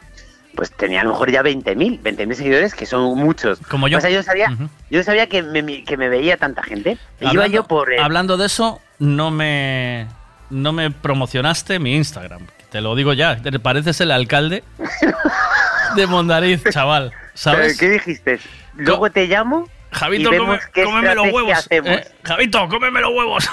pues 0.56 0.72
tenía 0.72 1.02
a 1.02 1.04
lo 1.04 1.12
mejor 1.12 1.32
ya 1.32 1.42
20.000, 1.42 2.02
20.000 2.02 2.34
seguidores, 2.34 2.76
que 2.76 2.86
son 2.86 3.18
muchos. 3.18 3.60
Como 3.70 3.88
yo. 3.88 3.98
O 3.98 4.02
sea, 4.02 4.10
yo 4.10 4.24
sabía, 4.24 4.56
yo 4.90 5.04
sabía 5.04 5.28
que 5.28 5.42
me, 5.42 5.84
que 5.84 5.98
me 5.98 6.10
veía 6.10 6.38
tanta 6.38 6.64
gente. 6.64 6.98
Iba 7.20 7.32
Hablando, 7.32 7.56
yo 7.56 7.64
por... 7.66 7.94
hablando 8.00 8.38
de 8.38 8.46
eso, 8.46 8.80
no 9.00 9.32
me, 9.32 10.08
no 10.50 10.72
me 10.72 10.92
promocionaste 10.92 11.80
mi 11.80 11.96
Instagram. 11.96 12.48
Te 12.70 12.82
lo 12.82 12.96
digo 12.96 13.14
ya, 13.14 13.42
te 13.42 13.60
pareces 13.60 14.02
el 14.02 14.12
alcalde 14.12 14.64
de 15.96 16.08
Mondariz, 16.08 16.64
chaval. 16.70 17.12
¿Sabes? 17.34 17.78
¿Qué 17.78 17.90
dijiste? 17.90 18.40
Luego 18.76 19.10
te 19.12 19.28
llamo 19.28 19.68
Javito, 19.94 20.30
come- 20.36 20.60
cómeme 20.84 21.16
los 21.16 21.32
huevos. 21.32 21.68
Eh, 21.70 21.82
Javito, 22.24 22.68
cómeme 22.68 23.02
los 23.02 23.12
huevos. 23.14 23.50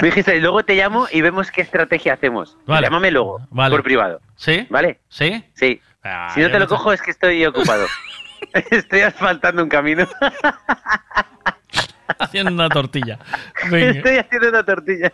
Me 0.00 0.08
dijiste, 0.08 0.36
y 0.36 0.40
luego 0.40 0.64
te 0.64 0.74
llamo 0.76 1.08
y 1.10 1.20
vemos 1.22 1.50
qué 1.50 1.60
estrategia 1.60 2.14
hacemos. 2.14 2.56
Vale. 2.66 2.86
Llámame 2.86 3.10
luego, 3.10 3.40
Vale. 3.50 3.72
por 3.74 3.82
privado. 3.82 4.20
¿Sí? 4.36 4.66
¿Vale? 4.70 5.00
¿Sí? 5.08 5.44
Sí. 5.54 5.80
Ah, 6.04 6.30
si 6.34 6.40
no 6.40 6.50
te 6.50 6.58
lo 6.58 6.68
cojo 6.68 6.92
es 6.92 7.02
que 7.02 7.10
estoy 7.10 7.44
ocupado. 7.44 7.86
estoy 8.70 9.00
asfaltando 9.00 9.62
un 9.62 9.68
camino. 9.68 10.08
Haciendo 12.18 12.52
una 12.52 12.68
tortilla. 12.68 13.18
Venga. 13.70 13.90
estoy 13.90 14.16
haciendo 14.18 14.48
una 14.50 14.62
tortilla. 14.64 15.12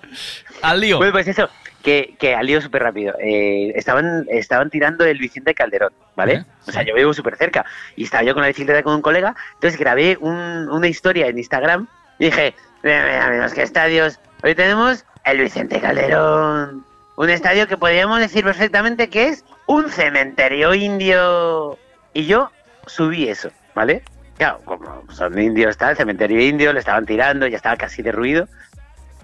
Al 0.63 0.81
lío. 0.81 0.99
Bueno, 0.99 1.13
pues 1.13 1.29
eso, 1.29 1.49
que, 1.85 2.17
que 2.19 2.35
al 2.35 2.47
lío 2.47 2.61
súper 2.61 2.83
rápido. 2.83 3.15
Eh, 3.21 3.73
estaban, 3.77 4.27
estaban 4.31 4.71
tirando 4.71 5.05
el 5.05 5.19
Vicente 5.19 5.55
Calderón, 5.55 5.93
¿vale? 6.17 6.37
Ajá, 6.39 6.47
O 6.67 6.73
sea, 6.73 6.83
yo 6.83 6.95
vivo 6.95 7.13
súper 7.15 7.37
cerca. 7.37 7.65
Y 7.95 8.05
estaba 8.05 8.25
yo 8.25 8.33
con 8.35 8.41
la 8.43 8.49
bicicleta 8.49 8.83
con 8.83 8.95
un 8.95 9.03
colega. 9.03 9.37
Entonces 9.55 9.79
grabé 9.79 10.17
un- 10.21 10.69
una 10.71 10.89
historia 10.89 11.27
en 11.29 11.39
Instagram 11.39 11.87
y 12.19 12.25
dije, 12.27 12.55
mira, 12.83 13.05
mira, 13.05 13.29
menos 13.31 13.53
que 13.55 13.63
estadios. 13.63 14.19
Hoy 14.43 14.55
tenemos 14.55 15.05
el 15.25 15.39
Vicente 15.41 15.79
Calderón. 15.81 16.85
Un 17.17 17.31
estadio 17.31 17.69
que 17.69 17.77
podríamos 17.77 18.19
decir 18.19 18.43
perfectamente 18.45 19.09
que 19.09 19.29
es 19.29 19.45
un 19.67 19.89
cementerio 19.91 20.75
indio. 20.75 21.79
Y 22.13 22.27
yo 22.27 22.51
subí 22.87 23.29
eso, 23.29 23.51
¿vale? 23.75 24.03
Claro, 24.39 24.61
como 24.65 25.05
son 25.13 25.39
indios, 25.39 25.71
está 25.71 25.91
el 25.91 25.97
cementerio 25.97 26.41
indio, 26.41 26.73
le 26.73 26.81
estaban 26.81 27.07
tirando, 27.07 27.47
ya 27.47 27.57
estaba 27.57 27.77
casi 27.77 28.03
derruido. 28.03 28.49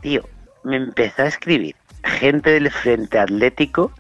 Tío, 0.03 0.23
me 0.63 0.77
empezó 0.77 1.23
a 1.23 1.27
escribir 1.27 1.75
gente 2.05 2.51
del 2.51 2.70
Frente 2.70 3.19
Atlético. 3.19 3.93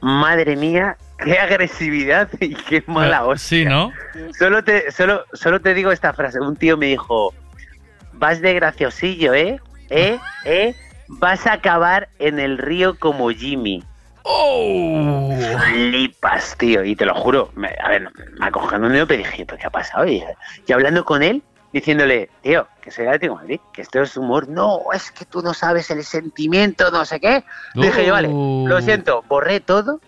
Madre 0.00 0.56
mía, 0.56 0.96
qué 1.18 1.38
agresividad 1.38 2.28
y 2.40 2.54
qué 2.54 2.84
mala 2.86 3.24
hostia. 3.24 3.58
Sí, 3.58 3.64
¿no? 3.64 3.92
Solo 4.38 4.62
te, 4.62 4.90
solo, 4.92 5.24
solo 5.32 5.60
te 5.60 5.74
digo 5.74 5.90
esta 5.90 6.12
frase. 6.12 6.40
Un 6.40 6.56
tío 6.56 6.76
me 6.76 6.86
dijo, 6.86 7.34
vas 8.12 8.40
de 8.40 8.54
graciosillo, 8.54 9.34
¿eh? 9.34 9.60
¿Eh? 9.90 10.18
¿Eh? 10.44 10.74
Vas 11.08 11.46
a 11.46 11.54
acabar 11.54 12.08
en 12.18 12.38
el 12.38 12.58
río 12.58 12.98
como 12.98 13.30
Jimmy. 13.30 13.82
¡Oh! 14.22 15.38
Flipas, 15.68 16.56
tío. 16.58 16.84
Y 16.84 16.96
te 16.96 17.06
lo 17.06 17.14
juro. 17.14 17.50
Me, 17.54 17.74
a 17.82 17.88
ver, 17.88 18.10
me 18.38 18.46
acogiendo 18.46 18.88
un 18.88 18.92
dedo, 18.92 19.06
pero 19.06 19.22
dije, 19.22 19.46
¿pero 19.46 19.58
qué 19.58 19.66
ha 19.66 19.70
pasado? 19.70 20.06
Y, 20.06 20.22
y 20.66 20.72
hablando 20.72 21.04
con 21.04 21.22
él, 21.22 21.42
diciéndole, 21.76 22.30
tío, 22.42 22.66
que 22.80 22.90
soy 22.90 23.04
Atlético 23.06 23.34
de 23.34 23.40
Madrid, 23.42 23.60
que 23.72 23.82
esto 23.82 24.00
es 24.00 24.16
humor. 24.16 24.48
No, 24.48 24.80
es 24.94 25.10
que 25.10 25.24
tú 25.26 25.42
no 25.42 25.52
sabes 25.52 25.90
el 25.90 26.02
sentimiento, 26.04 26.90
no 26.90 27.04
sé 27.04 27.20
qué. 27.20 27.44
Dije 27.74 28.06
yo, 28.06 28.12
vale, 28.14 28.28
lo 28.28 28.80
siento, 28.80 29.22
borré 29.28 29.60
todo 29.60 30.00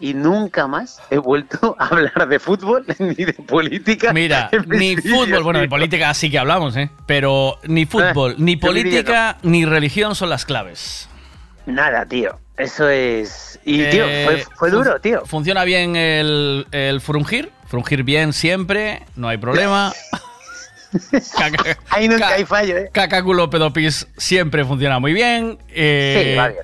y 0.00 0.14
nunca 0.14 0.66
más 0.66 1.00
he 1.10 1.18
vuelto 1.18 1.76
a 1.78 1.86
hablar 1.86 2.26
de 2.28 2.40
fútbol 2.40 2.84
ni 2.98 3.14
de 3.14 3.34
política. 3.34 4.12
Mira, 4.12 4.50
ni 4.66 4.96
fútbol, 4.96 5.44
bueno, 5.44 5.60
de 5.60 5.66
tío. 5.66 5.70
política 5.70 6.12
sí 6.14 6.28
que 6.28 6.38
hablamos, 6.40 6.76
¿eh? 6.76 6.90
Pero 7.06 7.58
ni 7.64 7.86
fútbol, 7.86 8.34
ni 8.38 8.56
política, 8.56 9.38
ni 9.42 9.64
religión 9.64 10.16
son 10.16 10.28
las 10.28 10.44
claves. 10.44 11.08
Nada, 11.66 12.04
tío. 12.04 12.36
Eso 12.56 12.88
es. 12.88 13.60
Y, 13.64 13.88
tío, 13.90 14.04
Eh, 14.06 14.24
fue, 14.24 14.44
fue 14.56 14.70
duro, 14.70 15.00
tío. 15.00 15.24
Funciona 15.24 15.62
bien 15.64 15.94
el, 15.94 16.66
el 16.72 17.00
frungir, 17.00 17.52
frungir 17.68 18.02
bien 18.02 18.32
siempre, 18.32 19.02
no 19.14 19.28
hay 19.28 19.38
problema. 19.38 19.92
Ahí 21.90 22.08
nunca 22.08 22.28
ca- 22.28 22.34
hay 22.34 22.44
fallo, 22.44 22.76
¿eh? 22.76 22.90
Caca, 22.92 23.22
culo, 23.22 23.48
pedopis 23.50 24.06
siempre 24.16 24.64
funciona 24.64 24.98
muy 24.98 25.12
bien. 25.12 25.58
eh, 25.70 26.30
Sí, 26.32 26.38
va 26.38 26.48
bien. 26.48 26.60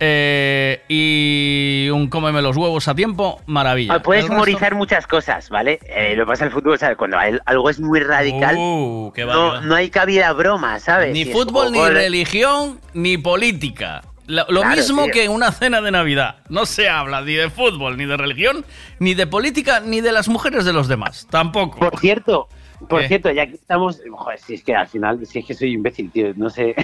eh, 0.00 0.82
y 0.88 1.88
un 1.90 2.08
cómeme 2.08 2.42
los 2.42 2.56
huevos 2.56 2.88
a 2.88 2.94
tiempo, 2.94 3.40
maravilla. 3.46 3.94
Ah, 3.94 4.02
Puedes 4.02 4.28
humorizar 4.28 4.74
muchas 4.74 5.06
cosas, 5.06 5.48
¿vale? 5.48 5.78
Eh, 5.86 6.14
lo 6.16 6.24
que 6.24 6.30
pasa 6.32 6.44
el 6.44 6.50
fútbol, 6.50 6.78
¿sabes? 6.78 6.96
Cuando 6.96 7.18
algo 7.46 7.70
es 7.70 7.78
muy 7.80 8.00
radical, 8.00 8.56
Uh, 8.58 9.12
qué 9.14 9.24
no, 9.24 9.60
no 9.60 9.74
hay 9.76 9.90
cabida 9.90 10.32
broma, 10.32 10.78
¿sabes? 10.80 11.12
Ni 11.12 11.24
Si 11.24 11.32
fútbol, 11.32 11.70
ni 11.72 11.78
gol- 11.78 11.92
religión, 11.94 12.80
ni 12.94 13.16
política. 13.18 14.02
Lo, 14.26 14.44
lo 14.48 14.60
Claro, 14.62 14.76
mismo 14.76 15.04
tío. 15.04 15.12
que 15.12 15.24
en 15.24 15.30
una 15.32 15.50
cena 15.52 15.80
de 15.80 15.90
Navidad. 15.90 16.36
No 16.48 16.64
se 16.64 16.88
habla 16.88 17.20
ni 17.22 17.34
de 17.34 17.50
fútbol, 17.50 17.96
ni 17.96 18.06
de 18.06 18.16
religión, 18.16 18.64
ni 19.00 19.14
de 19.14 19.26
política, 19.26 19.80
ni 19.80 20.00
de 20.00 20.12
las 20.12 20.28
mujeres 20.28 20.64
de 20.64 20.72
los 20.72 20.86
demás. 20.88 21.26
Tampoco. 21.28 21.78
Por 21.80 21.98
cierto, 21.98 22.48
por 22.88 23.00
¿Qué? 23.02 23.08
cierto, 23.08 23.30
ya 23.30 23.46
que 23.46 23.54
estamos. 23.54 24.00
Joder, 24.10 24.38
si 24.38 24.54
es 24.54 24.62
que 24.64 24.74
al 24.74 24.86
final, 24.88 25.24
si 25.26 25.38
es 25.40 25.46
que 25.46 25.54
soy 25.54 25.72
imbécil, 25.72 26.10
tío, 26.10 26.32
no 26.36 26.50
sé. 26.50 26.74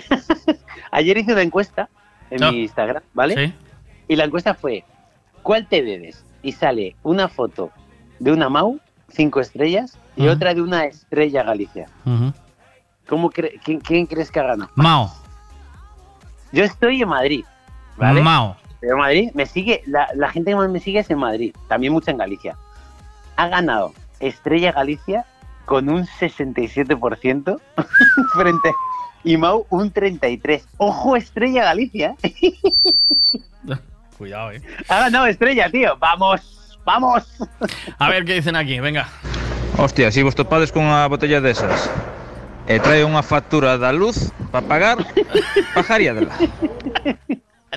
Ayer 0.90 1.18
hice 1.18 1.32
una 1.32 1.42
encuesta 1.42 1.88
en 2.30 2.40
No. 2.40 2.52
mi 2.52 2.62
Instagram, 2.62 3.02
¿vale? 3.14 3.34
Sí. 3.46 3.54
Y 4.08 4.16
la 4.16 4.24
encuesta 4.24 4.54
fue, 4.54 4.84
¿cuál 5.42 5.66
te 5.66 5.82
bebes? 5.82 6.24
Y 6.42 6.52
sale 6.52 6.96
una 7.02 7.28
foto 7.28 7.70
de 8.18 8.32
una 8.32 8.48
Mau, 8.48 8.78
cinco 9.08 9.40
estrellas, 9.40 9.98
y 10.16 10.26
otra 10.28 10.52
de 10.54 10.62
una 10.62 10.84
estrella 10.84 11.42
Galicia. 11.44 11.88
¿Cómo 13.08 13.30
cre- 13.30 13.60
quién, 13.64 13.80
quién 13.80 14.06
crees 14.06 14.30
que 14.30 14.40
ha 14.40 14.44
ganado? 14.44 14.70
Mao. 14.74 15.10
Yo 16.52 16.64
estoy 16.64 17.02
en 17.02 17.08
Madrid, 17.08 17.44
¿vale? 17.96 18.20
Mao. 18.20 18.56
Pero 18.80 18.94
en 18.94 18.98
Madrid 19.00 19.30
me 19.34 19.46
sigue, 19.46 19.82
la, 19.86 20.08
la 20.14 20.28
gente 20.30 20.50
que 20.52 20.56
más 20.56 20.68
me 20.70 20.80
sigue 20.80 21.00
es 21.00 21.10
en 21.10 21.18
Madrid, 21.18 21.54
también 21.68 21.92
mucha 21.92 22.10
en 22.10 22.18
Galicia. 22.18 22.56
Ha 23.36 23.48
ganado 23.48 23.92
Estrella 24.20 24.72
Galicia 24.72 25.24
con 25.68 25.88
un 25.90 26.06
67% 26.06 27.60
frente 28.32 28.72
y 29.22 29.36
Mau 29.36 29.66
un 29.68 29.92
33%. 29.92 30.62
Ojo 30.78 31.14
Estrella 31.14 31.64
Galicia. 31.64 32.14
Cuidado, 34.18 34.50
eh. 34.52 34.62
ha 34.88 34.98
ganado 34.98 35.26
Estrella, 35.26 35.70
tío. 35.70 35.97
Vamos, 35.98 36.78
vamos. 36.84 37.24
A 37.98 38.08
ver 38.08 38.24
qué 38.24 38.34
dicen 38.34 38.56
aquí, 38.56 38.80
venga. 38.80 39.06
Hostia, 39.76 40.10
si 40.10 40.22
vos 40.24 40.34
topades 40.34 40.72
con 40.72 40.82
unha 40.82 41.06
botella 41.06 41.38
desas 41.38 41.86
e 42.66 42.82
trae 42.82 43.06
unha 43.06 43.22
factura 43.22 43.78
da 43.78 43.94
luz 43.94 44.34
para 44.50 44.66
pagar, 44.66 44.97
pajaría 45.76 46.16
dela. 46.16 46.34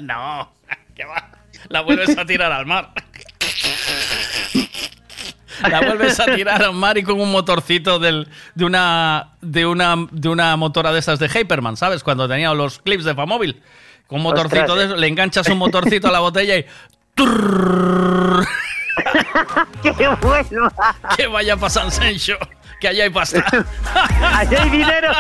No, 0.02 0.50
¿qué 0.98 1.06
va? 1.06 1.30
La 1.70 1.86
vuelves 1.86 2.18
a 2.18 2.26
tirar 2.26 2.50
al 2.50 2.66
mar. 2.66 2.90
La 5.70 5.82
vuelves 5.82 6.20
a 6.20 6.26
tirar 6.26 6.64
al 6.64 6.74
mar 6.74 6.98
y 6.98 7.04
con 7.04 7.20
un 7.20 7.32
motorcito 7.32 8.00
del, 8.00 8.28
de, 8.56 8.66
una, 8.66 9.30
de, 9.42 9.66
una, 9.66 9.96
de 10.12 10.30
una 10.30 10.56
motora 10.58 10.92
de 10.92 11.00
esas 11.00 11.20
de 11.20 11.30
Hyperman, 11.30 11.78
¿sabes? 11.78 12.04
Cuando 12.04 12.28
tenía 12.28 12.54
los 12.54 12.80
clips 12.80 13.04
de 13.04 13.16
Famóvil. 13.16 13.62
Con 14.08 14.18
un 14.18 14.24
motorcito 14.24 14.62
Ostras, 14.64 14.78
de 14.78 14.84
eh. 14.84 14.88
eso, 14.88 14.96
le 14.98 15.08
enganchas 15.08 15.48
un 15.48 15.58
motorcito 15.58 16.08
a 16.10 16.12
la 16.12 16.20
botella 16.20 16.58
y. 16.58 16.66
¡Qué 19.82 20.08
bueno! 20.22 20.70
Que 21.16 21.28
vaya 21.28 21.56
para 21.56 21.70
San 21.70 21.92
Sencho, 21.92 22.38
que 22.80 22.90
allá 22.90 23.04
hay 23.06 23.10
pasta. 23.10 23.46
Allí 24.34 24.56
hay 24.56 24.70
dinero. 24.70 25.14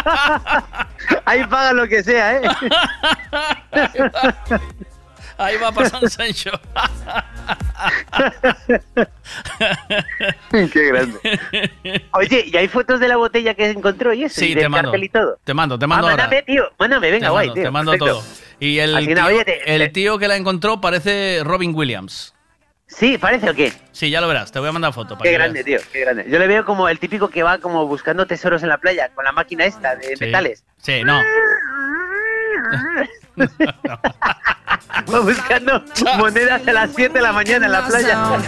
Ahí 1.26 1.46
paga 1.46 1.74
lo 1.74 1.88
que 1.88 2.04
sea, 2.04 2.38
¿eh? 2.38 2.42
Ahí 5.42 5.58
va 5.58 5.72
para 5.72 5.90
San 5.90 6.10
Sencho. 6.10 6.52
Qué 10.72 10.86
grande. 10.88 11.20
Oye, 12.14 12.46
¿y 12.52 12.58
hay 12.58 12.68
fotos 12.68 13.00
de 13.00 13.08
la 13.08 13.18
botella 13.18 13.54
que 13.54 13.70
encontró 13.70 14.14
y 14.14 14.26
eso? 14.26 14.40
Sí, 14.40 14.52
y 14.52 14.56
te 14.56 14.68
mando. 14.70 14.90
cartel 14.92 15.04
y 15.04 15.10
todo. 15.10 15.40
Te 15.44 15.54
mando, 15.54 15.80
te 15.80 15.88
mando 15.88 16.08
ah, 16.08 16.12
ahora. 16.12 16.24
mándame, 16.24 16.44
tío. 16.44 16.64
Mándame, 16.80 17.12
venga, 17.12 17.28
te 17.28 17.32
guay, 17.32 17.48
mando, 17.48 17.54
tío. 17.56 17.64
te 17.64 17.72
mando 17.72 17.92
perfecto. 17.92 18.14
todo. 18.20 18.24
Y 18.60 18.80
el, 18.80 18.96
tío, 18.98 19.06
final, 19.08 19.26
oye, 19.34 19.46
te- 19.46 19.76
el 19.76 19.82
te- 19.82 19.90
tío 19.90 20.18
que 20.20 20.28
la 20.28 20.36
encontró 20.36 20.80
parece 20.82 21.42
Robin 21.44 21.74
Williams. 21.76 22.34
Sí, 22.88 23.18
parece 23.18 23.50
o 23.50 23.54
qué. 23.56 23.72
Sí, 23.94 24.10
ya 24.10 24.20
lo 24.22 24.28
verás, 24.28 24.52
te 24.52 24.60
voy 24.60 24.68
a 24.70 24.72
mandar 24.74 24.94
foto. 24.94 25.18
para 25.18 25.24
Qué 25.24 25.30
que 25.30 25.34
grande, 25.38 25.64
veas. 25.64 25.82
tío, 25.84 25.92
qué 25.94 26.00
grande. 26.02 26.26
Yo 26.30 26.38
le 26.38 26.48
veo 26.48 26.66
como 26.66 26.90
el 26.90 27.00
típico 27.00 27.30
que 27.30 27.42
va 27.42 27.58
como 27.58 27.88
buscando 27.88 28.28
tesoros 28.28 28.64
en 28.64 28.70
la 28.70 28.78
playa 28.80 29.10
con 29.16 29.24
la 29.26 29.32
máquina 29.32 29.66
esta 29.66 29.96
de 29.96 30.16
Sí. 30.18 30.26
metales. 30.26 30.64
Sí, 30.78 31.02
no. 31.04 31.20
Buscando 35.08 35.84
monedas 36.18 36.68
a 36.68 36.74
las 36.74 36.92
7 36.96 37.14
de 37.14 37.22
la 37.22 37.34
mañana 37.34 37.66
en 37.66 37.72
la 37.72 37.86
playa. 37.86 38.42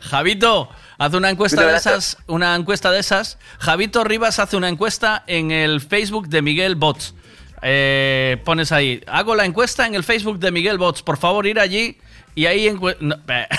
Javito, 0.00 0.68
haz 0.98 1.14
una 1.14 1.30
encuesta 1.30 1.66
de 1.66 1.76
esas, 1.76 2.18
una 2.26 2.54
encuesta 2.54 2.90
de 2.90 3.00
esas. 3.00 3.38
Javito 3.58 4.04
Rivas 4.04 4.38
hace 4.38 4.56
una 4.56 4.68
encuesta 4.68 5.24
en 5.26 5.50
el 5.50 5.80
Facebook 5.80 6.28
de 6.28 6.42
Miguel 6.42 6.76
Bots. 6.76 7.14
Eh, 7.62 8.42
pones 8.44 8.72
ahí, 8.72 9.02
hago 9.06 9.36
la 9.36 9.44
encuesta 9.44 9.86
en 9.86 9.94
el 9.94 10.02
Facebook 10.02 10.38
de 10.38 10.50
Miguel 10.50 10.78
Bots. 10.78 11.02
Por 11.02 11.16
favor, 11.16 11.46
ir 11.46 11.60
allí 11.60 11.98
y 12.34 12.46
ahí 12.46 12.74
no, 13.00 13.16
eh. 13.28 13.48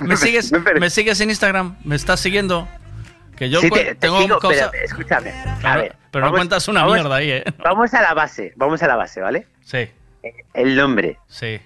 ¿Me 0.00 0.16
sigues, 0.16 0.52
¿Me 0.80 0.90
sigues 0.90 1.20
en 1.20 1.30
Instagram? 1.30 1.76
¿Me 1.84 1.96
estás 1.96 2.20
siguiendo? 2.20 2.68
Que 3.36 3.50
yo 3.50 3.60
Sí, 3.60 3.70
te, 3.70 3.84
te 3.84 3.94
tengo 3.96 4.20
sigo, 4.22 4.38
cosas. 4.38 4.68
pero 4.72 4.84
escúchame. 4.84 5.30
A 5.30 5.56
Claro, 5.60 5.82
ver, 5.82 5.96
pero 6.10 6.24
no 6.26 6.32
cuentas 6.32 6.66
una 6.68 6.80
vamos- 6.82 6.94
mierda 6.96 7.16
ahí, 7.16 7.30
¿eh? 7.30 7.44
Vamos 7.58 7.92
a 7.94 8.00
la 8.02 8.14
base, 8.14 8.52
vamos 8.56 8.82
a 8.82 8.86
la 8.88 8.96
base, 8.96 9.20
¿vale? 9.20 9.46
Sí, 9.62 9.88
El 10.54 10.74
nombre. 10.76 11.18
sí. 11.28 11.60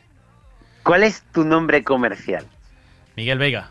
¿Cuál 0.83 1.05
es 1.05 1.23
tu 1.33 1.45
nombre 1.45 1.85
comercial? 1.85 2.45
Miguel 3.17 3.39
Vega. 3.39 3.71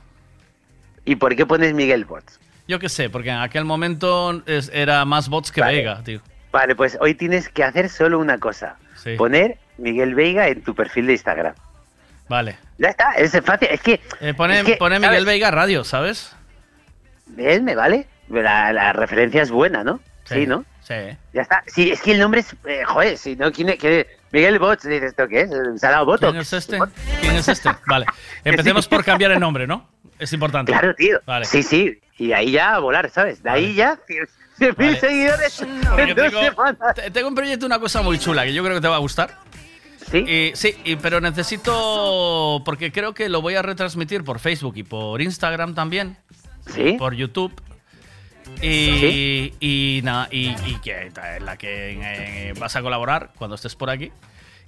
¿Y 1.06 1.16
por 1.16 1.36
qué 1.36 1.46
pones 1.46 1.74
Miguel 1.74 2.06
Bots? 2.06 2.40
Yo 2.68 2.78
qué 2.80 2.88
sé, 2.88 3.10
porque 3.10 3.30
en 3.30 3.38
aquel 3.40 3.66
momento 3.66 4.44
es- 4.46 4.70
era 4.74 5.04
más 5.06 5.28
bots 5.28 5.52
que 5.52 5.60
Vale. 5.62 5.78
Vega, 5.78 6.04
tío. 6.04 6.22
Vale, 6.52 6.76
pues 6.76 6.98
hoy 7.02 7.16
tienes 7.16 7.50
que 7.50 7.64
hacer 7.64 7.90
solo 7.90 8.20
una 8.20 8.38
cosa. 8.38 8.78
Sí. 8.96 9.16
Poner 9.18 9.58
Miguel 9.78 10.14
Veiga 10.16 10.48
en 10.48 10.62
tu 10.64 10.76
perfil 10.76 11.08
de 11.08 11.14
Instagram. 11.14 11.56
Vale. 12.28 12.58
Ya 12.78 12.90
está, 12.90 13.12
es 13.14 13.32
fácil. 13.44 13.70
Es 13.72 13.82
que... 13.82 14.00
Eh, 14.22 14.34
pone 14.36 14.60
es 14.60 14.66
que, 14.66 14.76
pone 14.78 14.96
¿sabes? 14.98 15.10
Miguel 15.10 15.26
Veiga 15.26 15.52
Radio, 15.52 15.84
¿sabes? 15.84 16.36
Bien, 17.30 17.64
me 17.64 17.76
vale. 17.76 18.08
La, 18.30 18.72
la 18.74 18.94
referencia 18.94 19.42
es 19.42 19.50
buena, 19.52 19.84
¿no? 19.84 20.00
Sí, 20.26 20.46
¿no? 20.46 20.64
Sí. 20.84 20.94
Ya 21.34 21.42
está. 21.42 21.64
Sí, 21.68 21.92
es 21.92 22.02
que 22.02 22.12
el 22.12 22.20
nombre 22.20 22.42
es... 22.42 22.56
eh, 22.66 22.84
joder, 22.86 23.18
si 23.18 23.36
no, 23.36 23.52
¿quién 23.52 23.70
es? 23.70 23.78
¿Qué? 23.80 24.08
Miguel 24.32 24.60
Bots, 24.60 24.84
dices, 24.84 25.10
¿esto 25.10 25.28
qué 25.28 25.42
es? 25.42 25.50
¿Se 25.82 25.88
ha 25.88 25.92
dado 25.92 26.06
voto? 26.06 26.30
¿Quién 26.30 26.42
es 26.42 26.54
este? 26.54 26.78
¿Quién 27.22 27.36
es 27.36 27.48
este? 27.48 27.70
Vale. 27.88 28.06
Empecemos 28.44 28.88
por 28.88 29.04
cambiar 29.04 29.32
el 29.32 29.40
nombre, 29.40 29.66
¿no? 29.66 29.88
Es 30.20 30.32
importante. 30.34 30.72
Claro, 30.72 30.94
tío. 30.94 31.20
Vale. 31.26 31.46
Sí, 31.46 31.64
sí. 31.64 32.00
Y 32.18 32.32
ahí 32.34 32.52
ya 32.52 32.76
a 32.76 32.80
volar, 32.80 33.10
¿sabes? 33.10 33.42
De 33.42 33.50
ahí 33.50 33.74
ya 33.74 33.98
100.000 34.60 34.76
Vale. 34.76 35.00
seguidores 35.00 35.64
Porque 35.88 36.02
en 36.04 36.16
dos 36.16 36.28
tengo, 36.30 36.42
semanas. 36.44 36.96
te- 36.96 37.10
tengo 37.12 37.28
un 37.30 37.36
proyecto, 37.36 37.66
una 37.66 37.80
cosa 37.80 38.02
muy 38.04 38.20
chula 38.20 38.44
que 38.44 38.54
yo 38.54 38.62
creo 38.64 38.76
que 38.76 38.82
te 38.82 38.88
va 38.88 38.98
a 38.98 39.00
gustar. 39.00 39.36
Sí. 40.12 40.52
sí, 40.56 40.76
y- 40.84 40.96
pero 40.98 41.22
necesito. 41.22 42.62
Porque 42.66 42.92
creo 42.92 43.14
que 43.14 43.30
lo 43.30 43.42
voy 43.42 43.56
a 43.56 43.62
retransmitir 43.62 44.24
por 44.24 44.40
Facebook 44.40 44.74
y 44.78 44.84
por 44.84 45.22
Instagram 45.22 45.74
también. 45.76 46.18
Sí. 46.74 46.94
Por 46.98 47.14
YouTube. 47.16 47.54
Y, 48.62 49.54
y 49.60 50.02
nada, 50.04 50.28
y, 50.32 50.50
y 50.66 50.80
que 50.84 51.12
en 51.38 51.46
la 51.46 51.58
que 51.58 51.98
eh, 52.02 52.54
vas 52.60 52.76
a 52.76 52.82
colaborar 52.82 53.32
cuando 53.38 53.56
estés 53.56 53.76
por 53.76 53.90
aquí. 53.90 54.12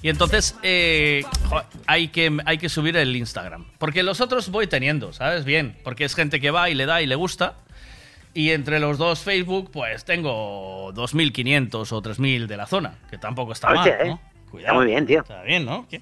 Y 0.02 0.10
entonces 0.10 0.56
eh, 0.64 1.24
jo, 1.50 1.62
hay, 1.88 2.08
que, 2.08 2.36
hay 2.46 2.58
que 2.58 2.70
subir 2.70 2.96
el 2.98 3.16
Instagram. 3.16 3.66
Porque 3.78 4.04
los 4.04 4.22
otros 4.22 4.50
voy 4.50 4.68
teniendo, 4.68 5.14
¿sabes? 5.14 5.46
Bien. 5.46 5.78
Porque 5.84 6.06
es 6.06 6.16
gente 6.16 6.40
que 6.40 6.52
va 6.52 6.70
y 6.70 6.74
le 6.74 6.86
da 6.86 7.02
y 7.02 7.08
le 7.08 7.16
gusta. 7.16 7.56
Y 8.34 8.52
entre 8.52 8.80
los 8.80 8.98
dos 8.98 9.20
Facebook, 9.20 9.72
pues 9.72 10.06
tengo 10.06 10.94
2.500 10.94 11.92
o 11.92 12.02
3.000 12.02 12.48
de 12.48 12.58
la 12.58 12.66
zona, 12.66 12.96
que 13.10 13.18
tampoco 13.18 13.52
está 13.52 13.68
mal, 13.68 13.80
Hostia, 13.80 14.06
¿no? 14.06 14.14
eh. 14.14 14.58
Está 14.58 14.74
muy 14.74 14.86
bien, 14.86 15.06
tío. 15.06 15.20
Está 15.22 15.44
bien, 15.44 15.66
¿no? 15.66 15.86
¿Qué? 15.90 16.02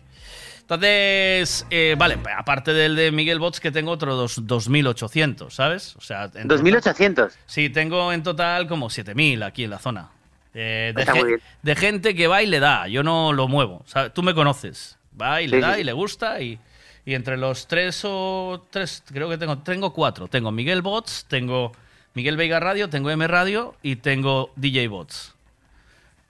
Entonces, 0.70 1.66
eh, 1.72 1.96
vale, 1.98 2.20
aparte 2.38 2.74
del 2.74 2.96
de 2.96 3.12
Miguel 3.12 3.40
Bots, 3.40 3.60
que 3.60 3.72
tengo 3.72 3.90
otro 3.90 4.16
dos- 4.16 4.46
2.800, 4.46 5.50
¿sabes? 5.56 5.96
O 5.96 6.02
sea, 6.02 6.26
en 6.36 6.48
total- 6.48 6.60
2.800. 6.64 7.32
Sí, 7.48 7.70
tengo 7.70 8.14
en 8.14 8.22
total 8.22 8.68
como 8.68 8.90
7.000 8.92 9.42
aquí 9.42 9.64
en 9.64 9.72
la 9.72 9.80
zona. 9.80 10.10
Eh, 10.54 10.94
de, 10.96 11.02
Está 11.02 11.14
ge- 11.14 11.20
muy 11.22 11.28
bien. 11.30 11.42
de 11.64 11.76
gente 11.76 12.14
que 12.16 12.28
va 12.28 12.44
y 12.44 12.46
le 12.46 12.60
da, 12.60 12.88
yo 12.88 13.02
no 13.02 13.34
lo 13.34 13.48
muevo. 13.48 13.82
¿sabes? 13.88 14.14
Tú 14.14 14.22
me 14.22 14.36
conoces. 14.36 14.98
Va 15.20 15.42
y 15.42 15.48
le 15.48 15.58
Sí, 15.58 15.62
da 15.62 15.74
sí, 15.76 15.82
y 15.82 15.84
le 15.84 15.94
gusta 15.94 16.40
y, 16.40 16.60
y 17.04 17.16
entre 17.16 17.36
los 17.38 17.68
tres 17.68 18.02
o 18.06 18.64
tres, 18.70 19.04
creo 19.12 19.28
que 19.28 19.40
tengo, 19.40 19.58
tengo 19.60 19.92
cuatro. 19.92 20.28
Tengo 20.28 20.52
Miguel 20.52 20.84
Bots, 20.84 21.26
tengo 21.28 21.72
Miguel 22.14 22.38
Veiga 22.38 22.60
Radio, 22.60 22.90
tengo 22.90 23.10
M 23.10 23.28
Radio 23.28 23.76
y 23.82 23.96
tengo 23.98 24.52
DJ 24.56 24.88
Bots. 24.88 25.34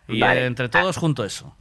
Y 0.08 0.22
Vale. 0.22 0.42
eh, 0.42 0.46
entre 0.46 0.70
todos 0.70 0.96
junto 0.98 1.26
eso. 1.26 1.54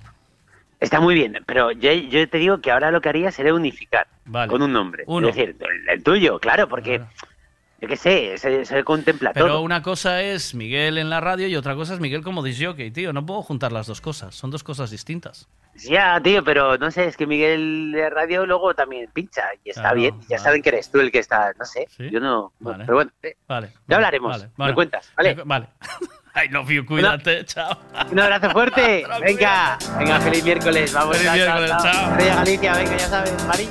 Está 0.80 1.00
muy 1.00 1.14
bien, 1.14 1.42
pero 1.46 1.72
yo, 1.72 1.92
yo 1.92 2.28
te 2.28 2.38
digo 2.38 2.60
que 2.60 2.70
ahora 2.70 2.90
lo 2.90 3.00
que 3.00 3.08
haría 3.08 3.32
sería 3.32 3.52
unificar 3.54 4.06
Vale. 4.26 4.48
con 4.50 4.62
un 4.62 4.72
nombre. 4.72 5.04
Uno. 5.06 5.28
Es 5.28 5.34
decir, 5.36 5.56
el, 5.58 5.88
el 5.88 6.02
tuyo, 6.04 6.38
claro, 6.38 6.68
porque 6.68 7.00
yo 7.80 7.88
qué 7.88 7.96
sé, 7.96 8.38
se, 8.38 8.64
se 8.64 8.84
contempla 8.84 9.32
Pero 9.32 9.46
todo. 9.46 9.60
una 9.62 9.82
cosa 9.82 10.22
es 10.22 10.54
Miguel 10.54 10.98
en 10.98 11.10
la 11.10 11.20
radio 11.20 11.48
y 11.48 11.56
otra 11.56 11.74
cosa 11.74 11.94
es 11.94 12.00
Miguel 12.00 12.22
como 12.22 12.42
disjockey, 12.42 12.90
tío. 12.92 13.12
No 13.12 13.26
puedo 13.26 13.42
juntar 13.42 13.72
las 13.72 13.86
dos 13.88 14.00
cosas, 14.00 14.34
son 14.34 14.50
dos 14.52 14.62
cosas 14.62 14.90
distintas. 14.90 15.48
Ya, 15.84 16.20
tío, 16.20 16.42
pero 16.42 16.76
no 16.76 16.90
sé, 16.90 17.04
es 17.06 17.16
que 17.16 17.24
Miguel 17.26 17.92
de 17.92 18.10
radio 18.10 18.44
luego 18.46 18.74
también 18.74 19.08
pincha 19.12 19.44
y 19.64 19.70
está 19.70 19.82
Claro, 19.82 19.96
bien. 19.96 20.14
Ya 20.22 20.36
vale. 20.36 20.38
saben 20.42 20.62
que 20.62 20.68
eres 20.70 20.90
tú 20.90 20.98
el 21.00 21.12
que 21.12 21.20
está, 21.20 21.52
no 21.58 21.64
sé, 21.64 21.86
yo 22.10 22.18
no. 22.18 22.52
Vale. 22.58 22.84
Pero 22.84 22.96
bueno, 22.96 23.10
eh, 23.22 23.36
Vale. 23.46 23.70
ya 23.86 23.96
hablaremos. 23.96 24.46
Me 24.56 24.74
cuentas, 24.74 25.12
¿vale? 25.16 25.34
Vale. 25.44 25.66
I 26.44 26.48
love 26.50 26.70
you, 26.70 26.84
cuídate, 26.86 27.44
chao. 27.46 27.76
Un 28.10 28.20
abrazo 28.20 28.50
fuerte. 28.50 29.04
venga, 29.22 29.76
venga, 29.98 30.20
feliz 30.20 30.44
miércoles. 30.44 30.92
Vamos, 30.92 31.16
Feliz 31.16 31.26
chao, 31.32 31.34
miércoles, 31.36 31.70
chao. 31.82 32.10
Estrella 32.12 32.34
Galicia, 32.36 32.72
venga, 32.74 32.96
ya 32.96 33.08
sabes, 33.08 33.44
Marín. 33.46 33.68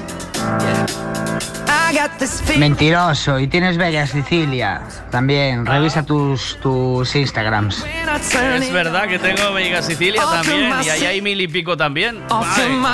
Mentiroso, 2.58 3.40
y 3.40 3.48
tienes 3.48 3.78
Vega 3.78 4.06
Sicilia. 4.06 4.82
También, 5.10 5.66
revisa 5.66 6.04
tus, 6.04 6.58
tus 6.62 7.16
Instagrams. 7.16 7.86
Es 7.86 8.74
verdad 8.74 9.08
que 9.08 9.18
tengo 9.20 9.54
Veiga 9.54 9.82
Sicilia 9.82 10.22
también 10.22 10.74
y 10.84 10.90
ahí 10.90 11.06
hay 11.06 11.22
mil 11.22 11.40
y 11.40 11.48
pico 11.48 11.78
también. 11.78 12.22
Vale. 12.28 12.86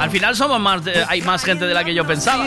Al 0.00 0.10
final 0.10 0.34
somos 0.36 0.58
más, 0.60 0.84
de- 0.84 1.04
hay 1.06 1.20
más 1.22 1.44
gente 1.44 1.66
de 1.66 1.74
la 1.74 1.84
que 1.84 1.92
yo 1.94 2.06
pensaba. 2.06 2.46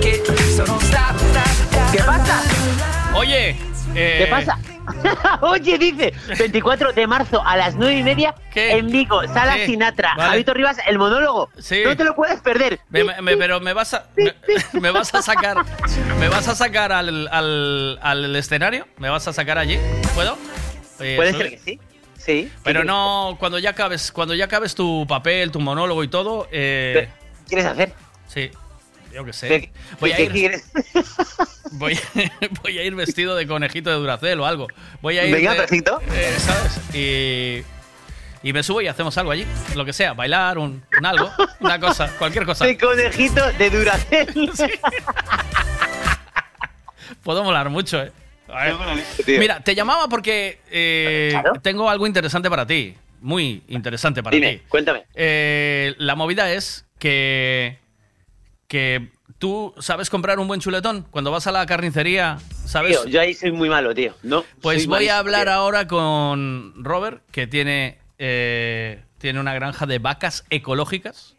¿Qué 0.00 1.98
pasa? 2.04 2.42
Oye, 3.14 3.50
eh, 3.94 4.16
¿Qué 4.18 4.26
pasa? 4.30 4.58
Oye, 5.42 5.78
dice 5.78 6.12
24 6.38 6.92
de 6.92 7.06
marzo 7.06 7.42
a 7.44 7.56
las 7.56 7.74
9 7.76 7.98
y 7.98 8.02
media 8.02 8.34
en 8.54 8.88
Vigo, 8.90 9.22
Sala 9.28 9.56
¿Qué? 9.56 9.66
Sinatra, 9.66 10.14
Vale. 10.16 10.30
Javito 10.30 10.54
Rivas, 10.54 10.78
el 10.86 10.98
monólogo. 10.98 11.50
Sí. 11.58 11.82
No 11.84 11.96
te 11.96 12.04
lo 12.04 12.14
puedes 12.14 12.40
perder. 12.40 12.80
me- 12.88 13.04
me- 13.04 13.36
pero 13.36 13.60
me 13.60 13.72
vas 13.74 13.94
a 13.94 14.06
me, 14.16 14.34
me 14.80 14.90
vas 14.90 15.14
a 15.14 15.22
sacar 15.22 15.58
me 16.18 16.28
vas 16.28 16.48
a 16.48 16.54
sacar 16.54 16.92
al, 16.92 17.28
al, 17.30 17.98
al 18.02 18.36
escenario, 18.36 18.86
me 18.98 19.08
vas 19.10 19.28
a 19.28 19.32
sacar 19.32 19.58
allí, 19.58 19.78
¿puedo? 20.14 20.36
Eh, 21.00 21.14
Puede 21.16 21.32
ser 21.34 21.50
que 21.50 21.58
sí. 21.58 21.80
Sí. 22.16 22.52
Pero 22.64 22.84
no 22.84 23.36
cuando 23.38 23.58
ya 23.58 23.70
acabes 23.70 24.10
cuando 24.12 24.34
ya 24.34 24.44
acabes 24.46 24.74
tu 24.74 25.06
papel, 25.08 25.50
tu 25.50 25.60
monólogo 25.60 26.02
y 26.04 26.08
todo. 26.08 26.48
Eh, 26.52 27.08
¿Qué 27.44 27.48
quieres 27.48 27.66
hacer? 27.66 27.92
Sí. 28.26 28.50
Yo 29.14 29.24
qué 29.24 29.32
sé. 29.32 29.48
¿Qué- 29.48 29.70
Voy 30.00 30.12
a 30.12 30.20
ir, 30.20 30.60
voy, 31.72 31.98
voy 32.62 32.78
a 32.78 32.82
ir 32.84 32.94
vestido 32.94 33.34
de 33.36 33.46
conejito 33.46 33.90
de 33.90 33.96
Duracel 33.96 34.40
o 34.40 34.46
algo. 34.46 34.68
Voy 35.00 35.18
a 35.18 35.24
ir. 35.26 35.34
Venga, 35.34 35.54
perfecto. 35.54 36.00
eh, 36.12 36.34
¿Sabes? 36.38 36.80
Y. 36.94 37.62
Y 38.44 38.52
me 38.52 38.64
subo 38.64 38.80
y 38.80 38.88
hacemos 38.88 39.16
algo 39.18 39.30
allí. 39.30 39.46
Lo 39.76 39.84
que 39.84 39.92
sea, 39.92 40.14
bailar, 40.14 40.58
un, 40.58 40.82
un 40.98 41.06
algo, 41.06 41.30
una 41.60 41.78
cosa, 41.78 42.10
cualquier 42.18 42.44
cosa. 42.44 42.64
De 42.66 42.76
conejito 42.76 43.40
de 43.52 43.70
Duracell. 43.70 44.50
Puedo 47.22 47.44
molar 47.44 47.68
mucho, 47.70 48.02
¿eh? 48.02 48.10
A 48.48 48.64
ver. 48.64 48.74
tío. 49.24 49.38
Mira, 49.38 49.60
te 49.60 49.74
llamaba 49.74 50.08
porque 50.08 50.58
eh, 50.70 51.40
tengo 51.62 51.88
algo 51.88 52.06
interesante 52.06 52.50
para 52.50 52.66
ti. 52.66 52.96
Muy 53.20 53.62
interesante 53.68 54.22
para 54.22 54.34
Dime, 54.34 54.56
ti. 54.56 54.62
cuéntame. 54.68 55.04
Eh, 55.14 55.94
la 55.98 56.16
movida 56.16 56.52
es 56.52 56.84
que. 56.98 57.78
Que 58.72 59.10
tú 59.38 59.74
sabes 59.78 60.08
comprar 60.08 60.38
un 60.38 60.48
buen 60.48 60.58
chuletón. 60.58 61.02
Cuando 61.10 61.30
vas 61.30 61.46
a 61.46 61.52
la 61.52 61.66
carnicería, 61.66 62.38
¿sabes? 62.64 62.92
Tío, 63.02 63.06
yo 63.06 63.20
ahí 63.20 63.34
soy 63.34 63.52
muy 63.52 63.68
malo, 63.68 63.94
tío. 63.94 64.14
No. 64.22 64.44
Pues 64.62 64.86
voy 64.86 64.94
malísimo, 64.94 65.14
a 65.14 65.18
hablar 65.18 65.42
tío. 65.44 65.52
ahora 65.52 65.86
con 65.86 66.72
Robert, 66.82 67.22
que 67.30 67.46
tiene, 67.46 67.98
eh, 68.18 69.02
tiene 69.18 69.40
una 69.40 69.52
granja 69.52 69.84
de 69.84 69.98
vacas 69.98 70.46
ecológicas. 70.48 71.36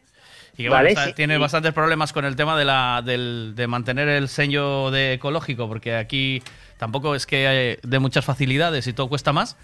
Y 0.53 0.58
que, 0.58 0.70
bueno, 0.70 0.76
Vale, 0.84 0.90
está- 0.90 1.06
sí, 1.08 1.14
tiene 1.14 1.34
sí. 1.38 1.42
bastantes 1.42 1.74
problemas 1.74 2.14
con 2.14 2.24
el 2.26 2.36
tema 2.36 2.56
de, 2.56 2.66
la, 2.66 3.02
del- 3.03 3.53
de 3.56 3.66
mantener 3.66 4.08
el 4.10 4.30
sello 4.30 4.92
de 4.92 5.14
ecológico, 5.14 5.68
porque 5.68 5.95
aquí 5.95 6.44
tampoco 6.78 7.16
es 7.16 7.26
que 7.26 7.48
hay 7.48 7.78
de 7.82 7.98
muchas 7.98 8.24
facilidades 8.24 8.86
y 8.86 8.94
todo 8.94 9.10
cuesta 9.10 9.34
más. 9.34 9.58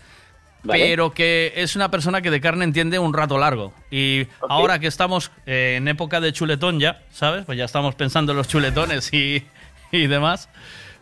Vale. 0.64 0.84
Pero 0.84 1.12
que 1.14 1.54
es 1.56 1.76
una 1.78 1.90
persona 1.90 2.22
que 2.22 2.30
de 2.32 2.42
carne 2.42 2.66
entiende 2.66 3.00
un 3.00 3.14
rato 3.14 3.38
largo. 3.38 3.74
Y 3.92 4.28
ahora 4.50 4.78
que 4.80 4.88
estamos 4.88 5.32
eh, 5.46 5.76
en 5.78 5.88
época 5.88 6.20
de 6.20 6.34
chuletón 6.34 6.80
ya, 6.80 7.02
¿sabes? 7.12 7.46
Pues 7.46 7.58
ya 7.58 7.64
estamos 7.66 7.96
pensando 7.96 8.34
en 8.34 8.38
los 8.38 8.48
chuletones 8.50 9.14
y, 9.14 9.46
y 9.92 10.08
demás. 10.08 10.50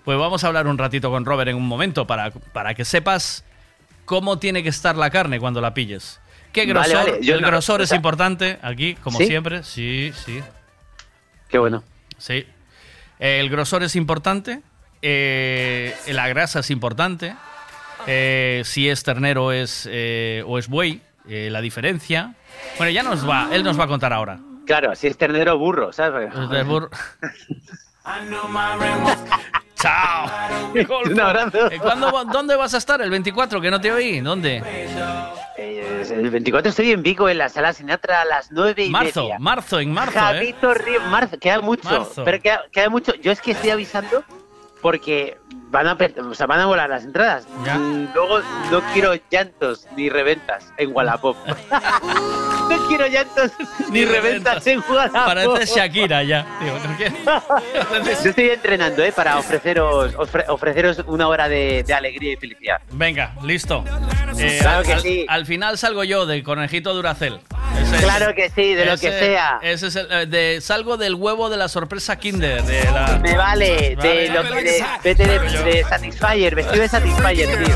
Pues 0.06 0.18
vamos 0.18 0.44
a 0.44 0.48
hablar 0.48 0.68
un 0.68 0.78
ratito 0.78 1.10
con 1.10 1.26
Robert 1.26 1.50
en 1.50 1.56
un 1.58 1.68
momento 1.68 2.06
para, 2.08 2.30
para 2.32 2.76
que 2.76 2.86
sepas 2.86 3.44
cómo 4.06 4.38
tiene 4.40 4.62
que 4.64 4.70
estar 4.70 4.96
la 4.96 5.10
carne 5.10 5.40
cuando 5.40 5.60
la 5.60 5.74
pilles. 5.74 6.20
¿Qué 6.54 6.66
grosor? 6.66 6.94
vale, 6.96 7.20
el 7.22 7.42
no- 7.42 7.48
grosor 7.48 7.82
o 7.82 7.84
es 7.84 7.92
importante 7.92 8.58
aquí, 8.62 8.96
como 8.96 9.18
¿Sí? 9.18 9.26
siempre. 9.26 9.64
Sí, 9.64 10.14
sí. 10.26 10.42
Qué 11.50 11.58
bueno. 11.58 11.84
Sí. 12.18 12.46
El 13.20 13.50
grosor 13.50 13.82
es 13.84 13.96
importante. 13.96 14.62
eh, 15.02 15.96
la 16.08 16.28
grasa 16.28 16.60
es 16.60 16.70
importante. 16.72 17.36
Eh, 18.08 18.62
si 18.66 18.90
es 18.90 19.04
ternero 19.04 19.52
es, 19.52 19.88
eh, 19.92 20.44
o 20.48 20.58
es 20.58 20.68
buey, 20.68 21.02
eh, 21.28 21.50
la 21.52 21.62
diferencia. 21.62 22.34
Bueno, 22.78 22.92
ya 22.92 23.04
nos 23.04 23.28
va, 23.28 23.50
él 23.52 23.64
nos 23.64 23.80
va 23.80 23.84
a 23.84 23.88
contar 23.88 24.14
ahora. 24.14 24.40
Claro, 24.66 24.96
si 24.96 25.08
es 25.08 25.18
ternero 25.18 25.54
o 25.56 25.58
burro, 25.58 25.94
¿sabes? 25.94 26.32
Es 26.54 26.66
burro. 26.66 26.90
¡Chao! 29.76 30.28
Un 31.06 31.20
abrazo. 31.20 31.72
Eh, 31.72 31.78
¿cuándo 31.80 32.12
va- 32.12 32.24
¿Dónde 32.26 32.56
vas 32.56 32.74
a 32.74 32.78
estar? 32.78 33.00
¿El 33.02 33.10
24? 33.12 33.62
Que 33.62 33.70
no 33.70 33.80
te 33.80 33.92
oí. 33.92 34.20
¿Dónde? 34.22 34.64
Eh, 35.58 36.04
el 36.10 36.30
24 36.32 36.70
estoy 36.70 36.92
en 36.92 37.04
Vigo, 37.04 37.30
en 37.30 37.38
la 37.38 37.50
sala 37.50 37.74
Sinatra, 37.74 38.22
a 38.22 38.26
las 38.26 38.52
9 38.52 38.86
y 38.86 38.90
Marzo, 38.90 39.24
media. 39.24 39.40
marzo, 39.40 39.80
en 39.80 39.92
marzo, 39.94 40.18
¿eh? 40.18 40.22
Javito 40.22 40.74
Ríos, 40.74 41.04
marzo, 41.10 41.38
queda 41.38 41.62
mucho. 41.62 41.88
Marzo. 41.90 42.24
Pero 42.24 42.42
queda, 42.42 42.62
queda 42.72 42.90
mucho. 42.90 43.14
Yo 43.16 43.32
es 43.32 43.40
que 43.42 43.52
estoy 43.52 43.70
avisando 43.70 44.24
porque 44.82 45.38
van 45.70 45.88
a, 45.88 45.98
o 46.30 46.34
sea, 46.34 46.46
van 46.48 46.60
a 46.62 46.66
volar 46.66 46.90
las 46.90 47.04
entradas. 47.04 47.46
Luego 48.14 48.40
no 48.72 48.82
quiero 48.94 49.14
llantos 49.30 49.88
ni 49.96 50.10
reventas 50.10 50.66
en 50.78 50.96
Wallapop. 50.96 51.36
no 52.70 52.88
quiero 52.88 53.08
llantos 53.08 53.52
ni 53.92 54.06
reventas 54.06 54.66
en 54.68 54.82
Wallapop. 54.88 55.26
Parece 55.26 55.66
Shakira 55.76 56.24
ya. 56.24 56.46
Yo 58.24 58.30
estoy 58.30 58.50
entrenando, 58.50 59.04
¿eh? 59.04 59.12
Para 59.12 59.38
ofreceros, 59.38 60.14
ofre- 60.16 60.46
ofreceros 60.48 61.02
una 61.08 61.28
hora 61.28 61.48
de, 61.50 61.84
de 61.84 61.94
alegría 61.94 62.34
y 62.34 62.36
felicidad. 62.38 62.82
Venga, 62.92 63.34
listo. 63.44 63.84
Eh, 64.38 64.58
Claro 64.62 64.80
al, 64.80 64.86
que 64.86 64.94
al- 64.94 65.02
sí. 65.02 65.26
al 65.28 65.46
final 65.46 65.78
salgo 65.78 66.04
yo 66.04 66.26
del 66.26 66.44
conejito 66.44 66.94
Duracel. 66.94 67.40
Ese 67.82 67.98
Claro 68.04 68.34
que 68.36 68.50
sí, 68.50 68.74
de 68.74 68.86
lo 68.86 68.92
que 68.98 69.12
sea. 69.12 69.60
Ese 69.62 69.88
es 69.88 69.96
el, 69.96 70.12
eh, 70.12 70.26
de, 70.26 70.62
salgo 70.62 70.98
del 70.98 71.16
huevo 71.16 71.50
de 71.50 71.58
la 71.58 71.68
sorpresa 71.68 72.18
Kinder. 72.18 72.62
De 72.64 72.84
la, 72.92 73.20
Me 73.22 73.36
vale, 73.38 73.96
de 73.96 74.30
lo 74.30 74.44
que 74.44 74.64
de, 74.64 74.86
vete 75.04 75.26
de, 75.26 75.40
de 75.64 75.84
Satisfyer, 75.84 76.56
vestido 76.56 76.82
de 76.82 76.90
Satisfyer, 76.90 77.66
tío. 77.66 77.76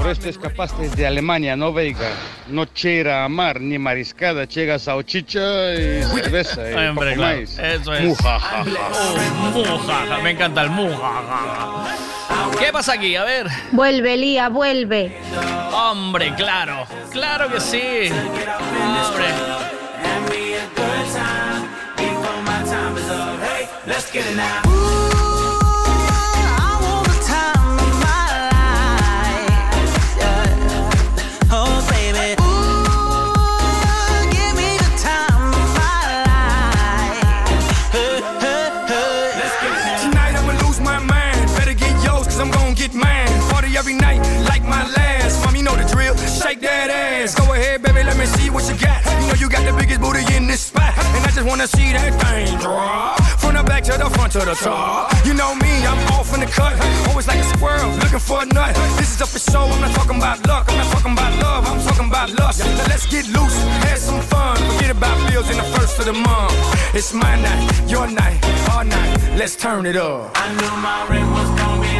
Orestes 0.00 0.38
capaces 0.38 0.96
de 0.96 1.06
Alemania, 1.06 1.56
no 1.56 1.72
Veiga. 1.72 2.10
No 2.48 2.64
chega 2.66 3.24
a 3.24 3.28
mar 3.28 3.60
ni 3.60 3.78
mariscada, 3.78 4.46
chega 4.46 4.78
salchicha 4.78 5.74
y 5.74 6.02
cerveza. 6.02 6.70
Y 6.70 6.74
Hombre, 6.74 7.10
poco 7.10 7.22
claro, 7.22 7.40
más. 7.40 7.58
eso 7.58 7.92
es. 7.94 8.02
Oh, 8.02 8.06
mujaja, 9.54 10.18
me 10.22 10.30
encanta 10.30 10.62
el 10.62 10.70
mujaja. 10.70 11.96
¿Qué 12.58 12.72
pasa 12.72 12.94
aquí? 12.94 13.16
A 13.16 13.24
ver. 13.24 13.46
Vuelve, 13.72 14.16
Lía, 14.16 14.48
vuelve. 14.48 15.12
Hombre, 15.72 16.34
claro. 16.34 16.86
Claro 17.10 17.48
que 17.48 17.60
sí. 17.60 18.10
Hombre. 18.10 19.79
Now. 24.40 24.69
Spot, 50.58 50.96
and 50.96 51.24
I 51.24 51.30
just 51.30 51.46
wanna 51.46 51.66
see 51.66 51.92
that 51.92 52.12
thing 52.22 52.58
drop 52.58 53.20
from 53.38 53.54
the 53.54 53.62
back 53.62 53.84
to 53.84 53.92
the 53.98 54.10
front 54.10 54.32
to 54.32 54.40
the 54.40 54.54
top. 54.54 55.12
You 55.24 55.34
know 55.34 55.54
me, 55.54 55.86
I'm 55.86 55.98
off 56.12 56.32
in 56.34 56.40
the 56.40 56.46
cut, 56.46 56.74
always 57.08 57.26
like 57.26 57.38
a 57.38 57.44
squirrel 57.44 57.90
looking 58.02 58.18
for 58.18 58.42
a 58.42 58.46
nut. 58.46 58.74
This 58.98 59.14
is 59.14 59.22
up 59.22 59.28
for 59.28 59.38
show. 59.38 59.64
I'm 59.64 59.80
not 59.80 59.94
talking 59.94 60.16
about 60.16 60.46
luck. 60.46 60.66
I'm 60.68 60.78
not 60.78 60.92
talking 60.92 61.12
about 61.12 61.32
love. 61.42 61.66
I'm 61.66 61.80
talking 61.86 62.08
about 62.08 62.30
lust. 62.38 62.60
Now 62.60 62.86
let's 62.88 63.06
get 63.06 63.26
loose, 63.28 63.56
have 63.86 63.98
some 63.98 64.20
fun. 64.22 64.56
Forget 64.56 64.90
about 64.90 65.16
bills 65.30 65.50
in 65.50 65.56
the 65.56 65.68
first 65.76 65.98
of 65.98 66.06
the 66.06 66.12
month. 66.12 66.54
It's 66.94 67.12
my 67.12 67.34
night, 67.40 67.90
your 67.90 68.06
night, 68.06 68.38
our 68.70 68.84
night. 68.84 69.18
Let's 69.36 69.56
turn 69.56 69.86
it 69.86 69.96
up. 69.96 70.32
I 70.34 70.48
knew 70.58 70.74
my 70.82 71.06
rent 71.08 71.30
was 71.30 71.50
gonna 71.60 71.82
be 71.82 71.99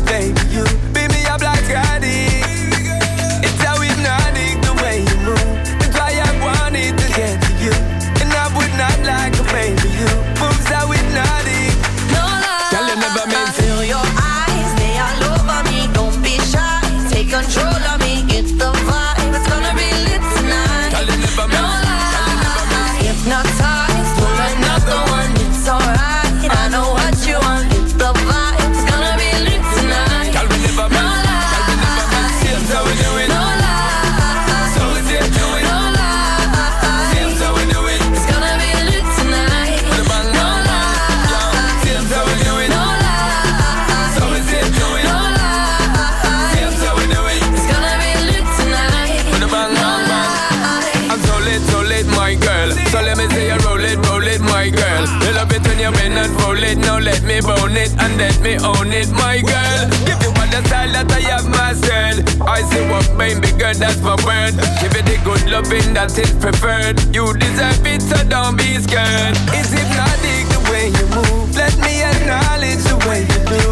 That's 63.81 63.99
my 64.01 64.15
word. 64.25 64.53
Give 64.79 64.93
it 64.93 65.05
the 65.05 65.19
good 65.23 65.49
loving 65.49 65.95
that 65.95 66.15
is 66.17 66.31
preferred. 66.33 66.99
You 67.15 67.33
deserve 67.33 67.85
it, 67.87 68.01
so 68.01 68.23
don't 68.29 68.55
be 68.55 68.77
scared. 68.77 69.35
It's 69.57 69.71
hypnotic 69.73 70.45
the 70.53 70.61
way 70.69 70.93
you 70.93 71.07
move. 71.17 71.55
Let 71.55 71.75
me 71.79 72.03
acknowledge 72.03 72.83
the 72.85 72.97
way 73.09 73.21
you 73.21 73.39
do. 73.49 73.70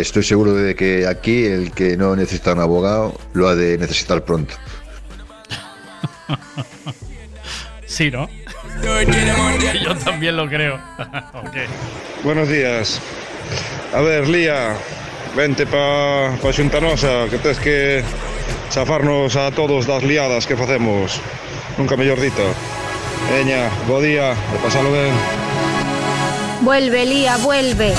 Eh, 0.00 0.02
estoy 0.02 0.22
seguro 0.22 0.54
de 0.54 0.74
que 0.74 1.06
aquí 1.06 1.44
el 1.44 1.72
que 1.72 1.96
no 1.96 2.16
necesita 2.16 2.54
un 2.54 2.60
abogado 2.60 3.14
lo 3.34 3.48
ha 3.48 3.54
de 3.54 3.76
necesitar 3.78 4.24
pronto. 4.24 4.54
Sí, 7.86 8.08
¿no? 8.08 8.28
Yo 9.84 9.96
también 9.96 10.36
lo 10.36 10.48
creo. 10.48 10.80
Ok. 11.34 11.56
Buenos 12.22 12.48
días. 12.48 13.00
A 13.92 14.00
ver, 14.00 14.28
Lía, 14.28 14.76
vente 15.36 15.66
para 15.66 16.36
pa 16.40 16.52
Xuntanosa, 16.52 17.26
que 17.28 17.38
tens 17.38 17.58
que 17.58 18.04
chafarnos 18.70 19.34
a 19.34 19.50
todos 19.50 19.86
das 19.86 20.04
liadas 20.04 20.46
que 20.46 20.56
facemos. 20.56 21.20
Nunca 21.76 21.96
mellor 21.96 22.20
dito. 22.20 22.46
Veña, 23.34 23.68
bo 23.88 24.00
día, 24.00 24.32
e 24.32 24.56
pasalo 24.62 24.92
ben. 24.94 25.12
Vuelve, 26.62 27.04
Lía, 27.04 27.36
vuelve. 27.38 27.92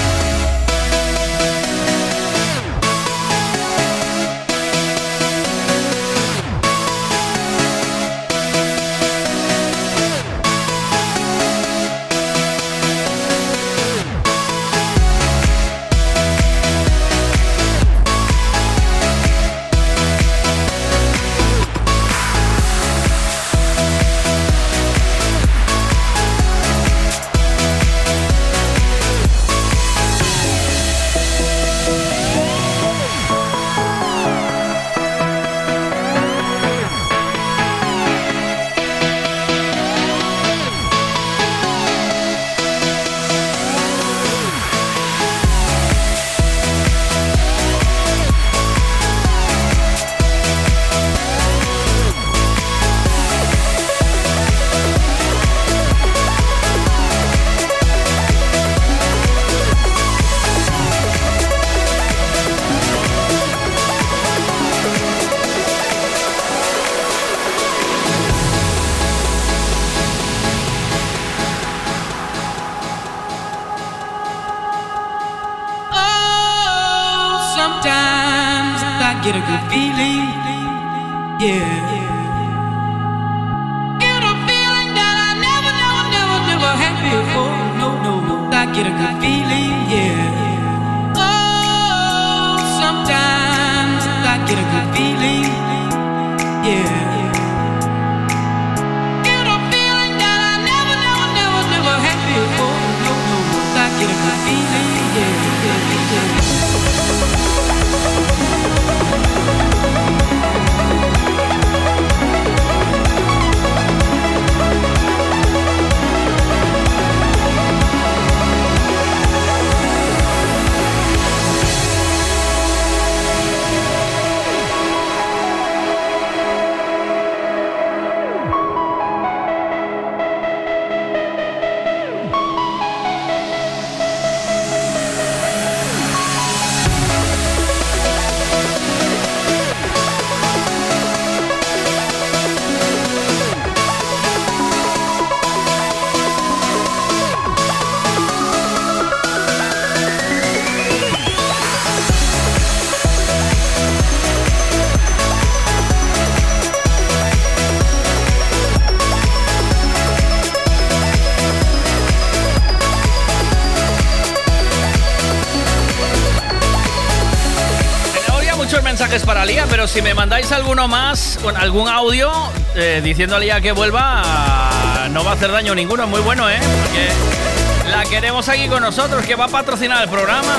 Si 169.91 170.01
me 170.01 170.13
mandáis 170.13 170.49
alguno 170.53 170.87
más, 170.87 171.37
con 171.41 171.57
algún 171.57 171.89
audio 171.89 172.31
eh, 172.75 173.01
diciendo 173.03 173.35
a 173.35 173.39
Lía 173.39 173.59
que 173.59 173.73
vuelva, 173.73 175.09
no 175.11 175.21
va 175.25 175.31
a 175.31 175.33
hacer 175.33 175.51
daño 175.51 175.75
ninguno. 175.75 176.07
Muy 176.07 176.21
bueno, 176.21 176.49
¿eh? 176.49 176.59
Porque 176.81 177.89
la 177.89 178.03
queremos 178.05 178.47
aquí 178.47 178.69
con 178.69 178.81
nosotros, 178.81 179.25
que 179.25 179.35
va 179.35 179.45
a 179.45 179.49
patrocinar 179.49 180.01
el 180.01 180.09
programa. 180.09 180.55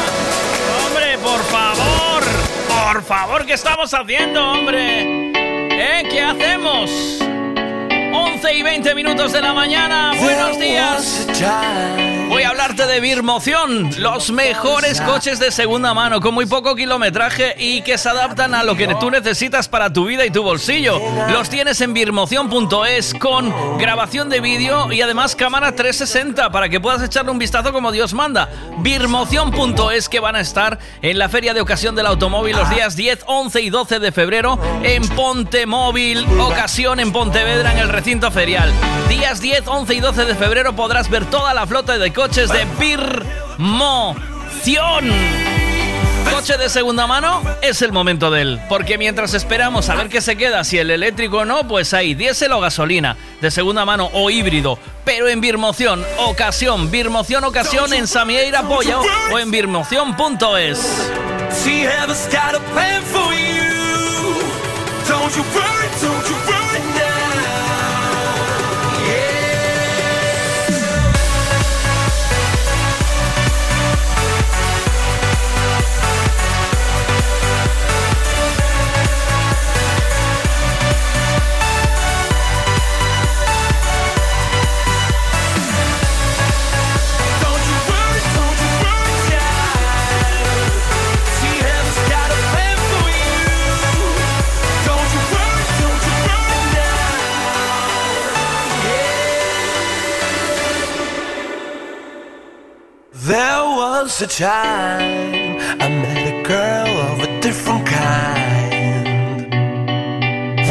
Hombre, 0.86 1.16
por 1.16 1.42
favor, 1.44 2.22
por 2.68 3.02
favor, 3.04 3.46
¿qué 3.46 3.54
estamos 3.54 3.94
haciendo, 3.94 4.52
hombre? 4.52 5.30
¿Eh? 5.70 6.06
¿Qué 6.10 6.20
hacemos? 6.20 6.90
11 8.12 8.54
y 8.54 8.62
20 8.62 8.94
minutos 8.94 9.32
de 9.32 9.40
la 9.40 9.54
mañana. 9.54 10.12
Buenos 10.20 10.58
días. 10.58 11.26
Hablarte 12.62 12.86
de 12.86 13.00
Birmoción, 13.00 13.90
los 13.98 14.30
mejores 14.30 15.00
coches 15.00 15.40
de 15.40 15.50
segunda 15.50 15.94
mano 15.94 16.20
con 16.20 16.32
muy 16.32 16.46
poco 16.46 16.76
kilometraje 16.76 17.56
y 17.58 17.82
que 17.82 17.98
se 17.98 18.08
adaptan 18.08 18.54
a 18.54 18.62
lo 18.62 18.76
que 18.76 18.86
tú 19.00 19.10
necesitas 19.10 19.66
para 19.66 19.92
tu 19.92 20.04
vida 20.04 20.24
y 20.24 20.30
tu 20.30 20.44
bolsillo. 20.44 21.00
Los 21.32 21.50
tienes 21.50 21.80
en 21.80 21.92
birmoción.es 21.92 23.14
con 23.14 23.52
grabación 23.78 24.28
de 24.28 24.40
vídeo 24.40 24.92
y 24.92 25.02
además 25.02 25.34
cámara 25.34 25.74
360 25.74 26.50
para 26.50 26.68
que 26.68 26.78
puedas 26.78 27.02
echarle 27.02 27.32
un 27.32 27.38
vistazo 27.40 27.72
como 27.72 27.90
Dios 27.90 28.14
manda. 28.14 28.48
Birmoción.es 28.78 30.08
que 30.08 30.20
van 30.20 30.36
a 30.36 30.40
estar 30.40 30.78
en 31.00 31.18
la 31.18 31.28
Feria 31.28 31.54
de 31.54 31.62
Ocasión 31.62 31.96
del 31.96 32.06
Automóvil 32.06 32.54
los 32.54 32.70
días 32.70 32.94
10, 32.94 33.24
11 33.26 33.60
y 33.60 33.70
12 33.70 33.98
de 33.98 34.12
febrero 34.12 34.60
en 34.84 35.08
Ponte 35.08 35.66
Móvil, 35.66 36.24
Ocasión 36.38 37.00
en 37.00 37.10
Pontevedra 37.10 37.72
en 37.72 37.78
el 37.78 37.88
recinto 37.88 38.30
ferial. 38.30 38.72
Días 39.12 39.42
10, 39.42 39.64
11 39.66 39.94
y 39.94 40.00
12 40.00 40.24
de 40.24 40.34
febrero 40.34 40.74
podrás 40.74 41.10
ver 41.10 41.26
toda 41.26 41.52
la 41.52 41.66
flota 41.66 41.98
de 41.98 42.14
coches 42.14 42.48
de 42.48 42.66
Birmoción. 42.80 44.24
Coche 46.32 46.56
de 46.56 46.70
segunda 46.70 47.06
mano 47.06 47.42
es 47.60 47.82
el 47.82 47.92
momento 47.92 48.30
de 48.30 48.40
él, 48.40 48.60
porque 48.70 48.96
mientras 48.96 49.34
esperamos 49.34 49.90
a 49.90 49.96
ver 49.96 50.08
qué 50.08 50.22
se 50.22 50.36
queda, 50.36 50.64
si 50.64 50.78
el 50.78 50.90
eléctrico 50.90 51.40
o 51.40 51.44
no, 51.44 51.68
pues 51.68 51.92
hay 51.92 52.14
diésel 52.14 52.52
o 52.52 52.60
gasolina, 52.60 53.18
de 53.42 53.50
segunda 53.50 53.84
mano 53.84 54.08
o 54.14 54.30
híbrido, 54.30 54.78
pero 55.04 55.28
en 55.28 55.42
Birmoción, 55.42 56.02
ocasión, 56.16 56.90
Birmoción 56.90 57.44
ocasión 57.44 57.92
en 57.92 58.06
Samieira 58.08 58.62
Pollo 58.62 59.02
o 59.30 59.38
en 59.38 59.50
birmoción.es. 59.50 61.10
the 104.22 104.28
time 104.28 105.58
I 105.80 105.88
met 105.88 106.28
a 106.32 106.42
girl 106.46 106.96
of 107.10 107.18
a 107.26 107.40
different 107.40 107.84
kind. 107.84 109.50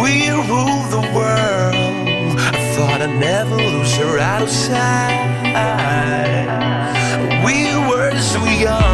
We 0.02 0.30
rule 0.30 0.84
the 0.96 1.04
world. 1.14 2.40
I 2.40 2.74
thought 2.74 3.02
I'd 3.02 3.20
never 3.20 3.58
lose 3.58 3.94
her 3.98 4.20
outside. 4.20 5.52
We 7.46 7.76
were 7.90 8.18
so 8.20 8.42
young. 8.46 8.91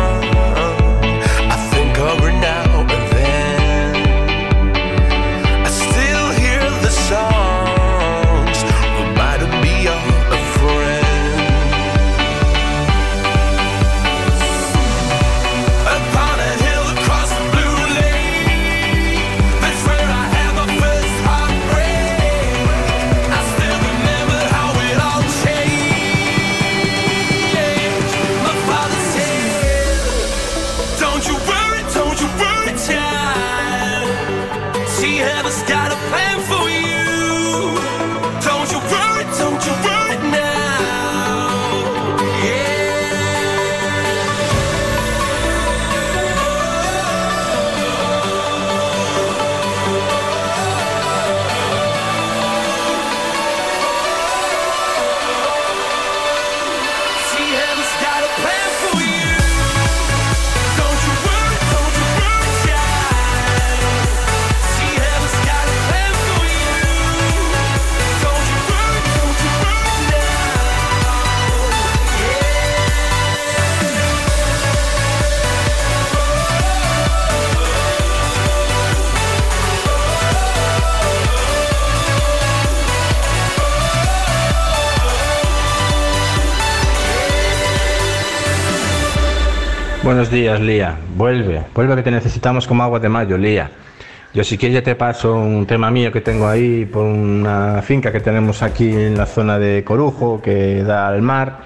Buenos 90.07 90.31
días, 90.31 90.61
Lía. 90.61 90.95
Vuelve, 91.17 91.63
vuelve 91.75 91.97
que 91.97 92.03
te 92.03 92.11
necesitamos 92.11 92.65
como 92.65 92.81
agua 92.81 92.97
de 92.97 93.09
mayo, 93.09 93.37
Lía. 93.37 93.69
Yo 94.33 94.41
si 94.45 94.57
quieres 94.57 94.75
ya 94.75 94.81
te 94.81 94.95
paso 94.95 95.35
un 95.35 95.65
tema 95.65 95.91
mío 95.91 96.13
que 96.13 96.21
tengo 96.21 96.47
ahí 96.47 96.85
por 96.85 97.03
una 97.03 97.81
finca 97.81 98.09
que 98.09 98.21
tenemos 98.21 98.63
aquí 98.63 98.89
en 98.89 99.17
la 99.17 99.25
zona 99.25 99.59
de 99.59 99.83
Corujo 99.83 100.41
que 100.41 100.81
da 100.83 101.09
al 101.09 101.21
mar 101.21 101.63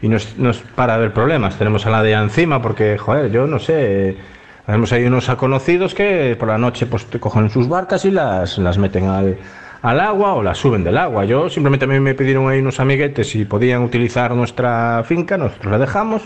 y 0.00 0.08
nos, 0.08 0.38
nos 0.38 0.56
para 0.60 0.94
haber 0.94 1.12
problemas. 1.12 1.58
Tenemos 1.58 1.84
a 1.84 1.90
la 1.90 2.02
de 2.02 2.12
encima 2.12 2.62
porque, 2.62 2.96
joder, 2.96 3.30
yo 3.30 3.46
no 3.46 3.58
sé, 3.58 4.16
tenemos 4.64 4.90
ahí 4.94 5.04
unos 5.04 5.26
conocidos 5.34 5.94
que 5.94 6.34
por 6.40 6.48
la 6.48 6.56
noche 6.56 6.86
pues 6.86 7.04
te 7.04 7.20
cogen 7.20 7.50
sus 7.50 7.68
barcas 7.68 8.06
y 8.06 8.10
las, 8.10 8.56
las 8.56 8.78
meten 8.78 9.08
al, 9.08 9.36
al 9.82 10.00
agua 10.00 10.32
o 10.32 10.42
las 10.42 10.56
suben 10.56 10.82
del 10.82 10.96
agua. 10.96 11.26
Yo 11.26 11.50
simplemente 11.50 11.84
a 11.84 11.88
mí 11.88 12.00
me 12.00 12.14
pidieron 12.14 12.48
ahí 12.48 12.60
unos 12.60 12.80
amiguetes 12.80 13.28
si 13.28 13.44
podían 13.44 13.82
utilizar 13.82 14.34
nuestra 14.34 15.04
finca, 15.04 15.36
nosotros 15.36 15.72
la 15.72 15.78
dejamos 15.78 16.22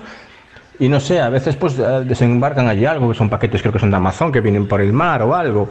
y 0.79 0.89
no 0.89 1.01
sé, 1.01 1.21
a 1.21 1.29
veces 1.29 1.57
pues 1.57 1.79
eh, 1.79 2.03
desembarcan 2.05 2.69
allí 2.69 2.85
algo, 2.87 3.09
que 3.11 3.17
son 3.17 3.29
paquetes 3.31 3.61
creo 3.63 3.73
que 3.73 3.79
son 3.79 3.91
de 3.91 3.97
Amazon, 3.97 4.31
que 4.33 4.41
vienen 4.41 4.67
por 4.67 4.81
el 4.81 4.93
mar 4.93 5.23
o 5.23 5.35
algo, 5.35 5.71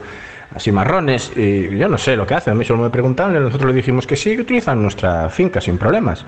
así 0.56 0.72
marrones, 0.72 1.32
y 1.36 1.78
yo 1.78 1.88
no 1.88 1.98
sé 1.98 2.16
lo 2.16 2.26
que 2.26 2.34
hacen, 2.34 2.54
a 2.54 2.56
mí 2.56 2.66
solo 2.66 2.84
me 2.84 2.90
preguntaron 2.90 3.36
y 3.36 3.40
nosotros 3.40 3.70
le 3.72 3.76
dijimos 3.76 4.08
que 4.08 4.16
sí, 4.16 4.36
que 4.36 4.42
utilizan 4.42 4.82
nuestra 4.82 5.30
finca 5.30 5.62
sin 5.62 5.78
problemas. 5.78 6.26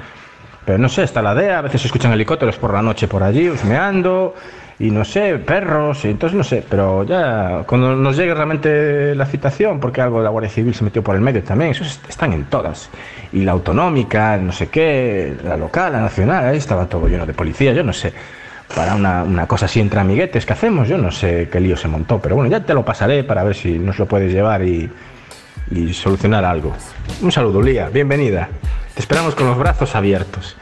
Pero 0.65 0.77
no 0.79 0.89
sé, 0.89 1.03
está 1.03 1.21
la 1.21 1.33
DEA, 1.33 1.59
a 1.59 1.61
veces 1.61 1.79
se 1.81 1.87
escuchan 1.87 2.11
helicópteros 2.11 2.57
por 2.57 2.73
la 2.73 2.81
noche 2.81 3.07
por 3.07 3.23
allí, 3.23 3.49
husmeando, 3.49 4.35
y 4.79 4.91
no 4.91 5.05
sé, 5.05 5.35
perros, 5.37 6.03
y 6.03 6.09
entonces 6.09 6.37
no 6.37 6.43
sé, 6.43 6.61
pero 6.69 7.05
ya 7.05 7.63
cuando 7.65 7.95
nos 7.95 8.17
llegue 8.17 8.33
realmente 8.33 9.15
la 9.15 9.25
citación, 9.25 9.79
porque 9.79 10.01
algo 10.01 10.17
de 10.17 10.25
la 10.25 10.29
Guardia 10.29 10.49
Civil 10.51 10.75
se 10.75 10.83
metió 10.83 11.01
por 11.01 11.15
el 11.15 11.21
medio 11.21 11.41
también, 11.41 11.71
eso 11.71 11.83
es- 11.85 12.01
están 12.09 12.33
en 12.33 12.43
todas. 12.45 12.89
Y 13.31 13.43
la 13.43 13.53
autonómica, 13.53 14.35
no 14.37 14.51
sé 14.51 14.67
qué, 14.67 15.35
la 15.41 15.55
local, 15.55 15.93
la 15.93 16.01
nacional, 16.01 16.45
ahí 16.45 16.57
estaba 16.57 16.85
todo 16.85 17.07
lleno 17.07 17.25
de 17.25 17.33
policía, 17.33 17.71
yo 17.71 17.81
no 17.83 17.93
sé. 17.93 18.11
Para 18.75 18.95
una, 18.95 19.23
una 19.23 19.47
cosa 19.47 19.65
así 19.65 19.79
entre 19.79 19.99
amiguetes 19.99 20.45
que 20.45 20.53
hacemos, 20.53 20.87
yo 20.87 20.97
no 20.97 21.11
sé 21.11 21.49
qué 21.51 21.59
lío 21.59 21.77
se 21.77 21.87
montó, 21.87 22.21
pero 22.21 22.35
bueno, 22.35 22.49
ya 22.49 22.63
te 22.63 22.73
lo 22.73 22.83
pasaré 22.85 23.23
para 23.23 23.43
ver 23.43 23.55
si 23.55 23.79
nos 23.79 23.97
lo 23.97 24.05
puedes 24.05 24.31
llevar 24.31 24.63
y, 24.63 24.89
y 25.71 25.93
solucionar 25.93 26.45
algo. 26.45 26.73
Un 27.21 27.31
saludo, 27.31 27.61
Lía, 27.61 27.89
bienvenida. 27.89 28.49
Te 28.93 29.01
esperamos 29.01 29.35
con 29.35 29.47
los 29.47 29.57
brazos 29.57 29.95
abiertos. 29.95 30.57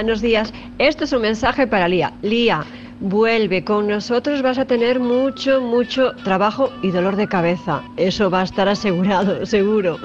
Buenos 0.00 0.22
días. 0.22 0.50
Esto 0.78 1.04
es 1.04 1.12
un 1.12 1.20
mensaje 1.20 1.66
para 1.66 1.86
Lía. 1.86 2.14
Lía, 2.22 2.64
vuelve. 3.00 3.64
Con 3.64 3.86
nosotros 3.86 4.40
vas 4.40 4.56
a 4.56 4.64
tener 4.64 4.98
mucho, 4.98 5.60
mucho 5.60 6.12
trabajo 6.24 6.70
y 6.80 6.90
dolor 6.90 7.16
de 7.16 7.28
cabeza. 7.28 7.82
Eso 7.98 8.30
va 8.30 8.40
a 8.40 8.44
estar 8.44 8.66
asegurado, 8.66 9.44
seguro. 9.56 9.98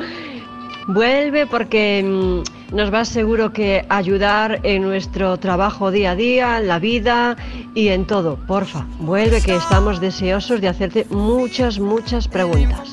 Vuelve 0.90 1.48
porque 1.48 2.04
mm, 2.04 2.76
nos 2.76 2.94
va 2.94 3.06
seguro 3.06 3.54
que 3.54 3.86
ayudar 3.88 4.60
en 4.64 4.82
nuestro 4.82 5.38
trabajo 5.38 5.92
día 5.92 6.12
a 6.12 6.16
día, 6.18 6.58
en 6.60 6.68
la 6.68 6.80
vida 6.80 7.38
y 7.74 7.88
en 7.88 8.06
todo. 8.06 8.36
Porfa, 8.48 8.86
vuelve 9.00 9.42
que 9.42 9.56
estamos 9.56 10.02
deseosos 10.02 10.60
de 10.60 10.68
hacerte 10.68 11.08
muchas, 11.10 11.80
muchas 11.80 12.28
preguntas. 12.28 12.85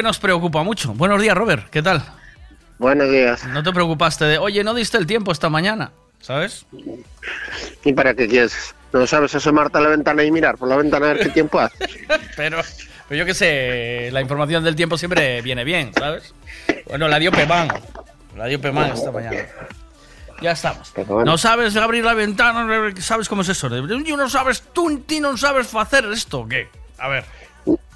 Que 0.00 0.04
nos 0.04 0.18
preocupa 0.18 0.62
mucho. 0.62 0.94
Buenos 0.94 1.20
días, 1.20 1.36
Robert, 1.36 1.68
¿qué 1.68 1.82
tal? 1.82 2.02
Buenos 2.78 3.10
días. 3.10 3.46
No 3.48 3.62
te 3.62 3.70
preocupaste 3.70 4.24
de, 4.24 4.38
oye, 4.38 4.64
no 4.64 4.72
diste 4.72 4.96
el 4.96 5.06
tiempo 5.06 5.30
esta 5.30 5.50
mañana, 5.50 5.92
¿sabes? 6.22 6.64
¿Y 7.84 7.92
para 7.92 8.14
qué 8.14 8.26
quieres? 8.26 8.74
¿No 8.94 9.06
sabes 9.06 9.34
asomarte 9.34 9.76
a 9.76 9.82
la 9.82 9.90
ventana 9.90 10.24
y 10.24 10.30
mirar 10.30 10.56
por 10.56 10.70
la 10.70 10.76
ventana 10.76 11.10
a 11.10 11.12
ver 11.12 11.24
qué 11.24 11.28
tiempo 11.28 11.60
hace? 11.60 11.84
pero, 12.36 12.62
pero 13.10 13.18
yo 13.18 13.26
qué 13.26 13.34
sé, 13.34 14.08
la 14.10 14.22
información 14.22 14.64
del 14.64 14.74
tiempo 14.74 14.96
siempre 14.96 15.42
viene 15.42 15.64
bien, 15.64 15.92
¿sabes? 15.92 16.32
Bueno, 16.88 17.06
la 17.06 17.18
dio 17.18 17.30
Pemán. 17.30 17.68
La 18.38 18.46
dio 18.46 18.58
Pemán 18.58 18.92
esta 18.92 19.12
mañana. 19.12 19.36
Ya 20.40 20.52
estamos. 20.52 20.94
No 21.26 21.36
sabes 21.36 21.76
abrir 21.76 22.06
la 22.06 22.14
ventana, 22.14 22.94
¿sabes 23.02 23.28
cómo 23.28 23.42
es 23.42 23.50
eso? 23.50 23.66
Y 23.66 24.16
no 24.16 24.30
sabes, 24.30 24.62
tú 24.72 24.98
ti 25.00 25.20
no 25.20 25.36
sabes 25.36 25.74
hacer 25.74 26.06
esto, 26.06 26.40
¿o 26.40 26.48
¿qué? 26.48 26.70
A 26.96 27.08
ver. 27.08 27.26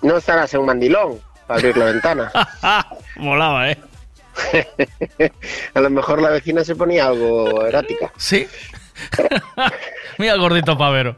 No 0.02 0.18
estarás 0.18 0.52
en 0.52 0.60
un 0.60 0.66
mandilón 0.66 1.18
para 1.46 1.60
abrir 1.60 1.76
la 1.76 1.84
ventana. 1.86 2.32
Molaba, 3.16 3.70
¿eh? 3.70 3.78
a 5.74 5.80
lo 5.80 5.90
mejor 5.90 6.20
la 6.20 6.30
vecina 6.30 6.64
se 6.64 6.74
ponía 6.74 7.06
algo 7.06 7.64
erótica. 7.66 8.12
Sí. 8.16 8.46
Mira 10.18 10.34
el 10.34 10.40
gordito 10.40 10.76
pavero. 10.76 11.16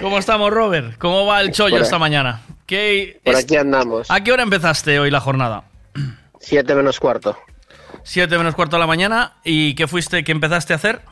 ¿Cómo 0.00 0.18
estamos, 0.18 0.50
Robert? 0.50 0.96
¿Cómo 0.98 1.26
va 1.26 1.40
el 1.40 1.52
chollo 1.52 1.78
esta 1.78 1.98
mañana? 1.98 2.40
¿Qué, 2.66 3.20
Por 3.24 3.36
aquí 3.36 3.56
andamos. 3.56 4.10
¿A 4.10 4.22
qué 4.22 4.32
hora 4.32 4.42
empezaste 4.42 4.98
hoy 4.98 5.10
la 5.10 5.20
jornada? 5.20 5.64
Siete 6.38 6.74
menos 6.74 6.98
cuarto. 7.00 7.36
Siete 8.02 8.38
menos 8.38 8.54
cuarto 8.54 8.76
de 8.76 8.80
la 8.80 8.86
mañana. 8.86 9.34
¿Y 9.44 9.74
qué 9.74 9.86
fuiste, 9.86 10.24
qué 10.24 10.32
empezaste 10.32 10.72
a 10.72 10.76
hacer? 10.76 11.02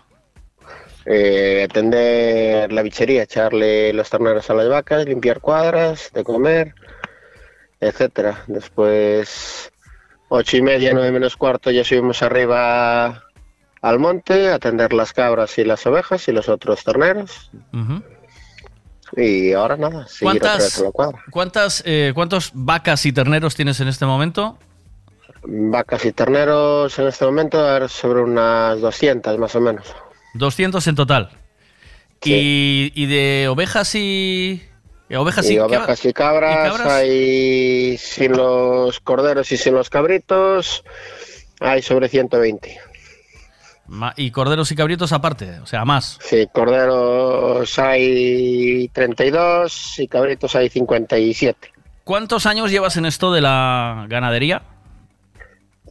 Eh, 1.11 1.63
atender 1.65 2.71
la 2.71 2.83
bichería, 2.83 3.23
echarle 3.23 3.95
los 3.95 4.11
terneros 4.11 4.51
a 4.51 4.55
las 4.55 4.69
vacas, 4.69 5.07
limpiar 5.07 5.41
cuadras, 5.41 6.11
de 6.13 6.23
comer, 6.23 6.75
etcétera. 7.81 8.45
Después, 8.47 9.73
ocho 10.29 10.59
y 10.59 10.63
media, 10.63 10.93
nueve 10.93 11.11
menos 11.11 11.35
cuarto, 11.39 11.71
ya 11.71 11.83
subimos 11.83 12.23
arriba 12.23 13.25
al 13.81 13.99
monte, 13.99 14.51
a 14.51 14.57
atender 14.57 14.93
las 14.93 15.15
cabras 15.15 15.57
y 15.57 15.65
las 15.65 15.87
ovejas 15.87 16.29
y 16.29 16.33
los 16.33 16.51
otros 16.51 16.85
terneros. 16.85 17.51
Y 19.17 19.55
ahora 19.55 19.79
nada, 19.79 20.07
seguir 20.09 20.43
¿Cuántas, 20.43 20.79
a 20.79 20.85
la 20.85 20.91
cuadra. 20.91 21.25
cuántas, 21.31 21.83
eh, 21.87 22.13
¿Cuántos 22.15 22.51
vacas 22.53 23.07
y 23.07 23.13
terneros 23.13 23.57
tienes 23.57 23.81
en 23.81 23.89
este 23.89 24.05
momento? 24.05 24.59
Vacas 25.43 26.05
y 26.05 26.13
terneros 26.13 26.99
en 26.99 27.07
este 27.07 27.25
momento, 27.25 27.89
sobre 27.89 28.21
unas 28.21 28.79
200 28.83 29.39
más 29.39 29.55
o 29.55 29.61
menos. 29.63 29.95
200 30.35 30.87
en 30.87 30.95
total. 30.95 31.31
Y, 32.25 32.93
y 32.95 33.07
de 33.07 33.49
ovejas 33.49 33.95
y... 33.95 34.63
Ovejas 35.17 35.49
y, 35.49 35.55
y 35.55 35.59
ovejas 35.59 36.05
y 36.05 36.13
cabras, 36.13 36.81
hay 36.81 37.97
sin 37.97 38.33
los 38.33 39.01
corderos 39.01 39.51
y 39.53 39.57
sin 39.57 39.73
los 39.73 39.89
cabritos, 39.89 40.85
hay 41.61 41.81
sobre 41.81 42.09
120. 42.11 42.79
Ma- 43.87 44.13
y 44.19 44.31
corderos 44.31 44.71
y 44.71 44.77
cabritos 44.77 45.13
aparte, 45.13 45.61
o 45.61 45.67
sea, 45.67 45.87
más. 45.87 46.19
Sí, 46.21 46.47
corderos 46.53 47.79
hay 47.79 48.91
32 48.93 49.99
y 50.01 50.09
cabritos 50.09 50.55
hay 50.55 50.69
57. 50.69 51.73
¿Cuántos 52.05 52.45
años 52.45 52.71
llevas 52.71 52.99
en 52.99 53.07
esto 53.07 53.33
de 53.33 53.41
la 53.41 54.05
ganadería? 54.11 54.61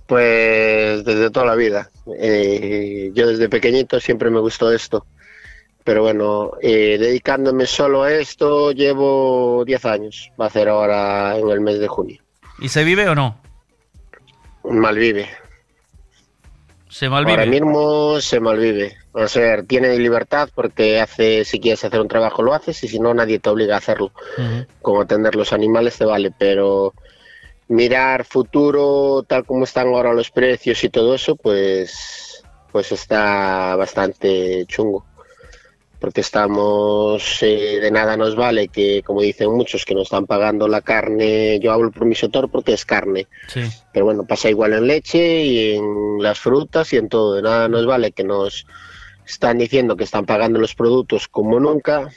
Pues 0.07 1.03
desde 1.03 1.29
toda 1.29 1.45
la 1.45 1.55
vida. 1.55 1.91
Eh, 2.17 3.11
yo 3.13 3.27
desde 3.27 3.49
pequeñito 3.49 3.99
siempre 3.99 4.29
me 4.29 4.39
gustó 4.39 4.71
esto. 4.71 5.05
Pero 5.83 6.01
bueno, 6.01 6.51
eh, 6.61 6.97
dedicándome 6.99 7.65
solo 7.65 8.03
a 8.03 8.11
esto 8.11 8.71
llevo 8.71 9.63
10 9.65 9.85
años. 9.85 10.31
Va 10.39 10.47
a 10.47 10.49
ser 10.49 10.69
ahora 10.69 11.37
en 11.37 11.49
el 11.49 11.61
mes 11.61 11.79
de 11.79 11.87
junio. 11.87 12.21
¿Y 12.59 12.69
se 12.69 12.83
vive 12.83 13.07
o 13.07 13.15
no? 13.15 13.39
Malvive. 14.63 15.29
Se 16.89 17.09
malvive. 17.09 17.31
Ahora 17.31 17.45
mismo 17.45 18.19
se 18.21 18.39
malvive. 18.39 18.97
O 19.11 19.27
sea, 19.27 19.61
tiene 19.63 19.97
libertad 19.97 20.49
porque 20.53 21.01
hace, 21.01 21.43
si 21.43 21.59
quieres 21.59 21.83
hacer 21.83 21.99
un 21.99 22.07
trabajo 22.07 22.43
lo 22.43 22.53
haces 22.53 22.83
y 22.83 22.87
si 22.87 22.99
no 22.99 23.13
nadie 23.13 23.39
te 23.39 23.49
obliga 23.49 23.75
a 23.75 23.79
hacerlo. 23.79 24.11
Como 24.81 25.01
atender 25.01 25.35
los 25.35 25.53
animales 25.53 25.97
te 25.97 26.05
vale, 26.05 26.31
pero 26.37 26.93
mirar 27.69 28.23
futuro 28.25 29.23
tal 29.27 29.45
como 29.45 29.63
están 29.65 29.87
ahora 29.87 30.13
los 30.13 30.31
precios 30.31 30.83
y 30.83 30.89
todo 30.89 31.15
eso, 31.15 31.35
pues, 31.35 32.43
pues 32.71 32.91
está 32.91 33.75
bastante 33.75 34.65
chungo. 34.67 35.05
Porque 35.99 36.21
estamos, 36.21 37.41
eh, 37.41 37.79
de 37.81 37.89
nada 37.89 38.15
nos 38.17 38.35
vale 38.35 38.67
que, 38.67 39.01
como 39.03 39.21
dicen 39.21 39.51
muchos, 39.51 39.83
que 39.83 39.95
nos 39.95 40.03
están 40.03 40.27
pagando 40.27 40.67
la 40.67 40.81
carne, 40.81 41.59
yo 41.59 41.71
hablo 41.71 41.89
por 41.89 42.05
mi 42.05 42.13
sector 42.13 42.51
porque 42.51 42.73
es 42.73 42.85
carne, 42.85 43.27
Sí. 43.47 43.61
pero 43.91 44.05
bueno, 44.05 44.23
pasa 44.23 44.47
igual 44.47 44.73
en 44.73 44.85
leche 44.85 45.41
y 45.43 45.75
en 45.75 46.21
las 46.21 46.39
frutas 46.39 46.93
y 46.93 46.97
en 46.97 47.09
todo. 47.09 47.33
De 47.33 47.41
nada 47.41 47.67
nos 47.67 47.87
vale 47.87 48.11
que 48.11 48.23
nos 48.23 48.67
están 49.25 49.57
diciendo 49.57 49.97
que 49.97 50.03
están 50.03 50.27
pagando 50.27 50.59
los 50.59 50.75
productos 50.75 51.27
como 51.27 51.59
nunca, 51.59 52.09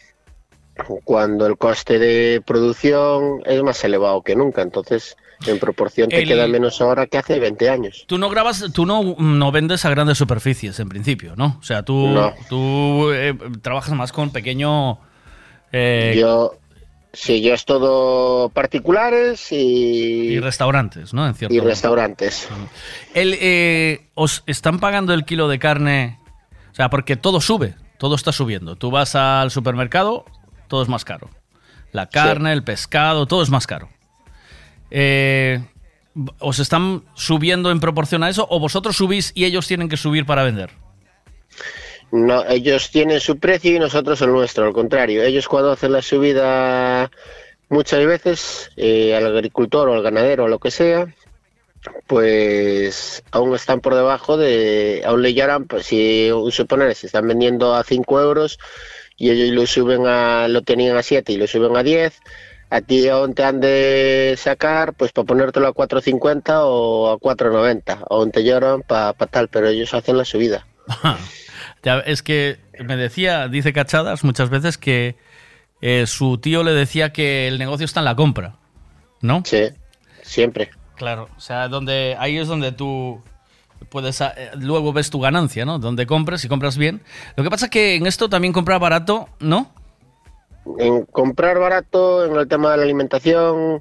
cuando 1.04 1.46
el 1.46 1.56
coste 1.56 1.98
de 1.98 2.42
producción 2.44 3.40
es 3.46 3.62
más 3.62 3.82
elevado 3.82 4.22
que 4.22 4.36
nunca. 4.36 4.60
Entonces, 4.60 5.16
en 5.46 5.58
proporción 5.58 6.08
te 6.08 6.18
El- 6.22 6.28
queda 6.28 6.46
menos 6.46 6.80
ahora 6.80 7.06
que 7.06 7.18
hace 7.18 7.38
20 7.40 7.68
años. 7.70 8.04
Tú 8.06 8.18
no 8.18 8.28
grabas, 8.28 8.64
tú 8.74 8.84
no, 8.86 9.16
no 9.18 9.52
vendes 9.52 9.84
a 9.84 9.90
grandes 9.90 10.18
superficies 10.18 10.78
en 10.80 10.88
principio, 10.88 11.34
¿no? 11.36 11.56
O 11.60 11.62
sea, 11.62 11.82
tú, 11.82 12.08
No. 12.08 12.32
tú 12.48 13.10
eh, 13.12 13.34
trabajas 13.62 13.94
más 13.94 14.12
con 14.12 14.30
pequeño... 14.30 14.98
eh, 15.72 16.16
Yo, 16.18 16.54
sí, 17.12 17.40
yo 17.42 17.54
es 17.54 17.64
todo 17.64 18.48
particulares 18.50 19.50
y, 19.52 19.56
y 19.56 20.40
restaurantes, 20.40 21.14
¿no? 21.14 21.26
En 21.26 21.34
cierto 21.34 21.54
y 21.54 21.60
restaurantes. 21.60 22.48
El, 23.14 23.36
eh, 23.40 24.08
¿Os 24.14 24.42
están 24.46 24.78
pagando 24.78 25.14
el 25.14 25.24
kilo 25.24 25.48
de 25.48 25.58
carne? 25.58 26.18
O 26.70 26.74
sea, 26.74 26.90
porque 26.90 27.16
todo 27.16 27.40
sube, 27.40 27.74
todo 27.98 28.14
está 28.14 28.32
subiendo. 28.32 28.76
Tú 28.76 28.90
vas 28.90 29.14
al 29.14 29.50
supermercado, 29.50 30.24
todo 30.68 30.82
es 30.82 30.88
más 30.88 31.04
caro. 31.04 31.30
La 31.92 32.06
carne, 32.08 32.52
el 32.52 32.62
pescado, 32.62 33.26
todo 33.26 33.42
es 33.42 33.50
más 33.50 33.66
caro. 33.66 33.88
Eh, 34.90 35.60
¿Os 36.38 36.58
están 36.58 37.04
subiendo 37.14 37.70
en 37.70 37.80
proporción 37.80 38.22
a 38.22 38.28
eso 38.28 38.46
o 38.50 38.58
vosotros 38.58 38.96
subís 38.96 39.32
y 39.34 39.44
ellos 39.44 39.68
tienen 39.68 39.88
que 39.88 39.96
subir 39.96 40.26
para 40.26 40.42
vender? 40.42 40.70
No, 42.12 42.44
ellos 42.48 42.90
tienen 42.90 43.20
su 43.20 43.38
precio 43.38 43.76
y 43.76 43.78
nosotros 43.78 44.20
el 44.20 44.32
nuestro, 44.32 44.66
al 44.66 44.72
contrario. 44.72 45.22
Ellos 45.22 45.46
cuando 45.46 45.70
hacen 45.70 45.92
la 45.92 46.02
subida 46.02 47.10
muchas 47.68 48.04
veces 48.04 48.70
eh, 48.76 49.14
al 49.14 49.26
agricultor 49.26 49.88
o 49.88 49.94
al 49.94 50.02
ganadero 50.02 50.44
o 50.44 50.48
lo 50.48 50.58
que 50.58 50.72
sea, 50.72 51.14
pues 52.06 53.22
aún 53.30 53.54
están 53.54 53.80
por 53.80 53.94
debajo 53.94 54.36
de, 54.36 55.02
aún 55.06 55.22
le 55.22 55.34
lloran, 55.34 55.66
pues 55.66 55.86
si 55.86 56.30
suponer, 56.50 56.94
se 56.94 57.06
están 57.06 57.28
vendiendo 57.28 57.74
a 57.74 57.84
5 57.84 58.20
euros 58.20 58.58
y 59.16 59.30
ellos 59.30 59.54
lo 59.54 59.66
suben 59.66 60.06
a, 60.06 60.48
lo 60.48 60.62
tenían 60.62 60.96
a 60.96 61.02
7 61.02 61.32
y 61.32 61.36
lo 61.36 61.46
suben 61.46 61.76
a 61.76 61.82
10, 61.82 62.20
a 62.70 62.80
ti 62.80 63.08
aún 63.08 63.34
te 63.34 63.42
han 63.42 63.60
de 63.60 64.34
sacar, 64.38 64.94
pues 64.94 65.12
para 65.12 65.26
ponértelo 65.26 65.66
a 65.66 65.74
4.50 65.74 66.60
o 66.62 67.10
a 67.10 67.18
4.90, 67.18 68.06
aún 68.08 68.30
te 68.30 68.44
lloran 68.44 68.82
para 68.82 69.12
tal, 69.12 69.48
pero 69.48 69.68
ellos 69.68 69.92
hacen 69.92 70.16
la 70.16 70.24
subida. 70.24 70.66
Ya, 71.82 72.00
Es 72.00 72.22
que 72.22 72.58
me 72.78 72.98
decía, 72.98 73.48
dice 73.48 73.72
Cachadas 73.72 74.22
muchas 74.22 74.50
veces 74.50 74.76
que 74.76 75.16
eh, 75.80 76.06
su 76.06 76.36
tío 76.36 76.62
le 76.62 76.72
decía 76.72 77.10
que 77.10 77.48
el 77.48 77.58
negocio 77.58 77.86
está 77.86 78.00
en 78.00 78.04
la 78.04 78.16
compra, 78.16 78.56
¿no? 79.22 79.42
Sí, 79.46 79.62
siempre. 80.20 80.70
Claro, 80.96 81.30
o 81.34 81.40
sea, 81.40 81.68
donde 81.68 82.16
ahí 82.18 82.36
es 82.36 82.48
donde 82.48 82.72
tú 82.72 83.22
puedes 83.88 84.20
eh, 84.20 84.50
luego 84.56 84.92
ves 84.92 85.08
tu 85.08 85.20
ganancia, 85.20 85.64
¿no? 85.64 85.78
Donde 85.78 86.06
compres 86.06 86.44
y 86.44 86.48
compras 86.48 86.76
bien. 86.76 87.00
Lo 87.36 87.44
que 87.44 87.50
pasa 87.50 87.66
es 87.66 87.70
que 87.70 87.94
en 87.94 88.06
esto 88.06 88.28
también 88.28 88.52
comprar 88.52 88.78
barato, 88.78 89.30
¿no? 89.38 89.72
En 90.78 91.04
comprar 91.06 91.58
barato 91.58 92.24
en 92.24 92.36
el 92.36 92.48
tema 92.48 92.70
de 92.70 92.76
la 92.78 92.82
alimentación 92.82 93.80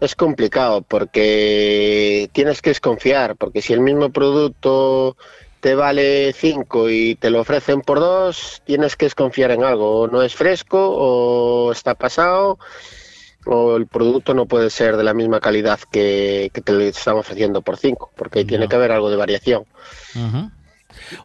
es 0.00 0.14
complicado 0.14 0.82
porque 0.82 2.28
tienes 2.32 2.60
que 2.62 2.70
desconfiar, 2.70 3.36
porque 3.36 3.62
si 3.62 3.72
el 3.72 3.80
mismo 3.80 4.10
producto 4.10 5.16
te 5.60 5.74
vale 5.74 6.32
5 6.32 6.90
y 6.90 7.14
te 7.14 7.30
lo 7.30 7.40
ofrecen 7.40 7.80
por 7.80 8.00
2, 8.00 8.62
tienes 8.64 8.96
que 8.96 9.06
desconfiar 9.06 9.50
en 9.52 9.64
algo, 9.64 10.00
o 10.00 10.08
no 10.08 10.22
es 10.22 10.34
fresco 10.34 10.78
o 10.78 11.72
está 11.72 11.94
pasado 11.94 12.58
o 13.46 13.76
el 13.76 13.86
producto 13.86 14.34
no 14.34 14.46
puede 14.46 14.70
ser 14.70 14.96
de 14.96 15.04
la 15.04 15.14
misma 15.14 15.40
calidad 15.40 15.78
que, 15.90 16.50
que 16.52 16.60
te 16.60 16.72
lo 16.72 16.80
están 16.80 17.16
ofreciendo 17.16 17.62
por 17.62 17.76
5, 17.76 18.10
porque 18.16 18.40
ahí 18.40 18.44
tiene 18.44 18.68
que 18.68 18.76
haber 18.76 18.92
algo 18.92 19.08
de 19.08 19.16
variación. 19.16 19.64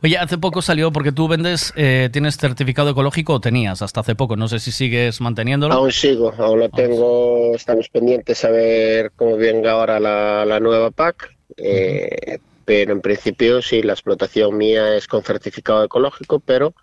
Oye, 0.04 0.18
hace 0.18 0.38
poco 0.38 0.62
salió 0.62 0.92
porque 0.92 1.12
tú 1.12 1.28
vendes, 1.28 1.74
eh, 1.76 2.10
tienes 2.12 2.38
certificado 2.38 2.90
ecológico 2.92 3.34
o 3.34 3.40
tenías 3.42 3.82
hasta 3.82 4.02
hace 4.02 4.16
poco. 4.16 4.36
No 4.36 4.48
sé 4.48 4.60
si 4.60 4.72
sigues 4.72 5.22
manteniéndolo. 5.22 5.74
Aún 5.74 5.92
sigo, 5.92 6.34
aún 6.38 6.60
lo 6.60 6.70
tengo, 6.70 7.56
estamos 7.56 7.90
pendientes 7.90 8.44
a 8.46 8.50
ver 8.50 9.12
cómo 9.16 9.38
venga 9.38 9.72
ahora 9.72 10.00
la, 10.00 10.46
la 10.46 10.60
nueva 10.60 10.92
PAC, 10.92 11.36
eh, 11.58 12.40
pero 12.66 12.94
en 12.94 13.02
principio 13.02 13.62
sí, 13.62 13.82
la 13.82 13.94
explotación 13.94 14.56
mía 14.58 14.96
es 14.96 15.08
con 15.08 15.24
certificado 15.24 15.84
ecológico, 15.84 16.40
pero 16.40 16.74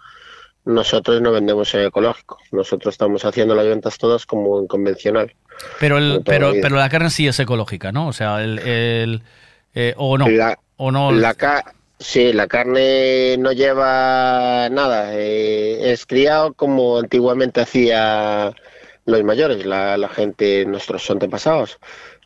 nosotros 0.64 1.22
no 1.22 1.32
vendemos 1.32 1.72
en 1.74 1.86
ecológico, 1.86 2.38
nosotros 2.52 2.92
estamos 2.94 3.24
haciendo 3.24 3.54
las 3.54 3.66
ventas 3.66 3.96
todas 3.96 4.26
como 4.26 4.58
en 4.60 4.66
convencional. 4.66 5.32
Pero, 5.80 5.98
el, 5.98 6.22
pero, 6.24 6.52
la 6.52 6.60
pero 6.60 6.76
la 6.76 6.88
carne 6.88 7.10
sí 7.10 7.26
es 7.26 7.40
ecológica, 7.40 7.90
¿no? 7.90 8.08
O 8.08 8.12
sea, 8.12 8.42
el, 8.44 8.58
el, 8.60 9.22
eh, 9.74 9.94
o 9.96 10.18
no. 10.18 10.28
La- 10.28 10.58
o 10.76 10.92
no. 10.92 11.10
La 11.10 11.34
sí, 11.98 12.32
la 12.32 12.46
carne 12.46 13.36
no 13.38 13.52
lleva 13.52 14.68
nada, 14.70 15.14
eh, 15.14 15.92
es 15.92 16.06
criado 16.06 16.54
como 16.54 16.98
antiguamente 16.98 17.60
hacía 17.60 18.54
los 19.04 19.24
mayores, 19.24 19.64
la, 19.66 20.08
gente, 20.08 20.64
nuestros 20.66 21.10
antepasados. 21.10 21.78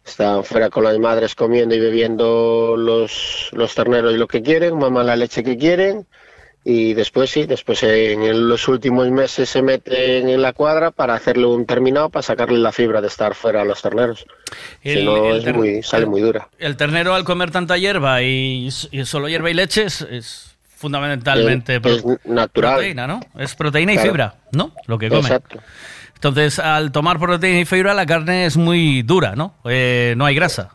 Estaban 0.04 0.44
fuera 0.44 0.68
con 0.68 0.84
las 0.84 0.98
madres 0.98 1.34
comiendo 1.34 1.74
y 1.74 1.80
bebiendo 1.80 2.74
los, 2.76 3.50
los 3.52 3.74
terneros 3.74 4.14
y 4.14 4.16
lo 4.16 4.26
que 4.26 4.42
quieren, 4.42 4.78
maman 4.78 5.06
la 5.06 5.16
leche 5.16 5.44
que 5.44 5.56
quieren 5.56 6.06
y 6.64 6.94
después 6.94 7.28
sí, 7.30 7.44
después 7.46 7.82
en 7.82 8.22
el- 8.22 8.48
los 8.48 8.68
últimos 8.68 9.10
meses 9.10 9.48
se 9.48 9.62
meten 9.62 10.28
en 10.28 10.40
la 10.42 10.52
cuadra 10.52 10.90
para 10.92 11.14
hacerle 11.14 11.46
un 11.46 11.66
terminado 11.66 12.08
para 12.08 12.22
sacarle 12.22 12.58
la 12.58 12.70
fibra 12.72 13.00
de 13.00 13.08
estar 13.08 13.34
fuera 13.34 13.62
a 13.62 13.64
los 13.64 13.82
terneros. 13.82 14.24
El- 14.82 14.98
si 15.00 15.04
no, 15.04 15.30
el 15.30 15.38
es 15.38 15.44
ter- 15.44 15.54
muy, 15.54 15.82
sale 15.82 16.06
muy 16.06 16.20
dura. 16.20 16.48
El 16.58 16.76
ternero 16.76 17.14
al 17.14 17.24
comer 17.24 17.50
tanta 17.50 17.76
hierba 17.78 18.22
y, 18.22 18.68
y 18.90 19.04
solo 19.04 19.28
hierba 19.28 19.50
y 19.50 19.54
leche 19.54 19.84
es, 19.84 20.02
es 20.02 20.56
fundamentalmente 20.76 21.76
Es- 21.76 21.84
es 22.04 22.04
natural. 22.24 22.74
proteína, 22.74 23.06
¿no? 23.06 23.20
Es 23.38 23.54
proteína 23.54 23.92
y 23.92 23.96
Claro. 23.96 24.10
fibra, 24.10 24.34
¿no? 24.52 24.72
Lo 24.86 24.98
que 24.98 25.08
come. 25.08 25.20
Exacto. 25.22 25.58
Entonces, 26.14 26.60
al 26.60 26.92
tomar 26.92 27.18
proteína 27.18 27.60
y 27.60 27.64
fibra, 27.64 27.94
la 27.94 28.06
carne 28.06 28.46
es 28.46 28.56
muy 28.56 29.02
dura, 29.02 29.34
¿no? 29.34 29.56
Eh, 29.64 30.14
no 30.16 30.24
hay 30.26 30.36
grasa. 30.36 30.70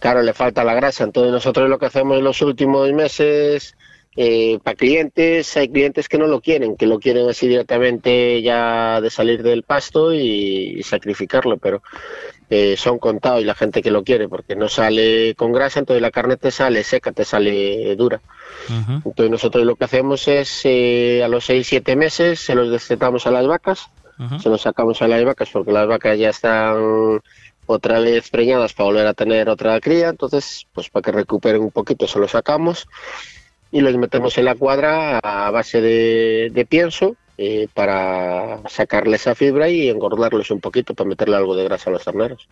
Claro, 0.00 0.22
le 0.22 0.32
falta 0.32 0.62
la 0.62 0.74
grasa. 0.74 1.02
Entonces 1.02 1.32
nosotros 1.32 1.68
lo 1.68 1.78
que 1.78 1.86
hacemos 1.86 2.16
en 2.18 2.22
los 2.24 2.40
últimos 2.42 2.92
meses, 2.92 3.74
eh, 4.16 4.58
para 4.62 4.76
clientes, 4.76 5.56
hay 5.56 5.68
clientes 5.68 6.08
que 6.08 6.18
no 6.18 6.26
lo 6.26 6.40
quieren, 6.40 6.76
que 6.76 6.86
lo 6.86 6.98
quieren 6.98 7.28
así 7.28 7.46
directamente 7.46 8.42
ya 8.42 9.00
de 9.00 9.10
salir 9.10 9.42
del 9.42 9.62
pasto 9.62 10.12
y, 10.12 10.78
y 10.78 10.82
sacrificarlo, 10.82 11.56
pero 11.56 11.82
eh, 12.50 12.76
son 12.78 12.98
contados 12.98 13.42
y 13.42 13.44
la 13.44 13.54
gente 13.54 13.82
que 13.82 13.90
lo 13.90 14.02
quiere, 14.02 14.26
porque 14.26 14.56
no 14.56 14.68
sale 14.70 15.34
con 15.34 15.52
grasa, 15.52 15.80
entonces 15.80 16.00
la 16.00 16.10
carne 16.10 16.38
te 16.38 16.50
sale 16.50 16.82
seca, 16.82 17.12
te 17.12 17.24
sale 17.24 17.94
dura. 17.94 18.20
Entonces 18.68 19.30
nosotros 19.30 19.64
lo 19.64 19.76
que 19.76 19.84
hacemos 19.84 20.26
es 20.28 20.62
eh, 20.64 21.22
a 21.22 21.28
los 21.28 21.48
6-7 21.48 21.94
meses 21.94 22.40
se 22.40 22.54
los 22.54 22.70
destetamos 22.70 23.26
a 23.26 23.30
las 23.30 23.46
vacas, 23.46 23.90
se 24.40 24.48
los 24.48 24.62
sacamos 24.62 25.00
a 25.02 25.08
las 25.08 25.24
vacas 25.24 25.50
porque 25.52 25.72
las 25.72 25.86
vacas 25.86 26.18
ya 26.18 26.30
están 26.30 27.20
otra 27.66 28.00
vez 28.00 28.30
preñadas 28.30 28.72
para 28.72 28.86
volver 28.86 29.06
a 29.06 29.14
tener 29.14 29.48
otra 29.50 29.78
cría, 29.80 30.08
entonces 30.08 30.66
pues 30.72 30.88
para 30.88 31.02
que 31.02 31.12
recuperen 31.12 31.60
un 31.60 31.70
poquito 31.70 32.08
se 32.08 32.18
los 32.18 32.30
sacamos 32.30 32.88
y 33.70 33.80
los 33.80 33.96
metemos 33.96 34.36
en 34.38 34.44
la 34.46 34.54
cuadra 34.54 35.18
a 35.18 35.50
base 35.50 35.80
de, 35.80 36.50
de 36.52 36.64
pienso 36.66 37.16
eh, 37.36 37.68
para 37.74 38.60
sacarle 38.68 39.16
esa 39.16 39.34
fibra 39.34 39.68
y 39.68 39.88
engordarlos 39.88 40.50
un 40.50 40.60
poquito 40.60 40.94
para 40.94 41.08
meterle 41.08 41.36
algo 41.36 41.54
de 41.54 41.64
grasa 41.64 41.90
a 41.90 41.92
los 41.92 42.04
terneros. 42.04 42.48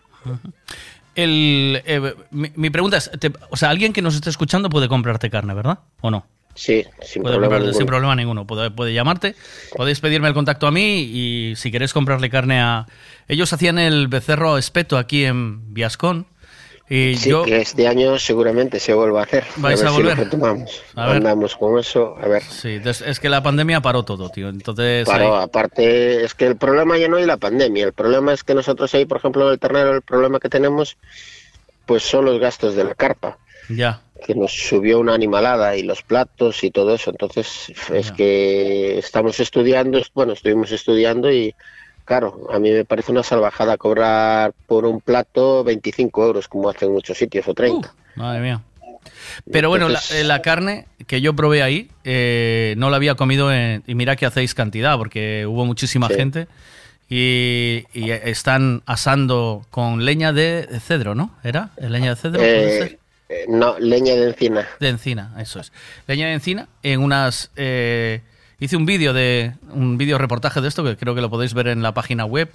El, 1.15 1.81
eh, 1.85 2.13
mi, 2.31 2.51
mi 2.55 2.69
pregunta 2.69 2.97
es, 2.97 3.09
te- 3.19 3.31
o 3.49 3.57
sea, 3.57 3.69
alguien 3.69 3.91
que 3.91 4.01
nos 4.01 4.15
esté 4.15 4.29
escuchando 4.29 4.69
puede 4.69 4.87
comprarte 4.87 5.29
carne, 5.29 5.53
¿verdad? 5.55 5.79
¿O 6.01 6.11
no? 6.11 6.25
Sí, 6.53 6.85
sin 7.01 7.21
puede 7.23 7.35
problema 7.35 7.57
ninguno. 7.59 7.77
sin 7.77 7.85
problema 7.85 8.15
ninguno. 8.15 8.47
Puede, 8.47 8.71
puede 8.71 8.93
llamarte, 8.93 9.35
podéis 9.75 9.99
pedirme 9.99 10.27
el 10.27 10.33
contacto 10.33 10.67
a 10.67 10.71
mí 10.71 11.01
y 11.01 11.53
si 11.55 11.71
queréis 11.71 11.93
comprarle 11.93 12.29
carne 12.29 12.59
a... 12.61 12.85
Ellos 13.27 13.51
hacían 13.53 13.77
el 13.79 14.07
becerro 14.07 14.57
espeto 14.57 14.97
aquí 14.97 15.25
en 15.25 15.73
Viascon 15.73 16.25
y 16.89 17.15
Sí, 17.15 17.29
yo... 17.31 17.43
que 17.43 17.57
este 17.61 17.87
año 17.87 18.17
seguramente 18.17 18.79
se 18.79 18.93
vuelva 18.93 19.21
a 19.21 19.23
hacer. 19.23 19.43
¿Vais 19.57 19.79
ver 19.79 19.87
a 19.87 19.91
si 19.91 19.97
lo 19.97 20.03
volver? 20.03 20.17
retomamos. 20.25 20.83
A 20.95 21.07
ver. 21.07 21.15
Andamos 21.17 21.55
con 21.55 21.77
eso, 21.79 22.15
a 22.21 22.27
ver. 22.27 22.43
Sí, 22.43 22.79
es 22.83 23.19
que 23.19 23.27
la 23.29 23.43
pandemia 23.43 23.81
paró 23.81 24.03
todo, 24.03 24.29
tío. 24.29 24.47
Entonces... 24.49 25.05
Claro, 25.05 25.37
ahí- 25.37 25.43
aparte 25.43 26.23
es 26.23 26.33
que 26.33 26.45
el 26.47 26.55
problema 26.55 26.97
ya 26.97 27.07
no 27.09 27.17
es 27.17 27.25
la 27.27 27.37
pandemia, 27.37 27.85
el 27.85 27.93
problema 27.93 28.31
es 28.33 28.43
que 28.43 28.53
nosotros 28.55 28.93
ahí, 28.93 29.05
por 29.05 29.17
ejemplo, 29.17 29.51
el 29.51 29.59
ternero, 29.59 29.93
el 29.93 30.01
problema 30.01 30.39
que 30.39 30.49
tenemos, 30.49 30.97
pues 31.85 32.03
son 32.03 32.25
los 32.25 32.39
gastos 32.39 32.75
de 32.75 32.83
la 32.85 32.95
carpa, 32.95 33.37
Ya. 33.69 34.01
que 34.25 34.33
nos 34.35 34.51
subió 34.53 34.99
una 34.99 35.13
animalada 35.13 35.75
y 35.75 35.83
los 35.83 36.01
platos 36.03 36.63
y 36.63 36.71
todo 36.71 36.95
eso. 36.95 37.11
Entonces 37.11 37.71
es 37.93 38.11
que 38.13 38.97
estamos 38.97 39.39
estudiando, 39.39 40.01
bueno, 40.13 40.33
estuvimos 40.33 40.71
estudiando 40.71 41.31
y 41.31 41.53
claro, 42.07 42.47
a 42.51 42.57
mí 42.57 42.71
me 42.71 42.85
parece 42.85 43.11
una 43.11 43.21
salvajada 43.21 43.77
cobrar 43.77 44.53
por 44.65 44.85
un 44.85 45.01
plato 45.01 45.63
25 45.63 46.25
euros, 46.25 46.47
como 46.47 46.69
hacen 46.69 46.91
muchos 46.91 47.17
sitios, 47.17 47.47
o 47.47 47.53
30. 47.53 47.93
Madre 48.15 48.39
mía. 48.41 48.61
Pero 49.51 49.69
bueno, 49.69 49.87
Entonces- 49.87 50.21
eh, 50.21 50.23
la 50.23 50.41
carne 50.41 50.87
que 51.05 51.21
yo 51.21 51.35
probé 51.35 51.61
ahí, 51.63 51.89
eh, 52.03 52.73
no 52.77 52.89
la 52.89 52.95
había 52.97 53.15
comido 53.15 53.53
en- 53.53 53.83
y 53.85 53.93
mira 53.95 54.15
que 54.15 54.25
hacéis 54.25 54.53
cantidad, 54.55 54.97
porque 54.97 55.45
hubo 55.45 55.65
muchísima 55.65 56.07
Sí. 56.07 56.15
gente 56.15 56.47
y, 57.09 57.83
y 57.93 58.09
están 58.11 58.81
asando 58.85 59.65
con 59.69 60.03
leña 60.05 60.33
de 60.33 60.67
cedro, 60.81 61.13
¿no? 61.15 61.35
¿Era? 61.43 61.69
¿El 61.77 61.91
leña 61.91 62.11
de 62.11 62.15
cedro? 62.15 62.39
puede? 62.39 62.83
Eh, 62.85 62.99
eh, 63.29 63.45
no, 63.49 63.77
leña 63.79 64.15
de 64.15 64.29
encina. 64.29 64.67
De 64.79 64.89
encina, 64.89 65.33
eso 65.39 65.59
es. 65.59 65.71
Leña 66.07 66.27
de 66.27 66.33
encina 66.33 66.67
en 66.83 67.01
unas... 67.01 67.51
eh, 67.55 68.21
hice 68.59 68.77
un 68.77 68.85
vídeo 68.85 69.13
de 69.13 69.53
un 69.71 69.97
vídeo 69.97 70.17
reportaje 70.17 70.61
de 70.61 70.67
esto 70.67 70.83
que 70.83 70.97
creo 70.97 71.15
que 71.15 71.21
lo 71.21 71.29
podéis 71.29 71.53
ver 71.53 71.67
en 71.67 71.81
la 71.81 71.93
página 71.93 72.25
web, 72.25 72.49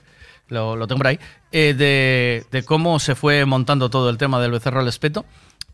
lo, 0.49 0.77
lo 0.77 0.87
tengo 0.87 0.99
por 0.99 1.07
ahí, 1.09 1.19
eh, 1.53 1.75
de, 1.75 2.45
de 2.51 2.65
cómo 2.65 2.99
se 2.99 3.15
fue 3.15 3.45
montando 3.45 3.91
todo 3.91 4.11
el 4.11 4.19
tema 4.19 4.41
del 4.41 4.51
becerro 4.51 4.81
al 4.81 4.89
espeto 4.89 5.25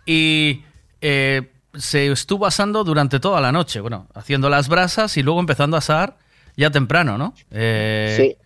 y 0.04 0.62
eh, 1.00 1.42
se 1.74 2.10
estuvo 2.10 2.46
asando 2.46 2.84
durante 2.84 3.20
toda 3.20 3.40
la 3.40 3.52
noche, 3.52 3.80
bueno, 3.80 4.08
haciendo 4.14 4.48
las 4.50 4.68
brasas 4.68 5.16
y 5.16 5.22
luego 5.22 5.40
empezando 5.40 5.76
a 5.76 5.78
asar 5.78 6.16
ya 6.56 6.70
temprano, 6.70 7.18
¿no? 7.18 7.34
Eh, 7.50 8.14
Sí. 8.16 8.36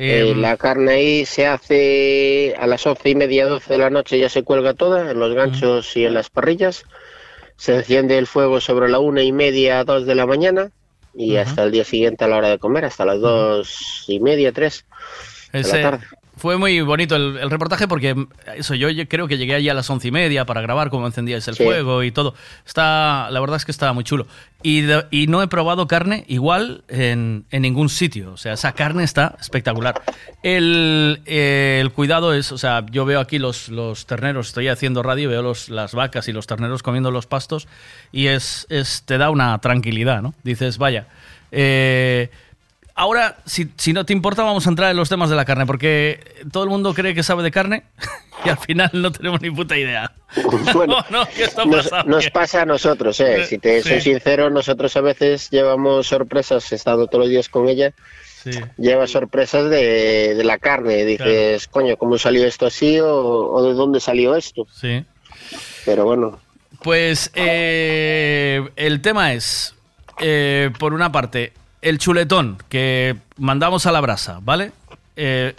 Em, 0.00 0.40
la 0.40 0.56
carne 0.56 0.92
ahí 0.92 1.24
se 1.24 1.46
hace 1.46 2.54
a 2.60 2.68
las 2.68 2.86
once 2.86 3.08
y 3.10 3.16
media, 3.16 3.46
doce 3.46 3.72
de 3.72 3.78
la 3.78 3.90
noche, 3.90 4.16
ya 4.16 4.28
se 4.28 4.44
cuelga 4.44 4.74
toda 4.74 5.10
en 5.10 5.18
los 5.18 5.34
ganchos 5.34 5.96
y 5.96 6.04
en 6.04 6.14
las 6.14 6.30
parrillas. 6.30 6.84
Se 7.56 7.74
enciende 7.74 8.16
el 8.16 8.28
fuego 8.28 8.60
sobre 8.60 8.88
la 8.88 9.00
una 9.00 9.22
y 9.24 9.32
media, 9.32 9.82
dos 9.82 10.06
de 10.06 10.14
la 10.14 10.24
mañana 10.26 10.70
y 11.14 11.36
hasta 11.36 11.64
el 11.64 11.72
día 11.72 11.84
siguiente 11.84 12.24
a 12.24 12.28
la 12.28 12.36
hora 12.36 12.48
de 12.48 12.58
comer, 12.58 12.84
hasta 12.84 13.04
las 13.04 13.20
dos 13.20 14.04
y 14.08 14.20
media, 14.20 14.52
tres 14.52 14.84
de 15.52 15.62
la 15.62 15.82
tarde. 15.82 16.06
Fue 16.38 16.56
muy 16.56 16.80
bonito 16.80 17.16
el, 17.16 17.36
el 17.36 17.50
reportaje 17.50 17.86
porque 17.86 18.14
eso 18.56 18.74
yo 18.74 18.88
creo 19.08 19.28
que 19.28 19.36
llegué 19.36 19.54
allí 19.54 19.68
a 19.68 19.74
las 19.74 19.90
once 19.90 20.08
y 20.08 20.10
media 20.10 20.44
para 20.46 20.60
grabar 20.60 20.88
cómo 20.90 21.06
encendíais 21.06 21.46
el 21.48 21.54
Sí. 21.56 21.64
fuego 21.64 22.02
y 22.02 22.10
todo. 22.12 22.34
Está, 22.66 23.28
la 23.30 23.40
verdad 23.40 23.56
es 23.56 23.64
que 23.64 23.72
estaba 23.72 23.92
muy 23.92 24.04
chulo. 24.04 24.26
Y, 24.62 24.80
de- 24.80 25.04
y 25.10 25.26
no 25.28 25.42
he 25.42 25.46
probado 25.48 25.86
carne 25.86 26.24
igual 26.28 26.82
en, 26.88 27.44
en 27.50 27.62
ningún 27.62 27.88
sitio. 27.88 28.32
O 28.32 28.36
sea, 28.36 28.54
esa 28.54 28.72
carne 28.72 29.04
está 29.04 29.36
espectacular. 29.40 30.00
El, 30.42 31.20
eh, 31.26 31.78
el 31.80 31.92
cuidado 31.92 32.32
es, 32.34 32.50
o 32.52 32.58
sea, 32.58 32.84
yo 32.90 33.04
veo 33.04 33.20
aquí 33.20 33.38
los, 33.38 33.68
los 33.68 34.06
terneros, 34.06 34.48
estoy 34.48 34.68
haciendo 34.68 35.02
radio, 35.02 35.28
veo 35.28 35.42
los, 35.42 35.68
las 35.68 35.94
vacas 35.94 36.26
y 36.28 36.32
los 36.32 36.46
terneros 36.46 36.82
comiendo 36.82 37.10
los 37.10 37.26
pastos 37.26 37.68
y 38.12 38.26
es, 38.28 38.66
es 38.70 39.02
te 39.04 39.18
da 39.18 39.30
una 39.30 39.58
tranquilidad, 39.58 40.22
¿no? 40.22 40.34
Dices, 40.42 40.78
vaya. 40.78 41.06
Eh, 41.52 42.30
Ahora, 43.00 43.36
si, 43.46 43.68
si 43.76 43.92
no 43.92 44.04
te 44.04 44.12
importa, 44.12 44.42
vamos 44.42 44.66
a 44.66 44.70
entrar 44.70 44.90
en 44.90 44.96
los 44.96 45.08
temas 45.08 45.30
de 45.30 45.36
la 45.36 45.44
carne, 45.44 45.66
porque 45.66 46.18
todo 46.50 46.64
el 46.64 46.68
mundo 46.70 46.94
cree 46.94 47.14
que 47.14 47.22
sabe 47.22 47.44
de 47.44 47.52
carne 47.52 47.84
y 48.44 48.48
al 48.48 48.58
final 48.58 48.90
no 48.92 49.12
tenemos 49.12 49.40
ni 49.40 49.50
puta 49.52 49.78
idea. 49.78 50.10
Bueno, 50.74 50.96
no, 51.10 51.24
¿qué 51.36 51.44
está 51.44 51.64
Nos, 51.64 51.90
nos 52.06 52.28
pasa 52.30 52.62
a 52.62 52.66
nosotros, 52.66 53.20
¿eh? 53.20 53.44
Si 53.46 53.58
te 53.58 53.82
soy 53.82 54.00
sincero, 54.00 54.50
nosotros 54.50 54.96
a 54.96 55.00
veces 55.00 55.48
llevamos 55.50 56.08
sorpresas, 56.08 56.72
he 56.72 56.74
estado 56.74 57.06
todos 57.06 57.20
los 57.24 57.30
días 57.30 57.48
con 57.48 57.68
ella, 57.68 57.92
Sí. 58.42 58.50
lleva 58.78 59.06
sorpresas 59.08 59.68
de, 59.70 60.34
de 60.34 60.44
la 60.44 60.58
carne. 60.58 61.04
Dices, 61.04 61.66
coño, 61.68 61.96
¿cómo 61.96 62.18
salió 62.18 62.46
esto 62.46 62.66
así 62.66 62.98
o, 63.00 63.08
o 63.52 63.62
de 63.64 63.74
dónde 63.74 64.00
salió 64.00 64.34
esto? 64.36 64.66
Sí. 64.72 65.04
Pero 65.84 66.04
bueno, 66.04 66.40
Pues 66.82 67.30
eh, 67.34 68.68
el 68.76 69.00
tema 69.02 69.34
es, 69.34 69.74
eh, 70.20 70.70
por 70.78 70.94
una 70.94 71.10
parte, 71.10 71.52
el 71.82 71.98
chuletón 71.98 72.58
que 72.68 73.16
mandamos 73.36 73.86
a 73.86 73.92
la 73.92 74.00
brasa, 74.00 74.38
¿vale? 74.42 74.72
Eh, 75.16 75.54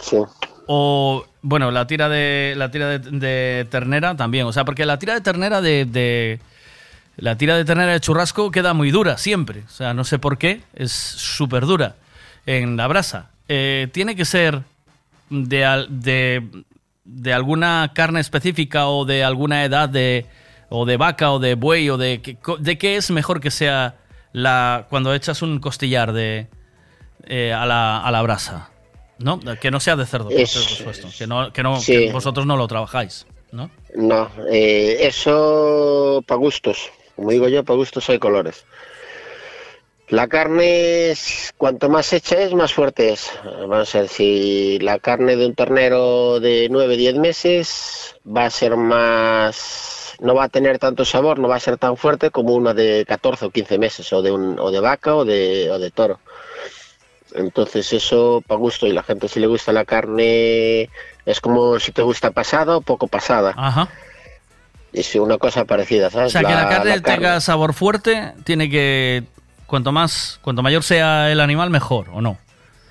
O, 0.66 1.24
bueno, 1.42 1.70
la 1.70 1.86
tira 1.86 2.08
de 2.08 2.54
la 2.56 2.70
tira 2.70 2.86
de, 2.86 2.98
de 2.98 3.66
ternera 3.70 4.16
también. 4.16 4.46
O 4.46 4.52
sea, 4.52 4.64
porque 4.64 4.86
la 4.86 4.98
tira 4.98 5.14
de 5.14 5.20
ternera 5.20 5.60
de, 5.60 5.84
de- 5.84 6.38
La 7.16 7.36
tira 7.36 7.56
de 7.56 7.64
ternera 7.64 7.92
de 7.92 8.00
churrasco 8.00 8.50
queda 8.50 8.72
muy 8.72 8.90
dura 8.90 9.18
siempre. 9.18 9.62
O 9.66 9.70
sea, 9.70 9.92
no 9.94 10.04
sé 10.04 10.18
por 10.18 10.38
qué, 10.38 10.60
es 10.74 10.92
súper 10.92 11.66
dura 11.66 11.96
en 12.46 12.76
la 12.76 12.86
brasa. 12.86 13.30
Eh, 13.48 13.88
tiene 13.92 14.14
que 14.14 14.24
ser 14.24 14.62
de, 15.28 15.86
de, 15.90 16.46
de 17.04 17.32
alguna 17.34 17.90
carne 17.94 18.20
específica 18.20 18.86
o 18.86 19.04
de 19.04 19.24
alguna 19.24 19.64
edad 19.64 19.88
de 19.88 20.26
o 20.68 20.86
de 20.86 20.96
vaca 20.96 21.32
o 21.32 21.40
de 21.40 21.54
buey 21.56 21.90
o 21.90 21.96
de 21.98 22.36
de 22.60 22.78
qué 22.78 22.96
es 22.96 23.10
mejor 23.10 23.40
que 23.40 23.50
sea 23.50 23.96
la 24.32 24.86
cuando 24.90 25.14
echas 25.14 25.42
un 25.42 25.58
costillar 25.60 26.12
de 26.12 26.48
eh, 27.26 27.52
a, 27.52 27.66
la, 27.66 27.98
a 28.00 28.10
la 28.10 28.22
brasa, 28.22 28.70
¿no? 29.18 29.40
Que 29.60 29.70
no 29.70 29.80
sea 29.80 29.96
de 29.96 30.06
cerdo, 30.06 30.28
por 30.30 30.38
Es- 30.40 30.50
supuesto, 30.50 31.08
que 31.16 31.26
no 31.26 31.52
que 31.52 31.62
no 31.62 31.80
sí. 31.80 31.92
que 31.92 32.12
vosotros 32.12 32.46
no 32.46 32.56
lo 32.56 32.66
trabajáis, 32.68 33.26
¿no? 33.52 33.70
no, 33.94 34.30
eh, 34.50 34.98
eso 35.00 36.22
para 36.26 36.38
gustos, 36.38 36.90
como 37.16 37.30
digo 37.30 37.48
yo, 37.48 37.64
para 37.64 37.76
gustos 37.76 38.08
hay 38.08 38.18
colores. 38.18 38.64
La 40.08 40.26
carne, 40.26 41.10
es- 41.10 41.52
cuanto 41.56 41.88
más 41.88 42.12
hecha 42.12 42.40
es, 42.40 42.52
más 42.52 42.72
fuerte 42.72 43.12
es. 43.12 43.30
Vamos 43.44 43.94
a 43.94 44.00
ver, 44.00 44.08
si 44.08 44.78
la 44.80 44.98
carne 44.98 45.36
de 45.36 45.46
un 45.46 45.54
ternero 45.54 46.40
de 46.40 46.66
9, 46.68 46.96
10 46.96 47.14
meses 47.16 48.16
va 48.26 48.46
a 48.46 48.50
ser 48.50 48.76
más... 48.76 49.99
no 50.20 50.34
va 50.34 50.44
a 50.44 50.48
tener 50.48 50.78
tanto 50.78 51.04
sabor, 51.04 51.38
no 51.38 51.48
va 51.48 51.56
a 51.56 51.60
ser 51.60 51.78
tan 51.78 51.96
fuerte 51.96 52.30
como 52.30 52.54
una 52.54 52.74
de 52.74 53.04
14 53.06 53.46
o 53.46 53.50
15 53.50 53.78
meses, 53.78 54.12
o 54.12 54.22
de, 54.22 54.30
un, 54.30 54.58
o 54.58 54.70
de 54.70 54.80
vaca 54.80 55.14
o 55.14 55.24
de, 55.24 55.70
o 55.70 55.78
de 55.78 55.90
toro. 55.90 56.20
Entonces 57.34 57.92
eso 57.92 58.42
para 58.46 58.58
gusto 58.58 58.86
y 58.86 58.92
la 58.92 59.02
gente 59.02 59.28
si 59.28 59.40
le 59.40 59.46
gusta 59.46 59.72
la 59.72 59.84
carne 59.84 60.90
es 61.24 61.40
como 61.40 61.78
si 61.78 61.92
te 61.92 62.02
gusta 62.02 62.32
pasada 62.32 62.76
o 62.76 62.80
poco 62.80 63.06
pasada. 63.06 63.54
Ajá. 63.56 63.88
Es 64.92 65.14
una 65.14 65.38
cosa 65.38 65.64
parecida, 65.64 66.10
¿sabes? 66.10 66.34
O 66.34 66.38
sea, 66.38 66.42
que 66.42 66.54
la 66.54 66.68
carne 66.68 67.00
tenga 67.00 67.40
sabor 67.40 67.74
fuerte, 67.74 68.34
tiene 68.44 68.68
que 68.68 69.22
cuanto 69.66 69.92
más 69.92 70.40
cuanto 70.42 70.62
mayor 70.62 70.82
sea 70.82 71.30
el 71.30 71.40
animal 71.40 71.70
mejor, 71.70 72.08
¿o 72.12 72.20
no? 72.20 72.38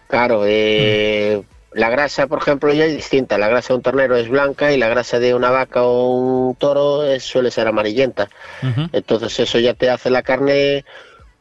Claro, 0.08 0.43
eh, 0.45 1.43
la 1.80 1.90
grasa, 1.90 2.27
por 2.27 2.40
ejemplo, 2.40 2.74
ya 2.74 2.85
es 2.85 2.95
distinta. 2.95 3.38
La 3.38 3.48
grasa 3.48 3.69
de 3.74 3.77
un 3.77 3.83
ternero 3.83 4.17
es 4.17 4.27
blanca 4.30 4.72
y 4.74 4.77
la 4.77 4.90
grasa 4.90 5.19
de 5.19 5.33
una 5.33 5.49
vaca 5.49 5.83
o 5.83 6.14
un 6.14 6.56
toro 6.56 7.03
es- 7.06 7.24
suele 7.24 7.51
ser 7.51 7.67
amarillenta. 7.67 8.27
Entonces 8.91 9.40
eso 9.40 9.59
ya 9.59 9.74
te 9.74 9.90
hace 9.90 10.09
la 10.09 10.22
carne 10.22 10.83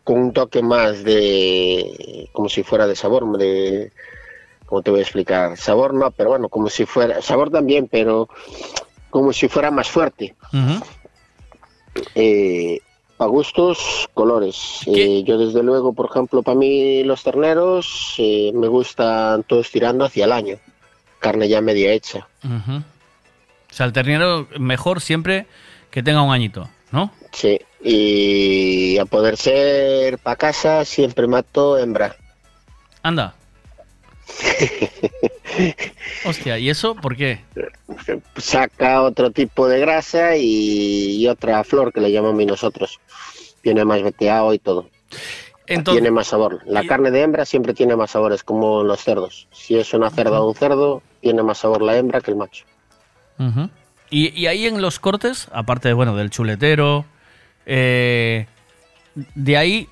con 0.04 0.18
un 0.20 0.32
toque 0.32 0.62
más 0.62 1.02
de, 1.04 2.28
como 2.32 2.48
si 2.48 2.62
fuera 2.62 2.86
de 2.86 2.94
sabor, 2.96 3.36
de, 3.36 3.90
¿cómo 4.66 4.82
te 4.82 4.90
voy 4.90 5.00
a 5.00 5.02
explicar? 5.02 5.56
Sabor 5.56 5.92
no, 5.92 6.10
pero 6.12 6.30
bueno, 6.30 6.48
como 6.48 6.70
si 6.70 6.86
fuera, 6.86 7.20
sabor 7.20 7.50
también, 7.50 7.88
pero 7.88 8.28
como 9.10 9.32
si 9.32 9.48
fuera 9.48 9.70
más 9.70 9.88
fuerte. 9.90 10.34
Eh, 12.14 12.80
a 13.18 13.26
gustos, 13.26 14.08
colores. 14.14 14.80
Eh, 14.86 15.24
yo 15.24 15.38
desde 15.38 15.62
luego, 15.62 15.92
por 15.92 16.08
ejemplo, 16.10 16.42
para 16.42 16.56
mí 16.56 17.02
los 17.02 17.22
terneros 17.22 18.14
eh, 18.18 18.52
me 18.54 18.68
gustan 18.68 19.42
todos 19.42 19.70
tirando 19.70 20.04
hacia 20.04 20.24
el 20.24 20.32
año. 20.32 20.56
Carne 21.18 21.48
ya 21.48 21.60
media 21.60 21.92
hecha. 21.92 22.28
Ujú. 22.44 22.76
O 22.76 23.74
sea, 23.74 23.86
el 23.86 23.92
ternero 23.92 24.46
mejor 24.58 25.00
siempre 25.00 25.46
que 25.90 26.02
tenga 26.02 26.22
un 26.22 26.32
añito, 26.32 26.68
¿no? 26.92 27.12
Sí. 27.32 27.60
Y 27.82 28.98
a 28.98 29.04
poder 29.04 29.36
ser 29.36 30.18
para 30.18 30.36
casa 30.36 30.84
siempre 30.84 31.26
mato 31.26 31.76
hembra. 31.76 32.16
Anda. 33.02 33.34
Hostia, 36.24 36.58
¿y 36.58 36.70
eso 36.70 36.94
por 36.94 37.16
qué? 37.16 37.40
Saca 38.36 39.02
otro 39.02 39.30
tipo 39.30 39.68
de 39.68 39.80
grasa 39.80 40.36
y, 40.36 41.16
y 41.16 41.28
otra 41.28 41.64
flor 41.64 41.92
que 41.92 42.00
le 42.00 42.12
llamamos 42.12 42.44
nosotros. 42.46 43.00
Tiene 43.62 43.84
más 43.84 44.02
veteado 44.02 44.52
y 44.54 44.58
todo. 44.58 44.88
tiene 45.66 46.10
más 46.10 46.28
sabor. 46.28 46.60
La 46.66 46.84
carne 46.84 47.10
de 47.10 47.22
hembra 47.22 47.44
siempre 47.44 47.74
tiene 47.74 47.96
más 47.96 48.12
sabor, 48.12 48.32
es 48.32 48.42
como 48.42 48.82
los 48.82 49.02
cerdos. 49.02 49.48
Si 49.52 49.76
es 49.76 49.92
una 49.94 50.10
cerda 50.10 50.40
o 50.40 50.48
un 50.48 50.54
cerdo, 50.54 51.02
tiene 51.20 51.42
más 51.42 51.58
sabor 51.58 51.82
la 51.82 51.96
hembra 51.96 52.20
que 52.20 52.30
el 52.30 52.36
macho. 52.36 52.64
Y 54.10 54.46
ahí 54.46 54.66
en 54.66 54.80
los 54.80 54.98
cortes, 54.98 55.48
aparte 55.52 55.92
bueno, 55.92 56.16
del 56.16 56.30
chuletero, 56.30 57.04
eh, 57.66 58.46
de 59.34 59.56
ahí, 59.56 59.88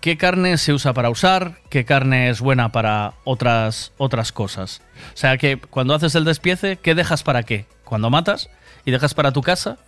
¿qué 0.00 0.16
carne 0.16 0.58
se 0.58 0.72
usa 0.72 0.92
para 0.92 1.10
usar? 1.10 1.58
¿Qué 1.68 1.84
carne 1.84 2.30
es 2.30 2.40
buena 2.40 2.72
para 2.72 3.14
otras, 3.24 3.92
otras 3.96 4.32
cosas? 4.32 4.82
O 5.12 5.16
sea, 5.16 5.36
que 5.38 5.58
cuando 5.58 5.94
haces 5.94 6.14
el 6.14 6.24
despiece, 6.24 6.76
¿qué 6.76 6.94
dejas 6.94 7.22
para 7.22 7.42
qué? 7.42 7.66
Cuando 7.84 8.10
matas 8.10 8.50
y 8.84 8.90
dejas 8.90 9.14
para 9.14 9.32
tu 9.32 9.42
casa 9.42 9.78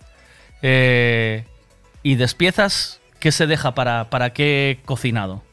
eh, 0.61 1.45
y 2.03 2.15
despiezas, 2.15 2.99
¿qué 3.19 3.31
se 3.31 3.47
deja 3.47 3.73
para, 3.73 4.09
para 4.09 4.31
qué 4.31 4.79
cocinado? 4.85 5.43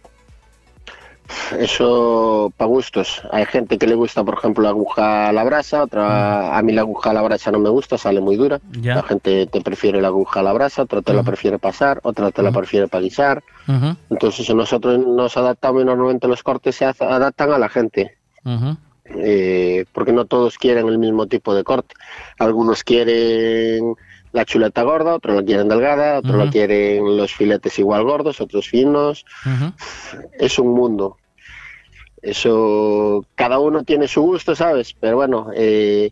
Eso 1.59 2.53
para 2.57 2.69
gustos. 2.69 3.23
Hay 3.31 3.47
gente 3.47 3.79
que 3.79 3.87
le 3.87 3.95
gusta, 3.95 4.23
por 4.25 4.35
ejemplo, 4.39 4.63
la 4.63 4.71
aguja 4.71 5.29
a 5.29 5.33
la 5.33 5.45
brasa, 5.45 5.83
otra 5.85 6.57
a 6.57 6.63
mí 6.63 6.73
la 6.73 6.83
aguja 6.83 7.11
a 7.11 7.15
la 7.15 7.23
brasa 7.23 7.51
no 7.51 7.59
me 7.59 7.71
gusta, 7.71 7.97
sale 7.99 8.21
muy 8.21 8.37
dura. 8.37 8.61
Ya. 8.81 8.97
La 8.97 9.03
gente 9.03 9.47
te 9.47 9.61
prefiere 9.61 10.01
la 10.03 10.09
aguja 10.09 10.41
a 10.41 10.43
la 10.43 10.53
brasa, 10.53 10.83
otra 10.83 11.03
te 11.03 11.13
la 11.15 11.23
prefiere 11.23 11.59
pasar, 11.59 12.01
otra 12.03 12.31
te 12.31 12.43
la 12.43 12.53
prefiere 12.53 12.89
para 12.89 13.03
guisar. 13.03 13.43
Entonces 14.11 14.55
nosotros 14.55 14.99
nos 14.99 15.37
adaptamos 15.37 15.83
y 15.83 15.85
normalmente 15.87 16.29
los 16.29 16.43
cortes 16.43 16.77
se 16.77 16.85
adaptan 16.85 17.53
a 17.53 17.59
la 17.59 17.69
gente. 17.69 18.17
eh, 19.07 19.85
porque 19.93 20.13
no 20.13 20.25
todos 20.25 20.57
quieren 20.59 20.89
el 20.89 20.99
mismo 20.99 21.27
tipo 21.27 21.55
de 21.55 21.65
corte. 21.65 21.95
Algunos 22.39 22.85
quieren 22.85 23.95
la 24.35 24.45
chuleta 24.45 24.83
gorda, 24.83 25.15
otros 25.15 25.37
la 25.37 25.45
quieren 25.45 25.69
delgada, 25.69 26.19
otros 26.19 26.37
la 26.37 26.43
Ujú. 26.45 26.53
quieren 26.53 27.17
los 27.17 27.33
filetes 27.33 27.79
igual 27.79 28.03
gordos, 28.03 28.41
otros 28.41 28.69
finos. 28.69 29.25
Es 30.39 30.59
un 30.59 30.75
mundo. 30.75 31.19
Eso, 32.21 33.25
cada 33.37 33.61
uno 33.61 33.85
tiene 33.85 34.09
su 34.09 34.23
gusto, 34.23 34.57
¿sabes? 34.57 34.95
Pero 34.99 35.17
bueno, 35.17 35.51
eh, 35.55 36.11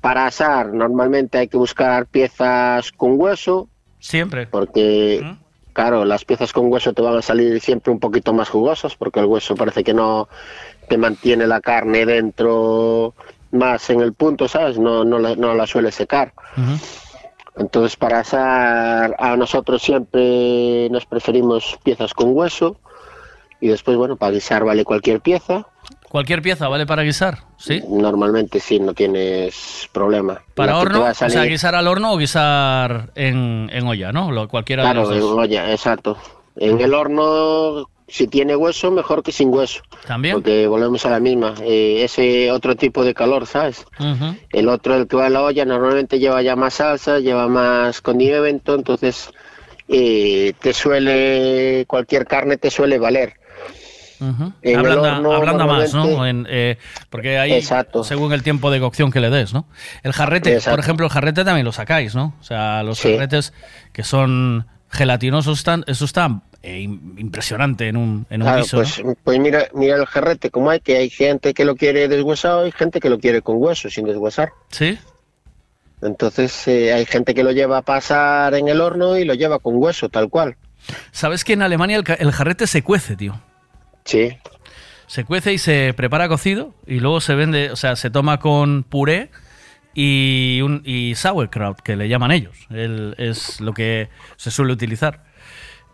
para 0.00 0.26
asar 0.26 0.72
normalmente 0.72 1.38
hay 1.38 1.48
que 1.48 1.56
buscar 1.56 2.06
piezas 2.06 2.92
con 2.92 3.20
hueso, 3.20 3.68
Siempre. 3.98 4.46
porque, 4.46 5.26
claro, 5.72 6.04
las 6.04 6.24
piezas 6.24 6.52
con 6.52 6.70
hueso 6.72 6.92
te 6.92 7.02
van 7.02 7.16
a 7.16 7.22
salir 7.22 7.60
siempre 7.60 7.92
un 7.92 7.98
poquito 7.98 8.32
más 8.32 8.48
jugosas, 8.48 8.94
porque 8.94 9.18
el 9.18 9.26
hueso 9.26 9.56
parece 9.56 9.82
que 9.82 9.92
no 9.94 10.28
te 10.88 10.98
mantiene 10.98 11.48
la 11.48 11.60
carne 11.60 12.06
dentro 12.06 13.14
más 13.50 13.90
en 13.90 14.02
el 14.02 14.12
punto, 14.12 14.46
¿sabes? 14.46 14.78
No, 14.78 15.04
no, 15.04 15.18
la, 15.18 15.34
no 15.34 15.54
la 15.54 15.66
suele 15.66 15.90
secar. 15.90 16.32
Entonces, 17.56 17.96
para 17.96 18.20
asar, 18.20 19.16
a 19.18 19.36
nosotros 19.36 19.82
siempre 19.82 20.88
nos 20.90 21.06
preferimos 21.06 21.78
piezas 21.82 22.12
con 22.14 22.36
hueso. 22.36 22.76
Y 23.60 23.68
después, 23.68 23.96
bueno, 23.96 24.16
para 24.16 24.32
guisar 24.32 24.64
vale 24.64 24.84
cualquier 24.84 25.20
pieza. 25.20 25.66
Cualquier 26.10 26.42
pieza 26.42 26.68
vale 26.68 26.86
para 26.86 27.02
guisar, 27.02 27.38
¿sí? 27.56 27.82
Normalmente 27.88 28.60
sí, 28.60 28.78
no 28.78 28.92
tienes 28.92 29.88
problema. 29.92 30.40
Para 30.54 30.72
La 30.72 30.78
horno, 30.78 31.04
o 31.04 31.14
sea, 31.14 31.44
guisar 31.44 31.74
al 31.74 31.88
horno 31.88 32.12
o 32.12 32.16
guisar 32.16 33.10
en, 33.14 33.68
en 33.72 33.86
olla, 33.86 34.12
¿no? 34.12 34.30
Lo, 34.30 34.46
cualquiera 34.48 34.82
Claro, 34.82 35.08
de 35.08 35.14
en 35.14 35.20
los 35.20 35.30
dos. 35.30 35.38
olla, 35.38 35.70
exacto. 35.72 36.16
En 36.56 36.80
el 36.80 36.94
horno, 36.94 37.88
si 38.08 38.28
tiene 38.28 38.54
hueso, 38.54 38.90
mejor 38.90 39.22
que 39.22 39.32
sin 39.32 39.52
hueso. 39.52 39.80
También. 40.06 40.34
Porque 40.34 40.66
volvemos 40.66 41.04
a 41.06 41.10
la 41.10 41.20
misma. 41.20 41.54
Eh, 41.62 42.02
ese 42.04 42.50
otro 42.52 42.76
tipo 42.76 43.04
de 43.04 43.14
calor, 43.14 43.46
¿sabes? 43.46 43.84
El 44.52 44.68
otro, 44.68 44.94
el 44.96 45.08
que 45.08 45.16
va 45.16 45.26
en 45.26 45.32
la 45.32 45.42
olla, 45.42 45.64
normalmente 45.64 46.18
lleva 46.18 46.40
ya 46.42 46.54
más 46.56 46.74
salsa, 46.74 47.18
lleva 47.18 47.48
más 47.48 48.00
condimento, 48.00 48.74
entonces 48.74 49.30
eh, 49.88 50.52
te 50.60 50.72
suele, 50.72 51.84
cualquier 51.88 52.26
carne 52.26 52.56
te 52.56 52.70
suele 52.70 52.98
valer. 52.98 53.34
Ablanda, 54.18 55.16
horno, 55.18 55.32
ablanda 55.32 55.66
más, 55.66 55.92
¿no? 55.92 56.26
En, 56.26 56.46
eh, 56.48 56.78
porque 57.10 57.38
ahí, 57.38 57.52
Exacto. 57.52 58.02
según 58.02 58.32
el 58.32 58.42
tiempo 58.42 58.70
de 58.70 58.80
cocción 58.80 59.10
que 59.10 59.20
le 59.20 59.28
des, 59.30 59.52
¿no? 59.52 59.66
El 60.02 60.12
jarrete, 60.12 60.54
Exacto. 60.54 60.70
por 60.70 60.80
ejemplo, 60.80 61.06
el 61.06 61.12
jarrete 61.12 61.44
también 61.44 61.66
lo 61.66 61.72
sacáis, 61.72 62.14
¿no? 62.14 62.34
O 62.40 62.42
sea, 62.42 62.82
los 62.82 62.98
Sí. 62.98 63.12
jarretes 63.12 63.52
que 63.92 64.02
son 64.04 64.66
gelatinosos, 64.90 65.58
están, 65.58 65.84
eso 65.86 66.04
está 66.04 66.42
eh, 66.62 66.78
im- 66.80 67.18
impresionante 67.18 67.88
en 67.88 67.96
un, 67.96 68.26
en 68.30 68.42
un 68.42 68.48
Claro, 68.48 68.64
pues, 68.70 69.04
¿no? 69.04 69.14
pues 69.24 69.38
mira, 69.38 69.66
mira 69.74 69.96
el 69.96 70.06
jarrete 70.06 70.50
como 70.50 70.70
hay, 70.70 70.80
que 70.80 70.96
hay 70.96 71.10
gente 71.10 71.54
que 71.54 71.64
lo 71.64 71.76
quiere 71.76 72.08
deshuesado 72.08 72.66
y 72.66 72.72
gente 72.72 73.00
que 73.00 73.10
lo 73.10 73.18
quiere 73.18 73.42
con 73.42 73.56
hueso, 73.58 73.90
sin 73.90 74.06
deshuesar. 74.06 74.50
Sí. 74.70 74.98
Entonces 76.02 76.68
eh, 76.68 76.92
hay 76.92 77.06
gente 77.06 77.34
que 77.34 77.42
lo 77.42 77.52
lleva 77.52 77.78
a 77.78 77.82
pasar 77.82 78.54
en 78.54 78.68
el 78.68 78.80
horno 78.80 79.16
y 79.16 79.24
lo 79.24 79.34
lleva 79.34 79.58
con 79.58 79.76
hueso, 79.76 80.08
tal 80.08 80.28
cual. 80.28 80.56
¿Sabes 81.10 81.42
que 81.44 81.54
en 81.54 81.62
Alemania 81.62 81.96
el, 81.96 82.04
el 82.18 82.32
jarrete 82.32 82.66
se 82.66 82.82
cuece, 82.82 83.16
tío? 83.16 83.40
Sí. 84.04 84.36
Se 85.06 85.24
cuece 85.24 85.52
y 85.52 85.58
se 85.58 85.94
prepara 85.96 86.28
cocido 86.28 86.74
y 86.86 87.00
luego 87.00 87.20
se 87.20 87.34
vende, 87.34 87.70
o 87.70 87.76
sea, 87.76 87.96
se 87.96 88.10
toma 88.10 88.38
con 88.40 88.82
puré 88.82 89.30
y, 89.96 90.60
un, 90.62 90.82
y 90.84 91.14
sauerkraut, 91.14 91.80
que 91.80 91.96
le 91.96 92.08
llaman 92.08 92.30
ellos. 92.30 92.54
El- 92.70 93.14
es 93.18 93.60
lo 93.60 93.72
que 93.72 94.08
se 94.36 94.50
suele 94.50 94.72
utilizar. 94.74 95.24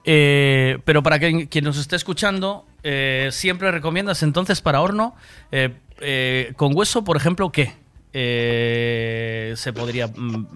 Eh, 0.04 0.78
pero 0.84 1.02
para 1.04 1.20
que, 1.20 1.48
quien 1.48 1.64
nos 1.64 1.78
esté 1.78 1.94
escuchando, 1.94 2.66
eh, 2.82 3.28
siempre 3.30 3.70
recomiendas 3.70 4.24
entonces 4.24 4.60
para 4.60 4.80
horno, 4.80 5.14
eh, 5.52 5.70
eh, 6.00 6.52
con 6.56 6.76
hueso, 6.76 7.04
por 7.04 7.16
ejemplo, 7.16 7.52
¿qué? 7.52 7.72
Eh, 8.14 9.54
se 9.56 9.72
podría 9.72 10.08
mm, 10.08 10.46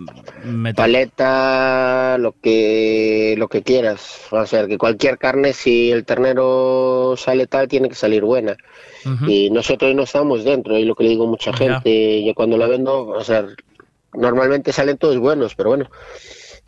meter. 0.45 0.75
Paleta, 0.77 2.19
lo 2.19 2.33
que 2.33 3.35
lo 3.39 3.49
que 3.49 3.63
quieras. 3.63 4.23
O 4.31 4.45
sea, 4.45 4.67
que 4.67 4.77
cualquier 4.77 5.17
carne, 5.19 5.53
si 5.53 5.91
el 5.91 6.05
ternero 6.05 7.15
sale 7.17 7.47
tal, 7.47 7.69
tiene 7.69 7.89
que 7.89 7.95
salir 7.95 8.25
buena. 8.25 8.57
Y 9.27 9.51
nosotros 9.51 9.95
no 9.95 10.03
estamos 10.03 10.45
dentro, 10.45 10.77
y 10.77 10.85
lo 10.85 10.95
que 10.95 11.05
le 11.05 11.11
digo 11.11 11.25
a 11.25 11.31
mucha 11.31 11.53
gente, 11.53 12.25
yo 12.25 12.35
cuando 12.35 12.57
la 12.57 12.67
vendo, 12.67 13.07
o 13.07 13.25
sea, 13.25 13.47
normalmente 14.13 14.73
salen 14.73 14.99
todos 14.99 15.19
buenos, 15.19 15.55
pero 15.55 15.71
bueno, 15.71 15.89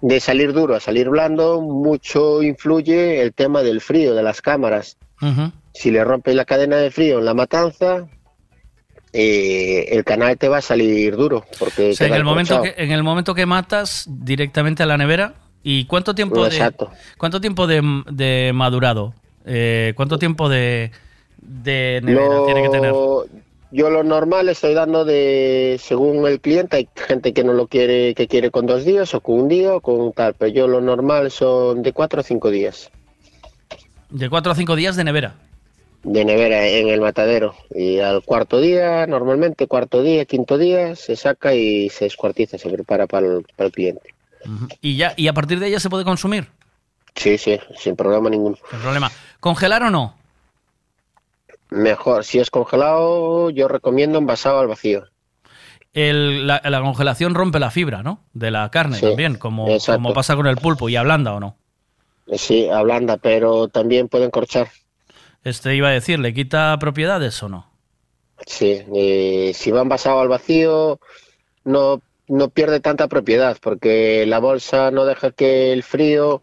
de 0.00 0.20
salir 0.20 0.52
duro 0.52 0.76
a 0.76 0.80
salir 0.80 1.08
blando, 1.08 1.60
mucho 1.60 2.42
influye 2.42 3.20
el 3.22 3.32
tema 3.32 3.62
del 3.62 3.80
frío, 3.80 4.14
de 4.14 4.22
las 4.22 4.40
cámaras. 4.40 4.96
Si 5.74 5.90
le 5.90 6.04
rompes 6.04 6.34
la 6.34 6.44
cadena 6.44 6.76
de 6.76 6.90
frío 6.90 7.18
en 7.18 7.24
la 7.24 7.34
matanza, 7.34 8.06
eh, 9.12 9.86
el 9.90 10.04
canal 10.04 10.36
te 10.38 10.48
va 10.48 10.58
a 10.58 10.62
salir 10.62 11.16
duro, 11.16 11.44
porque 11.58 11.90
O 11.90 11.94
sea, 11.94 12.06
en 12.06 12.14
el, 12.14 12.24
momento 12.24 12.62
que, 12.62 12.74
en 12.76 12.92
el 12.92 13.02
momento 13.02 13.34
que 13.34 13.46
matas 13.46 14.06
directamente 14.08 14.82
a 14.82 14.86
la 14.86 14.96
nevera, 14.96 15.34
¿y 15.62 15.86
cuánto 15.86 16.14
tiempo 16.14 16.44
de, 16.44 16.50
Exacto. 16.50 16.90
cuánto 17.16 17.40
tiempo 17.40 17.66
de, 17.66 17.82
de 18.10 18.52
madurado? 18.54 19.14
Eh, 19.50 19.94
¿Cuánto 19.96 20.18
tiempo 20.18 20.48
de, 20.48 20.92
de 21.40 22.00
nevera 22.02 22.36
Lo- 22.38 22.44
tiene 22.44 22.62
que 22.62 22.68
tener? 22.68 22.94
Yo 23.70 23.90
lo 23.90 24.02
normal 24.02 24.48
estoy 24.48 24.72
dando 24.72 25.04
de 25.04 25.76
según 25.78 26.26
el 26.26 26.40
cliente, 26.40 26.76
hay 26.78 26.88
gente 26.94 27.34
que 27.34 27.44
no 27.44 27.52
lo 27.52 27.66
quiere, 27.66 28.14
que 28.14 28.26
quiere 28.26 28.50
con 28.50 28.64
dos 28.64 28.84
días 28.86 29.14
o 29.14 29.20
con 29.20 29.40
un 29.42 29.48
día 29.48 29.74
o 29.74 29.82
con 29.82 30.10
tal, 30.14 30.32
pero 30.34 30.50
yo 30.50 30.66
lo 30.68 30.80
normal 30.80 31.30
son 31.30 31.82
de 31.82 31.92
cuatro 31.92 32.20
a 32.20 32.22
cinco 32.22 32.48
días 32.50 32.90
De 34.08 34.30
4 34.30 34.52
a 34.52 34.54
5 34.54 34.74
días 34.74 34.96
de 34.96 35.04
nevera. 35.04 35.34
de 36.02 36.24
nevera 36.24 36.66
en 36.66 36.88
el 36.88 37.02
matadero 37.02 37.54
y 37.74 37.98
al 38.00 38.22
cuarto 38.24 38.58
día, 38.58 39.06
normalmente 39.06 39.66
cuarto 39.66 40.02
día, 40.02 40.24
quinto 40.24 40.56
día, 40.56 40.96
se 40.96 41.14
saca 41.14 41.52
y 41.54 41.90
se 41.90 42.04
descuartiza, 42.06 42.56
se 42.56 42.70
prepara 42.70 43.06
para 43.06 43.26
el, 43.26 43.44
para 43.54 43.66
el 43.66 43.72
cliente. 43.72 44.14
Y 44.80 44.96
ya 44.96 45.12
y 45.14 45.28
a 45.28 45.34
partir 45.34 45.60
de 45.60 45.66
ella 45.66 45.78
se 45.80 45.90
puede 45.90 46.04
consumir. 46.04 46.46
Sí, 47.14 47.36
sí, 47.36 47.58
sin 47.76 47.96
problema 47.96 48.30
ninguno. 48.30 48.56
Sin 48.70 48.78
problema. 48.80 49.10
¿Congelar 49.40 49.82
o 49.82 49.90
no? 49.90 50.14
Mejor, 51.70 52.24
si 52.24 52.38
es 52.40 52.50
congelado, 52.50 53.48
yo 53.48 53.68
recomiendo 53.68 54.18
envasado 54.18 54.58
al 54.60 54.68
vacío. 54.68 55.04
El- 55.94 56.46
la, 56.46 56.60
la 56.64 56.80
congelación 56.80 57.34
rompe 57.34 57.58
la 57.58 57.70
fibra, 57.70 58.02
¿no? 58.02 58.24
De 58.32 58.50
la 58.50 58.70
carne 58.70 58.98
Sí, 58.98 59.06
también, 59.06 59.36
como, 59.36 59.66
pasa 60.14 60.36
con 60.36 60.46
el 60.46 60.56
pulpo 60.56 60.88
y 60.88 60.96
ablanda 60.96 61.32
o 61.34 61.40
no. 61.40 61.56
Sí, 62.36 62.68
ablanda, 62.68 63.16
pero 63.16 63.68
también 63.68 64.08
pueden 64.08 64.30
corchar. 64.30 64.68
Este 65.42 65.74
iba 65.74 65.88
a 65.88 65.92
decir, 65.92 66.18
¿le 66.20 66.32
quita 66.34 66.76
propiedades 66.78 67.42
o 67.42 67.48
no? 67.48 67.66
Sí, 68.46 68.82
eh, 68.94 69.52
si 69.54 69.70
va 69.70 69.80
envasado 69.82 70.20
al 70.20 70.28
vacío 70.28 71.00
no, 71.64 72.02
no 72.28 72.50
pierde 72.50 72.80
tanta 72.80 73.08
propiedad 73.08 73.58
porque 73.62 74.26
la 74.26 74.40
bolsa 74.40 74.90
no 74.90 75.06
deja 75.06 75.32
que 75.32 75.72
el 75.72 75.82
frío, 75.82 76.42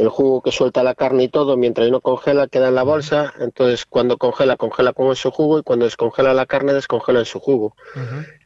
el 0.00 0.08
jugo 0.08 0.40
que 0.40 0.50
suelta 0.50 0.82
la 0.82 0.94
carne 0.94 1.24
y 1.24 1.28
todo, 1.28 1.58
mientras 1.58 1.90
no 1.90 2.00
congela 2.00 2.48
queda 2.48 2.68
en 2.68 2.74
la 2.74 2.82
bolsa, 2.82 3.34
entonces 3.38 3.84
cuando 3.84 4.16
congela, 4.16 4.56
congela 4.56 4.94
con 4.94 5.14
su 5.14 5.30
jugo 5.30 5.58
y 5.58 5.62
cuando 5.62 5.84
descongela 5.84 6.32
la 6.32 6.46
carne, 6.46 6.72
descongela 6.72 7.18
en 7.18 7.26
su 7.26 7.38
jugo. 7.38 7.76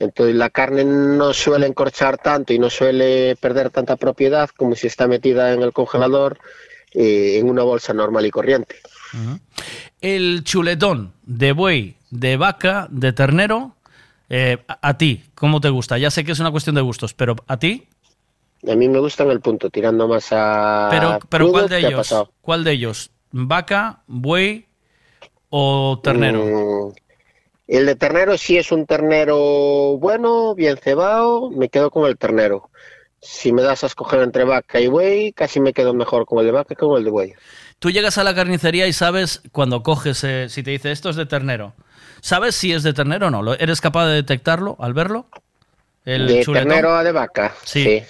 Entonces 0.01 0.35
la 0.35 0.51
carne 0.51 0.85
no 0.85 1.33
suele 1.33 1.69
encorchar 1.69 2.19
tanto 2.19 2.53
y 2.53 2.59
no 2.59 2.71
suele 2.71 3.37
perder 3.37 3.71
tanta 3.71 3.95
propiedad 3.97 4.51
como 4.57 4.75
si 4.75 4.89
está 4.89 5.07
metida 5.07 5.53
en 5.53 5.63
el 5.63 5.73
congelador 5.73 6.39
eh, 6.93 7.39
en 7.39 7.49
una 7.49 7.63
bolsa 7.63 7.95
normal 7.95 8.27
y 8.27 8.31
corriente. 8.31 8.75
El 10.01 10.43
chuletón 10.43 11.13
de 11.23 11.53
buey, 11.53 11.95
de 12.11 12.37
vaca, 12.37 12.89
de 12.91 13.13
ternero, 13.13 13.77
eh, 14.29 14.59
a, 14.67 14.89
a 14.89 14.99
ti, 14.99 15.23
¿cómo 15.37 15.61
te 15.61 15.69
gusta? 15.69 15.99
Ya 15.99 16.11
sé 16.11 16.25
que 16.25 16.33
es 16.33 16.41
una 16.41 16.51
cuestión 16.51 16.75
de 16.75 16.81
gustos, 16.81 17.15
pero 17.15 17.37
¿a 17.47 17.59
ti? 17.59 17.87
A 18.67 18.75
mí 18.77 18.89
me 18.89 18.99
gusta 18.99 19.25
en 19.25 19.31
el 19.31 19.41
punto, 19.41 19.71
tirando 19.71 20.09
más 20.09 20.29
a. 20.33 20.89
Pero, 20.91 21.19
pero 21.29 21.51
¿cuál 21.51 21.69
de 21.69 21.79
ellos? 21.79 22.15
¿Cuál 22.41 22.65
de 22.65 22.73
ellos? 22.73 23.11
¿Vaca, 23.31 24.03
buey 24.07 24.67
o 25.51 26.01
ternero? 26.03 26.45
Mm, 26.45 26.93
el 27.69 27.87
de 27.87 27.97
ternero 27.97 28.39
sí 28.39 28.57
es 28.57 28.73
un 28.73 28.87
ternero 28.87 29.99
bueno, 29.99 30.55
bien 30.55 30.77
cebado, 30.77 31.51
me 31.51 31.69
quedo 31.69 31.91
con 31.91 32.07
el 32.09 32.17
ternero. 32.17 32.71
Si 33.21 33.53
me 33.53 33.63
das 33.63 33.85
a 33.85 33.87
escoger 33.87 34.21
entre 34.21 34.45
vaca 34.45 34.81
y 34.81 34.87
buey, 34.87 35.33
casi 35.33 35.59
me 35.59 35.73
quedo 35.73 35.95
mejor 35.95 36.27
con 36.27 36.39
el 36.41 36.47
de 36.47 36.53
vaca 36.53 36.75
que 36.75 36.77
con 36.77 36.99
el 36.99 37.05
de 37.05 37.11
buey. 37.11 37.33
Tú 37.79 37.91
llegas 37.91 38.19
a 38.19 38.25
la 38.25 38.35
carnicería 38.35 38.87
y 38.87 38.93
sabes 38.93 39.43
cuando 39.51 39.83
coges, 39.83 40.23
eh, 40.25 40.49
si 40.51 40.63
te 40.63 40.71
dice 40.73 40.93
esto 40.93 41.09
es 41.11 41.17
de 41.17 41.25
ternero, 41.27 41.73
¿sabes 42.21 42.55
si 42.55 42.73
es 42.73 42.83
de 42.83 42.93
ternero 42.93 43.29
o 43.29 43.31
no? 43.31 43.43
¿Lo- 43.43 43.59
¿Eres 43.59 43.81
capaz 43.81 44.07
de 44.07 44.15
detectarlo 44.15 44.77
al 44.79 44.93
verlo? 44.93 45.27
El 46.05 46.27
de 46.27 46.45
chuletón. 46.45 46.69
ternero 46.69 46.95
a 46.95 47.03
de 47.03 47.13
vaca. 47.13 47.55
Sí. 47.65 48.03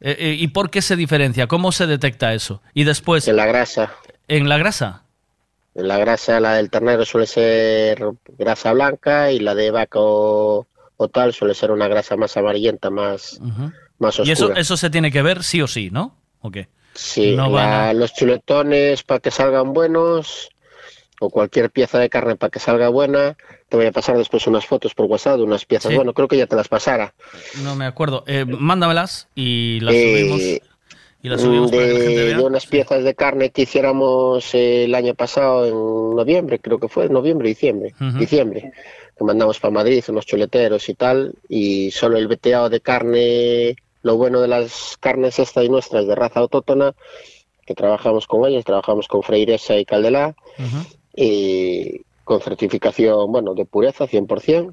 Eh, 0.00 0.16
eh, 0.18 0.36
¿Y 0.38 0.48
por 0.48 0.70
qué 0.70 0.80
se 0.82 0.96
diferencia? 0.96 1.46
¿Cómo 1.46 1.72
se 1.72 1.86
detecta 1.86 2.32
eso? 2.34 2.62
Y 2.74 2.84
después... 2.84 3.28
En 3.28 3.36
la 3.36 3.46
grasa. 3.46 3.92
¿En 4.28 4.48
la 4.48 4.56
grasa? 4.58 5.02
En 5.74 5.88
la 5.88 5.98
grasa, 5.98 6.40
la 6.40 6.54
del 6.54 6.70
ternero 6.70 7.04
suele 7.04 7.26
ser 7.26 8.02
grasa 8.38 8.72
blanca 8.72 9.30
y 9.30 9.38
la 9.40 9.54
de 9.54 9.70
vaca 9.70 9.98
o, 10.00 10.66
o 10.96 11.08
tal 11.08 11.32
suele 11.32 11.54
ser 11.54 11.70
una 11.70 11.86
grasa 11.88 12.16
más 12.16 12.36
amarillenta, 12.36 12.90
más, 12.90 13.38
Ujú. 13.40 13.70
más 13.98 14.18
oscura. 14.18 14.28
Y 14.28 14.32
eso, 14.32 14.52
eso 14.54 14.76
se 14.76 14.90
tiene 14.90 15.12
que 15.12 15.22
ver 15.22 15.42
sí 15.44 15.60
o 15.62 15.66
sí, 15.68 15.90
¿no? 15.90 16.16
¿O 16.40 16.50
qué? 16.50 16.68
Sí, 16.94 17.36
No 17.36 17.44
la- 17.44 17.50
van 17.50 17.72
a- 17.72 17.92
los 17.92 18.12
chuletones 18.14 19.02
para 19.04 19.20
que 19.20 19.30
salgan 19.30 19.72
buenos 19.72 20.48
o 21.20 21.30
cualquier 21.30 21.70
pieza 21.70 21.98
de 21.98 22.08
carne 22.08 22.34
para 22.34 22.50
que 22.50 22.58
salga 22.58 22.88
buena. 22.88 23.36
Te 23.68 23.76
voy 23.76 23.86
a 23.86 23.92
pasar 23.92 24.16
después 24.16 24.46
unas 24.46 24.66
fotos 24.66 24.94
por 24.94 25.06
WhatsApp 25.06 25.36
de 25.36 25.42
unas 25.44 25.64
piezas. 25.66 25.90
Sí. 25.90 25.96
Bueno, 25.96 26.12
creo 26.14 26.26
que 26.26 26.36
ya 26.38 26.46
te 26.46 26.56
las 26.56 26.66
pasara. 26.68 27.14
No 27.62 27.76
me 27.76 27.84
acuerdo. 27.84 28.24
Eh, 28.26 28.44
mándamelas 28.46 29.28
y 29.34 29.78
las 29.80 29.94
Eh, 29.94 30.18
subimos. 30.18 30.40
Y 31.22 31.28
las 31.28 31.42
subimos 31.42 31.70
para 31.70 31.82
que 31.84 31.92
la 31.92 31.98
gente 32.00 32.16
de, 32.18 32.24
vea. 32.24 32.36
de 32.38 32.42
unas 32.44 32.66
piezas 32.66 33.04
de 33.04 33.14
carne 33.14 33.50
que 33.50 33.62
hiciéramos 33.62 34.54
el 34.54 34.94
año 34.94 35.14
pasado 35.14 35.66
en 35.66 36.16
noviembre, 36.16 36.58
creo 36.58 36.78
que 36.78 36.88
fue, 36.88 37.10
noviembre, 37.10 37.48
diciembre, 37.48 37.92
diciembre, 38.18 38.72
que 39.18 39.24
mandamos 39.24 39.60
para 39.60 39.70
Madrid, 39.70 40.02
unos 40.08 40.24
chuleteros 40.24 40.88
y 40.88 40.94
tal, 40.94 41.34
y 41.46 41.90
solo 41.90 42.16
el 42.16 42.26
veteado 42.26 42.70
de 42.70 42.80
carne, 42.80 43.76
lo 44.00 44.16
bueno 44.16 44.40
de 44.40 44.48
las 44.48 44.96
carnes 44.98 45.38
estas 45.38 45.62
y 45.62 45.68
nuestras 45.68 46.06
de 46.06 46.14
raza 46.14 46.40
autóctona, 46.40 46.94
que 47.66 47.74
trabajamos 47.74 48.26
con 48.26 48.48
ellas, 48.48 48.64
trabajamos 48.64 49.06
con 49.06 49.22
Freiresa 49.22 49.76
y 49.76 49.84
Caldelá, 49.84 50.34
y 51.24 52.02
con 52.24 52.40
certificación, 52.40 53.30
bueno, 53.32 53.54
de 53.54 53.64
pureza 53.64 54.06
100%. 54.06 54.72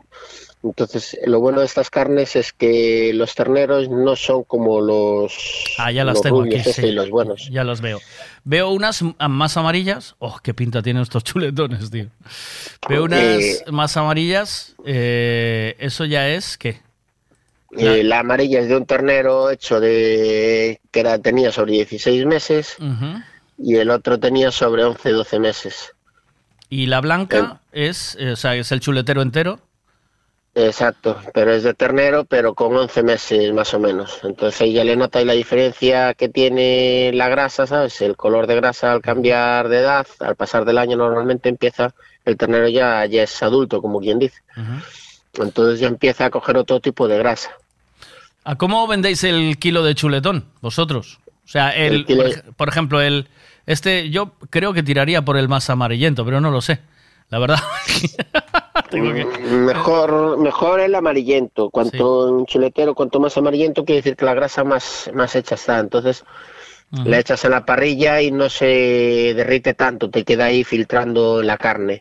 Entonces, 0.64 1.18
lo 1.26 1.40
bueno 1.40 1.60
de 1.60 1.66
estas 1.68 1.90
carnes 1.90 2.36
es 2.36 2.52
que 2.52 3.12
los 3.14 3.36
terneros 3.36 3.90
no 3.90 4.16
son 4.16 4.44
como 4.44 4.82
los, 4.82 5.34
Ah, 5.78 5.92
ya 5.92 6.04
las 6.04 6.16
los 6.16 6.24
tengo 6.24 6.42
aquí. 6.44 6.56
este 6.56 6.74
sí. 6.74 6.86
y 6.88 6.92
los 6.92 7.10
buenos. 7.10 7.48
Ya 7.52 7.64
los 7.64 7.80
veo. 7.82 8.00
Veo 8.44 8.72
unas 8.72 9.04
más 9.30 9.56
amarillas. 9.58 10.16
Oh, 10.20 10.38
qué 10.42 10.54
pinta 10.54 10.82
tienen 10.82 11.04
estos 11.04 11.24
chuletones, 11.24 11.90
tío. 11.92 12.08
Veo 12.90 13.04
unas 13.06 13.22
Eh, 13.22 13.64
más 13.72 13.96
amarillas. 13.98 14.76
eh, 14.86 15.76
eso 15.80 16.06
ya 16.06 16.28
es 16.30 16.58
¿qué? 16.58 16.82
Eh, 17.78 18.04
la 18.04 18.20
amarilla 18.20 18.60
es 18.60 18.70
de 18.70 18.78
un 18.78 18.86
ternero 18.86 19.52
hecho 19.52 19.80
de 19.80 20.80
que 20.92 21.00
era, 21.02 21.20
tenía 21.20 21.52
sobre 21.52 21.74
16 21.74 22.26
meses 22.26 22.78
y 23.60 23.76
el 23.76 23.90
otro 23.92 24.20
tenía 24.20 24.52
sobre 24.52 24.84
11, 24.86 25.10
12 25.12 25.40
meses. 25.40 25.94
Y 26.70 26.88
la 26.88 27.00
blanca 27.02 27.62
es, 27.72 28.18
eh, 28.20 28.32
o 28.32 28.36
sea, 28.36 28.56
es 28.56 28.72
el 28.72 28.80
chuletero 28.80 29.22
entero. 29.22 29.60
Exacto, 30.56 31.22
pero 31.36 31.54
es 31.54 31.62
de 31.62 31.76
ternero, 31.76 32.26
pero 32.26 32.56
con 32.56 32.76
11 32.76 33.04
meses 33.04 33.54
más 33.54 33.74
o 33.76 33.80
menos. 33.80 34.20
Entonces 34.24 34.60
ahí 34.60 34.74
ya 34.74 34.84
le 34.84 34.96
notáis 34.96 35.26
la 35.28 35.34
diferencia 35.34 36.16
que 36.16 36.30
tiene 36.30 37.12
la 37.14 37.30
grasa, 37.30 37.68
¿sabes? 37.68 38.02
El 38.02 38.16
color 38.18 38.48
de 38.48 38.56
grasa 38.56 38.92
al 38.92 39.02
cambiar 39.04 39.70
de 39.70 39.78
edad, 39.80 40.08
al 40.20 40.36
pasar 40.36 40.66
del 40.66 40.80
año 40.80 40.98
normalmente 40.98 41.48
empieza, 41.48 41.94
el 42.26 42.38
ternero 42.38 42.68
ya, 42.70 43.06
ya 43.06 43.22
es 43.24 43.44
adulto, 43.44 43.84
como 43.84 44.00
quien 44.00 44.18
dice. 44.18 44.42
Entonces 45.40 45.80
ya 45.80 45.88
empieza 45.88 46.26
a 46.26 46.30
coger 46.32 46.58
otro 46.58 46.80
tipo 46.80 47.08
de 47.08 47.20
grasa. 47.20 47.52
¿A 48.44 48.56
cómo 48.56 48.88
vendéis 48.88 49.24
el 49.26 49.60
kilo 49.60 49.84
de 49.84 49.94
chuletón 49.94 50.46
vosotros? 50.62 51.20
O 51.46 51.48
sea, 51.50 51.70
el, 51.70 51.94
El 51.94 52.06
kilo- 52.06 52.24
por, 52.24 52.32
ej- 52.32 52.44
por 52.56 52.70
ejemplo, 52.70 53.02
el 53.02 53.28
este 53.68 54.10
yo 54.10 54.32
creo 54.50 54.74
que 54.74 54.82
tiraría 54.82 55.24
por 55.24 55.38
el 55.38 55.48
más 55.48 55.70
amarillento, 55.70 56.26
pero 56.26 56.42
no 56.42 56.50
lo 56.50 56.62
sé. 56.62 56.80
La 57.30 57.38
verdad. 57.40 57.60
Tengo 58.90 59.14
que- 59.14 59.26
Mejor, 59.26 60.38
mejor 60.40 60.80
el 60.80 60.96
amarillento. 60.96 61.70
Cuanto 61.70 62.30
un 62.32 62.46
chuletero, 62.46 62.96
cuanto 62.96 63.20
más 63.20 63.38
amarillento, 63.38 63.84
quiere 63.84 63.98
decir 64.02 64.16
que 64.16 64.24
la 64.26 64.34
grasa 64.34 64.64
más, 64.64 65.12
más 65.14 65.36
hecha 65.36 65.56
está. 65.56 65.78
Entonces, 65.80 66.24
la 67.04 67.20
echas 67.20 67.44
en 67.44 67.52
la 67.52 67.66
parrilla 67.66 68.22
y 68.22 68.32
no 68.32 68.50
se 68.50 69.34
derrite 69.36 69.74
tanto, 69.74 70.10
te 70.10 70.24
queda 70.24 70.46
ahí 70.46 70.64
filtrando 70.64 71.42
la 71.44 71.58
carne. 71.58 72.00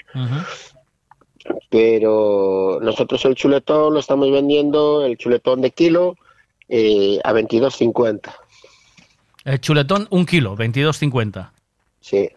Pero 1.71 2.79
nosotros 2.83 3.25
el 3.25 3.35
chuletón 3.35 3.95
lo 3.95 4.01
estamos 4.01 4.31
vendiendo, 4.31 5.05
el 5.05 5.17
chuletón 5.17 5.61
de 5.61 5.71
kilo, 5.71 6.17
eh, 6.69 7.19
a 7.25 7.33
22.50. 7.33 8.33
El 9.45 9.61
chuletón, 9.61 10.07
un 10.11 10.27
kilo, 10.27 10.57
22.50. 10.57 11.51
Sí. 12.07 12.31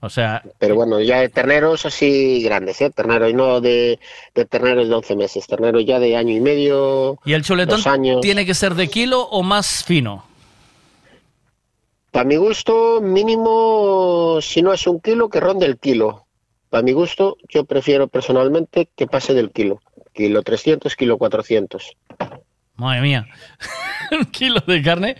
O 0.00 0.08
sea, 0.08 0.42
Pero 0.58 0.76
bueno, 0.76 1.00
ya 1.00 1.20
de 1.20 1.28
terneros 1.28 1.84
así 1.84 2.40
grandes, 2.42 2.80
¿eh? 2.80 2.90
Terneros, 2.90 3.28
y 3.28 3.34
no 3.34 3.60
de, 3.60 3.98
de 4.34 4.44
terneros 4.44 4.88
de 4.88 4.94
11 4.94 5.16
meses, 5.16 5.46
terneros 5.48 5.84
ya 5.84 5.98
de 5.98 6.16
año 6.16 6.32
y 6.32 6.40
medio. 6.40 7.18
¿y 7.24 7.32
el 7.32 7.42
chuletón 7.42 7.78
dos 7.78 7.86
años. 7.88 8.20
tiene 8.20 8.46
que 8.46 8.54
ser 8.54 8.74
de 8.74 8.86
kilo 8.88 9.22
o 9.22 9.42
más 9.42 9.82
fino? 9.82 10.24
Para 12.12 12.24
mi 12.24 12.36
gusto, 12.36 13.00
mínimo, 13.00 14.38
si 14.40 14.62
no 14.62 14.72
es 14.72 14.86
un 14.86 15.00
kilo, 15.00 15.28
que 15.28 15.40
ronde 15.40 15.66
el 15.66 15.78
kilo. 15.78 16.26
Para 16.70 16.84
mi 16.84 16.92
gusto, 16.92 17.36
yo 17.48 17.64
prefiero 17.64 18.06
personalmente 18.06 18.88
que 18.94 19.08
pase 19.08 19.34
del 19.34 19.50
kilo. 19.50 19.80
Kilo 20.12 20.42
300, 20.42 20.94
kilo 20.94 21.18
400. 21.18 21.96
Madre 22.76 23.00
mía. 23.00 23.26
un 24.12 24.26
kilo 24.26 24.60
de 24.66 24.82
carne. 24.82 25.16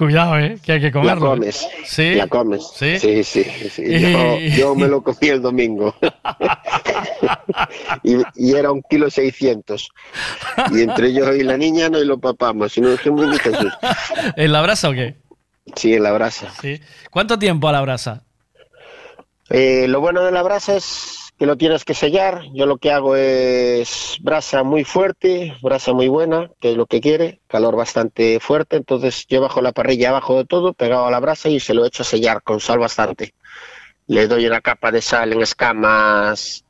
Cuidado, 0.00 0.38
eh, 0.38 0.58
que 0.64 0.72
hay 0.72 0.80
que 0.80 0.86
La 0.86 0.92
comerlo. 0.92 1.30
comes. 1.32 1.68
Sí. 1.84 2.14
La 2.14 2.26
comes. 2.26 2.70
Sí. 2.74 2.98
Sí, 2.98 3.22
sí. 3.22 3.44
sí. 3.70 4.00
Yo, 4.00 4.38
yo 4.38 4.74
me 4.74 4.88
lo 4.88 5.02
comí 5.02 5.28
el 5.28 5.42
domingo. 5.42 5.94
y, 8.02 8.16
y 8.34 8.54
era 8.54 8.72
un 8.72 8.82
kilo 8.88 9.10
600. 9.10 9.90
Y 10.72 10.80
entre 10.80 11.12
yo 11.12 11.34
y 11.34 11.42
la 11.42 11.58
niña 11.58 11.90
no 11.90 11.98
lo 11.98 12.18
papamos. 12.18 12.78
Y 12.78 12.80
no 12.80 12.88
ni 12.88 13.38
Jesús. 13.38 13.72
¿En 14.36 14.52
la 14.52 14.62
brasa 14.62 14.88
o 14.88 14.92
qué? 14.92 15.16
Sí, 15.76 15.92
en 15.92 16.04
la 16.04 16.12
brasa. 16.12 16.50
Sí. 16.62 16.80
¿Cuánto 17.10 17.38
tiempo 17.38 17.68
a 17.68 17.72
la 17.72 17.82
brasa? 17.82 18.22
Eh, 19.50 19.84
lo 19.86 20.00
bueno 20.00 20.24
de 20.24 20.32
la 20.32 20.42
brasa 20.42 20.76
es 20.76 21.18
que 21.40 21.46
lo 21.46 21.56
tienes 21.56 21.86
que 21.86 21.94
sellar. 21.94 22.42
Yo 22.52 22.66
lo 22.66 22.76
que 22.76 22.92
hago 22.92 23.16
es 23.16 24.18
brasa 24.20 24.62
muy 24.62 24.84
fuerte, 24.84 25.56
brasa 25.62 25.94
muy 25.94 26.06
buena, 26.06 26.50
que 26.60 26.72
es 26.72 26.76
lo 26.76 26.84
que 26.84 27.00
quiere, 27.00 27.40
calor 27.46 27.76
bastante 27.76 28.40
fuerte. 28.40 28.76
Entonces 28.76 29.24
yo 29.26 29.40
bajo 29.40 29.62
la 29.62 29.72
parrilla 29.72 30.10
abajo 30.10 30.36
de 30.36 30.44
todo, 30.44 30.74
pegado 30.74 31.06
a 31.06 31.10
la 31.10 31.18
brasa 31.18 31.48
y 31.48 31.58
se 31.58 31.72
lo 31.72 31.86
echo 31.86 32.02
a 32.02 32.04
sellar 32.04 32.42
con 32.42 32.60
sal 32.60 32.78
bastante. 32.78 33.32
Le 34.06 34.28
doy 34.28 34.46
una 34.46 34.60
capa 34.60 34.92
de 34.92 35.00
sal 35.00 35.32
en 35.32 35.40
escamas 35.40 36.66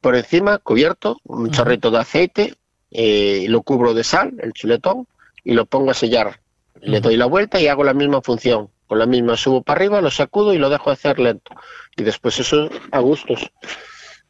por 0.00 0.16
encima, 0.16 0.58
cubierto, 0.58 1.20
un 1.22 1.52
chorrito 1.52 1.92
de 1.92 1.98
aceite, 1.98 2.54
eh, 2.90 3.44
lo 3.48 3.62
cubro 3.62 3.94
de 3.94 4.02
sal, 4.02 4.34
el 4.42 4.52
chuletón, 4.54 5.06
y 5.44 5.52
lo 5.52 5.66
pongo 5.66 5.92
a 5.92 5.94
sellar. 5.94 6.40
Le 6.80 7.00
doy 7.00 7.16
la 7.16 7.26
vuelta 7.26 7.60
y 7.60 7.68
hago 7.68 7.84
la 7.84 7.94
misma 7.94 8.22
función. 8.22 8.70
Con 8.88 8.98
la 8.98 9.06
misma 9.06 9.36
subo 9.36 9.62
para 9.62 9.78
arriba, 9.78 10.00
lo 10.00 10.10
sacudo 10.10 10.52
y 10.52 10.58
lo 10.58 10.68
dejo 10.68 10.90
hacer 10.90 11.20
lento. 11.20 11.54
Y 11.96 12.02
después 12.02 12.40
eso 12.40 12.68
a 12.90 12.98
gustos. 12.98 13.52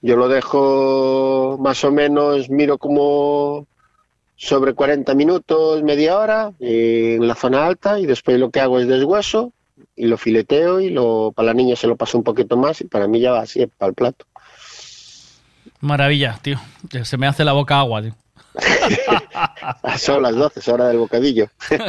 Yo 0.02 0.16
lo 0.16 0.28
dejo 0.28 1.58
más 1.60 1.84
o 1.84 1.92
menos, 1.92 2.48
miro 2.48 2.78
como 2.78 3.66
sobre 4.36 4.72
40 4.72 5.14
minutos, 5.14 5.82
media 5.82 6.18
hora 6.18 6.52
en 6.58 7.28
la 7.28 7.34
zona 7.34 7.66
alta 7.66 8.00
y 8.00 8.06
después 8.06 8.38
lo 8.38 8.50
que 8.50 8.60
hago 8.60 8.80
es 8.80 8.88
deshueso 8.88 9.52
y 9.94 10.06
lo 10.06 10.16
fileteo 10.16 10.80
y 10.80 10.88
lo 10.88 11.32
para 11.32 11.46
la 11.46 11.54
niña 11.54 11.76
se 11.76 11.86
lo 11.86 11.96
paso 11.96 12.16
un 12.16 12.24
poquito 12.24 12.56
más 12.56 12.80
y 12.80 12.84
para 12.84 13.06
mí 13.06 13.20
ya 13.20 13.32
va 13.32 13.40
así 13.40 13.66
para 13.66 13.90
el 13.90 13.94
plato. 13.94 14.24
Maravilla, 15.80 16.38
tío. 16.40 16.58
Se 17.04 17.18
me 17.18 17.26
hace 17.26 17.44
la 17.44 17.52
boca 17.52 17.78
agua, 17.78 18.02
tío. 18.02 18.14
Son 19.98 20.22
las 20.22 20.34
12, 20.34 20.60
es 20.60 20.68
hora 20.68 20.88
del 20.88 20.98
bocadillo. 20.98 21.48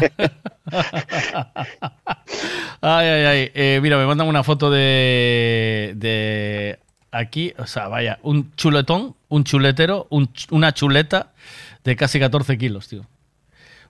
Ay, 2.84 3.08
ay, 3.08 3.26
ay. 3.26 3.52
Eh, 3.54 3.80
mira, 3.82 3.98
me 3.98 4.08
mandan 4.08 4.28
una 4.28 4.42
foto 4.44 4.72
de, 4.72 5.94
de 5.96 6.80
aquí, 7.12 7.54
o 7.58 7.68
sea, 7.68 7.88
vaya, 7.88 8.20
un 8.24 8.54
chuletón, 8.56 9.16
un 9.30 9.44
chuletero, 9.44 10.08
un 10.10 10.32
ch- 10.34 10.48
una 10.52 10.74
chuleta 10.74 11.32
de 11.84 11.96
casi 11.96 12.20
14 12.20 12.58
kilos, 12.58 12.88
tío. 12.88 13.06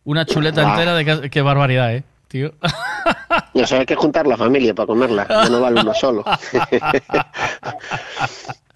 Una 0.04 0.26
chuleta 0.26 0.64
entera 0.64 0.96
de 0.96 1.06
casi- 1.06 1.30
Qué 1.30 1.42
barbaridad, 1.42 1.94
eh, 1.94 2.04
tío. 2.28 2.54
Ya 3.54 3.66
sabes, 3.68 3.82
hay 3.82 3.86
que 3.86 3.96
juntar 3.96 4.26
la 4.28 4.38
familia 4.38 4.74
para 4.74 4.88
comerla, 4.88 5.28
ya 5.28 5.50
no 5.50 5.60
vale 5.62 5.82
uno 5.82 5.94
solo. 5.94 6.24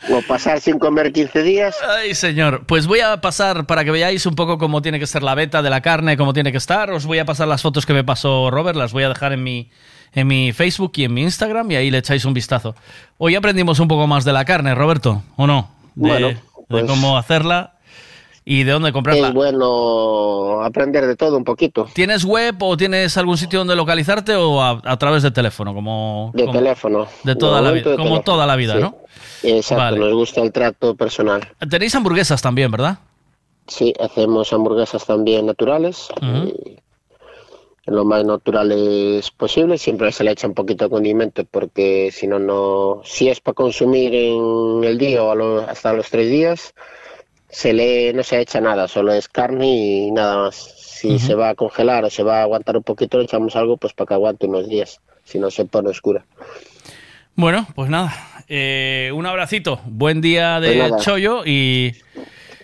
o 0.09 0.22
pasar 0.27 0.59
sin 0.61 0.80
comer 0.80 1.11
15 1.11 1.43
días. 1.43 1.75
Ay, 1.88 2.14
señor. 2.14 2.65
Pues 2.65 2.88
voy 2.88 2.99
a 2.99 3.19
pasar 3.22 3.65
para 3.65 3.83
que 3.83 3.91
veáis 3.91 4.25
un 4.25 4.35
poco 4.35 4.57
cómo 4.57 4.82
tiene 4.82 4.99
que 4.99 5.07
ser 5.07 5.24
la 5.24 5.35
beta 5.35 5.61
de 5.61 5.69
la 5.69 5.82
carne, 5.82 6.17
cómo 6.17 6.33
tiene 6.33 6.51
que 6.51 6.57
estar. 6.57 6.91
Os 6.91 7.06
voy 7.06 7.19
a 7.19 7.25
pasar 7.25 7.48
las 7.48 7.61
fotos 7.61 7.85
que 7.85 7.93
me 7.93 8.03
pasó 8.03 8.51
Robert, 8.51 8.77
las 8.77 8.93
voy 8.93 9.03
a 9.03 9.09
dejar 9.09 9.33
en 9.33 9.43
mi, 9.43 9.69
en 10.14 10.27
mi 10.27 10.51
Facebook 10.53 10.92
y 10.95 11.03
en 11.06 11.14
mi 11.14 11.22
Instagram 11.24 11.72
y 11.72 11.75
ahí 11.75 11.92
le 11.92 11.98
echáis 12.00 12.25
un 12.25 12.34
vistazo. 12.34 12.75
Hoy 13.17 13.35
aprendimos 13.35 13.80
un 13.80 13.88
poco 13.88 14.08
más 14.08 14.25
de 14.25 14.34
la 14.34 14.45
carne, 14.45 14.75
Roberto, 14.75 15.22
¿o 15.38 15.48
no? 15.48 15.69
De, 15.95 16.09
Bueno, 16.09 16.27
de 16.27 16.38
pues- 16.67 16.85
cómo 16.85 17.17
hacerla 17.17 17.74
y 18.48 18.64
de 18.64 18.72
dónde 18.74 18.92
comprarla. 18.92 19.30
Es 19.30 19.34
bueno 19.34 20.61
aprender 20.64 21.06
de 21.08 21.16
todo 21.16 21.35
un 21.38 21.43
poquito. 21.43 21.88
¿Tienes 21.93 22.24
web 22.25 22.56
o 22.61 22.77
tienes 22.77 23.17
algún 23.17 23.38
sitio 23.38 23.59
donde 23.59 23.75
localizarte 23.75 24.35
o 24.35 24.61
a, 24.61 24.82
a 24.84 24.98
través 24.98 25.24
de 25.24 25.32
teléfono? 25.32 25.74
Como, 25.74 26.32
De 26.34 26.45
como- 26.45 26.53
teléfono. 26.59 27.08
De 27.24 27.35
toda 27.35 27.61
la 27.61 27.72
vida, 27.72 27.84
como 27.84 27.95
teléfono, 27.98 28.22
toda 28.22 28.45
la 28.45 28.56
vida, 28.56 28.75
sí. 28.75 28.82
¿no? 28.82 28.98
Exacto, 29.43 29.84
Vale. 29.84 30.00
nos 30.00 30.14
gusta 30.14 30.42
el 30.42 30.51
trato 30.51 30.95
personal. 30.95 31.42
Tenéis 31.69 31.93
hamburguesas 31.95 32.42
también, 32.42 32.69
¿verdad? 32.72 33.00
Sí, 33.67 33.93
hacemos 34.00 34.53
hamburguesas 34.53 35.06
también 35.06 35.45
naturales. 35.48 36.08
Lo 37.85 38.03
más 38.05 38.25
naturales 38.25 39.30
posible. 39.31 39.77
Siempre 39.77 40.11
se 40.11 40.23
le 40.23 40.31
echa 40.31 40.47
un 40.47 40.53
poquito 40.53 40.85
de 40.85 40.89
condimento 40.89 41.43
porque 41.45 42.09
si 42.11 42.27
no, 42.27 42.39
no. 42.39 43.01
Si 43.03 43.30
es 43.30 43.39
para 43.41 43.53
consumir 43.55 44.14
en 44.15 44.83
el 44.83 44.97
día 44.97 45.23
o 45.23 45.35
lo- 45.35 45.61
hasta 45.61 45.93
los 45.93 46.09
tres 46.09 46.30
días, 46.30 46.73
se 47.49 47.73
le 47.73 48.11
no 48.14 48.23
se 48.23 48.39
echa 48.41 48.59
nada, 48.59 48.88
solo 48.88 49.14
es 49.14 49.27
carne 49.30 49.67
y 49.67 50.11
nada 50.11 50.38
más. 50.38 50.55
Si 50.55 51.19
se 51.19 51.35
va 51.35 51.49
a 51.49 51.55
congelar 51.55 52.03
o 52.05 52.09
se 52.09 52.23
va 52.23 52.39
a 52.39 52.43
aguantar 52.43 52.75
un 52.77 52.83
poquito, 52.83 53.17
le 53.19 53.25
echamos 53.25 53.55
algo 53.55 53.77
pues 53.77 53.93
para 53.93 54.07
que 54.07 54.14
aguante 54.15 54.47
unos 54.47 54.67
días. 54.67 54.99
Si 55.23 55.38
no, 55.39 55.51
se 55.51 55.65
pone 55.65 55.89
oscura. 55.89 56.25
Bueno, 57.35 57.67
pues 57.75 57.89
nada. 57.89 58.14
eh, 58.47 59.11
un 59.14 59.25
abracito. 59.25 59.80
Buen 59.85 60.22
día 60.22 60.59
de 60.59 60.88
Pues 60.89 61.03
chollo 61.03 61.43
y, 61.45 61.95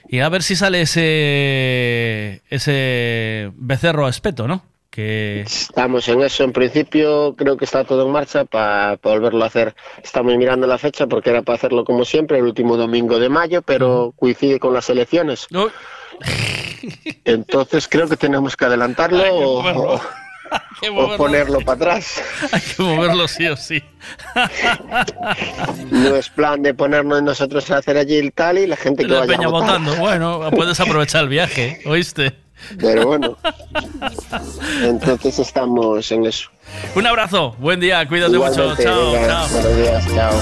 y 0.08 0.20
a 0.20 0.30
ver 0.30 0.44
si 0.44 0.56
sale 0.56 0.82
ese, 0.82 2.42
ese 2.50 3.52
becerro 3.56 4.06
a 4.06 4.10
espeto, 4.10 4.48
¿no? 4.48 4.64
Que 4.92 5.42
Estamos 5.42 6.06
en 6.10 6.22
eso. 6.22 6.44
En 6.44 6.52
principio 6.52 7.34
creo 7.38 7.56
que 7.56 7.64
está 7.66 7.86
todo 7.86 8.06
en 8.06 8.12
marcha 8.12 8.44
para 8.46 8.98
volverlo 9.02 9.42
a 9.44 9.48
hacer. 9.48 9.74
Estamos 10.04 10.36
mirando 10.36 10.68
la 10.68 10.78
fecha 10.78 11.08
porque 11.08 11.30
era 11.30 11.42
para 11.44 11.56
hacerlo 11.56 11.86
como 11.86 12.04
siempre 12.04 12.38
el 12.40 12.44
último 12.44 12.76
domingo 12.76 13.18
de 13.18 13.30
mayo, 13.30 13.62
pero 13.62 14.14
coincide 14.20 14.60
con 14.60 14.74
las 14.74 14.90
elecciones. 14.90 15.48
Entonces 17.24 17.88
creo 17.88 18.10
que 18.10 18.18
tenemos 18.18 18.58
que 18.58 18.66
adelantarlo 18.66 19.24
o, 19.34 19.94
o- 19.96 20.02
o 20.98 21.16
ponerlo 21.16 21.60
para 21.62 21.74
atrás. 21.94 22.22
hay 22.52 22.60
que 22.60 22.84
moverlo 22.84 23.28
sí 23.30 23.48
o 23.48 23.56
sí. 23.56 23.82
No 25.90 26.16
es 26.18 26.28
plan 26.30 26.62
de 26.64 26.74
ponernos 26.74 27.24
nosotros 27.24 27.72
a 27.72 27.78
hacer 27.78 27.98
allí 27.98 28.18
el 28.18 28.34
tal 28.34 28.58
y 28.58 28.68
la 28.68 28.76
gente 28.76 29.04
que 29.04 29.10
La 29.10 29.20
vaya 29.20 29.36
a 29.36 29.38
peña 29.38 29.48
votar. 29.48 29.80
votando. 29.80 29.96
Bueno, 29.96 30.50
puedes 30.52 30.78
aprovechar 30.82 31.24
el 31.24 31.30
viaje, 31.30 31.80
¿oíste? 31.86 32.34
Pero 32.80 33.08
bueno, 33.08 33.38
entonces 34.84 35.40
estamos 35.40 36.12
en 36.12 36.26
eso. 36.26 36.50
Un 36.96 37.06
abrazo, 37.08 37.56
buen 37.60 37.80
día, 37.80 38.08
cuídate 38.08 38.38
mucho. 38.38 38.52
Igualmente, 38.52 38.84
Chao, 38.84 39.12
venga, 39.12 39.28
chao. 39.28 39.48
Buenos 39.50 39.78
días, 39.78 40.06
chao. 40.16 40.34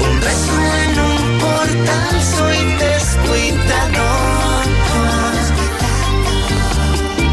Un 0.00 0.20
beso 0.20 0.54
en 0.82 0.98
un 1.00 1.38
portal, 1.40 2.22
soy 2.36 2.58
descuidado. 2.78 4.04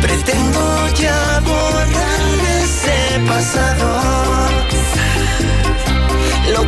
Pretendo 0.02 0.88
ya 0.96 1.40
borrar 1.46 2.40
ese 2.64 3.20
pasado. 3.28 3.90
Lo 6.54 6.62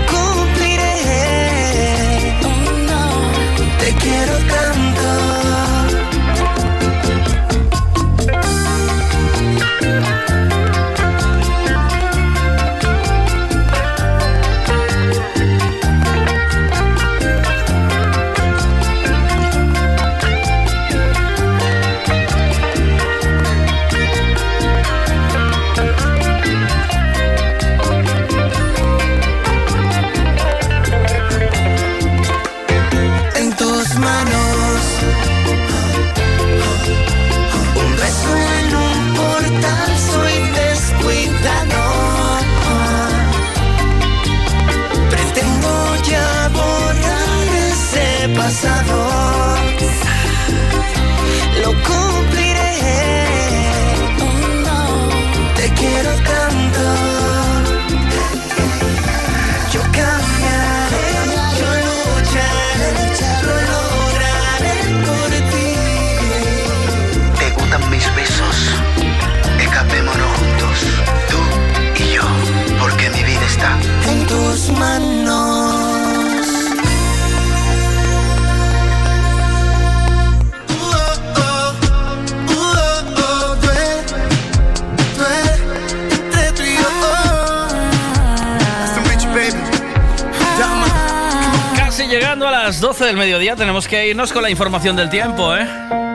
llegando 92.14 92.48
a 92.48 92.52
las 92.52 92.80
12 92.80 93.06
del 93.06 93.18
mediodía, 93.18 93.56
tenemos 93.56 93.88
que 93.88 94.08
irnos 94.08 94.32
con 94.32 94.44
la 94.44 94.52
información 94.52 94.95
del 94.95 95.10
tiempo, 95.10 95.56
¿eh? 95.56 96.12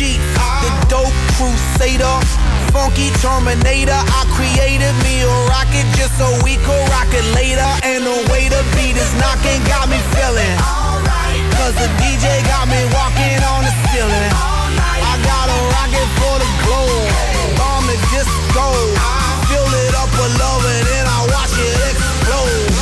Sheet. 0.00 0.20
The 0.64 0.70
dope 0.88 1.18
crusader, 1.36 2.16
funky 2.72 3.12
terminator. 3.20 4.00
I 4.16 4.24
created 4.32 4.96
me 5.04 5.20
a 5.20 5.32
rocket 5.52 5.84
just 5.92 6.16
so 6.16 6.24
we 6.40 6.56
could 6.64 6.84
rock 6.88 7.12
it 7.12 7.26
later. 7.36 7.68
And 7.84 8.08
the 8.08 8.16
way 8.32 8.48
the 8.48 8.64
beat 8.72 8.96
is 8.96 9.12
knocking 9.20 9.60
got 9.68 9.92
me 9.92 10.00
feeling. 10.16 10.56
Cause 11.52 11.76
the 11.76 11.88
DJ 12.00 12.24
got 12.48 12.64
me 12.72 12.80
walking 12.96 13.40
on 13.44 13.60
the 13.68 13.74
ceiling. 13.92 14.32
I 15.04 15.14
got 15.20 15.46
a 15.52 15.60
rocket 15.76 16.08
for 16.16 16.34
the 16.40 16.50
globe, 16.64 17.12
bomb 17.60 17.84
the 17.84 17.98
disco. 18.08 18.66
Fill 19.52 19.72
it 19.84 19.92
up 20.00 20.08
with 20.16 20.32
love 20.40 20.64
and 20.64 20.84
then 20.88 21.04
I 21.04 21.18
watch 21.28 21.54
it 21.60 21.76
explode. 21.92 22.72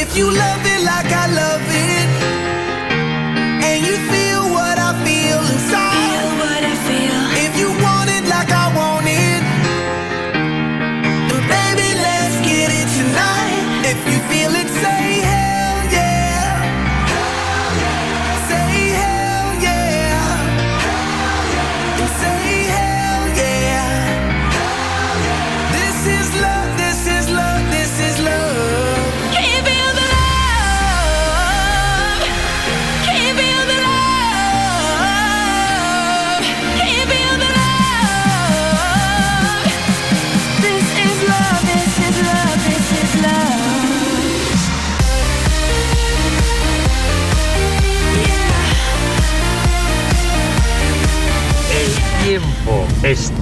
If 0.00 0.16
you 0.18 0.28
love 0.36 0.62
it 0.68 0.80
like 0.84 1.08
I 1.08 1.26
love 1.32 1.64
it, 1.64 2.17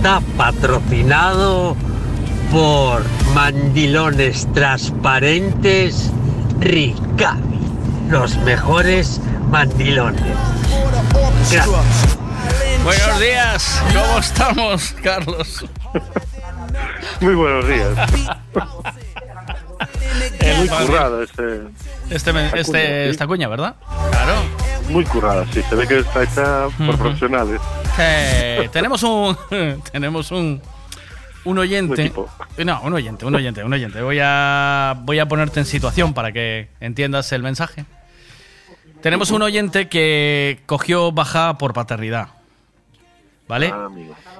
está 0.06 0.20
patrocinado 0.36 1.76
por 2.52 3.02
mandilones 3.34 4.46
transparentes 4.54 6.12
Ricavi, 6.60 7.58
los 8.08 8.36
mejores 8.38 9.20
mandilones. 9.50 10.22
Gracias. 11.50 11.66
Buenos 12.84 13.20
días, 13.20 13.82
¿cómo 13.92 14.18
estamos, 14.20 14.94
Carlos? 15.02 15.64
Muy 17.20 17.34
buenos 17.34 17.66
días. 17.66 17.88
Muy 20.58 20.68
currado 20.68 21.24
este. 21.24 21.62
Este, 22.10 22.30
este- 22.60 23.10
esta 23.10 23.26
cuña, 23.26 23.48
¿verdad? 23.48 23.74
Muy 24.88 25.04
currada, 25.04 25.44
sí. 25.52 25.62
Se 25.62 25.74
ve 25.74 25.86
que 25.86 25.98
está 25.98 26.22
hecha 26.22 26.68
por 26.78 26.96
profesionales. 26.96 27.60
Eh, 27.98 28.68
tenemos 28.72 29.02
un 29.02 29.36
tenemos 29.92 30.30
un 30.30 30.60
un 31.44 31.58
oyente. 31.58 32.12
Un. 32.58 32.66
No, 32.66 32.80
un 32.82 32.94
oyente, 32.94 33.24
un 33.24 33.34
oyente, 33.34 33.64
un 33.64 33.72
oyente. 33.72 34.02
Voy 34.02 34.18
a 34.22 34.96
voy 35.02 35.18
a 35.18 35.26
ponerte 35.26 35.60
en 35.60 35.66
situación 35.66 36.12
para 36.12 36.32
que 36.32 36.68
entiendas 36.80 37.32
el 37.32 37.42
mensaje. 37.42 37.84
Tenemos 39.00 39.30
un 39.30 39.42
oyente 39.42 39.88
que 39.88 40.60
cogió 40.66 41.12
baja 41.12 41.58
por 41.58 41.72
paternidad. 41.72 42.28
¿Vale? 43.48 43.70
Ah. 43.72 43.88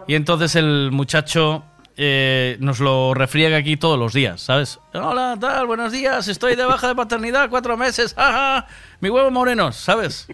Y 0.09 0.15
entonces 0.15 0.57
el 0.57 0.91
muchacho 0.93 1.63
eh, 1.97 2.57
nos 2.61 2.81
lo 2.81 3.15
refriega 3.15 3.57
aquí 3.57 3.77
todos 3.77 3.99
los 3.99 4.13
días, 4.13 4.41
¿sabes? 4.41 4.79
Hola, 4.93 5.37
tal, 5.41 5.67
buenos 5.67 5.93
días, 5.93 6.29
estoy 6.29 6.55
de 6.57 6.65
baja 6.65 6.89
de 6.89 6.95
paternidad, 6.95 7.49
cuatro 7.51 7.77
meses, 7.77 8.15
jaja, 8.17 8.67
mi 9.01 9.09
huevo 9.09 9.31
moreno, 9.31 9.73
¿sabes? 9.73 10.29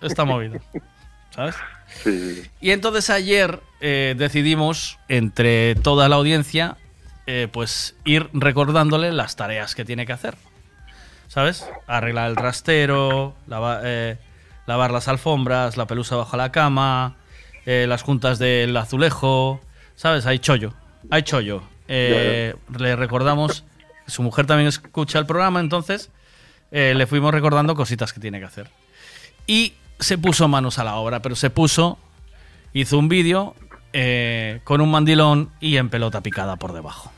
Está 0.00 0.24
movido, 0.24 0.58
¿sabes? 1.34 1.54
Sí. 2.02 2.42
Y 2.60 2.72
entonces 2.72 3.08
ayer 3.10 3.60
eh, 3.80 4.14
decidimos, 4.18 4.98
entre 5.08 5.74
toda 5.76 6.08
la 6.08 6.16
audiencia, 6.16 6.76
eh, 7.26 7.48
pues 7.50 7.96
ir 8.04 8.28
recordándole 8.32 9.12
las 9.12 9.36
tareas 9.36 9.74
que 9.74 9.84
tiene 9.84 10.04
que 10.06 10.12
hacer. 10.12 10.36
¿Sabes? 11.28 11.66
Arreglar 11.86 12.30
el 12.30 12.36
trastero, 12.36 13.34
lava- 13.48 13.80
eh, 13.82 14.16
lavar 14.66 14.90
las 14.92 15.08
alfombras, 15.08 15.76
la 15.76 15.86
pelusa 15.86 16.14
bajo 16.16 16.36
la 16.36 16.52
cama, 16.52 17.16
las 17.64 18.02
juntas 18.02 18.38
del 18.38 18.76
azulejo. 18.76 19.60
¿Sabes? 19.96 20.24
Hay 20.26 20.38
chollo. 20.38 20.72
Hay 21.10 21.22
chollo. 21.22 21.62
Eh, 21.88 22.54
Le 22.78 22.96
recordamos, 22.96 23.64
su 24.06 24.22
mujer 24.22 24.46
también 24.46 24.68
escucha 24.68 25.18
el 25.18 25.26
programa, 25.26 25.60
entonces 25.60 26.10
eh, 26.70 26.94
le 26.96 27.06
fuimos 27.06 27.32
recordando 27.32 27.74
cositas 27.74 28.12
que 28.12 28.20
tiene 28.20 28.38
que 28.38 28.46
hacer. 28.46 28.70
Y 29.46 29.74
se 30.00 30.18
puso 30.18 30.48
manos 30.48 30.78
a 30.78 30.84
la 30.84 30.96
obra, 30.96 31.20
pero 31.22 31.36
se 31.36 31.50
puso, 31.50 31.98
hizo 32.72 32.98
un 32.98 33.08
vídeo 33.08 33.54
eh, 33.92 34.60
con 34.64 34.80
un 34.80 34.90
mandilón 34.90 35.50
y 35.60 35.76
en 35.76 35.88
pelota 35.88 36.20
picada 36.20 36.56
por 36.56 36.72
debajo. 36.72 37.12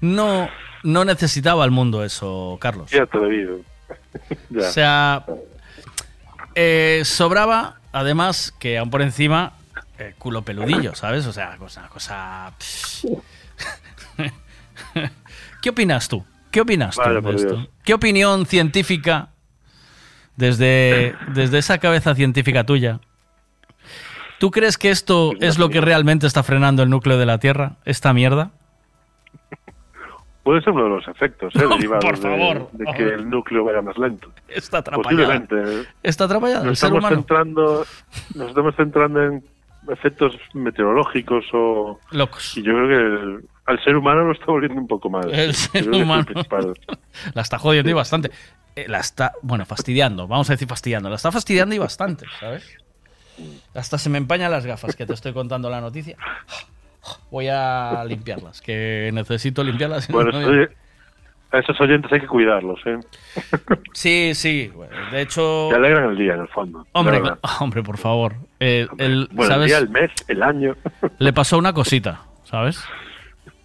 No, 0.00 0.48
no 0.82 1.04
necesitaba 1.04 1.64
el 1.64 1.70
mundo 1.70 2.02
eso, 2.04 2.56
Carlos. 2.60 2.90
Ya 2.90 3.06
te 3.06 3.18
debido. 3.18 3.58
ya. 4.50 4.68
O 4.68 4.72
sea, 4.72 5.26
eh, 6.54 7.02
sobraba, 7.04 7.76
además, 7.92 8.54
que 8.58 8.78
aún 8.78 8.90
por 8.90 9.02
encima, 9.02 9.52
eh, 9.98 10.14
culo 10.18 10.42
peludillo, 10.42 10.94
¿sabes? 10.94 11.26
O 11.26 11.32
sea, 11.32 11.56
cosa... 11.56 11.88
cosa. 11.88 12.52
¿Qué 15.62 15.70
opinas 15.70 16.08
tú? 16.08 16.24
¿Qué 16.50 16.60
opinas 16.60 16.96
tú 16.96 17.02
de 17.02 17.34
esto? 17.34 17.56
Dios. 17.56 17.68
¿Qué 17.84 17.94
opinión 17.94 18.46
científica, 18.46 19.30
desde, 20.36 21.14
desde 21.34 21.58
esa 21.58 21.78
cabeza 21.78 22.14
científica 22.14 22.64
tuya, 22.64 23.00
¿tú 24.38 24.50
crees 24.50 24.76
que 24.76 24.90
esto 24.90 25.32
es 25.40 25.58
lo 25.58 25.68
que 25.70 25.80
realmente 25.80 26.26
está 26.26 26.42
frenando 26.42 26.82
el 26.82 26.90
núcleo 26.90 27.18
de 27.18 27.26
la 27.26 27.38
Tierra? 27.38 27.76
¿Esta 27.84 28.12
mierda? 28.12 28.50
Puede 30.42 30.60
ser 30.62 30.72
uno 30.72 30.84
de 30.84 30.90
los 30.90 31.08
efectos, 31.08 31.54
¿eh? 31.54 31.58
Derivados 31.70 32.04
por 32.04 32.18
de- 32.18 32.22
favor. 32.22 32.68
de, 32.72 32.84
que 32.96 33.02
el 33.14 33.30
núcleo 33.30 33.64
vaya 33.64 33.80
más 33.82 33.96
lento. 33.98 34.30
Está 34.48 34.78
atrapallada. 34.78 35.38
Posiblemente. 35.46 35.88
Está 36.02 36.24
atrapallada, 36.24 36.64
Nos 36.64 36.70
el 36.70 36.76
ser 36.76 36.86
estamos 36.88 36.98
humano. 37.00 37.16
centrando, 37.16 37.86
nos 38.34 38.48
estamos 38.48 38.74
centrando 38.76 39.22
en 39.22 39.44
efectos 39.90 40.36
meteorológicos 40.54 41.44
o 41.52 41.98
locos. 42.10 42.56
Y 42.56 42.62
yo 42.62 42.72
creo 42.72 42.88
que 42.88 42.94
el- 42.94 43.44
al 43.66 43.84
ser 43.84 43.94
humano 43.96 44.24
lo 44.24 44.32
está 44.32 44.46
volviendo 44.46 44.80
un 44.80 44.88
poco 44.88 45.08
mal. 45.08 45.32
El 45.32 45.54
ser 45.54 45.82
creo 45.84 45.94
el 45.94 46.02
humano. 46.02 46.26
La 47.34 47.42
está 47.42 47.58
jodiendo 47.58 47.90
y 47.90 47.94
bastante. 47.94 48.30
Eh, 48.74 48.86
la 48.88 48.98
está, 49.00 49.32
bueno, 49.42 49.66
fastidiando, 49.66 50.26
vamos 50.26 50.48
a 50.48 50.54
decir 50.54 50.66
fastidiando. 50.66 51.08
La 51.10 51.16
está 51.16 51.30
fastidiando 51.30 51.74
y 51.74 51.78
bastante, 51.78 52.24
¿sabes? 52.40 52.76
Hasta 53.74 53.98
se 53.98 54.08
me 54.10 54.18
empañan 54.18 54.50
las 54.50 54.64
gafas 54.66 54.96
que 54.96 55.04
te 55.06 55.12
estoy 55.12 55.32
contando 55.32 55.68
la 55.70 55.80
noticia. 55.80 56.16
Voy 57.30 57.48
a 57.48 58.04
limpiarlas, 58.06 58.60
que 58.60 59.10
necesito 59.12 59.64
limpiarlas. 59.64 60.08
no, 60.08 60.16
Bueno, 60.22 60.32
no- 60.40 60.66
a 61.54 61.58
esos 61.58 61.78
oyentes 61.82 62.10
hay 62.10 62.20
que 62.20 62.26
cuidarlos, 62.26 62.80
¿eh? 62.86 62.98
Sí, 63.92 64.32
sí. 64.34 64.72
De 65.10 65.20
hecho, 65.20 65.68
Te 65.70 65.76
alegran 65.76 66.10
el 66.10 66.16
día, 66.16 66.34
en 66.34 66.40
el 66.42 66.48
fondo. 66.48 66.86
hombre, 66.92 67.20
hombre, 67.60 67.82
por 67.82 67.98
favor. 67.98 68.34
Eh, 68.58 68.86
el, 68.98 69.28
Bueno, 69.32 69.56
el 69.56 69.66
día, 69.66 69.78
el 69.78 69.88
mes, 69.90 70.10
el 70.28 70.42
año. 70.42 70.74
Le 71.18 71.32
pasó 71.34 71.58
una 71.58 71.72
cosita, 71.74 72.22
¿sabes? 72.44 72.82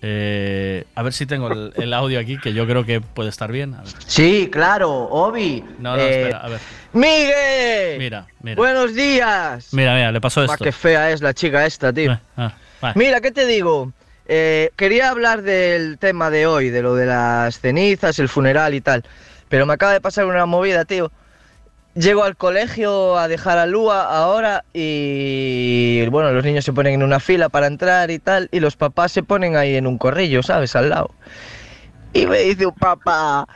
Eh, 0.02 0.84
a 0.96 1.02
ver 1.02 1.14
si 1.14 1.26
tengo 1.26 1.48
el, 1.48 1.72
el 1.76 1.94
audio 1.94 2.20
aquí, 2.20 2.38
que 2.38 2.54
yo 2.54 2.68
creo 2.68 2.84
que 2.86 3.00
puede 3.02 3.30
estar 3.30 3.52
bien. 3.52 3.74
A 3.74 3.78
ver. 3.80 3.88
Sí, 4.06 4.50
claro, 4.52 4.92
Obi. 4.92 5.64
No, 5.80 5.96
no, 5.96 6.02
Eh, 6.02 6.10
espera, 6.22 6.38
a 6.40 6.50
ver. 6.50 6.60
¡Miguel! 6.94 7.98
Mira, 8.00 8.28
mira. 8.42 8.56
Buenos 8.58 8.94
días. 8.94 9.74
Mira, 9.74 9.94
mira, 9.96 10.12
le 10.12 10.20
pasó 10.22 10.42
Va, 10.42 10.54
esto. 10.54 10.64
qué 10.64 10.72
fea 10.72 11.12
es 11.12 11.22
la 11.22 11.34
chica 11.34 11.66
esta, 11.66 11.92
tío. 11.94 12.20
Ah, 12.36 12.54
Mira, 12.96 13.22
¿qué 13.22 13.32
te 13.32 13.46
digo? 13.46 13.92
Eh, 14.28 14.72
quería 14.76 15.10
hablar 15.10 15.42
del 15.42 15.98
tema 15.98 16.30
de 16.30 16.48
hoy, 16.48 16.70
de 16.70 16.82
lo 16.82 16.96
de 16.96 17.06
las 17.06 17.60
cenizas, 17.60 18.20
el 18.20 18.30
funeral 18.30 18.74
y 18.74 18.82
tal. 18.82 19.04
Pero 19.50 19.66
me 19.66 19.74
acaba 19.74 19.94
de 19.94 20.02
pasar 20.02 20.26
una 20.26 20.46
movida, 20.46 20.86
tío. 20.86 21.12
Llego 21.96 22.24
al 22.24 22.38
colegio 22.38 23.18
a 23.18 23.28
dejar 23.28 23.58
a 23.58 23.66
Lua 23.66 24.04
ahora 24.04 24.64
y 24.72 26.06
bueno, 26.10 26.32
los 26.32 26.44
niños 26.44 26.64
se 26.64 26.72
ponen 26.72 26.94
en 26.94 27.04
una 27.04 27.20
fila 27.20 27.50
para 27.50 27.66
entrar 27.66 28.12
y 28.12 28.20
tal 28.20 28.50
y 28.52 28.60
los 28.60 28.76
papás 28.76 29.12
se 29.12 29.24
ponen 29.24 29.56
ahí 29.56 29.76
en 29.76 29.88
un 29.88 29.98
corrillo, 29.98 30.44
¿sabes? 30.44 30.76
Al 30.76 30.90
lado. 30.90 31.10
Y 32.14 32.28
me 32.28 32.38
dice 32.40 32.68
un 32.68 32.76
papá, 32.76 33.48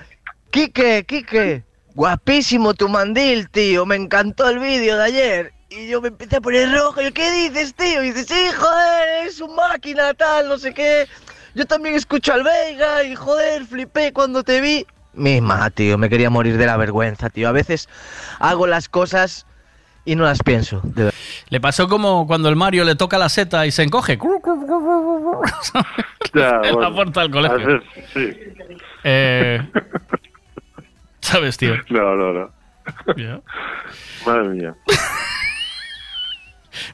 Quique, 0.50 1.06
Quique, 1.08 1.64
guapísimo 1.94 2.74
tu 2.74 2.90
mandil, 2.90 3.48
tío, 3.50 3.86
me 3.86 3.96
encantó 3.96 4.50
el 4.50 4.58
vídeo 4.58 4.98
de 4.98 5.04
ayer. 5.04 5.54
Y 5.74 5.88
yo 5.88 6.02
me 6.02 6.10
empecé 6.10 6.36
a 6.36 6.42
poner 6.42 6.70
rojo, 6.72 7.02
¿y 7.02 7.12
qué 7.14 7.32
dices, 7.32 7.74
tío? 7.76 8.04
Y 8.04 8.08
dices, 8.12 8.28
sí, 8.28 8.50
joder, 8.58 9.26
es 9.26 9.40
un 9.40 9.56
máquina, 9.56 10.14
tal, 10.14 10.50
no 10.50 10.58
sé 10.58 10.74
qué. 10.74 11.08
yo 11.56 11.66
también 11.66 11.96
escucho 11.96 12.34
al 12.34 12.44
Veiga 12.44 13.04
y 13.06 13.16
joder, 13.16 13.64
flipé 13.66 14.12
cuando 14.12 14.44
te 14.44 14.60
vi. 14.60 14.86
Misma, 15.14 15.70
tío, 15.70 15.98
me 15.98 16.10
quería 16.10 16.30
morir 16.30 16.58
de 16.58 16.66
la 16.66 16.76
vergüenza, 16.76 17.30
tío. 17.30 17.48
A 17.48 17.54
veces 17.54 17.88
hago 18.40 18.68
las 18.68 18.90
cosas 18.90 19.46
y 20.04 20.16
no 20.16 20.26
las 20.26 20.44
pienso, 20.44 20.82
de 20.84 21.06
verdad. 21.06 21.20
Le 21.50 21.62
pasó 21.62 21.88
como 21.88 22.28
cuando 22.28 22.50
el 22.50 22.58
Mario 22.58 22.84
le 22.84 22.96
toca 22.96 23.18
la 23.18 23.30
seta 23.30 23.66
y 23.66 23.72
se 23.72 23.84
encoge. 23.84 24.18
Ya, 26.34 26.62
en 26.64 26.80
la 26.80 26.90
bueno, 26.90 26.96
puerta 26.96 27.22
del 27.22 27.30
a 27.30 27.34
colegio. 27.34 27.68
ver, 27.68 27.84
sí. 28.14 28.30
Eh, 29.04 29.62
¿Sabes, 31.22 31.58
tío? 31.58 31.76
No, 31.90 32.16
no, 32.16 32.32
no. 32.34 32.50
Ya. 33.18 33.42
Madre 34.26 34.50
mía. 34.50 34.76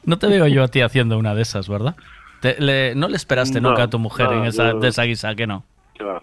No 0.04 0.18
te 0.18 0.26
veo 0.26 0.46
yo 0.46 0.64
a 0.64 0.68
ti 0.68 0.80
haciendo 0.80 1.18
una 1.18 1.34
de 1.34 1.42
esas, 1.42 1.68
¿verdad? 1.68 1.96
Te- 2.40 2.60
le- 2.60 2.94
no 2.94 3.08
le 3.08 3.16
esperaste 3.16 3.60
No, 3.60 3.70
nunca 3.70 3.84
a 3.84 3.88
tu 3.90 3.98
mujer 3.98 4.26
no, 4.30 4.38
en 4.42 4.44
esa, 4.46 4.72
yo- 4.72 4.80
de 4.80 4.88
esa 4.88 5.02
guisa, 5.04 5.34
que 5.34 5.46
no. 5.46 5.64
Claro. 5.96 6.22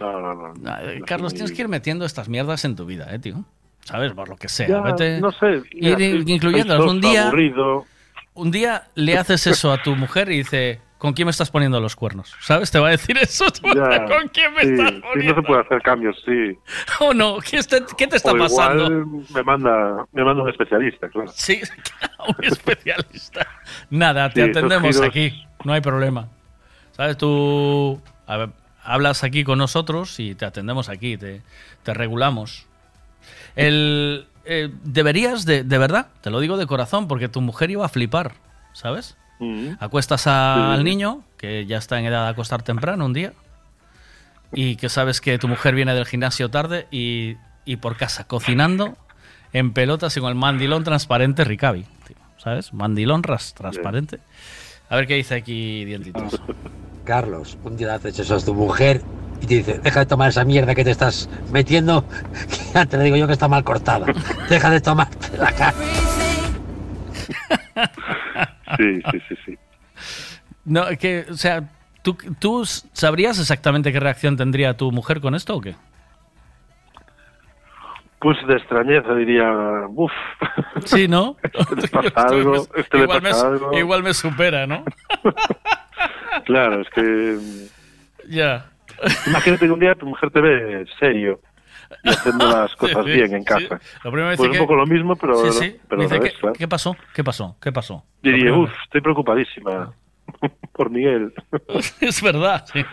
No, 0.00 0.20
no, 0.20 0.34
no. 0.34 0.54
No 0.54 1.04
Carlos, 1.06 1.32
tienes 1.34 1.52
que 1.52 1.62
ir 1.62 1.68
metiendo 1.68 2.04
estas 2.04 2.28
mierdas 2.28 2.64
en 2.64 2.74
tu 2.74 2.86
vida, 2.86 3.14
¿eh, 3.14 3.18
tío? 3.18 3.44
¿Sabes? 3.84 4.12
Por 4.12 4.28
lo 4.28 4.36
que 4.36 4.48
sea. 4.48 4.68
Ya, 4.68 4.80
Vete- 4.82 5.20
no 5.20 5.30
sé. 5.32 5.62
ir 5.72 5.96
mira, 5.96 5.98
estoy- 5.98 6.32
incluyéndolas. 6.32 6.86
Un 6.90 7.00
día, 7.00 7.26
aburrido. 7.28 7.86
un 8.34 8.50
día 8.50 8.84
le 8.94 9.16
haces 9.18 9.46
eso 9.46 9.72
a 9.72 9.82
tu 9.82 9.94
mujer 9.96 10.30
y 10.30 10.38
dice, 10.38 10.80
¿con 11.00 11.14
quién 11.14 11.26
me 11.26 11.30
estás 11.30 11.50
poniendo 11.50 11.80
los 11.80 11.96
cuernos? 11.96 12.36
¿Sabes? 12.40 12.70
Te 12.70 12.78
va 12.78 12.88
a 12.88 12.90
decir 12.90 13.16
eso. 13.18 13.46
Ya, 13.74 14.04
¿Con 14.06 14.28
quién 14.28 14.52
me 14.54 14.60
sí, 14.60 14.68
estás 14.70 14.90
sí, 14.92 15.00
poniendo? 15.00 15.34
no 15.34 15.40
se 15.40 15.46
puede 15.46 15.60
hacer 15.62 15.82
cambios, 15.82 16.16
sí. 16.24 16.58
¿O 17.00 17.14
no? 17.14 17.38
¿Qué, 17.38 17.58
te 18.06 18.16
está 18.16 18.32
o 18.32 18.38
pasando? 18.38 18.84
Igual 18.86 19.24
me 19.34 19.42
manda, 19.42 20.04
me 20.12 20.22
manda 20.22 20.42
un 20.44 20.50
especialista, 20.50 21.08
claro. 21.08 21.32
Sí, 21.34 21.60
un 22.38 22.44
especialista. 22.44 23.46
Nada, 23.88 24.30
te 24.30 24.44
Sí, 24.44 24.50
atendemos 24.50 24.94
giros- 24.96 25.08
aquí, 25.08 25.44
no 25.64 25.72
hay 25.72 25.80
problema. 25.80 26.28
¿Sabes? 26.92 27.16
Tú 27.16 28.00
a 28.26 28.36
ver, 28.36 28.50
hablas 28.84 29.24
aquí 29.24 29.42
con 29.42 29.58
nosotros 29.58 30.20
y 30.20 30.34
te 30.34 30.44
atendemos 30.44 30.88
aquí, 30.90 31.16
te, 31.16 31.40
te 31.82 31.94
regulamos. 31.94 32.66
El, 33.56 34.26
eh, 34.44 34.70
deberías, 34.84 35.44
de, 35.46 35.64
de 35.64 35.78
verdad, 35.78 36.08
te 36.20 36.30
lo 36.30 36.40
digo 36.40 36.56
de 36.56 36.66
corazón, 36.66 37.08
porque 37.08 37.28
tu 37.28 37.40
mujer 37.40 37.70
iba 37.70 37.84
a 37.84 37.88
flipar, 37.88 38.32
¿sabes? 38.72 39.16
Mm. 39.40 39.70
Acuestas 39.80 40.26
a- 40.28 40.72
al 40.74 40.84
niño, 40.84 41.22
que 41.36 41.66
ya 41.66 41.78
está 41.78 41.98
en 41.98 42.04
edad 42.06 42.24
de 42.24 42.30
acostar 42.30 42.62
temprano 42.62 43.04
un 43.06 43.12
día, 43.12 43.32
y 44.52 44.76
que 44.76 44.88
sabes 44.88 45.20
que 45.20 45.38
tu 45.38 45.48
mujer 45.48 45.74
viene 45.74 45.94
del 45.94 46.06
gimnasio 46.06 46.50
tarde 46.50 46.86
y, 46.90 47.36
y 47.64 47.76
por 47.76 47.96
casa 47.96 48.24
cocinando 48.24 48.96
en 49.52 49.72
pelotas 49.72 50.16
y 50.16 50.20
con 50.20 50.28
el 50.30 50.34
mandilón 50.36 50.84
transparente 50.84 51.44
Ricavi, 51.44 51.84
tío, 52.06 52.16
¿sabes? 52.38 52.72
Mandilón 52.72 53.22
ras- 53.22 53.54
transparente. 53.54 54.18
A 54.88 54.96
ver 54.96 55.06
qué 55.06 55.14
dice 55.14 55.34
aquí 55.36 55.84
Dientitos. 55.84 56.40
Carlos, 57.04 57.56
un 57.64 57.76
día 57.76 57.86
le 57.88 57.92
haces 57.94 58.18
eso 58.18 58.36
a 58.36 58.40
tu 58.40 58.54
mujer 58.54 59.02
y 59.40 59.46
te 59.46 59.54
dice, 59.54 59.78
deja 59.78 60.00
de 60.00 60.06
tomar 60.06 60.28
esa 60.28 60.44
mierda 60.44 60.74
que 60.74 60.84
te 60.84 60.90
estás 60.90 61.28
metiendo, 61.50 62.04
que 62.48 62.58
ya 62.74 62.84
te 62.86 62.98
digo 62.98 63.16
yo 63.16 63.26
que 63.26 63.32
está 63.32 63.48
mal 63.48 63.64
cortada. 63.64 64.06
Deja 64.50 64.68
de 64.70 64.80
tomarte 64.80 65.36
la 65.38 65.50
cara. 65.52 65.74
Sí, 68.76 69.00
sí, 69.10 69.20
sí, 69.28 69.34
sí. 69.46 69.58
No, 70.64 70.84
que, 70.98 71.26
o 71.28 71.34
sea, 71.34 71.68
¿tú, 72.02 72.16
¿tú 72.38 72.64
sabrías 72.64 73.38
exactamente 73.40 73.92
qué 73.92 73.98
reacción 74.00 74.36
tendría 74.36 74.76
tu 74.76 74.92
mujer 74.92 75.20
con 75.20 75.34
esto 75.34 75.56
o 75.56 75.60
qué? 75.60 75.74
Pues 78.20 78.36
de 78.46 78.54
extrañeza 78.54 79.14
diría, 79.14 79.50
uff. 79.88 80.12
Sí, 80.84 81.08
¿no? 81.08 81.36
Este 81.76 82.02
le 82.02 82.10
pasa 82.10 82.28
algo, 82.34 82.66
este 82.76 82.96
le 82.98 83.02
igual, 83.04 83.22
pasa 83.22 83.44
me, 83.48 83.50
algo. 83.54 83.78
igual 83.78 84.02
me 84.02 84.14
supera, 84.14 84.66
¿no? 84.66 84.84
Claro, 86.44 86.82
es 86.82 86.88
que 86.90 87.38
Ya. 88.28 88.66
imagínate 89.26 89.66
que 89.66 89.72
un 89.72 89.80
día 89.80 89.94
tu 89.94 90.06
mujer 90.06 90.30
te 90.30 90.40
ve 90.40 90.84
serio 90.98 91.40
y 92.04 92.08
haciendo 92.08 92.46
las 92.48 92.74
cosas 92.76 93.04
Sí, 93.04 93.10
bien 93.12 93.34
en 93.34 93.40
sí. 93.40 93.44
casa. 93.46 93.78
Que 94.02 94.10
pues 94.10 94.40
un 94.40 94.58
poco 94.58 94.74
lo 94.74 94.86
mismo, 94.86 95.16
pero, 95.16 95.36
Sí, 95.50 95.58
sí. 95.58 95.76
pero 95.88 96.02
dice, 96.02 96.14
revés, 96.14 96.32
¿qué, 96.34 96.38
claro. 96.40 96.54
qué 96.58 96.68
pasó? 96.68 96.96
¿Qué 97.14 97.24
pasó? 97.24 97.56
¿Qué 97.60 97.72
pasó? 97.72 98.04
Diría, 98.22 98.52
uff, 98.54 98.70
estoy 98.84 99.00
preocupadísima 99.00 99.92
por 100.72 100.90
Miguel. 100.90 101.32
es 102.00 102.22
verdad, 102.22 102.64
sí. 102.72 102.84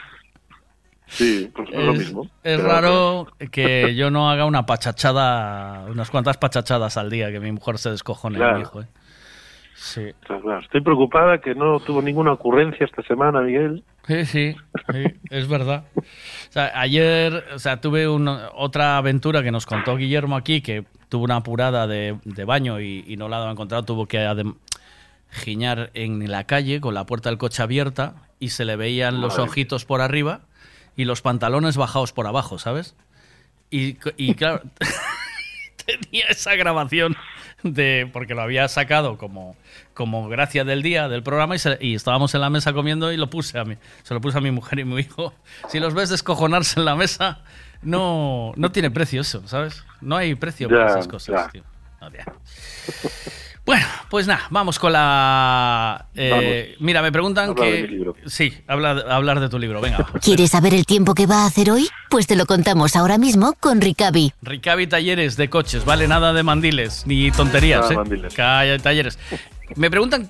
Sí, 1.10 1.50
pues 1.56 1.70
es 1.72 1.86
lo 1.86 1.94
mismo. 1.94 2.24
es 2.26 2.30
Pero- 2.58 2.64
raro 2.68 3.28
que 3.52 3.96
yo 3.96 4.12
no 4.12 4.30
haga 4.30 4.44
una 4.46 4.66
pachachada, 4.66 5.86
unas 5.90 6.10
cuantas 6.12 6.38
pachachadas 6.38 6.98
al 6.98 7.10
día, 7.10 7.32
que 7.32 7.40
mi 7.40 7.52
mujer 7.54 7.78
se 7.78 7.90
descojone 7.92 8.38
de 8.38 8.44
Claro. 8.44 8.56
mi 8.58 8.62
hijo. 8.64 8.82
¿eh? 8.82 8.88
Sí. 9.88 10.12
Claro, 10.26 10.42
claro. 10.42 10.60
Estoy 10.60 10.82
preocupada 10.82 11.38
que 11.40 11.56
no 11.56 11.80
tuvo 11.80 12.02
ninguna 12.02 12.34
ocurrencia 12.34 12.86
esta 12.86 13.02
semana, 13.04 13.40
Miguel. 13.42 13.84
Sí, 14.06 14.26
sí, 14.26 14.56
sí, 14.92 15.04
es 15.30 15.48
verdad. 15.48 15.86
O 15.96 16.02
sea, 16.52 16.72
ayer 16.80 17.44
o 17.54 17.60
sea, 17.60 17.80
tuve 17.80 18.08
una- 18.08 18.50
otra 18.54 18.98
aventura 18.98 19.42
que 19.44 19.52
nos 19.52 19.66
contó 19.66 19.96
Guillermo 19.96 20.36
aquí, 20.36 20.62
que 20.62 20.84
tuvo 21.08 21.24
una 21.24 21.38
apurada 21.38 21.88
de, 21.88 22.18
de 22.26 22.44
baño 22.46 22.82
y, 22.82 23.06
y 23.08 23.16
no 23.16 23.30
la 23.30 23.38
había 23.38 23.52
encontrado, 23.52 23.84
tuvo 23.86 24.08
que 24.08 24.28
giñar 25.32 25.90
en 25.94 26.30
la 26.30 26.44
calle 26.46 26.82
con 26.82 26.94
la 26.94 27.06
puerta 27.06 27.30
del 27.30 27.38
coche 27.38 27.64
abierta 27.64 28.16
y 28.40 28.50
se 28.50 28.66
le 28.66 28.76
veían 28.76 29.22
los 29.22 29.40
ojitos 29.40 29.86
por 29.86 30.02
arriba 30.02 30.42
y 30.96 31.06
los 31.06 31.22
pantalones 31.22 31.78
bajados 31.78 32.12
por 32.12 32.28
abajo, 32.28 32.60
¿sabes? 32.60 32.96
Y, 33.70 33.98
y 34.18 34.36
claro, 34.36 34.62
tenía 35.86 36.26
esa 36.30 36.56
grabación 36.56 37.16
de 37.64 38.10
porque 38.14 38.36
lo 38.36 38.42
había 38.44 38.68
sacado 38.68 39.18
como, 39.18 39.56
como 39.94 40.30
gracia 40.30 40.64
del 40.64 40.84
día 40.84 41.10
del 41.10 41.24
programa 41.24 41.56
y, 41.56 41.60
se- 41.60 41.78
y 41.82 41.96
estábamos 41.96 42.34
en 42.36 42.42
la 42.42 42.50
mesa 42.50 42.72
comiendo 42.74 43.12
y 43.12 43.18
lo 43.18 43.30
puse 43.30 43.58
a 43.58 43.66
mí 43.66 43.76
se 44.04 44.14
lo 44.14 44.22
puse 44.22 44.38
a 44.38 44.42
mi 44.42 44.52
mujer 44.52 44.80
y 44.80 44.86
mi 44.86 45.00
hijo 45.02 45.34
si 45.70 45.80
los 45.80 45.94
ves 45.96 46.10
descojonarse 46.10 46.80
en 46.80 46.86
la 46.86 46.96
mesa 46.96 47.40
no 47.82 48.54
no 48.56 48.72
tiene 48.72 48.92
precio 48.92 49.22
eso 49.22 49.48
sabes 49.48 49.84
no 50.02 50.16
hay 50.18 50.36
precio 50.36 50.70
para 50.70 50.92
esas 50.92 51.08
cosas 51.08 51.52
tío. 51.52 51.64
No. 52.00 52.10
Bueno 53.68 53.86
pues 54.10 54.26
nada 54.26 54.42
vamos 54.50 54.80
con 54.80 54.92
la 54.94 56.08
eh, 56.16 56.76
mira 56.80 57.02
me 57.04 57.12
preguntan 57.12 57.50
Habla 57.52 57.66
de 57.66 57.72
que 57.72 57.82
mi 57.84 57.88
libro. 57.90 58.16
sí 58.26 58.52
habla, 58.68 58.92
hablar 59.10 59.40
de 59.40 59.50
tu 59.50 59.60
libro 59.60 59.80
venga. 59.82 60.08
¿Quieres 60.22 60.50
saber 60.52 60.74
el 60.74 60.86
tiempo 60.88 61.14
que 61.14 61.28
va 61.28 61.44
a 61.44 61.46
hacer 61.46 61.70
hoy? 61.70 61.88
Pues 62.10 62.26
te 62.26 62.36
lo 62.36 62.46
contamos 62.48 62.96
ahora 62.96 63.18
mismo 63.20 63.54
con 63.60 63.80
Ricavi. 63.82 64.34
Ricavi 64.42 64.88
Talleres 64.88 65.38
de 65.38 65.50
coches, 65.50 65.86
vale 65.86 66.08
nada 66.08 66.34
de 66.34 66.42
mandiles 66.42 67.04
ni 67.06 67.30
tonterías, 67.32 67.82
Nada 67.82 67.90
de 67.90 67.94
¿eh? 67.94 67.98
mandiles. 67.98 68.34
Calla, 68.34 68.80
talleres. 68.80 69.20
Me 69.76 69.92
preguntan, 69.92 70.30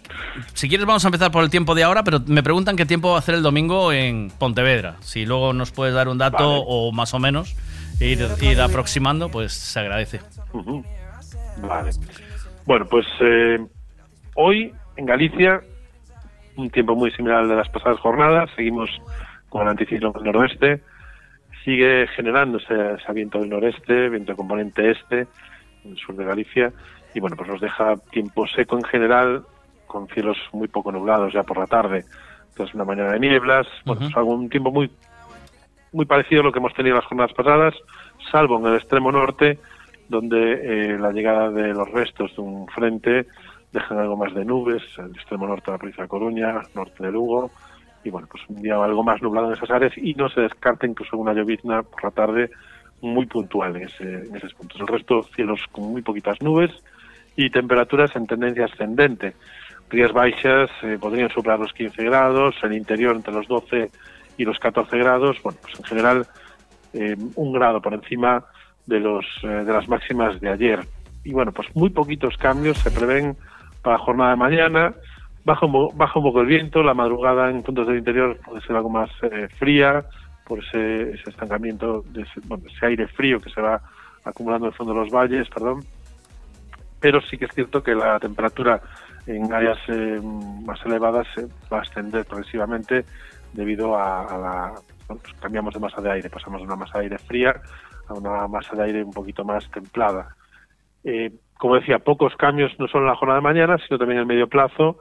si 0.56 0.68
quieres 0.68 0.88
vamos 0.88 1.06
a 1.06 1.10
empezar 1.10 1.30
por 1.32 1.44
el 1.44 1.52
tiempo 1.52 1.76
de 1.76 1.84
ahora, 1.84 2.04
pero 2.04 2.20
me 2.26 2.42
preguntan 2.42 2.76
qué 2.76 2.88
tiempo 2.88 3.12
va 3.12 3.18
a 3.18 3.20
hacer 3.20 3.36
el 3.36 3.44
domingo 3.44 3.94
en 3.94 4.32
Pontevedra. 4.40 4.96
Si 5.02 5.28
luego 5.28 5.54
nos 5.54 5.70
puedes 5.72 5.94
dar 5.94 6.08
un 6.08 6.18
dato 6.18 6.38
Vale. 6.50 6.64
o 6.68 6.92
más 6.92 7.14
o 7.14 7.20
menos 7.20 7.56
ir, 8.00 8.28
ir 8.42 8.60
aproximando, 8.60 9.30
pues 9.30 9.54
se 9.54 9.80
agradece. 9.80 10.22
Ujú. 10.54 10.84
Vale. 11.62 11.92
Bueno, 12.68 12.86
pues 12.86 13.08
eh, 13.22 13.66
hoy 14.36 14.74
en 14.98 15.06
Galicia, 15.06 15.62
un 16.58 16.70
tiempo 16.70 16.96
muy 16.96 17.12
similar 17.12 17.40
al 17.40 17.48
de 17.48 17.56
las 17.56 17.70
pasadas 17.70 17.98
jornadas, 18.02 18.50
seguimos 18.58 18.90
con 19.48 19.62
el 19.62 19.70
anticiclón 19.70 20.12
del 20.12 20.26
noroeste, 20.26 20.82
sigue 21.64 22.08
generándose 22.08 22.74
ese 22.96 23.14
viento 23.14 23.40
del 23.40 23.52
noreste, 23.52 24.10
viento 24.10 24.34
de 24.34 24.36
componente 24.36 24.92
este, 24.92 25.28
en 25.86 25.92
el 25.92 25.98
sur 25.98 26.18
de 26.18 26.26
Galicia, 26.26 26.74
y 27.14 27.22
bueno, 27.22 27.38
pues 27.38 27.48
nos 27.48 27.62
deja 27.62 27.96
tiempo 28.12 28.46
seco 28.48 28.76
en 28.76 28.84
general, 28.84 29.46
con 29.86 30.10
cielos 30.10 30.38
muy 30.52 30.68
poco 30.68 30.92
nublados 30.92 31.32
ya 31.32 31.44
por 31.44 31.60
la 31.60 31.68
tarde, 31.68 32.04
entonces 32.50 32.76
una 32.76 32.84
mañana 32.84 33.14
de 33.14 33.20
nieblas, 33.22 33.66
bueno, 33.86 34.02
pues 34.02 34.18
algo, 34.18 34.34
un 34.34 34.50
tiempo 34.50 34.72
muy 34.72 34.92
muy 35.94 36.06
parecido 36.06 36.42
a 36.42 36.44
lo 36.44 36.52
que 36.52 36.60
hemos 36.60 36.74
tenido 36.74 36.98
las 36.98 37.06
jornadas 37.06 37.32
pasadas, 37.32 37.74
salvo 38.30 38.60
en 38.60 38.66
el 38.66 38.76
extremo 38.76 39.10
norte, 39.10 39.58
donde 40.10 40.94
eh, 40.94 41.00
la 41.00 41.12
llegada 41.12 41.52
de 41.52 41.74
los 41.74 41.90
restos 41.92 42.36
de 42.36 42.42
un 42.42 42.68
frente 42.68 43.28
dejan 43.72 44.00
algo 44.00 44.18
más 44.18 44.34
de 44.34 44.46
nubes, 44.46 44.84
el 44.98 45.12
extremo 45.12 45.48
norte 45.48 45.66
de 45.68 45.72
la 45.74 45.78
provincia 45.78 46.04
de 46.04 46.10
Coruña, 46.10 46.62
norte 46.74 47.04
de 47.04 47.12
Lugo, 47.12 47.52
y 48.04 48.10
bueno, 48.10 48.28
pues 48.32 48.44
un 48.48 48.62
día 48.62 48.76
algo 48.76 49.04
más 49.04 49.22
nublado 49.22 49.48
en 49.48 49.54
esas 49.54 49.70
áreas 49.70 49.94
y 49.98 50.14
no 50.14 50.30
se 50.30 50.42
descarta 50.42 50.88
incluso 50.88 51.18
una 51.18 51.34
llovizna 51.34 51.84
por 51.84 52.04
la 52.06 52.12
tarde 52.12 52.50
muy 53.02 53.26
puntual 53.26 53.76
en, 53.76 53.84
ese, 53.84 54.04
en 54.04 54.36
esos 54.36 54.54
puntos. 54.54 54.80
El 54.80 54.88
resto, 54.88 55.24
cielos 55.36 55.62
con 55.72 55.92
muy 55.92 56.02
poquitas 56.02 56.42
nubes 56.42 56.72
y 57.36 57.50
temperaturas 57.50 58.16
en 58.16 58.26
tendencia 58.26 58.66
ascendente. 58.66 59.36
Rías 59.90 60.12
baixas 60.12 60.70
eh, 60.84 60.98
podrían 61.00 61.30
superar 61.30 61.60
los 61.60 61.74
15 61.74 62.04
grados, 62.04 62.56
el 62.64 62.74
interior 62.74 63.16
entre 63.16 63.34
los 63.34 63.48
12 63.48 63.90
y 64.38 64.46
los 64.46 64.58
14 64.60 64.98
grados. 64.98 65.38
Bueno, 65.44 65.60
pues 65.62 65.80
en 65.80 65.86
general 65.86 66.28
eh, 66.94 67.16
un 67.36 67.54
grado 67.54 67.82
por 67.82 67.94
encima 67.94 68.44
de 68.88 69.00
los 69.00 69.26
eh, 69.44 69.48
de 69.48 69.72
las 69.72 69.88
máximas 69.88 70.40
de 70.40 70.50
ayer. 70.50 70.80
Y 71.24 71.34
bueno, 71.34 71.52
pues 71.52 71.68
muy 71.76 71.90
poquitos 71.90 72.38
cambios 72.38 72.78
se 72.80 72.90
prevén 72.90 73.36
para 73.84 73.98
la 73.98 74.04
jornada 74.04 74.30
de 74.32 74.38
mañana. 74.38 74.94
Baja 75.44 75.66
un, 75.66 75.76
un 75.76 76.24
poco 76.24 76.42
el 76.42 76.48
viento, 76.48 76.82
la 76.82 76.94
madrugada 76.94 77.50
en 77.50 77.64
puntos 77.64 77.88
del 77.88 77.98
interior 77.98 78.38
puede 78.46 78.62
ser 78.62 78.76
algo 78.76 78.90
más 78.90 79.10
eh, 79.22 79.48
fría 79.58 80.06
por 80.46 80.60
ese, 80.60 81.12
estancamiento, 81.12 82.04
de 82.10 82.22
ese, 82.22 82.40
bueno, 82.46 82.64
ese 82.74 82.86
aire 82.86 83.08
frío 83.08 83.40
que 83.40 83.50
se 83.50 83.62
va 83.62 83.82
acumulando 84.24 84.68
en 84.68 84.72
el 84.72 84.78
fondo 84.78 84.94
de 84.94 85.00
los 85.00 85.10
valles, 85.10 85.48
perdón. 85.50 85.84
Pero 87.00 87.22
sí 87.22 87.38
que 87.38 87.46
es 87.46 87.52
cierto 87.54 87.84
que 87.84 87.94
la 87.94 88.20
temperatura 88.20 88.82
en 89.26 89.52
áreas 89.54 89.78
eh, 89.90 90.20
más 90.66 90.80
elevadas 90.86 91.28
eh, 91.38 91.48
va 91.72 91.80
a 91.80 91.82
ascender 91.82 92.26
progresivamente 92.26 93.06
debido 93.52 93.98
a, 93.98 94.24
a 94.24 94.38
la... 94.38 94.74
pues 95.08 95.22
cambiamos 95.42 95.74
de 95.74 95.80
masa 95.82 96.02
de 96.02 96.12
aire, 96.12 96.30
pasamos 96.30 96.62
de 96.62 96.68
una 96.68 96.78
masa 96.78 97.00
de 97.00 97.06
aire 97.06 97.18
fría 97.18 97.62
a 98.08 98.14
una 98.14 98.48
masa 98.48 98.76
de 98.76 98.84
aire 98.84 99.04
un 99.04 99.12
poquito 99.14 99.44
más 99.44 99.70
templada. 99.72 100.36
Eh, 101.04 101.32
como 101.58 101.76
decía, 101.76 102.00
pocos 102.00 102.36
cambios 102.36 102.72
no 102.80 102.88
solo 102.88 103.06
en 103.06 103.12
la 103.12 103.16
jornada 103.16 103.40
de 103.40 103.44
mañana, 103.44 103.78
sino 103.86 103.98
también 103.98 104.18
en 104.18 104.22
el 104.22 104.28
medio 104.28 104.48
plazo. 104.48 105.00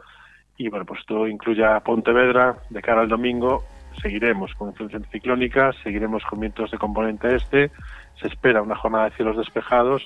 Y 0.57 0.69
bueno, 0.69 0.87
pues 0.87 1.01
esto 1.01 1.27
incluye 1.29 1.65
a 1.65 1.81
Pontevedra 1.81 2.57
de 2.71 2.83
cara 2.83 3.03
al 3.03 3.09
domingo. 3.09 3.65
Seguiremos 4.01 4.53
con 4.55 4.69
influencia 4.69 4.99
anticiclónica, 4.99 5.73
seguiremos 5.83 6.23
con 6.25 6.41
vientos 6.41 6.71
de 6.71 6.79
componente 6.79 7.35
este. 7.35 7.71
Se 8.21 8.29
espera 8.29 8.63
una 8.63 8.77
jornada 8.77 9.11
de 9.11 9.17
cielos 9.17 9.37
despejados 9.37 10.03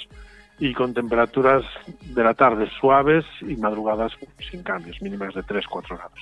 y 0.58 0.74
con 0.74 0.92
temperaturas 0.92 1.64
de 2.02 2.22
la 2.22 2.34
tarde 2.34 2.68
suaves 2.80 3.24
y 3.40 3.56
madrugadas 3.56 4.12
sin 4.50 4.62
cambios, 4.62 5.00
mínimas 5.00 5.34
de 5.34 5.42
3-4 5.42 5.96
grados. 5.96 6.18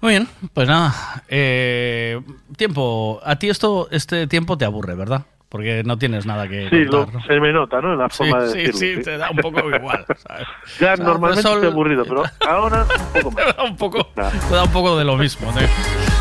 Muy 0.00 0.12
bien, 0.12 0.28
pues 0.52 0.68
nada. 0.68 0.92
eh, 1.28 2.20
tiempo. 2.56 3.20
A 3.24 3.36
ti 3.36 3.48
esto, 3.48 3.88
este 3.90 4.26
tiempo 4.26 4.58
te 4.58 4.66
aburre, 4.66 4.94
¿verdad? 4.94 5.24
Porque 5.54 5.84
no 5.84 5.96
tienes 5.96 6.26
nada 6.26 6.48
que 6.48 6.68
Sí, 6.68 6.84
contar. 6.86 7.14
¿no? 7.14 7.22
se 7.22 7.38
me 7.38 7.52
nota, 7.52 7.80
¿no? 7.80 7.92
En 7.92 7.98
la 8.00 8.10
Sí, 8.10 8.16
forma 8.24 8.40
de 8.42 8.48
sí, 8.50 8.58
decirlo. 8.58 8.78
sí, 8.98 9.04
te 9.04 9.16
da 9.18 9.30
un 9.30 9.36
poco 9.36 9.60
igual. 9.70 10.04
¿sabes? 10.26 10.48
Ya 10.80 10.94
O 10.94 10.96
sea, 10.96 11.04
normalmente 11.04 11.42
pues 11.44 11.54
estoy 11.54 11.70
aburrido, 11.70 12.04
pero 12.04 12.24
ahora 12.48 12.84
un 13.14 13.22
poco 13.22 13.30
más. 13.30 13.44
Te 13.46 13.52
da 13.56 13.62
un 13.62 13.76
poco, 13.76 14.04
te 14.16 14.54
da 14.54 14.62
un 14.64 14.72
poco 14.72 14.98
de 14.98 15.04
lo 15.04 15.16
mismo. 15.16 15.52
¿no? 15.52 15.60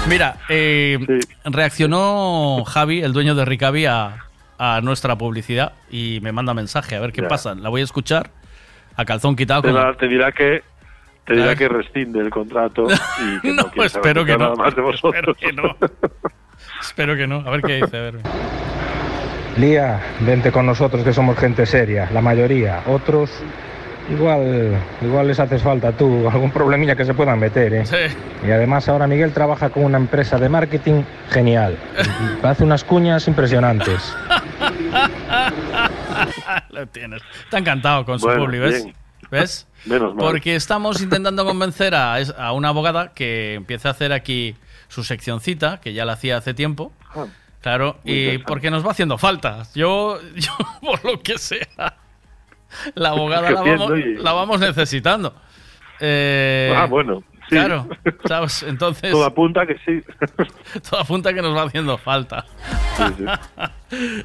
Mira, 0.08 0.36
eh, 0.50 1.00
reaccionó 1.46 2.64
Javi, 2.64 3.02
el 3.02 3.12
dueño 3.12 3.34
de 3.34 3.44
Ricavi, 3.46 3.88
a, 3.88 4.18
a 4.60 4.82
nuestra 4.82 5.18
publicidad 5.18 5.74
y 5.90 6.20
me 6.22 6.32
manda 6.32 6.54
mensaje 6.54 6.96
a 6.96 7.00
ver 7.00 7.12
qué 7.12 7.24
Ya. 7.24 7.28
pasa. 7.28 7.56
La 7.56 7.70
voy 7.70 7.82
a 7.82 7.86
escuchar 7.86 8.30
a 8.96 9.04
calzón 9.04 9.36
quitado. 9.36 9.64
Te, 9.64 9.98
te 9.98 10.08
dirá 10.10 10.32
que 10.32 10.62
te 11.26 11.34
dirá 11.34 11.48
ver. 11.48 11.58
que 11.58 11.70
rescinde 11.70 12.20
el 12.20 12.30
contrato 12.30 12.86
y 13.20 13.40
que 13.40 13.52
no, 13.52 13.64
No, 13.76 13.84
espero 13.84 14.26
que 14.26 14.38
nada 14.38 14.52
no. 14.52 14.58
más 14.58 14.76
de 14.76 14.82
vosotros. 14.84 15.16
Espero 15.16 15.34
que 15.34 15.54
no. 15.54 15.76
Espero 16.80 17.16
que 17.16 17.26
no. 17.26 17.38
A 17.38 17.50
ver 17.50 17.62
qué 17.64 17.76
dice. 17.82 17.98
A 17.98 18.02
ver. 18.02 18.20
Lía, 19.58 20.00
vente 20.22 20.52
con 20.52 20.66
nosotros 20.66 21.04
que 21.04 21.14
somos 21.14 21.38
gente 21.38 21.66
seria, 21.66 22.10
la 22.12 22.22
mayoría. 22.22 22.82
Otros, 22.88 23.30
igual, 24.10 24.76
igual 25.02 25.28
les 25.28 25.40
haces 25.40 25.62
falta 25.62 25.92
tú, 25.92 26.28
algún 26.32 26.52
problemilla 26.52 26.96
que 26.96 27.06
se 27.06 27.14
puedan 27.14 27.40
meter, 27.40 27.74
¿eh? 27.74 27.86
Sí. 27.86 28.48
Y 28.48 28.52
además 28.52 28.90
ahora 28.90 29.08
Miguel 29.08 29.32
trabaja 29.32 29.70
con 29.70 29.86
una 29.86 29.98
empresa 29.98 30.38
de 30.40 30.50
marketing 30.50 31.04
genial. 31.30 31.78
Hace 32.44 32.64
unas 32.64 32.84
cuñas 32.84 33.28
impresionantes. 33.28 34.14
Lo 36.72 36.88
tienes. 36.88 37.22
Está 37.44 37.60
encantado 37.60 38.06
con 38.06 38.20
su 38.20 38.26
Bueno, 38.26 38.46
publi, 38.46 38.60
¿ves? 38.60 38.84
bien. 38.84 38.96
¿Ves? 39.32 39.68
Menos 39.86 40.16
mal. 40.16 40.26
Porque 40.26 40.56
estamos 40.56 41.02
intentando 41.02 41.46
convencer 41.46 41.96
a, 41.96 42.16
a 42.16 42.52
una 42.54 42.70
abogada 42.70 43.14
que 43.14 43.56
empiece 43.56 43.88
a 43.88 43.92
hacer 43.92 44.14
aquí 44.14 44.56
su 44.90 45.04
seccioncita, 45.04 45.80
que 45.82 45.94
ya 45.94 46.06
la 46.06 46.14
hacía 46.14 46.38
hace 46.38 46.54
tiempo. 46.54 46.92
Ah, 47.16 47.26
Claro, 47.64 47.98
y 48.04 48.38
porque 48.40 48.70
nos 48.70 48.86
va 48.86 48.92
haciendo 48.92 49.18
falta. 49.18 49.64
Yo, 49.74 50.20
yo 50.36 50.52
por 50.82 51.04
lo 51.04 51.20
que 51.22 51.38
sea, 51.40 51.96
la 52.94 53.10
abogada 53.10 53.50
la 53.50 53.62
vamos, 53.62 53.92
y- 53.98 54.16
la 54.16 54.34
vamos 54.34 54.60
necesitando. 54.60 55.34
Eh, 56.00 56.74
ah, 56.76 56.86
bueno. 56.86 57.24
sí. 57.48 57.56
Claro, 57.56 57.88
¿sabes? 58.26 58.64
Entonces, 58.64 59.12
Todo 59.12 59.24
apunta 59.26 59.66
que 59.66 59.78
sí. 59.86 60.04
todo 60.90 61.00
apunta 61.00 61.34
que 61.34 61.42
nos 61.42 61.56
va 61.56 61.64
haciendo 61.64 61.98
falta. 61.98 62.46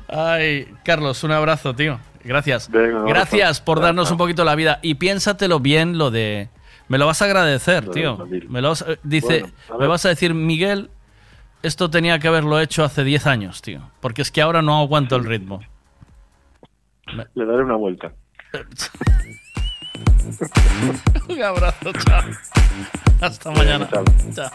Ay, 0.09 0.69
Carlos, 0.85 1.23
un 1.25 1.33
abrazo, 1.33 1.75
tío. 1.75 1.99
Gracias. 2.25 2.71
Venga. 2.71 3.03
Gracias 3.05 3.61
por 3.61 3.81
darnos 3.81 4.11
un 4.11 4.19
poquito 4.19 4.45
la 4.45 4.55
vida. 4.55 4.81
Y 4.83 4.95
piénsatelo 4.97 5.61
bien 5.61 5.99
lo 5.99 6.11
de. 6.11 6.49
Me 6.89 6.99
lo 6.99 7.07
vas 7.07 7.21
a 7.23 7.27
agradecer, 7.27 7.89
tío. 7.91 8.27
Me 8.49 8.61
lo 8.63 8.71
vas- 8.71 8.85
eh, 8.87 8.99
dice, 9.03 9.41
Bueno, 9.43 9.55
a 9.75 9.79
me 9.79 9.87
vas 9.87 10.05
a 10.07 10.09
decir, 10.09 10.35
Miguel, 10.35 10.91
esto 11.63 11.91
tenía 11.91 12.19
que 12.19 12.29
haberlo 12.29 12.61
hecho 12.61 12.85
hace 12.85 13.05
10 13.05 13.27
años, 13.27 13.63
tío. 13.63 13.91
Porque 14.01 14.23
es 14.23 14.31
que 14.31 14.41
ahora 14.43 14.63
no 14.63 14.79
aguanto 14.79 15.17
el 15.17 15.25
ritmo. 15.25 15.61
Le 17.35 17.47
daré 17.47 17.65
una 17.65 17.77
vuelta. 17.77 18.13
un 21.29 21.43
abrazo, 21.43 21.93
chao. 21.93 22.23
Hasta 23.21 23.51
mañana. 23.51 23.89
chao. 24.35 24.51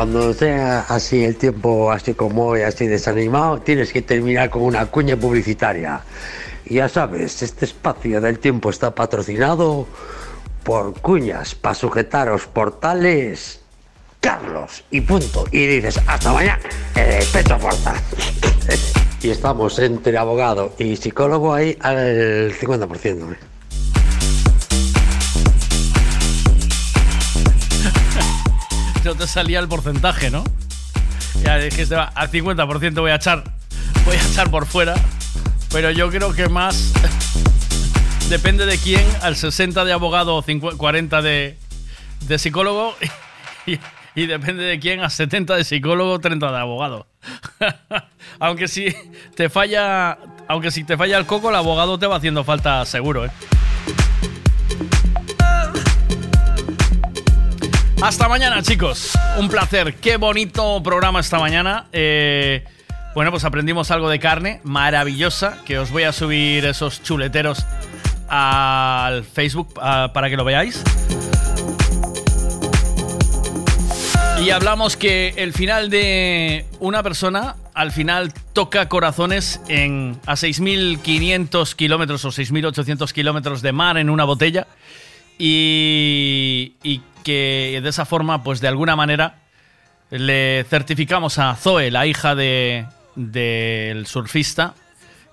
Cuando 0.00 0.32
sea 0.32 0.86
así 0.88 1.24
el 1.24 1.36
tiempo 1.36 1.92
así 1.92 2.14
como 2.14 2.46
hoy, 2.46 2.62
así 2.62 2.86
desanimado, 2.86 3.58
tienes 3.60 3.92
que 3.92 4.00
terminar 4.00 4.48
con 4.48 4.62
una 4.62 4.86
cuña 4.86 5.14
publicitaria. 5.14 6.00
Ya 6.64 6.88
sabes, 6.88 7.42
este 7.42 7.66
espacio 7.66 8.18
del 8.22 8.38
tiempo 8.38 8.70
está 8.70 8.94
patrocinado 8.94 9.86
por 10.64 10.98
cuñas 11.02 11.54
para 11.54 11.74
sujetaros 11.74 12.46
portales 12.46 13.60
Carlos 14.20 14.84
y 14.90 15.02
punto. 15.02 15.44
Y 15.52 15.66
dices, 15.66 16.00
hasta 16.06 16.32
mañana, 16.32 16.60
el 16.96 17.26
pecho 17.26 17.58
y 19.22 19.28
estamos 19.28 19.78
entre 19.80 20.16
abogado 20.16 20.72
y 20.78 20.96
psicólogo 20.96 21.52
ahí 21.52 21.76
al 21.82 22.54
50%. 22.54 23.49
Salía 29.30 29.60
el 29.60 29.68
porcentaje, 29.68 30.30
¿no? 30.30 30.44
Ya 31.44 31.56
dijiste, 31.56 31.94
va, 31.94 32.04
al 32.14 32.30
50% 32.30 33.00
voy 33.00 33.12
a 33.12 33.14
echar, 33.14 33.44
voy 34.04 34.16
a 34.16 34.22
echar 34.22 34.50
por 34.50 34.66
fuera. 34.66 34.94
Pero 35.72 35.90
yo 35.92 36.10
creo 36.10 36.32
que 36.32 36.48
más 36.48 36.92
depende 38.28 38.66
de 38.66 38.76
quién, 38.76 39.04
al 39.22 39.36
60 39.36 39.84
de 39.84 39.92
abogado, 39.92 40.42
50 40.42 40.76
40 40.76 41.22
de, 41.22 41.56
de 42.26 42.38
psicólogo 42.38 42.96
y, 43.66 43.78
y 44.16 44.26
depende 44.26 44.64
de 44.64 44.80
quién, 44.80 45.00
a 45.00 45.10
70 45.10 45.54
de 45.54 45.64
psicólogo, 45.64 46.18
30 46.18 46.50
de 46.50 46.58
abogado. 46.58 47.06
aunque 48.40 48.66
si 48.66 48.94
te 49.36 49.48
falla, 49.48 50.18
aunque 50.48 50.72
si 50.72 50.82
te 50.82 50.96
falla 50.96 51.16
el 51.18 51.26
coco, 51.26 51.50
el 51.50 51.56
abogado 51.56 51.98
te 51.98 52.06
va 52.06 52.16
haciendo 52.16 52.42
falta 52.42 52.84
seguro, 52.84 53.26
¿eh? 53.26 53.30
Hasta 58.02 58.28
mañana, 58.30 58.62
chicos. 58.62 59.12
Un 59.36 59.50
placer. 59.50 59.94
Qué 59.96 60.16
bonito 60.16 60.82
programa 60.82 61.20
esta 61.20 61.38
mañana. 61.38 61.86
Eh, 61.92 62.64
bueno, 63.14 63.30
pues 63.30 63.44
aprendimos 63.44 63.90
algo 63.90 64.08
de 64.08 64.18
carne 64.18 64.60
maravillosa. 64.64 65.58
Que 65.66 65.78
os 65.78 65.90
voy 65.90 66.04
a 66.04 66.12
subir 66.12 66.64
esos 66.64 67.02
chuleteros 67.02 67.66
al 68.28 69.24
Facebook 69.24 69.74
ah, 69.82 70.10
para 70.14 70.30
que 70.30 70.36
lo 70.38 70.44
veáis. 70.44 70.82
Y 74.42 74.48
hablamos 74.48 74.96
que 74.96 75.34
el 75.36 75.52
final 75.52 75.90
de 75.90 76.64
una 76.78 77.02
persona 77.02 77.56
al 77.74 77.92
final 77.92 78.32
toca 78.54 78.88
corazones 78.88 79.60
en 79.68 80.18
a 80.24 80.32
6.500 80.32 81.74
kilómetros 81.74 82.24
o 82.24 82.30
6.800 82.30 83.12
kilómetros 83.12 83.60
de 83.60 83.72
mar 83.72 83.98
en 83.98 84.08
una 84.08 84.24
botella 84.24 84.66
y, 85.40 86.74
y 86.82 87.00
que 87.24 87.80
de 87.82 87.88
esa 87.88 88.04
forma, 88.04 88.42
pues 88.42 88.60
de 88.60 88.68
alguna 88.68 88.94
manera, 88.96 89.36
le 90.10 90.64
certificamos 90.68 91.38
a 91.38 91.54
Zoe, 91.56 91.90
la 91.90 92.06
hija 92.06 92.34
de- 92.34 92.86
del 93.16 94.06
surfista, 94.06 94.74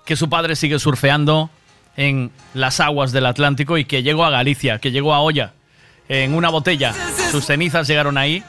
que 0.06 0.16
su 0.16 0.28
padre 0.28 0.56
sigue 0.56 0.78
surfeando 0.78 1.50
en 1.96 2.30
las 2.54 2.80
aguas 2.80 3.12
del 3.12 3.26
Atlántico 3.26 3.76
y 3.76 3.84
que 3.84 4.02
llegó 4.02 4.24
a 4.24 4.30
Galicia, 4.30 4.78
que 4.78 4.90
llegó 4.90 5.12
a 5.14 5.20
Olla 5.20 5.52
en 6.08 6.34
una 6.34 6.48
botella. 6.48 6.94
Sus 7.30 7.44
cenizas 7.46 7.86
llegaron 7.86 8.16
ahí 8.16 8.42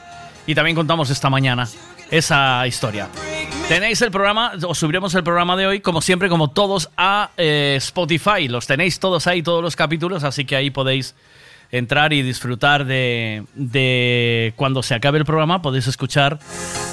y 0.46 0.54
también 0.54 0.74
contamos 0.76 1.10
esta 1.10 1.28
mañana 1.28 1.68
esa 2.10 2.66
historia. 2.66 3.08
Tenéis 3.68 4.00
el 4.02 4.10
programa, 4.10 4.52
os 4.66 4.78
subiremos 4.78 5.14
el 5.14 5.22
programa 5.22 5.56
de 5.56 5.66
hoy, 5.66 5.80
como 5.80 6.00
siempre, 6.00 6.28
como 6.28 6.48
todos, 6.48 6.90
a 6.96 7.30
eh, 7.36 7.74
Spotify. 7.78 8.48
Los 8.48 8.66
tenéis 8.66 8.98
todos 8.98 9.26
ahí, 9.28 9.42
todos 9.42 9.62
los 9.62 9.76
capítulos, 9.76 10.24
así 10.24 10.44
que 10.44 10.56
ahí 10.56 10.70
podéis 10.70 11.14
entrar 11.72 12.12
y 12.12 12.22
disfrutar 12.22 12.84
de, 12.84 13.44
de 13.54 14.52
cuando 14.56 14.82
se 14.82 14.94
acabe 14.94 15.18
el 15.18 15.24
programa, 15.24 15.62
podéis 15.62 15.86
escuchar 15.86 16.38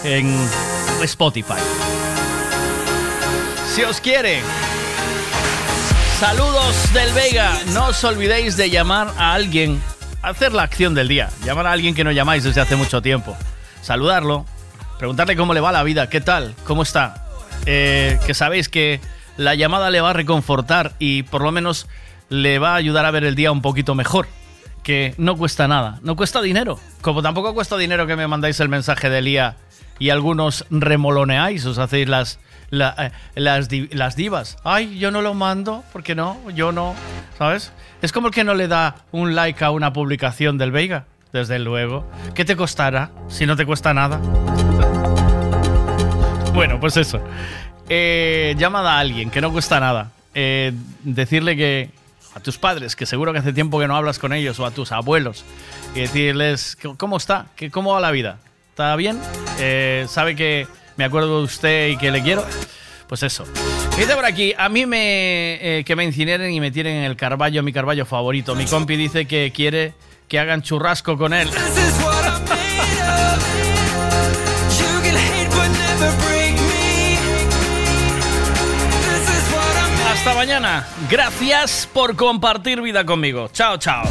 en 0.03 0.35
Spotify. 1.01 1.55
Si 3.73 3.83
os 3.83 4.01
quiere, 4.01 4.39
saludos 6.19 6.93
del 6.93 7.13
Vega. 7.13 7.59
No 7.73 7.87
os 7.87 8.03
olvidéis 8.03 8.57
de 8.57 8.69
llamar 8.69 9.13
a 9.17 9.33
alguien, 9.33 9.79
hacer 10.21 10.53
la 10.53 10.63
acción 10.63 10.95
del 10.95 11.07
día. 11.07 11.29
Llamar 11.45 11.67
a 11.67 11.71
alguien 11.71 11.93
que 11.93 12.03
no 12.03 12.11
llamáis 12.11 12.43
desde 12.43 12.61
hace 12.61 12.75
mucho 12.75 13.01
tiempo. 13.01 13.35
Saludarlo, 13.81 14.45
preguntarle 14.97 15.35
cómo 15.35 15.53
le 15.53 15.59
va 15.59 15.71
la 15.71 15.83
vida, 15.83 16.09
qué 16.09 16.21
tal, 16.21 16.55
cómo 16.63 16.83
está. 16.83 17.23
Eh, 17.65 18.19
que 18.25 18.33
sabéis 18.33 18.69
que 18.69 18.99
la 19.37 19.53
llamada 19.55 19.91
le 19.91 20.01
va 20.01 20.09
a 20.11 20.13
reconfortar 20.13 20.93
y 20.99 21.23
por 21.23 21.41
lo 21.41 21.51
menos 21.51 21.87
le 22.29 22.59
va 22.59 22.71
a 22.71 22.75
ayudar 22.75 23.05
a 23.05 23.11
ver 23.11 23.23
el 23.23 23.35
día 23.35 23.51
un 23.51 23.61
poquito 23.61 23.93
mejor. 23.93 24.27
Que 24.87 25.13
no 25.17 25.35
cuesta 25.35 25.67
nada, 25.67 25.99
no 26.01 26.15
cuesta 26.15 26.41
dinero. 26.41 26.79
Como 27.01 27.21
tampoco 27.21 27.53
cuesta 27.53 27.75
dinero 27.77 28.07
que 28.07 28.15
me 28.15 28.25
mandáis 28.25 28.57
el 28.61 28.69
mensaje 28.69 29.09
de 29.09 29.21
Lía 29.21 29.57
y 29.99 30.11
algunos 30.11 30.65
remoloneáis, 30.69 31.65
os 31.65 31.77
hacéis 31.77 32.07
las, 32.07 32.39
la- 32.69 32.95
eh, 32.97 33.11
las, 33.35 33.67
las 33.91 34.15
divas. 34.15 34.55
Ay, 34.63 34.97
yo 34.97 35.11
no 35.11 35.21
lo 35.21 35.33
mando, 35.33 35.83
porque 35.91 36.15
no, 36.15 36.37
yo 36.51 36.71
no, 36.71 36.95
¿sabes? 37.37 37.73
Es 38.01 38.13
como 38.13 38.27
el 38.27 38.33
que 38.33 38.45
no 38.45 38.53
le 38.53 38.69
da 38.69 38.95
un 39.11 39.35
like 39.35 39.61
a 39.65 39.71
una 39.71 39.91
publicación 39.91 40.57
del 40.57 40.71
Veiga, 40.71 41.03
desde 41.33 41.59
luego. 41.59 42.09
¿Qué 42.33 42.45
te 42.45 42.55
costará 42.55 43.09
si 43.27 43.45
no 43.45 43.57
te 43.57 43.65
cuesta 43.65 43.93
nada? 43.93 44.21
Bueno, 46.53 46.79
pues 46.79 46.97
eso. 46.97 47.19
Eh, 47.89 48.55
llamada 48.57 48.93
a 48.95 48.99
alguien 48.99 49.29
que 49.29 49.41
no 49.41 49.51
cuesta 49.51 49.79
nada. 49.79 50.11
Eh, 50.33 50.73
decirle 51.03 51.55
que 51.55 51.91
a 52.37 52.39
tus 52.39 52.59
padres, 52.59 52.95
que 52.95 53.07
seguro 53.07 53.33
que 53.33 53.39
hace 53.39 53.51
tiempo 53.51 53.79
que 53.79 53.87
no 53.87 53.95
hablas 53.95 54.19
con 54.19 54.31
ellos, 54.31 54.59
o 54.59 54.65
a 54.65 54.71
tus 54.71 54.91
abuelos, 54.91 55.43
y 55.95 56.01
decirles 56.01 56.77
cómo 56.97 57.17
está, 57.17 57.47
cómo 57.71 57.93
va 57.93 57.99
la 57.99 58.11
vida. 58.11 58.37
¿Está 58.69 58.95
bien? 58.95 59.19
Eh, 59.59 60.05
¿Sabe 60.07 60.35
que 60.35 60.67
me 60.97 61.03
acuerdo 61.03 61.39
de 61.39 61.45
usted 61.45 61.87
y 61.89 61.97
que 61.97 62.11
le 62.11 62.21
quiero? 62.21 62.45
Pues 63.07 63.23
eso. 63.23 63.43
Dice 63.97 64.13
por 64.13 64.25
aquí, 64.25 64.53
a 64.55 64.69
mí 64.69 64.85
me 64.85 65.79
eh, 65.79 65.83
que 65.83 65.95
me 65.95 66.03
incineren 66.03 66.53
y 66.53 66.59
me 66.59 66.69
tiren 66.69 66.97
en 66.97 67.03
el 67.05 67.15
carballo, 67.15 67.63
mi 67.63 67.73
carballo 67.73 68.05
favorito. 68.05 68.53
Mi 68.53 68.65
compi 68.65 68.95
dice 68.95 69.25
que 69.25 69.51
quiere 69.51 69.93
que 70.27 70.37
hagan 70.37 70.61
churrasco 70.61 71.17
con 71.17 71.33
él. 71.33 71.49
Mañana. 80.67 80.87
Gracias 81.09 81.87
por 81.91 82.15
compartir 82.15 82.81
vida 82.81 83.05
conmigo. 83.05 83.49
Chao, 83.53 83.77
chao. 83.77 84.03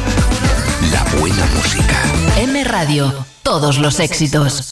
M 2.37 2.63
Radio, 2.63 3.13
todos 3.43 3.77
los 3.77 3.99
éxitos. 3.99 4.69